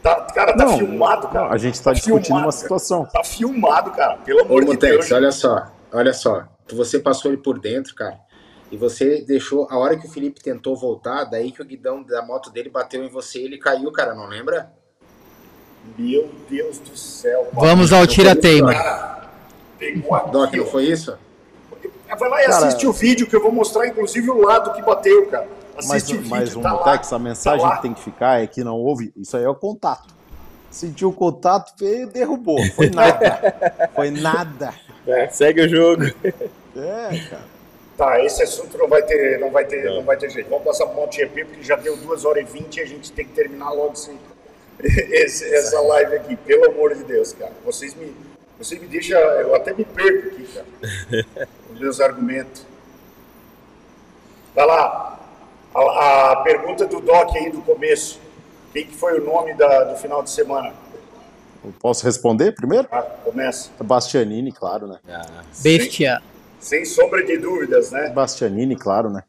Tá, 0.00 0.14
cara, 0.32 0.56
tá 0.56 0.64
Não, 0.64 0.78
filmado, 0.78 1.26
cara. 1.26 1.52
A 1.52 1.58
gente 1.58 1.82
tá 1.82 1.92
discutindo 1.92 2.24
filmado, 2.26 2.46
uma 2.46 2.52
cara. 2.52 2.62
situação. 2.62 3.04
Tá 3.06 3.24
filmado, 3.24 3.90
cara, 3.90 4.16
pelo 4.18 4.38
Ô, 4.38 4.44
amor 4.44 4.60
de 4.64 4.70
Mutex, 4.70 4.94
Deus. 4.96 5.10
olha 5.10 5.32
só, 5.32 5.66
olha 5.92 6.14
só. 6.14 6.44
Você 6.76 6.98
passou 6.98 7.30
ele 7.30 7.40
por 7.40 7.58
dentro, 7.58 7.94
cara. 7.94 8.18
E 8.70 8.76
você 8.76 9.22
deixou. 9.22 9.66
A 9.70 9.76
hora 9.78 9.98
que 9.98 10.06
o 10.06 10.10
Felipe 10.10 10.40
tentou 10.40 10.76
voltar, 10.76 11.24
daí 11.24 11.50
que 11.50 11.60
o 11.60 11.64
guidão 11.64 12.02
da 12.02 12.22
moto 12.24 12.50
dele 12.50 12.68
bateu 12.70 13.04
em 13.04 13.08
você 13.08 13.40
e 13.40 13.44
ele 13.44 13.58
caiu, 13.58 13.90
cara, 13.92 14.14
não 14.14 14.26
lembra? 14.26 14.70
Meu 15.98 16.30
Deus 16.48 16.78
do 16.78 16.96
céu. 16.96 17.48
Vamos 17.52 17.92
ao 17.92 18.06
tira-teima. 18.06 18.72
Doc, 20.30 20.52
não 20.54 20.66
foi 20.66 20.84
isso? 20.84 21.16
Vai 22.18 22.28
lá 22.28 22.42
e 22.42 22.46
Cara- 22.46 22.66
assiste 22.66 22.86
o 22.86 22.92
vídeo 22.92 23.26
que 23.26 23.34
eu 23.34 23.42
vou 23.42 23.50
mostrar, 23.52 23.86
inclusive, 23.86 24.28
o 24.30 24.42
lado 24.42 24.72
que 24.72 24.82
bateu, 24.82 25.26
cara. 25.28 25.48
Mas, 25.76 25.90
Assiste 25.90 26.14
o 26.14 26.18
vídeo, 26.18 26.30
mas 26.30 26.56
o 26.56 26.60
tá. 26.60 26.70
Mutex, 26.74 27.12
a 27.12 27.18
mensagem 27.18 27.66
tá 27.66 27.76
que 27.76 27.82
tem 27.82 27.94
que 27.94 28.02
ficar 28.02 28.42
é 28.42 28.46
que 28.46 28.62
não 28.62 28.74
houve. 28.76 29.12
Isso 29.16 29.36
aí 29.36 29.44
é 29.44 29.48
o 29.48 29.54
contato. 29.54 30.12
Sentiu 30.70 31.08
o 31.08 31.12
contato, 31.12 31.72
veio 31.78 32.02
e 32.02 32.06
derrubou. 32.06 32.58
Foi 32.76 32.90
nada. 32.94 33.88
Foi 33.94 34.10
nada. 34.10 34.74
É, 35.06 35.28
segue 35.28 35.62
o 35.62 35.68
jogo. 35.68 36.02
É, 36.76 37.18
cara. 37.30 37.44
Tá, 37.96 38.24
esse 38.24 38.42
assunto 38.42 38.78
não 38.78 38.88
vai 38.88 39.02
ter, 39.02 39.38
não 39.38 39.50
vai 39.50 39.64
ter, 39.66 39.84
não 39.90 40.02
vai 40.02 40.16
ter 40.16 40.30
jeito. 40.30 40.48
Vamos 40.48 40.64
passar 40.64 40.86
pro 40.86 40.96
MotoGP, 40.96 41.44
porque 41.44 41.62
já 41.62 41.76
deu 41.76 41.96
2 41.98 42.24
horas 42.24 42.42
e 42.48 42.52
20 42.52 42.76
e 42.76 42.80
a 42.80 42.86
gente 42.86 43.12
tem 43.12 43.26
que 43.26 43.32
terminar 43.32 43.70
logo 43.72 43.92
esse, 43.92 44.10
esse- 45.12 45.54
essa 45.54 45.80
live 45.80 46.16
aqui, 46.16 46.36
pelo 46.36 46.66
amor 46.70 46.94
de 46.94 47.04
Deus, 47.04 47.32
cara. 47.34 47.52
Vocês 47.64 47.94
me, 47.94 48.14
vocês 48.58 48.80
me 48.80 48.86
deixam, 48.86 49.18
eu 49.18 49.54
até 49.54 49.74
me 49.74 49.84
perco 49.84 50.28
aqui, 50.28 50.44
cara, 50.54 50.66
os 51.74 51.78
meus 51.78 52.00
argumentos. 52.00 52.64
Vai 54.54 54.66
lá, 54.66 55.20
a, 55.74 56.32
a 56.32 56.36
pergunta 56.42 56.86
do 56.86 57.00
Doc 57.00 57.36
aí 57.36 57.50
do 57.50 57.60
começo. 57.62 58.18
Quem 58.72 58.86
que 58.86 58.94
foi 58.96 59.18
o 59.20 59.24
nome 59.24 59.52
da- 59.54 59.84
do 59.84 59.96
final 59.96 60.22
de 60.22 60.30
semana? 60.30 60.72
Eu 61.62 61.72
Posso 61.78 62.04
responder 62.06 62.52
primeiro? 62.52 62.88
Ah, 62.90 63.02
começa. 63.02 63.68
Bastianini, 63.82 64.50
claro, 64.52 64.86
né? 64.86 64.98
Bestia. 65.62 66.22
Sem 66.60 66.84
sombra 66.84 67.24
de 67.24 67.38
dúvidas, 67.38 67.90
né? 67.90 68.10
Bastianini, 68.10 68.76
claro, 68.76 69.10
né? 69.10 69.22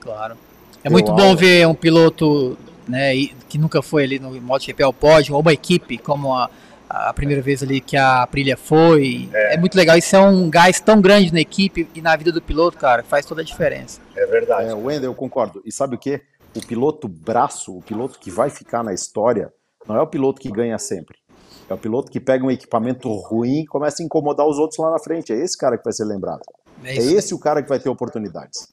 Claro. 0.00 0.36
É 0.82 0.88
Eu 0.88 0.92
muito 0.92 1.12
bom 1.12 1.36
ver 1.36 1.66
um 1.66 1.74
piloto 1.74 2.56
né, 2.88 3.12
que 3.48 3.58
nunca 3.58 3.82
foi 3.82 4.04
ali 4.04 4.18
no 4.18 4.30
MotoGP 4.40 4.82
ao 4.82 4.92
pódio, 4.92 5.34
ou 5.34 5.40
uma 5.40 5.52
equipe, 5.52 5.98
como 5.98 6.32
a, 6.32 6.48
a 6.88 7.12
primeira 7.12 7.42
vez 7.42 7.62
ali 7.62 7.80
que 7.80 7.96
a 7.96 8.22
Aprilia 8.22 8.56
foi. 8.56 9.28
É. 9.32 9.56
muito 9.58 9.76
legal. 9.76 9.96
Isso 9.98 10.16
é 10.16 10.20
um 10.20 10.48
gás 10.48 10.80
tão 10.80 11.00
grande 11.00 11.32
na 11.32 11.40
equipe 11.40 11.88
e 11.94 12.00
na 12.00 12.16
vida 12.16 12.32
do 12.32 12.40
piloto, 12.40 12.78
cara, 12.78 13.02
que 13.02 13.08
faz 13.08 13.26
toda 13.26 13.42
a 13.42 13.44
diferença. 13.44 14.00
É 14.14 14.26
verdade. 14.26 14.70
É, 14.70 14.74
Wendel, 14.74 15.10
eu 15.10 15.14
concordo. 15.14 15.62
E 15.64 15.72
sabe 15.72 15.96
o 15.96 15.98
que? 15.98 16.20
O 16.54 16.66
piloto 16.66 17.06
braço, 17.06 17.76
o 17.76 17.82
piloto 17.82 18.18
que 18.18 18.30
vai 18.30 18.48
ficar 18.48 18.82
na 18.82 18.94
história, 18.94 19.52
não 19.86 19.96
é 19.96 20.00
o 20.00 20.06
piloto 20.06 20.40
que 20.40 20.50
ganha 20.50 20.78
sempre. 20.78 21.18
É 21.68 21.74
o 21.74 21.78
piloto 21.78 22.10
que 22.10 22.20
pega 22.20 22.44
um 22.44 22.50
equipamento 22.50 23.12
ruim 23.12 23.62
e 23.62 23.66
começa 23.66 24.02
a 24.02 24.06
incomodar 24.06 24.46
os 24.46 24.58
outros 24.58 24.78
lá 24.78 24.90
na 24.90 24.98
frente. 24.98 25.32
É 25.32 25.36
esse 25.36 25.58
cara 25.58 25.76
que 25.76 25.84
vai 25.84 25.92
ser 25.92 26.04
lembrado. 26.04 26.42
É 26.84 26.92
É, 26.92 26.96
esse 26.96 27.34
o 27.34 27.38
cara 27.38 27.62
que 27.62 27.68
vai 27.68 27.78
ter 27.78 27.88
oportunidades. 27.88 28.72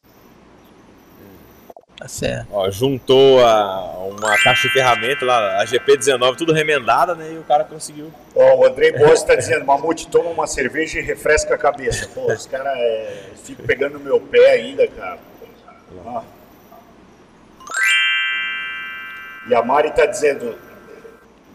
Tá 1.98 2.08
certo. 2.08 2.48
Ó, 2.52 2.70
juntou 2.70 3.44
a, 3.46 3.98
uma 4.10 4.38
caixa 4.44 4.68
de 4.68 4.74
ferramenta 4.74 5.24
lá, 5.24 5.62
a 5.62 5.66
GP19, 5.66 6.36
tudo 6.36 6.52
remendada, 6.52 7.16
né? 7.16 7.32
E 7.32 7.38
o 7.38 7.44
cara 7.44 7.64
conseguiu. 7.64 8.12
Ó, 8.36 8.58
o 8.58 8.66
Andrei 8.66 8.92
Bossi 8.92 9.26
tá 9.26 9.36
dizendo, 9.36 9.66
Mamute, 9.66 10.08
toma 10.08 10.30
uma 10.30 10.46
cerveja 10.46 11.00
e 11.00 11.02
refresca 11.02 11.56
a 11.56 11.58
cabeça. 11.58 12.10
Pô, 12.14 12.32
os 12.32 12.46
caras 12.46 12.74
é, 12.76 13.30
ficam 13.44 13.66
pegando 13.66 14.00
meu 14.00 14.20
pé 14.20 14.52
ainda, 14.52 14.88
cara. 14.88 15.20
Ó. 16.06 16.22
E 19.48 19.56
a 19.56 19.62
Mari 19.62 19.92
tá 19.92 20.06
dizendo, 20.06 20.56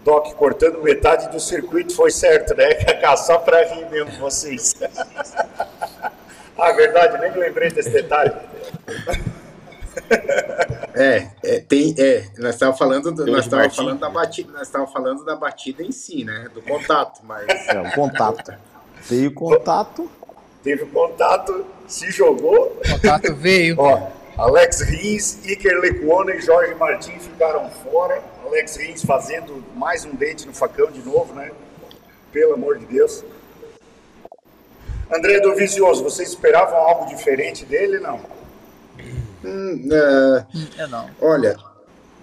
Doc, 0.05 0.33
cortando 0.35 0.83
metade 0.83 1.29
do 1.31 1.41
circuito 1.41 1.95
foi 1.95 2.11
certo, 2.11 2.55
né? 2.57 2.69
Só 3.17 3.39
pra 3.39 3.65
rir 3.65 3.89
mesmo 3.91 4.13
vocês. 4.19 4.75
ah, 6.59 6.73
verdade, 6.73 7.19
nem 7.19 7.33
me 7.33 7.39
lembrei 7.39 7.71
desse 7.71 7.91
detalhe. 7.91 8.33
É, 10.95 11.29
é, 11.45 11.61
tem, 11.61 11.95
é, 11.99 12.25
nós 12.39 12.55
estávamos 12.55 12.79
falando, 12.79 13.13
do- 13.13 13.27
nós 13.27 13.45
estávamos 13.45 13.77
falando 13.77 14.01
da 14.01 14.09
batida, 14.11 14.53
nós 14.53 14.63
estávamos 14.63 14.93
falando 14.93 15.25
da 15.25 15.37
batida 15.37 15.83
em 15.83 15.93
si, 15.93 16.25
né? 16.25 16.49
Do 16.55 16.63
contato, 16.63 17.21
mas 17.25 17.47
É, 17.69 17.81
o 17.81 17.93
contato. 17.93 18.53
Veio 19.03 19.33
contato. 19.33 20.11
Teve 20.63 20.87
contato, 20.87 21.65
se 21.87 22.11
jogou. 22.11 22.81
Contato 22.91 23.35
veio. 23.35 23.77
Ó, 23.79 24.09
Alex 24.39 24.81
Rins, 24.83 25.45
Iker 25.45 25.81
Lecuona 25.81 26.35
e 26.35 26.41
Jorge 26.41 26.75
Martin 26.75 27.19
ficaram 27.19 27.69
fora. 27.71 28.23
Alex 28.45 28.77
Rins 28.77 29.05
fazendo 29.05 29.65
mais 29.75 30.05
um 30.05 30.15
dente 30.15 30.47
no 30.47 30.55
facão 30.55 30.91
de 30.91 31.03
novo, 31.03 31.35
né? 31.35 31.51
Pelo 32.33 32.55
amor 32.55 32.79
de 32.79 32.87
Deus. 32.87 33.25
André 35.13 35.41
Dovizioso, 35.41 36.05
vocês 36.05 36.29
esperavam 36.29 36.77
algo 36.77 37.07
diferente 37.07 37.65
dele, 37.65 37.99
não? 37.99 38.21
Hum, 39.45 39.89
é, 39.91 40.83
É 40.83 40.87
não. 40.87 41.09
olha, 41.21 41.57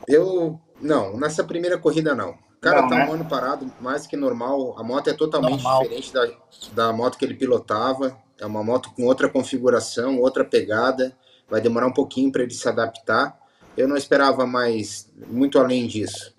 eu 0.07 0.59
não, 0.79 1.17
nessa 1.17 1.43
primeira 1.43 1.77
corrida 1.77 2.13
não. 2.15 2.31
O 2.31 2.61
cara 2.61 2.81
Não, 2.81 2.89
tá 2.89 2.95
né? 2.95 3.05
um 3.09 3.13
ano 3.13 3.25
parado, 3.25 3.71
mais 3.79 4.07
que 4.07 4.15
normal. 4.15 4.75
A 4.79 4.83
moto 4.83 5.09
é 5.09 5.13
totalmente 5.13 5.61
Normal. 5.61 5.83
diferente 5.83 6.13
da, 6.13 6.27
da 6.73 6.93
moto 6.93 7.17
que 7.17 7.25
ele 7.25 7.35
pilotava. 7.35 8.17
É 8.39 8.45
uma 8.45 8.63
moto 8.63 8.91
com 8.95 9.03
outra 9.05 9.29
configuração, 9.29 10.19
outra 10.19 10.43
pegada. 10.43 11.15
Vai 11.49 11.61
demorar 11.61 11.87
um 11.87 11.93
pouquinho 11.93 12.31
para 12.31 12.43
ele 12.43 12.53
se 12.53 12.67
adaptar. 12.67 13.37
Eu 13.77 13.87
não 13.87 13.97
esperava 13.97 14.45
mais 14.45 15.09
muito 15.27 15.59
além 15.59 15.85
disso. 15.87 16.33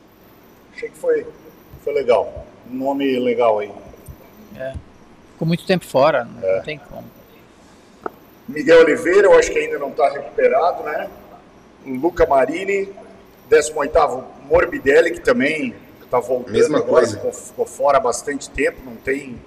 Achei 0.75 0.89
que 0.89 0.97
foi, 0.97 1.27
foi 1.83 1.93
legal. 1.93 2.47
Um 2.71 2.75
nome 2.77 3.19
legal 3.19 3.59
aí. 3.59 3.71
É. 4.57 4.75
Ficou 5.33 5.47
muito 5.47 5.67
tempo 5.67 5.85
fora, 5.85 6.25
não 6.25 6.43
É. 6.43 6.61
tem 6.63 6.79
como. 6.79 7.05
Miguel 8.49 8.81
Oliveira, 8.81 9.27
eu 9.29 9.39
acho 9.39 9.51
que 9.51 9.59
ainda 9.59 9.79
não 9.79 9.91
está 9.91 10.09
recuperado, 10.09 10.83
né? 10.85 11.11
Luca 11.85 12.27
Marini, 12.27 12.89
18º 13.51 14.25
Morbidelli, 14.49 15.13
que 15.13 15.21
também 15.21 15.75
está 16.03 16.21
voltando 16.21 16.53
Mesma 16.53 16.79
agora, 16.79 16.93
coisa. 17.07 17.17
Ficou, 17.17 17.33
ficou 17.33 17.67
fora 17.67 17.99
há 17.99 18.01
bastante 18.01 18.49
tempo, 18.51 18.81
não 18.85 18.97
tem 18.97 19.39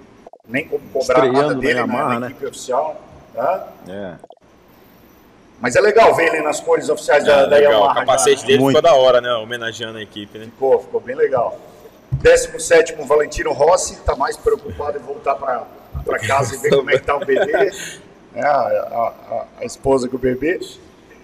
nem 0.46 0.66
como 0.68 0.82
cobrar 0.90 1.24
Estreando 1.26 1.32
nada 1.40 1.54
na 1.54 1.60
dele 1.60 1.80
na, 1.80 1.86
na 1.86 2.20
né? 2.20 2.26
equipe 2.28 2.46
oficial. 2.46 3.00
Hã? 3.36 3.64
É. 3.88 4.14
Mas 5.60 5.76
é 5.76 5.80
legal 5.80 6.14
ver 6.14 6.28
ele 6.28 6.40
nas 6.42 6.58
cores 6.60 6.88
oficiais 6.88 7.24
da, 7.24 7.40
Ah, 7.42 7.46
da 7.46 7.56
legal, 7.56 7.72
Yamaha. 7.72 7.92
o 7.92 7.94
capacete 7.94 8.36
já, 8.36 8.42
né? 8.42 8.46
dele 8.46 8.58
Muito. 8.60 8.76
ficou 8.76 8.90
da 8.90 8.96
hora, 8.96 9.20
né? 9.20 9.30
Homenageando 9.34 9.98
a 9.98 10.02
equipe, 10.02 10.38
né? 10.38 10.46
Ficou, 10.46 10.80
ficou 10.80 11.00
bem 11.00 11.14
legal. 11.14 11.58
17 12.12 12.94
Valentino 13.06 13.52
Rossi, 13.52 13.94
está 13.94 14.16
mais 14.16 14.36
preocupado 14.36 14.98
em 14.98 15.00
voltar 15.02 15.34
para 15.36 16.18
casa 16.26 16.54
e 16.54 16.58
ver 16.58 16.70
como 16.70 16.90
é 16.90 16.94
que 16.98 17.04
tá 17.04 17.16
o 17.16 17.24
bebê. 17.24 17.70
É, 18.34 18.42
a, 18.42 18.50
a- 18.50 19.46
a- 19.60 19.64
esposa 19.64 20.08
com 20.08 20.16
o 20.16 20.18
bebê. 20.18 20.60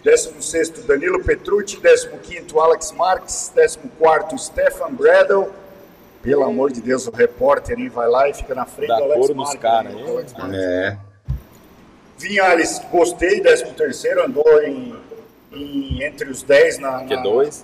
16 0.05 0.71
Danilo 0.87 1.23
Petrucci, 1.25 1.77
15 1.79 2.59
Alex 2.61 2.93
Marques, 2.93 3.53
14 3.55 4.39
Stefan 4.39 4.93
Bradel. 4.93 5.51
Pelo 6.23 6.45
amor 6.45 6.73
de 6.73 6.81
Deus, 6.81 7.07
o 7.07 7.11
repórter 7.11 7.79
hein, 7.79 7.89
vai 7.89 8.09
lá 8.09 8.29
e 8.29 8.35
fica 8.35 8.55
na 8.55 8.67
frente 8.67 8.89
Dá 8.89 8.97
do 8.99 9.05
Alex 9.05 9.31
Marques. 9.31 9.61
caras, 9.61 9.95
né? 9.95 10.05
Alex 10.09 10.33
Marques. 10.33 10.59
É. 10.59 10.99
Vinhales, 12.19 12.81
gostei, 12.91 13.41
13 13.41 13.65
andou 14.25 14.63
em, 14.63 14.95
em- 15.53 16.03
entre 16.03 16.31
os 16.31 16.43
10 16.43 16.79
na, 16.79 17.03
na- 17.03 17.05
Q2, 17.05 17.63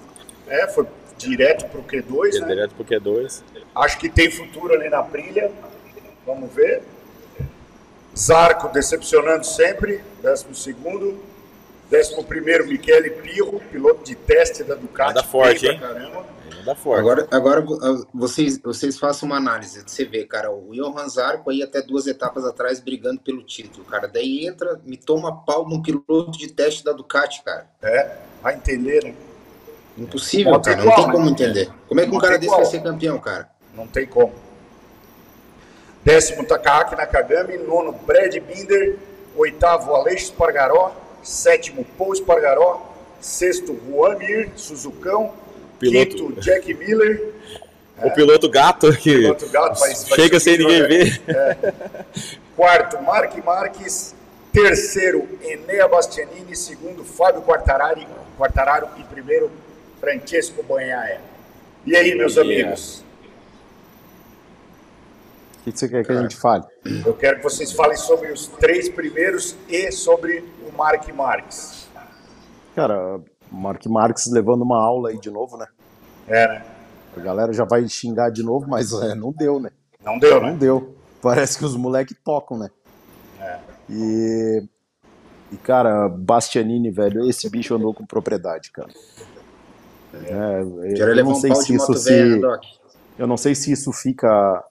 É, 0.49 0.67
foi 0.69 0.87
direto 1.17 1.67
pro 1.67 1.83
Q2, 1.83 2.41
né? 2.41 2.47
direto 2.49 2.75
pro 2.75 2.85
Q2. 2.85 3.43
Acho 3.75 3.99
que 3.99 4.09
tem 4.09 4.31
futuro 4.31 4.75
ali 4.75 4.89
na 4.91 5.01
brilha. 5.03 5.51
Vamos 6.27 6.53
ver. 6.53 6.83
Zarco 8.17 8.69
decepcionando 8.69 9.45
sempre, 9.45 10.03
12 10.23 10.47
segundo. 10.55 11.19
11 11.93 12.23
primeiro, 12.25 12.67
Michele 12.67 13.11
Pirro, 13.11 13.61
piloto 13.71 14.05
de 14.05 14.15
teste 14.15 14.63
da 14.65 14.75
Ducati. 14.75 15.11
Anda 15.11 15.23
forte, 15.23 15.67
hein? 15.67 15.79
Caramba. 15.79 16.27
Forte. 16.77 17.01
Agora, 17.01 17.29
agora 17.31 17.61
vo- 17.61 18.07
vocês, 18.15 18.59
vocês 18.63 18.99
façam 18.99 19.29
uma 19.29 19.37
análise. 19.37 19.83
Você 19.87 20.05
vê, 20.05 20.25
cara, 20.25 20.51
o 20.53 20.71
Johan 20.75 21.09
Zarco 21.09 21.51
aí 21.51 21.63
até 21.63 21.83
duas 21.83 22.07
etapas 22.07 22.45
atrás 22.45 22.81
brigando 22.81 23.21
pelo 23.21 23.43
título, 23.43 23.85
cara. 23.85 24.07
Daí 24.09 24.47
entra, 24.47 24.81
me 24.85 24.97
toma 24.97 25.45
pau 25.45 25.69
num 25.69 25.83
piloto 25.83 26.31
de 26.33 26.49
teste 26.53 26.85
da 26.85 26.93
Ducati, 26.93 27.43
cara. 27.43 27.67
É, 27.83 28.17
vai 28.43 28.55
entender, 28.55 29.03
né? 29.05 29.15
Impossível, 29.99 30.53
Não 30.53 30.63
cara. 30.63 30.77
tem 30.77 30.87
Não 30.87 30.95
tem 30.95 31.05
como, 31.11 31.25
né? 31.27 31.31
entender. 31.33 31.71
Como 31.89 32.01
é 32.01 32.07
que 32.07 32.15
um 32.15 32.19
cara 32.19 32.39
desse 32.39 32.55
vai 32.55 32.65
ser 32.65 32.83
campeão, 32.83 33.19
cara? 33.19 33.51
Não 33.75 33.87
tem 33.87 34.07
como. 34.07 34.33
Décimo, 36.05 36.45
Takahaki 36.45 36.97
Nakagami. 36.97 37.59
Nono, 37.59 37.93
Brad 37.93 38.35
Binder. 38.39 38.99
Oitavo, 39.37 39.95
Aleixo 39.95 40.25
Espargaró. 40.25 40.95
Sétimo, 41.23 41.85
Paul 41.97 42.13
Espargaró. 42.13 42.91
Sexto, 43.21 43.79
Juan 43.89 44.17
Mir, 44.19 44.51
Suzucão. 44.57 45.33
Piloto. 45.91 46.17
Quinto, 46.17 46.41
Jack 46.41 46.75
Miller. 46.75 47.33
O 48.03 48.11
piloto 48.11 48.49
gato 48.49 48.91
que 48.97 49.13
Piloto 49.15 49.49
gato, 49.51 49.79
vai- 49.79 49.95
vai 49.95 50.19
chega 50.19 50.41
sem 50.41 50.59
ninguém 50.59 50.83
ver. 50.87 51.23
É. 51.29 51.73
Quarto, 52.57 53.01
Mark 53.03 53.37
Marques. 53.45 54.15
Terceiro, 54.53 55.29
Enea 55.43 55.87
Bastianini. 55.89 56.55
Segundo, 56.57 57.05
Fábio 57.05 57.43
Quartarari, 57.43 58.07
Quartararo. 58.37 58.89
E 58.99 59.03
primeiro, 59.05 59.51
Francesco 60.01 60.63
Banhaia. 60.63 61.21
E 61.87 61.97
aí, 61.97 62.15
meus 62.15 62.35
Yeah. 62.37 62.63
amigos? 62.65 63.03
O 65.61 65.71
que 65.71 65.79
você 65.79 65.89
quer 65.89 66.05
que 66.05 66.13
a 66.13 66.21
gente 66.23 66.37
fale? 66.37 66.65
Eu 67.07 67.15
quero 67.15 67.37
que 67.37 67.43
vocês 67.45 67.73
falem 67.73 67.97
sobre 67.97 68.33
os 68.33 68.49
três 68.49 68.89
primeiros 68.89 69.57
e 69.69 69.93
sobre 69.93 70.45
o 70.69 70.77
Mark 70.77 71.09
Marques. 71.15 71.87
Cara, 72.75 73.21
Mark 73.53 73.85
Marques 73.87 74.31
levando 74.31 74.63
uma 74.63 74.83
aula 74.83 75.11
aí 75.11 75.19
de 75.19 75.31
novo, 75.31 75.57
né? 75.57 75.67
É, 76.27 76.49
né? 76.49 76.65
A 77.17 77.21
galera 77.21 77.53
já 77.53 77.65
vai 77.65 77.87
xingar 77.89 78.31
de 78.31 78.43
novo, 78.43 78.67
mas 78.69 78.93
é, 78.93 79.15
não 79.15 79.33
deu, 79.33 79.61
né? 79.61 79.71
Não 80.05 80.19
deu, 80.19 80.41
né? 80.41 80.51
Não 80.51 80.57
deu. 80.59 80.97
Parece 81.21 81.59
que 81.59 81.65
os 81.65 81.77
moleques 81.77 82.17
tocam, 82.25 82.59
né? 82.59 82.71
É. 83.41 83.59
E, 83.91 84.63
e, 85.53 85.57
cara, 85.59 86.09
Bastianini, 86.09 86.91
velho, 86.91 87.29
esse 87.29 87.49
bicho 87.51 87.75
andou 87.75 87.93
com 87.93 88.07
propriedade, 88.07 88.71
cara. 88.73 88.89
É, 90.15 90.95
Quero 90.97 91.11
eu 91.19 91.25
não 91.25 91.33
um 91.33 91.35
sei 91.35 91.51
pau 91.51 91.63
se 91.63 91.75
isso 91.75 91.87
moto 91.93 92.03
velha, 92.05 92.27
né, 92.27 92.35
se, 92.35 92.41
Doc? 92.41 92.63
eu 93.19 93.27
não 93.27 93.37
sei 93.37 93.55
se 93.55 93.73
isso 93.73 93.93
fica 93.93 94.65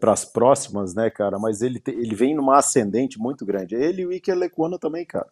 para 0.00 0.12
as 0.12 0.24
próximas, 0.24 0.94
né, 0.94 1.08
cara? 1.10 1.38
Mas 1.38 1.62
ele, 1.62 1.78
te- 1.80 1.90
ele 1.92 2.14
vem 2.14 2.34
numa 2.34 2.58
ascendente 2.58 3.18
muito 3.18 3.44
grande. 3.46 3.74
Ele 3.74 4.02
e 4.02 4.06
o 4.06 4.12
Iker 4.12 4.36
Lecuona 4.36 4.78
também, 4.78 5.04
cara. 5.06 5.26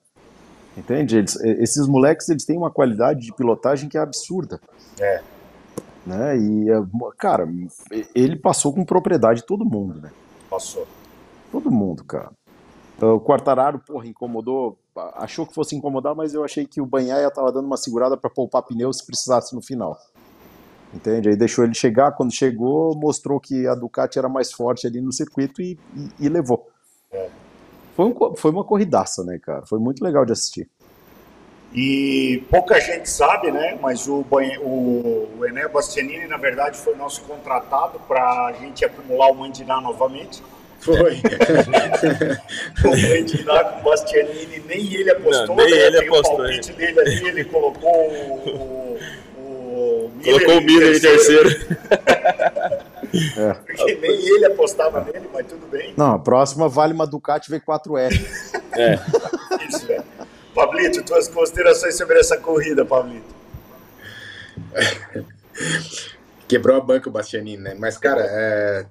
Entende? 0.77 1.17
Eles- 1.19 1.37
esses 1.37 1.87
moleques, 1.87 2.29
eles 2.29 2.45
têm 2.45 2.57
uma 2.57 2.71
qualidade 2.71 3.21
de 3.21 3.33
pilotagem 3.35 3.89
que 3.89 3.99
é 3.99 4.01
absurda 4.01 4.61
É. 4.99 5.21
né? 6.07 6.39
E, 6.39 6.71
é, 6.71 6.75
cara, 7.19 7.49
ele 8.15 8.37
passou 8.37 8.73
com 8.73 8.85
propriedade 8.85 9.45
todo 9.45 9.65
mundo, 9.65 10.01
né? 10.01 10.11
Passou. 10.49 10.87
Todo 11.51 11.71
mundo, 11.71 12.05
cara. 12.05 12.31
Então, 12.97 13.15
O 13.17 13.21
Quartararo, 13.21 13.79
porra, 13.79 14.07
incomodou, 14.07 14.79
achou 15.15 15.47
que 15.47 15.55
fosse 15.55 15.75
incomodar, 15.75 16.15
mas 16.15 16.35
eu 16.35 16.45
achei 16.45 16.67
que 16.67 16.81
o 16.81 16.87
Banhaia 16.87 17.31
tava 17.31 17.51
dando 17.51 17.67
uma 17.67 17.77
segurada 17.77 18.17
para 18.17 18.29
poupar 18.31 18.63
pneu 18.63 18.93
se 18.93 19.05
precisasse 19.05 19.55
no 19.55 19.63
final. 19.63 19.99
Entende? 20.95 21.29
Aí 21.29 21.37
deixou 21.37 21.65
ele 21.65 21.75
chegar, 21.75 22.13
quando 22.13 22.33
chegou, 22.33 22.95
mostrou 22.97 23.39
que 23.41 23.67
a 23.67 23.75
Ducati 23.75 24.19
era 24.19 24.29
mais 24.29 24.53
forte 24.53 24.87
ali 24.87 25.01
no 25.01 25.13
circuito 25.13 25.63
e, 25.63 25.79
e- 25.97 26.27
e 26.27 26.29
levou. 26.29 26.69
Foi, 28.01 28.07
um 28.07 28.35
foi 28.35 28.51
uma 28.51 28.65
corridaça, 28.65 29.23
né, 29.23 29.39
cara? 29.39 29.67
Foi 29.67 29.79
muito 29.79 30.03
legal 30.03 30.25
de 30.25 30.33
assistir. 30.33 30.67
E 31.75 32.43
pouca 32.51 32.81
gente 32.81 33.11
sabe, 33.11 33.51
né? 33.51 33.79
Mas 33.81 34.09
o, 34.09 34.25
o, 34.31 35.29
o 35.39 35.47
Ené 35.47 35.69
Bastianini, 35.69 36.27
na 36.27 36.39
verdade, 36.39 36.79
foi 36.79 36.97
nosso 36.97 37.21
contratado 37.23 38.01
para 38.09 38.47
a 38.47 38.53
gente 38.53 38.87
acumular 38.87 39.31
o 39.31 39.35
Mandiná 39.35 39.83
novamente. 39.83 40.43
Foi. 40.81 41.21
o 42.85 42.89
Mandiná 42.89 43.65
com 43.65 43.81
o 43.81 43.83
Bastianini, 43.83 44.63
nem 44.67 44.95
ele 44.95 45.11
apostou. 45.11 45.57
Não, 45.57 45.57
nem 45.57 45.71
né? 45.71 45.87
ele 45.87 45.99
Tem 45.99 46.09
apostou, 46.09 46.35
O 46.35 46.39
palpite 46.39 46.73
dele 46.73 47.01
ali, 47.01 47.29
ele 47.29 47.45
colocou 47.45 48.11
o. 48.11 48.99
o, 49.37 50.07
o 50.07 50.11
Colocou 50.25 50.57
o 50.57 50.61
Miller 50.63 50.97
em 50.97 51.01
terceiro. 51.01 51.51
É. 53.37 53.55
Porque 53.55 53.95
nem 53.97 54.11
ele 54.11 54.47
apostava 54.47 55.01
nele, 55.01 55.29
mas 55.33 55.47
tudo 55.47 55.67
bem. 55.67 55.95
Não, 55.97 56.15
a 56.15 56.19
próxima 56.19 56.69
vale 56.69 56.93
uma 56.93 57.07
Ducati 57.07 57.51
V4R. 57.51 58.61
É. 58.73 58.95
Isso, 59.69 59.85
velho. 59.85 60.05
Pablito, 60.55 61.03
tuas 61.03 61.27
considerações 61.27 61.97
sobre 61.97 62.21
essa 62.21 62.37
corrida, 62.37 62.85
Pablito? 62.85 63.35
Quebrou 66.47 66.77
a 66.77 66.81
banca 66.81 67.09
o 67.09 67.13
Bastianini, 67.13 67.61
né? 67.61 67.75
Mas, 67.77 67.99
cara, 67.99 68.25
é, 68.25 68.87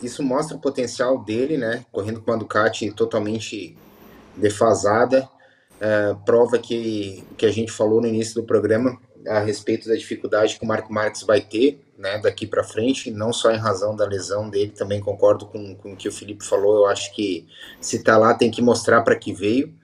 isso 0.00 0.22
mostra 0.22 0.56
o 0.56 0.60
potencial 0.60 1.18
dele, 1.18 1.56
né? 1.56 1.84
Correndo 1.90 2.20
com 2.20 2.30
uma 2.30 2.38
Ducati 2.38 2.90
totalmente 2.92 3.76
defasada. 4.36 5.28
É, 5.80 6.14
prova 6.24 6.56
que 6.56 7.24
o 7.32 7.34
que 7.34 7.46
a 7.46 7.50
gente 7.50 7.72
falou 7.72 8.00
no 8.00 8.06
início 8.06 8.36
do 8.36 8.46
programa 8.46 8.96
a 9.26 9.40
respeito 9.40 9.88
da 9.88 9.96
dificuldade 9.96 10.56
que 10.56 10.64
o 10.64 10.68
Marco 10.68 10.92
Marques 10.92 11.22
vai 11.22 11.40
ter 11.40 11.83
né, 11.96 12.18
daqui 12.18 12.46
para 12.46 12.64
frente, 12.64 13.10
não 13.10 13.32
só 13.32 13.50
em 13.50 13.58
razão 13.58 13.94
da 13.94 14.04
lesão 14.04 14.48
dele, 14.48 14.72
também 14.72 15.00
concordo 15.00 15.46
com, 15.46 15.74
com 15.76 15.92
o 15.92 15.96
que 15.96 16.08
o 16.08 16.12
Felipe 16.12 16.44
falou. 16.44 16.76
Eu 16.76 16.86
acho 16.86 17.14
que 17.14 17.46
se 17.80 18.02
tá 18.02 18.16
lá 18.16 18.34
tem 18.34 18.50
que 18.50 18.62
mostrar 18.62 19.02
para 19.02 19.16
que 19.16 19.32
veio. 19.32 19.74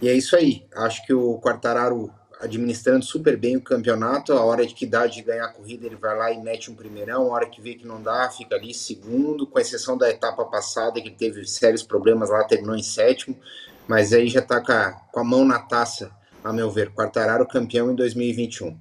E 0.00 0.08
é 0.08 0.12
isso 0.14 0.36
aí. 0.36 0.66
Acho 0.74 1.04
que 1.06 1.12
o 1.12 1.38
Quartararo 1.38 2.10
administrando 2.40 3.04
super 3.04 3.36
bem 3.36 3.56
o 3.56 3.60
campeonato, 3.60 4.32
a 4.32 4.42
hora 4.42 4.66
de 4.66 4.74
que 4.74 4.86
dá 4.86 5.06
de 5.06 5.20
ganhar 5.22 5.44
a 5.44 5.52
corrida, 5.52 5.86
ele 5.86 5.96
vai 5.96 6.16
lá 6.16 6.32
e 6.32 6.40
mete 6.40 6.70
um 6.70 6.74
primeirão, 6.74 7.26
a 7.26 7.34
hora 7.34 7.46
que 7.46 7.60
vê 7.60 7.74
que 7.74 7.86
não 7.86 8.02
dá, 8.02 8.30
fica 8.30 8.56
ali 8.56 8.72
segundo, 8.72 9.46
com 9.46 9.58
exceção 9.58 9.96
da 9.96 10.08
etapa 10.08 10.44
passada, 10.46 11.00
que 11.00 11.10
teve 11.10 11.46
sérios 11.46 11.82
problemas 11.82 12.30
lá, 12.30 12.42
terminou 12.44 12.74
em 12.74 12.82
sétimo, 12.82 13.38
mas 13.86 14.12
aí 14.12 14.26
já 14.28 14.40
tá 14.40 14.60
com 14.60 14.72
a, 14.72 14.92
com 15.12 15.20
a 15.20 15.24
mão 15.24 15.44
na 15.44 15.58
taça, 15.58 16.10
a 16.42 16.52
meu 16.52 16.70
ver. 16.70 16.90
Quartararo 16.94 17.46
campeão 17.46 17.90
em 17.90 17.94
2021. 17.94 18.78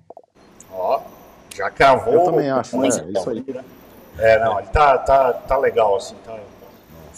Ó, 0.71 1.03
já 1.59 1.69
cravou. 1.69 2.13
Eu 2.13 2.23
também 2.23 2.49
acho, 2.49 2.77
né? 2.79 2.87
Isso 2.87 3.29
aí. 3.29 3.45
É, 4.17 4.39
não, 4.43 4.59
ele 4.59 4.67
tá, 4.69 4.97
tá, 4.97 5.33
tá 5.33 5.57
legal, 5.57 5.95
assim, 5.97 6.15
tá. 6.25 6.37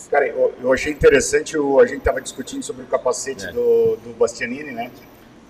Cara, 0.10 0.28
eu, 0.28 0.54
eu 0.62 0.74
achei 0.74 0.92
interessante, 0.92 1.58
o, 1.58 1.80
a 1.80 1.86
gente 1.86 2.02
tava 2.02 2.20
discutindo 2.20 2.64
sobre 2.64 2.84
o 2.84 2.88
capacete 2.88 3.46
É. 3.46 3.52
do, 3.52 3.96
do 3.98 4.14
Bastianini, 4.18 4.72
né? 4.72 4.92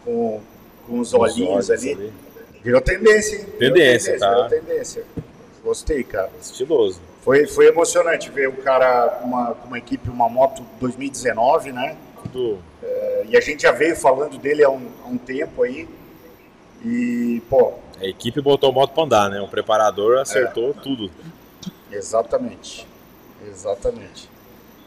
Com, 0.06 0.40
com 0.86 1.00
os 1.00 1.14
Os 1.14 1.20
olhinhos 1.20 1.72
ali. 1.72 1.94
ali. 1.94 2.14
Virou 2.64 2.80
tendência, 2.82 3.38
hein? 3.38 3.46
Virou 3.58 3.74
Tendência, 3.76 4.20
tá? 4.20 4.30
Virou 4.30 4.50
tendência. 4.50 5.04
Gostei, 5.64 6.04
cara. 6.04 6.30
Estiloso. 6.40 7.02
Foi, 7.24 7.48
foi 7.48 7.68
emocionante 7.68 8.30
ver 8.30 8.50
o 8.50 8.54
cara 8.58 9.08
com 9.22 9.28
uma, 9.28 9.52
uma 9.66 9.78
equipe, 9.78 10.10
uma 10.10 10.28
moto 10.30 10.64
2019, 10.80 11.72
né? 11.72 11.96
Tudo. 12.32 12.60
É, 12.84 13.24
e 13.30 13.38
a 13.38 13.42
gente 13.42 13.64
já 13.64 13.72
veio 13.72 13.96
falando 13.96 14.38
dele 14.38 14.64
há 14.64 14.70
um, 14.70 14.88
há 15.04 15.08
um 15.08 15.18
tempo 15.18 15.64
aí. 15.64 15.88
E, 16.84 17.42
pô, 17.50 17.74
A 18.02 18.06
equipe 18.06 18.42
botou 18.42 18.72
o 18.72 18.74
moto 18.74 18.94
pra 18.94 19.04
andar, 19.04 19.30
né? 19.30 19.40
O 19.42 19.48
preparador 19.48 20.18
acertou 20.18 20.72
É. 20.72 20.74
tudo. 20.82 21.12
Exatamente. 21.92 22.88
Exatamente. 23.48 24.28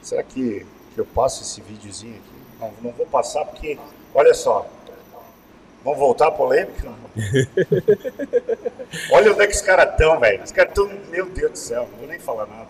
Será 0.02 0.22
que, 0.24 0.66
que 0.94 1.00
eu 1.00 1.06
passo 1.06 1.42
esse 1.42 1.60
videozinho 1.60 2.16
aqui? 2.16 2.34
Não, 2.60 2.72
não 2.82 2.90
vou 2.96 3.06
passar 3.06 3.44
porque, 3.44 3.78
olha 4.12 4.34
só. 4.34 4.66
Vamos 5.84 5.98
voltar 5.98 6.28
à 6.28 6.30
polêmica? 6.32 6.90
olha 9.12 9.32
onde 9.32 9.42
é 9.42 9.46
que 9.46 9.54
os 9.54 9.60
caras 9.60 9.90
estão, 9.92 10.18
velho. 10.18 10.42
Os 10.42 10.50
caras 10.50 10.70
estão, 10.70 10.88
meu 11.10 11.26
Deus 11.30 11.52
do 11.52 11.58
céu, 11.58 11.88
não 11.92 11.98
vou 11.98 12.08
nem 12.08 12.18
falar 12.18 12.46
nada. 12.46 12.68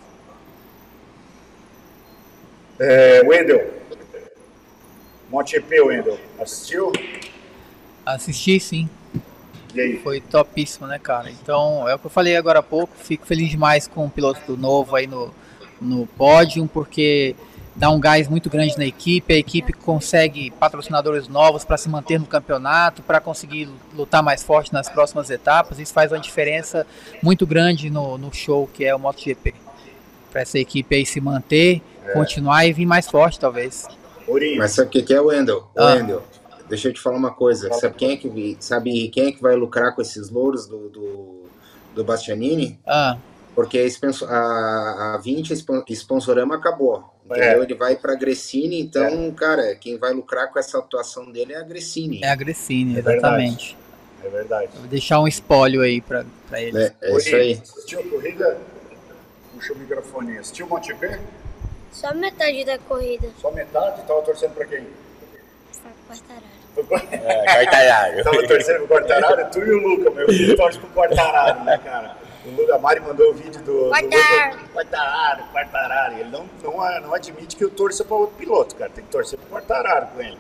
É, 2.79 3.23
Wendel. 3.25 3.73
MotoGP, 5.31 5.81
Wendel. 5.81 6.19
Assistiu? 6.39 6.93
Assisti 8.05 8.61
sim. 8.61 8.91
Foi 10.03 10.21
topíssimo, 10.21 10.87
né, 10.87 10.99
cara? 10.99 11.31
Então, 11.31 11.89
é 11.89 11.95
o 11.95 11.99
que 11.99 12.07
eu 12.07 12.11
falei 12.11 12.37
agora 12.37 12.61
há 12.61 12.63
pouco. 12.63 12.93
Fico 12.97 13.27
feliz 13.27 13.51
demais 13.51 13.87
com 13.89 14.07
o 14.07 14.11
piloto 14.11 14.57
novo 14.57 14.95
aí 14.97 15.07
no, 15.07 15.33
no 15.81 16.07
pódio, 16.07 16.69
porque 16.73 17.35
dá 17.77 17.91
um 17.91 17.99
gás 17.99 18.29
muito 18.29 18.49
grande 18.49 18.79
na 18.79 18.85
equipe. 18.87 19.35
A 19.35 19.37
equipe 19.37 19.73
consegue 19.73 20.51
patrocinadores 20.53 21.27
novos 21.29 21.65
para 21.65 21.77
se 21.77 21.89
manter 21.89 22.19
no 22.21 22.27
campeonato, 22.27 23.03
para 23.03 23.21
conseguir 23.21 23.69
lutar 23.95 24.23
mais 24.23 24.43
forte 24.43 24.73
nas 24.73 24.89
próximas 24.89 25.29
etapas. 25.31 25.79
Isso 25.79 25.93
faz 25.93 26.13
uma 26.13 26.21
diferença 26.21 26.87
muito 27.23 27.47
grande 27.47 27.91
no, 27.91 28.17
no 28.17 28.33
show 28.33 28.69
que 28.73 28.85
é 28.85 28.95
o 28.95 28.99
MotoGP. 28.99 29.55
Para 30.31 30.43
essa 30.43 30.59
equipe 30.59 30.95
aí 30.97 31.07
se 31.07 31.21
manter, 31.21 31.81
É. 32.07 32.13
continuar 32.13 32.67
e 32.67 32.73
vir 32.73 32.87
mais 32.87 33.09
forte, 33.09 33.39
talvez. 33.41 33.87
Mas 34.59 34.73
sabe 34.73 34.89
o 34.89 34.91
que, 34.91 35.13
é, 35.15 35.21
Wendel? 35.21 35.69
Ah. 35.77 35.95
Wendel, 35.95 36.23
deixa 36.69 36.89
eu 36.89 36.93
te 36.93 37.01
falar 37.01 37.17
uma 37.17 37.33
coisa. 37.33 37.73
Sabe 37.75 37.95
quem 37.95 38.13
é 38.13 38.17
que, 38.17 38.57
sabe 38.61 39.09
quem 39.09 39.27
é 39.29 39.33
que 39.33 39.41
vai 39.43 39.55
lucrar 39.57 39.95
com 39.95 40.03
esses 40.03 40.31
louros 40.31 40.67
do, 40.67 40.89
do, 40.89 41.43
do 41.95 42.05
Bastianini? 42.05 42.79
Ah. 42.87 43.17
Porque 43.55 43.79
a, 43.79 43.85
sponsor- 43.87 44.29
a, 44.31 45.15
a 45.15 45.19
20 45.19 45.53
spon- 45.53 45.85
Sponsorama 45.91 46.57
acabou. 46.57 47.05
Entendeu? 47.25 47.45
É. 47.45 47.63
Ele 47.63 47.75
vai 47.75 47.97
pra 47.97 48.15
Gressini, 48.17 48.81
então, 48.81 49.31
cara, 49.33 49.75
quem 49.77 49.97
vai 49.97 50.13
lucrar 50.13 50.53
com 50.53 50.59
essa 50.59 50.79
atuação 50.79 51.31
dele 51.33 51.53
é 51.55 51.57
a 51.59 51.63
Gressini. 51.63 52.21
É 52.23 52.29
a 52.31 52.35
Gressini, 52.35 52.99
É 52.99 53.03
verdade. 53.03 53.17
exatamente. 53.19 53.79
É 54.25 54.29
verdade. 54.29 54.71
Vou 54.79 54.87
deixar 54.89 55.21
um 55.21 55.29
espólio 55.29 55.81
aí 55.83 56.01
para 56.01 56.25
eles. 56.55 56.75
É, 56.75 56.95
é 57.03 57.17
isso 57.17 57.35
aí. 57.37 57.53
Assistiu 57.63 58.01
a 58.01 58.03
corrida? 58.03 58.59
Puxa 59.55 59.73
o 59.73 59.77
microfone. 59.79 60.39
Assistiu 60.39 60.67
o 60.67 60.69
MotoGP? 60.69 61.19
Só 61.93 62.13
metade 62.13 62.65
da 62.65 62.77
corrida. 62.79 63.29
Só 63.41 63.51
metade? 63.53 64.03
Tava 64.07 64.21
torcendo 64.23 64.53
pra 64.55 64.65
quem? 64.67 64.85
Quartararo. 66.21 66.55
É, 67.13 67.65
Quartararo. 67.65 68.25
Tava 68.25 68.47
torcendo 68.49 68.77
pro 68.79 68.89
Quartararo, 68.89 69.51
tu 69.51 69.59
e 69.61 69.71
o 69.73 69.89
Luca, 69.89 70.11
meu 70.11 70.29
filho 70.29 70.57
torce 70.57 70.79
pro 70.79 70.89
Quartararo, 70.89 71.65
né, 71.65 71.79
cara? 71.79 72.17
O 72.45 72.51
Luca, 72.51 72.79
Mari 72.79 73.01
mandou 73.01 73.31
o 73.31 73.35
vídeo 73.35 73.61
do, 73.63 73.73
do 73.73 73.85
Luca. 73.85 74.59
Quartararo, 74.73 75.45
Quartararo. 75.53 76.15
Ele 76.19 76.31
não, 76.31 76.49
não, 76.63 77.01
não 77.01 77.15
admite 77.15 77.57
que 77.57 77.65
eu 77.65 77.71
torça 77.71 78.05
para 78.05 78.17
outro 78.17 78.37
piloto, 78.37 78.75
cara. 78.77 78.91
Tem 78.91 79.05
que 79.05 79.11
torcer 79.11 79.39
pro 79.39 79.49
Quartararo 79.49 80.09
com 80.09 80.21
ele. 80.21 80.39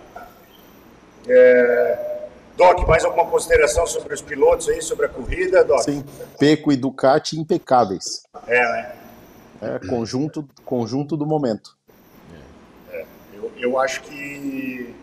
É... 1.28 2.14
Doc, 2.56 2.86
mais 2.86 3.04
alguma 3.04 3.26
consideração 3.26 3.86
sobre 3.86 4.14
os 4.14 4.22
pilotos 4.22 4.68
aí, 4.68 4.80
sobre 4.80 5.06
a 5.06 5.08
corrida, 5.08 5.64
Doc? 5.64 5.80
Sim, 5.80 6.04
Peco 6.38 6.70
e 6.70 6.76
Ducati 6.76 7.38
impecáveis. 7.38 8.24
É, 8.46 8.60
né? 8.60 8.92
É, 9.60 9.88
conjunto, 9.88 10.46
conjunto 10.64 11.16
do 11.16 11.26
momento. 11.26 11.76
É, 12.92 13.04
eu, 13.32 13.52
eu 13.56 13.78
acho 13.78 14.02
que 14.02 14.94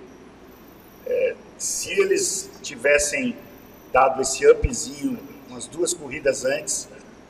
é, 1.11 1.35
se 1.57 1.91
eles 1.91 2.49
tivessem 2.61 3.35
dado 3.91 4.21
esse 4.21 4.49
upzinho 4.49 5.17
umas 5.49 5.67
duas 5.67 5.93
corridas 5.93 6.45
antes, 6.45 6.87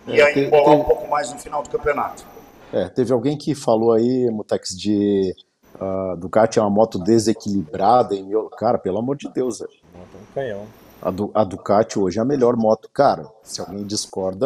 É, 0.07 0.15
ia 0.15 0.39
embolar 0.47 0.65
tem- 0.65 0.79
um 0.81 0.83
pouco 0.83 1.07
mais 1.09 1.31
no 1.33 1.39
final 1.39 1.63
do 1.63 1.69
campeonato. 1.69 2.23
É, 2.71 2.87
teve 2.87 3.11
alguém 3.11 3.37
que 3.37 3.53
falou 3.55 3.91
aí, 3.93 4.29
Mutex, 4.31 4.69
de 4.77 5.35
ah, 5.79 6.15
Ducati 6.17 6.59
é 6.59 6.61
uma 6.61 6.69
moto 6.69 6.99
desequilibrada. 6.99 8.15
Em, 8.15 8.23
mil- 8.23 8.49
cara, 8.51 8.77
pelo 8.77 8.99
amor 8.99 9.17
de 9.17 9.27
Deus, 9.29 9.59
velho. 9.59 9.71
Um 9.95 10.33
canhão. 10.33 10.65
A, 11.01 11.09
Du- 11.09 11.31
a 11.33 11.43
Ducati 11.43 11.97
hoje 11.97 12.19
é 12.19 12.21
a 12.21 12.25
melhor 12.25 12.55
moto. 12.55 12.87
Cara, 12.93 13.27
se 13.43 13.59
alguém 13.59 13.83
discorda, 13.85 14.45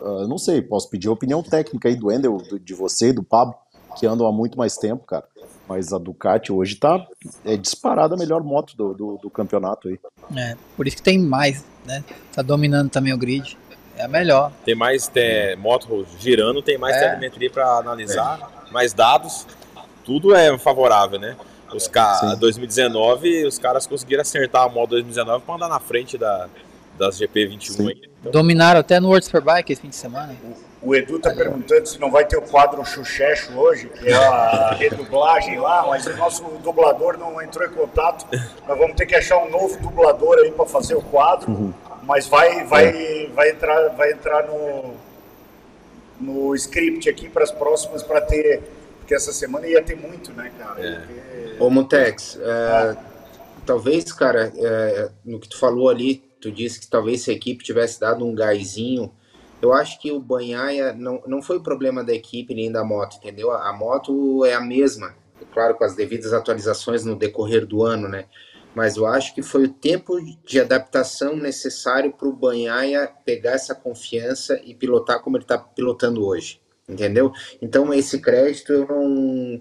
eu 0.00 0.28
não 0.28 0.36
sei, 0.38 0.60
posso 0.60 0.88
pedir 0.90 1.08
a 1.08 1.12
opinião 1.12 1.42
técnica 1.42 1.88
aí 1.88 1.96
do 1.96 2.12
Endel, 2.12 2.36
do- 2.36 2.58
de 2.60 2.74
você 2.74 3.08
e 3.08 3.12
do 3.12 3.22
Pablo, 3.24 3.54
que 3.96 4.06
andam 4.06 4.26
há 4.26 4.32
muito 4.32 4.58
mais 4.58 4.76
tempo, 4.76 5.04
cara. 5.06 5.24
Mas 5.68 5.92
a 5.92 5.98
Ducati 5.98 6.50
hoje 6.50 6.76
tá 6.76 7.06
é 7.44 7.56
disparada 7.56 8.14
a 8.14 8.18
melhor 8.18 8.42
moto 8.42 8.74
do, 8.76 8.94
do, 8.94 9.18
do 9.18 9.30
campeonato 9.30 9.88
aí. 9.88 9.98
É, 10.36 10.56
por 10.76 10.86
isso 10.86 10.96
que 10.96 11.02
tem 11.02 11.18
mais, 11.18 11.64
né? 11.84 12.02
Tá 12.32 12.42
dominando 12.42 12.90
também 12.90 13.12
o 13.12 13.18
grid. 13.18 13.56
É 13.96 14.04
a 14.04 14.08
melhor. 14.08 14.52
Tem 14.64 14.74
mais 14.74 15.08
tem, 15.08 15.56
moto 15.56 16.06
girando, 16.18 16.62
tem 16.62 16.78
mais 16.78 16.96
É. 16.96 17.08
telemetria 17.08 17.50
para 17.50 17.66
analisar, 17.78 18.66
mais 18.70 18.92
dados. 18.92 19.46
Tudo 20.04 20.34
é 20.34 20.56
favorável, 20.56 21.18
né? 21.18 21.36
Os 21.74 21.86
ca... 21.86 22.34
2019, 22.36 23.44
os 23.44 23.58
caras 23.58 23.86
conseguiram 23.86 24.22
acertar 24.22 24.62
a 24.62 24.68
moto 24.68 24.90
2019 24.90 25.44
para 25.44 25.54
andar 25.56 25.68
na 25.68 25.80
frente 25.80 26.16
da, 26.16 26.48
das 26.98 27.18
GP21 27.20 27.88
aí. 27.88 28.30
Dominaram 28.30 28.80
até 28.80 28.98
no 28.98 29.08
World 29.08 29.24
Superbike 29.24 29.72
esse 29.72 29.80
fim 29.82 29.88
de 29.88 29.96
semana. 29.96 30.34
O 30.82 30.94
Edu 30.94 31.18
tá 31.18 31.32
perguntando 31.32 31.86
se 31.88 31.98
não 32.00 32.10
vai 32.10 32.24
ter 32.24 32.36
o 32.36 32.42
quadro 32.42 32.84
Xuxexo 32.84 33.52
hoje, 33.52 33.88
que 33.88 34.08
é 34.08 34.14
a 34.14 34.70
redublagem 34.78 35.58
lá, 35.58 35.86
mas 35.86 36.06
o 36.06 36.16
nosso 36.16 36.44
dublador 36.62 37.16
não 37.16 37.40
entrou 37.42 37.66
em 37.66 37.70
contato. 37.70 38.26
Nós 38.66 38.78
vamos 38.78 38.96
ter 38.96 39.06
que 39.06 39.14
achar 39.14 39.38
um 39.38 39.50
novo 39.50 39.80
dublador 39.80 40.38
aí 40.38 40.50
para 40.52 40.66
fazer 40.66 40.94
o 40.94 41.02
quadro, 41.02 41.74
mas 42.02 42.26
vai, 42.26 42.64
vai, 42.64 43.26
vai 43.34 43.50
entrar, 43.50 43.88
vai 43.90 44.12
entrar 44.12 44.46
no, 44.46 44.94
no 46.20 46.54
script 46.54 47.08
aqui 47.08 47.28
para 47.28 47.44
as 47.44 47.50
próximas 47.50 48.02
para 48.02 48.20
ter, 48.20 48.62
porque 48.98 49.14
essa 49.14 49.32
semana 49.32 49.66
ia 49.66 49.82
ter 49.82 49.96
muito, 49.96 50.32
né, 50.32 50.50
cara? 50.58 50.74
Ter- 50.76 51.56
Ô, 51.60 51.68
Montex, 51.70 52.38
é, 52.40 52.96
talvez, 53.66 54.12
cara, 54.12 54.52
é, 54.56 55.08
no 55.24 55.40
que 55.40 55.48
tu 55.48 55.58
falou 55.58 55.88
ali, 55.88 56.22
tu 56.40 56.50
disse 56.50 56.80
que 56.80 56.88
talvez 56.88 57.22
se 57.22 57.30
a 57.30 57.34
equipe 57.34 57.64
tivesse 57.64 58.00
dado 58.00 58.24
um 58.24 58.34
gásinho. 58.34 59.12
Eu 59.60 59.72
acho 59.72 60.00
que 60.00 60.12
o 60.12 60.20
Banhaia 60.20 60.92
não, 60.92 61.22
não 61.26 61.42
foi 61.42 61.56
o 61.56 61.62
problema 61.62 62.04
da 62.04 62.14
equipe 62.14 62.54
nem 62.54 62.70
da 62.70 62.84
moto, 62.84 63.16
entendeu? 63.16 63.50
A, 63.50 63.68
a 63.68 63.72
moto 63.72 64.44
é 64.44 64.54
a 64.54 64.60
mesma, 64.60 65.14
claro, 65.52 65.74
com 65.74 65.84
as 65.84 65.94
devidas 65.96 66.32
atualizações 66.32 67.04
no 67.04 67.16
decorrer 67.16 67.66
do 67.66 67.82
ano, 67.82 68.08
né? 68.08 68.26
Mas 68.74 68.96
eu 68.96 69.06
acho 69.06 69.34
que 69.34 69.42
foi 69.42 69.64
o 69.64 69.72
tempo 69.72 70.16
de 70.44 70.60
adaptação 70.60 71.34
necessário 71.34 72.12
para 72.12 72.28
o 72.28 72.32
Banhaia 72.32 73.10
pegar 73.24 73.52
essa 73.52 73.74
confiança 73.74 74.60
e 74.64 74.74
pilotar 74.74 75.20
como 75.20 75.36
ele 75.36 75.44
está 75.44 75.58
pilotando 75.58 76.24
hoje, 76.24 76.60
entendeu? 76.88 77.32
Então, 77.60 77.92
esse 77.92 78.20
crédito 78.20 78.72
eu 78.72 78.86
não 78.86 79.60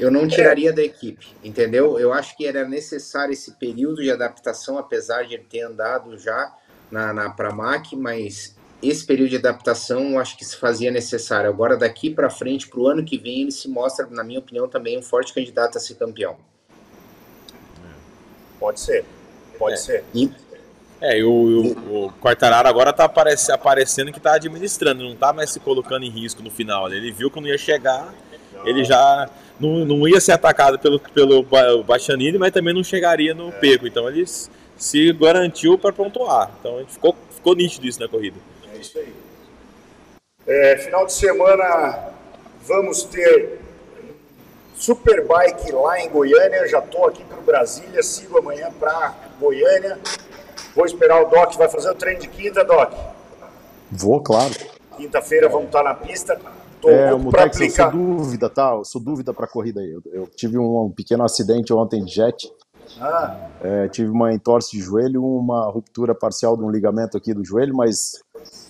eu 0.00 0.10
não 0.10 0.26
tiraria 0.26 0.72
da 0.72 0.82
equipe, 0.82 1.28
entendeu? 1.44 1.98
Eu 1.98 2.12
acho 2.12 2.36
que 2.36 2.46
era 2.46 2.66
necessário 2.66 3.32
esse 3.32 3.52
período 3.52 4.02
de 4.02 4.10
adaptação, 4.10 4.78
apesar 4.78 5.24
de 5.24 5.34
ele 5.34 5.44
ter 5.44 5.60
andado 5.60 6.18
já 6.18 6.54
na, 6.90 7.12
na 7.12 7.30
Pramac, 7.30 7.94
mas 7.94 8.56
esse 8.82 9.04
período 9.04 9.30
de 9.30 9.36
adaptação 9.36 10.12
eu 10.12 10.18
acho 10.18 10.36
que 10.36 10.44
se 10.44 10.56
fazia 10.56 10.90
necessário. 10.90 11.50
Agora, 11.50 11.76
daqui 11.76 12.10
para 12.10 12.30
frente, 12.30 12.66
para 12.66 12.80
o 12.80 12.88
ano 12.88 13.04
que 13.04 13.18
vem, 13.18 13.42
ele 13.42 13.52
se 13.52 13.68
mostra, 13.68 14.06
na 14.10 14.24
minha 14.24 14.38
opinião, 14.38 14.68
também 14.68 14.98
um 14.98 15.02
forte 15.02 15.34
candidato 15.34 15.76
a 15.76 15.80
ser 15.80 15.94
campeão. 15.94 16.36
Pode 18.58 18.80
ser, 18.80 19.04
pode 19.58 19.80
ser. 19.80 20.04
É, 21.00 21.18
e 21.18 21.24
o, 21.24 21.30
o, 21.30 22.06
o 22.06 22.12
Quartararo 22.12 22.68
agora 22.68 22.92
tá 22.92 23.04
aparece, 23.04 23.50
aparecendo 23.50 24.12
que 24.12 24.20
tá 24.20 24.34
administrando, 24.34 25.02
não 25.02 25.16
tá 25.16 25.32
mais 25.32 25.50
se 25.50 25.58
colocando 25.58 26.04
em 26.04 26.10
risco 26.10 26.42
no 26.42 26.50
final. 26.50 26.88
né? 26.88 26.96
Ele 26.96 27.10
viu 27.10 27.30
que 27.30 27.40
não 27.40 27.48
ia 27.48 27.56
chegar, 27.56 28.12
ele 28.64 28.84
já 28.84 29.30
não, 29.60 29.84
não 29.84 30.08
ia 30.08 30.20
ser 30.20 30.32
atacado 30.32 30.78
pelo, 30.78 30.98
pelo 30.98 31.42
Ba- 31.42 31.82
Bastianini, 31.84 32.38
mas 32.38 32.52
também 32.52 32.74
não 32.74 32.82
chegaria 32.82 33.34
no 33.34 33.52
pego. 33.52 33.86
Então 33.86 34.08
ele 34.08 34.24
se 34.76 35.12
garantiu 35.12 35.78
para 35.78 35.92
pontuar. 35.92 36.50
Então 36.58 36.78
ele 36.78 36.88
ficou, 36.88 37.14
ficou 37.30 37.54
nítido 37.54 37.86
isso 37.86 38.00
na 38.00 38.08
corrida. 38.08 38.36
É 38.74 38.78
isso 38.78 38.98
aí. 38.98 39.12
É, 40.46 40.76
final 40.78 41.04
de 41.06 41.12
semana 41.12 42.08
vamos 42.66 43.02
ter 43.04 43.60
Superbike 44.74 45.70
lá 45.72 46.00
em 46.00 46.08
Goiânia. 46.08 46.66
Já 46.66 46.78
estou 46.78 47.06
aqui 47.06 47.22
para 47.24 47.36
Brasília, 47.38 48.02
sigo 48.02 48.38
amanhã 48.38 48.72
para 48.78 49.14
Goiânia. 49.38 49.98
Vou 50.74 50.86
esperar 50.86 51.20
o 51.22 51.26
Doc, 51.28 51.54
vai 51.54 51.68
fazer 51.68 51.90
o 51.90 51.94
treino 51.94 52.20
de 52.20 52.28
quinta, 52.28 52.64
Doc. 52.64 52.92
Vou, 53.90 54.20
claro. 54.22 54.54
Quinta-feira 54.96 55.48
vamos 55.48 55.66
estar 55.66 55.82
na 55.82 55.94
pista. 55.94 56.40
Tô 56.80 56.88
É, 56.88 57.08
o 57.12 57.16
louco 57.16 57.30
para 57.30 57.42
Mutex, 57.46 57.60
eu 57.60 57.70
sou 57.70 57.84
aplicar. 57.84 57.90
dúvida, 57.90 58.48
tá? 58.50 58.70
Eu 58.72 58.84
sou 58.84 59.00
dúvida 59.00 59.34
pra 59.34 59.46
corrida 59.46 59.80
aí. 59.80 59.90
Eu, 59.90 60.02
eu 60.12 60.26
tive 60.26 60.58
um, 60.58 60.84
um 60.84 60.90
pequeno 60.90 61.22
acidente 61.24 61.72
ontem 61.72 62.04
de 62.04 62.12
jet. 62.14 62.50
Ah, 63.00 63.48
É, 63.60 63.88
tive 63.88 64.10
uma 64.10 64.32
entorse 64.32 64.72
de 64.72 64.82
joelho, 64.82 65.22
uma 65.24 65.70
ruptura 65.70 66.14
parcial 66.14 66.56
de 66.56 66.62
um 66.64 66.70
ligamento 66.70 67.16
aqui 67.16 67.32
do 67.34 67.44
joelho, 67.44 67.74
mas 67.76 68.22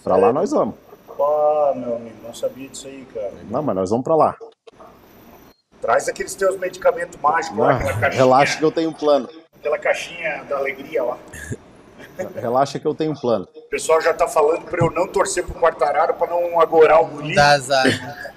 pra 0.02 0.16
lá 0.16 0.32
nós 0.32 0.50
vamos. 0.50 0.74
pá, 1.16 1.72
meu 1.76 1.97
amigo, 1.97 2.16
não 2.22 2.34
sabia 2.34 2.68
disso 2.68 2.86
aí, 2.89 3.06
cara. 3.14 3.32
Não, 3.48 3.62
mas 3.62 3.76
nós 3.76 3.90
vamos 3.90 4.05
pra 4.05 4.16
lá. 4.16 4.36
Traz 5.80 6.08
aqueles 6.08 6.34
teus 6.34 6.58
medicamentos 6.58 7.18
mágicos 7.20 7.56
lá, 7.58 7.68
Não, 7.68 7.76
aquela 7.76 7.92
caixinha, 8.00 8.22
relaxa 8.22 8.58
que 8.58 8.64
eu 8.64 8.72
tenho 8.72 8.90
um 8.90 8.92
plano. 8.92 9.28
aquela 9.58 9.78
caixinha 9.78 10.44
da 10.44 10.58
alegria 10.58 11.02
lá. 11.02 11.18
Relaxa 12.34 12.78
que 12.78 12.86
eu 12.86 12.94
tenho 12.94 13.12
um 13.12 13.16
plano. 13.16 13.48
O 13.55 13.62
pessoal 13.70 14.00
já 14.00 14.12
tá 14.12 14.26
falando 14.28 14.64
para 14.64 14.84
eu 14.84 14.90
não 14.90 15.06
torcer 15.06 15.44
pro 15.44 15.55
Quartararo 15.55 16.14
para 16.14 16.30
não 16.30 16.60
agorar 16.60 17.02
o 17.02 17.06
guri. 17.06 17.34
Dá 17.34 17.52
azar. 17.52 17.86
né? 17.86 18.32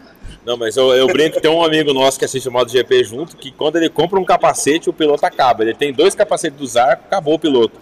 Não, 0.45 0.57
mas 0.57 0.75
eu, 0.75 0.93
eu 0.93 1.07
brinco 1.07 1.35
que 1.35 1.41
tem 1.41 1.49
um 1.49 1.63
amigo 1.63 1.93
nosso 1.93 2.19
que 2.19 2.25
assiste 2.25 2.49
o 2.49 2.51
modo 2.51 2.69
GP 2.69 3.03
junto, 3.05 3.37
que 3.37 3.49
quando 3.49 3.77
ele 3.77 3.89
compra 3.89 4.19
um 4.19 4.25
capacete, 4.25 4.89
o 4.89 4.93
piloto 4.93 5.25
acaba. 5.25 5.63
Ele 5.63 5.73
tem 5.73 5.93
dois 5.93 6.13
capacetes 6.15 6.59
do 6.59 6.67
Zarco, 6.67 7.03
acabou 7.05 7.35
o 7.35 7.39
piloto. 7.39 7.79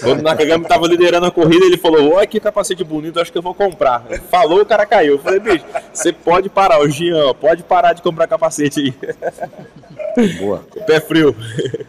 Quando 0.00 0.20
o 0.20 0.22
Nakagami 0.22 0.64
tava 0.64 0.86
liderando 0.86 1.26
a 1.26 1.30
corrida, 1.32 1.66
ele 1.66 1.76
falou: 1.76 2.14
Olha 2.14 2.26
que 2.26 2.38
capacete 2.38 2.84
bonito, 2.84 3.18
acho 3.18 3.32
que 3.32 3.38
eu 3.38 3.42
vou 3.42 3.52
comprar. 3.52 4.04
Falou, 4.30 4.60
o 4.60 4.66
cara 4.66 4.86
caiu. 4.86 5.14
Eu 5.14 5.18
falei: 5.18 5.40
Bicho, 5.40 5.64
você 5.92 6.12
pode 6.12 6.48
parar, 6.48 6.80
o 6.80 6.88
Jean, 6.88 7.34
pode 7.34 7.64
parar 7.64 7.92
de 7.94 8.02
comprar 8.02 8.28
capacete 8.28 8.80
aí. 8.80 10.36
Boa. 10.38 10.64
Pé 10.86 11.00
frio. 11.00 11.34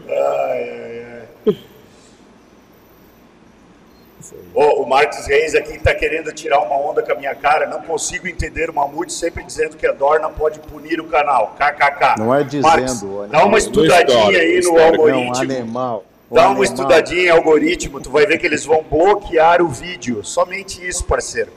Ai, 0.10 0.70
ai, 0.70 1.06
ai. 1.46 1.56
Ó, 4.54 4.82
o 4.82 4.88
Marcos 4.88 5.26
Reis 5.28 5.56
aqui 5.56 5.78
tá 5.80 5.94
querendo 5.94 6.32
tirar 6.32 6.60
uma 6.60 6.78
onda 6.78 7.02
com 7.04 7.12
a 7.12 7.16
minha 7.16 7.36
cara. 7.36 7.68
Não 7.68 7.82
consigo 7.82 8.28
entender 8.28 8.70
o 8.70 8.74
Mamute 8.74 9.14
sempre 9.14 9.44
dizendo 9.44 9.76
que 9.78 9.86
a 9.86 9.92
Dorna 9.92 10.30
pode 10.30 10.60
punir 10.60 11.00
o 11.00 11.06
canal. 11.06 11.56
KKK. 11.58 12.16
Não 12.18 12.34
é 12.34 12.44
dizendo. 12.44 12.64
Marcos, 12.64 13.04
animal. 13.04 13.28
dá 13.28 13.46
uma 13.46 13.58
estudadinha 13.58 14.40
aí 14.40 14.62
no 14.62 14.80
algoritmo. 14.80 15.34
Não, 15.34 15.42
animal. 15.42 16.04
O 16.30 16.36
Dá 16.36 16.42
uma 16.42 16.48
animal. 16.50 16.64
estudadinha 16.64 17.22
em 17.24 17.30
algoritmo, 17.30 18.02
tu 18.02 18.10
vai 18.10 18.26
ver 18.26 18.38
que 18.40 18.46
eles 18.46 18.66
vão 18.66 18.84
bloquear 18.90 19.62
o 19.62 19.68
vídeo. 19.70 20.24
Somente 20.24 20.86
isso, 20.86 21.04
parceiro. 21.04 21.52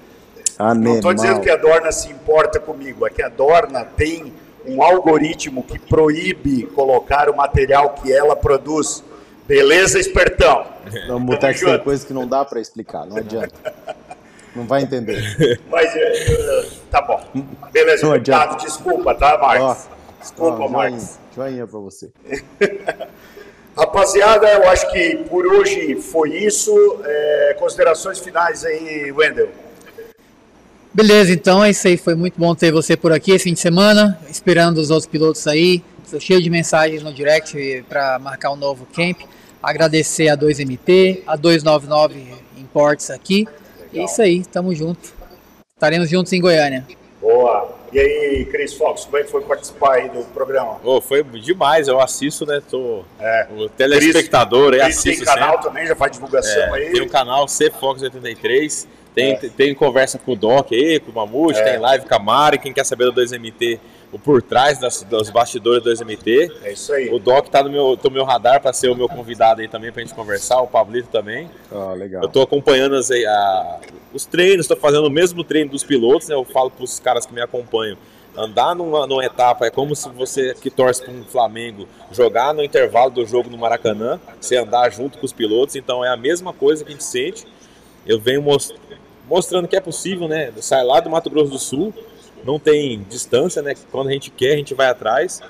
Não 0.58 0.96
estou 0.96 1.14
dizendo 1.14 1.36
Animal. 1.36 1.44
que 1.44 1.50
a 1.50 1.56
Dorna 1.56 1.92
se 1.92 2.10
importa 2.10 2.58
comigo, 2.58 3.06
é 3.06 3.10
que 3.10 3.22
a 3.22 3.28
Dorna 3.28 3.84
tem 3.84 4.32
um 4.66 4.82
algoritmo 4.82 5.62
que 5.62 5.78
proíbe 5.78 6.64
colocar 6.74 7.30
o 7.30 7.36
material 7.36 7.90
que 7.90 8.12
ela 8.12 8.34
produz. 8.36 9.02
Beleza, 9.48 9.98
espertão? 9.98 10.66
No 11.08 11.18
Mutex 11.18 11.60
tem 11.60 11.78
coisa 11.78 12.06
que 12.06 12.12
não 12.12 12.28
dá 12.28 12.44
pra 12.44 12.60
explicar, 12.60 13.06
não 13.06 13.16
adianta. 13.16 13.54
Não 14.54 14.66
vai 14.66 14.82
entender. 14.82 15.58
Mas 15.70 15.90
é, 15.96 16.66
tá 16.90 17.00
bom. 17.00 17.18
Beleza, 17.72 18.06
Não 18.06 18.12
adianta. 18.12 18.56
desculpa, 18.56 19.14
tá, 19.14 19.38
Marcos? 19.38 19.86
Desculpa, 20.20 20.64
Ó, 20.64 20.68
Marcos. 20.68 21.18
joinha, 21.34 21.66
pra 21.66 21.78
você. 21.78 22.10
Rapaziada, 23.76 24.48
eu 24.52 24.68
acho 24.68 24.90
que 24.90 25.16
por 25.30 25.46
hoje 25.46 25.94
foi 25.96 26.36
isso. 26.36 27.00
É, 27.04 27.56
considerações 27.58 28.18
finais 28.18 28.64
aí, 28.64 29.10
Wendel. 29.12 29.48
Beleza, 30.92 31.32
então 31.32 31.64
é 31.64 31.70
isso 31.70 31.86
aí. 31.88 31.96
Foi 31.96 32.14
muito 32.14 32.38
bom 32.38 32.54
ter 32.54 32.70
você 32.72 32.96
por 32.96 33.12
aqui 33.12 33.30
esse 33.30 33.44
fim 33.44 33.54
de 33.54 33.60
semana. 33.60 34.18
Esperando 34.28 34.78
os 34.78 34.90
outros 34.90 35.06
pilotos 35.06 35.46
aí. 35.46 35.82
Estou 36.04 36.18
cheio 36.20 36.42
de 36.42 36.50
mensagens 36.50 37.02
no 37.02 37.14
direct 37.14 37.84
para 37.88 38.18
marcar 38.18 38.50
um 38.50 38.56
novo 38.56 38.86
camp. 38.94 39.20
Agradecer 39.62 40.28
a 40.28 40.36
2MT, 40.36 41.22
a 41.26 41.36
299 41.36 42.34
Imports 42.56 43.10
aqui. 43.10 43.46
É 43.94 44.04
isso 44.04 44.20
aí, 44.22 44.44
tamo 44.44 44.74
junto. 44.74 45.12
Estaremos 45.74 46.08
juntos 46.10 46.32
em 46.32 46.40
Goiânia. 46.40 46.86
Boa. 47.20 47.76
E 47.92 47.98
aí, 47.98 48.44
Cris 48.44 48.74
Fox, 48.74 49.06
como 49.06 49.16
é 49.16 49.22
que 49.22 49.30
foi 49.30 49.40
participar 49.42 49.94
aí 49.94 50.08
do 50.10 50.22
programa? 50.26 50.78
Oh, 50.84 51.00
foi 51.00 51.22
demais, 51.22 51.88
eu 51.88 51.98
assisto, 52.00 52.44
né? 52.44 52.60
Tô 52.70 53.02
É. 53.18 53.46
o 53.56 53.68
telespectador 53.70 54.74
aí, 54.74 54.80
Cris 54.80 55.02
tem 55.02 55.12
assisto 55.12 55.24
canal 55.24 55.50
sempre. 55.52 55.64
também, 55.64 55.86
já 55.86 55.96
faz 55.96 56.12
divulgação 56.12 56.62
É, 56.62 56.72
aí. 56.74 56.92
Tem 56.92 57.00
o 57.00 57.08
canal 57.08 57.46
CFox83, 57.46 58.86
tem, 59.18 59.32
É. 59.32 59.36
tem 59.56 59.74
conversa 59.74 60.18
com 60.18 60.32
o 60.32 60.36
Doc 60.36 60.72
aí, 60.72 61.00
com 61.00 61.10
o 61.10 61.14
Mamute, 61.14 61.58
É. 61.58 61.64
tem 61.64 61.78
live 61.78 62.06
com 62.06 62.14
a 62.14 62.18
Mari, 62.18 62.58
quem 62.58 62.72
quer 62.72 62.84
saber 62.84 63.04
do 63.06 63.12
2MT, 63.12 63.80
o 64.12 64.18
por 64.18 64.40
trás 64.40 64.78
das, 64.78 65.02
dos 65.02 65.28
bastidores 65.30 65.82
do 65.82 65.90
2MT. 65.90 66.50
É 66.62 66.72
isso 66.72 66.92
aí. 66.92 67.10
O 67.12 67.18
Doc 67.18 67.48
tá 67.48 67.62
no 67.62 67.68
meu, 67.70 67.98
no 68.02 68.10
meu 68.10 68.24
radar 68.24 68.60
para 68.60 68.72
ser 68.72 68.88
o 68.88 68.94
meu 68.94 69.08
convidado 69.08 69.60
aí 69.60 69.68
também 69.68 69.90
pra 69.92 70.02
gente 70.02 70.14
conversar, 70.14 70.60
o 70.62 70.66
Pablito 70.66 71.08
também. 71.08 71.50
Ah, 71.70 71.92
legal. 71.94 72.22
Eu 72.22 72.28
tô 72.28 72.40
acompanhando 72.42 72.94
as, 72.94 73.10
a- 73.10 73.80
os 74.14 74.24
treinos, 74.24 74.66
tô 74.66 74.76
fazendo 74.76 75.06
o 75.06 75.10
mesmo 75.10 75.42
treino 75.44 75.70
dos 75.70 75.84
pilotos, 75.84 76.28
né? 76.28 76.34
Eu 76.34 76.44
falo 76.44 76.70
pros 76.70 76.98
caras 77.00 77.26
que 77.26 77.34
me 77.34 77.40
acompanham. 77.42 77.98
Andar 78.36 78.72
numa, 78.74 79.04
numa 79.06 79.24
etapa 79.24 79.66
é 79.66 79.70
como 79.70 79.96
se 79.96 80.08
você 80.10 80.54
que 80.54 80.70
torce 80.70 81.02
para 81.02 81.12
um 81.12 81.24
Flamengo 81.24 81.88
jogar 82.12 82.54
no 82.54 82.62
intervalo 82.62 83.10
do 83.10 83.26
jogo 83.26 83.50
no 83.50 83.58
Maracanã, 83.58 84.20
você 84.40 84.56
andar 84.56 84.88
junto 84.90 85.18
com 85.18 85.26
os 85.26 85.32
pilotos, 85.32 85.74
então 85.74 86.04
é 86.04 86.08
a 86.08 86.16
mesma 86.16 86.52
coisa 86.52 86.84
que 86.84 86.90
a 86.90 86.92
gente 86.92 87.02
sente. 87.04 87.44
Eu 88.06 88.18
venho 88.20 88.40
mos- 88.40 88.72
mostrando 89.28 89.68
que 89.68 89.76
é 89.76 89.80
possível, 89.80 90.26
né? 90.26 90.52
Sai 90.60 90.82
lá 90.84 91.00
do 91.00 91.10
Mato 91.10 91.30
Grosso 91.30 91.50
do 91.50 91.58
Sul, 91.58 91.94
não 92.44 92.58
tem 92.58 93.04
distância, 93.08 93.62
né? 93.62 93.74
Quando 93.90 94.08
a 94.08 94.12
gente 94.12 94.30
quer, 94.30 94.54
a 94.54 94.56
gente 94.56 94.74
vai 94.74 94.88
atrás. 94.88 95.40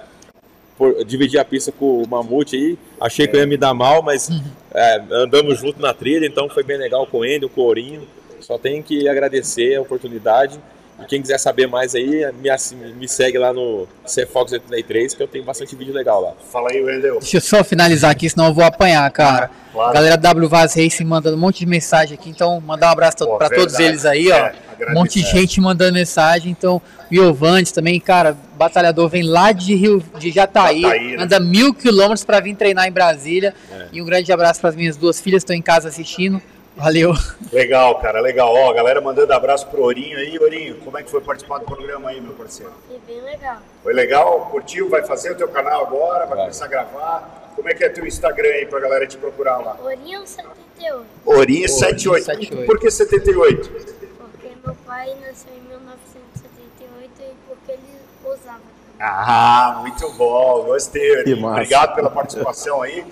Por, 0.76 1.04
dividir 1.04 1.40
a 1.40 1.44
pista 1.44 1.72
com 1.72 2.02
o 2.02 2.08
Mamute 2.08 2.54
aí, 2.54 2.78
achei 3.00 3.26
que 3.26 3.34
eu 3.34 3.40
ia 3.40 3.46
me 3.46 3.56
dar 3.56 3.74
mal, 3.74 4.00
mas 4.00 4.30
é, 4.72 5.02
andamos 5.10 5.58
junto 5.58 5.80
na 5.80 5.92
trilha, 5.92 6.24
então 6.24 6.48
foi 6.48 6.62
bem 6.62 6.76
legal 6.76 7.04
com 7.06 7.18
o 7.18 7.24
Ender, 7.24 7.48
com 7.48 7.62
o 7.62 7.64
Ourinho. 7.64 8.06
Só 8.40 8.56
tenho 8.56 8.82
que 8.82 9.08
agradecer 9.08 9.74
a 9.76 9.82
oportunidade. 9.82 10.58
E 11.00 11.04
quem 11.06 11.22
quiser 11.22 11.38
saber 11.38 11.66
mais 11.66 11.94
aí, 11.94 12.26
me, 12.32 12.92
me 12.94 13.08
segue 13.08 13.38
lá 13.38 13.52
no 13.52 13.86
CFox83, 14.06 15.16
que 15.16 15.22
eu 15.22 15.28
tenho 15.28 15.44
bastante 15.44 15.76
vídeo 15.76 15.94
legal 15.94 16.20
lá. 16.20 16.32
Fala 16.50 16.70
aí, 16.70 16.82
Wendel. 16.82 17.20
Deixa 17.20 17.36
eu 17.36 17.40
só 17.40 17.62
finalizar 17.62 18.10
aqui, 18.10 18.28
senão 18.28 18.46
eu 18.46 18.54
vou 18.54 18.64
apanhar, 18.64 19.08
cara. 19.10 19.50
Claro. 19.72 19.94
Galera 19.94 20.16
da 20.16 20.30
W 20.30 20.48
Vaz 20.48 20.74
Racing 20.74 21.04
mandando 21.04 21.36
um 21.36 21.40
monte 21.40 21.60
de 21.60 21.66
mensagem 21.66 22.18
aqui, 22.18 22.30
então 22.30 22.60
mandar 22.60 22.88
um 22.88 22.92
abraço 22.92 23.18
pra 23.38 23.48
todos 23.48 23.78
eles 23.78 24.04
aí, 24.04 24.30
ó. 24.30 24.36
É, 24.36 24.54
um 24.90 24.94
monte 24.94 25.22
de 25.22 25.30
gente 25.30 25.60
mandando 25.60 25.94
mensagem, 25.94 26.50
então 26.50 26.82
o 27.10 27.14
Iovantes 27.14 27.72
também, 27.72 28.00
cara, 28.00 28.36
batalhador 28.56 29.08
vem 29.08 29.22
lá 29.22 29.52
de 29.52 29.74
Rio 29.74 30.02
de 30.18 30.30
Jataí, 30.30 30.82
Jataí, 30.82 31.16
né? 31.16 31.22
anda 31.22 31.38
mil 31.38 31.72
quilômetros 31.74 32.24
pra 32.24 32.40
vir 32.40 32.56
treinar 32.56 32.86
em 32.86 32.92
Brasília. 32.92 33.54
É. 33.70 33.86
E 33.92 34.02
um 34.02 34.04
grande 34.04 34.32
abraço 34.32 34.60
para 34.60 34.70
as 34.70 34.76
minhas 34.76 34.96
duas 34.96 35.20
filhas, 35.20 35.42
estão 35.42 35.54
em 35.54 35.62
casa 35.62 35.88
assistindo. 35.88 36.40
Valeu. 36.78 37.12
Legal, 37.52 37.98
cara, 37.98 38.20
legal. 38.20 38.54
Ó, 38.54 38.70
a 38.70 38.72
galera 38.72 39.00
mandando 39.00 39.32
abraço 39.32 39.66
pro 39.66 39.82
Ourinho 39.82 40.16
aí. 40.16 40.38
Ourinho, 40.38 40.76
como 40.76 40.96
é 40.96 41.02
que 41.02 41.10
foi 41.10 41.20
participar 41.20 41.58
do 41.58 41.64
programa 41.64 42.10
aí, 42.10 42.20
meu 42.20 42.34
parceiro? 42.34 42.72
Foi 42.86 43.00
bem 43.04 43.20
legal. 43.20 43.56
Foi 43.82 43.92
legal? 43.92 44.46
Curtiu? 44.48 44.88
Vai 44.88 45.02
fazer 45.02 45.32
o 45.32 45.34
teu 45.34 45.48
canal 45.48 45.86
agora? 45.86 46.24
Vai 46.26 46.38
começar 46.38 46.66
a 46.66 46.68
gravar? 46.68 47.52
Como 47.56 47.68
é 47.68 47.74
que 47.74 47.82
é 47.82 47.88
teu 47.88 48.06
Instagram 48.06 48.48
aí 48.50 48.64
pra 48.64 48.78
galera 48.78 49.08
te 49.08 49.16
procurar 49.16 49.56
lá? 49.56 49.76
Orion 49.82 50.24
78. 50.24 51.04
Ourinho 51.26 51.68
78. 51.68 52.24
78. 52.24 52.66
Por 52.66 52.78
que 52.78 52.90
78? 52.92 53.70
Porque 53.70 54.48
meu 54.64 54.76
pai 54.86 55.16
nasceu 55.26 55.52
em 55.52 55.68
1978 55.68 57.10
e 57.18 57.34
porque 57.48 57.72
ele 57.72 57.82
usava. 58.24 58.60
Ah, 59.00 59.78
muito 59.80 60.08
bom. 60.12 60.62
Gostei, 60.62 61.18
Ourinho. 61.18 61.44
Obrigado 61.44 61.96
pela 61.96 62.08
participação 62.08 62.82
aí. 62.82 63.04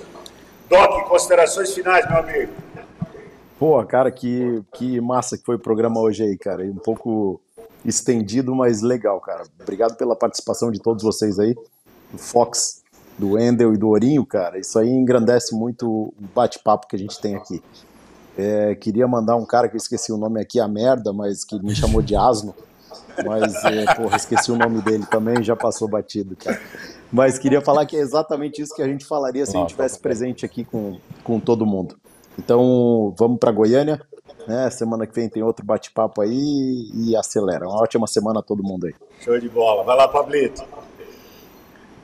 Doc, 0.69 1.09
considerações 1.09 1.75
finais, 1.75 2.09
meu 2.09 2.19
amigo. 2.19 2.66
Pô, 3.59 3.83
cara, 3.85 4.11
que, 4.11 4.63
que 4.75 5.01
massa 5.01 5.39
que 5.39 5.45
foi 5.45 5.57
o 5.57 5.59
programa 5.59 6.01
hoje 6.01 6.23
aí, 6.23 6.37
cara. 6.37 6.63
Um 6.65 6.77
pouco 6.77 7.41
estendido, 7.85 8.55
mas 8.55 8.83
legal, 8.83 9.21
cara. 9.21 9.45
Obrigado 9.61 9.97
pela 9.97 10.15
participação 10.15 10.71
de 10.71 10.79
todos 10.79 11.03
vocês 11.03 11.39
aí. 11.39 11.55
Do 12.13 12.19
Fox, 12.19 12.83
do 13.19 13.39
Endel 13.39 13.73
e 13.73 13.79
do 13.79 13.89
Ourinho, 13.89 14.27
cara. 14.27 14.59
Isso 14.59 14.79
aí 14.79 14.91
engrandece 14.91 15.55
muito 15.55 15.89
o 15.89 16.15
bate-papo 16.35 16.87
que 16.87 16.97
a 16.97 16.99
gente 16.99 17.19
tem 17.19 17.35
aqui. 17.35 17.63
É, 18.37 18.75
queria 18.75 19.09
mandar 19.09 19.37
um 19.37 19.47
cara 19.47 19.69
que 19.69 19.75
eu 19.75 19.79
esqueci 19.79 20.13
o 20.13 20.19
nome 20.19 20.41
aqui, 20.41 20.61
a 20.61 20.69
merda, 20.69 21.13
mas 21.13 21.43
que 21.43 21.59
me 21.63 21.75
chamou 21.75 22.03
de 22.03 22.15
asno. 22.15 22.55
Mas, 23.25 23.65
é, 23.65 23.95
porra, 23.95 24.17
esqueci 24.17 24.53
o 24.53 24.57
nome 24.57 24.83
dele 24.83 25.07
também, 25.07 25.43
já 25.43 25.57
passou 25.57 25.89
batido, 25.89 26.37
cara. 26.37 26.61
Mas 27.11 27.39
queria 27.39 27.63
falar 27.63 27.87
que 27.87 27.97
é 27.97 28.01
exatamente 28.01 28.61
isso 28.61 28.75
que 28.75 28.83
a 28.83 28.87
gente 28.87 29.07
falaria 29.07 29.47
se 29.47 29.57
a 29.57 29.61
gente 29.61 29.71
tivesse 29.71 29.99
presente 29.99 30.45
aqui 30.45 30.65
com, 30.65 30.99
com 31.25 31.41
todo 31.41 31.65
mundo. 31.65 31.97
Então, 32.39 33.15
vamos 33.19 33.39
para 33.39 33.51
Goiânia, 33.51 34.01
né? 34.47 34.69
Semana 34.71 35.07
que 35.07 35.15
vem 35.15 35.29
tem 35.29 35.43
outro 35.43 35.65
bate-papo 35.65 36.21
aí 36.21 36.91
e 36.95 37.17
acelera. 37.17 37.67
Uma 37.67 37.83
ótima 37.83 38.07
semana 38.07 38.41
a 38.41 38.43
todo 38.43 38.63
mundo 38.63 38.87
aí. 38.87 38.95
Show 39.21 39.39
de 39.39 39.49
bola. 39.49 39.83
Vai 39.83 39.97
lá, 39.97 40.07
Pablito. 40.09 40.63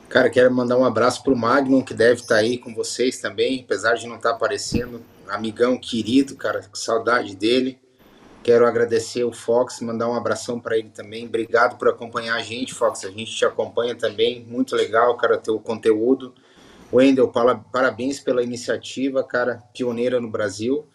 Cara, 0.09 0.29
quero 0.29 0.53
mandar 0.53 0.77
um 0.77 0.85
abraço 0.85 1.23
pro 1.23 1.35
Magnum, 1.35 1.83
que 1.83 1.95
deve 1.95 2.21
estar 2.21 2.37
aí 2.37 2.59
com 2.59 2.75
vocês 2.75 3.19
também, 3.19 3.63
apesar 3.65 3.95
de 3.95 4.07
não 4.07 4.17
estar 4.17 4.33
aparecendo. 4.33 5.01
Amigão 5.27 5.79
querido, 5.79 6.37
cara, 6.37 6.61
com 6.63 6.77
saudade 6.77 7.35
dele. 7.35 7.79
Quero 8.43 8.67
agradecer 8.67 9.25
o 9.25 9.33
Fox, 9.33 9.81
mandar 9.81 10.11
um 10.11 10.15
abração 10.15 10.59
para 10.59 10.77
ele 10.77 10.91
também. 10.91 11.27
Obrigado 11.27 11.79
por 11.79 11.89
acompanhar 11.89 12.35
a 12.35 12.43
gente, 12.43 12.75
Fox. 12.75 13.05
A 13.05 13.11
gente 13.11 13.35
te 13.35 13.45
acompanha 13.45 13.95
também. 13.95 14.45
Muito 14.45 14.75
legal, 14.75 15.17
cara, 15.17 15.39
teu 15.39 15.59
conteúdo. 15.61 16.35
Wendel, 16.93 17.33
parabéns 17.73 18.21
pela 18.21 18.43
iniciativa, 18.43 19.25
cara, 19.25 19.63
pioneira 19.73 20.21
no 20.21 20.31
Brasil. 20.31 20.87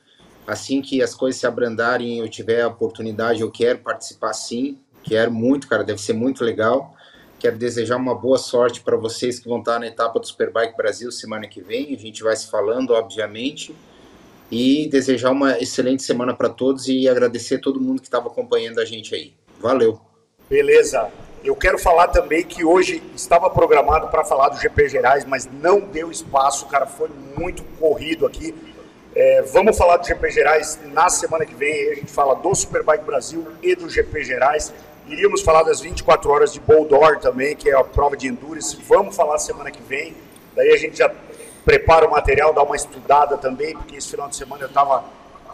Assim 0.46 0.82
que 0.82 1.02
as 1.02 1.14
coisas 1.14 1.40
se 1.42 1.48
abrandarem 1.48 2.20
eu 2.20 2.30
tiver 2.30 2.62
a 2.62 2.68
oportunidade, 2.68 3.42
eu 3.42 3.52
quero 3.52 3.80
participar 3.80 4.34
sim. 4.34 4.80
Quero 5.04 5.32
muito, 5.32 5.68
cara, 5.68 5.84
deve 5.84 6.00
ser 6.00 6.14
muito 6.14 6.44
legal. 6.44 6.96
Quero 7.40 7.58
desejar 7.58 7.98
uma 7.98 8.16
boa 8.16 8.38
sorte 8.38 8.82
para 8.82 8.96
vocês 8.96 9.40
que 9.40 9.48
vão 9.48 9.60
estar 9.60 9.80
na 9.80 9.88
etapa 9.88 10.20
do 10.20 10.28
Superbike 10.28 10.76
Brasil 10.76 11.12
semana 11.12 11.48
que 11.48 11.62
vem. 11.62 11.94
A 11.94 11.98
gente 11.98 12.24
vai 12.24 12.36
se 12.36 12.50
falando, 12.50 12.92
obviamente. 12.92 13.76
E 14.50 14.88
desejar 14.88 15.32
uma 15.32 15.60
excelente 15.60 16.04
semana 16.04 16.34
para 16.34 16.50
todos 16.50 16.88
e 16.88 17.08
agradecer 17.08 17.60
todo 17.60 17.82
mundo 17.82 18.02
que 18.02 18.08
estava 18.08 18.28
acompanhando 18.28 18.80
a 18.80 18.86
gente 18.86 19.14
aí. 19.14 19.34
Valeu. 19.60 20.00
Beleza. 20.50 21.12
Eu 21.48 21.56
quero 21.56 21.80
falar 21.80 22.10
também 22.10 22.44
que 22.44 22.66
hoje 22.66 23.02
estava 23.16 23.50
programado 23.50 24.10
para 24.10 24.22
falar 24.26 24.50
do 24.50 24.60
GP 24.60 24.90
Gerais, 24.90 25.24
mas 25.24 25.50
não 25.50 25.80
deu 25.80 26.12
espaço, 26.12 26.66
cara, 26.66 26.86
foi 26.86 27.10
muito 27.38 27.64
corrido 27.80 28.26
aqui. 28.26 28.54
É, 29.16 29.44
vamos 29.44 29.78
falar 29.78 29.96
do 29.96 30.06
GP 30.06 30.30
Gerais 30.30 30.78
na 30.92 31.08
semana 31.08 31.46
que 31.46 31.56
vem, 31.56 31.90
a 31.90 31.96
gente 31.96 32.12
fala 32.12 32.36
do 32.36 32.54
Superbike 32.54 33.06
Brasil 33.06 33.48
e 33.64 33.76
do 33.76 33.90
GP 33.90 34.26
Gerais. 34.26 34.74
Iríamos 35.08 35.42
falar 35.42 35.64
das 35.64 35.80
24 35.80 36.30
horas 36.30 36.52
de 36.52 36.60
Boldor 36.60 37.18
também, 37.20 37.56
que 37.56 37.70
é 37.70 37.76
a 37.78 37.82
prova 37.82 38.18
de 38.18 38.28
Endurance. 38.28 38.78
Vamos 38.86 39.16
falar 39.16 39.40
semana 39.40 39.72
que 39.72 39.82
vem. 39.82 40.18
Daí 40.54 40.74
a 40.74 40.78
gente 40.78 40.98
já 40.98 41.10
prepara 41.64 42.06
o 42.06 42.12
material, 42.12 42.54
dá 42.54 42.62
uma 42.62 42.76
estudada 42.76 43.38
também, 43.38 43.74
porque 43.74 43.96
esse 43.96 44.10
final 44.10 44.28
de 44.28 44.36
semana 44.36 44.64
eu 44.64 44.68
estava 44.68 45.06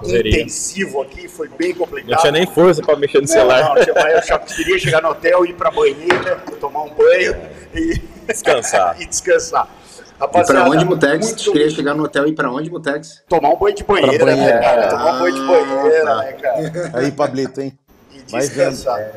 Intensivo 0.09 1.01
aqui, 1.01 1.27
foi 1.27 1.47
bem 1.49 1.73
complicado. 1.73 2.09
Não 2.11 2.17
tinha 2.17 2.31
nem 2.31 2.45
força 2.45 2.81
para 2.81 2.95
mexer 2.95 3.17
no 3.17 3.21
Não, 3.21 3.27
celular. 3.27 3.63
não, 3.75 3.75
tinha- 3.83 3.95
eu 4.31 4.39
queria 4.39 4.79
chegar 4.79 5.01
no 5.01 5.09
hotel, 5.09 5.45
ir 5.45 5.53
pra 5.53 5.71
banheira, 5.71 6.37
tomar 6.59 6.83
um 6.83 6.89
banho 6.93 7.35
e 7.73 8.01
Descansar. 8.27 8.95
e 9.01 9.05
descansar. 9.05 9.67
E 9.89 10.19
Rapaziada, 10.19 10.61
para 10.61 10.69
onde, 10.71 10.85
Mutex? 10.85 11.25
muito- 11.27 11.51
Queria 11.51 11.69
chegar 11.69 11.93
no 11.93 12.03
hotel 12.03 12.27
e 12.27 12.33
para 12.33 12.49
onde, 12.51 12.69
Mutex? 12.69 13.23
Tomar 13.27 13.49
um 13.49 13.57
banho 13.57 13.75
de 13.75 13.83
banheira, 13.83 14.25
banheira. 14.25 14.53
né, 14.55 14.61
cara? 14.61 14.87
Tomar 14.89 15.13
um 15.15 15.19
banho 15.19 15.33
de 15.35 15.41
banheira, 15.41 16.01
Ah, 16.03 16.05
tá. 16.05 16.23
né, 16.23 16.31
cara? 16.33 16.91
Aí, 16.99 17.11
Pablito, 17.11 17.61
hein? 17.61 17.77
E 18.13 18.21
descansar. 18.21 19.11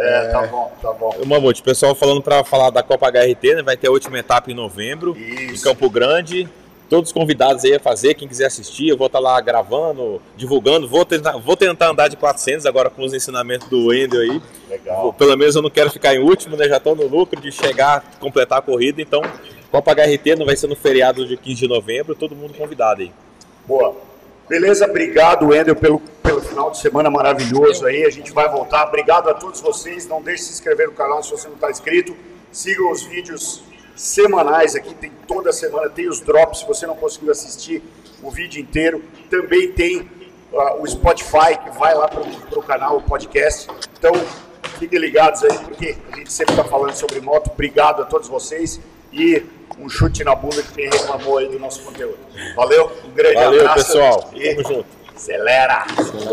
É, 0.00 0.28
tá 0.28 0.46
bom, 0.46 0.72
tá 0.80 0.92
bom. 0.92 1.12
Mamute, 1.26 1.60
o 1.60 1.64
pessoal 1.64 1.92
falando 1.94 2.22
para 2.22 2.44
falar 2.44 2.70
da 2.70 2.84
Copa 2.84 3.08
HRT, 3.10 3.56
né? 3.56 3.62
Vai 3.64 3.76
ter 3.76 3.88
a 3.88 3.90
última 3.90 4.16
etapa 4.18 4.48
em 4.50 4.54
novembro, 4.54 5.16
em 5.18 5.52
Campo 5.60 5.90
Grande. 5.90 6.48
Todos 6.88 7.10
os 7.10 7.12
convidados 7.12 7.64
aí 7.64 7.74
a 7.74 7.80
fazer, 7.80 8.14
quem 8.14 8.26
quiser 8.26 8.46
assistir, 8.46 8.88
eu 8.88 8.96
vou 8.96 9.08
estar 9.08 9.18
lá 9.18 9.38
gravando, 9.42 10.22
divulgando. 10.36 10.88
Vou 10.88 11.04
tentar, 11.04 11.36
vou 11.36 11.54
tentar 11.54 11.90
andar 11.90 12.08
de 12.08 12.16
400 12.16 12.64
agora 12.64 12.88
com 12.88 13.04
os 13.04 13.12
ensinamentos 13.12 13.68
do 13.68 13.88
Wendel 13.88 14.20
aí. 14.20 14.42
Legal. 14.70 15.12
Pelo 15.12 15.36
menos 15.36 15.54
eu 15.54 15.60
não 15.60 15.68
quero 15.68 15.90
ficar 15.90 16.14
em 16.14 16.18
último, 16.18 16.56
né? 16.56 16.66
Já 16.66 16.78
estou 16.78 16.96
no 16.96 17.06
lucro 17.06 17.38
de 17.40 17.52
chegar, 17.52 18.02
completar 18.18 18.60
a 18.60 18.62
corrida. 18.62 19.02
Então, 19.02 19.20
Copa 19.70 19.92
HRT 19.92 20.36
não 20.36 20.46
vai 20.46 20.56
ser 20.56 20.66
no 20.66 20.74
feriado 20.74 21.26
de 21.26 21.36
15 21.36 21.60
de 21.60 21.68
novembro, 21.68 22.14
todo 22.14 22.34
mundo 22.34 22.54
convidado 22.54 23.02
aí. 23.02 23.12
Boa. 23.66 23.94
Beleza, 24.48 24.86
obrigado, 24.86 25.48
Wendel, 25.48 25.76
pelo, 25.76 26.00
pelo 26.22 26.40
final 26.40 26.70
de 26.70 26.78
semana 26.78 27.10
maravilhoso 27.10 27.84
aí. 27.84 28.06
A 28.06 28.10
gente 28.10 28.32
vai 28.32 28.48
voltar. 28.50 28.88
Obrigado 28.88 29.28
a 29.28 29.34
todos 29.34 29.60
vocês. 29.60 30.08
Não 30.08 30.22
deixe 30.22 30.42
de 30.42 30.48
se 30.48 30.54
inscrever 30.54 30.86
no 30.86 30.94
canal 30.94 31.22
se 31.22 31.30
você 31.30 31.48
não 31.48 31.54
está 31.54 31.70
inscrito. 31.70 32.16
Sigam 32.50 32.90
os 32.90 33.02
vídeos 33.02 33.62
semanais 33.98 34.74
aqui, 34.74 34.94
tem 34.94 35.10
toda 35.26 35.52
semana, 35.52 35.90
tem 35.90 36.08
os 36.08 36.20
drops. 36.20 36.60
Se 36.60 36.66
você 36.66 36.86
não 36.86 36.94
conseguiu 36.96 37.32
assistir 37.32 37.82
o 38.22 38.30
vídeo 38.30 38.60
inteiro, 38.62 39.02
também 39.28 39.72
tem 39.72 40.08
ah, 40.54 40.76
o 40.76 40.86
Spotify 40.86 41.58
que 41.62 41.70
vai 41.78 41.94
lá 41.94 42.08
para 42.08 42.22
o 42.58 42.62
canal, 42.62 42.96
o 42.98 43.02
podcast. 43.02 43.68
Então, 43.98 44.12
fiquem 44.78 44.98
ligados 44.98 45.42
aí, 45.42 45.58
porque 45.58 45.96
a 46.12 46.16
gente 46.16 46.32
sempre 46.32 46.54
está 46.54 46.64
falando 46.64 46.94
sobre 46.94 47.20
moto. 47.20 47.50
Obrigado 47.50 48.02
a 48.02 48.04
todos 48.04 48.28
vocês. 48.28 48.80
e 49.12 49.42
um 49.78 49.88
chute 49.88 50.24
na 50.24 50.34
bunda 50.34 50.60
que 50.62 50.72
quem 50.72 50.90
reclamou 50.90 51.38
aí 51.38 51.48
do 51.48 51.58
nosso 51.58 51.82
conteúdo. 51.82 52.18
Valeu, 52.56 52.90
um 53.04 53.10
grande 53.10 53.36
Valeu, 53.36 53.60
abraço. 53.60 53.86
pessoal. 53.86 54.30
E 54.34 54.54
Tamo 54.54 54.68
junto. 54.68 54.86
Acelera! 55.14 55.84